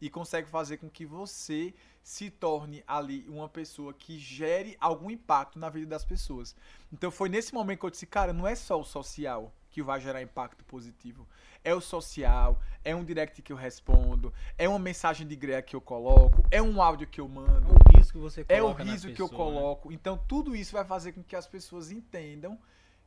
e 0.00 0.08
consegue 0.08 0.48
fazer 0.48 0.78
com 0.78 0.88
que 0.88 1.04
você 1.04 1.74
se 2.02 2.30
torne 2.30 2.82
ali 2.86 3.28
uma 3.28 3.48
pessoa 3.48 3.92
que 3.92 4.18
gere 4.18 4.76
algum 4.80 5.10
impacto 5.10 5.58
na 5.58 5.68
vida 5.68 5.86
das 5.86 6.04
pessoas. 6.04 6.56
Então 6.92 7.10
foi 7.10 7.28
nesse 7.28 7.52
momento 7.52 7.80
que 7.80 7.86
eu 7.86 7.90
disse, 7.90 8.06
cara, 8.06 8.32
não 8.32 8.46
é 8.46 8.54
só 8.54 8.80
o 8.80 8.84
social 8.84 9.52
que 9.70 9.82
vai 9.82 10.00
gerar 10.00 10.20
impacto 10.20 10.64
positivo. 10.64 11.26
É 11.62 11.74
o 11.74 11.80
social, 11.80 12.60
é 12.84 12.94
um 12.94 13.04
direct 13.04 13.40
que 13.42 13.52
eu 13.52 13.56
respondo, 13.56 14.32
é 14.58 14.68
uma 14.68 14.78
mensagem 14.78 15.26
de 15.26 15.36
greia 15.36 15.62
que 15.62 15.76
eu 15.76 15.80
coloco, 15.80 16.44
é 16.50 16.60
um 16.60 16.82
áudio 16.82 17.06
que 17.06 17.20
eu 17.20 17.28
mando, 17.28 17.68
É 17.68 17.92
o 17.92 17.98
riso 17.98 18.12
que 18.12 18.18
você 18.18 18.44
é 18.48 18.60
o 18.60 18.64
coloca 18.64 18.84
na 18.84 18.92
riso 18.92 19.12
que 19.12 19.22
eu 19.22 19.28
pessoa, 19.28 19.50
né? 19.50 19.58
coloco. 19.58 19.92
Então 19.92 20.18
tudo 20.26 20.56
isso 20.56 20.72
vai 20.72 20.84
fazer 20.84 21.12
com 21.12 21.22
que 21.22 21.36
as 21.36 21.46
pessoas 21.46 21.90
entendam 21.90 22.58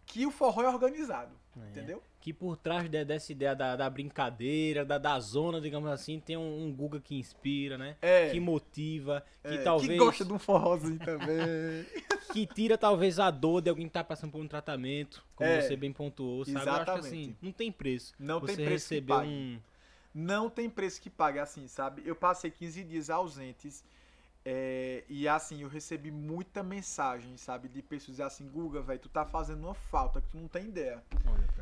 que 0.06 0.26
o 0.26 0.32
forró 0.32 0.64
é 0.64 0.68
organizado, 0.70 1.32
É. 1.58 1.70
entendeu? 1.70 2.02
Que 2.20 2.32
por 2.34 2.56
trás 2.56 2.90
de- 2.90 3.04
dessa 3.04 3.32
ideia 3.32 3.54
da, 3.56 3.76
da 3.76 3.90
brincadeira, 3.90 4.86
da, 4.86 4.98
da 4.98 5.20
zona, 5.20 5.60
digamos 5.60 5.90
assim, 5.90 6.20
tem 6.20 6.38
um, 6.38 6.66
um 6.66 6.72
Guga 6.74 7.00
que 7.02 7.16
inspira, 7.16 7.78
né? 7.78 7.98
É. 8.02 8.30
Que 8.30 8.40
motiva, 8.40 9.24
que 9.42 9.56
É, 9.56 9.58
talvez. 9.62 9.92
que 9.92 9.98
gosta 9.98 10.24
de 10.26 10.32
um 10.34 10.40
forrozinho 10.40 11.00
também. 11.00 11.86
que 12.32 12.46
tira 12.48 12.78
talvez 12.78 13.20
a 13.20 13.30
dor 13.30 13.62
de 13.62 13.70
alguém 13.70 13.88
que 13.88 13.94
tá 13.94 14.04
passando 14.04 14.32
por 14.32 14.40
um 14.42 14.48
tratamento, 14.48 15.24
como 15.36 15.50
É, 15.50 15.62
você 15.62 15.76
bem 15.76 15.92
pontuou, 15.92 16.46
sabe? 16.46 16.54
Eu 16.56 16.60
acho 16.60 16.66
que 16.66 16.72
exatamente. 16.92 17.08
assim, 17.08 17.36
não 17.42 17.52
tem 17.52 17.72
preço. 17.72 18.14
Não 18.18 18.40
você 18.40 18.56
tem 18.56 18.66
preço 18.66 18.88
que 18.90 18.96
receber 18.96 19.14
pague. 19.14 19.30
um. 19.30 19.60
não 20.14 20.50
tem 20.50 20.70
preço 20.70 21.02
que 21.02 21.10
pague 21.10 21.40
assim, 21.40 21.68
sabe? 21.68 22.04
Eu 22.06 22.16
passei 22.16 22.50
15 22.52 22.84
dias 22.84 23.10
ausentes 23.10 23.84
é, 24.46 25.06
e 25.08 25.28
assim, 25.28 25.62
eu 25.62 25.70
recebi 25.70 26.12
muita 26.12 26.62
mensagem, 26.62 27.38
sabe? 27.38 27.70
De 27.70 27.82
pessoas 27.82 28.20
assim, 28.20 28.48
Guga, 28.50 28.82
velho, 28.82 29.00
tu 29.00 29.10
tá 29.10 29.26
fazendo 29.26 29.64
uma 29.64 29.74
falta 29.74 30.22
que 30.22 30.28
tu 30.28 30.38
não 30.38 30.48
tem 30.48 30.66
ideia. 30.66 31.04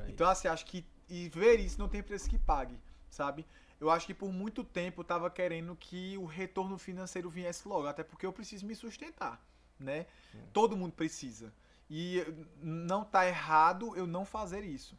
Então, 0.08 0.28
assim, 0.28 0.48
acho 0.48 0.66
que 0.66 0.86
e 1.08 1.30
ver 1.30 1.60
isso 1.60 1.78
não 1.78 1.90
tem 1.90 2.02
preço 2.02 2.30
que 2.30 2.40
pague, 2.40 2.80
sabe? 3.10 3.46
Eu 3.80 3.90
acho 3.90 4.06
que 4.08 4.14
por 4.14 4.32
muito 4.32 4.64
tempo 4.64 5.02
eu 5.02 5.06
tava 5.06 5.30
querendo 5.30 5.76
que 5.76 6.18
o 6.18 6.26
retorno 6.26 6.78
financeiro 6.78 7.30
viesse 7.30 7.68
logo, 7.68 7.88
até 7.88 8.04
porque 8.04 8.26
eu 8.26 8.32
preciso 8.32 8.66
me 8.66 8.74
sustentar, 8.74 9.44
né? 9.80 10.06
Todo 10.54 10.78
mundo 10.78 10.94
precisa. 10.94 11.54
E 11.90 12.24
não 12.62 13.04
tá 13.04 13.28
errado 13.28 13.96
eu 13.96 14.08
não 14.08 14.24
fazer 14.24 14.64
isso. 14.64 14.98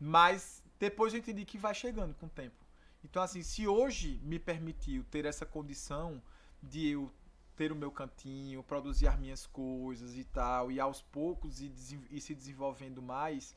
Mas 0.00 0.62
depois 0.78 1.12
eu 1.14 1.20
entendi 1.20 1.44
que 1.44 1.56
vai 1.56 1.74
chegando 1.74 2.14
com 2.14 2.26
o 2.26 2.30
tempo. 2.30 2.66
Então, 3.04 3.22
assim, 3.22 3.42
se 3.42 3.68
hoje 3.68 4.20
me 4.24 4.38
permitiu 4.38 5.04
ter 5.04 5.24
essa 5.24 5.46
condição 5.46 6.20
de 6.66 6.88
eu 6.88 7.10
ter 7.56 7.72
o 7.72 7.76
meu 7.76 7.90
cantinho, 7.90 8.62
produzir 8.62 9.06
as 9.06 9.18
minhas 9.18 9.46
coisas 9.46 10.16
e 10.16 10.24
tal, 10.24 10.70
e 10.70 10.78
aos 10.78 11.00
poucos 11.00 11.60
ir 11.60 12.20
se 12.20 12.34
desenvolvendo 12.34 13.00
mais, 13.00 13.54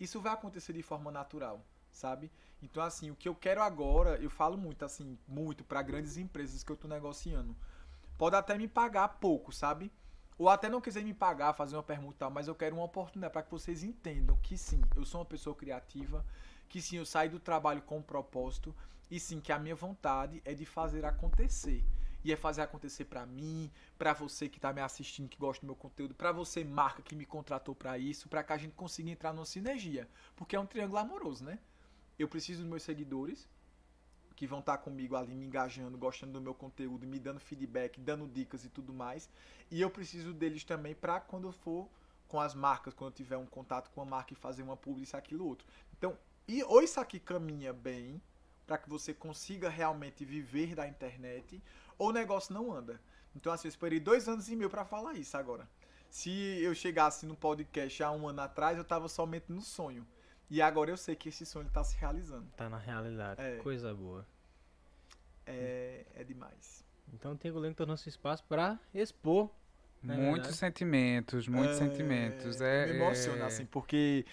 isso 0.00 0.20
vai 0.20 0.32
acontecer 0.32 0.72
de 0.72 0.82
forma 0.82 1.10
natural, 1.10 1.62
sabe? 1.90 2.30
Então, 2.62 2.82
assim, 2.82 3.10
o 3.10 3.16
que 3.16 3.28
eu 3.28 3.34
quero 3.34 3.62
agora, 3.62 4.16
eu 4.16 4.30
falo 4.30 4.56
muito, 4.56 4.84
assim, 4.84 5.18
muito 5.28 5.62
para 5.62 5.82
grandes 5.82 6.16
empresas 6.16 6.62
que 6.62 6.72
eu 6.72 6.76
tô 6.76 6.88
negociando. 6.88 7.54
Pode 8.16 8.36
até 8.36 8.56
me 8.56 8.66
pagar 8.66 9.08
pouco, 9.08 9.52
sabe? 9.52 9.92
Ou 10.38 10.48
até 10.48 10.68
não 10.68 10.80
quiser 10.80 11.04
me 11.04 11.12
pagar, 11.12 11.52
fazer 11.52 11.76
uma 11.76 11.82
permuta, 11.82 12.26
e 12.26 12.30
mas 12.30 12.48
eu 12.48 12.54
quero 12.54 12.76
uma 12.76 12.84
oportunidade 12.84 13.32
para 13.32 13.42
que 13.42 13.50
vocês 13.50 13.84
entendam 13.84 14.38
que 14.42 14.56
sim, 14.56 14.80
eu 14.96 15.04
sou 15.04 15.20
uma 15.20 15.26
pessoa 15.26 15.54
criativa, 15.54 16.24
que 16.68 16.80
sim, 16.80 16.96
eu 16.96 17.04
saio 17.04 17.30
do 17.30 17.38
trabalho 17.38 17.82
com 17.82 17.98
um 17.98 18.02
propósito 18.02 18.74
e 19.10 19.20
sim, 19.20 19.38
que 19.40 19.52
a 19.52 19.58
minha 19.58 19.76
vontade 19.76 20.40
é 20.44 20.54
de 20.54 20.64
fazer 20.64 21.04
acontecer. 21.04 21.84
E 22.24 22.32
é 22.32 22.36
fazer 22.36 22.62
acontecer 22.62 23.04
pra 23.04 23.26
mim, 23.26 23.70
pra 23.98 24.14
você 24.14 24.48
que 24.48 24.58
tá 24.58 24.72
me 24.72 24.80
assistindo, 24.80 25.28
que 25.28 25.38
gosta 25.38 25.60
do 25.60 25.66
meu 25.66 25.76
conteúdo, 25.76 26.14
pra 26.14 26.32
você 26.32 26.64
marca 26.64 27.02
que 27.02 27.14
me 27.14 27.26
contratou 27.26 27.74
pra 27.74 27.98
isso, 27.98 28.28
pra 28.28 28.42
que 28.42 28.52
a 28.52 28.56
gente 28.56 28.74
consiga 28.74 29.10
entrar 29.10 29.32
numa 29.32 29.44
sinergia, 29.44 30.08
porque 30.34 30.56
é 30.56 30.60
um 30.60 30.66
triângulo 30.66 30.98
amoroso, 30.98 31.44
né? 31.44 31.58
Eu 32.18 32.26
preciso 32.26 32.62
dos 32.62 32.70
meus 32.70 32.82
seguidores 32.82 33.48
que 34.34 34.46
vão 34.46 34.60
estar 34.60 34.78
comigo 34.78 35.14
ali 35.16 35.34
me 35.34 35.46
engajando, 35.46 35.96
gostando 35.96 36.32
do 36.32 36.40
meu 36.40 36.54
conteúdo, 36.54 37.06
me 37.06 37.18
dando 37.18 37.38
feedback, 37.38 38.00
dando 38.00 38.26
dicas 38.26 38.64
e 38.64 38.68
tudo 38.68 38.92
mais. 38.92 39.28
E 39.70 39.80
eu 39.80 39.90
preciso 39.90 40.32
deles 40.32 40.64
também 40.64 40.94
pra 40.94 41.20
quando 41.20 41.48
eu 41.48 41.52
for 41.52 41.88
com 42.26 42.40
as 42.40 42.54
marcas, 42.54 42.94
quando 42.94 43.10
eu 43.10 43.16
tiver 43.16 43.36
um 43.36 43.46
contato 43.46 43.90
com 43.90 44.00
a 44.00 44.04
marca 44.04 44.32
e 44.32 44.36
fazer 44.36 44.62
uma 44.62 44.76
publi, 44.76 45.04
isso, 45.04 45.16
aquilo, 45.16 45.46
outro. 45.46 45.66
Então, 45.96 46.18
e, 46.48 46.62
ou 46.64 46.82
isso 46.82 46.98
aqui 46.98 47.20
caminha 47.20 47.72
bem, 47.72 48.20
para 48.66 48.78
que 48.78 48.88
você 48.88 49.14
consiga 49.14 49.68
realmente 49.68 50.24
viver 50.24 50.74
da 50.74 50.88
internet, 50.88 51.62
ou 51.98 52.08
o 52.08 52.12
negócio 52.12 52.52
não 52.52 52.72
anda. 52.72 53.00
Então, 53.34 53.52
assim, 53.52 53.68
eu 53.68 53.70
esperei 53.70 53.98
dois 53.98 54.28
anos 54.28 54.48
e 54.48 54.56
meio 54.56 54.70
para 54.70 54.84
falar 54.84 55.14
isso 55.14 55.36
agora. 55.36 55.68
Se 56.08 56.30
eu 56.62 56.74
chegasse 56.74 57.26
no 57.26 57.34
podcast 57.34 58.02
há 58.02 58.10
um 58.12 58.28
ano 58.28 58.40
atrás, 58.40 58.78
eu 58.78 58.84
tava 58.84 59.08
somente 59.08 59.46
no 59.50 59.60
sonho. 59.60 60.06
E 60.48 60.62
agora 60.62 60.90
eu 60.90 60.96
sei 60.96 61.16
que 61.16 61.28
esse 61.28 61.44
sonho 61.44 61.66
está 61.66 61.82
se 61.82 61.96
realizando. 61.96 62.46
Tá 62.56 62.68
na 62.68 62.78
realidade. 62.78 63.40
É. 63.40 63.56
Coisa 63.56 63.92
boa. 63.92 64.24
É, 65.46 66.04
é 66.14 66.24
demais. 66.24 66.84
Então 67.12 67.36
tem 67.36 67.50
o 67.50 67.58
Lento 67.58 67.84
nosso 67.84 68.08
espaço 68.08 68.44
pra 68.48 68.78
expor 68.94 69.50
É 70.08 70.16
muitos 70.16 70.56
sentimentos, 70.56 71.48
muitos 71.48 71.76
é, 71.76 71.78
sentimentos. 71.78 72.60
É, 72.60 72.86
me 72.86 72.92
emociona, 72.94 73.44
é... 73.44 73.46
assim, 73.46 73.66
porque 73.66 74.24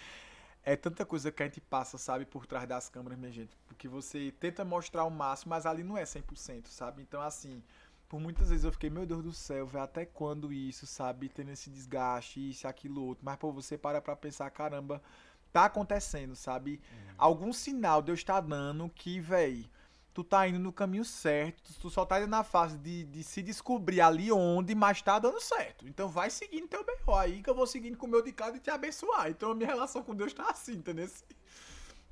é 0.64 0.76
tanta 0.76 1.06
coisa 1.06 1.32
que 1.32 1.42
a 1.42 1.46
gente 1.46 1.62
passa, 1.62 1.98
sabe, 1.98 2.26
por 2.26 2.46
trás 2.46 2.68
das 2.68 2.90
câmeras, 2.90 3.18
minha 3.18 3.32
gente. 3.32 3.58
Porque 3.66 3.88
você 3.88 4.32
tenta 4.40 4.64
mostrar 4.64 5.06
o 5.06 5.10
máximo, 5.10 5.50
mas 5.50 5.66
ali 5.66 5.84
não 5.84 5.98
é 5.98 6.04
100%, 6.04 6.68
sabe? 6.68 7.02
Então, 7.02 7.22
assim, 7.22 7.64
por 8.08 8.20
muitas 8.20 8.50
vezes 8.50 8.66
eu 8.66 8.72
fiquei, 8.72 8.90
meu 8.90 9.06
Deus 9.06 9.24
do 9.24 9.34
céu, 9.34 9.66
velho, 9.66 9.84
até 9.84 10.06
quando 10.06 10.54
isso, 10.54 10.86
sabe? 10.86 11.30
Tendo 11.30 11.52
esse 11.52 11.70
desgaste, 11.70 12.50
isso, 12.50 12.68
aquilo, 12.68 13.04
outro. 13.04 13.26
Mas, 13.26 13.38
pô, 13.38 13.52
você 13.52 13.78
para 13.78 14.02
pra 14.02 14.16
pensar, 14.16 14.50
caramba, 14.52 15.02
tá 15.52 15.66
acontecendo, 15.66 16.36
sabe? 16.36 16.80
Uhum. 16.92 17.16
Algum 17.18 17.54
sinal 17.54 18.02
Deus 18.02 18.24
tá 18.24 18.40
dando 18.40 18.90
que, 18.90 19.20
velho 19.20 19.70
tu 20.14 20.24
tá 20.24 20.48
indo 20.48 20.60
no 20.60 20.74
caminho 20.74 21.06
certo, 21.06 21.74
tu 21.80 21.90
só 21.90 22.06
tá 22.06 22.20
indo 22.20 22.28
na 22.28 22.44
fase 22.44 22.78
de, 22.78 23.06
de 23.06 23.24
se 23.24 23.42
descobrir 23.42 24.02
ali 24.02 24.32
onde, 24.32 24.76
mas 24.76 25.02
tá 25.02 25.20
dando 25.20 25.40
certo. 25.40 25.88
Então 25.88 26.10
vai 26.10 26.30
seguindo 26.30 26.68
teu 26.68 26.86
melhor 26.86 27.20
aí, 27.20 27.42
que 27.42 27.50
eu 27.50 27.56
vou 27.56 27.68
seguindo 27.68 27.98
com 27.98 28.06
o 28.06 28.10
meu 28.10 28.22
de 28.22 28.32
cada 28.32 28.58
e 28.58 28.60
te 28.60 28.70
abençoar. 28.70 29.30
Então 29.30 29.52
a 29.52 29.56
minha 29.56 29.68
relação 29.68 30.04
com 30.04 30.16
Deus 30.16 30.34
tá 30.34 30.50
assim, 30.50 30.74
entendeu? 30.74 31.10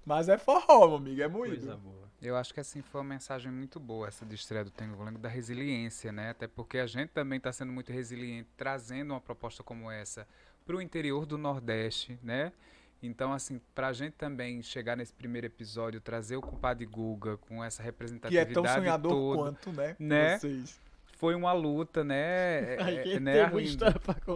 Mas 0.06 0.30
é 0.30 0.38
forró, 0.38 0.88
meu 0.88 0.98
amigo, 0.98 1.22
é 1.22 1.28
muito. 1.28 1.56
Coisa 1.56 1.78
boa. 1.78 2.10
Eu 2.22 2.36
acho 2.36 2.54
que 2.54 2.60
assim 2.60 2.82
foi 2.82 3.00
uma 3.02 3.08
mensagem 3.08 3.52
muito 3.52 3.80
boa 3.80 4.08
essa 4.08 4.26
de 4.26 4.36
estreia 4.36 4.64
do 4.64 4.72
Tengo 4.72 5.12
da 5.18 5.30
resiliência, 5.30 6.12
né? 6.12 6.32
Até 6.32 6.48
porque 6.48 6.78
a 6.78 6.88
gente 6.88 7.10
também 7.10 7.38
está 7.38 7.52
sendo 7.52 7.72
muito 7.72 7.92
resiliente, 7.92 8.50
trazendo 8.58 9.14
uma 9.14 9.22
proposta 9.22 9.64
como 9.64 9.90
essa 9.90 10.28
para 10.66 10.76
o 10.76 10.82
interior 10.82 11.26
do 11.26 11.38
Nordeste, 11.38 12.20
né? 12.22 12.52
Então, 13.02 13.32
assim, 13.32 13.62
pra 13.74 13.94
gente 13.94 14.14
também 14.14 14.62
chegar 14.62 14.98
nesse 14.98 15.14
primeiro 15.14 15.48
episódio, 15.48 16.02
trazer 16.02 16.36
o 16.36 16.42
compadre 16.42 16.86
Guga 16.86 17.38
com 17.38 17.64
essa 17.64 17.82
representatividade 17.82 18.54
Que 18.54 18.60
é 18.60 18.62
tão 18.62 18.66
sonhador 18.66 19.12
toda, 19.12 19.38
quanto, 19.38 19.72
né? 19.72 19.96
né? 19.98 20.38
Vocês. 20.38 20.80
Foi 21.18 21.36
uma 21.36 21.52
luta, 21.52 22.02
né? 22.02 22.76
É, 22.76 23.12
é 23.16 23.20
né 23.20 23.52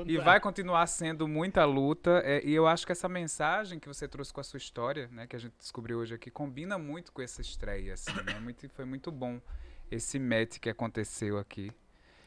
e 0.06 0.18
vai 0.18 0.40
continuar 0.40 0.86
sendo 0.88 1.30
muita 1.30 1.64
luta. 1.64 2.22
É, 2.26 2.42
e 2.46 2.54
eu 2.54 2.68
acho 2.68 2.86
que 2.86 2.92
essa 2.92 3.08
mensagem 3.08 3.80
que 3.80 3.88
você 3.88 4.06
trouxe 4.06 4.34
com 4.34 4.42
a 4.42 4.44
sua 4.44 4.58
história, 4.58 5.10
né? 5.12 5.26
Que 5.26 5.36
a 5.36 5.40
gente 5.40 5.54
descobriu 5.58 6.00
hoje 6.00 6.14
aqui, 6.14 6.30
combina 6.30 6.78
muito 6.78 7.14
com 7.14 7.22
essa 7.22 7.42
estreia, 7.42 7.94
assim, 7.94 8.12
né? 8.26 8.38
Muito, 8.40 8.68
foi 8.70 8.84
muito 8.84 9.12
bom 9.12 9.40
esse 9.90 10.20
match 10.20 10.60
que 10.60 10.70
aconteceu 10.70 11.38
aqui. 11.38 11.72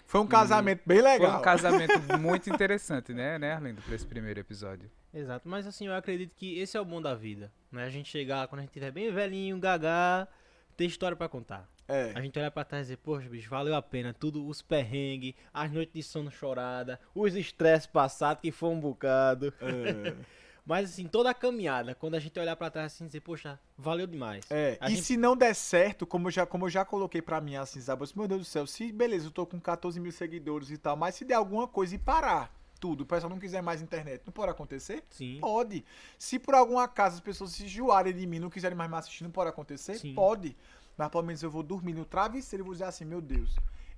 Foi 0.07 0.21
um 0.21 0.27
casamento 0.27 0.83
e 0.87 0.89
bem 0.89 1.03
legal. 1.03 1.31
Foi 1.33 1.41
um 1.41 1.43
casamento 1.43 1.93
muito 2.19 2.49
interessante, 2.49 3.13
né, 3.13 3.39
né, 3.39 3.53
Arlindo, 3.53 3.83
para 3.83 3.95
esse 3.95 4.07
primeiro 4.07 4.39
episódio. 4.39 4.91
Exato, 5.17 5.49
mas 5.49 5.67
assim, 5.67 5.87
eu 5.87 5.95
acredito 5.95 6.35
que 6.37 6.59
esse 6.59 6.77
é 6.77 6.81
o 6.81 6.85
bom 6.85 7.01
da 7.01 7.15
vida, 7.15 7.51
né? 7.73 7.85
A 7.85 7.89
gente 7.89 8.11
chegar 8.11 8.47
quando 8.49 8.59
a 8.59 8.63
gente 8.63 8.71
estiver 8.71 8.91
bem 8.91 9.11
velhinho, 9.11 9.59
gagá, 9.59 10.29
ter 10.77 10.85
história 10.85 11.17
para 11.17 11.27
contar. 11.27 11.67
É. 11.89 12.13
A 12.15 12.21
gente 12.21 12.39
olhar 12.39 12.51
pra 12.51 12.65
trás 12.65 12.83
e 12.83 12.85
dizer, 12.85 12.97
poxa, 12.99 13.27
bicho, 13.27 13.49
valeu 13.49 13.75
a 13.75 13.81
pena. 13.81 14.13
Tudo, 14.13 14.47
os 14.47 14.61
perrengues, 14.61 15.35
as 15.55 15.73
noites 15.73 15.95
de 15.95 16.03
sono 16.03 16.31
chorada, 16.31 17.01
os 17.15 17.35
estresses 17.35 17.87
passados, 17.87 18.43
que 18.43 18.53
foi 18.53 18.69
um 18.69 18.79
bocado. 18.79 19.55
É. 19.61 20.15
Mas 20.67 20.91
assim, 20.91 21.07
toda 21.07 21.31
a 21.31 21.35
caminhada, 21.35 21.95
quando 21.95 22.17
a 22.17 22.19
gente 22.19 22.39
olhar 22.41 22.57
para 22.57 22.69
trás 22.69 22.93
assim 22.93 23.05
e 23.05 23.07
dizer, 23.07 23.21
poxa, 23.21 23.59
valeu 23.79 24.05
demais. 24.05 24.45
É, 24.51 24.77
a 24.81 24.91
e 24.91 24.97
gente... 24.97 25.05
se 25.05 25.17
não 25.17 25.37
der 25.37 25.55
certo, 25.55 26.05
como 26.05 26.27
eu 26.27 26.33
já, 26.33 26.45
como 26.45 26.67
eu 26.67 26.71
já 26.71 26.85
coloquei 26.85 27.23
para 27.23 27.41
mim 27.41 27.55
assim, 27.55 27.81
sabe? 27.81 28.05
Meu 28.17 28.27
Deus 28.27 28.41
do 28.41 28.45
céu, 28.45 28.67
se 28.67 28.91
beleza, 28.91 29.29
eu 29.29 29.31
tô 29.31 29.47
com 29.47 29.61
14 29.61 30.01
mil 30.01 30.11
seguidores 30.11 30.71
e 30.71 30.77
tal, 30.77 30.97
mas 30.97 31.15
se 31.15 31.25
der 31.25 31.35
alguma 31.35 31.69
coisa 31.69 31.95
e 31.95 31.99
parar, 31.99 32.53
tudo, 32.78 33.03
o 33.03 33.07
pessoal 33.07 33.31
não 33.31 33.39
quiser 33.39 33.62
mais 33.62 33.82
internet, 33.82 34.23
não 34.24 34.32
pode 34.32 34.51
acontecer? 34.51 35.05
Sim. 35.11 35.39
Pode. 35.40 35.85
Se 36.19 36.39
por 36.39 36.55
algum 36.55 36.78
acaso 36.78 37.16
as 37.16 37.20
pessoas 37.20 37.53
se 37.53 37.65
enjoarem 37.65 38.15
de 38.15 38.27
mim, 38.27 38.39
não 38.39 38.51
quiserem 38.51 38.77
mais 38.77 38.90
me 38.90 38.97
assistir, 38.97 39.24
não 39.24 39.31
pode 39.31 39.51
acontecer? 39.51 39.98
Sim. 39.98 40.15
Pode. 40.15 40.57
Mas 40.97 41.09
pelo 41.09 41.24
menos 41.24 41.43
eu 41.43 41.51
vou 41.51 41.62
dormir 41.62 41.94
no 41.94 42.05
travesseiro 42.05 42.62
e 42.62 42.65
vou 42.65 42.73
dizer 42.73 42.85
assim, 42.85 43.05
meu 43.05 43.20
Deus, 43.20 43.55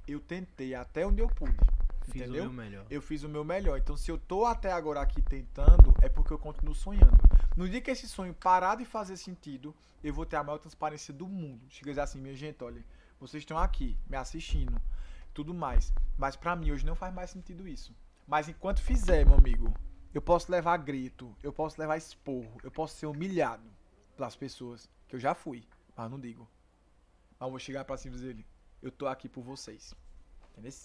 eu 0.06 0.20
tentei 0.20 0.74
até 0.74 1.06
onde 1.06 1.20
eu 1.20 1.28
pude. 1.28 1.56
Fiz 2.10 2.22
entendeu? 2.22 2.44
o 2.44 2.46
meu 2.46 2.64
melhor. 2.64 2.86
Eu 2.90 3.02
fiz 3.02 3.22
o 3.22 3.28
meu 3.28 3.44
melhor. 3.44 3.78
Então, 3.78 3.96
se 3.96 4.10
eu 4.10 4.18
tô 4.18 4.46
até 4.46 4.72
agora 4.72 5.00
aqui 5.00 5.20
tentando, 5.20 5.94
é 6.00 6.08
porque 6.08 6.32
eu 6.32 6.38
continuo 6.38 6.74
sonhando. 6.74 7.18
No 7.56 7.68
dia 7.68 7.80
que 7.80 7.90
esse 7.90 8.08
sonho 8.08 8.34
parar 8.34 8.76
de 8.76 8.84
fazer 8.84 9.16
sentido, 9.16 9.74
eu 10.02 10.14
vou 10.14 10.24
ter 10.24 10.36
a 10.36 10.42
maior 10.42 10.58
transparência 10.58 11.12
do 11.12 11.28
mundo. 11.28 11.60
Chega 11.68 11.90
dizer 11.90 12.00
assim, 12.00 12.20
minha 12.20 12.34
gente, 12.34 12.62
olha, 12.64 12.82
vocês 13.20 13.42
estão 13.42 13.58
aqui, 13.58 13.96
me 14.08 14.16
assistindo, 14.16 14.80
tudo 15.34 15.52
mais. 15.52 15.92
Mas 16.16 16.36
para 16.36 16.56
mim 16.56 16.70
hoje 16.70 16.86
não 16.86 16.94
faz 16.94 17.12
mais 17.12 17.30
sentido 17.30 17.68
isso. 17.68 17.94
Mas 18.28 18.46
enquanto 18.46 18.82
fizer, 18.82 19.24
meu 19.24 19.36
amigo, 19.36 19.72
eu 20.12 20.20
posso 20.20 20.52
levar 20.52 20.76
grito, 20.76 21.34
eu 21.42 21.50
posso 21.50 21.80
levar 21.80 21.96
esporro, 21.96 22.60
eu 22.62 22.70
posso 22.70 22.94
ser 22.94 23.06
humilhado 23.06 23.64
pelas 24.14 24.36
pessoas, 24.36 24.86
que 25.08 25.16
eu 25.16 25.20
já 25.20 25.34
fui, 25.34 25.64
mas 25.96 26.10
não 26.10 26.20
digo. 26.20 26.46
Mas 27.40 27.46
eu 27.46 27.50
vou 27.50 27.58
chegar 27.58 27.86
pra 27.86 27.96
cima 27.96 28.16
e 28.16 28.18
dizer, 28.18 28.44
eu 28.82 28.92
tô 28.92 29.06
aqui 29.06 29.30
por 29.30 29.42
vocês. 29.42 29.94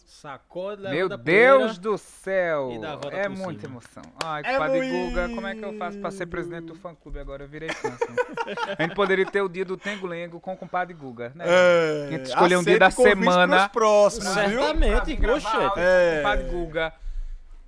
Sacode, 0.05 0.83
Meu 0.83 1.09
Deus 1.17 1.79
do 1.79 1.97
céu! 1.97 2.69
É 3.11 3.27
muita 3.27 3.61
cima. 3.61 3.73
emoção. 3.73 4.03
Ai, 4.23 4.43
é 4.45 4.57
Padre 4.59 4.87
muito... 4.87 5.09
Guga, 5.09 5.29
como 5.29 5.47
é 5.47 5.55
que 5.55 5.65
eu 5.65 5.73
faço 5.79 5.97
pra 5.99 6.11
ser 6.11 6.27
presidente 6.27 6.67
do 6.67 6.75
fã 6.75 6.93
clube 6.93 7.19
agora? 7.19 7.43
Eu 7.43 7.47
virei 7.47 7.69
fã. 7.69 7.89
Assim. 7.89 8.15
a 8.77 8.83
gente 8.83 8.93
poderia 8.93 9.25
ter 9.25 9.41
o 9.41 9.49
dia 9.49 9.65
do 9.65 9.75
Tengo 9.75 10.05
Lengo 10.05 10.39
com 10.39 10.53
o 10.53 10.57
compadre 10.57 10.93
Guga, 10.93 11.31
né? 11.33 11.43
É, 11.47 12.05
a 12.05 12.11
gente 12.11 12.25
escolher 12.27 12.57
um 12.57 12.63
dia 12.63 12.77
da 12.77 12.91
semana. 12.91 13.67
próximos, 13.67 14.27
Certamente, 14.27 15.15
gosto. 15.15 15.79
É. 15.79 16.17
Compadre 16.17 16.49
Guga. 16.49 16.93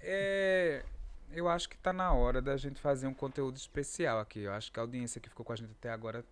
É, 0.07 0.83
eu 1.31 1.49
acho 1.49 1.67
que 1.67 1.77
tá 1.77 1.91
na 1.91 2.13
hora 2.13 2.39
da 2.41 2.55
gente 2.55 2.79
fazer 2.79 3.07
um 3.07 3.13
conteúdo 3.13 3.57
especial 3.57 4.19
aqui. 4.19 4.41
Eu 4.41 4.53
acho 4.53 4.71
que 4.71 4.79
a 4.79 4.83
audiência 4.83 5.19
que 5.19 5.27
ficou 5.27 5.43
com 5.43 5.51
a 5.51 5.55
gente 5.55 5.71
até 5.71 5.89
agora 5.89 6.23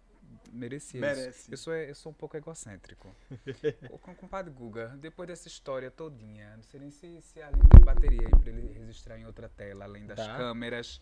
merecia 0.52 1.02
Merece. 1.02 1.30
isso. 1.30 1.52
Eu 1.52 1.58
sou, 1.58 1.74
eu 1.74 1.96
sou 1.96 2.12
um 2.12 2.16
pouco 2.16 2.38
egocêntrico. 2.38 3.14
o 3.90 3.98
compadre 3.98 4.52
Guga, 4.52 4.90
depois 5.00 5.28
dessa 5.28 5.48
história 5.48 5.90
todinha, 5.90 6.56
não 6.56 6.64
sei 6.64 6.80
nem 6.80 6.92
se, 6.92 7.20
se 7.22 7.42
a 7.42 7.50
linha 7.50 7.84
bateria 7.84 8.28
aí 8.28 8.40
pra 8.40 8.50
ele 8.52 8.74
registrar 8.74 9.18
em 9.18 9.26
outra 9.26 9.50
tela, 9.50 9.86
além 9.86 10.06
das 10.06 10.20
tá. 10.20 10.38
câmeras. 10.38 11.02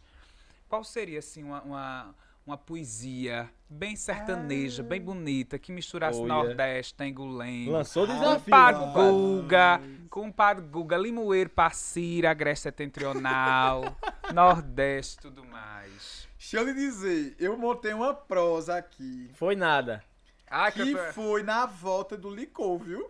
Qual 0.69 0.83
seria, 0.85 1.19
assim, 1.19 1.43
uma, 1.43 1.61
uma 1.63 2.15
uma 2.45 2.57
poesia 2.57 3.49
bem 3.69 3.95
sertaneja, 3.95 4.81
ah. 4.81 4.85
bem 4.85 4.99
bonita, 4.99 5.57
que 5.57 5.71
misturasse 5.71 6.19
oh, 6.19 6.27
Nordeste, 6.27 6.93
yeah. 6.93 7.15
Tengulengo. 7.15 7.71
Lançou 7.71 8.05
desafio. 8.05 8.43
Compadre 8.45 8.85
Guga, 8.93 9.81
compadre 10.09 10.65
Guga, 10.65 10.97
Limoeiro, 10.97 11.49
Passira, 11.49 12.31
Agreste 12.31 12.63
Setentrional, 12.63 13.95
Nordeste, 14.33 15.19
tudo 15.19 15.45
mais. 15.45 16.27
Deixa 16.37 16.57
eu 16.57 16.65
lhe 16.65 16.73
dizer, 16.73 17.35
eu 17.39 17.57
montei 17.57 17.93
uma 17.93 18.13
prosa 18.13 18.75
aqui. 18.75 19.29
Foi 19.33 19.55
nada. 19.55 20.03
Ah, 20.47 20.69
que, 20.69 20.83
que 20.83 20.95
foi 21.13 21.43
na 21.43 21.65
volta 21.65 22.17
do 22.17 22.29
licor, 22.29 22.79
viu? 22.79 23.09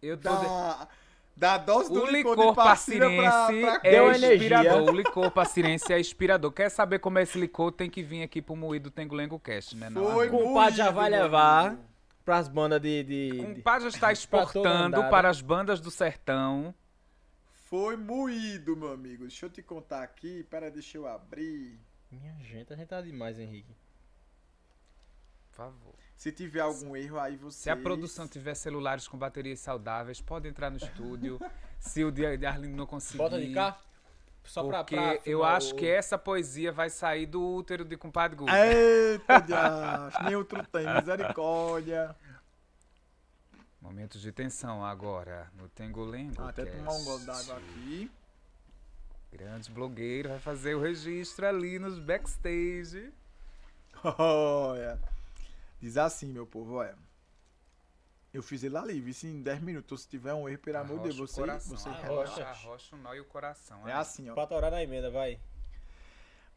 Eu 0.00 0.16
tô... 0.16 0.30
Da... 0.30 0.84
De... 0.84 1.07
Da 1.38 1.56
dose 1.56 1.88
do 1.88 2.02
o 2.02 2.10
licor, 2.10 2.36
licor 2.36 2.52
pacirense 2.52 3.60
pra, 3.60 3.78
pra 3.78 3.88
é 3.88 4.34
inspirador. 4.34 4.82
O 4.82 4.96
licor 4.96 5.30
pacirense 5.30 5.92
é 5.92 6.00
inspirador. 6.00 6.50
Quer 6.50 6.68
saber 6.68 6.98
como 6.98 7.16
é 7.20 7.22
esse 7.22 7.38
licor? 7.38 7.70
Tem 7.70 7.88
que 7.88 8.02
vir 8.02 8.24
aqui 8.24 8.42
pro 8.42 8.56
Moído 8.56 8.90
Tengulengo 8.90 9.38
Cast, 9.38 9.76
né? 9.76 9.88
Foi 9.88 10.28
o 10.28 10.30
compadre 10.32 10.76
já 10.76 10.90
vai 10.90 11.08
levar 11.08 11.78
pras 12.24 12.48
bandas 12.48 12.82
de... 12.82 13.04
de 13.04 13.40
o 13.40 13.54
compadre 13.54 13.82
já 13.82 13.88
está 13.88 14.10
exportando 14.12 15.00
para 15.10 15.28
as 15.28 15.40
bandas 15.40 15.80
do 15.80 15.92
sertão. 15.92 16.74
Foi 17.66 17.96
moído, 17.96 18.76
meu 18.76 18.92
amigo. 18.92 19.22
Deixa 19.22 19.46
eu 19.46 19.50
te 19.50 19.62
contar 19.62 20.02
aqui. 20.02 20.42
Pera, 20.50 20.68
deixa 20.68 20.98
eu 20.98 21.06
abrir. 21.06 21.78
Minha 22.10 22.34
gente, 22.40 22.72
a 22.72 22.76
gente 22.76 22.88
tá 22.88 23.00
demais, 23.00 23.38
Henrique. 23.38 23.76
Por 25.50 25.56
favor. 25.58 26.07
Se 26.18 26.32
tiver 26.32 26.58
algum 26.58 26.96
erro, 26.96 27.20
aí 27.20 27.36
você. 27.36 27.62
Se 27.62 27.70
a 27.70 27.76
produção 27.76 28.26
tiver 28.26 28.56
celulares 28.56 29.06
com 29.06 29.16
baterias 29.16 29.60
saudáveis, 29.60 30.20
pode 30.20 30.48
entrar 30.48 30.68
no 30.68 30.76
estúdio. 30.76 31.38
se 31.78 32.02
o 32.02 32.10
de 32.10 32.26
Arlindo 32.44 32.76
não 32.76 32.86
conseguir. 32.86 33.18
Bota 33.18 33.40
de 33.40 33.54
cá. 33.54 33.80
Só 34.42 34.64
porque 34.64 34.96
pra, 34.96 35.14
pra 35.14 35.20
eu 35.24 35.44
acho 35.44 35.74
o... 35.74 35.76
que 35.76 35.86
essa 35.86 36.18
poesia 36.18 36.72
vai 36.72 36.90
sair 36.90 37.24
do 37.24 37.40
útero 37.40 37.84
de 37.84 37.96
compadre 37.96 38.36
Guga. 38.36 38.52
Eita, 38.52 39.38
diacho, 39.46 40.24
nem 40.24 40.34
outro 40.34 40.66
tem, 40.66 40.92
misericórdia. 40.92 42.16
Momentos 43.80 44.20
de 44.20 44.32
tensão 44.32 44.84
agora 44.84 45.48
no 45.54 45.68
Tengolengo. 45.68 46.42
Ah, 46.42 46.48
até 46.48 46.64
tomar 46.66 46.94
um 46.94 47.04
gole 47.04 47.24
d'água 47.26 47.58
aqui. 47.58 48.10
Grandes 49.30 49.68
blogueiros 49.68 50.32
vai 50.32 50.40
fazer 50.40 50.74
o 50.74 50.80
registro 50.80 51.46
ali 51.46 51.78
nos 51.78 51.96
backstage. 52.00 53.12
Olha. 54.18 54.98
Diz 55.80 55.96
assim, 55.96 56.32
meu 56.32 56.46
povo, 56.46 56.74
olha. 56.74 56.96
Eu 58.32 58.42
fiz 58.42 58.62
ele 58.62 58.76
ali, 58.76 59.00
vi 59.00 59.26
em 59.26 59.42
10 59.42 59.62
minutos. 59.62 60.02
Se 60.02 60.08
tiver 60.08 60.34
um 60.34 60.48
erro, 60.48 60.58
pelo 60.58 60.78
amor 60.78 60.98
de 60.98 61.04
Deus, 61.04 61.16
você, 61.16 61.40
você 61.40 61.88
arrocha, 61.88 62.44
arrocha 62.44 62.96
o 62.96 62.98
nó 62.98 63.14
e 63.14 63.20
o 63.20 63.24
coração. 63.24 63.88
É 63.88 63.92
assim, 63.92 64.28
ó. 64.28 64.34
Pra 64.34 64.56
orar 64.56 64.70
na 64.70 64.82
emenda, 64.82 65.10
vai. 65.10 65.40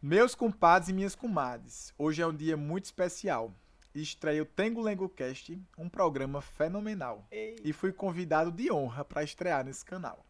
Meus 0.02 0.34
compadres 0.34 0.90
e 0.90 0.94
minhas 0.94 1.16
comadres, 1.16 1.94
hoje 1.98 2.22
é 2.22 2.28
um 2.28 2.36
dia 2.36 2.58
muito 2.58 2.86
especial. 2.86 3.54
Estreia 3.94 4.42
o 4.42 4.46
Tengo 4.46 4.82
Lengo 4.82 5.08
Cast, 5.08 5.62
um 5.78 5.88
programa 5.88 6.42
fenomenal. 6.42 7.28
Ei. 7.30 7.58
E 7.64 7.72
fui 7.72 7.94
convidado 7.94 8.52
de 8.52 8.72
honra 8.72 9.06
para 9.06 9.24
estrear 9.24 9.64
nesse 9.64 9.86
canal. 9.86 10.26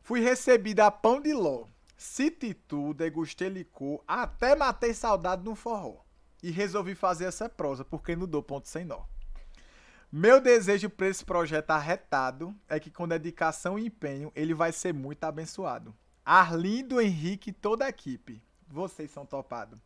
Fui 0.00 0.20
recebido 0.20 0.80
a 0.80 0.90
pão 0.90 1.20
de 1.20 1.34
ló, 1.34 1.66
cite 1.96 2.54
tu, 2.54 2.94
degustei 2.94 3.48
licor, 3.48 4.02
até 4.06 4.56
matei 4.56 4.94
saudade 4.94 5.44
no 5.44 5.54
forró 5.54 6.07
e 6.42 6.50
resolvi 6.50 6.94
fazer 6.94 7.24
essa 7.24 7.48
prosa 7.48 7.84
porque 7.84 8.16
não 8.16 8.26
dou 8.26 8.42
ponto 8.42 8.68
sem 8.68 8.84
nó. 8.84 9.04
Meu 10.10 10.40
desejo 10.40 10.88
para 10.88 11.08
esse 11.08 11.24
projeto 11.24 11.70
arretado 11.70 12.54
é 12.66 12.80
que 12.80 12.90
com 12.90 13.06
dedicação 13.06 13.78
e 13.78 13.86
empenho 13.86 14.32
ele 14.34 14.54
vai 14.54 14.72
ser 14.72 14.94
muito 14.94 15.22
abençoado. 15.24 15.94
Arlindo, 16.24 17.00
Henrique 17.00 17.50
e 17.50 17.52
toda 17.52 17.84
a 17.84 17.90
equipe. 17.90 18.42
Vocês 18.66 19.10
são 19.10 19.26
topados. 19.26 19.78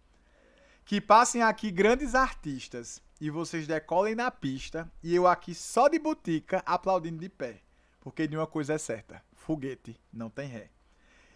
Que 0.85 1.01
passem 1.01 1.43
aqui 1.43 1.71
grandes 1.71 2.15
artistas 2.15 3.03
e 3.21 3.31
vocês 3.31 3.67
decolem 3.67 4.15
na 4.15 4.31
pista 4.31 4.91
e 5.03 5.15
eu 5.15 5.27
aqui 5.27 5.55
só 5.55 5.89
de 5.89 5.99
butica 5.99 6.63
aplaudindo 6.67 7.19
de 7.19 7.29
pé. 7.29 7.61
Porque 8.01 8.27
de 8.27 8.37
uma 8.37 8.47
coisa 8.47 8.75
é 8.75 8.79
certa: 8.79 9.23
foguete 9.35 9.99
não 10.13 10.31
tem 10.31 10.49
ré. 10.49 10.71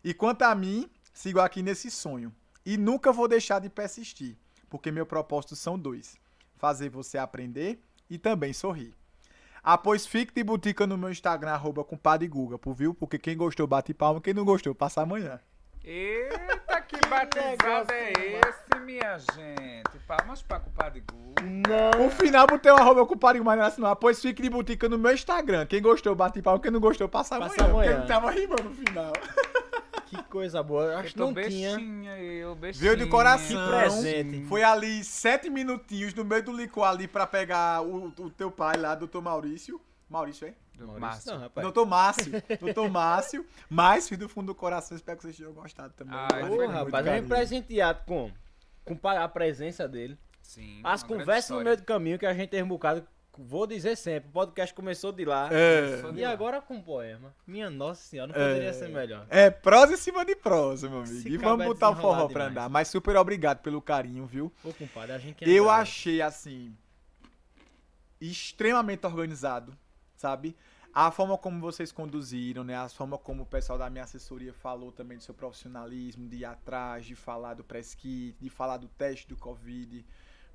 E 0.02 0.14
quanto 0.14 0.43
a 0.43 0.55
mim, 0.55 0.88
sigo 1.12 1.40
aqui 1.40 1.62
nesse 1.62 1.90
sonho 1.90 2.32
e 2.64 2.76
nunca 2.76 3.12
vou 3.12 3.26
deixar 3.26 3.60
de 3.60 3.68
persistir, 3.68 4.36
porque 4.68 4.90
meu 4.90 5.06
propósito 5.06 5.56
são 5.56 5.78
dois: 5.78 6.16
fazer 6.56 6.88
você 6.88 7.18
aprender 7.18 7.80
e 8.09 8.18
também 8.18 8.52
sorrir. 8.52 8.94
Ah, 9.62 9.76
pois 9.76 10.06
fique 10.06 10.32
de 10.32 10.44
butica 10.44 10.86
no 10.86 10.97
meu 10.97 11.10
Instagram, 11.10 11.51
arroba 11.51 11.82
compadre 11.82 12.28
Guga, 12.28 12.56
viu? 12.72 12.94
Porque 12.94 13.18
quem 13.18 13.36
gostou 13.36 13.66
bate 13.66 13.93
palma, 13.93 14.20
quem 14.20 14.32
não 14.32 14.44
gostou 14.44 14.72
passa 14.74 15.02
amanhã. 15.02 15.40
Eita, 15.82 16.80
que, 16.82 16.98
que 16.98 17.09
batizado 17.09 17.93
é 17.93 18.12
esse, 18.12 18.80
minha 18.84 19.18
gente? 19.18 19.98
Palmas 20.06 20.40
pra 20.40 20.60
compadre 20.60 21.01
Guga. 21.01 21.43
Não. 21.43 22.06
O 22.06 22.10
final 22.10 22.47
botei 22.47 22.70
o 22.70 22.76
arroba 22.76 23.05
compadre 23.06 23.40
Guga, 23.40 23.56
mas 23.56 23.76
não. 23.76 23.97
Pois 23.97 24.20
fique 24.20 24.40
de 24.40 24.48
butica 24.48 24.88
no 24.88 24.98
meu 24.98 25.12
Instagram. 25.12 25.66
Quem 25.66 25.82
gostou 25.82 26.14
bate 26.14 26.40
palma, 26.40 26.60
quem 26.60 26.70
não 26.70 26.78
gostou 26.78 27.09
passa, 27.09 27.36
passa 27.36 27.64
amanhã. 27.64 27.72
amanhã. 27.72 27.90
Porque 27.90 28.02
ele 28.02 28.09
tava 28.09 28.30
rimando 28.30 28.62
no 28.62 28.74
final. 28.74 29.12
Que 30.16 30.22
coisa 30.24 30.62
boa. 30.62 30.97
Acho 30.97 31.12
que 31.12 31.18
não 31.18 31.32
bestinha, 31.32 31.76
tinha. 31.76 32.18
Eu, 32.18 32.55
bestinha. 32.55 32.90
Veio 32.90 33.05
de 33.05 33.10
coração. 33.10 33.64
Que 33.64 33.70
presente. 33.70 34.44
Foi 34.47 34.62
ali 34.62 35.05
sete 35.05 35.51
minutinhos 35.51 36.14
no 36.14 36.24
meio 36.24 36.43
do 36.43 36.52
licor 36.52 36.84
ali 36.84 37.06
pra 37.06 37.26
pegar 37.26 37.82
o, 37.82 38.06
o 38.18 38.30
teu 38.30 38.51
pai 38.51 38.76
lá, 38.76 38.94
doutor 38.94 39.22
Maurício. 39.22 39.80
Maurício, 40.09 40.47
hein? 40.47 40.55
Maurício. 40.78 41.01
Márcio. 41.01 41.32
Não, 41.32 41.40
rapaz. 41.40 41.64
Doutor 41.64 41.86
Márcio. 41.86 42.32
Doutor 42.60 42.90
Márcio. 42.90 43.47
Mas, 43.68 44.09
filho 44.09 44.20
do 44.20 44.28
fundo 44.28 44.47
do 44.47 44.55
coração, 44.55 44.97
espero 44.97 45.16
que 45.16 45.24
vocês 45.24 45.36
tenham 45.36 45.52
gostado 45.52 45.93
também. 45.94 46.14
Ah, 46.14 46.28
Ô, 46.48 46.66
rapaz, 46.66 47.05
vem 47.05 47.26
presenteado 47.26 48.01
com, 48.06 48.30
com 48.84 49.09
a 49.09 49.28
presença 49.28 49.88
dele. 49.88 50.18
Sim. 50.43 50.80
As 50.84 51.02
conversas 51.02 51.56
no 51.56 51.64
meio 51.64 51.76
do 51.76 51.82
caminho 51.82 52.18
que 52.18 52.26
a 52.26 52.32
gente 52.32 52.51
tem 52.51 52.62
um 52.62 52.68
bocado 52.68 53.06
vou 53.38 53.66
dizer 53.66 53.96
sempre, 53.96 54.28
o 54.28 54.32
podcast 54.32 54.74
começou 54.74 55.12
de 55.12 55.24
lá. 55.24 55.48
É. 55.52 56.02
E 56.14 56.24
agora 56.24 56.60
com 56.60 56.80
poema. 56.80 57.34
Minha 57.46 57.70
nossa 57.70 58.02
senhora, 58.02 58.28
não 58.28 58.34
poderia 58.34 58.70
é. 58.70 58.72
ser 58.72 58.88
melhor. 58.88 59.26
É, 59.28 59.50
prosa 59.50 59.94
em 59.94 59.96
cima 59.96 60.24
de 60.24 60.34
prosa, 60.36 60.88
meu 60.88 61.00
amigo. 61.00 61.28
e 61.28 61.36
vamos 61.36 61.66
botar 61.66 61.90
o 61.90 61.96
forró 61.96 62.26
demais. 62.26 62.32
pra 62.32 62.46
andar. 62.46 62.68
Mas 62.68 62.88
super 62.88 63.16
obrigado 63.16 63.60
pelo 63.60 63.80
carinho, 63.80 64.26
viu? 64.26 64.52
Ô, 64.64 64.72
compadre, 64.72 65.12
a 65.12 65.18
gente 65.18 65.48
Eu 65.48 65.70
achei, 65.70 66.22
assim, 66.22 66.76
extremamente 68.20 69.06
organizado, 69.06 69.76
sabe? 70.16 70.56
A 70.92 71.10
forma 71.10 71.36
como 71.36 71.60
vocês 71.60 71.92
conduziram, 71.92 72.64
né? 72.64 72.74
A 72.74 72.88
forma 72.88 73.18
como 73.18 73.42
o 73.42 73.46
pessoal 73.46 73.78
da 73.78 73.90
minha 73.90 74.04
assessoria 74.04 74.54
falou 74.54 74.90
também 74.90 75.18
do 75.18 75.22
seu 75.22 75.34
profissionalismo, 75.34 76.26
de 76.26 76.38
ir 76.38 76.44
atrás, 76.46 77.04
de 77.04 77.14
falar 77.14 77.54
do 77.54 77.62
press 77.62 77.94
kit, 77.94 78.34
de 78.40 78.48
falar 78.48 78.78
do 78.78 78.88
teste 78.88 79.28
do 79.28 79.36
Covid 79.36 80.04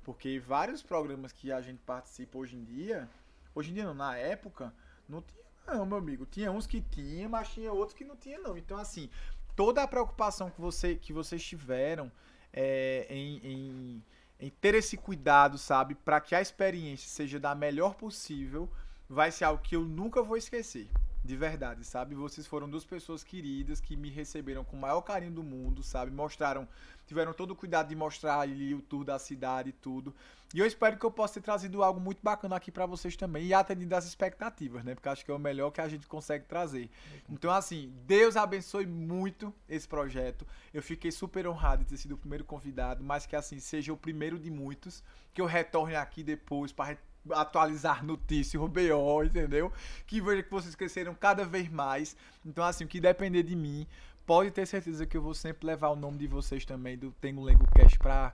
porque 0.04 0.38
vários 0.38 0.82
programas 0.82 1.32
que 1.32 1.52
a 1.52 1.60
gente 1.60 1.80
participa 1.80 2.38
hoje 2.38 2.56
em 2.56 2.64
dia, 2.64 3.08
hoje 3.54 3.70
em 3.70 3.74
dia 3.74 3.84
não, 3.84 3.94
na 3.94 4.16
época, 4.16 4.74
não 5.08 5.22
tinha 5.22 5.42
não, 5.66 5.86
meu 5.86 5.98
amigo. 5.98 6.26
Tinha 6.26 6.50
uns 6.50 6.66
que 6.66 6.80
tinha, 6.80 7.28
mas 7.28 7.48
tinha 7.48 7.72
outros 7.72 7.96
que 7.96 8.04
não 8.04 8.16
tinha 8.16 8.38
não. 8.38 8.56
Então, 8.56 8.76
assim, 8.78 9.08
toda 9.54 9.82
a 9.82 9.88
preocupação 9.88 10.50
que, 10.50 10.60
você, 10.60 10.96
que 10.96 11.12
vocês 11.12 11.42
tiveram 11.42 12.10
é, 12.52 13.06
em, 13.08 13.38
em, 13.38 14.04
em 14.40 14.50
ter 14.50 14.74
esse 14.74 14.96
cuidado, 14.96 15.56
sabe, 15.58 15.94
para 15.94 16.20
que 16.20 16.34
a 16.34 16.40
experiência 16.40 17.08
seja 17.08 17.38
da 17.38 17.54
melhor 17.54 17.94
possível, 17.94 18.68
vai 19.08 19.30
ser 19.30 19.44
algo 19.44 19.62
que 19.62 19.76
eu 19.76 19.82
nunca 19.82 20.22
vou 20.22 20.36
esquecer. 20.36 20.88
De 21.24 21.36
verdade, 21.36 21.84
sabe? 21.84 22.16
Vocês 22.16 22.46
foram 22.46 22.68
duas 22.68 22.84
pessoas 22.84 23.22
queridas 23.22 23.80
que 23.80 23.96
me 23.96 24.10
receberam 24.10 24.64
com 24.64 24.76
o 24.76 24.80
maior 24.80 25.00
carinho 25.02 25.32
do 25.32 25.42
mundo, 25.42 25.82
sabe? 25.82 26.10
Mostraram 26.10 26.66
tiveram 27.06 27.32
todo 27.32 27.52
o 27.52 27.56
cuidado 27.56 27.88
de 27.88 27.96
mostrar 27.96 28.40
ali 28.40 28.74
o 28.74 28.80
tour 28.80 29.04
da 29.04 29.18
cidade 29.18 29.70
e 29.70 29.72
tudo. 29.72 30.14
E 30.54 30.58
eu 30.58 30.66
espero 30.66 30.98
que 30.98 31.04
eu 31.04 31.10
possa 31.10 31.34
ter 31.34 31.42
trazido 31.42 31.82
algo 31.82 31.98
muito 31.98 32.20
bacana 32.22 32.56
aqui 32.56 32.70
para 32.70 32.84
vocês 32.84 33.16
também 33.16 33.46
e 33.46 33.54
atendido 33.54 33.94
as 33.94 34.04
expectativas, 34.04 34.84
né? 34.84 34.94
Porque 34.94 35.08
acho 35.08 35.24
que 35.24 35.30
é 35.30 35.34
o 35.34 35.38
melhor 35.38 35.70
que 35.70 35.80
a 35.80 35.88
gente 35.88 36.06
consegue 36.06 36.44
trazer. 36.44 36.90
Então, 37.28 37.50
assim, 37.50 37.92
Deus 38.06 38.36
abençoe 38.36 38.84
muito 38.84 39.52
esse 39.68 39.88
projeto. 39.88 40.46
Eu 40.72 40.82
fiquei 40.82 41.10
super 41.10 41.46
honrado 41.46 41.84
de 41.84 41.90
ter 41.90 41.96
sido 41.96 42.12
o 42.12 42.18
primeiro 42.18 42.44
convidado, 42.44 43.02
mas 43.02 43.26
que 43.26 43.34
assim 43.34 43.58
seja 43.60 43.92
o 43.92 43.96
primeiro 43.96 44.38
de 44.38 44.50
muitos, 44.50 45.02
que 45.32 45.40
eu 45.40 45.46
retorne 45.46 45.96
aqui 45.96 46.22
depois 46.22 46.72
para 46.72 46.98
atualizar 47.30 48.04
notícia, 48.04 48.60
o 48.60 48.68
BO, 48.68 49.24
entendeu? 49.24 49.72
Que 50.06 50.20
veja 50.20 50.42
que 50.42 50.50
vocês 50.50 50.74
cresceram 50.74 51.14
cada 51.14 51.44
vez 51.44 51.68
mais. 51.68 52.16
Então, 52.44 52.64
assim, 52.64 52.84
o 52.84 52.88
que 52.88 53.00
depender 53.00 53.42
de 53.42 53.54
mim, 53.54 53.86
pode 54.26 54.50
ter 54.50 54.66
certeza 54.66 55.06
que 55.06 55.16
eu 55.16 55.22
vou 55.22 55.34
sempre 55.34 55.66
levar 55.66 55.88
o 55.90 55.96
nome 55.96 56.18
de 56.18 56.26
vocês 56.26 56.64
também 56.64 56.96
do 56.96 57.12
Tengo 57.12 57.42
Lengo 57.42 57.66
Cast 57.74 57.98
pra 57.98 58.32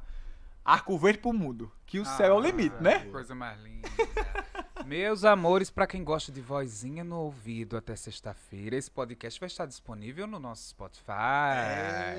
Arco 0.65 0.99
Verde 0.99 1.19
pro 1.19 1.33
mundo. 1.33 1.71
Que 1.87 1.99
o 1.99 2.03
ah, 2.03 2.17
céu 2.17 2.35
é 2.35 2.35
o 2.35 2.41
limite, 2.41 2.77
né? 2.81 3.07
Coisa 3.07 3.35
mais 3.35 3.61
linda. 3.61 3.89
Meus 4.87 5.25
amores, 5.25 5.71
para 5.71 5.87
quem 5.87 6.05
gosta 6.05 6.31
de 6.31 6.41
vozinha 6.41 7.03
no 7.03 7.17
ouvido 7.17 7.77
até 7.77 7.97
sexta-feira, 7.97 8.77
esse 8.77 8.91
podcast 8.91 9.39
vai 9.39 9.47
estar 9.47 9.67
disponível 9.67 10.27
no 10.27 10.39
nosso 10.39 10.69
Spotify. 10.69 11.11
É. 11.11 12.17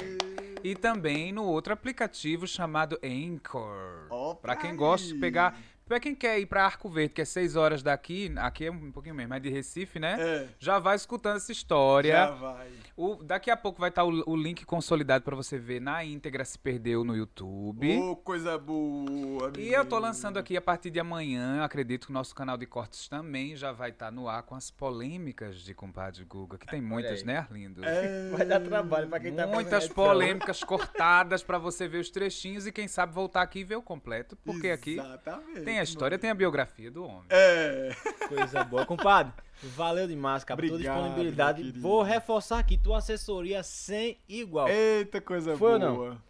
E 0.63 0.75
também 0.75 1.31
no 1.31 1.45
outro 1.45 1.73
aplicativo 1.73 2.45
chamado 2.45 2.99
Anchor. 3.03 4.35
Para 4.41 4.55
quem 4.55 4.75
gosta 4.75 5.07
de 5.07 5.15
pegar 5.15 5.57
Pra 5.89 5.99
quem 5.99 6.13
quer 6.13 6.39
ir 6.39 6.45
pra 6.45 6.65
Arco 6.65 6.87
Verde, 6.87 7.15
que 7.15 7.21
é 7.21 7.25
6 7.25 7.55
horas 7.55 7.81
daqui, 7.81 8.31
aqui 8.37 8.67
é 8.67 8.71
um 8.71 8.91
pouquinho 8.91 9.15
menos, 9.15 9.27
mas 9.27 9.41
de 9.41 9.49
Recife, 9.49 9.97
né? 9.97 10.17
É. 10.19 10.47
Já 10.59 10.77
vai 10.77 10.95
escutando 10.95 11.37
essa 11.37 11.51
história. 11.51 12.13
Já 12.13 12.29
vai. 12.29 12.69
O, 12.95 13.15
daqui 13.23 13.49
a 13.49 13.57
pouco 13.57 13.79
vai 13.79 13.89
estar 13.89 14.03
tá 14.03 14.07
o, 14.07 14.23
o, 14.29 14.35
link 14.35 14.63
consolidado 14.65 15.23
para 15.23 15.35
você 15.35 15.57
ver 15.57 15.81
na 15.81 16.05
íntegra 16.05 16.45
se 16.45 16.59
perdeu 16.59 17.03
no 17.03 17.15
YouTube. 17.15 17.97
Oh, 17.97 18.15
coisa 18.15 18.55
boa. 18.55 19.51
E 19.57 19.69
eu 19.69 19.83
tô 19.83 19.97
lançando 19.97 20.37
aqui 20.37 20.55
a 20.55 20.61
partir 20.61 20.91
de 20.91 20.99
amanhã, 20.99 21.63
acredito 21.63 22.05
que 22.05 22.11
o 22.11 22.13
nosso 22.13 22.35
canal 22.35 22.55
de 22.55 22.67
cortes 22.67 23.07
também 23.07 23.55
já 23.55 23.71
vai 23.71 23.89
estar 23.89 24.07
tá 24.07 24.11
no 24.11 24.29
ar 24.29 24.43
com 24.43 24.53
as 24.53 24.69
polêmicas 24.69 25.57
de 25.61 25.73
compadre 25.73 26.23
Guga, 26.23 26.59
que 26.59 26.67
tem 26.67 26.81
muitas, 26.81 27.23
né, 27.23 27.37
Arlindo? 27.37 27.83
É. 27.83 28.29
Vai 28.29 28.45
dar 28.45 28.59
trabalho 28.59 29.07
para 29.07 29.19
quem 29.21 29.33
tá 29.33 29.47
Muitas 29.47 29.87
polêmicas 29.87 30.63
cortadas 30.63 31.41
para 31.41 31.57
você 31.57 31.87
ver 31.87 31.97
os 31.97 32.11
trechinhos 32.11 32.67
e 32.67 32.71
quem 32.71 32.87
sabe 32.87 33.11
voltar 33.11 33.41
aqui 33.41 33.61
e 33.61 33.63
ver 33.63 33.77
o 33.77 33.81
completo, 33.81 34.35
porque 34.35 34.67
Exatamente, 34.67 35.51
aqui 35.51 35.61
tem 35.65 35.78
a 35.79 35.83
história, 35.83 36.17
tem 36.17 36.29
a 36.29 36.35
biografia 36.35 36.91
do 36.91 37.05
homem. 37.05 37.25
É. 37.29 37.95
Coisa 38.27 38.63
boa. 38.63 38.85
Compadre, 38.85 39.33
valeu 39.63 40.07
demais, 40.07 40.43
cara, 40.43 40.59
por 40.59 40.67
toda 40.67 40.83
disponibilidade. 40.83 41.71
Vou 41.79 42.01
reforçar 42.01 42.59
aqui, 42.59 42.77
tua 42.77 42.97
assessoria 42.99 43.63
sem 43.63 44.17
igual. 44.27 44.67
Eita, 44.67 45.19
coisa 45.19 45.57
Foi 45.57 45.79
boa. 45.79 45.91
Ou 45.91 46.09
não? 46.09 46.28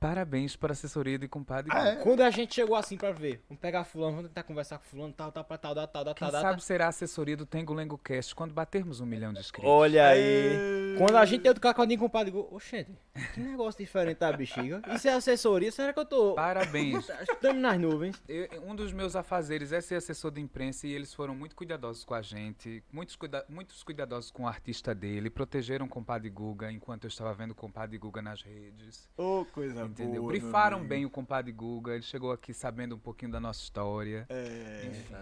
Parabéns 0.00 0.54
para 0.54 0.70
a 0.70 0.74
assessoria 0.74 1.18
de 1.18 1.26
compadre. 1.26 1.72
Ah, 1.74 1.88
é? 1.88 1.96
Quando 1.96 2.20
a 2.20 2.30
gente 2.30 2.54
chegou 2.54 2.76
assim 2.76 2.96
pra 2.96 3.10
ver, 3.10 3.42
vamos 3.48 3.60
pegar 3.60 3.82
fulano, 3.82 4.12
vamos 4.16 4.28
tentar 4.28 4.44
conversar 4.44 4.78
com 4.78 4.84
fulano, 4.84 5.12
tal, 5.12 5.32
tal, 5.32 5.42
tal, 5.42 5.58
tal, 5.58 5.74
tal, 5.74 5.88
tal, 5.88 6.14
Quem 6.14 6.30
tal, 6.30 6.40
sabe 6.40 6.54
tal. 6.54 6.60
será 6.60 6.86
a 6.86 6.88
assessoria 6.88 7.36
do 7.36 7.44
Tengo 7.44 7.74
Lengo 7.74 7.98
Cast 7.98 8.32
quando 8.32 8.52
batermos 8.52 9.00
um 9.00 9.06
milhão 9.06 9.32
de 9.32 9.40
inscritos. 9.40 9.68
Olha 9.68 10.06
aí. 10.06 10.94
Quando 10.96 11.16
a 11.16 11.24
gente 11.24 11.42
tem 11.42 11.52
do 11.52 11.60
cacodinho 11.60 11.98
compadre, 11.98 12.32
oxente, 12.32 12.92
que 13.34 13.40
negócio 13.40 13.78
diferente 13.78 14.18
da 14.18 14.32
bexiga. 14.32 14.82
Isso 14.94 15.08
é 15.08 15.14
assessoria? 15.14 15.72
Será 15.72 15.92
que 15.92 15.98
eu 15.98 16.04
tô... 16.04 16.34
Parabéns. 16.34 17.08
Estamos 17.28 17.60
nas 17.60 17.80
nuvens. 17.80 18.22
Eu, 18.28 18.48
um 18.68 18.76
dos 18.76 18.92
meus 18.92 19.16
afazeres 19.16 19.72
é 19.72 19.80
ser 19.80 19.96
assessor 19.96 20.30
de 20.30 20.40
imprensa 20.40 20.86
e 20.86 20.92
eles 20.92 21.12
foram 21.12 21.34
muito 21.34 21.56
cuidadosos 21.56 22.04
com 22.04 22.14
a 22.14 22.22
gente, 22.22 22.84
muitos, 22.92 23.16
cuida 23.16 23.44
muitos 23.48 23.82
cuidadosos 23.82 24.30
com 24.30 24.44
o 24.44 24.46
artista 24.46 24.94
dele, 24.94 25.28
protegeram 25.28 25.86
o 25.86 25.88
compadre 25.88 26.30
Guga 26.30 26.70
enquanto 26.70 27.04
eu 27.04 27.08
estava 27.08 27.34
vendo 27.34 27.50
o 27.50 27.54
compadre 27.54 27.98
Guga 27.98 28.22
nas 28.22 28.42
redes. 28.42 29.08
Ô, 29.16 29.40
oh, 29.40 29.44
coisa 29.46 29.87
Entendeu? 29.90 30.22
boa. 30.22 30.32
Brifaram 30.32 30.84
bem 30.84 31.04
o 31.04 31.10
compadre 31.10 31.52
Guga, 31.52 31.92
ele 31.92 32.02
chegou 32.02 32.32
aqui 32.32 32.52
sabendo 32.52 32.94
um 32.94 32.98
pouquinho 32.98 33.30
da 33.30 33.40
nossa 33.40 33.62
história. 33.62 34.26
É. 34.28 34.86
Enfim. 34.86 35.14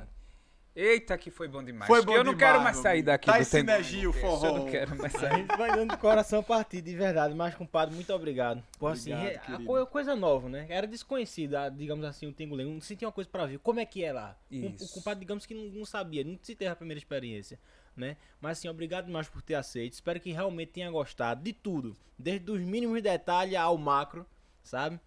Eita, 0.77 1.17
que 1.17 1.31
foi 1.31 1.49
bom 1.49 1.65
demais. 1.65 1.87
Foi 1.87 2.05
bom 2.05 2.13
eu 2.13 2.23
não 2.23 2.35
demais, 2.35 2.53
quero 2.53 2.63
mais 2.63 2.77
sair 2.77 3.03
daqui 3.03 3.31
tá 3.31 3.39
do 3.39 3.45
sinergia, 3.47 4.11
o 4.11 4.13
forró. 4.13 4.49
Eu 4.49 4.59
não 4.59 4.67
quero 4.67 4.95
mais 4.95 5.11
sair. 5.11 5.33
A 5.33 5.37
gente 5.39 5.57
vai 5.57 5.75
dando 5.75 5.97
coração 5.97 6.43
partir, 6.43 6.83
de 6.83 6.95
verdade. 6.95 7.35
Mas, 7.35 7.55
compadre, 7.55 7.95
muito 7.95 8.13
obrigado. 8.13 8.63
Por 8.79 8.93
assim, 8.93 9.11
a 9.11 9.87
coisa 9.87 10.15
nova, 10.15 10.51
né? 10.51 10.67
Era 10.69 10.87
desconhecida, 10.87 11.71
digamos 11.71 12.05
assim, 12.05 12.27
o 12.27 12.33
Tengulen. 12.33 12.67
Não 12.67 12.81
sentia 12.83 13.09
uma 13.09 13.13
coisa 13.13 13.31
pra 13.31 13.47
ver. 13.47 13.59
Como 13.61 13.81
é 13.81 13.87
que 13.87 14.05
é 14.05 14.13
lá? 14.13 14.37
Isso. 14.51 14.85
O, 14.85 14.87
o 14.87 14.91
compadre, 14.91 15.21
digamos 15.21 15.47
que 15.47 15.55
não, 15.55 15.65
não 15.79 15.87
sabia, 15.87 16.23
não 16.23 16.39
se 16.43 16.55
teve 16.55 16.71
a 16.71 16.77
primeira 16.77 16.99
experiência. 16.99 17.59
Né? 17.97 18.19
Mas 18.39 18.59
assim, 18.59 18.69
obrigado 18.69 19.07
demais 19.07 19.27
por 19.31 19.41
ter 19.41 19.55
aceito. 19.55 19.95
Espero 19.95 20.21
que 20.21 20.31
realmente 20.31 20.73
tenha 20.73 20.91
gostado 20.91 21.43
de 21.43 21.55
tudo, 21.55 21.97
desde 22.19 22.51
os 22.51 22.61
mínimos 22.61 23.03
detalhes 23.03 23.55
ao 23.55 23.79
macro, 23.79 24.27
sabe? 24.67 25.01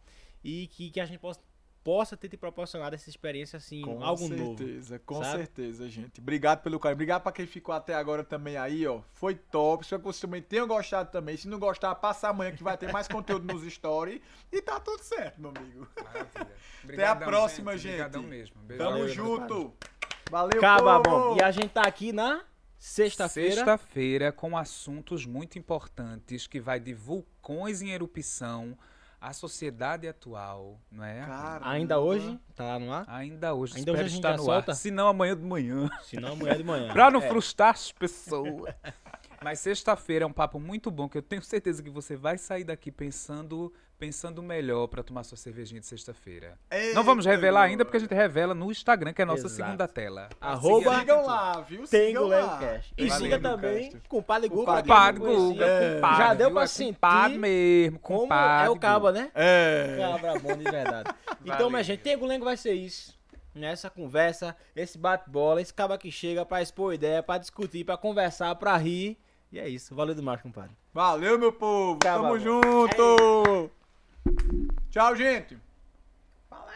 e 0.44 0.68
que, 0.68 0.90
que 0.90 1.00
a 1.00 1.06
gente 1.06 1.20
possa, 1.20 1.40
possa 1.84 2.16
ter 2.16 2.30
te 2.30 2.38
proporcionado 2.38 2.96
essa 2.96 3.10
experiência 3.10 3.58
assim, 3.58 3.82
com 3.82 4.04
algo 4.04 4.28
certeza, 4.28 4.44
novo. 4.44 4.56
Com 4.56 4.58
certeza, 4.58 5.00
com 5.00 5.24
certeza, 5.24 5.90
gente. 5.90 6.22
Obrigado 6.22 6.62
pelo 6.62 6.80
carinho. 6.80 6.96
Obrigado 6.96 7.24
para 7.24 7.32
quem 7.32 7.46
ficou 7.46 7.74
até 7.74 7.94
agora 7.94 8.24
também 8.24 8.58
aí, 8.58 8.86
ó. 8.88 9.02
Foi 9.14 9.36
top. 9.36 9.84
Espero 9.84 10.02
que 10.02 10.08
vocês 10.08 10.22
também 10.22 10.42
tenham 10.42 10.68
gostado 10.68 11.12
também. 11.12 11.36
Se 11.38 11.48
não 11.48 11.60
gostar, 11.60 11.94
passa 11.96 12.30
amanhã 12.30 12.52
que 12.52 12.64
vai 12.64 12.78
ter 12.78 12.92
mais 12.92 13.08
conteúdo 13.08 13.52
nos 13.52 13.64
stories 13.72 14.22
e 14.52 14.62
tá 14.62 14.80
tudo 14.80 15.02
certo, 15.04 15.42
meu 15.42 15.52
amigo. 15.56 15.88
Maravilha. 16.04 16.56
até 16.86 17.06
a 17.06 17.16
próxima, 17.16 17.78
gente. 17.78 17.94
Obrigadão 17.94 18.24
mesmo. 18.24 18.56
Beijo. 18.62 18.84
Tamo 18.84 19.08
junto. 19.08 19.74
Valeu, 20.30 20.62
Caba 20.62 21.02
povo! 21.02 21.30
bom. 21.32 21.38
E 21.38 21.42
a 21.42 21.52
gente 21.52 21.70
tá 21.70 21.82
aqui 21.82 22.14
na 22.14 22.44
sexta-feira. 22.78 23.56
Sexta-feira 23.56 24.32
com 24.32 24.56
assuntos 24.56 25.26
muito 25.26 25.58
importantes 25.58 26.46
que 26.46 26.60
vai 26.60 26.80
de 26.80 26.94
vulcões 26.94 27.82
em 27.82 27.90
erupção 27.90 28.78
à 29.22 29.34
sociedade 29.34 30.08
atual, 30.08 30.80
não 30.92 31.04
é? 31.04 31.26
Caramba. 31.26 31.70
Ainda 31.72 32.00
hoje, 32.00 32.40
tá 32.56 32.80
no 32.80 32.92
ar. 32.94 33.06
Ainda 33.08 33.54
hoje, 33.54 33.78
Ainda 33.78 33.92
hoje 33.92 34.02
a 34.02 34.08
gente 34.08 34.24
já 34.24 34.38
no 34.38 34.44
solta? 34.44 34.72
ar. 34.72 34.76
Se 34.76 34.90
não, 34.92 35.08
amanhã 35.08 35.36
de 35.36 35.44
manhã. 35.44 35.90
Se 36.04 36.18
não, 36.18 36.34
amanhã 36.34 36.56
de 36.56 36.64
manhã. 36.64 36.88
Pra 36.94 37.12
não 37.12 37.22
É. 37.22 37.28
frustrar 37.28 37.72
as 37.72 37.92
pessoas. 37.92 38.74
Mas 39.44 39.60
sexta-feira 39.60 40.24
é 40.26 40.28
um 40.28 40.34
papo 40.34 40.60
muito 40.60 40.92
bom, 40.92 41.08
que 41.08 41.18
eu 41.18 41.22
tenho 41.22 41.42
certeza 41.42 41.82
que 41.82 41.90
você 41.90 42.16
vai 42.16 42.38
sair 42.38 42.64
daqui 42.64 42.92
pensando 42.92 43.74
pensando 43.98 44.42
melhor 44.42 44.88
pra 44.88 45.04
tomar 45.04 45.26
sua 45.26 45.38
cervejinha 45.38 45.82
de 45.82 45.86
sexta-feira. 45.86 46.58
Não 46.96 47.04
vamos 47.04 47.26
revelar 47.26 47.64
ainda, 47.64 47.84
porque 47.84 47.98
a 47.98 48.00
gente 48.00 48.14
revela 48.14 48.54
no 48.56 48.72
Instagram, 48.72 49.12
que 49.12 49.22
é 49.22 49.24
a 49.24 49.26
nossa 49.26 49.48
Exato. 49.48 49.56
segunda 49.56 49.88
tela. 49.90 50.30
Arroba 50.40 50.90
Siga- 50.92 51.00
Sigam 51.02 51.26
lá, 51.26 51.60
viu? 51.60 51.84
Tem 51.86 52.18
lá. 52.18 52.80
E 52.98 53.08
Valeu, 53.10 53.18
siga 53.26 53.40
também 53.42 53.90
cast. 53.92 54.08
com 54.08 54.18
o 54.20 54.24
Padre 54.24 54.48
Guga. 54.48 54.62
Compadre 54.62 54.84
quem 54.84 54.94
Compadre. 54.94 55.36
Guga, 55.36 55.66
É. 55.66 56.00
Já 56.00 56.34
deu 56.34 56.50
pra 56.50 56.64
É 56.64 56.68
sentir 56.68 56.94
compadre 56.94 57.38
mesmo, 57.38 58.00
Como 58.00 58.20
compadre. 58.22 58.68
é 58.68 58.70
o 58.70 58.80
caba, 58.80 59.12
né? 59.12 59.32
É. 59.36 59.98
Cabra 60.00 60.40
bom 60.40 60.56
de 60.58 60.64
verdade. 60.64 61.10
Então, 61.46 61.70
minha 61.70 61.84
gente, 61.84 62.00
tem 62.00 62.18
Gulengo 62.18 62.46
vai 62.46 62.56
ser 62.56 62.74
isso. 62.74 63.18
Nessa 63.54 63.90
conversa, 63.90 64.56
esse 64.76 64.98
bate-bola, 64.98 65.62
esse 65.62 65.74
caba 65.74 65.98
que 65.98 66.10
chega 66.10 66.46
pra 66.46 66.62
expor 66.62 66.94
ideia, 66.94 67.22
pra 67.22 67.38
discutir, 67.38 67.84
pra 67.84 67.98
conversar, 67.98 68.56
pra 68.56 68.78
rir. 68.78 69.18
E 69.52 69.60
é 69.60 69.68
isso. 69.68 69.96
Valeu 69.96 70.14
demais, 70.14 70.42
compadre. 70.42 70.76
Valeu, 70.94 71.40
meu 71.40 71.52
povo. 71.52 72.00
Caba 72.00 72.24
Tamo 72.24 72.38
bom. 72.38 72.40
junto. 72.40 73.72
Tchau, 74.92 75.16
gente. 75.16 75.58
Valeu! 76.50 76.70